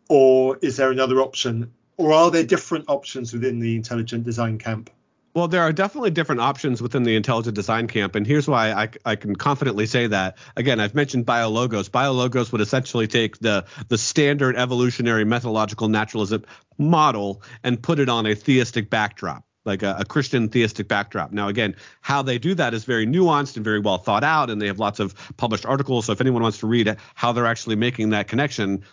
Or 0.08 0.58
is 0.60 0.76
there 0.76 0.90
another 0.90 1.20
option? 1.20 1.72
Or 1.96 2.12
are 2.12 2.32
there 2.32 2.44
different 2.44 2.86
options 2.88 3.32
within 3.32 3.60
the 3.60 3.76
intelligent 3.76 4.24
design 4.24 4.58
camp? 4.58 4.90
Well, 5.36 5.48
there 5.48 5.60
are 5.60 5.72
definitely 5.72 6.12
different 6.12 6.40
options 6.40 6.80
within 6.80 7.02
the 7.02 7.14
intelligent 7.14 7.54
design 7.54 7.88
camp, 7.88 8.14
and 8.14 8.26
here's 8.26 8.48
why 8.48 8.72
I, 8.72 8.88
I 9.04 9.16
can 9.16 9.36
confidently 9.36 9.84
say 9.84 10.06
that. 10.06 10.38
Again, 10.56 10.80
I've 10.80 10.94
mentioned 10.94 11.26
BioLogos. 11.26 11.90
BioLogos 11.90 12.52
would 12.52 12.62
essentially 12.62 13.06
take 13.06 13.38
the 13.40 13.66
the 13.88 13.98
standard 13.98 14.56
evolutionary 14.56 15.26
methodological 15.26 15.88
naturalism 15.88 16.46
model 16.78 17.42
and 17.62 17.82
put 17.82 17.98
it 17.98 18.08
on 18.08 18.24
a 18.24 18.34
theistic 18.34 18.88
backdrop 18.88 19.44
like 19.66 19.82
a, 19.82 19.96
a, 19.98 20.04
Christian 20.06 20.48
theistic 20.48 20.88
backdrop. 20.88 21.32
Now, 21.32 21.48
again, 21.48 21.74
how 22.00 22.22
they 22.22 22.38
do 22.38 22.54
that 22.54 22.72
is 22.72 22.84
very 22.84 23.06
nuanced 23.06 23.56
and 23.56 23.64
very 23.64 23.80
well 23.80 23.98
thought 23.98 24.24
out, 24.24 24.48
and 24.48 24.62
they 24.62 24.68
have 24.68 24.78
lots 24.78 25.00
of 25.00 25.14
published 25.36 25.66
articles. 25.66 26.06
So 26.06 26.12
if 26.12 26.20
anyone 26.22 26.42
wants 26.42 26.58
to 26.58 26.66
read 26.66 26.96
how 27.14 27.32
they're 27.32 27.46
actually 27.46 27.76
making 27.76 28.10
that 28.10 28.28
connection, 28.28 28.84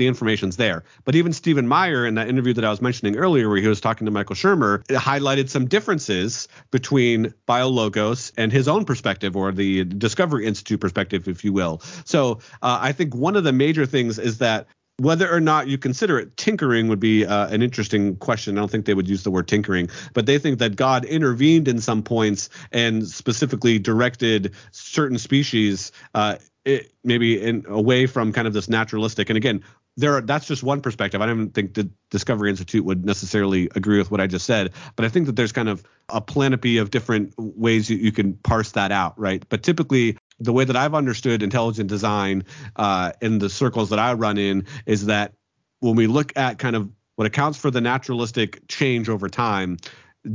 the 0.00 0.08
information's 0.08 0.56
there. 0.56 0.82
But 1.04 1.14
even 1.14 1.32
Stephen 1.32 1.68
Meyer, 1.68 2.06
in 2.06 2.14
that 2.14 2.28
interview 2.28 2.54
that 2.54 2.64
I 2.64 2.70
was 2.70 2.80
mentioning 2.80 3.16
earlier, 3.16 3.48
where 3.48 3.58
he 3.58 3.68
was 3.68 3.80
talking 3.80 4.06
to 4.06 4.10
Michael 4.10 4.34
Shermer, 4.34 4.82
highlighted 4.86 5.50
some 5.50 5.66
differences 5.66 6.48
between 6.70 7.34
BioLogos 7.46 8.32
and 8.38 8.50
his 8.50 8.66
own 8.66 8.86
perspective, 8.86 9.36
or 9.36 9.52
the 9.52 9.84
Discovery 9.84 10.46
Institute 10.46 10.80
perspective, 10.80 11.28
if 11.28 11.44
you 11.44 11.52
will. 11.52 11.82
So 12.04 12.40
uh, 12.62 12.78
I 12.80 12.92
think 12.92 13.14
one 13.14 13.36
of 13.36 13.44
the 13.44 13.52
major 13.52 13.84
things 13.84 14.18
is 14.18 14.38
that 14.38 14.66
whether 14.96 15.32
or 15.32 15.40
not 15.40 15.68
you 15.68 15.78
consider 15.78 16.18
it 16.18 16.36
tinkering 16.36 16.88
would 16.88 17.00
be 17.00 17.24
uh, 17.24 17.48
an 17.48 17.62
interesting 17.62 18.16
question. 18.16 18.56
I 18.56 18.60
don't 18.60 18.70
think 18.70 18.86
they 18.86 18.94
would 18.94 19.08
use 19.08 19.22
the 19.22 19.30
word 19.30 19.48
tinkering, 19.48 19.88
but 20.14 20.26
they 20.26 20.38
think 20.38 20.58
that 20.58 20.76
God 20.76 21.04
intervened 21.04 21.68
in 21.68 21.80
some 21.80 22.02
points 22.02 22.50
and 22.72 23.06
specifically 23.06 23.78
directed 23.78 24.54
certain 24.72 25.18
species 25.18 25.92
uh, 26.14 26.36
it, 26.64 26.92
maybe 27.04 27.40
in 27.40 27.64
away 27.68 28.06
from 28.06 28.32
kind 28.32 28.46
of 28.46 28.52
this 28.52 28.68
naturalistic. 28.68 29.30
And 29.30 29.36
again, 29.36 29.64
there 30.00 30.16
are, 30.16 30.20
that's 30.20 30.46
just 30.46 30.62
one 30.62 30.80
perspective. 30.80 31.20
I 31.20 31.26
don't 31.26 31.50
think 31.50 31.74
the 31.74 31.90
Discovery 32.10 32.50
Institute 32.50 32.84
would 32.84 33.04
necessarily 33.04 33.68
agree 33.74 33.98
with 33.98 34.10
what 34.10 34.20
I 34.20 34.26
just 34.26 34.46
said, 34.46 34.72
but 34.96 35.04
I 35.04 35.08
think 35.08 35.26
that 35.26 35.36
there's 35.36 35.52
kind 35.52 35.68
of 35.68 35.82
a 36.08 36.20
panoply 36.20 36.78
of 36.78 36.90
different 36.90 37.34
ways 37.38 37.90
you, 37.90 37.98
you 37.98 38.12
can 38.12 38.34
parse 38.34 38.72
that 38.72 38.92
out, 38.92 39.18
right? 39.18 39.44
But 39.48 39.62
typically, 39.62 40.16
the 40.38 40.52
way 40.52 40.64
that 40.64 40.76
I've 40.76 40.94
understood 40.94 41.42
intelligent 41.42 41.88
design 41.88 42.44
uh, 42.76 43.12
in 43.20 43.38
the 43.38 43.50
circles 43.50 43.90
that 43.90 43.98
I 43.98 44.14
run 44.14 44.38
in 44.38 44.66
is 44.86 45.06
that 45.06 45.34
when 45.80 45.96
we 45.96 46.06
look 46.06 46.32
at 46.36 46.58
kind 46.58 46.76
of 46.76 46.90
what 47.16 47.26
accounts 47.26 47.58
for 47.58 47.70
the 47.70 47.80
naturalistic 47.80 48.66
change 48.68 49.08
over 49.08 49.28
time, 49.28 49.76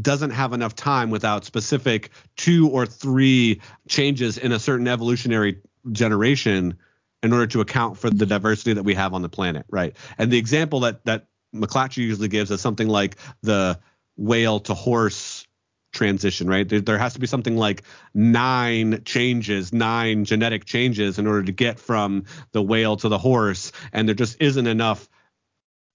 doesn't 0.02 0.32
have 0.32 0.54
enough 0.54 0.76
time 0.76 1.10
without 1.10 1.46
specific 1.46 2.10
two 2.38 2.70
or 2.70 2.86
three 2.86 3.62
changes 3.88 4.38
in 4.38 4.52
a 4.52 4.60
certain 4.60 4.88
evolutionary 4.88 5.60
generation 5.92 6.78
in 7.26 7.34
order 7.34 7.48
to 7.48 7.60
account 7.60 7.98
for 7.98 8.12
the 8.12 8.26
diversity 8.26 8.74
that 8.74 8.84
we 8.84 8.94
have 8.94 9.16
on 9.16 9.24
the 9.24 9.30
planet, 9.30 9.66
right? 9.70 9.98
And 10.20 10.32
the 10.32 10.38
example 10.38 10.82
that 10.82 11.04
that 11.06 11.26
McLatchie 11.54 11.98
usually 11.98 12.28
gives 12.28 12.52
is 12.52 12.62
something 12.62 12.88
like 12.88 13.16
the 13.42 13.80
whale 14.16 14.60
to 14.62 14.76
horse 14.76 15.48
transition, 15.92 16.48
right? 16.48 16.70
There, 16.70 16.82
there, 16.82 17.00
has 17.00 17.14
to 17.14 17.20
be 17.20 17.26
something 17.26 17.58
like 17.58 17.82
nine 18.14 19.02
changes, 19.06 19.74
nine 19.74 20.26
genetic 20.26 20.66
changes 20.66 21.18
in 21.18 21.26
order 21.26 21.44
to 21.44 21.52
get 21.52 21.80
from 21.80 22.26
the 22.52 22.62
whale 22.62 22.96
to 22.98 23.10
the 23.10 23.18
horse, 23.18 23.72
and 23.92 24.08
there 24.08 24.16
just 24.16 24.40
isn't 24.40 24.68
enough. 24.68 25.10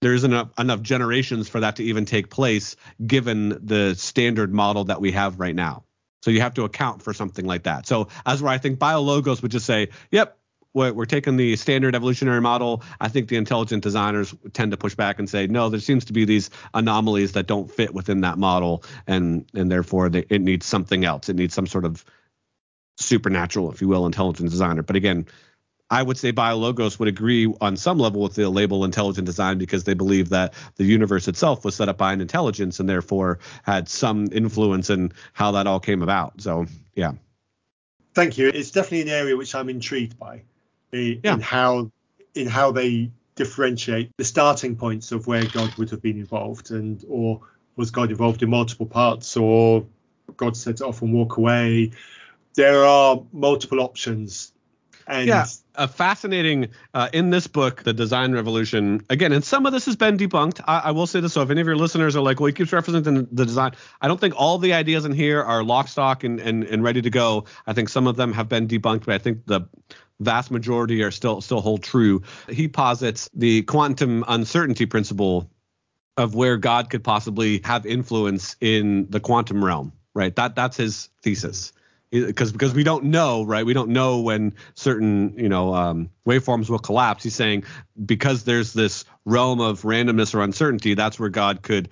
There 0.01 0.13
isn't 0.13 0.31
enough, 0.31 0.49
enough 0.59 0.81
generations 0.81 1.47
for 1.47 1.61
that 1.61 1.77
to 1.77 1.83
even 1.83 2.05
take 2.05 2.29
place, 2.29 2.75
given 3.05 3.57
the 3.63 3.93
standard 3.95 4.51
model 4.51 4.85
that 4.85 4.99
we 4.99 5.11
have 5.11 5.39
right 5.39 5.55
now. 5.55 5.85
So 6.23 6.31
you 6.31 6.41
have 6.41 6.55
to 6.55 6.63
account 6.63 7.03
for 7.03 7.13
something 7.13 7.45
like 7.45 7.63
that. 7.63 7.87
So 7.87 8.09
as 8.25 8.41
where 8.41 8.51
I 8.51 8.57
think 8.57 8.79
BioLogos 8.79 9.41
would 9.43 9.51
just 9.51 9.65
say, 9.65 9.89
"Yep, 10.11 10.37
we're 10.73 11.05
taking 11.05 11.37
the 11.37 11.55
standard 11.55 11.95
evolutionary 11.95 12.41
model. 12.41 12.83
I 12.99 13.09
think 13.09 13.27
the 13.27 13.35
intelligent 13.35 13.83
designers 13.83 14.33
tend 14.53 14.71
to 14.71 14.77
push 14.77 14.95
back 14.95 15.19
and 15.19 15.29
say, 15.29 15.47
no, 15.47 15.69
there 15.69 15.79
seems 15.79 16.05
to 16.05 16.13
be 16.13 16.25
these 16.25 16.49
anomalies 16.73 17.33
that 17.33 17.47
don't 17.47 17.69
fit 17.69 17.93
within 17.93 18.21
that 18.21 18.37
model, 18.37 18.83
and 19.07 19.45
and 19.53 19.71
therefore 19.71 20.09
they, 20.09 20.25
it 20.29 20.41
needs 20.41 20.65
something 20.65 21.03
else. 21.05 21.29
It 21.29 21.35
needs 21.35 21.53
some 21.53 21.67
sort 21.67 21.85
of 21.85 22.05
supernatural, 22.97 23.71
if 23.71 23.81
you 23.81 23.87
will, 23.87 24.05
intelligent 24.05 24.49
designer. 24.49 24.83
But 24.83 24.95
again, 24.95 25.25
I 25.89 26.01
would 26.01 26.17
say 26.17 26.31
BioLogos 26.31 26.99
would 26.99 27.09
agree 27.09 27.53
on 27.59 27.75
some 27.75 27.97
level 27.97 28.21
with 28.21 28.35
the 28.35 28.49
label 28.49 28.85
intelligent 28.85 29.25
design 29.25 29.57
because 29.57 29.83
they 29.83 29.93
believe 29.93 30.29
that 30.29 30.53
the 30.77 30.85
universe 30.85 31.27
itself 31.27 31.65
was 31.65 31.75
set 31.75 31.89
up 31.89 31.97
by 31.97 32.13
an 32.13 32.21
intelligence 32.21 32.79
and 32.79 32.87
therefore 32.87 33.39
had 33.63 33.89
some 33.89 34.29
influence 34.31 34.89
in 34.89 35.11
how 35.33 35.51
that 35.51 35.67
all 35.67 35.81
came 35.81 36.01
about. 36.01 36.39
So, 36.39 36.65
yeah. 36.95 37.13
Thank 38.13 38.37
you. 38.37 38.47
It's 38.47 38.71
definitely 38.71 39.01
an 39.01 39.09
area 39.09 39.35
which 39.35 39.53
I'm 39.53 39.67
intrigued 39.67 40.17
by 40.17 40.43
in 40.91 41.21
yeah. 41.23 41.39
how 41.39 41.91
in 42.35 42.47
how 42.47 42.71
they 42.71 43.11
differentiate 43.35 44.11
the 44.17 44.25
starting 44.25 44.75
points 44.75 45.11
of 45.11 45.27
where 45.27 45.45
God 45.45 45.73
would 45.75 45.89
have 45.89 46.01
been 46.01 46.19
involved, 46.19 46.71
and 46.71 47.03
or 47.07 47.41
was 47.75 47.91
God 47.91 48.11
involved 48.11 48.43
in 48.43 48.49
multiple 48.49 48.85
parts, 48.85 49.35
or 49.37 49.85
God 50.37 50.55
set 50.57 50.75
it 50.75 50.81
off 50.81 51.01
and 51.01 51.13
walk 51.13 51.37
away. 51.37 51.91
There 52.55 52.85
are 52.85 53.21
multiple 53.31 53.79
options. 53.79 54.51
And 55.07 55.27
yeah, 55.27 55.45
a 55.75 55.87
fascinating 55.87 56.69
uh, 56.93 57.09
in 57.11 57.31
this 57.31 57.47
book, 57.47 57.83
the 57.83 57.93
design 57.93 58.33
revolution. 58.33 59.01
Again, 59.09 59.31
and 59.31 59.43
some 59.43 59.65
of 59.65 59.73
this 59.73 59.85
has 59.85 59.95
been 59.95 60.17
debunked. 60.17 60.61
I, 60.67 60.79
I, 60.79 60.91
will 60.91 61.07
say 61.07 61.19
this: 61.19 61.33
so 61.33 61.41
if 61.41 61.49
any 61.49 61.59
of 61.59 61.67
your 61.67 61.75
listeners 61.75 62.15
are 62.15 62.21
like, 62.21 62.39
"Well, 62.39 62.47
he 62.47 62.53
keeps 62.53 62.71
referencing 62.71 63.27
the 63.31 63.45
design," 63.45 63.71
I 63.99 64.07
don't 64.07 64.19
think 64.19 64.35
all 64.37 64.57
the 64.57 64.73
ideas 64.73 65.05
in 65.05 65.11
here 65.11 65.41
are 65.41 65.63
lock, 65.63 65.87
stock, 65.87 66.23
and, 66.23 66.39
and 66.39 66.63
and 66.63 66.83
ready 66.83 67.01
to 67.01 67.09
go. 67.09 67.45
I 67.65 67.73
think 67.73 67.89
some 67.89 68.07
of 68.07 68.15
them 68.15 68.31
have 68.33 68.47
been 68.47 68.67
debunked, 68.67 69.05
but 69.05 69.15
I 69.15 69.17
think 69.17 69.45
the 69.47 69.61
vast 70.21 70.51
majority 70.51 71.03
are 71.03 71.11
still 71.11 71.41
still 71.41 71.61
hold 71.61 71.83
true. 71.83 72.21
He 72.49 72.67
posits 72.67 73.29
the 73.33 73.63
quantum 73.63 74.23
uncertainty 74.27 74.85
principle 74.85 75.49
of 76.17 76.35
where 76.35 76.57
God 76.57 76.89
could 76.89 77.03
possibly 77.03 77.61
have 77.63 77.85
influence 77.85 78.55
in 78.61 79.07
the 79.09 79.19
quantum 79.19 79.63
realm, 79.63 79.91
right? 80.13 80.35
That 80.35 80.55
that's 80.55 80.77
his 80.77 81.09
thesis. 81.23 81.73
because 82.11 82.51
because 82.51 82.73
we 82.73 82.83
don't 82.83 83.05
know, 83.05 83.43
right? 83.43 83.65
We 83.65 83.73
don't 83.73 83.89
know 83.89 84.19
when 84.19 84.53
certain 84.75 85.33
you 85.37 85.49
know 85.49 85.73
um, 85.73 86.09
waveforms 86.27 86.69
will 86.69 86.79
collapse. 86.79 87.23
He's 87.23 87.35
saying 87.35 87.63
because 88.05 88.43
there's 88.43 88.73
this 88.73 89.05
realm 89.25 89.61
of 89.61 89.81
randomness 89.83 90.35
or 90.35 90.41
uncertainty, 90.41 90.93
that's 90.93 91.19
where 91.19 91.29
God 91.29 91.61
could 91.61 91.89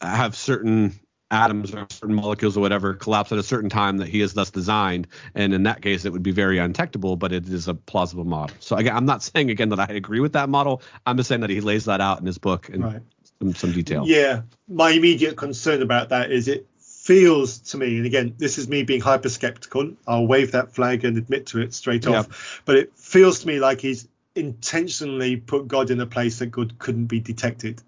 have 0.00 0.34
certain 0.34 0.98
atoms 1.30 1.72
or 1.74 1.86
certain 1.90 2.14
molecules 2.14 2.56
or 2.56 2.60
whatever 2.60 2.94
collapse 2.94 3.32
at 3.32 3.38
a 3.38 3.42
certain 3.42 3.70
time 3.70 3.98
that 3.98 4.08
he 4.08 4.20
has 4.20 4.34
thus 4.34 4.50
designed. 4.50 5.06
And 5.34 5.54
in 5.54 5.62
that 5.64 5.82
case, 5.82 6.04
it 6.04 6.12
would 6.12 6.22
be 6.22 6.32
very 6.32 6.56
untectable, 6.56 7.18
but 7.18 7.32
it 7.32 7.48
is 7.48 7.68
a 7.68 7.74
plausible 7.74 8.24
model. 8.24 8.56
So 8.60 8.76
again, 8.76 8.96
I'm 8.96 9.06
not 9.06 9.22
saying 9.22 9.50
again 9.50 9.68
that 9.70 9.80
I 9.80 9.92
agree 9.92 10.20
with 10.20 10.32
that 10.32 10.48
model. 10.48 10.82
I'm 11.06 11.16
just 11.16 11.28
saying 11.28 11.42
that 11.42 11.50
he 11.50 11.60
lays 11.60 11.84
that 11.86 12.00
out 12.00 12.20
in 12.20 12.26
his 12.26 12.38
book 12.38 12.68
in 12.68 12.82
right. 12.82 13.02
some, 13.40 13.54
some 13.54 13.72
detail. 13.72 14.04
Yeah. 14.06 14.42
My 14.68 14.90
immediate 14.90 15.36
concern 15.36 15.82
about 15.82 16.08
that 16.10 16.30
is 16.30 16.48
it 16.48 16.66
feels 16.78 17.58
to 17.58 17.78
me, 17.78 17.96
and 17.96 18.06
again, 18.06 18.34
this 18.38 18.58
is 18.58 18.68
me 18.68 18.82
being 18.82 19.00
hyper 19.00 19.28
skeptical. 19.28 19.94
I'll 20.06 20.26
wave 20.26 20.52
that 20.52 20.74
flag 20.74 21.04
and 21.04 21.16
admit 21.16 21.46
to 21.46 21.60
it 21.60 21.74
straight 21.74 22.06
off. 22.06 22.62
But 22.64 22.76
it 22.76 22.92
feels 22.94 23.40
to 23.40 23.46
me 23.46 23.58
like 23.58 23.80
he's 23.80 24.06
intentionally 24.36 25.36
put 25.36 25.66
God 25.66 25.90
in 25.90 26.00
a 26.00 26.06
place 26.06 26.38
that 26.38 26.46
God 26.46 26.78
couldn't 26.78 27.06
be 27.06 27.20
detected. 27.20 27.82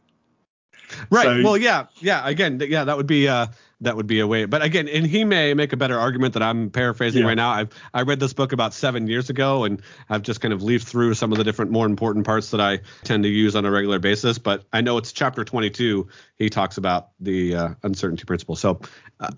Right. 1.10 1.24
So, 1.24 1.42
well, 1.42 1.56
yeah, 1.56 1.86
yeah. 2.00 2.26
Again, 2.26 2.60
yeah, 2.66 2.84
that 2.84 2.96
would 2.96 3.06
be 3.06 3.28
uh, 3.28 3.46
that 3.80 3.96
would 3.96 4.06
be 4.06 4.20
a 4.20 4.26
way. 4.26 4.44
But 4.44 4.62
again, 4.62 4.88
and 4.88 5.06
he 5.06 5.24
may 5.24 5.54
make 5.54 5.72
a 5.72 5.76
better 5.76 5.98
argument 5.98 6.34
that 6.34 6.42
I'm 6.42 6.70
paraphrasing 6.70 7.22
yeah. 7.22 7.28
right 7.28 7.34
now. 7.34 7.50
I've 7.50 7.70
I 7.92 8.02
read 8.02 8.20
this 8.20 8.32
book 8.32 8.52
about 8.52 8.74
seven 8.74 9.06
years 9.06 9.30
ago, 9.30 9.64
and 9.64 9.82
I've 10.08 10.22
just 10.22 10.40
kind 10.40 10.54
of 10.54 10.62
leafed 10.62 10.88
through 10.88 11.14
some 11.14 11.32
of 11.32 11.38
the 11.38 11.44
different 11.44 11.70
more 11.70 11.86
important 11.86 12.26
parts 12.26 12.50
that 12.50 12.60
I 12.60 12.80
tend 13.04 13.24
to 13.24 13.28
use 13.28 13.56
on 13.56 13.64
a 13.64 13.70
regular 13.70 13.98
basis. 13.98 14.38
But 14.38 14.64
I 14.72 14.80
know 14.80 14.98
it's 14.98 15.12
chapter 15.12 15.44
22. 15.44 16.08
He 16.38 16.48
talks 16.48 16.78
about 16.78 17.10
the 17.20 17.54
uh, 17.54 17.68
uncertainty 17.82 18.24
principle. 18.24 18.56
So 18.56 18.80
uh, 19.20 19.30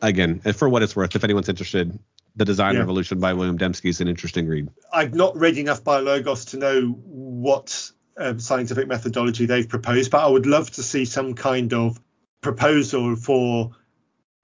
again, 0.00 0.40
for 0.40 0.68
what 0.68 0.82
it's 0.82 0.96
worth, 0.96 1.14
if 1.14 1.24
anyone's 1.24 1.48
interested, 1.48 1.98
the 2.36 2.44
Design 2.44 2.74
yeah. 2.74 2.80
Revolution 2.80 3.20
by 3.20 3.32
William 3.34 3.58
Dembski 3.58 3.90
is 3.90 4.00
an 4.00 4.08
interesting 4.08 4.46
read. 4.46 4.68
I've 4.92 5.14
not 5.14 5.36
read 5.36 5.56
enough 5.56 5.84
by 5.84 6.00
Logos 6.00 6.46
to 6.46 6.56
know 6.56 6.90
what 7.04 7.90
um, 8.16 8.38
scientific 8.40 8.88
methodology 8.88 9.46
they've 9.46 9.68
proposed, 9.68 10.10
but 10.10 10.24
I 10.24 10.28
would 10.28 10.46
love 10.46 10.70
to 10.72 10.82
see 10.82 11.04
some 11.04 11.34
kind 11.34 11.72
of 11.72 12.00
proposal 12.40 13.16
for 13.16 13.72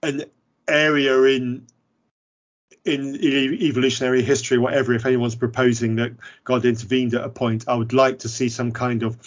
an 0.03 0.25
area 0.67 1.21
in 1.23 1.67
in 2.83 3.15
evolutionary 3.15 4.23
history, 4.23 4.57
whatever. 4.57 4.93
If 4.93 5.05
anyone's 5.05 5.35
proposing 5.35 5.97
that 5.97 6.13
God 6.43 6.65
intervened 6.65 7.13
at 7.13 7.23
a 7.23 7.29
point, 7.29 7.65
I 7.67 7.75
would 7.75 7.93
like 7.93 8.19
to 8.19 8.29
see 8.29 8.49
some 8.49 8.71
kind 8.71 9.03
of 9.03 9.17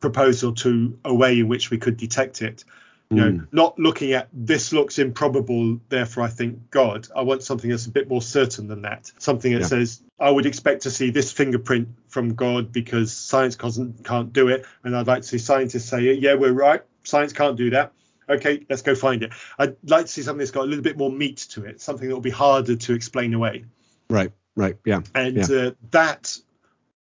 proposal 0.00 0.52
to 0.54 0.98
a 1.04 1.14
way 1.14 1.38
in 1.38 1.48
which 1.48 1.70
we 1.70 1.78
could 1.78 1.96
detect 1.96 2.42
it. 2.42 2.64
You 3.10 3.16
know, 3.16 3.30
mm. 3.32 3.48
not 3.52 3.78
looking 3.78 4.12
at 4.12 4.28
this 4.32 4.72
looks 4.72 4.98
improbable, 4.98 5.78
therefore 5.88 6.24
I 6.24 6.28
think 6.28 6.70
God. 6.70 7.06
I 7.14 7.22
want 7.22 7.42
something 7.42 7.70
that's 7.70 7.86
a 7.86 7.90
bit 7.90 8.08
more 8.08 8.22
certain 8.22 8.66
than 8.66 8.82
that. 8.82 9.12
Something 9.18 9.52
that 9.52 9.60
yeah. 9.60 9.66
says 9.66 10.02
I 10.18 10.30
would 10.30 10.46
expect 10.46 10.82
to 10.82 10.90
see 10.90 11.10
this 11.10 11.30
fingerprint 11.30 11.88
from 12.08 12.34
God 12.34 12.72
because 12.72 13.12
science 13.12 13.56
can't 13.56 14.02
can't 14.04 14.32
do 14.32 14.48
it, 14.48 14.64
and 14.82 14.96
I'd 14.96 15.06
like 15.06 15.22
to 15.22 15.28
see 15.28 15.38
scientists 15.38 15.84
say, 15.84 16.14
yeah, 16.14 16.34
we're 16.34 16.52
right, 16.52 16.82
science 17.04 17.32
can't 17.32 17.56
do 17.56 17.70
that. 17.70 17.92
Okay, 18.28 18.64
let's 18.70 18.82
go 18.82 18.94
find 18.94 19.22
it. 19.22 19.32
I'd 19.58 19.76
like 19.84 20.06
to 20.06 20.12
see 20.12 20.22
something 20.22 20.38
that's 20.38 20.50
got 20.50 20.64
a 20.64 20.66
little 20.66 20.82
bit 20.82 20.96
more 20.96 21.12
meat 21.12 21.46
to 21.50 21.64
it, 21.64 21.80
something 21.80 22.08
that 22.08 22.14
will 22.14 22.22
be 22.22 22.30
harder 22.30 22.74
to 22.74 22.94
explain 22.94 23.34
away. 23.34 23.66
Right, 24.08 24.32
right, 24.56 24.76
yeah. 24.84 25.02
And 25.14 25.36
yeah. 25.36 25.56
Uh, 25.56 25.70
that 25.90 26.36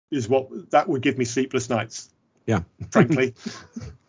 is 0.09 0.29
what 0.29 0.71
that 0.71 0.87
would 0.87 1.01
give 1.01 1.17
me 1.17 1.25
sleepless 1.25 1.69
nights. 1.69 2.09
Yeah, 2.45 2.61
frankly. 2.91 3.35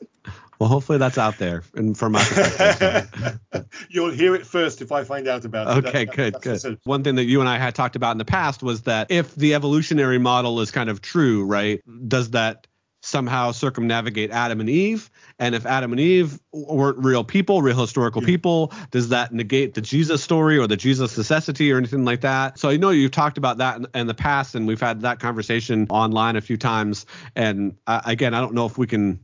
Well, 0.62 0.68
hopefully 0.68 0.98
that's 0.98 1.18
out 1.18 1.38
there, 1.38 1.64
and 1.74 1.98
from 1.98 2.12
my 2.12 2.22
perspective, 2.22 3.40
you'll 3.88 4.12
hear 4.12 4.36
it 4.36 4.46
first 4.46 4.80
if 4.80 4.92
I 4.92 5.02
find 5.02 5.26
out 5.26 5.44
about 5.44 5.76
it. 5.76 5.86
Okay, 5.88 6.04
that, 6.04 6.14
good, 6.14 6.34
good. 6.40 6.78
One 6.84 7.02
thing 7.02 7.16
that 7.16 7.24
you 7.24 7.40
and 7.40 7.48
I 7.48 7.58
had 7.58 7.74
talked 7.74 7.96
about 7.96 8.12
in 8.12 8.18
the 8.18 8.24
past 8.24 8.62
was 8.62 8.82
that 8.82 9.10
if 9.10 9.34
the 9.34 9.54
evolutionary 9.54 10.18
model 10.18 10.60
is 10.60 10.70
kind 10.70 10.88
of 10.88 11.00
true, 11.00 11.44
right, 11.44 11.82
does 12.06 12.30
that 12.30 12.68
somehow 13.00 13.50
circumnavigate 13.50 14.30
Adam 14.30 14.60
and 14.60 14.70
Eve? 14.70 15.10
And 15.40 15.56
if 15.56 15.66
Adam 15.66 15.90
and 15.90 16.00
Eve 16.00 16.38
weren't 16.52 16.98
real 16.98 17.24
people, 17.24 17.60
real 17.60 17.80
historical 17.80 18.22
yeah. 18.22 18.26
people, 18.26 18.72
does 18.92 19.08
that 19.08 19.32
negate 19.32 19.74
the 19.74 19.80
Jesus 19.80 20.22
story 20.22 20.58
or 20.58 20.68
the 20.68 20.76
Jesus 20.76 21.18
necessity 21.18 21.72
or 21.72 21.76
anything 21.76 22.04
like 22.04 22.20
that? 22.20 22.56
So 22.60 22.68
I 22.68 22.76
know 22.76 22.90
you've 22.90 23.10
talked 23.10 23.36
about 23.36 23.58
that 23.58 23.78
in, 23.78 23.86
in 23.94 24.06
the 24.06 24.14
past, 24.14 24.54
and 24.54 24.68
we've 24.68 24.80
had 24.80 25.00
that 25.00 25.18
conversation 25.18 25.88
online 25.90 26.36
a 26.36 26.40
few 26.40 26.56
times. 26.56 27.04
And 27.34 27.78
uh, 27.88 28.02
again, 28.04 28.32
I 28.32 28.40
don't 28.40 28.54
know 28.54 28.66
if 28.66 28.78
we 28.78 28.86
can 28.86 29.18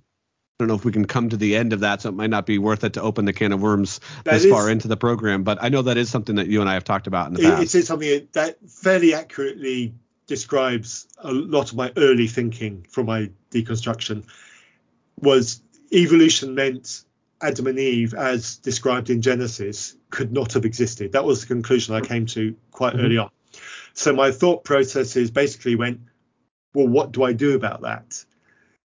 I 0.59 0.65
don't 0.65 0.71
know 0.71 0.75
if 0.75 0.85
we 0.85 0.91
can 0.91 1.05
come 1.05 1.29
to 1.29 1.37
the 1.37 1.55
end 1.55 1.73
of 1.73 1.81
that, 1.81 2.03
so 2.03 2.09
it 2.09 2.17
might 2.17 2.31
not 2.31 2.45
be 2.45 2.59
worth 2.59 2.83
it 2.83 2.95
to 2.95 3.03
open 3.03 3.27
the 3.27 3.33
can 3.33 3.53
of 3.53 3.63
worms 3.63 4.01
that 4.25 4.33
this 4.33 4.45
is, 4.45 4.51
far 4.51 4.69
into 4.69 4.89
the 4.89 4.97
program. 4.97 5.45
But 5.45 5.59
I 5.63 5.69
know 5.69 5.83
that 5.83 5.97
is 5.97 6.11
something 6.11 6.35
that 6.35 6.49
you 6.49 6.61
and 6.61 6.69
I 6.69 6.75
have 6.75 6.83
talked 6.83 7.07
about 7.07 7.29
in 7.29 7.35
the 7.35 7.43
past. 7.43 7.63
It 7.63 7.79
is 7.79 7.87
something 7.87 8.27
that 8.33 8.59
fairly 8.69 9.15
accurately 9.15 9.95
describes 10.27 11.07
a 11.19 11.33
lot 11.33 11.71
of 11.71 11.77
my 11.77 11.93
early 11.97 12.27
thinking 12.27 12.85
from 12.91 13.07
my 13.07 13.31
deconstruction. 13.53 14.25
Was 15.21 15.63
evolution 15.93 16.57
meant 16.57 17.05
Adam 17.41 17.69
and 17.69 17.79
Eve, 17.79 18.15
as 18.15 18.57
described 18.57 19.11
in 19.11 19.23
Genesis, 19.23 19.95
could 20.11 20.33
not 20.33 20.55
have 20.55 20.65
existed. 20.65 21.13
That 21.13 21.25
was 21.25 21.41
the 21.41 21.47
conclusion 21.47 21.95
I 21.95 22.01
came 22.01 22.27
to 22.27 22.57
quite 22.73 22.95
mm-hmm. 22.95 23.05
early 23.05 23.19
on. 23.19 23.31
So 23.95 24.13
my 24.13 24.33
thought 24.33 24.65
processes 24.65 25.31
basically 25.31 25.77
went, 25.77 26.01
well, 26.75 26.89
what 26.89 27.13
do 27.13 27.23
I 27.23 27.33
do 27.33 27.55
about 27.55 27.83
that? 27.83 28.25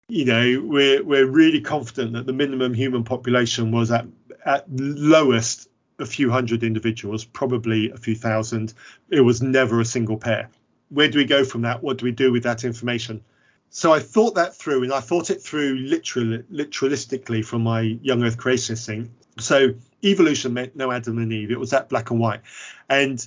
You 0.09 0.25
know, 0.25 0.61
we're 0.65 1.03
we're 1.03 1.25
really 1.25 1.61
confident 1.61 2.13
that 2.13 2.25
the 2.25 2.33
minimum 2.33 2.73
human 2.73 3.03
population 3.03 3.71
was 3.71 3.89
at 3.89 4.05
at 4.45 4.65
lowest 4.69 5.69
a 5.99 6.05
few 6.05 6.29
hundred 6.29 6.63
individuals, 6.63 7.23
probably 7.23 7.89
a 7.91 7.97
few 7.97 8.15
thousand. 8.15 8.73
It 9.09 9.21
was 9.21 9.41
never 9.41 9.79
a 9.79 9.85
single 9.85 10.17
pair. 10.17 10.49
Where 10.89 11.07
do 11.07 11.17
we 11.17 11.25
go 11.25 11.45
from 11.45 11.61
that? 11.61 11.81
What 11.81 11.97
do 11.97 12.05
we 12.05 12.11
do 12.11 12.31
with 12.31 12.43
that 12.43 12.63
information? 12.63 13.23
So 13.69 13.91
I 13.93 13.99
thought 13.99 14.35
that 14.35 14.55
through, 14.55 14.83
and 14.83 14.93
I 14.93 14.99
thought 14.99 15.31
it 15.31 15.41
through 15.41 15.77
literally, 15.77 16.39
literalistically 16.51 17.43
from 17.43 17.63
my 17.63 17.81
young 17.81 18.23
Earth 18.23 18.37
creationist 18.37 18.85
thing. 18.85 19.09
So 19.39 19.73
evolution 20.03 20.53
meant 20.53 20.75
no 20.75 20.91
Adam 20.91 21.17
and 21.17 21.33
Eve. 21.33 21.49
It 21.49 21.59
was 21.59 21.71
that 21.71 21.89
black 21.89 22.11
and 22.11 22.19
white, 22.19 22.41
and 22.89 23.25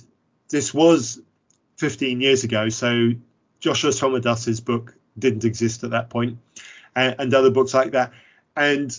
this 0.49 0.73
was 0.73 1.19
15 1.77 2.21
years 2.21 2.43
ago. 2.43 2.69
So 2.69 3.11
Joshua 3.59 3.91
Swamidass's 3.91 4.61
book 4.61 4.95
didn't 5.19 5.43
exist 5.43 5.83
at 5.83 5.89
that 5.89 6.09
point 6.09 6.37
and, 6.97 7.15
and 7.19 7.33
other 7.33 7.51
books 7.51 7.73
like 7.73 7.91
that. 7.91 8.11
And 8.55 8.97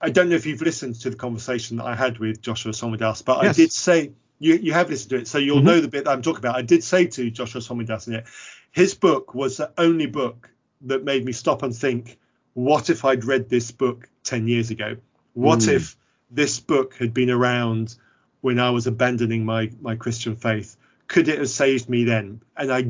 I 0.00 0.10
don't 0.10 0.30
know 0.30 0.36
if 0.36 0.46
you've 0.46 0.62
listened 0.62 0.96
to 1.02 1.10
the 1.10 1.16
conversation 1.16 1.76
that 1.76 1.84
I 1.84 1.94
had 1.94 2.18
with 2.18 2.40
Joshua 2.40 2.72
Swamidass, 2.72 3.24
but 3.24 3.42
yes. 3.42 3.54
I 3.54 3.62
did 3.62 3.72
say 3.72 4.12
you 4.38 4.54
you 4.54 4.72
have 4.72 4.88
listened 4.88 5.10
to 5.10 5.16
it, 5.18 5.28
so 5.28 5.38
you'll 5.38 5.58
mm-hmm. 5.58 5.66
know 5.66 5.80
the 5.80 5.88
bit 5.88 6.04
that 6.04 6.10
I'm 6.10 6.22
talking 6.22 6.38
about. 6.38 6.56
I 6.56 6.62
did 6.62 6.82
say 6.82 7.06
to 7.06 7.30
Joshua 7.30 7.60
Swamidass 7.60 8.08
in 8.08 8.14
it, 8.14 8.24
his 8.72 8.94
book 8.94 9.34
was 9.34 9.58
the 9.58 9.70
only 9.76 10.06
book 10.06 10.50
that 10.82 11.04
made 11.04 11.24
me 11.24 11.32
stop 11.32 11.62
and 11.62 11.76
think, 11.76 12.18
what 12.54 12.88
if 12.88 13.04
I'd 13.04 13.24
read 13.24 13.50
this 13.50 13.70
book 13.70 14.08
10 14.24 14.48
years 14.48 14.70
ago? 14.70 14.96
What 15.34 15.60
mm. 15.60 15.74
if 15.74 15.96
this 16.30 16.58
book 16.58 16.94
had 16.94 17.12
been 17.12 17.30
around 17.30 17.94
when 18.40 18.58
I 18.58 18.70
was 18.70 18.86
abandoning 18.86 19.44
my 19.44 19.70
my 19.82 19.96
Christian 19.96 20.36
faith? 20.36 20.76
Could 21.06 21.28
it 21.28 21.38
have 21.38 21.50
saved 21.50 21.90
me 21.90 22.04
then? 22.04 22.40
And 22.56 22.72
I 22.72 22.86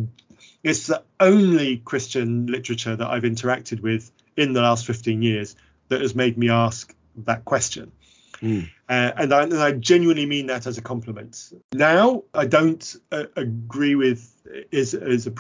it's 0.63 0.87
the 0.87 1.03
only 1.19 1.79
Christian 1.79 2.47
literature 2.47 2.95
that 2.95 3.11
I've 3.11 3.25
interacted 3.25 3.81
with 3.81 4.13
in 4.41 4.53
the 4.53 4.63
last 4.63 4.87
15 4.87 5.23
years 5.23 5.55
that 5.89 6.01
has 6.01 6.15
made 6.15 6.39
me 6.39 6.49
ask 6.51 6.95
that 7.17 7.45
question. 7.45 7.93
Mm. 8.41 8.71
Uh, 8.89 9.13
and, 9.17 9.35
I, 9.35 9.43
and, 9.43 9.55
I, 9.55 9.73
genuinely 9.73 10.25
mean 10.25 10.47
that 10.47 10.67
as 10.67 10.79
a 10.79 10.83
compliment. 10.83 11.53
Now, 11.75 12.25
I 12.33 12.47
don't 12.47 12.97
uh, 13.13 13.25
agree 13.37 13.95
with 13.95 14.35
is 14.73 14.95
is 14.95 15.27
a 15.27 15.33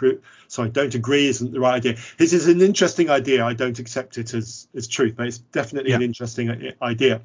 sorry, 0.48 0.68
don't 0.68 0.94
agree 0.94 1.26
isn't 1.28 1.50
the 1.50 1.60
right 1.60 1.76
idea. 1.76 1.96
This 2.18 2.34
is 2.34 2.46
an 2.46 2.60
interesting 2.60 3.08
idea. 3.08 3.42
I 3.44 3.54
don't 3.54 3.78
accept 3.78 4.18
it 4.18 4.34
as 4.34 4.68
as 4.74 4.86
truth, 4.86 5.14
but 5.16 5.26
it's 5.26 5.38
definitely 5.38 5.90
yeah. 5.90 5.96
an 5.96 6.02
interesting 6.02 6.74
idea. 6.82 7.22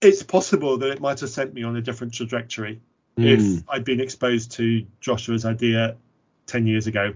It's 0.00 0.22
possible 0.22 0.78
that 0.78 0.90
it 0.90 1.00
might 1.00 1.20
have 1.20 1.28
sent 1.28 1.52
me 1.52 1.64
on 1.64 1.76
a 1.76 1.82
different 1.82 2.14
trajectory 2.14 2.80
mm. 3.18 3.26
if 3.26 3.62
I'd 3.68 3.84
been 3.84 4.00
exposed 4.00 4.52
to 4.52 4.86
Joshua's 5.00 5.44
idea 5.44 5.96
10 6.46 6.66
years 6.66 6.86
ago. 6.86 7.12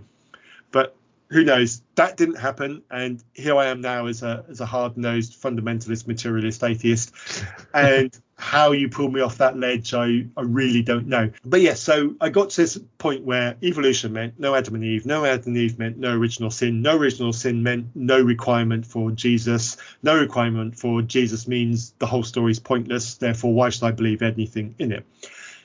But 0.70 0.94
who 1.35 1.43
knows? 1.43 1.82
That 1.97 2.16
didn't 2.16 2.36
happen, 2.36 2.82
and 2.93 3.20
here 3.32 3.56
I 3.56 3.66
am 3.66 3.81
now 3.81 4.06
as 4.06 4.23
a 4.23 4.44
as 4.48 4.61
a 4.61 4.66
hard 4.66 4.97
nosed 4.97 5.43
fundamentalist 5.43 6.06
materialist 6.06 6.62
atheist. 6.62 7.12
And 7.74 8.16
how 8.39 8.70
you 8.70 8.89
pulled 8.89 9.12
me 9.12 9.20
off 9.20 9.39
that 9.39 9.59
ledge, 9.59 9.94
I 9.94 10.27
I 10.36 10.43
really 10.43 10.82
don't 10.82 11.09
know. 11.09 11.32
But 11.44 11.61
yes, 11.61 11.89
yeah, 11.89 11.94
so 11.94 12.15
I 12.20 12.28
got 12.28 12.51
to 12.51 12.61
this 12.61 12.78
point 12.98 13.24
where 13.24 13.56
evolution 13.65 14.12
meant 14.12 14.39
no 14.39 14.55
Adam 14.55 14.77
and 14.77 14.85
Eve, 14.85 15.06
no 15.06 15.24
Adam 15.24 15.48
and 15.48 15.56
Eve 15.56 15.77
meant 15.77 15.98
no 15.98 16.16
original 16.16 16.52
sin, 16.52 16.82
no 16.82 16.97
original 16.97 17.32
sin 17.32 17.65
meant 17.65 17.86
no 17.97 18.20
requirement 18.20 18.86
for 18.86 19.11
Jesus, 19.11 19.77
no 20.05 20.16
requirement 20.16 20.78
for 20.78 21.02
Jesus 21.02 21.48
means 21.48 21.94
the 21.98 22.06
whole 22.06 22.23
story 22.23 22.52
is 22.52 22.61
pointless. 22.61 23.16
Therefore, 23.16 23.52
why 23.52 23.70
should 23.70 23.82
I 23.82 23.90
believe 23.90 24.23
anything 24.23 24.77
in 24.78 24.93
it? 24.93 25.05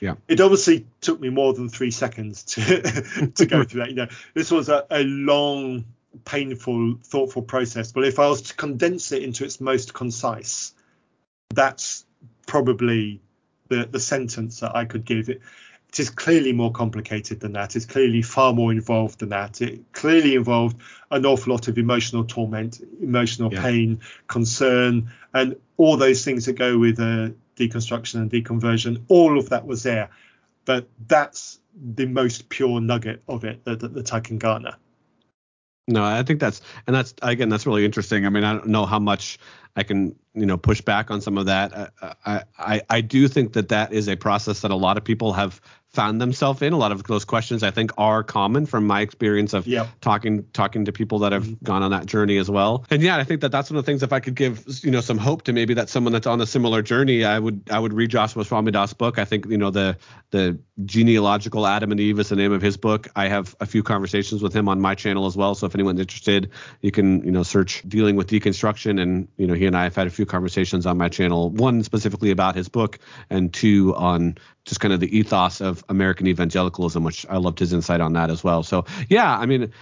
Yeah. 0.00 0.14
It 0.28 0.40
obviously 0.40 0.86
took 1.00 1.20
me 1.20 1.28
more 1.28 1.52
than 1.52 1.68
three 1.68 1.90
seconds 1.90 2.42
to 2.44 3.30
to 3.34 3.46
go 3.46 3.62
through 3.64 3.82
that. 3.82 3.90
You 3.90 3.96
know, 3.96 4.08
this 4.34 4.50
was 4.50 4.68
a, 4.68 4.86
a 4.90 5.04
long, 5.04 5.84
painful, 6.24 6.96
thoughtful 7.04 7.42
process. 7.42 7.92
But 7.92 8.04
if 8.04 8.18
I 8.18 8.28
was 8.28 8.42
to 8.42 8.54
condense 8.54 9.12
it 9.12 9.22
into 9.22 9.44
its 9.44 9.60
most 9.60 9.94
concise, 9.94 10.72
that's 11.54 12.06
probably 12.46 13.20
the 13.68 13.86
the 13.90 14.00
sentence 14.00 14.60
that 14.60 14.74
I 14.74 14.86
could 14.86 15.04
give 15.04 15.28
it. 15.28 15.42
it 15.90 16.00
is 16.00 16.08
clearly 16.08 16.52
more 16.52 16.72
complicated 16.72 17.40
than 17.40 17.52
that. 17.52 17.76
It's 17.76 17.86
clearly 17.86 18.22
far 18.22 18.54
more 18.54 18.72
involved 18.72 19.20
than 19.20 19.28
that. 19.28 19.60
It 19.60 19.92
clearly 19.92 20.34
involved 20.34 20.78
an 21.10 21.26
awful 21.26 21.52
lot 21.52 21.68
of 21.68 21.76
emotional 21.76 22.24
torment, 22.24 22.80
emotional 23.02 23.52
yeah. 23.52 23.62
pain, 23.62 24.00
concern, 24.28 25.10
and 25.34 25.56
all 25.76 25.98
those 25.98 26.24
things 26.24 26.46
that 26.46 26.54
go 26.54 26.78
with 26.78 26.98
uh, 26.98 27.30
deconstruction 27.60 28.14
and 28.16 28.30
deconversion. 28.30 29.02
All 29.08 29.38
of 29.38 29.50
that 29.50 29.66
was 29.66 29.82
there, 29.82 30.08
but 30.64 30.88
that's 31.06 31.60
the 31.94 32.06
most 32.06 32.48
pure 32.48 32.80
nugget 32.80 33.22
of 33.28 33.44
it 33.44 33.64
that 33.64 34.12
I 34.12 34.20
can 34.20 34.38
garner. 34.38 34.76
No, 35.90 36.04
I 36.04 36.22
think 36.22 36.40
that's 36.40 36.60
and 36.86 36.94
that's 36.94 37.14
again 37.22 37.48
that's 37.48 37.66
really 37.66 37.84
interesting. 37.84 38.24
I 38.24 38.28
mean, 38.28 38.44
I 38.44 38.52
don't 38.52 38.68
know 38.68 38.86
how 38.86 38.98
much 38.98 39.38
I 39.76 39.82
can 39.82 40.14
you 40.34 40.46
know 40.46 40.56
push 40.56 40.80
back 40.80 41.10
on 41.10 41.20
some 41.20 41.36
of 41.36 41.46
that. 41.46 41.92
I 42.24 42.44
I 42.58 42.82
I 42.88 43.00
do 43.00 43.26
think 43.26 43.54
that 43.54 43.68
that 43.70 43.92
is 43.92 44.08
a 44.08 44.16
process 44.16 44.60
that 44.60 44.70
a 44.70 44.76
lot 44.76 44.96
of 44.96 45.04
people 45.04 45.32
have 45.32 45.60
found 45.90 46.20
themselves 46.20 46.62
in. 46.62 46.72
A 46.72 46.76
lot 46.76 46.92
of 46.92 47.02
those 47.04 47.24
questions 47.24 47.62
I 47.62 47.70
think 47.70 47.90
are 47.98 48.22
common 48.22 48.66
from 48.66 48.86
my 48.86 49.00
experience 49.00 49.52
of 49.52 49.66
yep. 49.66 49.88
talking 50.00 50.44
talking 50.52 50.84
to 50.84 50.92
people 50.92 51.18
that 51.20 51.32
have 51.32 51.44
mm-hmm. 51.44 51.64
gone 51.64 51.82
on 51.82 51.90
that 51.90 52.06
journey 52.06 52.38
as 52.38 52.48
well. 52.48 52.84
And 52.90 53.02
yeah, 53.02 53.16
I 53.16 53.24
think 53.24 53.40
that 53.40 53.50
that's 53.50 53.70
one 53.70 53.78
of 53.78 53.84
the 53.84 53.90
things. 53.90 54.02
If 54.02 54.12
I 54.12 54.20
could 54.20 54.36
give 54.36 54.64
you 54.82 54.90
know 54.90 55.00
some 55.00 55.18
hope 55.18 55.42
to 55.42 55.52
maybe 55.52 55.74
that 55.74 55.88
someone 55.88 56.12
that's 56.12 56.26
on 56.26 56.40
a 56.40 56.46
similar 56.46 56.82
journey, 56.82 57.24
I 57.24 57.38
would 57.38 57.68
I 57.70 57.78
would 57.78 57.92
read 57.92 58.10
Joshua 58.10 58.44
Swamidass 58.44 58.96
book. 58.96 59.18
I 59.18 59.24
think 59.24 59.46
you 59.46 59.58
know 59.58 59.70
the 59.70 59.96
the 60.30 60.58
genealogical 60.84 61.66
Adam 61.66 61.90
and 61.90 62.00
Eve 62.00 62.20
is 62.20 62.28
the 62.28 62.36
name 62.36 62.52
of 62.52 62.62
his 62.62 62.76
book. 62.76 63.08
I 63.16 63.28
have 63.28 63.56
a 63.60 63.66
few 63.66 63.82
conversations 63.82 64.42
with 64.42 64.54
him 64.54 64.68
on 64.68 64.80
my 64.80 64.94
channel 64.94 65.26
as 65.26 65.36
well. 65.36 65.56
So 65.56 65.66
if 65.66 65.74
anyone's 65.74 66.00
interested, 66.00 66.50
you 66.82 66.92
can 66.92 67.24
you 67.24 67.32
know 67.32 67.42
search 67.42 67.82
dealing 67.88 68.14
with 68.14 68.28
deconstruction, 68.28 69.00
and 69.00 69.26
you 69.36 69.46
know 69.46 69.54
he 69.54 69.66
and 69.66 69.76
I 69.76 69.84
have 69.84 69.96
had 69.96 70.06
a 70.06 70.10
few 70.10 70.24
conversations 70.24 70.86
on 70.86 70.96
my 70.96 71.08
channel. 71.08 71.50
One 71.50 71.82
specifically 71.82 72.30
about 72.30 72.54
his 72.54 72.68
book, 72.68 73.00
and 73.28 73.52
two 73.52 73.94
on 73.96 74.36
just 74.70 74.80
kind 74.80 74.94
of 74.94 75.00
the 75.00 75.18
ethos 75.18 75.60
of 75.60 75.84
American 75.88 76.28
evangelicalism, 76.28 77.02
which 77.02 77.26
I 77.28 77.38
loved 77.38 77.58
his 77.58 77.72
insight 77.72 78.00
on 78.00 78.12
that 78.12 78.30
as 78.30 78.44
well. 78.44 78.62
So 78.62 78.86
yeah, 79.08 79.36
I 79.36 79.44
mean, 79.44 79.72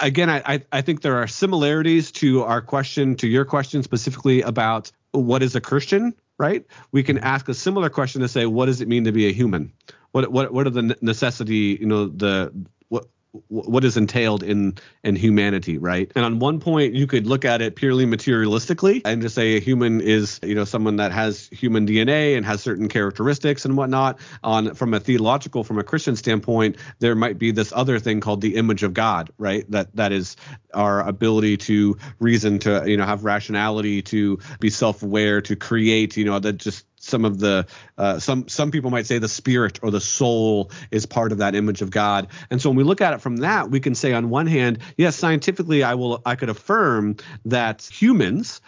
again, 0.00 0.28
I 0.30 0.62
I 0.70 0.82
think 0.82 1.00
there 1.00 1.16
are 1.16 1.26
similarities 1.26 2.12
to 2.12 2.42
our 2.44 2.60
question, 2.60 3.16
to 3.16 3.26
your 3.26 3.46
question 3.46 3.82
specifically 3.82 4.42
about 4.42 4.92
what 5.12 5.42
is 5.42 5.56
a 5.56 5.62
Christian, 5.62 6.14
right? 6.38 6.64
We 6.92 7.02
can 7.02 7.18
ask 7.18 7.48
a 7.48 7.54
similar 7.54 7.88
question 7.88 8.20
to 8.20 8.28
say, 8.28 8.44
what 8.44 8.66
does 8.66 8.82
it 8.82 8.88
mean 8.88 9.04
to 9.04 9.12
be 9.12 9.26
a 9.28 9.32
human? 9.32 9.72
What 10.12 10.30
what 10.30 10.52
what 10.52 10.66
are 10.66 10.70
the 10.70 10.94
necessity, 11.00 11.78
you 11.80 11.86
know, 11.86 12.06
the 12.06 12.52
what 13.48 13.84
is 13.84 13.96
entailed 13.96 14.42
in 14.42 14.76
in 15.04 15.16
humanity 15.16 15.78
right? 15.78 16.10
And 16.16 16.24
on 16.24 16.38
one 16.38 16.60
point 16.60 16.94
you 16.94 17.06
could 17.06 17.26
look 17.26 17.44
at 17.44 17.60
it 17.60 17.76
purely 17.76 18.06
materialistically 18.06 19.02
and 19.04 19.22
just 19.22 19.34
say 19.34 19.56
a 19.56 19.60
human 19.60 20.00
is 20.00 20.40
you 20.42 20.54
know 20.54 20.64
someone 20.64 20.96
that 20.96 21.12
has 21.12 21.48
human 21.48 21.86
dna 21.86 22.36
and 22.36 22.46
has 22.46 22.62
certain 22.62 22.88
characteristics 22.88 23.64
and 23.64 23.76
whatnot. 23.76 24.18
On 24.42 24.74
from 24.74 24.94
a 24.94 25.00
theological 25.00 25.64
from 25.64 25.78
a 25.78 25.84
christian 25.84 26.16
standpoint 26.16 26.76
there 26.98 27.14
might 27.14 27.38
be 27.38 27.50
this 27.50 27.72
other 27.72 27.98
thing 27.98 28.20
called 28.20 28.40
the 28.40 28.56
image 28.56 28.82
of 28.82 28.94
god 28.94 29.30
right? 29.38 29.70
That 29.70 29.94
that 29.96 30.12
is 30.12 30.36
our 30.74 31.06
ability 31.06 31.56
to 31.56 31.96
reason 32.18 32.58
to 32.58 32.84
you 32.86 32.96
know 32.96 33.04
have 33.04 33.24
rationality 33.24 34.02
to 34.02 34.38
be 34.60 34.70
self-aware 34.70 35.40
to 35.40 35.56
create 35.56 36.16
you 36.16 36.24
know 36.24 36.38
that 36.38 36.54
just 36.54 36.84
some 37.00 37.24
of 37.24 37.38
the 37.38 37.66
uh, 37.96 38.18
some 38.18 38.48
some 38.48 38.70
people 38.70 38.90
might 38.90 39.06
say 39.06 39.18
the 39.18 39.28
spirit 39.28 39.78
or 39.82 39.90
the 39.90 40.00
soul 40.00 40.70
is 40.90 41.06
part 41.06 41.32
of 41.32 41.38
that 41.38 41.54
image 41.54 41.82
of 41.82 41.90
God. 41.90 42.28
And 42.50 42.60
so 42.60 42.70
when 42.70 42.76
we 42.76 42.84
look 42.84 43.00
at 43.00 43.14
it 43.14 43.20
from 43.20 43.38
that, 43.38 43.70
we 43.70 43.80
can 43.80 43.94
say 43.94 44.12
on 44.12 44.30
one 44.30 44.46
hand, 44.46 44.78
yes, 44.96 45.16
scientifically, 45.16 45.82
I 45.82 45.94
will 45.94 46.20
I 46.26 46.36
could 46.36 46.48
affirm 46.48 47.16
that 47.46 47.82
humans 47.82 48.60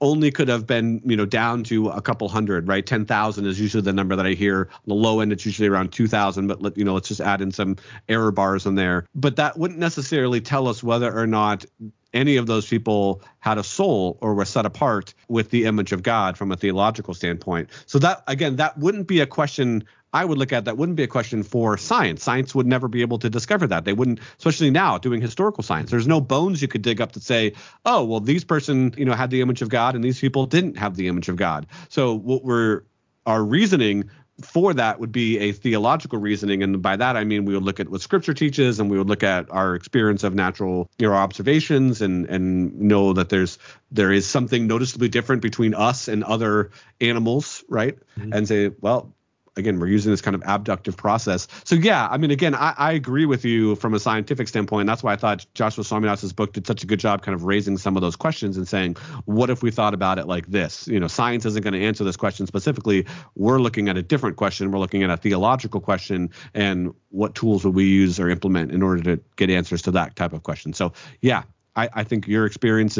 only 0.00 0.30
could 0.30 0.48
have 0.48 0.66
been, 0.66 1.00
you 1.04 1.16
know, 1.16 1.24
down 1.24 1.64
to 1.64 1.88
a 1.88 2.02
couple 2.02 2.28
hundred, 2.28 2.68
right? 2.68 2.84
10,000 2.84 3.46
is 3.46 3.60
usually 3.60 3.82
the 3.82 3.92
number 3.92 4.14
that 4.16 4.26
I 4.26 4.32
hear. 4.32 4.68
On 4.72 4.88
the 4.88 4.94
low 4.94 5.20
end, 5.20 5.32
it's 5.32 5.46
usually 5.46 5.68
around 5.68 5.92
2,000, 5.92 6.46
but 6.46 6.60
let, 6.62 6.76
you 6.76 6.84
know, 6.84 6.94
let's 6.94 7.08
just 7.08 7.20
add 7.20 7.40
in 7.40 7.50
some 7.50 7.76
error 8.08 8.30
bars 8.30 8.66
in 8.66 8.74
there. 8.74 9.06
But 9.14 9.36
that 9.36 9.58
wouldn't 9.58 9.80
necessarily 9.80 10.40
tell 10.40 10.68
us 10.68 10.82
whether 10.82 11.16
or 11.16 11.26
not 11.26 11.64
any 12.12 12.36
of 12.36 12.46
those 12.46 12.66
people 12.66 13.22
had 13.40 13.58
a 13.58 13.64
soul 13.64 14.18
or 14.20 14.34
were 14.34 14.44
set 14.44 14.66
apart 14.66 15.14
with 15.28 15.50
the 15.50 15.66
image 15.66 15.92
of 15.92 16.02
God 16.02 16.36
from 16.36 16.50
a 16.50 16.56
theological 16.56 17.14
standpoint. 17.14 17.68
So 17.86 17.98
that 17.98 18.22
again, 18.26 18.56
that 18.56 18.78
wouldn't 18.78 19.06
be 19.06 19.20
a 19.20 19.26
question 19.26 19.84
I 20.12 20.24
would 20.24 20.38
look 20.38 20.52
at 20.52 20.64
that 20.64 20.76
wouldn't 20.76 20.96
be 20.96 21.02
a 21.02 21.08
question 21.08 21.42
for 21.42 21.76
science. 21.76 22.22
Science 22.22 22.54
would 22.54 22.66
never 22.66 22.88
be 22.88 23.02
able 23.02 23.18
to 23.18 23.28
discover 23.28 23.66
that. 23.66 23.84
They 23.84 23.92
wouldn't, 23.92 24.20
especially 24.38 24.70
now 24.70 24.98
doing 24.98 25.20
historical 25.20 25.62
science. 25.62 25.90
There's 25.90 26.06
no 26.06 26.20
bones 26.20 26.62
you 26.62 26.68
could 26.68 26.82
dig 26.82 27.00
up 27.00 27.12
to 27.12 27.20
say, 27.20 27.52
oh, 27.84 28.04
well, 28.04 28.20
these 28.20 28.44
person, 28.44 28.94
you 28.96 29.04
know, 29.04 29.12
had 29.12 29.30
the 29.30 29.40
image 29.40 29.62
of 29.62 29.68
God 29.68 29.94
and 29.94 30.02
these 30.02 30.20
people 30.20 30.46
didn't 30.46 30.78
have 30.78 30.96
the 30.96 31.08
image 31.08 31.28
of 31.28 31.36
God. 31.36 31.66
So 31.88 32.14
what 32.14 32.44
we're 32.44 32.82
our 33.26 33.44
reasoning 33.44 34.08
for 34.42 34.74
that 34.74 35.00
would 35.00 35.12
be 35.12 35.38
a 35.38 35.52
theological 35.52 36.18
reasoning 36.18 36.62
and 36.62 36.82
by 36.82 36.94
that 36.94 37.16
i 37.16 37.24
mean 37.24 37.46
we 37.46 37.54
would 37.54 37.62
look 37.62 37.80
at 37.80 37.88
what 37.88 38.02
scripture 38.02 38.34
teaches 38.34 38.78
and 38.78 38.90
we 38.90 38.98
would 38.98 39.08
look 39.08 39.22
at 39.22 39.50
our 39.50 39.74
experience 39.74 40.24
of 40.24 40.34
natural 40.34 40.90
you 40.98 41.08
know 41.08 41.14
observations 41.14 42.02
and 42.02 42.26
and 42.26 42.78
know 42.78 43.14
that 43.14 43.30
there's 43.30 43.58
there 43.90 44.12
is 44.12 44.26
something 44.26 44.66
noticeably 44.66 45.08
different 45.08 45.40
between 45.40 45.74
us 45.74 46.06
and 46.06 46.22
other 46.22 46.70
animals 47.00 47.64
right 47.68 47.98
mm-hmm. 48.18 48.32
and 48.32 48.46
say 48.46 48.70
well 48.80 49.15
again, 49.56 49.78
we're 49.80 49.86
using 49.86 50.12
this 50.12 50.20
kind 50.20 50.34
of 50.34 50.42
abductive 50.46 50.96
process. 50.96 51.48
So 51.64 51.74
yeah, 51.74 52.08
I 52.10 52.18
mean, 52.18 52.30
again, 52.30 52.54
I, 52.54 52.74
I 52.76 52.92
agree 52.92 53.24
with 53.24 53.44
you 53.44 53.76
from 53.76 53.94
a 53.94 53.98
scientific 53.98 54.48
standpoint. 54.48 54.86
That's 54.86 55.02
why 55.02 55.12
I 55.12 55.16
thought 55.16 55.46
Joshua 55.54 55.84
Swamidass's 55.84 56.32
book 56.32 56.52
did 56.52 56.66
such 56.66 56.82
a 56.82 56.86
good 56.86 57.00
job 57.00 57.22
kind 57.22 57.34
of 57.34 57.44
raising 57.44 57.78
some 57.78 57.96
of 57.96 58.02
those 58.02 58.16
questions 58.16 58.56
and 58.56 58.68
saying, 58.68 58.96
what 59.24 59.50
if 59.50 59.62
we 59.62 59.70
thought 59.70 59.94
about 59.94 60.18
it 60.18 60.26
like 60.26 60.46
this? 60.48 60.86
You 60.86 61.00
know, 61.00 61.08
science 61.08 61.46
isn't 61.46 61.62
going 61.62 61.74
to 61.74 61.82
answer 61.82 62.04
this 62.04 62.16
question 62.16 62.46
specifically. 62.46 63.06
We're 63.34 63.58
looking 63.58 63.88
at 63.88 63.96
a 63.96 64.02
different 64.02 64.36
question. 64.36 64.70
We're 64.70 64.78
looking 64.78 65.02
at 65.02 65.10
a 65.10 65.16
theological 65.16 65.80
question 65.80 66.30
and 66.54 66.94
what 67.10 67.34
tools 67.34 67.64
would 67.64 67.74
we 67.74 67.84
use 67.84 68.20
or 68.20 68.28
implement 68.28 68.72
in 68.72 68.82
order 68.82 69.02
to 69.02 69.22
get 69.36 69.50
answers 69.50 69.82
to 69.82 69.90
that 69.92 70.16
type 70.16 70.32
of 70.32 70.42
question. 70.42 70.72
So 70.72 70.92
yeah, 71.22 71.44
I, 71.76 71.88
I 71.94 72.04
think 72.04 72.26
your 72.26 72.46
experience 72.46 72.98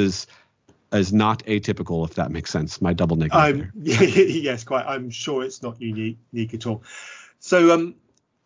is– 0.93 1.13
not 1.15 1.45
atypical, 1.45 2.09
if 2.09 2.15
that 2.15 2.31
makes 2.31 2.51
sense. 2.51 2.81
My 2.81 2.93
double 2.93 3.17
negative. 3.17 3.71
yes, 3.75 4.65
quite. 4.65 4.87
I'm 4.87 5.11
sure 5.11 5.45
it's 5.45 5.63
not 5.63 5.81
unique, 5.81 6.19
unique 6.33 6.55
at 6.55 6.67
all. 6.67 6.83
So 7.39 7.73
um, 7.73 7.95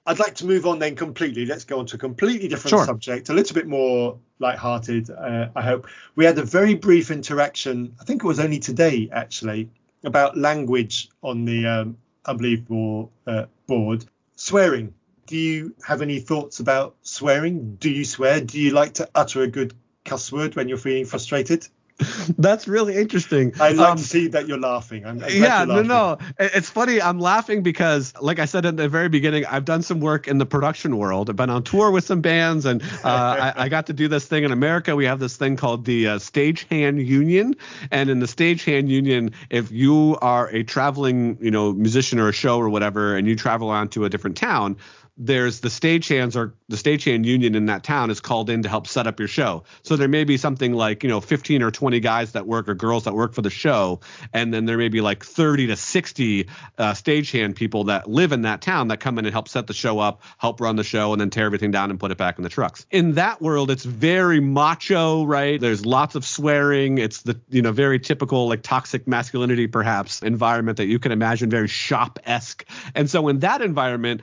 I'd 0.06 0.18
like 0.18 0.34
to 0.36 0.46
move 0.46 0.66
on 0.66 0.78
then 0.78 0.96
completely. 0.96 1.46
Let's 1.46 1.64
go 1.64 1.78
on 1.78 1.86
to 1.86 1.96
a 1.96 1.98
completely 1.98 2.48
different 2.48 2.70
sure. 2.70 2.84
subject, 2.84 3.28
a 3.28 3.34
little 3.34 3.54
bit 3.54 3.66
more 3.66 4.18
light-hearted. 4.38 5.10
Uh, 5.10 5.48
I 5.54 5.62
hope 5.62 5.88
we 6.16 6.24
had 6.24 6.38
a 6.38 6.44
very 6.44 6.74
brief 6.74 7.10
interaction. 7.10 7.94
I 8.00 8.04
think 8.04 8.24
it 8.24 8.26
was 8.26 8.40
only 8.40 8.58
today 8.58 9.08
actually 9.12 9.68
about 10.04 10.36
language 10.36 11.10
on 11.22 11.44
the 11.44 11.66
um, 11.66 11.96
Unbelievable 12.26 13.10
uh, 13.26 13.46
board. 13.66 14.04
Swearing. 14.36 14.94
Do 15.26 15.36
you 15.36 15.74
have 15.86 16.02
any 16.02 16.20
thoughts 16.20 16.60
about 16.60 16.96
swearing? 17.02 17.76
Do 17.76 17.90
you 17.90 18.04
swear? 18.04 18.40
Do 18.40 18.60
you 18.60 18.72
like 18.72 18.94
to 18.94 19.08
utter 19.14 19.42
a 19.42 19.46
good 19.46 19.74
cuss 20.04 20.30
word 20.30 20.54
when 20.54 20.68
you're 20.68 20.78
feeling 20.78 21.06
frustrated? 21.06 21.66
That's 22.38 22.68
really 22.68 22.96
interesting. 22.96 23.52
I 23.60 23.70
love 23.72 23.90
um, 23.90 23.96
to 23.98 24.04
see 24.04 24.28
that 24.28 24.48
you're 24.48 24.58
laughing. 24.58 25.04
I'm, 25.04 25.22
I'm 25.22 25.30
yeah, 25.30 25.64
no, 25.64 25.82
no. 25.82 26.18
It's 26.38 26.70
funny. 26.70 27.00
I'm 27.00 27.18
laughing 27.18 27.62
because, 27.62 28.12
like 28.20 28.38
I 28.38 28.44
said 28.44 28.66
at 28.66 28.76
the 28.76 28.88
very 28.88 29.08
beginning, 29.08 29.46
I've 29.46 29.64
done 29.64 29.82
some 29.82 30.00
work 30.00 30.28
in 30.28 30.38
the 30.38 30.46
production 30.46 30.96
world. 30.96 31.30
I've 31.30 31.36
been 31.36 31.50
on 31.50 31.62
tour 31.62 31.90
with 31.90 32.04
some 32.04 32.20
bands, 32.20 32.66
and 32.66 32.82
uh, 33.04 33.52
I, 33.56 33.64
I, 33.64 33.68
got 33.68 33.86
to 33.86 33.92
do 33.92 34.08
this 34.08 34.26
thing 34.26 34.44
in 34.44 34.52
America. 34.52 34.96
We 34.96 35.04
have 35.04 35.18
this 35.18 35.36
thing 35.36 35.56
called 35.56 35.84
the 35.84 36.08
uh, 36.08 36.18
Stagehand 36.18 37.04
Union, 37.04 37.54
and 37.90 38.10
in 38.10 38.20
the 38.20 38.26
Stagehand 38.26 38.88
Union, 38.88 39.32
if 39.50 39.70
you 39.70 40.16
are 40.22 40.48
a 40.48 40.62
traveling, 40.62 41.38
you 41.40 41.50
know, 41.50 41.72
musician 41.72 42.18
or 42.18 42.28
a 42.28 42.32
show 42.32 42.58
or 42.58 42.68
whatever, 42.68 43.16
and 43.16 43.26
you 43.26 43.36
travel 43.36 43.70
on 43.70 43.88
to 43.90 44.04
a 44.04 44.08
different 44.08 44.36
town, 44.36 44.76
there's 45.22 45.60
the 45.60 45.68
stagehands 45.68 46.34
or 46.34 46.54
the 46.70 46.76
stagehand 46.76 47.26
union 47.26 47.54
in 47.54 47.66
that 47.66 47.84
town 47.84 48.10
is 48.10 48.20
called 48.20 48.48
in 48.48 48.62
to 48.62 48.70
help 48.70 48.86
set 48.86 49.06
up 49.06 49.18
your 49.18 49.28
show. 49.28 49.64
So 49.82 49.96
there 49.96 50.08
may 50.08 50.24
be 50.24 50.38
something 50.38 50.72
like, 50.72 51.02
you 51.02 51.10
know, 51.10 51.20
15 51.20 51.62
or 51.62 51.70
20 51.70 52.00
guys 52.00 52.32
that 52.32 52.46
work 52.46 52.70
or 52.70 52.74
girls 52.74 53.04
that 53.04 53.12
work 53.12 53.34
for 53.34 53.42
the 53.42 53.50
show. 53.50 54.00
And 54.32 54.52
then 54.52 54.64
there 54.64 54.78
may 54.78 54.88
be 54.88 55.02
like 55.02 55.22
30 55.22 55.66
to 55.66 55.76
60 55.76 56.48
uh, 56.78 56.92
stagehand 56.92 57.54
people 57.54 57.84
that 57.84 58.08
live 58.08 58.32
in 58.32 58.42
that 58.42 58.62
town 58.62 58.88
that 58.88 59.00
come 59.00 59.18
in 59.18 59.26
and 59.26 59.32
help 59.32 59.48
set 59.48 59.66
the 59.66 59.74
show 59.74 59.98
up, 59.98 60.22
help 60.38 60.58
run 60.58 60.76
the 60.76 60.84
show, 60.84 61.12
and 61.12 61.20
then 61.20 61.28
tear 61.28 61.44
everything 61.44 61.70
down 61.70 61.90
and 61.90 62.00
put 62.00 62.10
it 62.10 62.16
back 62.16 62.38
in 62.38 62.42
the 62.42 62.48
trucks. 62.48 62.86
In 62.90 63.12
that 63.14 63.42
world, 63.42 63.70
it's 63.70 63.84
very 63.84 64.40
macho, 64.40 65.24
right? 65.24 65.60
There's 65.60 65.84
lots 65.84 66.14
of 66.14 66.24
swearing. 66.24 66.96
It's 66.96 67.20
the, 67.22 67.38
you 67.50 67.60
know, 67.60 67.72
very 67.72 68.00
typical 68.00 68.48
like 68.48 68.62
toxic 68.62 69.06
masculinity, 69.06 69.66
perhaps, 69.66 70.22
environment 70.22 70.78
that 70.78 70.86
you 70.86 70.98
can 70.98 71.12
imagine, 71.12 71.50
very 71.50 71.68
shop 71.68 72.18
esque. 72.24 72.64
And 72.94 73.10
so 73.10 73.28
in 73.28 73.40
that 73.40 73.60
environment, 73.60 74.22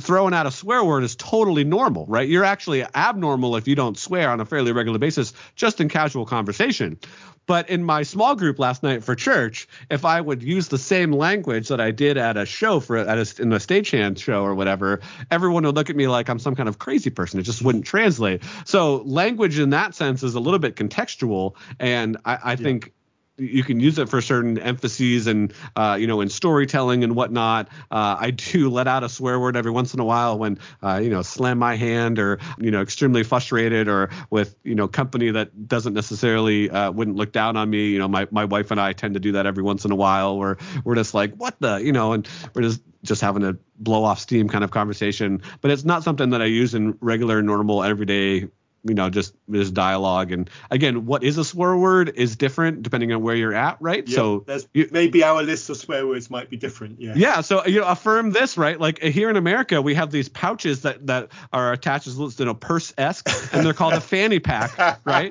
throwing 0.00 0.34
out 0.34 0.46
a 0.46 0.50
swear 0.50 0.84
word 0.84 1.04
is 1.04 1.14
totally 1.14 1.64
normal, 1.64 2.04
right? 2.06 2.28
You're 2.28 2.44
actually 2.44 2.84
abnormal 2.94 3.56
if 3.56 3.68
you 3.68 3.76
don't 3.76 3.96
swear 3.96 4.30
on 4.30 4.40
a 4.40 4.44
fairly 4.44 4.72
regular 4.72 4.98
basis, 4.98 5.32
just 5.54 5.80
in 5.80 5.88
casual 5.88 6.26
conversation. 6.26 6.98
But 7.46 7.68
in 7.68 7.84
my 7.84 8.02
small 8.02 8.34
group 8.34 8.58
last 8.58 8.82
night 8.82 9.04
for 9.04 9.14
church, 9.14 9.68
if 9.90 10.04
I 10.04 10.20
would 10.20 10.42
use 10.42 10.68
the 10.68 10.78
same 10.78 11.12
language 11.12 11.68
that 11.68 11.80
I 11.80 11.90
did 11.90 12.16
at 12.16 12.36
a 12.36 12.46
show 12.46 12.80
for 12.80 12.96
at 12.96 13.18
a, 13.18 13.42
in 13.42 13.52
a 13.52 13.58
stagehand 13.58 14.18
show 14.18 14.42
or 14.42 14.54
whatever, 14.54 15.00
everyone 15.30 15.64
would 15.64 15.74
look 15.74 15.90
at 15.90 15.96
me 15.96 16.08
like 16.08 16.28
I'm 16.28 16.38
some 16.38 16.56
kind 16.56 16.68
of 16.68 16.78
crazy 16.78 17.10
person. 17.10 17.38
It 17.38 17.42
just 17.42 17.62
wouldn't 17.62 17.84
translate. 17.84 18.42
So 18.64 18.96
language 19.04 19.58
in 19.58 19.70
that 19.70 19.94
sense 19.94 20.22
is 20.22 20.34
a 20.34 20.40
little 20.40 20.58
bit 20.58 20.74
contextual, 20.74 21.54
and 21.78 22.16
I, 22.24 22.34
I 22.36 22.50
yeah. 22.52 22.56
think 22.56 22.92
you 23.36 23.64
can 23.64 23.80
use 23.80 23.98
it 23.98 24.08
for 24.08 24.20
certain 24.20 24.58
emphases 24.58 25.26
and 25.26 25.52
uh, 25.76 25.96
you 25.98 26.06
know 26.06 26.20
in 26.20 26.28
storytelling 26.28 27.02
and 27.02 27.16
whatnot. 27.16 27.68
Uh, 27.90 28.16
I 28.18 28.30
do 28.30 28.70
let 28.70 28.86
out 28.86 29.02
a 29.02 29.08
swear 29.08 29.40
word 29.40 29.56
every 29.56 29.70
once 29.70 29.92
in 29.94 30.00
a 30.00 30.04
while 30.04 30.38
when 30.38 30.58
uh, 30.82 31.00
you 31.02 31.10
know 31.10 31.22
slam 31.22 31.58
my 31.58 31.74
hand 31.76 32.18
or 32.18 32.38
you 32.58 32.70
know 32.70 32.80
extremely 32.80 33.24
frustrated 33.24 33.88
or 33.88 34.10
with 34.30 34.54
you 34.62 34.74
know 34.74 34.86
company 34.86 35.30
that 35.32 35.68
doesn't 35.68 35.94
necessarily 35.94 36.70
uh, 36.70 36.90
wouldn't 36.92 37.16
look 37.16 37.32
down 37.32 37.56
on 37.56 37.68
me. 37.70 37.88
You 37.88 37.98
know 37.98 38.08
my 38.08 38.28
my 38.30 38.44
wife 38.44 38.70
and 38.70 38.80
I 38.80 38.92
tend 38.92 39.14
to 39.14 39.20
do 39.20 39.32
that 39.32 39.46
every 39.46 39.62
once 39.62 39.84
in 39.84 39.90
a 39.90 39.96
while 39.96 40.38
where 40.38 40.56
we're 40.84 40.94
just 40.94 41.14
like 41.14 41.34
what 41.34 41.58
the 41.60 41.76
you 41.76 41.92
know 41.92 42.12
and 42.12 42.28
we're 42.54 42.62
just 42.62 42.82
just 43.02 43.20
having 43.20 43.44
a 43.44 43.56
blow 43.78 44.04
off 44.04 44.18
steam 44.18 44.48
kind 44.48 44.64
of 44.64 44.70
conversation. 44.70 45.42
But 45.60 45.70
it's 45.70 45.84
not 45.84 46.04
something 46.04 46.30
that 46.30 46.40
I 46.40 46.46
use 46.46 46.74
in 46.74 46.96
regular 47.00 47.42
normal 47.42 47.82
everyday 47.82 48.48
you 48.84 48.94
know 48.94 49.10
just 49.10 49.34
this 49.48 49.70
dialogue. 49.70 50.32
And 50.32 50.48
again 50.70 51.06
what 51.06 51.22
is 51.24 51.38
a 51.38 51.44
swear 51.44 51.76
word 51.76 52.12
is 52.16 52.36
different 52.36 52.82
depending 52.82 53.12
on 53.12 53.22
where 53.22 53.34
you're 53.34 53.54
at 53.54 53.78
right? 53.80 54.06
Yeah, 54.06 54.14
so 54.14 54.44
you- 54.72 54.88
maybe 54.92 55.24
our 55.24 55.42
list 55.42 55.70
of 55.70 55.76
swear 55.76 56.06
words 56.06 56.30
might 56.30 56.50
be 56.50 56.56
different. 56.56 57.00
Yeah. 57.00 57.14
yeah 57.16 57.40
so 57.40 57.64
you 57.66 57.80
know 57.80 57.86
affirm 57.86 58.30
this 58.30 58.56
right? 58.58 58.78
Like 58.78 59.02
uh, 59.04 59.08
here 59.08 59.30
in 59.30 59.36
america 59.36 59.80
we 59.82 59.94
have 59.94 60.10
these 60.10 60.28
pouches 60.28 60.82
that 60.82 61.06
that 61.06 61.28
are 61.52 61.72
attached 61.72 62.06
as 62.06 62.18
you 62.38 62.44
know 62.44 62.54
purse-esque 62.54 63.28
and 63.54 63.64
they're 63.64 63.72
called 63.72 63.94
a 63.94 64.00
fanny 64.14 64.38
pack 64.38 64.76
right? 65.04 65.30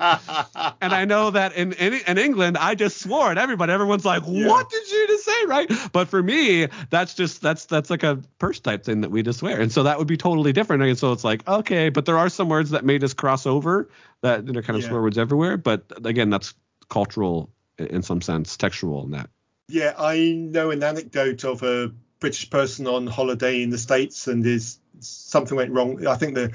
And 0.80 0.92
i 0.92 1.04
know 1.04 1.30
that 1.30 1.54
in, 1.54 1.72
in 1.74 1.94
in 2.06 2.18
england 2.18 2.56
i 2.58 2.74
just 2.74 2.98
swore 3.00 3.30
at 3.30 3.38
everybody. 3.38 3.72
Everyone's 3.72 4.04
like 4.04 4.22
Yeah. 4.26 4.48
what 4.48 4.68
did 4.70 4.90
you 4.90 5.06
just 5.08 5.24
say? 5.24 5.44
Right? 5.46 5.70
But 5.92 6.08
for 6.08 6.22
me 6.22 6.68
that's 6.90 7.14
just 7.14 7.40
that's 7.40 7.66
that's 7.66 7.90
like 7.90 8.02
a 8.02 8.20
purse 8.38 8.60
type 8.60 8.84
thing 8.84 9.00
that 9.02 9.10
we 9.10 9.22
just 9.22 9.42
wear. 9.42 9.60
And 9.60 9.70
so 9.70 9.82
that 9.84 9.98
would 9.98 10.08
be 10.08 10.16
totally 10.16 10.52
different. 10.52 10.82
And 10.82 10.98
so 10.98 11.12
it's 11.12 11.24
like 11.24 11.46
okay 11.48 11.88
but 11.88 12.04
there 12.06 12.18
are 12.18 12.28
some 12.28 12.48
words 12.48 12.70
that 12.70 12.84
may 12.84 12.98
just 12.98 13.16
cross 13.16 13.43
over 13.46 13.88
that 14.22 14.46
that 14.46 14.56
are 14.56 14.62
kind 14.62 14.76
of 14.76 14.82
Yeah. 14.82 14.88
swear 14.88 15.02
words 15.02 15.18
everywhere 15.18 15.56
but 15.56 15.84
again 16.04 16.30
that's 16.30 16.54
cultural 16.88 17.50
in 17.78 17.86
in 17.86 18.02
some 18.02 18.20
sense 18.20 18.56
textual 18.56 19.04
in 19.04 19.12
that 19.12 19.30
Yeah, 19.68 19.94
I 19.98 20.32
know 20.36 20.70
an 20.70 20.82
anecdote 20.82 21.44
of 21.44 21.62
a 21.62 21.90
British 22.20 22.48
person 22.50 22.86
on 22.86 23.06
holiday 23.06 23.62
in 23.62 23.70
the 23.70 23.78
States 23.78 24.28
and 24.28 24.44
his 24.44 24.78
something 25.00 25.56
went 25.56 25.72
wrong. 25.72 26.06
I 26.06 26.16
think 26.16 26.34
the 26.34 26.52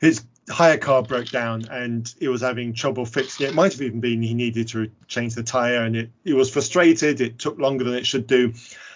his 0.00 0.24
hire 0.48 0.78
car 0.78 1.02
broke 1.02 1.28
down 1.30 1.66
and 1.70 2.12
he 2.18 2.28
was 2.28 2.40
having 2.40 2.72
trouble 2.72 3.04
fixing 3.04 3.46
it. 3.46 3.50
It 3.50 3.54
might 3.54 3.72
have 3.72 3.82
even 3.82 4.00
been 4.00 4.22
he 4.22 4.34
needed 4.34 4.68
to 4.68 4.90
change 5.06 5.34
the 5.34 5.42
tire 5.42 5.82
and 5.82 5.96
it 5.96 6.10
he 6.24 6.32
was 6.32 6.50
frustrated. 6.50 7.20
It 7.20 7.38
took 7.38 7.58
longer 7.58 7.84
than 7.84 7.94
it 7.94 8.06
should 8.06 8.26
do. 8.26 8.54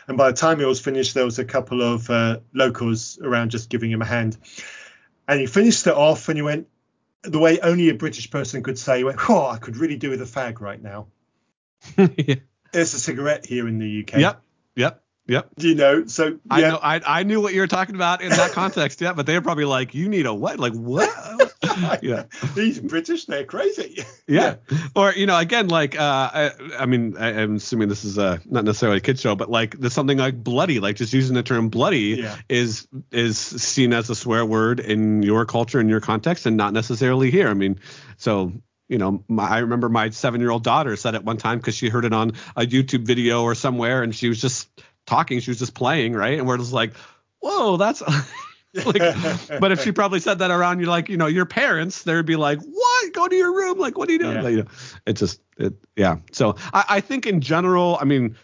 And 0.09 0.17
by 0.17 0.31
the 0.31 0.37
time 0.37 0.61
it 0.61 0.67
was 0.67 0.81
finished, 0.81 1.15
there 1.15 1.25
was 1.25 1.39
a 1.39 1.45
couple 1.45 1.83
of 1.83 2.09
uh, 2.11 2.41
locals 2.55 3.19
around 3.23 3.51
just 3.51 3.69
giving 3.71 3.91
him 3.91 4.03
a 4.03 4.07
hand. 4.07 4.37
And 5.29 5.41
he 5.41 5.47
finished 5.47 5.87
it 5.87 5.95
off 5.95 6.29
and 6.29 6.37
he 6.39 6.43
went 6.43 6.69
the 7.23 7.39
way 7.39 7.61
only 7.61 7.89
a 7.89 7.95
British 7.95 8.31
person 8.31 8.63
could 8.63 8.79
say, 8.79 9.05
Oh, 9.05 9.47
I 9.51 9.59
could 9.59 9.77
really 9.77 9.97
do 9.97 10.11
with 10.11 10.23
a 10.23 10.27
fag 10.27 10.61
right 10.61 10.81
now. 10.81 11.09
yeah. 11.97 12.37
There's 12.73 12.95
a 12.95 13.01
cigarette 13.01 13.45
here 13.47 13.69
in 13.69 13.79
the 13.79 14.03
UK. 14.03 14.21
Yep. 14.21 14.43
Yep. 14.77 15.02
Yep. 15.29 15.49
you 15.59 15.75
know 15.77 16.05
so 16.07 16.27
yeah 16.27 16.37
I 16.51 16.61
know 16.63 16.79
I, 16.83 17.01
I 17.07 17.23
knew 17.23 17.41
what 17.41 17.55
you 17.55 17.61
were 17.61 17.69
talking 17.69 17.95
about 17.95 18.23
in 18.23 18.31
that 18.31 18.51
context, 18.53 19.01
yeah, 19.01 19.13
but 19.13 19.25
they're 19.25 19.41
probably 19.41 19.65
like, 19.65 19.95
you 19.95 20.09
need 20.09 20.27
a 20.27 20.35
what? 20.35 20.59
Like 20.59 20.73
what? 20.73 21.09
yeah. 22.03 22.25
these 22.55 22.81
british 22.81 23.27
they're 23.27 23.45
crazy 23.45 24.05
Yeah. 24.27 24.57
Or, 24.97 25.13
you 25.13 25.27
know, 25.27 25.39
again, 25.39 25.69
like 25.69 25.99
uh 25.99 26.31
I, 26.33 26.51
I 26.79 26.87
mean, 26.87 27.17
I, 27.17 27.41
I'm 27.41 27.57
assuming 27.57 27.89
this 27.89 28.05
is 28.05 28.19
uh 28.19 28.39
not 28.47 28.65
necessarily 28.65 28.99
a 28.99 29.01
kid 29.01 29.19
show, 29.21 29.37
but 29.37 29.49
like 29.49 29.79
there's 29.79 29.93
something 29.93 30.19
like 30.19 30.43
bloody, 30.43 30.81
like 30.81 30.97
just 30.97 31.13
using 31.13 31.35
the 31.35 31.43
term 31.45 31.69
bloody 31.69 32.17
Yeah. 32.23 32.37
is 32.49 32.89
is 33.13 33.39
seen 33.39 33.93
as 33.93 34.11
a 34.11 34.15
swear 34.17 34.45
word 34.45 34.81
in 34.81 35.23
your 35.23 35.47
culture 35.47 35.81
in 35.81 35.89
your 35.89 36.01
context 36.01 36.47
and 36.47 36.57
not 36.57 36.73
necessarily 36.73 37.31
here. 37.31 37.49
I 37.49 37.55
mean, 37.55 37.79
so 38.17 38.53
you 38.89 38.99
know, 38.99 39.25
my, 39.29 39.49
I 39.49 39.59
remember 39.61 39.89
my 39.89 40.11
seven-year-old 40.11 40.65
daughter 40.65 40.97
said 40.97 41.15
it 41.15 41.25
one 41.25 41.39
time 41.39 41.59
because 41.59 41.75
she 41.75 41.89
heard 41.89 42.05
it 42.05 42.13
on 42.13 42.33
a 42.57 42.63
YouTube 42.63 43.07
video 43.07 43.43
or 43.43 43.55
somewhere, 43.55 44.03
and 44.03 44.15
she 44.15 44.29
was 44.29 44.39
just 44.39 44.69
talking, 45.07 45.41
she 45.41 45.51
was 45.51 45.59
just 45.59 45.75
playing, 45.75 46.15
right? 46.15 46.39
And 46.39 46.47
we're 46.47 46.59
just 46.59 46.73
like, 46.73 46.93
whoa, 47.41 47.77
that's 47.77 48.03
like, 48.75 49.03
but 49.61 49.73
if 49.73 49.83
she 49.83 49.93
probably 49.93 50.21
said 50.21 50.39
that 50.39 50.51
around 50.51 50.81
you, 50.81 50.87
like, 50.87 51.09
you 51.09 51.17
know, 51.17 51.27
your 51.27 51.47
parents, 51.47 52.03
they'd 52.03 52.25
be 52.25 52.37
like, 52.37 52.61
what? 52.61 53.13
Go 53.13 53.29
to 53.29 53.37
your 53.37 53.55
room. 53.55 53.79
Like, 53.79 53.99
what 53.99 54.09
are 54.09 54.13
you 54.13 54.19
doing? 54.19 54.37
Yeah. 54.37 54.43
Like, 54.43 54.53
you 54.53 54.63
know, 54.63 54.71
it 55.07 55.15
just, 55.15 55.41
it, 55.59 55.75
yeah. 55.97 56.17
So 56.33 56.57
I, 56.73 56.85
I 56.89 57.01
think 57.01 57.27
in 57.27 57.41
general, 57.41 57.99
I 58.01 58.05
mean, 58.05 58.37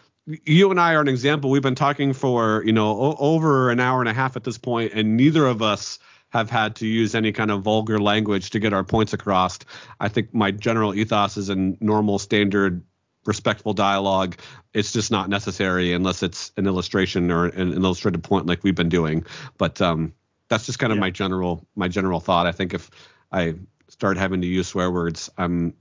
you 0.45 0.69
and 0.69 0.79
I 0.79 0.93
are 0.93 1.01
an 1.01 1.07
example. 1.07 1.49
We've 1.49 1.61
been 1.61 1.75
talking 1.75 2.13
for, 2.13 2.63
you 2.65 2.73
know, 2.73 2.89
o- 2.89 3.17
over 3.19 3.71
an 3.71 3.79
hour 3.79 3.99
and 3.99 4.09
a 4.09 4.13
half 4.13 4.35
at 4.35 4.43
this 4.43 4.57
point, 4.57 4.93
and 4.93 5.17
neither 5.17 5.45
of 5.45 5.61
us 5.61 5.97
have 6.29 6.49
had 6.49 6.75
to 6.75 6.85
use 6.85 7.15
any 7.15 7.31
kind 7.31 7.49
of 7.49 7.63
vulgar 7.63 7.99
language 7.99 8.51
to 8.51 8.59
get 8.59 8.71
our 8.71 8.83
points 8.83 9.13
across. 9.13 9.57
I 9.99 10.09
think 10.09 10.33
my 10.33 10.51
general 10.51 10.93
ethos 10.93 11.37
is 11.37 11.49
in 11.49 11.75
normal, 11.81 12.19
standard, 12.19 12.83
respectful 13.25 13.73
dialogue. 13.73 14.35
It's 14.73 14.93
just 14.93 15.11
not 15.11 15.29
necessary 15.29 15.93
unless 15.93 16.23
it's 16.23 16.51
an 16.57 16.67
illustration 16.67 17.31
or 17.31 17.45
an, 17.45 17.73
an 17.73 17.83
illustrated 17.83 18.23
point 18.23 18.45
like 18.45 18.63
we've 18.63 18.75
been 18.75 18.89
doing. 18.89 19.25
But 19.57 19.81
um, 19.81 20.13
that's 20.47 20.65
just 20.65 20.79
kind 20.79 20.91
of 20.91 20.97
Yeah. 20.97 21.01
my 21.01 21.09
general 21.09 21.67
my 21.75 21.87
general 21.87 22.19
thought. 22.19 22.47
I 22.47 22.51
think 22.51 22.73
if 22.73 22.89
I 23.31 23.55
start 23.87 24.17
having 24.17 24.41
to 24.41 24.47
use 24.47 24.67
swear 24.67 24.91
words, 24.91 25.29
I'm 25.37 25.73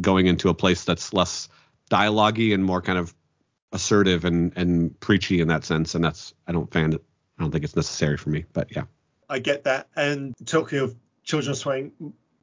going 0.00 0.26
into 0.26 0.48
a 0.48 0.54
place 0.54 0.84
that's 0.84 1.12
less 1.12 1.48
dialogue-y 1.88 2.46
and 2.52 2.64
more 2.64 2.82
kind 2.82 2.98
of 2.98 3.14
assertive 3.72 4.24
and 4.24 4.52
and 4.56 4.98
preachy 5.00 5.40
in 5.40 5.48
that 5.48 5.64
sense. 5.64 5.94
And 5.94 6.04
that's 6.04 6.34
I 6.46 6.52
don't 6.52 6.72
find 6.72 6.94
it. 6.94 7.02
I 7.38 7.42
don't 7.42 7.50
think 7.50 7.64
it's 7.64 7.76
necessary 7.76 8.16
for 8.16 8.30
me. 8.30 8.44
But 8.52 8.74
yeah. 8.74 8.84
i 9.28 9.38
get 9.38 9.64
that 9.64 9.88
and 9.96 10.34
talking 10.46 10.78
of 10.78 10.94
children 11.24 11.54
swearing 11.54 11.92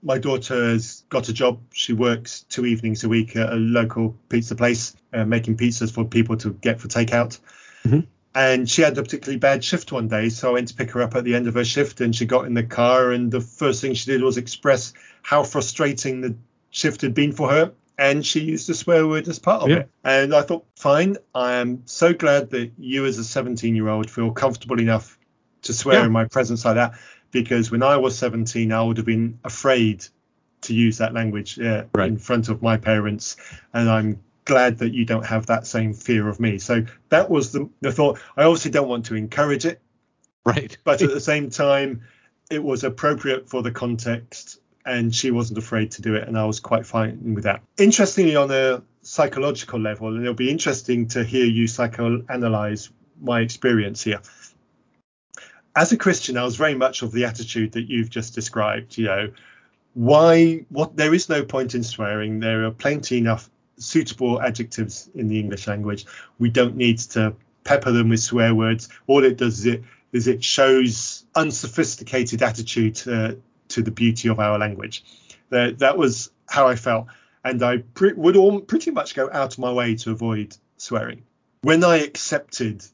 my 0.03 0.17
daughter 0.17 0.69
has 0.71 1.03
got 1.09 1.29
a 1.29 1.33
job 1.33 1.59
she 1.73 1.93
works 1.93 2.41
two 2.49 2.65
evenings 2.65 3.03
a 3.03 3.09
week 3.09 3.35
at 3.35 3.51
a 3.51 3.55
local 3.55 4.15
pizza 4.29 4.55
place 4.55 4.95
uh, 5.13 5.23
making 5.25 5.55
pizzas 5.57 5.91
for 5.91 6.03
people 6.05 6.35
to 6.37 6.53
get 6.53 6.79
for 6.79 6.87
takeout 6.87 7.39
Mhm. 7.85 8.05
and 8.35 8.69
she 8.69 8.81
had 8.81 8.97
a 8.97 9.03
particularly 9.03 9.39
bad 9.39 9.63
shift 9.63 9.91
one 9.91 10.07
day 10.07 10.29
so 10.29 10.49
i 10.49 10.53
went 10.53 10.67
to 10.69 10.73
pick 10.73 10.91
her 10.91 11.01
up 11.01 11.15
at 11.15 11.23
the 11.23 11.35
end 11.35 11.47
of 11.47 11.53
her 11.55 11.65
shift 11.65 12.01
and 12.01 12.15
she 12.15 12.25
got 12.25 12.45
in 12.45 12.53
the 12.53 12.63
car 12.63 13.11
and 13.11 13.31
the 13.31 13.41
first 13.41 13.81
thing 13.81 13.93
she 13.93 14.11
did 14.11 14.21
was 14.21 14.37
express 14.37 14.93
how 15.21 15.43
frustrating 15.43 16.21
the 16.21 16.35
shift 16.69 17.01
had 17.01 17.13
been 17.13 17.31
for 17.31 17.49
her 17.49 17.71
and 17.97 18.25
she 18.25 18.39
used 18.39 18.69
a 18.69 18.73
swear 18.73 19.07
word 19.07 19.27
as 19.27 19.37
part 19.39 19.61
of 19.63 19.69
Yeah. 19.69 19.77
it 19.77 19.89
and 20.03 20.33
i 20.33 20.41
thought 20.41 20.65
fine 20.75 21.17
i 21.35 21.53
am 21.53 21.83
so 21.85 22.13
glad 22.13 22.49
that 22.51 22.71
you 22.77 23.05
as 23.05 23.17
a 23.19 23.23
17 23.23 23.75
year 23.75 23.87
old 23.87 24.09
feel 24.09 24.31
comfortable 24.31 24.79
enough 24.79 25.17
to 25.61 25.73
swear 25.73 25.99
Yeah. 25.99 26.05
in 26.07 26.11
my 26.11 26.25
presence 26.25 26.65
like 26.65 26.75
that 26.75 26.93
because 27.33 27.69
when 27.71 27.83
I 27.83 27.97
was 27.97 28.17
17, 28.17 28.71
I 28.71 28.81
would 28.81 28.97
have 28.97 29.05
been 29.05 29.39
afraid 29.43 30.05
to 30.61 30.73
use 30.73 30.99
that 30.99 31.13
language 31.13 31.59
uh, 31.59 31.83
Right. 31.93 32.07
in 32.07 32.17
front 32.17 32.47
of 32.47 32.61
my 32.61 32.77
parents, 32.77 33.35
and 33.73 33.89
I'm 33.89 34.21
glad 34.45 34.77
that 34.79 34.93
you 34.93 35.03
don't 35.03 35.25
have 35.25 35.47
that 35.47 35.67
same 35.67 35.93
fear 35.93 36.29
of 36.29 36.39
me. 36.39 36.59
So 36.59 36.85
that 37.09 37.29
was 37.29 37.51
the, 37.51 37.69
the 37.81 37.91
thought. 37.91 38.19
I 38.37 38.43
obviously 38.43 38.71
don't 38.71 38.87
want 38.87 39.07
to 39.07 39.15
encourage 39.15 39.65
it, 39.65 39.81
Right. 40.45 40.77
but 40.85 41.01
at 41.01 41.09
the 41.09 41.19
same 41.19 41.49
time, 41.49 42.03
it 42.49 42.63
was 42.63 42.83
appropriate 42.83 43.49
for 43.49 43.61
the 43.63 43.71
context, 43.71 44.59
and 44.85 45.13
she 45.13 45.31
wasn't 45.31 45.57
afraid 45.57 45.91
to 45.91 46.01
do 46.01 46.15
it, 46.15 46.27
and 46.27 46.37
I 46.37 46.45
was 46.45 46.59
quite 46.59 46.85
fine 46.85 47.33
with 47.33 47.45
that. 47.45 47.61
Interestingly, 47.77 48.35
on 48.35 48.51
a 48.51 48.83
psychological 49.01 49.79
level, 49.79 50.09
and 50.09 50.21
it'll 50.21 50.33
be 50.33 50.49
interesting 50.51 51.07
to 51.09 51.23
hear 51.23 51.45
you 51.45 51.65
psychoanalyze 51.65 52.89
my 53.21 53.41
experience 53.41 54.03
here. 54.03 54.21
As 55.75 55.91
a 55.91 55.97
Christian, 55.97 56.37
I 56.37 56.43
was 56.43 56.55
very 56.55 56.75
much 56.75 57.01
of 57.01 57.11
the 57.11 57.25
attitude 57.25 57.71
that 57.73 57.89
you've 57.89 58.09
just 58.09 58.35
described. 58.35 58.97
You 58.97 59.05
know, 59.05 59.31
why? 59.93 60.65
What? 60.69 60.95
There 60.95 61.13
is 61.13 61.29
no 61.29 61.43
point 61.43 61.75
in 61.75 61.83
swearing. 61.83 62.39
There 62.39 62.65
are 62.65 62.71
plenty 62.71 63.17
enough 63.17 63.49
suitable 63.77 64.41
adjectives 64.41 65.09
in 65.15 65.27
the 65.27 65.39
English 65.39 65.67
language. 65.67 66.05
We 66.39 66.49
don't 66.49 66.75
need 66.75 66.99
to 66.99 67.35
pepper 67.63 67.91
them 67.91 68.09
with 68.09 68.19
swear 68.19 68.53
words. 68.53 68.89
All 69.07 69.23
it 69.23 69.37
does 69.37 69.59
is 69.59 69.65
it 69.65 69.83
is 70.11 70.27
it 70.27 70.43
shows 70.43 71.25
unsophisticated 71.35 72.43
attitude 72.43 72.95
to, 72.95 73.39
to 73.69 73.81
the 73.81 73.91
beauty 73.91 74.29
of 74.29 74.39
our 74.39 74.59
language. 74.59 75.03
That 75.49 75.79
that 75.79 75.97
was 75.97 76.29
how 76.47 76.67
I 76.67 76.75
felt, 76.75 77.07
and 77.43 77.61
I 77.63 77.77
pre- 77.77 78.13
would 78.13 78.37
all, 78.37 78.61
pretty 78.61 78.91
much 78.91 79.15
go 79.15 79.29
out 79.31 79.53
of 79.53 79.59
my 79.59 79.71
way 79.71 79.95
to 79.95 80.11
avoid 80.11 80.55
swearing. 80.77 81.23
When 81.61 81.83
I 81.83 81.97
accepted 81.97 82.85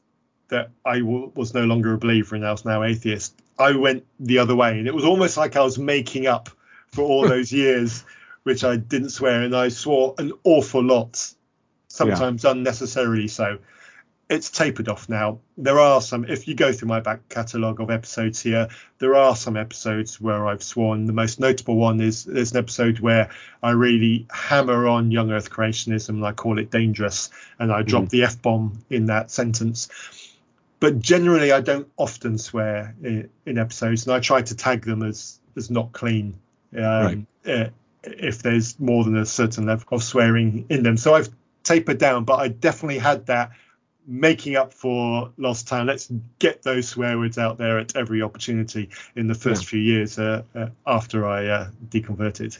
that 0.50 0.70
I 0.84 0.98
w- 1.00 1.32
was 1.34 1.54
no 1.54 1.64
longer 1.64 1.94
a 1.94 1.98
believer 1.98 2.36
and 2.36 2.46
I 2.46 2.52
was 2.52 2.64
now 2.64 2.82
atheist, 2.82 3.34
I 3.58 3.72
went 3.72 4.04
the 4.18 4.38
other 4.38 4.56
way, 4.56 4.78
and 4.78 4.86
it 4.86 4.94
was 4.94 5.04
almost 5.04 5.36
like 5.36 5.56
I 5.56 5.62
was 5.62 5.78
making 5.78 6.26
up 6.26 6.48
for 6.92 7.02
all 7.02 7.28
those 7.28 7.52
years 7.52 8.04
which 8.42 8.64
I 8.64 8.76
didn't 8.76 9.10
swear, 9.10 9.42
and 9.42 9.54
I 9.54 9.68
swore 9.68 10.14
an 10.18 10.32
awful 10.44 10.82
lot, 10.82 11.32
sometimes 11.88 12.44
unnecessarily 12.44 13.28
so. 13.28 13.58
It's 14.30 14.48
tapered 14.48 14.88
off 14.88 15.08
now. 15.08 15.40
There 15.58 15.80
are 15.80 16.00
some, 16.00 16.24
if 16.24 16.46
you 16.46 16.54
go 16.54 16.72
through 16.72 16.86
my 16.86 17.00
back 17.00 17.28
catalogue 17.28 17.80
of 17.80 17.90
episodes 17.90 18.40
here, 18.40 18.68
there 19.00 19.16
are 19.16 19.34
some 19.34 19.56
episodes 19.56 20.20
where 20.20 20.46
I've 20.46 20.62
sworn. 20.62 21.06
The 21.06 21.12
most 21.12 21.40
notable 21.40 21.74
one 21.74 22.00
is 22.00 22.24
there's 22.24 22.52
an 22.52 22.58
episode 22.58 23.00
where 23.00 23.30
I 23.60 23.72
really 23.72 24.26
hammer 24.30 24.86
on 24.86 25.10
young 25.10 25.32
Earth 25.32 25.50
creationism 25.50 26.10
and 26.10 26.24
I 26.24 26.32
call 26.32 26.60
it 26.60 26.70
dangerous, 26.70 27.28
and 27.58 27.72
I 27.72 27.82
drop 27.82 28.04
mm. 28.04 28.10
the 28.10 28.22
F 28.22 28.40
bomb 28.40 28.84
in 28.88 29.06
that 29.06 29.32
sentence. 29.32 29.88
But 30.80 30.98
generally, 30.98 31.52
I 31.52 31.60
don't 31.60 31.88
often 31.96 32.38
swear 32.38 32.94
in, 33.02 33.28
in 33.46 33.58
episodes, 33.58 34.06
and 34.06 34.14
I 34.14 34.20
try 34.20 34.42
to 34.42 34.56
tag 34.56 34.84
them 34.84 35.02
as 35.02 35.38
as 35.56 35.70
not 35.70 35.92
clean. 35.92 36.38
Um, 36.76 37.26
uh, 37.46 37.66
if 38.02 38.42
there's 38.42 38.78
more 38.80 39.04
than 39.04 39.16
a 39.16 39.26
certain 39.26 39.66
level 39.66 39.86
of 39.92 40.02
swearing 40.02 40.64
in 40.68 40.82
them. 40.82 40.96
So 40.96 41.14
I've 41.14 41.28
tapered 41.64 41.98
down, 41.98 42.24
but 42.24 42.36
I 42.36 42.48
definitely 42.48 42.98
had 42.98 43.26
that 43.26 43.50
making 44.06 44.56
up 44.56 44.72
for 44.72 45.30
lost 45.36 45.68
time. 45.68 45.86
Let's 45.86 46.10
get 46.38 46.62
those 46.62 46.88
swear 46.88 47.18
words 47.18 47.38
out 47.38 47.58
there 47.58 47.78
at 47.78 47.96
every 47.96 48.22
opportunity 48.22 48.90
in 49.14 49.28
the 49.28 49.34
first 49.34 49.62
yeah. 49.64 49.68
few 49.68 49.80
years 49.80 50.18
uh, 50.18 50.42
uh, 50.54 50.68
after 50.86 51.26
I 51.26 51.46
uh, 51.46 51.70
deconverted. 51.88 52.58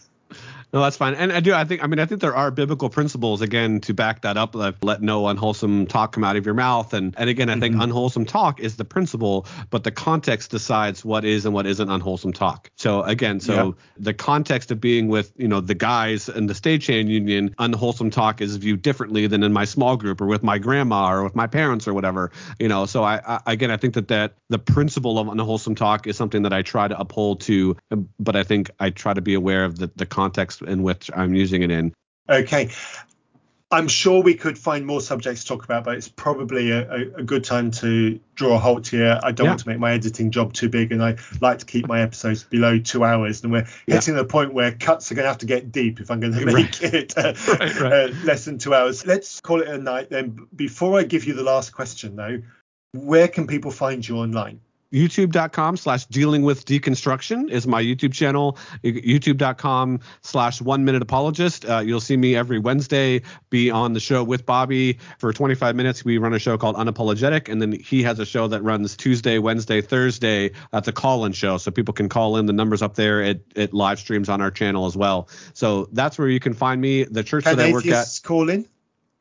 No, 0.73 0.81
that's 0.83 0.97
fine. 0.97 1.15
And 1.15 1.33
I 1.33 1.41
do. 1.41 1.53
I 1.53 1.65
think. 1.65 1.83
I 1.83 1.89
mean, 1.89 1.99
I 1.99 2.07
think 2.07 2.21
there 2.21 2.37
are 2.37 2.51
biblical 2.53 2.91
principles 2.91 3.41
again 3.41 3.81
to 3.83 3.95
back 3.95 4.23
that 4.23 4.37
up. 4.37 4.55
Like 4.55 4.77
let 4.83 5.03
no 5.03 5.27
unwholesome 5.27 5.87
talk 5.87 6.13
come 6.13 6.23
out 6.23 6.37
of 6.37 6.47
your 6.47 6.55
mouth. 6.55 6.95
And 6.95 7.15
and 7.19 7.29
again, 7.29 7.51
I 7.51 7.59
think 7.59 7.75
mm-hmm. 7.75 7.83
unwholesome 7.83 8.25
talk 8.25 8.61
is 8.61 8.77
the 8.77 8.85
principle, 8.85 9.47
but 9.71 9.83
the 9.83 9.91
context 9.91 10.53
decides 10.53 11.05
what 11.05 11.25
is 11.25 11.45
and 11.45 11.53
what 11.53 11.67
isn't 11.67 11.91
unwholesome 11.91 12.33
talk. 12.33 12.71
So 12.77 13.03
again, 13.03 13.41
so 13.41 13.67
yeah. 13.67 13.73
the 13.99 14.15
context 14.15 14.71
of 14.71 14.81
being 14.81 15.09
with 15.09 15.33
you 15.37 15.49
know 15.49 15.61
the 15.61 15.75
guys 15.75 16.29
in 16.29 16.47
the 16.47 16.55
stagehand 16.55 17.09
union, 17.09 17.55
unwholesome 17.59 18.11
talk 18.11 18.41
is 18.41 18.55
viewed 18.57 18.83
differently 18.83 19.27
than 19.27 19.43
in 19.43 19.53
my 19.53 19.65
small 19.65 19.97
group 19.97 20.21
or 20.21 20.27
with 20.27 20.45
my 20.45 20.59
grandma 20.59 21.11
or 21.11 21.25
with 21.25 21.35
my 21.35 21.49
parents 21.49 21.89
or 21.89 21.95
whatever. 21.95 22.31
You 22.61 22.69
know. 22.69 22.87
So 22.87 23.03
I, 23.03 23.21
I 23.27 23.41
again, 23.47 23.73
I 23.73 23.77
think 23.77 23.95
that 23.95 24.07
that 24.09 24.35
the 24.49 24.59
principle 24.61 25.19
of 25.19 25.27
unwholesome 25.27 25.75
talk 25.75 26.07
is 26.07 26.17
something 26.17 26.43
that 26.43 26.53
I 26.53 26.63
try 26.63 26.87
to 26.87 26.99
uphold 26.99 27.41
to, 27.43 27.77
but 28.21 28.37
I 28.37 28.45
think 28.45 28.71
I 28.79 28.91
try 28.91 29.15
to 29.15 29.21
be 29.21 29.35
aware 29.35 29.65
of 29.65 29.77
the 29.77 29.91
the 29.97 30.07
context 30.07 30.60
in 30.67 30.83
which 30.83 31.11
I'm 31.15 31.35
using 31.35 31.63
it 31.63 31.71
in. 31.71 31.93
Okay. 32.29 32.71
I'm 33.73 33.87
sure 33.87 34.21
we 34.21 34.35
could 34.35 34.59
find 34.59 34.85
more 34.85 35.01
subjects 35.01 35.43
to 35.43 35.49
talk 35.49 35.65
about, 35.65 35.85
but 35.85 35.97
it's 35.97 36.09
probably 36.09 36.73
a, 36.73 36.91
a, 36.91 37.01
a 37.19 37.23
good 37.23 37.45
time 37.45 37.71
to 37.73 38.19
draw 38.35 38.57
a 38.57 38.59
halt 38.59 38.89
here. 38.89 39.21
I 39.23 39.31
don't 39.31 39.45
yeah. 39.45 39.51
want 39.53 39.61
to 39.61 39.69
make 39.69 39.79
my 39.79 39.93
editing 39.93 40.33
job 40.33 40.53
too 40.53 40.69
big, 40.69 40.91
and 40.91 41.01
I 41.01 41.19
like 41.41 41.61
to 41.61 41.67
keep 41.67 41.87
my 41.87 42.01
episodes 42.01 42.43
below 42.43 42.81
two 42.81 43.05
hours. 43.05 43.45
And 43.45 43.53
we're 43.53 43.69
yeah. 43.87 43.95
hitting 43.95 44.17
the 44.17 44.25
point 44.25 44.55
where 44.55 44.73
cuts 44.73 45.13
are 45.13 45.15
going 45.15 45.23
to 45.23 45.29
have 45.29 45.39
to 45.39 45.47
get 45.47 45.71
deep 45.71 46.01
if 46.01 46.11
I'm 46.11 46.19
going 46.19 46.33
to 46.39 46.47
make 46.47 46.57
right. 46.57 46.83
it 46.83 47.17
uh, 47.17 47.35
right, 47.49 47.81
right. 47.81 47.93
Uh, 47.93 48.15
less 48.25 48.45
than 48.45 48.59
two 48.59 48.75
hours. 48.75 49.07
Let's 49.07 49.41
call 49.41 49.61
it 49.61 49.69
a 49.69 49.79
night 49.79 50.11
then. 50.11 50.49
Before 50.55 50.99
I 50.99 51.05
give 51.05 51.25
you 51.25 51.35
the 51.35 51.45
last 51.45 51.71
question, 51.71 52.17
though, 52.17 52.43
where 52.93 53.29
can 53.29 53.47
people 53.47 53.71
find 53.71 54.07
you 54.07 54.17
online? 54.17 54.61
youtube.com 54.93 55.77
slash 55.77 56.07
dealing 56.07 56.43
with 56.43 56.65
deconstruction 56.65 57.51
is 57.51 57.67
my 57.67 57.83
youtube 57.83 58.13
channel. 58.13 58.59
Youtube.com 58.85 60.01
slash 60.23 60.61
one 60.61 60.85
minute 60.85 61.03
apologist. 61.03 61.65
Uh, 61.65 61.79
you'll 61.79 62.01
see 62.01 62.17
me 62.17 62.37
every 62.37 62.59
wednesday 62.59 63.23
be 63.51 63.71
on 63.71 63.93
the 63.93 64.01
show 64.01 64.23
with 64.23 64.47
bobby. 64.47 64.99
For 65.19 65.33
25 65.33 65.77
minutes 65.77 66.05
we 66.05 66.19
run 66.19 66.35
a 66.35 66.39
show 66.39 66.57
called 66.57 66.77
unapologetic 66.77 67.49
and 67.49 67.61
then 67.61 67.73
he 67.73 68.03
has 68.03 68.19
a 68.19 68.27
show 68.27 68.49
that 68.49 68.63
runs 68.63 68.97
tuesday 68.97 69.39
wednesday 69.39 69.81
thursday 69.81 70.51
that's 70.73 70.89
a 70.89 70.93
call-in 70.93 71.33
show. 71.33 71.59
So 71.59 71.71
people 71.71 71.95
can 71.95 72.09
call 72.09 72.37
in. 72.37 72.47
The 72.47 72.53
numbers 72.53 72.83
up 72.83 72.95
there. 72.95 73.23
It, 73.23 73.45
it 73.55 73.73
live 73.73 73.99
streams 73.99 74.29
on 74.29 74.41
our 74.41 74.51
channel 74.51 74.87
as 74.87 74.97
well. 74.97 75.29
So 75.55 75.89
that's 75.93 76.19
where 76.19 76.29
you 76.29 76.41
can 76.41 76.55
find 76.55 76.81
me. 76.81 77.05
The 77.05 77.25
church 77.25 77.45
can 77.45 77.57
that 77.57 77.69
i 77.69 77.73
work 77.73 77.87
at 77.87 78.21
call 78.23 78.49
in 78.49 78.67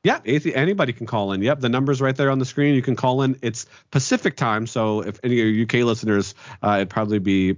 yeah, 0.04 0.20
anybody 0.26 0.94
can 0.94 1.06
call 1.06 1.34
in. 1.34 1.42
Yep, 1.42 1.60
the 1.60 1.70
number's 1.70 2.02
right 2.02 2.16
there 2.16 2.32
on 2.32 2.40
the 2.40 2.46
screen. 2.46 2.74
You 2.76 2.82
can 2.82 2.96
call 2.96 3.22
in. 3.22 3.38
It's 3.42 3.66
Pacific 3.92 4.38
time, 4.38 4.66
so 4.66 5.02
if 5.02 5.20
any 5.24 5.40
of 5.42 5.48
your 5.48 5.64
UK 5.64 5.86
listeners, 5.86 6.36
uh, 6.64 6.76
it'd 6.78 6.90
probably 6.90 7.20
be, 7.20 7.58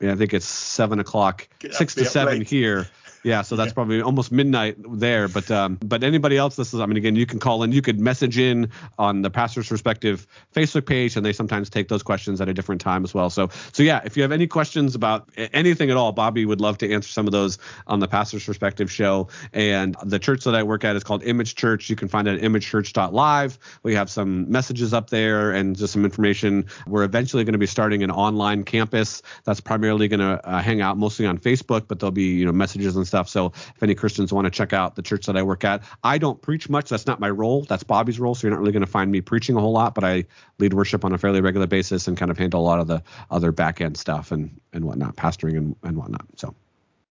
I 0.00 0.14
think 0.14 0.34
it's 0.34 0.46
seven 0.46 1.00
o'clock, 1.00 1.48
six 1.70 1.94
to 1.96 2.04
seven 2.04 2.38
late. 2.38 2.48
here. 2.48 2.86
Yeah, 3.24 3.40
so 3.40 3.56
that's 3.56 3.70
yeah. 3.70 3.74
probably 3.74 4.02
almost 4.02 4.30
midnight 4.30 4.76
there. 4.86 5.28
But 5.28 5.50
um, 5.50 5.78
but 5.82 6.04
anybody 6.04 6.36
else, 6.36 6.56
this 6.56 6.74
is 6.74 6.80
I 6.80 6.86
mean 6.86 6.98
again, 6.98 7.16
you 7.16 7.24
can 7.24 7.40
call 7.40 7.62
in, 7.62 7.72
you 7.72 7.80
could 7.80 7.98
message 7.98 8.38
in 8.38 8.70
on 8.98 9.22
the 9.22 9.30
pastor's 9.30 9.66
perspective 9.66 10.26
Facebook 10.54 10.84
page, 10.84 11.16
and 11.16 11.24
they 11.24 11.32
sometimes 11.32 11.70
take 11.70 11.88
those 11.88 12.02
questions 12.02 12.42
at 12.42 12.50
a 12.50 12.54
different 12.54 12.82
time 12.82 13.02
as 13.02 13.14
well. 13.14 13.30
So 13.30 13.48
so 13.72 13.82
yeah, 13.82 14.02
if 14.04 14.14
you 14.14 14.22
have 14.22 14.30
any 14.30 14.46
questions 14.46 14.94
about 14.94 15.30
anything 15.36 15.90
at 15.90 15.96
all, 15.96 16.12
Bobby 16.12 16.44
would 16.44 16.60
love 16.60 16.76
to 16.78 16.92
answer 16.92 17.08
some 17.08 17.26
of 17.26 17.32
those 17.32 17.56
on 17.86 18.00
the 18.00 18.08
pastor's 18.08 18.44
perspective 18.44 18.92
show. 18.92 19.28
And 19.54 19.96
the 20.04 20.18
church 20.18 20.44
that 20.44 20.54
I 20.54 20.62
work 20.62 20.84
at 20.84 20.94
is 20.94 21.02
called 21.02 21.22
Image 21.24 21.54
Church. 21.54 21.88
You 21.88 21.96
can 21.96 22.08
find 22.08 22.28
it 22.28 22.42
at 22.42 22.50
imagechurch.live. 22.50 23.58
We 23.84 23.94
have 23.94 24.10
some 24.10 24.50
messages 24.50 24.92
up 24.92 25.08
there 25.08 25.50
and 25.50 25.76
just 25.76 25.94
some 25.94 26.04
information. 26.04 26.66
We're 26.86 27.04
eventually 27.04 27.42
going 27.44 27.54
to 27.54 27.58
be 27.58 27.66
starting 27.66 28.02
an 28.02 28.10
online 28.10 28.64
campus 28.64 29.22
that's 29.44 29.60
primarily 29.60 30.08
going 30.08 30.20
to 30.20 30.46
uh, 30.46 30.60
hang 30.60 30.82
out 30.82 30.98
mostly 30.98 31.24
on 31.24 31.38
Facebook, 31.38 31.88
but 31.88 32.00
there'll 32.00 32.10
be 32.10 32.34
you 32.34 32.44
know 32.44 32.52
messages 32.52 32.96
and 32.96 33.06
stuff 33.06 33.13
stuff. 33.14 33.28
So 33.28 33.46
if 33.54 33.82
any 33.82 33.94
Christians 33.94 34.32
want 34.32 34.46
to 34.46 34.50
check 34.50 34.72
out 34.72 34.96
the 34.96 35.02
church 35.02 35.26
that 35.26 35.36
I 35.36 35.42
work 35.42 35.64
at, 35.64 35.84
I 36.02 36.18
don't 36.18 36.42
preach 36.42 36.68
much. 36.68 36.88
That's 36.88 37.06
not 37.06 37.20
my 37.20 37.30
role. 37.30 37.62
That's 37.62 37.84
Bobby's 37.84 38.18
role. 38.18 38.34
So 38.34 38.46
you're 38.46 38.50
not 38.50 38.58
really 38.58 38.72
going 38.72 38.84
to 38.84 38.90
find 38.90 39.12
me 39.12 39.20
preaching 39.20 39.54
a 39.56 39.60
whole 39.60 39.72
lot, 39.72 39.94
but 39.94 40.02
I 40.02 40.24
lead 40.58 40.74
worship 40.74 41.04
on 41.04 41.12
a 41.12 41.18
fairly 41.18 41.40
regular 41.40 41.68
basis 41.68 42.08
and 42.08 42.16
kind 42.16 42.32
of 42.32 42.38
handle 42.38 42.60
a 42.60 42.66
lot 42.66 42.80
of 42.80 42.88
the 42.88 43.04
other 43.30 43.52
back 43.52 43.80
end 43.80 43.96
stuff 43.96 44.32
and 44.32 44.50
and 44.72 44.84
whatnot, 44.84 45.14
pastoring 45.14 45.56
and, 45.56 45.76
and 45.84 45.96
whatnot. 45.96 46.26
So 46.36 46.56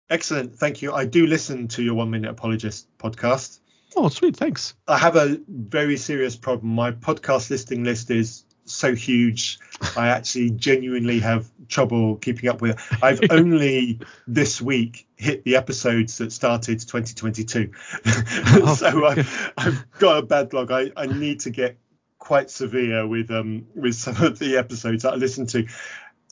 excellent. 0.08 0.56
Thank 0.56 0.80
you. 0.80 0.94
I 0.94 1.04
do 1.04 1.26
listen 1.26 1.68
to 1.68 1.82
your 1.82 1.94
one 1.94 2.10
minute 2.10 2.30
apologist 2.30 2.86
podcast. 2.96 3.60
Oh, 3.94 4.08
sweet. 4.08 4.36
Thanks. 4.36 4.74
I 4.88 4.96
have 4.96 5.16
a 5.16 5.38
very 5.48 5.98
serious 5.98 6.36
problem. 6.36 6.74
My 6.74 6.92
podcast 6.92 7.50
listing 7.50 7.84
list 7.84 8.10
is 8.10 8.44
so 8.70 8.94
huge. 8.94 9.58
I 9.96 10.08
actually 10.08 10.50
genuinely 10.50 11.20
have 11.20 11.50
trouble 11.68 12.16
keeping 12.16 12.48
up 12.48 12.60
with 12.60 12.72
it. 12.72 13.02
I've 13.02 13.20
only 13.30 14.00
this 14.26 14.60
week 14.60 15.06
hit 15.16 15.44
the 15.44 15.56
episodes 15.56 16.18
that 16.18 16.32
started 16.32 16.80
2022. 16.80 17.72
so 18.76 19.06
I've, 19.06 19.52
I've, 19.56 19.90
got 19.98 20.18
a 20.18 20.22
bad 20.22 20.52
log. 20.52 20.70
I, 20.70 20.90
I 20.96 21.06
need 21.06 21.40
to 21.40 21.50
get 21.50 21.78
quite 22.18 22.50
severe 22.50 23.06
with 23.06 23.30
um 23.30 23.66
with 23.74 23.94
some 23.94 24.22
of 24.22 24.38
the 24.38 24.58
episodes 24.58 25.02
that 25.02 25.14
I 25.14 25.16
listen 25.16 25.46
to. 25.48 25.66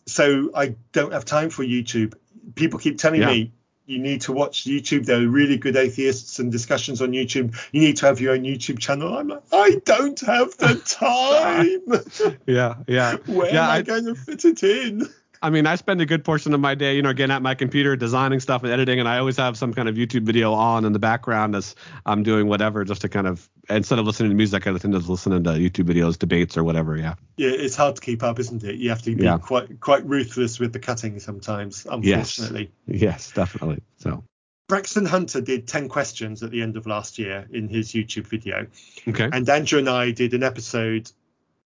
So 0.07 0.51
I 0.55 0.77
don't 0.93 1.13
have 1.13 1.25
time 1.25 1.51
for 1.51 1.65
YouTube. 1.65 2.15
People 2.55 2.79
keep 2.79 2.99
telling 2.99 3.23
yeah. 3.23 3.27
me 3.27 3.53
you 3.89 3.99
need 3.99 4.21
to 4.21 4.33
watch 4.33 4.65
YouTube. 4.65 5.07
There 5.07 5.21
are 5.23 5.27
really 5.27 5.57
good 5.57 5.75
atheists 5.75 6.39
and 6.39 6.53
discussions 6.53 7.01
on 7.01 7.13
YouTube. 7.13 7.59
You 7.73 7.81
need 7.81 7.97
to 7.97 8.07
have 8.07 8.21
your 8.21 8.35
own 8.35 8.43
YouTube 8.43 8.79
channel. 8.79 9.17
I'm 9.17 9.29
like, 9.29 9.43
I 9.51 9.81
don't 9.87 10.21
have 10.21 10.55
the 10.59 10.75
time. 10.85 12.37
yeah, 12.47 12.75
yeah. 12.87 13.17
Where 13.27 13.53
yeah, 13.53 13.65
am 13.65 13.71
I, 13.71 13.77
I 13.77 13.83
going 13.83 14.05
to 14.05 14.15
fit 14.15 14.45
it 14.45 14.63
in? 14.63 15.09
I 15.43 15.51
mean, 15.51 15.67
I 15.67 15.77
spend 15.77 16.01
a 16.01 16.07
good 16.07 16.25
portion 16.25 16.53
of 16.55 16.61
my 16.61 16.75
day, 16.75 16.97
you 16.97 17.03
know, 17.03 17.11
again 17.11 17.31
at 17.31 17.43
my 17.43 17.55
computer 17.55 17.97
designing 17.97 18.41
stuff 18.41 18.63
and 18.63 18.73
editing, 18.73 18.99
and 18.99 19.09
I 19.09 19.19
always 19.19 19.37
have 19.37 19.57
some 19.57 19.73
kind 19.73 19.89
of 19.89 19.95
YouTube 19.95 20.23
video 20.23 20.53
on 20.53 20.85
in 20.85 20.93
the 20.93 20.99
background 20.99 21.55
as 21.55 21.75
I'm 22.07 22.23
doing 22.23 22.49
whatever, 22.49 22.85
just 22.85 23.03
to 23.03 23.09
kind 23.09 23.27
of 23.27 23.49
instead 23.71 23.99
of 23.99 24.07
listening 24.07 24.31
to 24.31 24.37
music, 24.37 24.67
I 24.67 24.77
tend 24.77 24.95
to 24.95 24.99
listening 24.99 25.45
to 25.45 25.51
YouTube 25.51 25.85
videos, 25.85 26.19
debates, 26.19 26.57
or 26.57 26.65
whatever. 26.65 26.97
Yeah. 26.97 27.15
Yeah, 27.37 27.51
it's 27.51 27.77
hard 27.77 27.97
to 27.97 28.03
keep 28.03 28.23
up, 28.23 28.39
isn't 28.39 28.65
it? 28.65 28.77
You 28.77 28.89
have 28.91 29.03
to 29.03 29.15
be 29.15 29.25
yeah. 29.25 29.39
quite 29.39 29.81
quite 29.81 30.05
ruthless 30.07 30.59
with 30.59 30.73
the 30.73 30.79
cutting 30.79 31.19
sometimes, 31.21 31.87
unfortunately. 31.91 32.71
Yes, 32.87 33.01
yes 33.03 33.33
definitely. 33.33 33.83
So. 33.99 34.25
Braxton 34.69 35.07
Hunter 35.07 35.41
did 35.41 35.67
10 35.67 35.89
questions 35.89 36.43
at 36.43 36.51
the 36.51 36.61
end 36.61 36.77
of 36.77 36.87
last 36.87 37.19
year 37.19 37.49
in 37.51 37.69
his 37.69 37.93
YouTube 37.93 38.27
video. 38.27 38.67
Okay. 39.09 39.27
And 39.33 39.49
Andrew 39.49 39.79
and 39.79 39.89
I 39.89 40.11
did 40.11 40.35
an 40.35 40.43
episode 40.43 41.11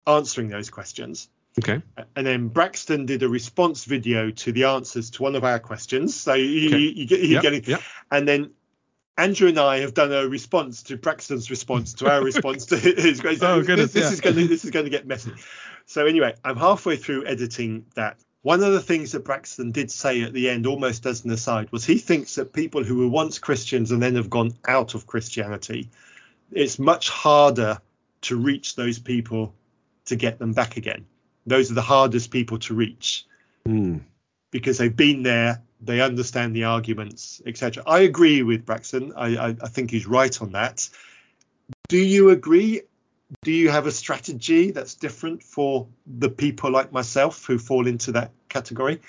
answering 0.07 0.47
those 0.47 0.69
questions. 0.69 1.27
Okay. 1.59 1.81
And 2.15 2.25
then 2.25 2.47
Braxton 2.47 3.05
did 3.05 3.21
a 3.21 3.29
response 3.29 3.85
video 3.85 4.31
to 4.31 4.51
the 4.51 4.63
answers 4.63 5.11
to 5.11 5.23
one 5.23 5.35
of 5.35 5.43
our 5.43 5.59
questions. 5.59 6.19
So 6.19 6.33
you, 6.33 6.69
okay. 6.69 6.77
you, 6.77 6.89
you 6.89 7.05
get 7.05 7.19
you 7.19 7.27
yep. 7.27 7.41
getting, 7.43 7.63
yep. 7.65 7.81
and 8.11 8.27
then 8.27 8.51
Andrew 9.17 9.49
and 9.49 9.59
I 9.59 9.79
have 9.79 9.93
done 9.93 10.11
a 10.11 10.27
response 10.27 10.81
to 10.83 10.97
Braxton's 10.97 11.51
response 11.51 11.93
to 11.95 12.09
our 12.09 12.23
response 12.23 12.65
to 12.67 12.77
his. 12.77 13.19
So 13.19 13.29
oh 13.41 13.61
goodness! 13.61 13.91
This, 13.91 14.03
this 14.03 14.03
yeah. 14.03 14.13
is 14.13 14.21
going 14.21 14.35
to 14.37 14.47
this 14.47 14.65
is 14.65 14.71
going 14.71 14.85
to 14.85 14.89
get 14.89 15.05
messy. 15.05 15.33
So 15.85 16.05
anyway, 16.05 16.35
I'm 16.43 16.57
halfway 16.57 16.95
through 16.95 17.25
editing 17.25 17.85
that. 17.95 18.17
One 18.41 18.61
of 18.61 18.73
the 18.73 18.81
things 18.81 19.13
that 19.13 19.23
Braxton 19.23 19.71
did 19.71 19.89
say 19.89 20.21
at 20.21 20.33
the 20.33 20.49
end, 20.49 20.67
almost 20.67 21.05
as 21.05 21.23
an 21.23 21.31
aside, 21.31 21.71
was 21.71 21.85
he 21.85 21.97
thinks 21.97 22.35
that 22.35 22.51
people 22.51 22.83
who 22.83 22.97
were 22.97 23.07
once 23.07 23.39
Christians 23.39 23.91
and 23.91 24.03
then 24.03 24.15
have 24.15 24.29
gone 24.29 24.51
out 24.67 24.95
of 24.95 25.07
Christianity, 25.07 25.89
it's 26.51 26.77
much 26.77 27.07
harder 27.07 27.79
to 28.23 28.35
reach 28.35 28.75
those 28.75 28.99
people 28.99 29.53
to 30.05 30.17
get 30.17 30.39
them 30.39 30.51
back 30.51 30.75
again 30.75 31.05
those 31.45 31.71
are 31.71 31.75
the 31.75 31.81
hardest 31.81 32.31
people 32.31 32.57
to 32.59 32.73
reach 32.73 33.25
mm. 33.67 34.01
because 34.51 34.77
they've 34.77 34.95
been 34.95 35.23
there, 35.23 35.61
they 35.81 36.01
understand 36.01 36.55
the 36.55 36.63
arguments, 36.63 37.41
etc. 37.45 37.83
I 37.85 37.99
agree 37.99 38.43
with 38.43 38.65
Braxton. 38.65 39.13
I, 39.15 39.35
I, 39.35 39.47
I 39.49 39.67
think 39.67 39.91
he's 39.91 40.07
right 40.07 40.41
on 40.41 40.51
that. 40.53 40.89
Do 41.89 41.97
you 41.97 42.29
agree? 42.29 42.81
Do 43.43 43.51
you 43.51 43.69
have 43.69 43.87
a 43.87 43.91
strategy 43.91 44.71
that's 44.71 44.95
different 44.95 45.43
for 45.43 45.87
the 46.05 46.29
people 46.29 46.71
like 46.71 46.91
myself 46.91 47.45
who 47.45 47.57
fall 47.57 47.87
into 47.87 48.11
that 48.13 48.31
category? 48.47 49.01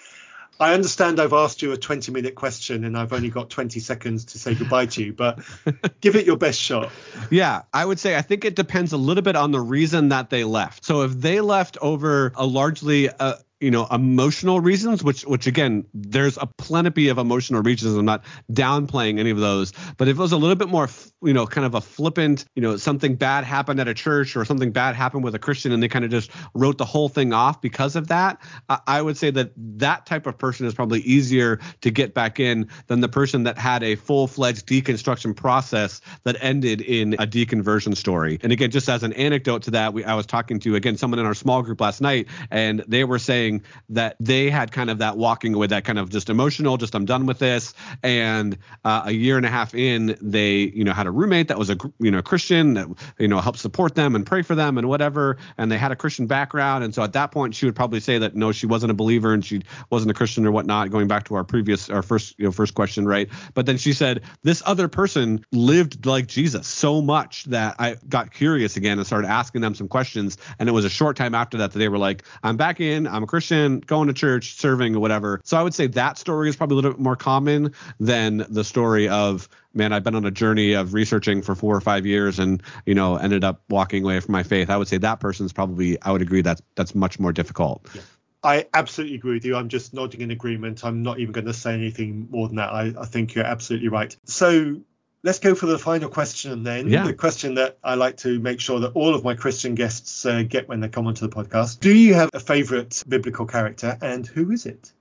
I 0.60 0.72
understand 0.72 1.20
I've 1.20 1.32
asked 1.32 1.62
you 1.62 1.72
a 1.72 1.76
20 1.76 2.12
minute 2.12 2.34
question 2.34 2.84
and 2.84 2.96
I've 2.96 3.12
only 3.12 3.28
got 3.28 3.50
20 3.50 3.80
seconds 3.80 4.24
to 4.26 4.38
say 4.38 4.54
goodbye 4.54 4.86
to 4.86 5.04
you, 5.04 5.12
but 5.12 5.40
give 6.00 6.16
it 6.16 6.26
your 6.26 6.36
best 6.36 6.60
shot. 6.60 6.90
Yeah, 7.30 7.62
I 7.72 7.84
would 7.84 7.98
say 7.98 8.16
I 8.16 8.22
think 8.22 8.44
it 8.44 8.54
depends 8.54 8.92
a 8.92 8.96
little 8.96 9.22
bit 9.22 9.36
on 9.36 9.50
the 9.50 9.60
reason 9.60 10.10
that 10.10 10.30
they 10.30 10.44
left. 10.44 10.84
So 10.84 11.02
if 11.02 11.12
they 11.12 11.40
left 11.40 11.76
over 11.80 12.32
a 12.36 12.46
largely 12.46 13.10
uh, 13.10 13.34
you 13.64 13.70
know, 13.70 13.86
emotional 13.90 14.60
reasons, 14.60 15.02
which 15.02 15.22
which 15.22 15.46
again, 15.46 15.86
there's 15.94 16.36
a 16.36 16.46
plenty 16.58 17.08
of 17.08 17.16
emotional 17.16 17.62
reasons. 17.62 17.96
I'm 17.96 18.04
not 18.04 18.24
downplaying 18.52 19.18
any 19.18 19.30
of 19.30 19.38
those, 19.38 19.72
but 19.96 20.06
if 20.06 20.18
it 20.18 20.20
was 20.20 20.32
a 20.32 20.36
little 20.36 20.54
bit 20.54 20.68
more, 20.68 20.88
you 21.22 21.32
know, 21.32 21.46
kind 21.46 21.64
of 21.64 21.74
a 21.74 21.80
flippant, 21.80 22.44
you 22.54 22.60
know, 22.60 22.76
something 22.76 23.14
bad 23.14 23.44
happened 23.44 23.80
at 23.80 23.88
a 23.88 23.94
church 23.94 24.36
or 24.36 24.44
something 24.44 24.70
bad 24.70 24.94
happened 24.94 25.24
with 25.24 25.34
a 25.34 25.38
Christian, 25.38 25.72
and 25.72 25.82
they 25.82 25.88
kind 25.88 26.04
of 26.04 26.10
just 26.10 26.30
wrote 26.54 26.76
the 26.76 26.84
whole 26.84 27.08
thing 27.08 27.32
off 27.32 27.62
because 27.62 27.96
of 27.96 28.08
that, 28.08 28.40
I 28.86 29.00
would 29.00 29.16
say 29.16 29.30
that 29.30 29.52
that 29.56 30.04
type 30.04 30.26
of 30.26 30.36
person 30.36 30.66
is 30.66 30.74
probably 30.74 31.00
easier 31.00 31.58
to 31.80 31.90
get 31.90 32.12
back 32.12 32.38
in 32.38 32.68
than 32.88 33.00
the 33.00 33.08
person 33.08 33.44
that 33.44 33.56
had 33.56 33.82
a 33.82 33.96
full-fledged 33.96 34.66
deconstruction 34.66 35.34
process 35.34 36.02
that 36.24 36.36
ended 36.40 36.82
in 36.82 37.14
a 37.14 37.26
deconversion 37.26 37.96
story. 37.96 38.38
And 38.42 38.52
again, 38.52 38.70
just 38.70 38.88
as 38.90 39.02
an 39.02 39.14
anecdote 39.14 39.62
to 39.62 39.70
that, 39.70 39.94
we, 39.94 40.04
I 40.04 40.14
was 40.14 40.26
talking 40.26 40.58
to 40.60 40.76
again 40.76 40.98
someone 40.98 41.18
in 41.18 41.26
our 41.26 41.34
small 41.34 41.62
group 41.62 41.80
last 41.80 42.02
night, 42.02 42.28
and 42.50 42.84
they 42.86 43.04
were 43.04 43.18
saying 43.18 43.53
that 43.88 44.16
they 44.20 44.50
had 44.50 44.72
kind 44.72 44.90
of 44.90 44.98
that 44.98 45.16
walking 45.16 45.54
away, 45.54 45.66
that 45.66 45.84
kind 45.84 45.98
of 45.98 46.10
just 46.10 46.30
emotional, 46.30 46.76
just 46.76 46.94
I'm 46.94 47.04
done 47.04 47.26
with 47.26 47.38
this. 47.38 47.74
And 48.02 48.56
uh, 48.84 49.02
a 49.06 49.12
year 49.12 49.36
and 49.36 49.44
a 49.44 49.50
half 49.50 49.74
in, 49.74 50.16
they 50.20 50.72
you 50.74 50.84
know 50.84 50.92
had 50.92 51.06
a 51.06 51.10
roommate 51.10 51.48
that 51.48 51.58
was 51.58 51.70
a 51.70 51.76
you 51.98 52.10
know 52.10 52.22
Christian 52.22 52.74
that 52.74 52.88
you 53.18 53.28
know 53.28 53.40
helped 53.40 53.58
support 53.58 53.94
them 53.94 54.14
and 54.14 54.24
pray 54.24 54.42
for 54.42 54.54
them 54.54 54.78
and 54.78 54.88
whatever, 54.88 55.36
and 55.58 55.70
they 55.70 55.78
had 55.78 55.92
a 55.92 55.96
Christian 55.96 56.26
background. 56.26 56.84
And 56.84 56.94
so 56.94 57.02
at 57.02 57.12
that 57.12 57.32
point, 57.32 57.54
she 57.54 57.66
would 57.66 57.76
probably 57.76 58.00
say 58.00 58.18
that 58.18 58.34
no, 58.34 58.52
she 58.52 58.66
wasn't 58.66 58.90
a 58.90 58.94
believer 58.94 59.32
and 59.32 59.44
she 59.44 59.62
wasn't 59.90 60.10
a 60.10 60.14
Christian 60.14 60.46
or 60.46 60.52
whatnot. 60.52 60.90
Going 60.90 61.08
back 61.08 61.24
to 61.24 61.34
our 61.34 61.44
previous, 61.44 61.90
our 61.90 62.02
first 62.02 62.34
you 62.38 62.44
know 62.44 62.52
first 62.52 62.74
question, 62.74 63.06
right? 63.06 63.28
But 63.54 63.66
then 63.66 63.76
she 63.76 63.92
said 63.92 64.22
this 64.42 64.62
other 64.66 64.88
person 64.88 65.44
lived 65.52 66.06
like 66.06 66.26
Jesus 66.26 66.66
so 66.66 67.02
much 67.02 67.44
that 67.44 67.76
I 67.78 67.96
got 68.08 68.32
curious 68.32 68.76
again 68.76 68.98
and 68.98 69.06
started 69.06 69.28
asking 69.28 69.60
them 69.60 69.74
some 69.74 69.88
questions. 69.88 70.38
And 70.58 70.68
it 70.68 70.72
was 70.72 70.84
a 70.84 70.90
short 70.90 71.16
time 71.16 71.34
after 71.34 71.58
that 71.58 71.72
that 71.72 71.78
they 71.78 71.88
were 71.88 71.98
like, 71.98 72.24
I'm 72.42 72.56
back 72.56 72.80
in, 72.80 73.06
I'm 73.06 73.22
a 73.22 73.26
Christian, 73.34 73.80
going 73.80 74.06
to 74.06 74.14
church, 74.14 74.54
serving, 74.54 74.94
or 74.94 75.00
whatever. 75.00 75.40
So 75.42 75.56
I 75.56 75.62
would 75.62 75.74
say 75.74 75.88
that 75.88 76.18
story 76.18 76.48
is 76.48 76.54
probably 76.54 76.74
a 76.74 76.76
little 76.76 76.92
bit 76.92 77.00
more 77.00 77.16
common 77.16 77.74
than 77.98 78.46
the 78.48 78.62
story 78.62 79.08
of 79.08 79.48
man, 79.74 79.92
I've 79.92 80.04
been 80.04 80.14
on 80.14 80.24
a 80.24 80.30
journey 80.30 80.74
of 80.74 80.94
researching 80.94 81.42
for 81.42 81.56
four 81.56 81.74
or 81.74 81.80
five 81.80 82.06
years 82.06 82.38
and, 82.38 82.62
you 82.86 82.94
know, 82.94 83.16
ended 83.16 83.42
up 83.42 83.62
walking 83.68 84.04
away 84.04 84.20
from 84.20 84.30
my 84.30 84.44
faith. 84.44 84.70
I 84.70 84.76
would 84.76 84.86
say 84.86 84.98
that 84.98 85.18
person's 85.18 85.52
probably, 85.52 86.00
I 86.00 86.12
would 86.12 86.22
agree 86.22 86.42
that 86.42 86.60
that's 86.76 86.94
much 86.94 87.18
more 87.18 87.32
difficult. 87.32 87.84
Yeah. 87.92 88.02
I 88.44 88.66
absolutely 88.72 89.16
agree 89.16 89.34
with 89.34 89.44
you. 89.46 89.56
I'm 89.56 89.68
just 89.68 89.94
nodding 89.94 90.20
in 90.20 90.30
agreement. 90.30 90.84
I'm 90.84 91.02
not 91.02 91.18
even 91.18 91.32
going 91.32 91.46
to 91.46 91.54
say 91.54 91.74
anything 91.74 92.28
more 92.30 92.46
than 92.46 92.58
that. 92.58 92.72
I, 92.72 92.92
I 92.96 93.06
think 93.06 93.34
you're 93.34 93.44
absolutely 93.44 93.88
right. 93.88 94.16
So 94.26 94.82
let's 95.24 95.40
go 95.40 95.54
for 95.54 95.66
the 95.66 95.78
final 95.78 96.08
question 96.08 96.62
then. 96.62 96.88
Yeah. 96.88 97.04
The 97.04 97.14
question 97.14 97.54
that 97.54 97.78
I 97.82 97.94
like 97.94 98.18
to 98.18 98.38
make 98.38 98.60
sure 98.60 98.78
that 98.80 98.92
all 98.92 99.14
of 99.14 99.24
my 99.24 99.34
Christian 99.34 99.74
guests 99.74 100.24
uh, 100.24 100.42
get 100.42 100.68
when 100.68 100.80
they 100.80 100.88
come 100.88 101.08
onto 101.08 101.26
the 101.26 101.34
podcast. 101.34 101.80
Do 101.80 101.92
you 101.92 102.14
have 102.14 102.30
a 102.32 102.40
favorite 102.40 103.02
biblical 103.08 103.46
character 103.46 103.98
and 104.00 104.24
who 104.26 104.52
is 104.52 104.66
it? 104.66 104.92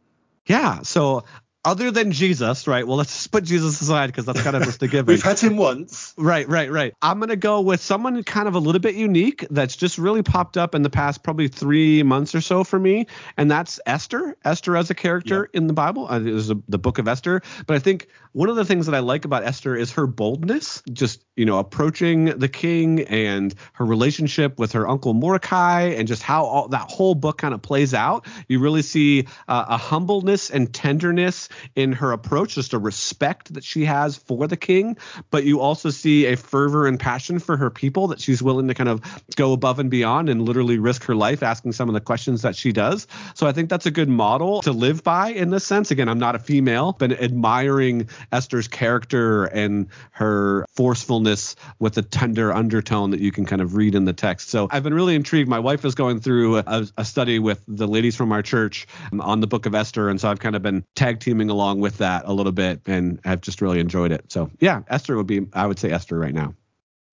Yeah. 0.48 0.82
So 0.82 1.26
other 1.66 1.92
than 1.92 2.11
Jesus, 2.11 2.67
right? 2.67 2.85
Well, 2.85 2.98
let's 2.98 3.14
just 3.14 3.32
put 3.32 3.43
Jesus 3.43 3.80
aside 3.82 4.08
because 4.08 4.25
that's 4.25 4.42
kind 4.42 4.56
of 4.56 4.64
just 4.64 4.83
a 4.83 4.88
given. 4.90 5.06
We've 5.06 5.24
had 5.24 5.40
him 5.40 5.58
once. 5.58 6.14
Right, 6.17 6.48
right, 6.48 6.69
right. 6.69 6.93
I'm 7.01 7.19
going 7.19 7.30
to 7.30 7.35
go 7.35 7.61
with 7.61 7.82
someone 7.82 8.22
kind 8.24 8.48
of 8.48 8.56
a 8.56 8.59
little 8.59 8.82
bit 8.82 8.95
unique 8.95 9.45
that's 9.50 9.75
just 9.75 9.98
really 9.98 10.24
popped 10.24 10.58
up 10.58 10.75
in 10.75 10.82
the 10.82 10.90
past 10.90 11.24
probably 11.24 11.48
three 11.48 12.03
months 12.03 12.35
or 12.35 12.42
so 12.42 12.64
for 12.64 12.77
me. 12.77 13.08
And 13.38 13.50
that's 13.50 13.80
Esther. 13.85 14.35
Esther 14.43 14.75
as 14.75 14.90
a 14.90 14.95
character 14.95 15.50
in 15.53 15.67
the 15.67 15.74
Bible. 15.74 16.08
Uh, 16.09 16.19
a, 16.19 16.56
the 16.67 16.77
book 16.77 17.00
of 17.00 17.08
Esther. 17.08 17.42
But 17.66 17.75
I 17.75 17.80
think 17.80 18.08
one 18.33 18.50
of 18.50 18.56
the 18.56 18.66
things 18.66 18.88
that 18.88 18.95
I 18.95 19.00
like 19.00 19.25
about 19.25 19.43
Esther 19.43 19.75
is 19.75 19.92
her 19.92 20.08
boldness, 20.08 20.82
just, 20.92 21.24
you 21.35 21.45
know, 21.45 21.59
approaching 21.59 22.25
the 22.25 22.50
king 22.50 23.01
and 23.01 23.53
her 23.74 23.85
relationship 23.85 24.59
with 24.59 24.72
her 24.74 24.90
uncle 24.90 25.14
Mordecai 25.14 25.82
and 25.82 26.08
just 26.08 26.24
how 26.24 26.45
all, 26.45 26.67
that 26.69 26.90
whole 26.90 27.16
book 27.16 27.38
kind 27.38 27.53
of 27.53 27.61
plays 27.61 27.93
out. 27.93 28.25
You 28.48 28.59
really 28.59 28.82
see 28.82 29.27
uh, 29.48 29.66
a 29.69 29.77
humbleness 29.77 30.50
and 30.50 30.74
tenderness 30.74 31.48
in 31.75 31.91
her 31.93 32.11
approach, 32.11 32.56
just 32.56 32.73
a 32.73 32.80
respect 32.80 33.53
that 33.53 33.64
she 33.64 33.85
has 33.85 34.17
for 34.17 34.48
the 34.48 34.57
king, 34.57 34.98
but 35.32 35.43
you 35.43 35.59
also 35.59 35.90
see 35.90 36.25
a 36.25 36.35
fervor 36.35 36.88
and 36.88 36.99
passion 36.99 37.40
for 37.40 37.57
her 37.57 37.69
people 37.69 38.07
that 38.07 38.19
she's 38.19 38.41
willing 38.41 38.67
to 38.67 38.73
kind 38.73 38.90
of 38.90 39.01
go 39.35 39.53
above 39.53 39.80
and 39.80 39.90
beyond 39.90 40.30
and 40.30 40.41
literally 40.41 40.77
risk 40.77 41.03
her 41.03 41.15
life 41.15 41.43
asking 41.43 41.72
some 41.72 41.90
of 41.90 41.93
the 41.93 42.01
questions 42.01 42.41
that 42.41 42.56
she 42.56 42.72
does. 42.72 43.07
So 43.35 43.48
I 43.48 43.51
think 43.51 43.69
that's 43.69 43.85
a 43.85 43.91
good 43.91 44.09
model 44.09 44.61
to 44.61 44.72
live 44.72 45.03
by 45.03 45.30
in 45.30 45.49
this 45.49 45.65
sense. 45.65 45.91
Again, 45.91 46.09
I'm 46.09 46.19
not 46.19 46.35
a 46.35 46.40
female, 46.40 46.95
but 46.98 47.11
admiring 47.11 48.09
Esther's 48.32 48.67
character 48.67 49.45
and 49.45 49.88
her 50.11 50.65
forcefulness 50.75 51.56
with 51.80 51.98
a 51.98 52.01
tender 52.01 52.53
undertone 52.53 53.11
that 53.11 53.19
you 53.19 53.32
can 53.32 53.45
kind 53.45 53.61
of 53.61 53.75
read 53.75 53.95
in 53.95 54.06
the 54.06 54.14
text. 54.14 54.49
So 54.49 54.67
I've 54.72 54.83
been 54.83 54.93
really 54.93 55.15
intrigued. 55.15 55.49
My 55.49 55.59
wife 55.59 55.85
is 55.85 55.95
going 55.95 56.19
through 56.19 56.57
a, 56.57 56.88
a 56.98 57.06
study 57.06 57.40
with 57.40 57.64
the 57.67 57.88
ladies 57.88 58.15
from 58.15 58.32
our 58.32 58.41
church 58.41 58.88
um, 59.11 59.22
on 59.22 59.40
the 59.40 59.48
book 59.48 59.65
of 59.65 59.75
Esther. 59.75 60.09
And 60.09 60.19
so 60.19 60.30
I've 60.30 60.40
kind 60.40 60.56
of 60.56 60.61
been 60.61 60.83
tag 60.95 61.19
teaming 61.19 61.43
along 61.50 61.80
with 61.80 61.98
that 62.00 62.24
a 62.26 62.34
little 62.34 62.52
bit 62.52 62.82
and 62.86 63.20
I've 63.26 63.42
just 63.42 63.62
really 63.62 63.80
enjoyed 63.80 64.12
it. 64.12 64.32
So 64.32 64.50
yeah, 64.60 64.82
Esther 64.88 65.16
would 65.18 65.28
be, 65.28 65.48
I 65.54 65.68
would 65.68 65.80
say 65.80 65.92
Esther 65.92 66.18
right 66.18 66.34
now. 66.34 66.56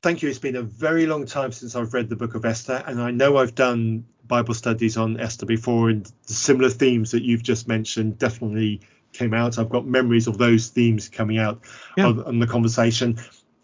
Thank 0.03 0.23
you. 0.23 0.31
It's 0.31 0.39
been 0.39 0.57
a 0.57 0.63
very 0.63 1.07
long 1.07 1.27
time 1.27 1.53
since 1.53 1.77
I've 1.77 1.93
read 1.93 2.09
the 2.09 2.17
book 2.17 2.35
of 2.35 2.47
Esther, 2.47 2.83
and 2.87 3.03
I 3.03 3.11
know 3.11 3.37
I've 3.37 3.55
done 3.55 4.07
Bible 4.27 4.55
studies 4.55 4.97
on 4.97 5.21
Esther 5.21 5.45
before, 5.45 5.91
and 5.91 6.11
the 6.27 6.33
similar 6.33 6.71
themes 6.71 7.11
that 7.11 7.23
you've 7.23 7.43
just 7.43 7.69
mentioned 7.69 8.19
definitely 8.19 8.81
came 9.13 9.35
out. 9.35 9.59
I've 9.59 9.69
got 9.69 9.87
memories 9.87 10.27
of 10.27 10.39
those 10.39 10.69
themes 10.69 11.11
coming 11.11 11.37
out 11.37 11.61
yeah. 11.99 12.07
on 12.07 12.39
the 12.39 12.47
conversation, 12.47 13.19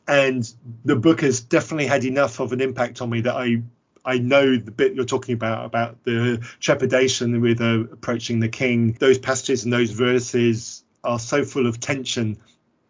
and 0.06 0.52
the 0.84 0.96
book 0.96 1.22
has 1.22 1.40
definitely 1.40 1.86
had 1.86 2.04
enough 2.04 2.38
of 2.38 2.52
an 2.52 2.60
impact 2.60 3.00
on 3.00 3.08
me 3.08 3.22
that 3.22 3.34
I 3.34 3.62
I 4.06 4.18
know 4.18 4.56
the 4.56 4.70
bit 4.70 4.94
you're 4.94 5.04
talking 5.04 5.34
about 5.34 5.66
about 5.66 6.04
the 6.04 6.38
trepidation 6.60 7.40
with 7.40 7.60
uh, 7.60 7.80
approaching 7.92 8.38
the 8.40 8.48
king. 8.48 8.92
Those 8.92 9.18
passages 9.18 9.64
and 9.64 9.72
those 9.72 9.90
verses 9.90 10.84
are 11.02 11.18
so 11.18 11.44
full 11.44 11.66
of 11.66 11.80
tension 11.80 12.38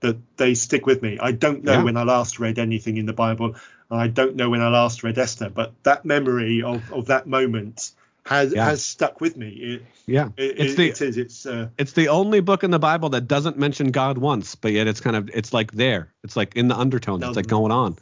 that 0.00 0.18
they 0.36 0.54
stick 0.54 0.84
with 0.84 1.02
me. 1.02 1.18
I 1.20 1.32
don't 1.32 1.64
know 1.64 1.72
yeah. 1.72 1.82
when 1.82 1.96
I 1.96 2.02
last 2.02 2.38
read 2.38 2.58
anything 2.58 2.98
in 2.98 3.06
the 3.06 3.14
Bible. 3.14 3.56
I 3.90 4.08
don't 4.08 4.36
know 4.36 4.50
when 4.50 4.60
I 4.60 4.68
last 4.68 5.02
read 5.02 5.16
Esther, 5.16 5.48
but 5.48 5.72
that 5.84 6.04
memory 6.04 6.62
of, 6.62 6.92
of 6.92 7.06
that 7.06 7.26
moment 7.26 7.92
has 8.26 8.52
yeah. 8.52 8.64
has 8.64 8.84
stuck 8.84 9.20
with 9.20 9.36
me. 9.36 9.48
It, 9.48 9.82
yeah, 10.06 10.28
it, 10.36 10.58
it's 10.58 10.74
the, 10.74 10.88
it 10.88 11.00
is. 11.00 11.16
It's 11.16 11.46
uh, 11.46 11.68
it's 11.78 11.92
the 11.92 12.08
only 12.08 12.40
book 12.40 12.64
in 12.64 12.70
the 12.70 12.78
Bible 12.78 13.10
that 13.10 13.22
doesn't 13.22 13.56
mention 13.56 13.90
God 13.90 14.18
once, 14.18 14.54
but 14.54 14.72
yet 14.72 14.86
it's 14.86 15.00
kind 15.00 15.16
of 15.16 15.30
it's 15.32 15.52
like 15.52 15.72
there. 15.72 16.12
It's 16.24 16.36
like 16.36 16.56
in 16.56 16.68
the 16.68 16.76
undertones. 16.76 17.24
It's 17.24 17.36
like 17.36 17.46
going 17.46 17.72
on. 17.72 17.96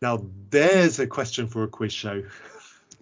Now 0.00 0.24
there's 0.50 0.98
a 0.98 1.06
question 1.06 1.48
for 1.48 1.64
a 1.64 1.68
quiz 1.68 1.92
show. 1.92 2.24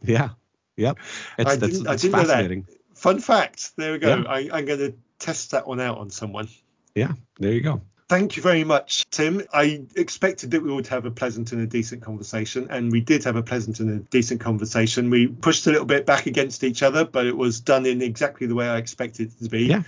Yeah. 0.03 0.29
Yep. 0.77 0.99
It's, 1.39 1.51
I 1.51 1.57
didn't, 1.57 1.89
I 1.89 1.97
didn't 1.97 2.13
know 2.13 2.27
that. 2.27 2.63
Fun 2.95 3.19
fact. 3.19 3.73
There 3.77 3.93
we 3.93 3.99
go. 3.99 4.19
Yeah. 4.19 4.25
I, 4.29 4.51
I'm 4.53 4.67
going 4.67 4.79
to 4.79 4.95
test 5.19 5.53
that 5.53 5.67
one 5.67 5.81
out 5.81 5.99
on 5.99 6.11
someone. 6.11 6.49
Yeah. 6.95 7.13
There 7.39 7.53
you 7.53 7.63
go. 7.63 7.81
Thank 8.09 8.37
you 8.37 8.43
very 8.43 8.63
much, 8.63 9.05
Tim. 9.11 9.43
I 9.53 9.83
expected 9.97 10.53
that 10.53 10.63
we 10.63 10.73
would 10.73 10.87
have 10.87 11.07
a 11.07 11.11
pleasant 11.11 11.51
and 11.51 11.61
a 11.61 11.67
decent 11.67 12.03
conversation, 12.03 12.69
and 12.71 12.93
we 12.93 13.01
did 13.01 13.25
have 13.25 13.35
a 13.35 13.43
pleasant 13.43 13.81
and 13.81 13.91
a 13.91 13.99
decent 14.11 14.41
conversation. 14.41 15.11
We 15.11 15.27
pushed 15.27 15.67
a 15.67 15.71
little 15.71 15.87
bit 15.87 16.07
back 16.07 16.27
against 16.27 16.63
each 16.63 16.85
other, 16.85 17.05
but 17.05 17.27
it 17.27 17.37
was 17.37 17.61
done 17.61 17.85
in 17.85 18.03
exactly 18.03 18.47
the 18.47 18.55
way 18.55 18.69
I 18.69 18.77
expected 18.77 19.33
it 19.33 19.45
to 19.45 19.51
be. 19.51 19.65
Yeah. 19.65 19.83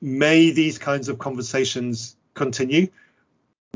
May 0.00 0.52
these 0.52 0.78
kinds 0.78 1.08
of 1.08 1.18
conversations 1.18 2.14
continue. 2.34 2.86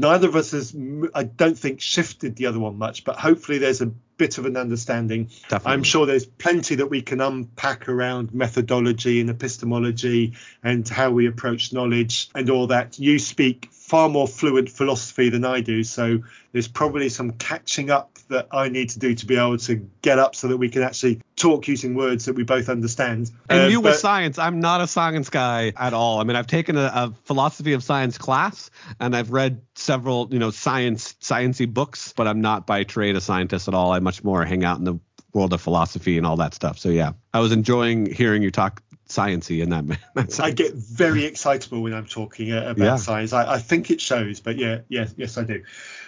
Neither 0.00 0.28
of 0.28 0.36
us 0.36 0.52
has, 0.52 0.74
I 1.14 1.24
don't 1.24 1.58
think, 1.58 1.82
shifted 1.82 2.36
the 2.36 2.46
other 2.46 2.58
one 2.58 2.78
much, 2.78 3.04
but 3.04 3.16
hopefully 3.16 3.58
there's 3.58 3.82
a 3.82 3.86
bit 4.16 4.38
of 4.38 4.46
an 4.46 4.56
understanding. 4.56 5.24
Definitely. 5.48 5.72
I'm 5.72 5.82
sure 5.82 6.06
there's 6.06 6.24
plenty 6.24 6.74
that 6.76 6.86
we 6.86 7.02
can 7.02 7.20
unpack 7.20 7.86
around 7.86 8.32
methodology 8.32 9.20
and 9.20 9.28
epistemology 9.28 10.32
and 10.62 10.88
how 10.88 11.10
we 11.10 11.26
approach 11.26 11.74
knowledge 11.74 12.30
and 12.34 12.48
all 12.48 12.66
that. 12.68 12.98
You 12.98 13.18
speak 13.18 13.68
far 13.72 14.08
more 14.08 14.26
fluent 14.26 14.70
philosophy 14.70 15.28
than 15.28 15.44
I 15.44 15.60
do. 15.60 15.84
So 15.84 16.20
there's 16.52 16.68
probably 16.68 17.10
some 17.10 17.32
catching 17.32 17.90
up 17.90 18.18
that 18.30 18.48
I 18.50 18.68
need 18.68 18.90
to 18.90 18.98
do 18.98 19.14
to 19.14 19.26
be 19.26 19.36
able 19.36 19.58
to 19.58 19.76
get 20.02 20.18
up 20.18 20.34
so 20.34 20.48
that 20.48 20.56
we 20.56 20.68
can 20.68 20.82
actually 20.82 21.20
talk 21.36 21.68
using 21.68 21.94
words 21.94 22.24
that 22.24 22.34
we 22.34 22.42
both 22.42 22.68
understand. 22.68 23.30
And 23.48 23.64
uh, 23.64 23.66
you 23.66 23.82
but, 23.82 23.90
with 23.90 23.98
science, 23.98 24.38
I'm 24.38 24.60
not 24.60 24.80
a 24.80 24.86
science 24.86 25.28
guy 25.28 25.72
at 25.76 25.92
all. 25.92 26.20
I 26.20 26.24
mean, 26.24 26.36
I've 26.36 26.46
taken 26.46 26.76
a, 26.76 26.90
a, 26.94 27.14
philosophy 27.24 27.72
of 27.74 27.82
science 27.82 28.18
class 28.18 28.70
and 28.98 29.14
I've 29.14 29.30
read 29.30 29.60
several, 29.74 30.28
you 30.30 30.38
know, 30.38 30.50
science 30.50 31.14
sciencey 31.20 31.72
books, 31.72 32.12
but 32.16 32.26
I'm 32.26 32.40
not 32.40 32.66
by 32.66 32.84
trade 32.84 33.16
a 33.16 33.20
scientist 33.20 33.68
at 33.68 33.74
all. 33.74 33.92
I 33.92 33.98
much 34.00 34.24
more 34.24 34.44
hang 34.44 34.64
out 34.64 34.78
in 34.78 34.84
the 34.84 34.98
world 35.32 35.52
of 35.52 35.60
philosophy 35.60 36.16
and 36.16 36.26
all 36.26 36.36
that 36.36 36.54
stuff. 36.54 36.78
So 36.78 36.88
yeah, 36.88 37.12
I 37.32 37.40
was 37.40 37.52
enjoying 37.52 38.06
hearing 38.06 38.42
you 38.42 38.50
talk 38.50 38.82
sciency 39.08 39.62
in 39.62 39.70
that. 39.70 39.86
that 40.14 40.40
I 40.40 40.50
get 40.50 40.74
very 40.74 41.24
excitable 41.24 41.82
when 41.82 41.92
I'm 41.92 42.06
talking 42.06 42.52
uh, 42.52 42.70
about 42.70 42.84
yeah. 42.84 42.96
science. 42.96 43.32
I, 43.32 43.54
I, 43.54 43.58
think 43.58 43.90
it 43.90 44.00
shows, 44.00 44.40
but 44.40 44.56
yeah, 44.56 44.80
yes, 44.88 45.14
yes, 45.16 45.36
I 45.36 45.44
do. 45.44 45.62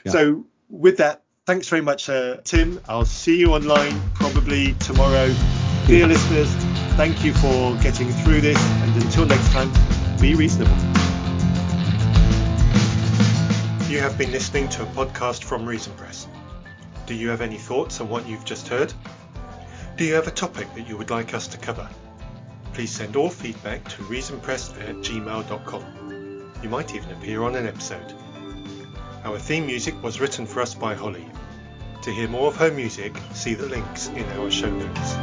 Yeah. 0.05 0.13
So 0.13 0.47
with 0.69 0.99
that, 0.99 1.23
thanks 1.53 1.69
very 1.69 1.83
much, 1.83 2.09
uh, 2.09 2.39
Tim. 2.45 2.81
I'll 2.89 3.05
see 3.05 3.39
you 3.39 3.53
online 3.53 4.01
probably 4.15 4.73
tomorrow. 4.81 5.31
Dear 5.87 6.07
listeners, 6.07 6.49
thank 6.97 7.23
you 7.23 7.35
for 7.35 7.77
getting 7.83 8.09
through 8.09 8.41
this, 8.41 8.59
and 8.59 9.03
until 9.03 9.27
next 9.27 9.53
time, 9.53 9.71
be 10.19 10.35
reasonable. 10.35 10.75
You 13.91 14.01
have 14.01 14.17
been 14.17 14.33
listening 14.33 14.71
to 14.71 14.83
a 14.83 14.87
podcast 14.87 15.45
from 15.45 15.67
Reason 15.67 15.93
Press. 15.93 16.27
Do 17.05 17.13
you 17.13 17.29
have 17.29 17.43
any 17.43 17.59
thoughts 17.59 18.01
on 18.01 18.09
what 18.09 18.27
you've 18.27 18.47
just 18.47 18.69
heard? 18.69 18.91
Do 19.99 20.05
you 20.05 20.15
have 20.15 20.29
a 20.29 20.31
topic 20.31 20.75
that 20.75 20.89
you 20.89 20.97
would 20.97 21.11
like 21.11 21.35
us 21.35 21.47
to 21.49 21.59
cover? 21.59 21.87
please 22.73 22.91
send 22.91 23.15
all 23.15 23.29
feedback 23.29 23.87
to 23.91 24.03
reasonpress 24.05 24.73
at 24.89 24.97
gmail.com. 25.05 26.53
You 26.63 26.69
might 26.71 26.95
even 26.95 27.11
appear 27.11 27.43
on 27.43 27.57
an 27.57 27.67
episode. 27.67 28.15
Our 29.25 29.39
theme 29.39 29.67
music 29.67 30.03
was 30.03 30.19
written 30.19 30.47
for 30.47 30.63
us 30.63 30.75
by 30.75 30.95
Holly. 30.95 31.27
To 32.03 32.11
hear 32.13 32.27
more 32.27 32.49
of 32.49 32.57
her 32.57 32.73
music, 32.73 33.17
see 33.33 33.55
the 33.55 33.67
links 33.67 34.09
in 34.09 34.25
our 34.33 34.51
show 34.51 34.69
notes. 34.69 35.15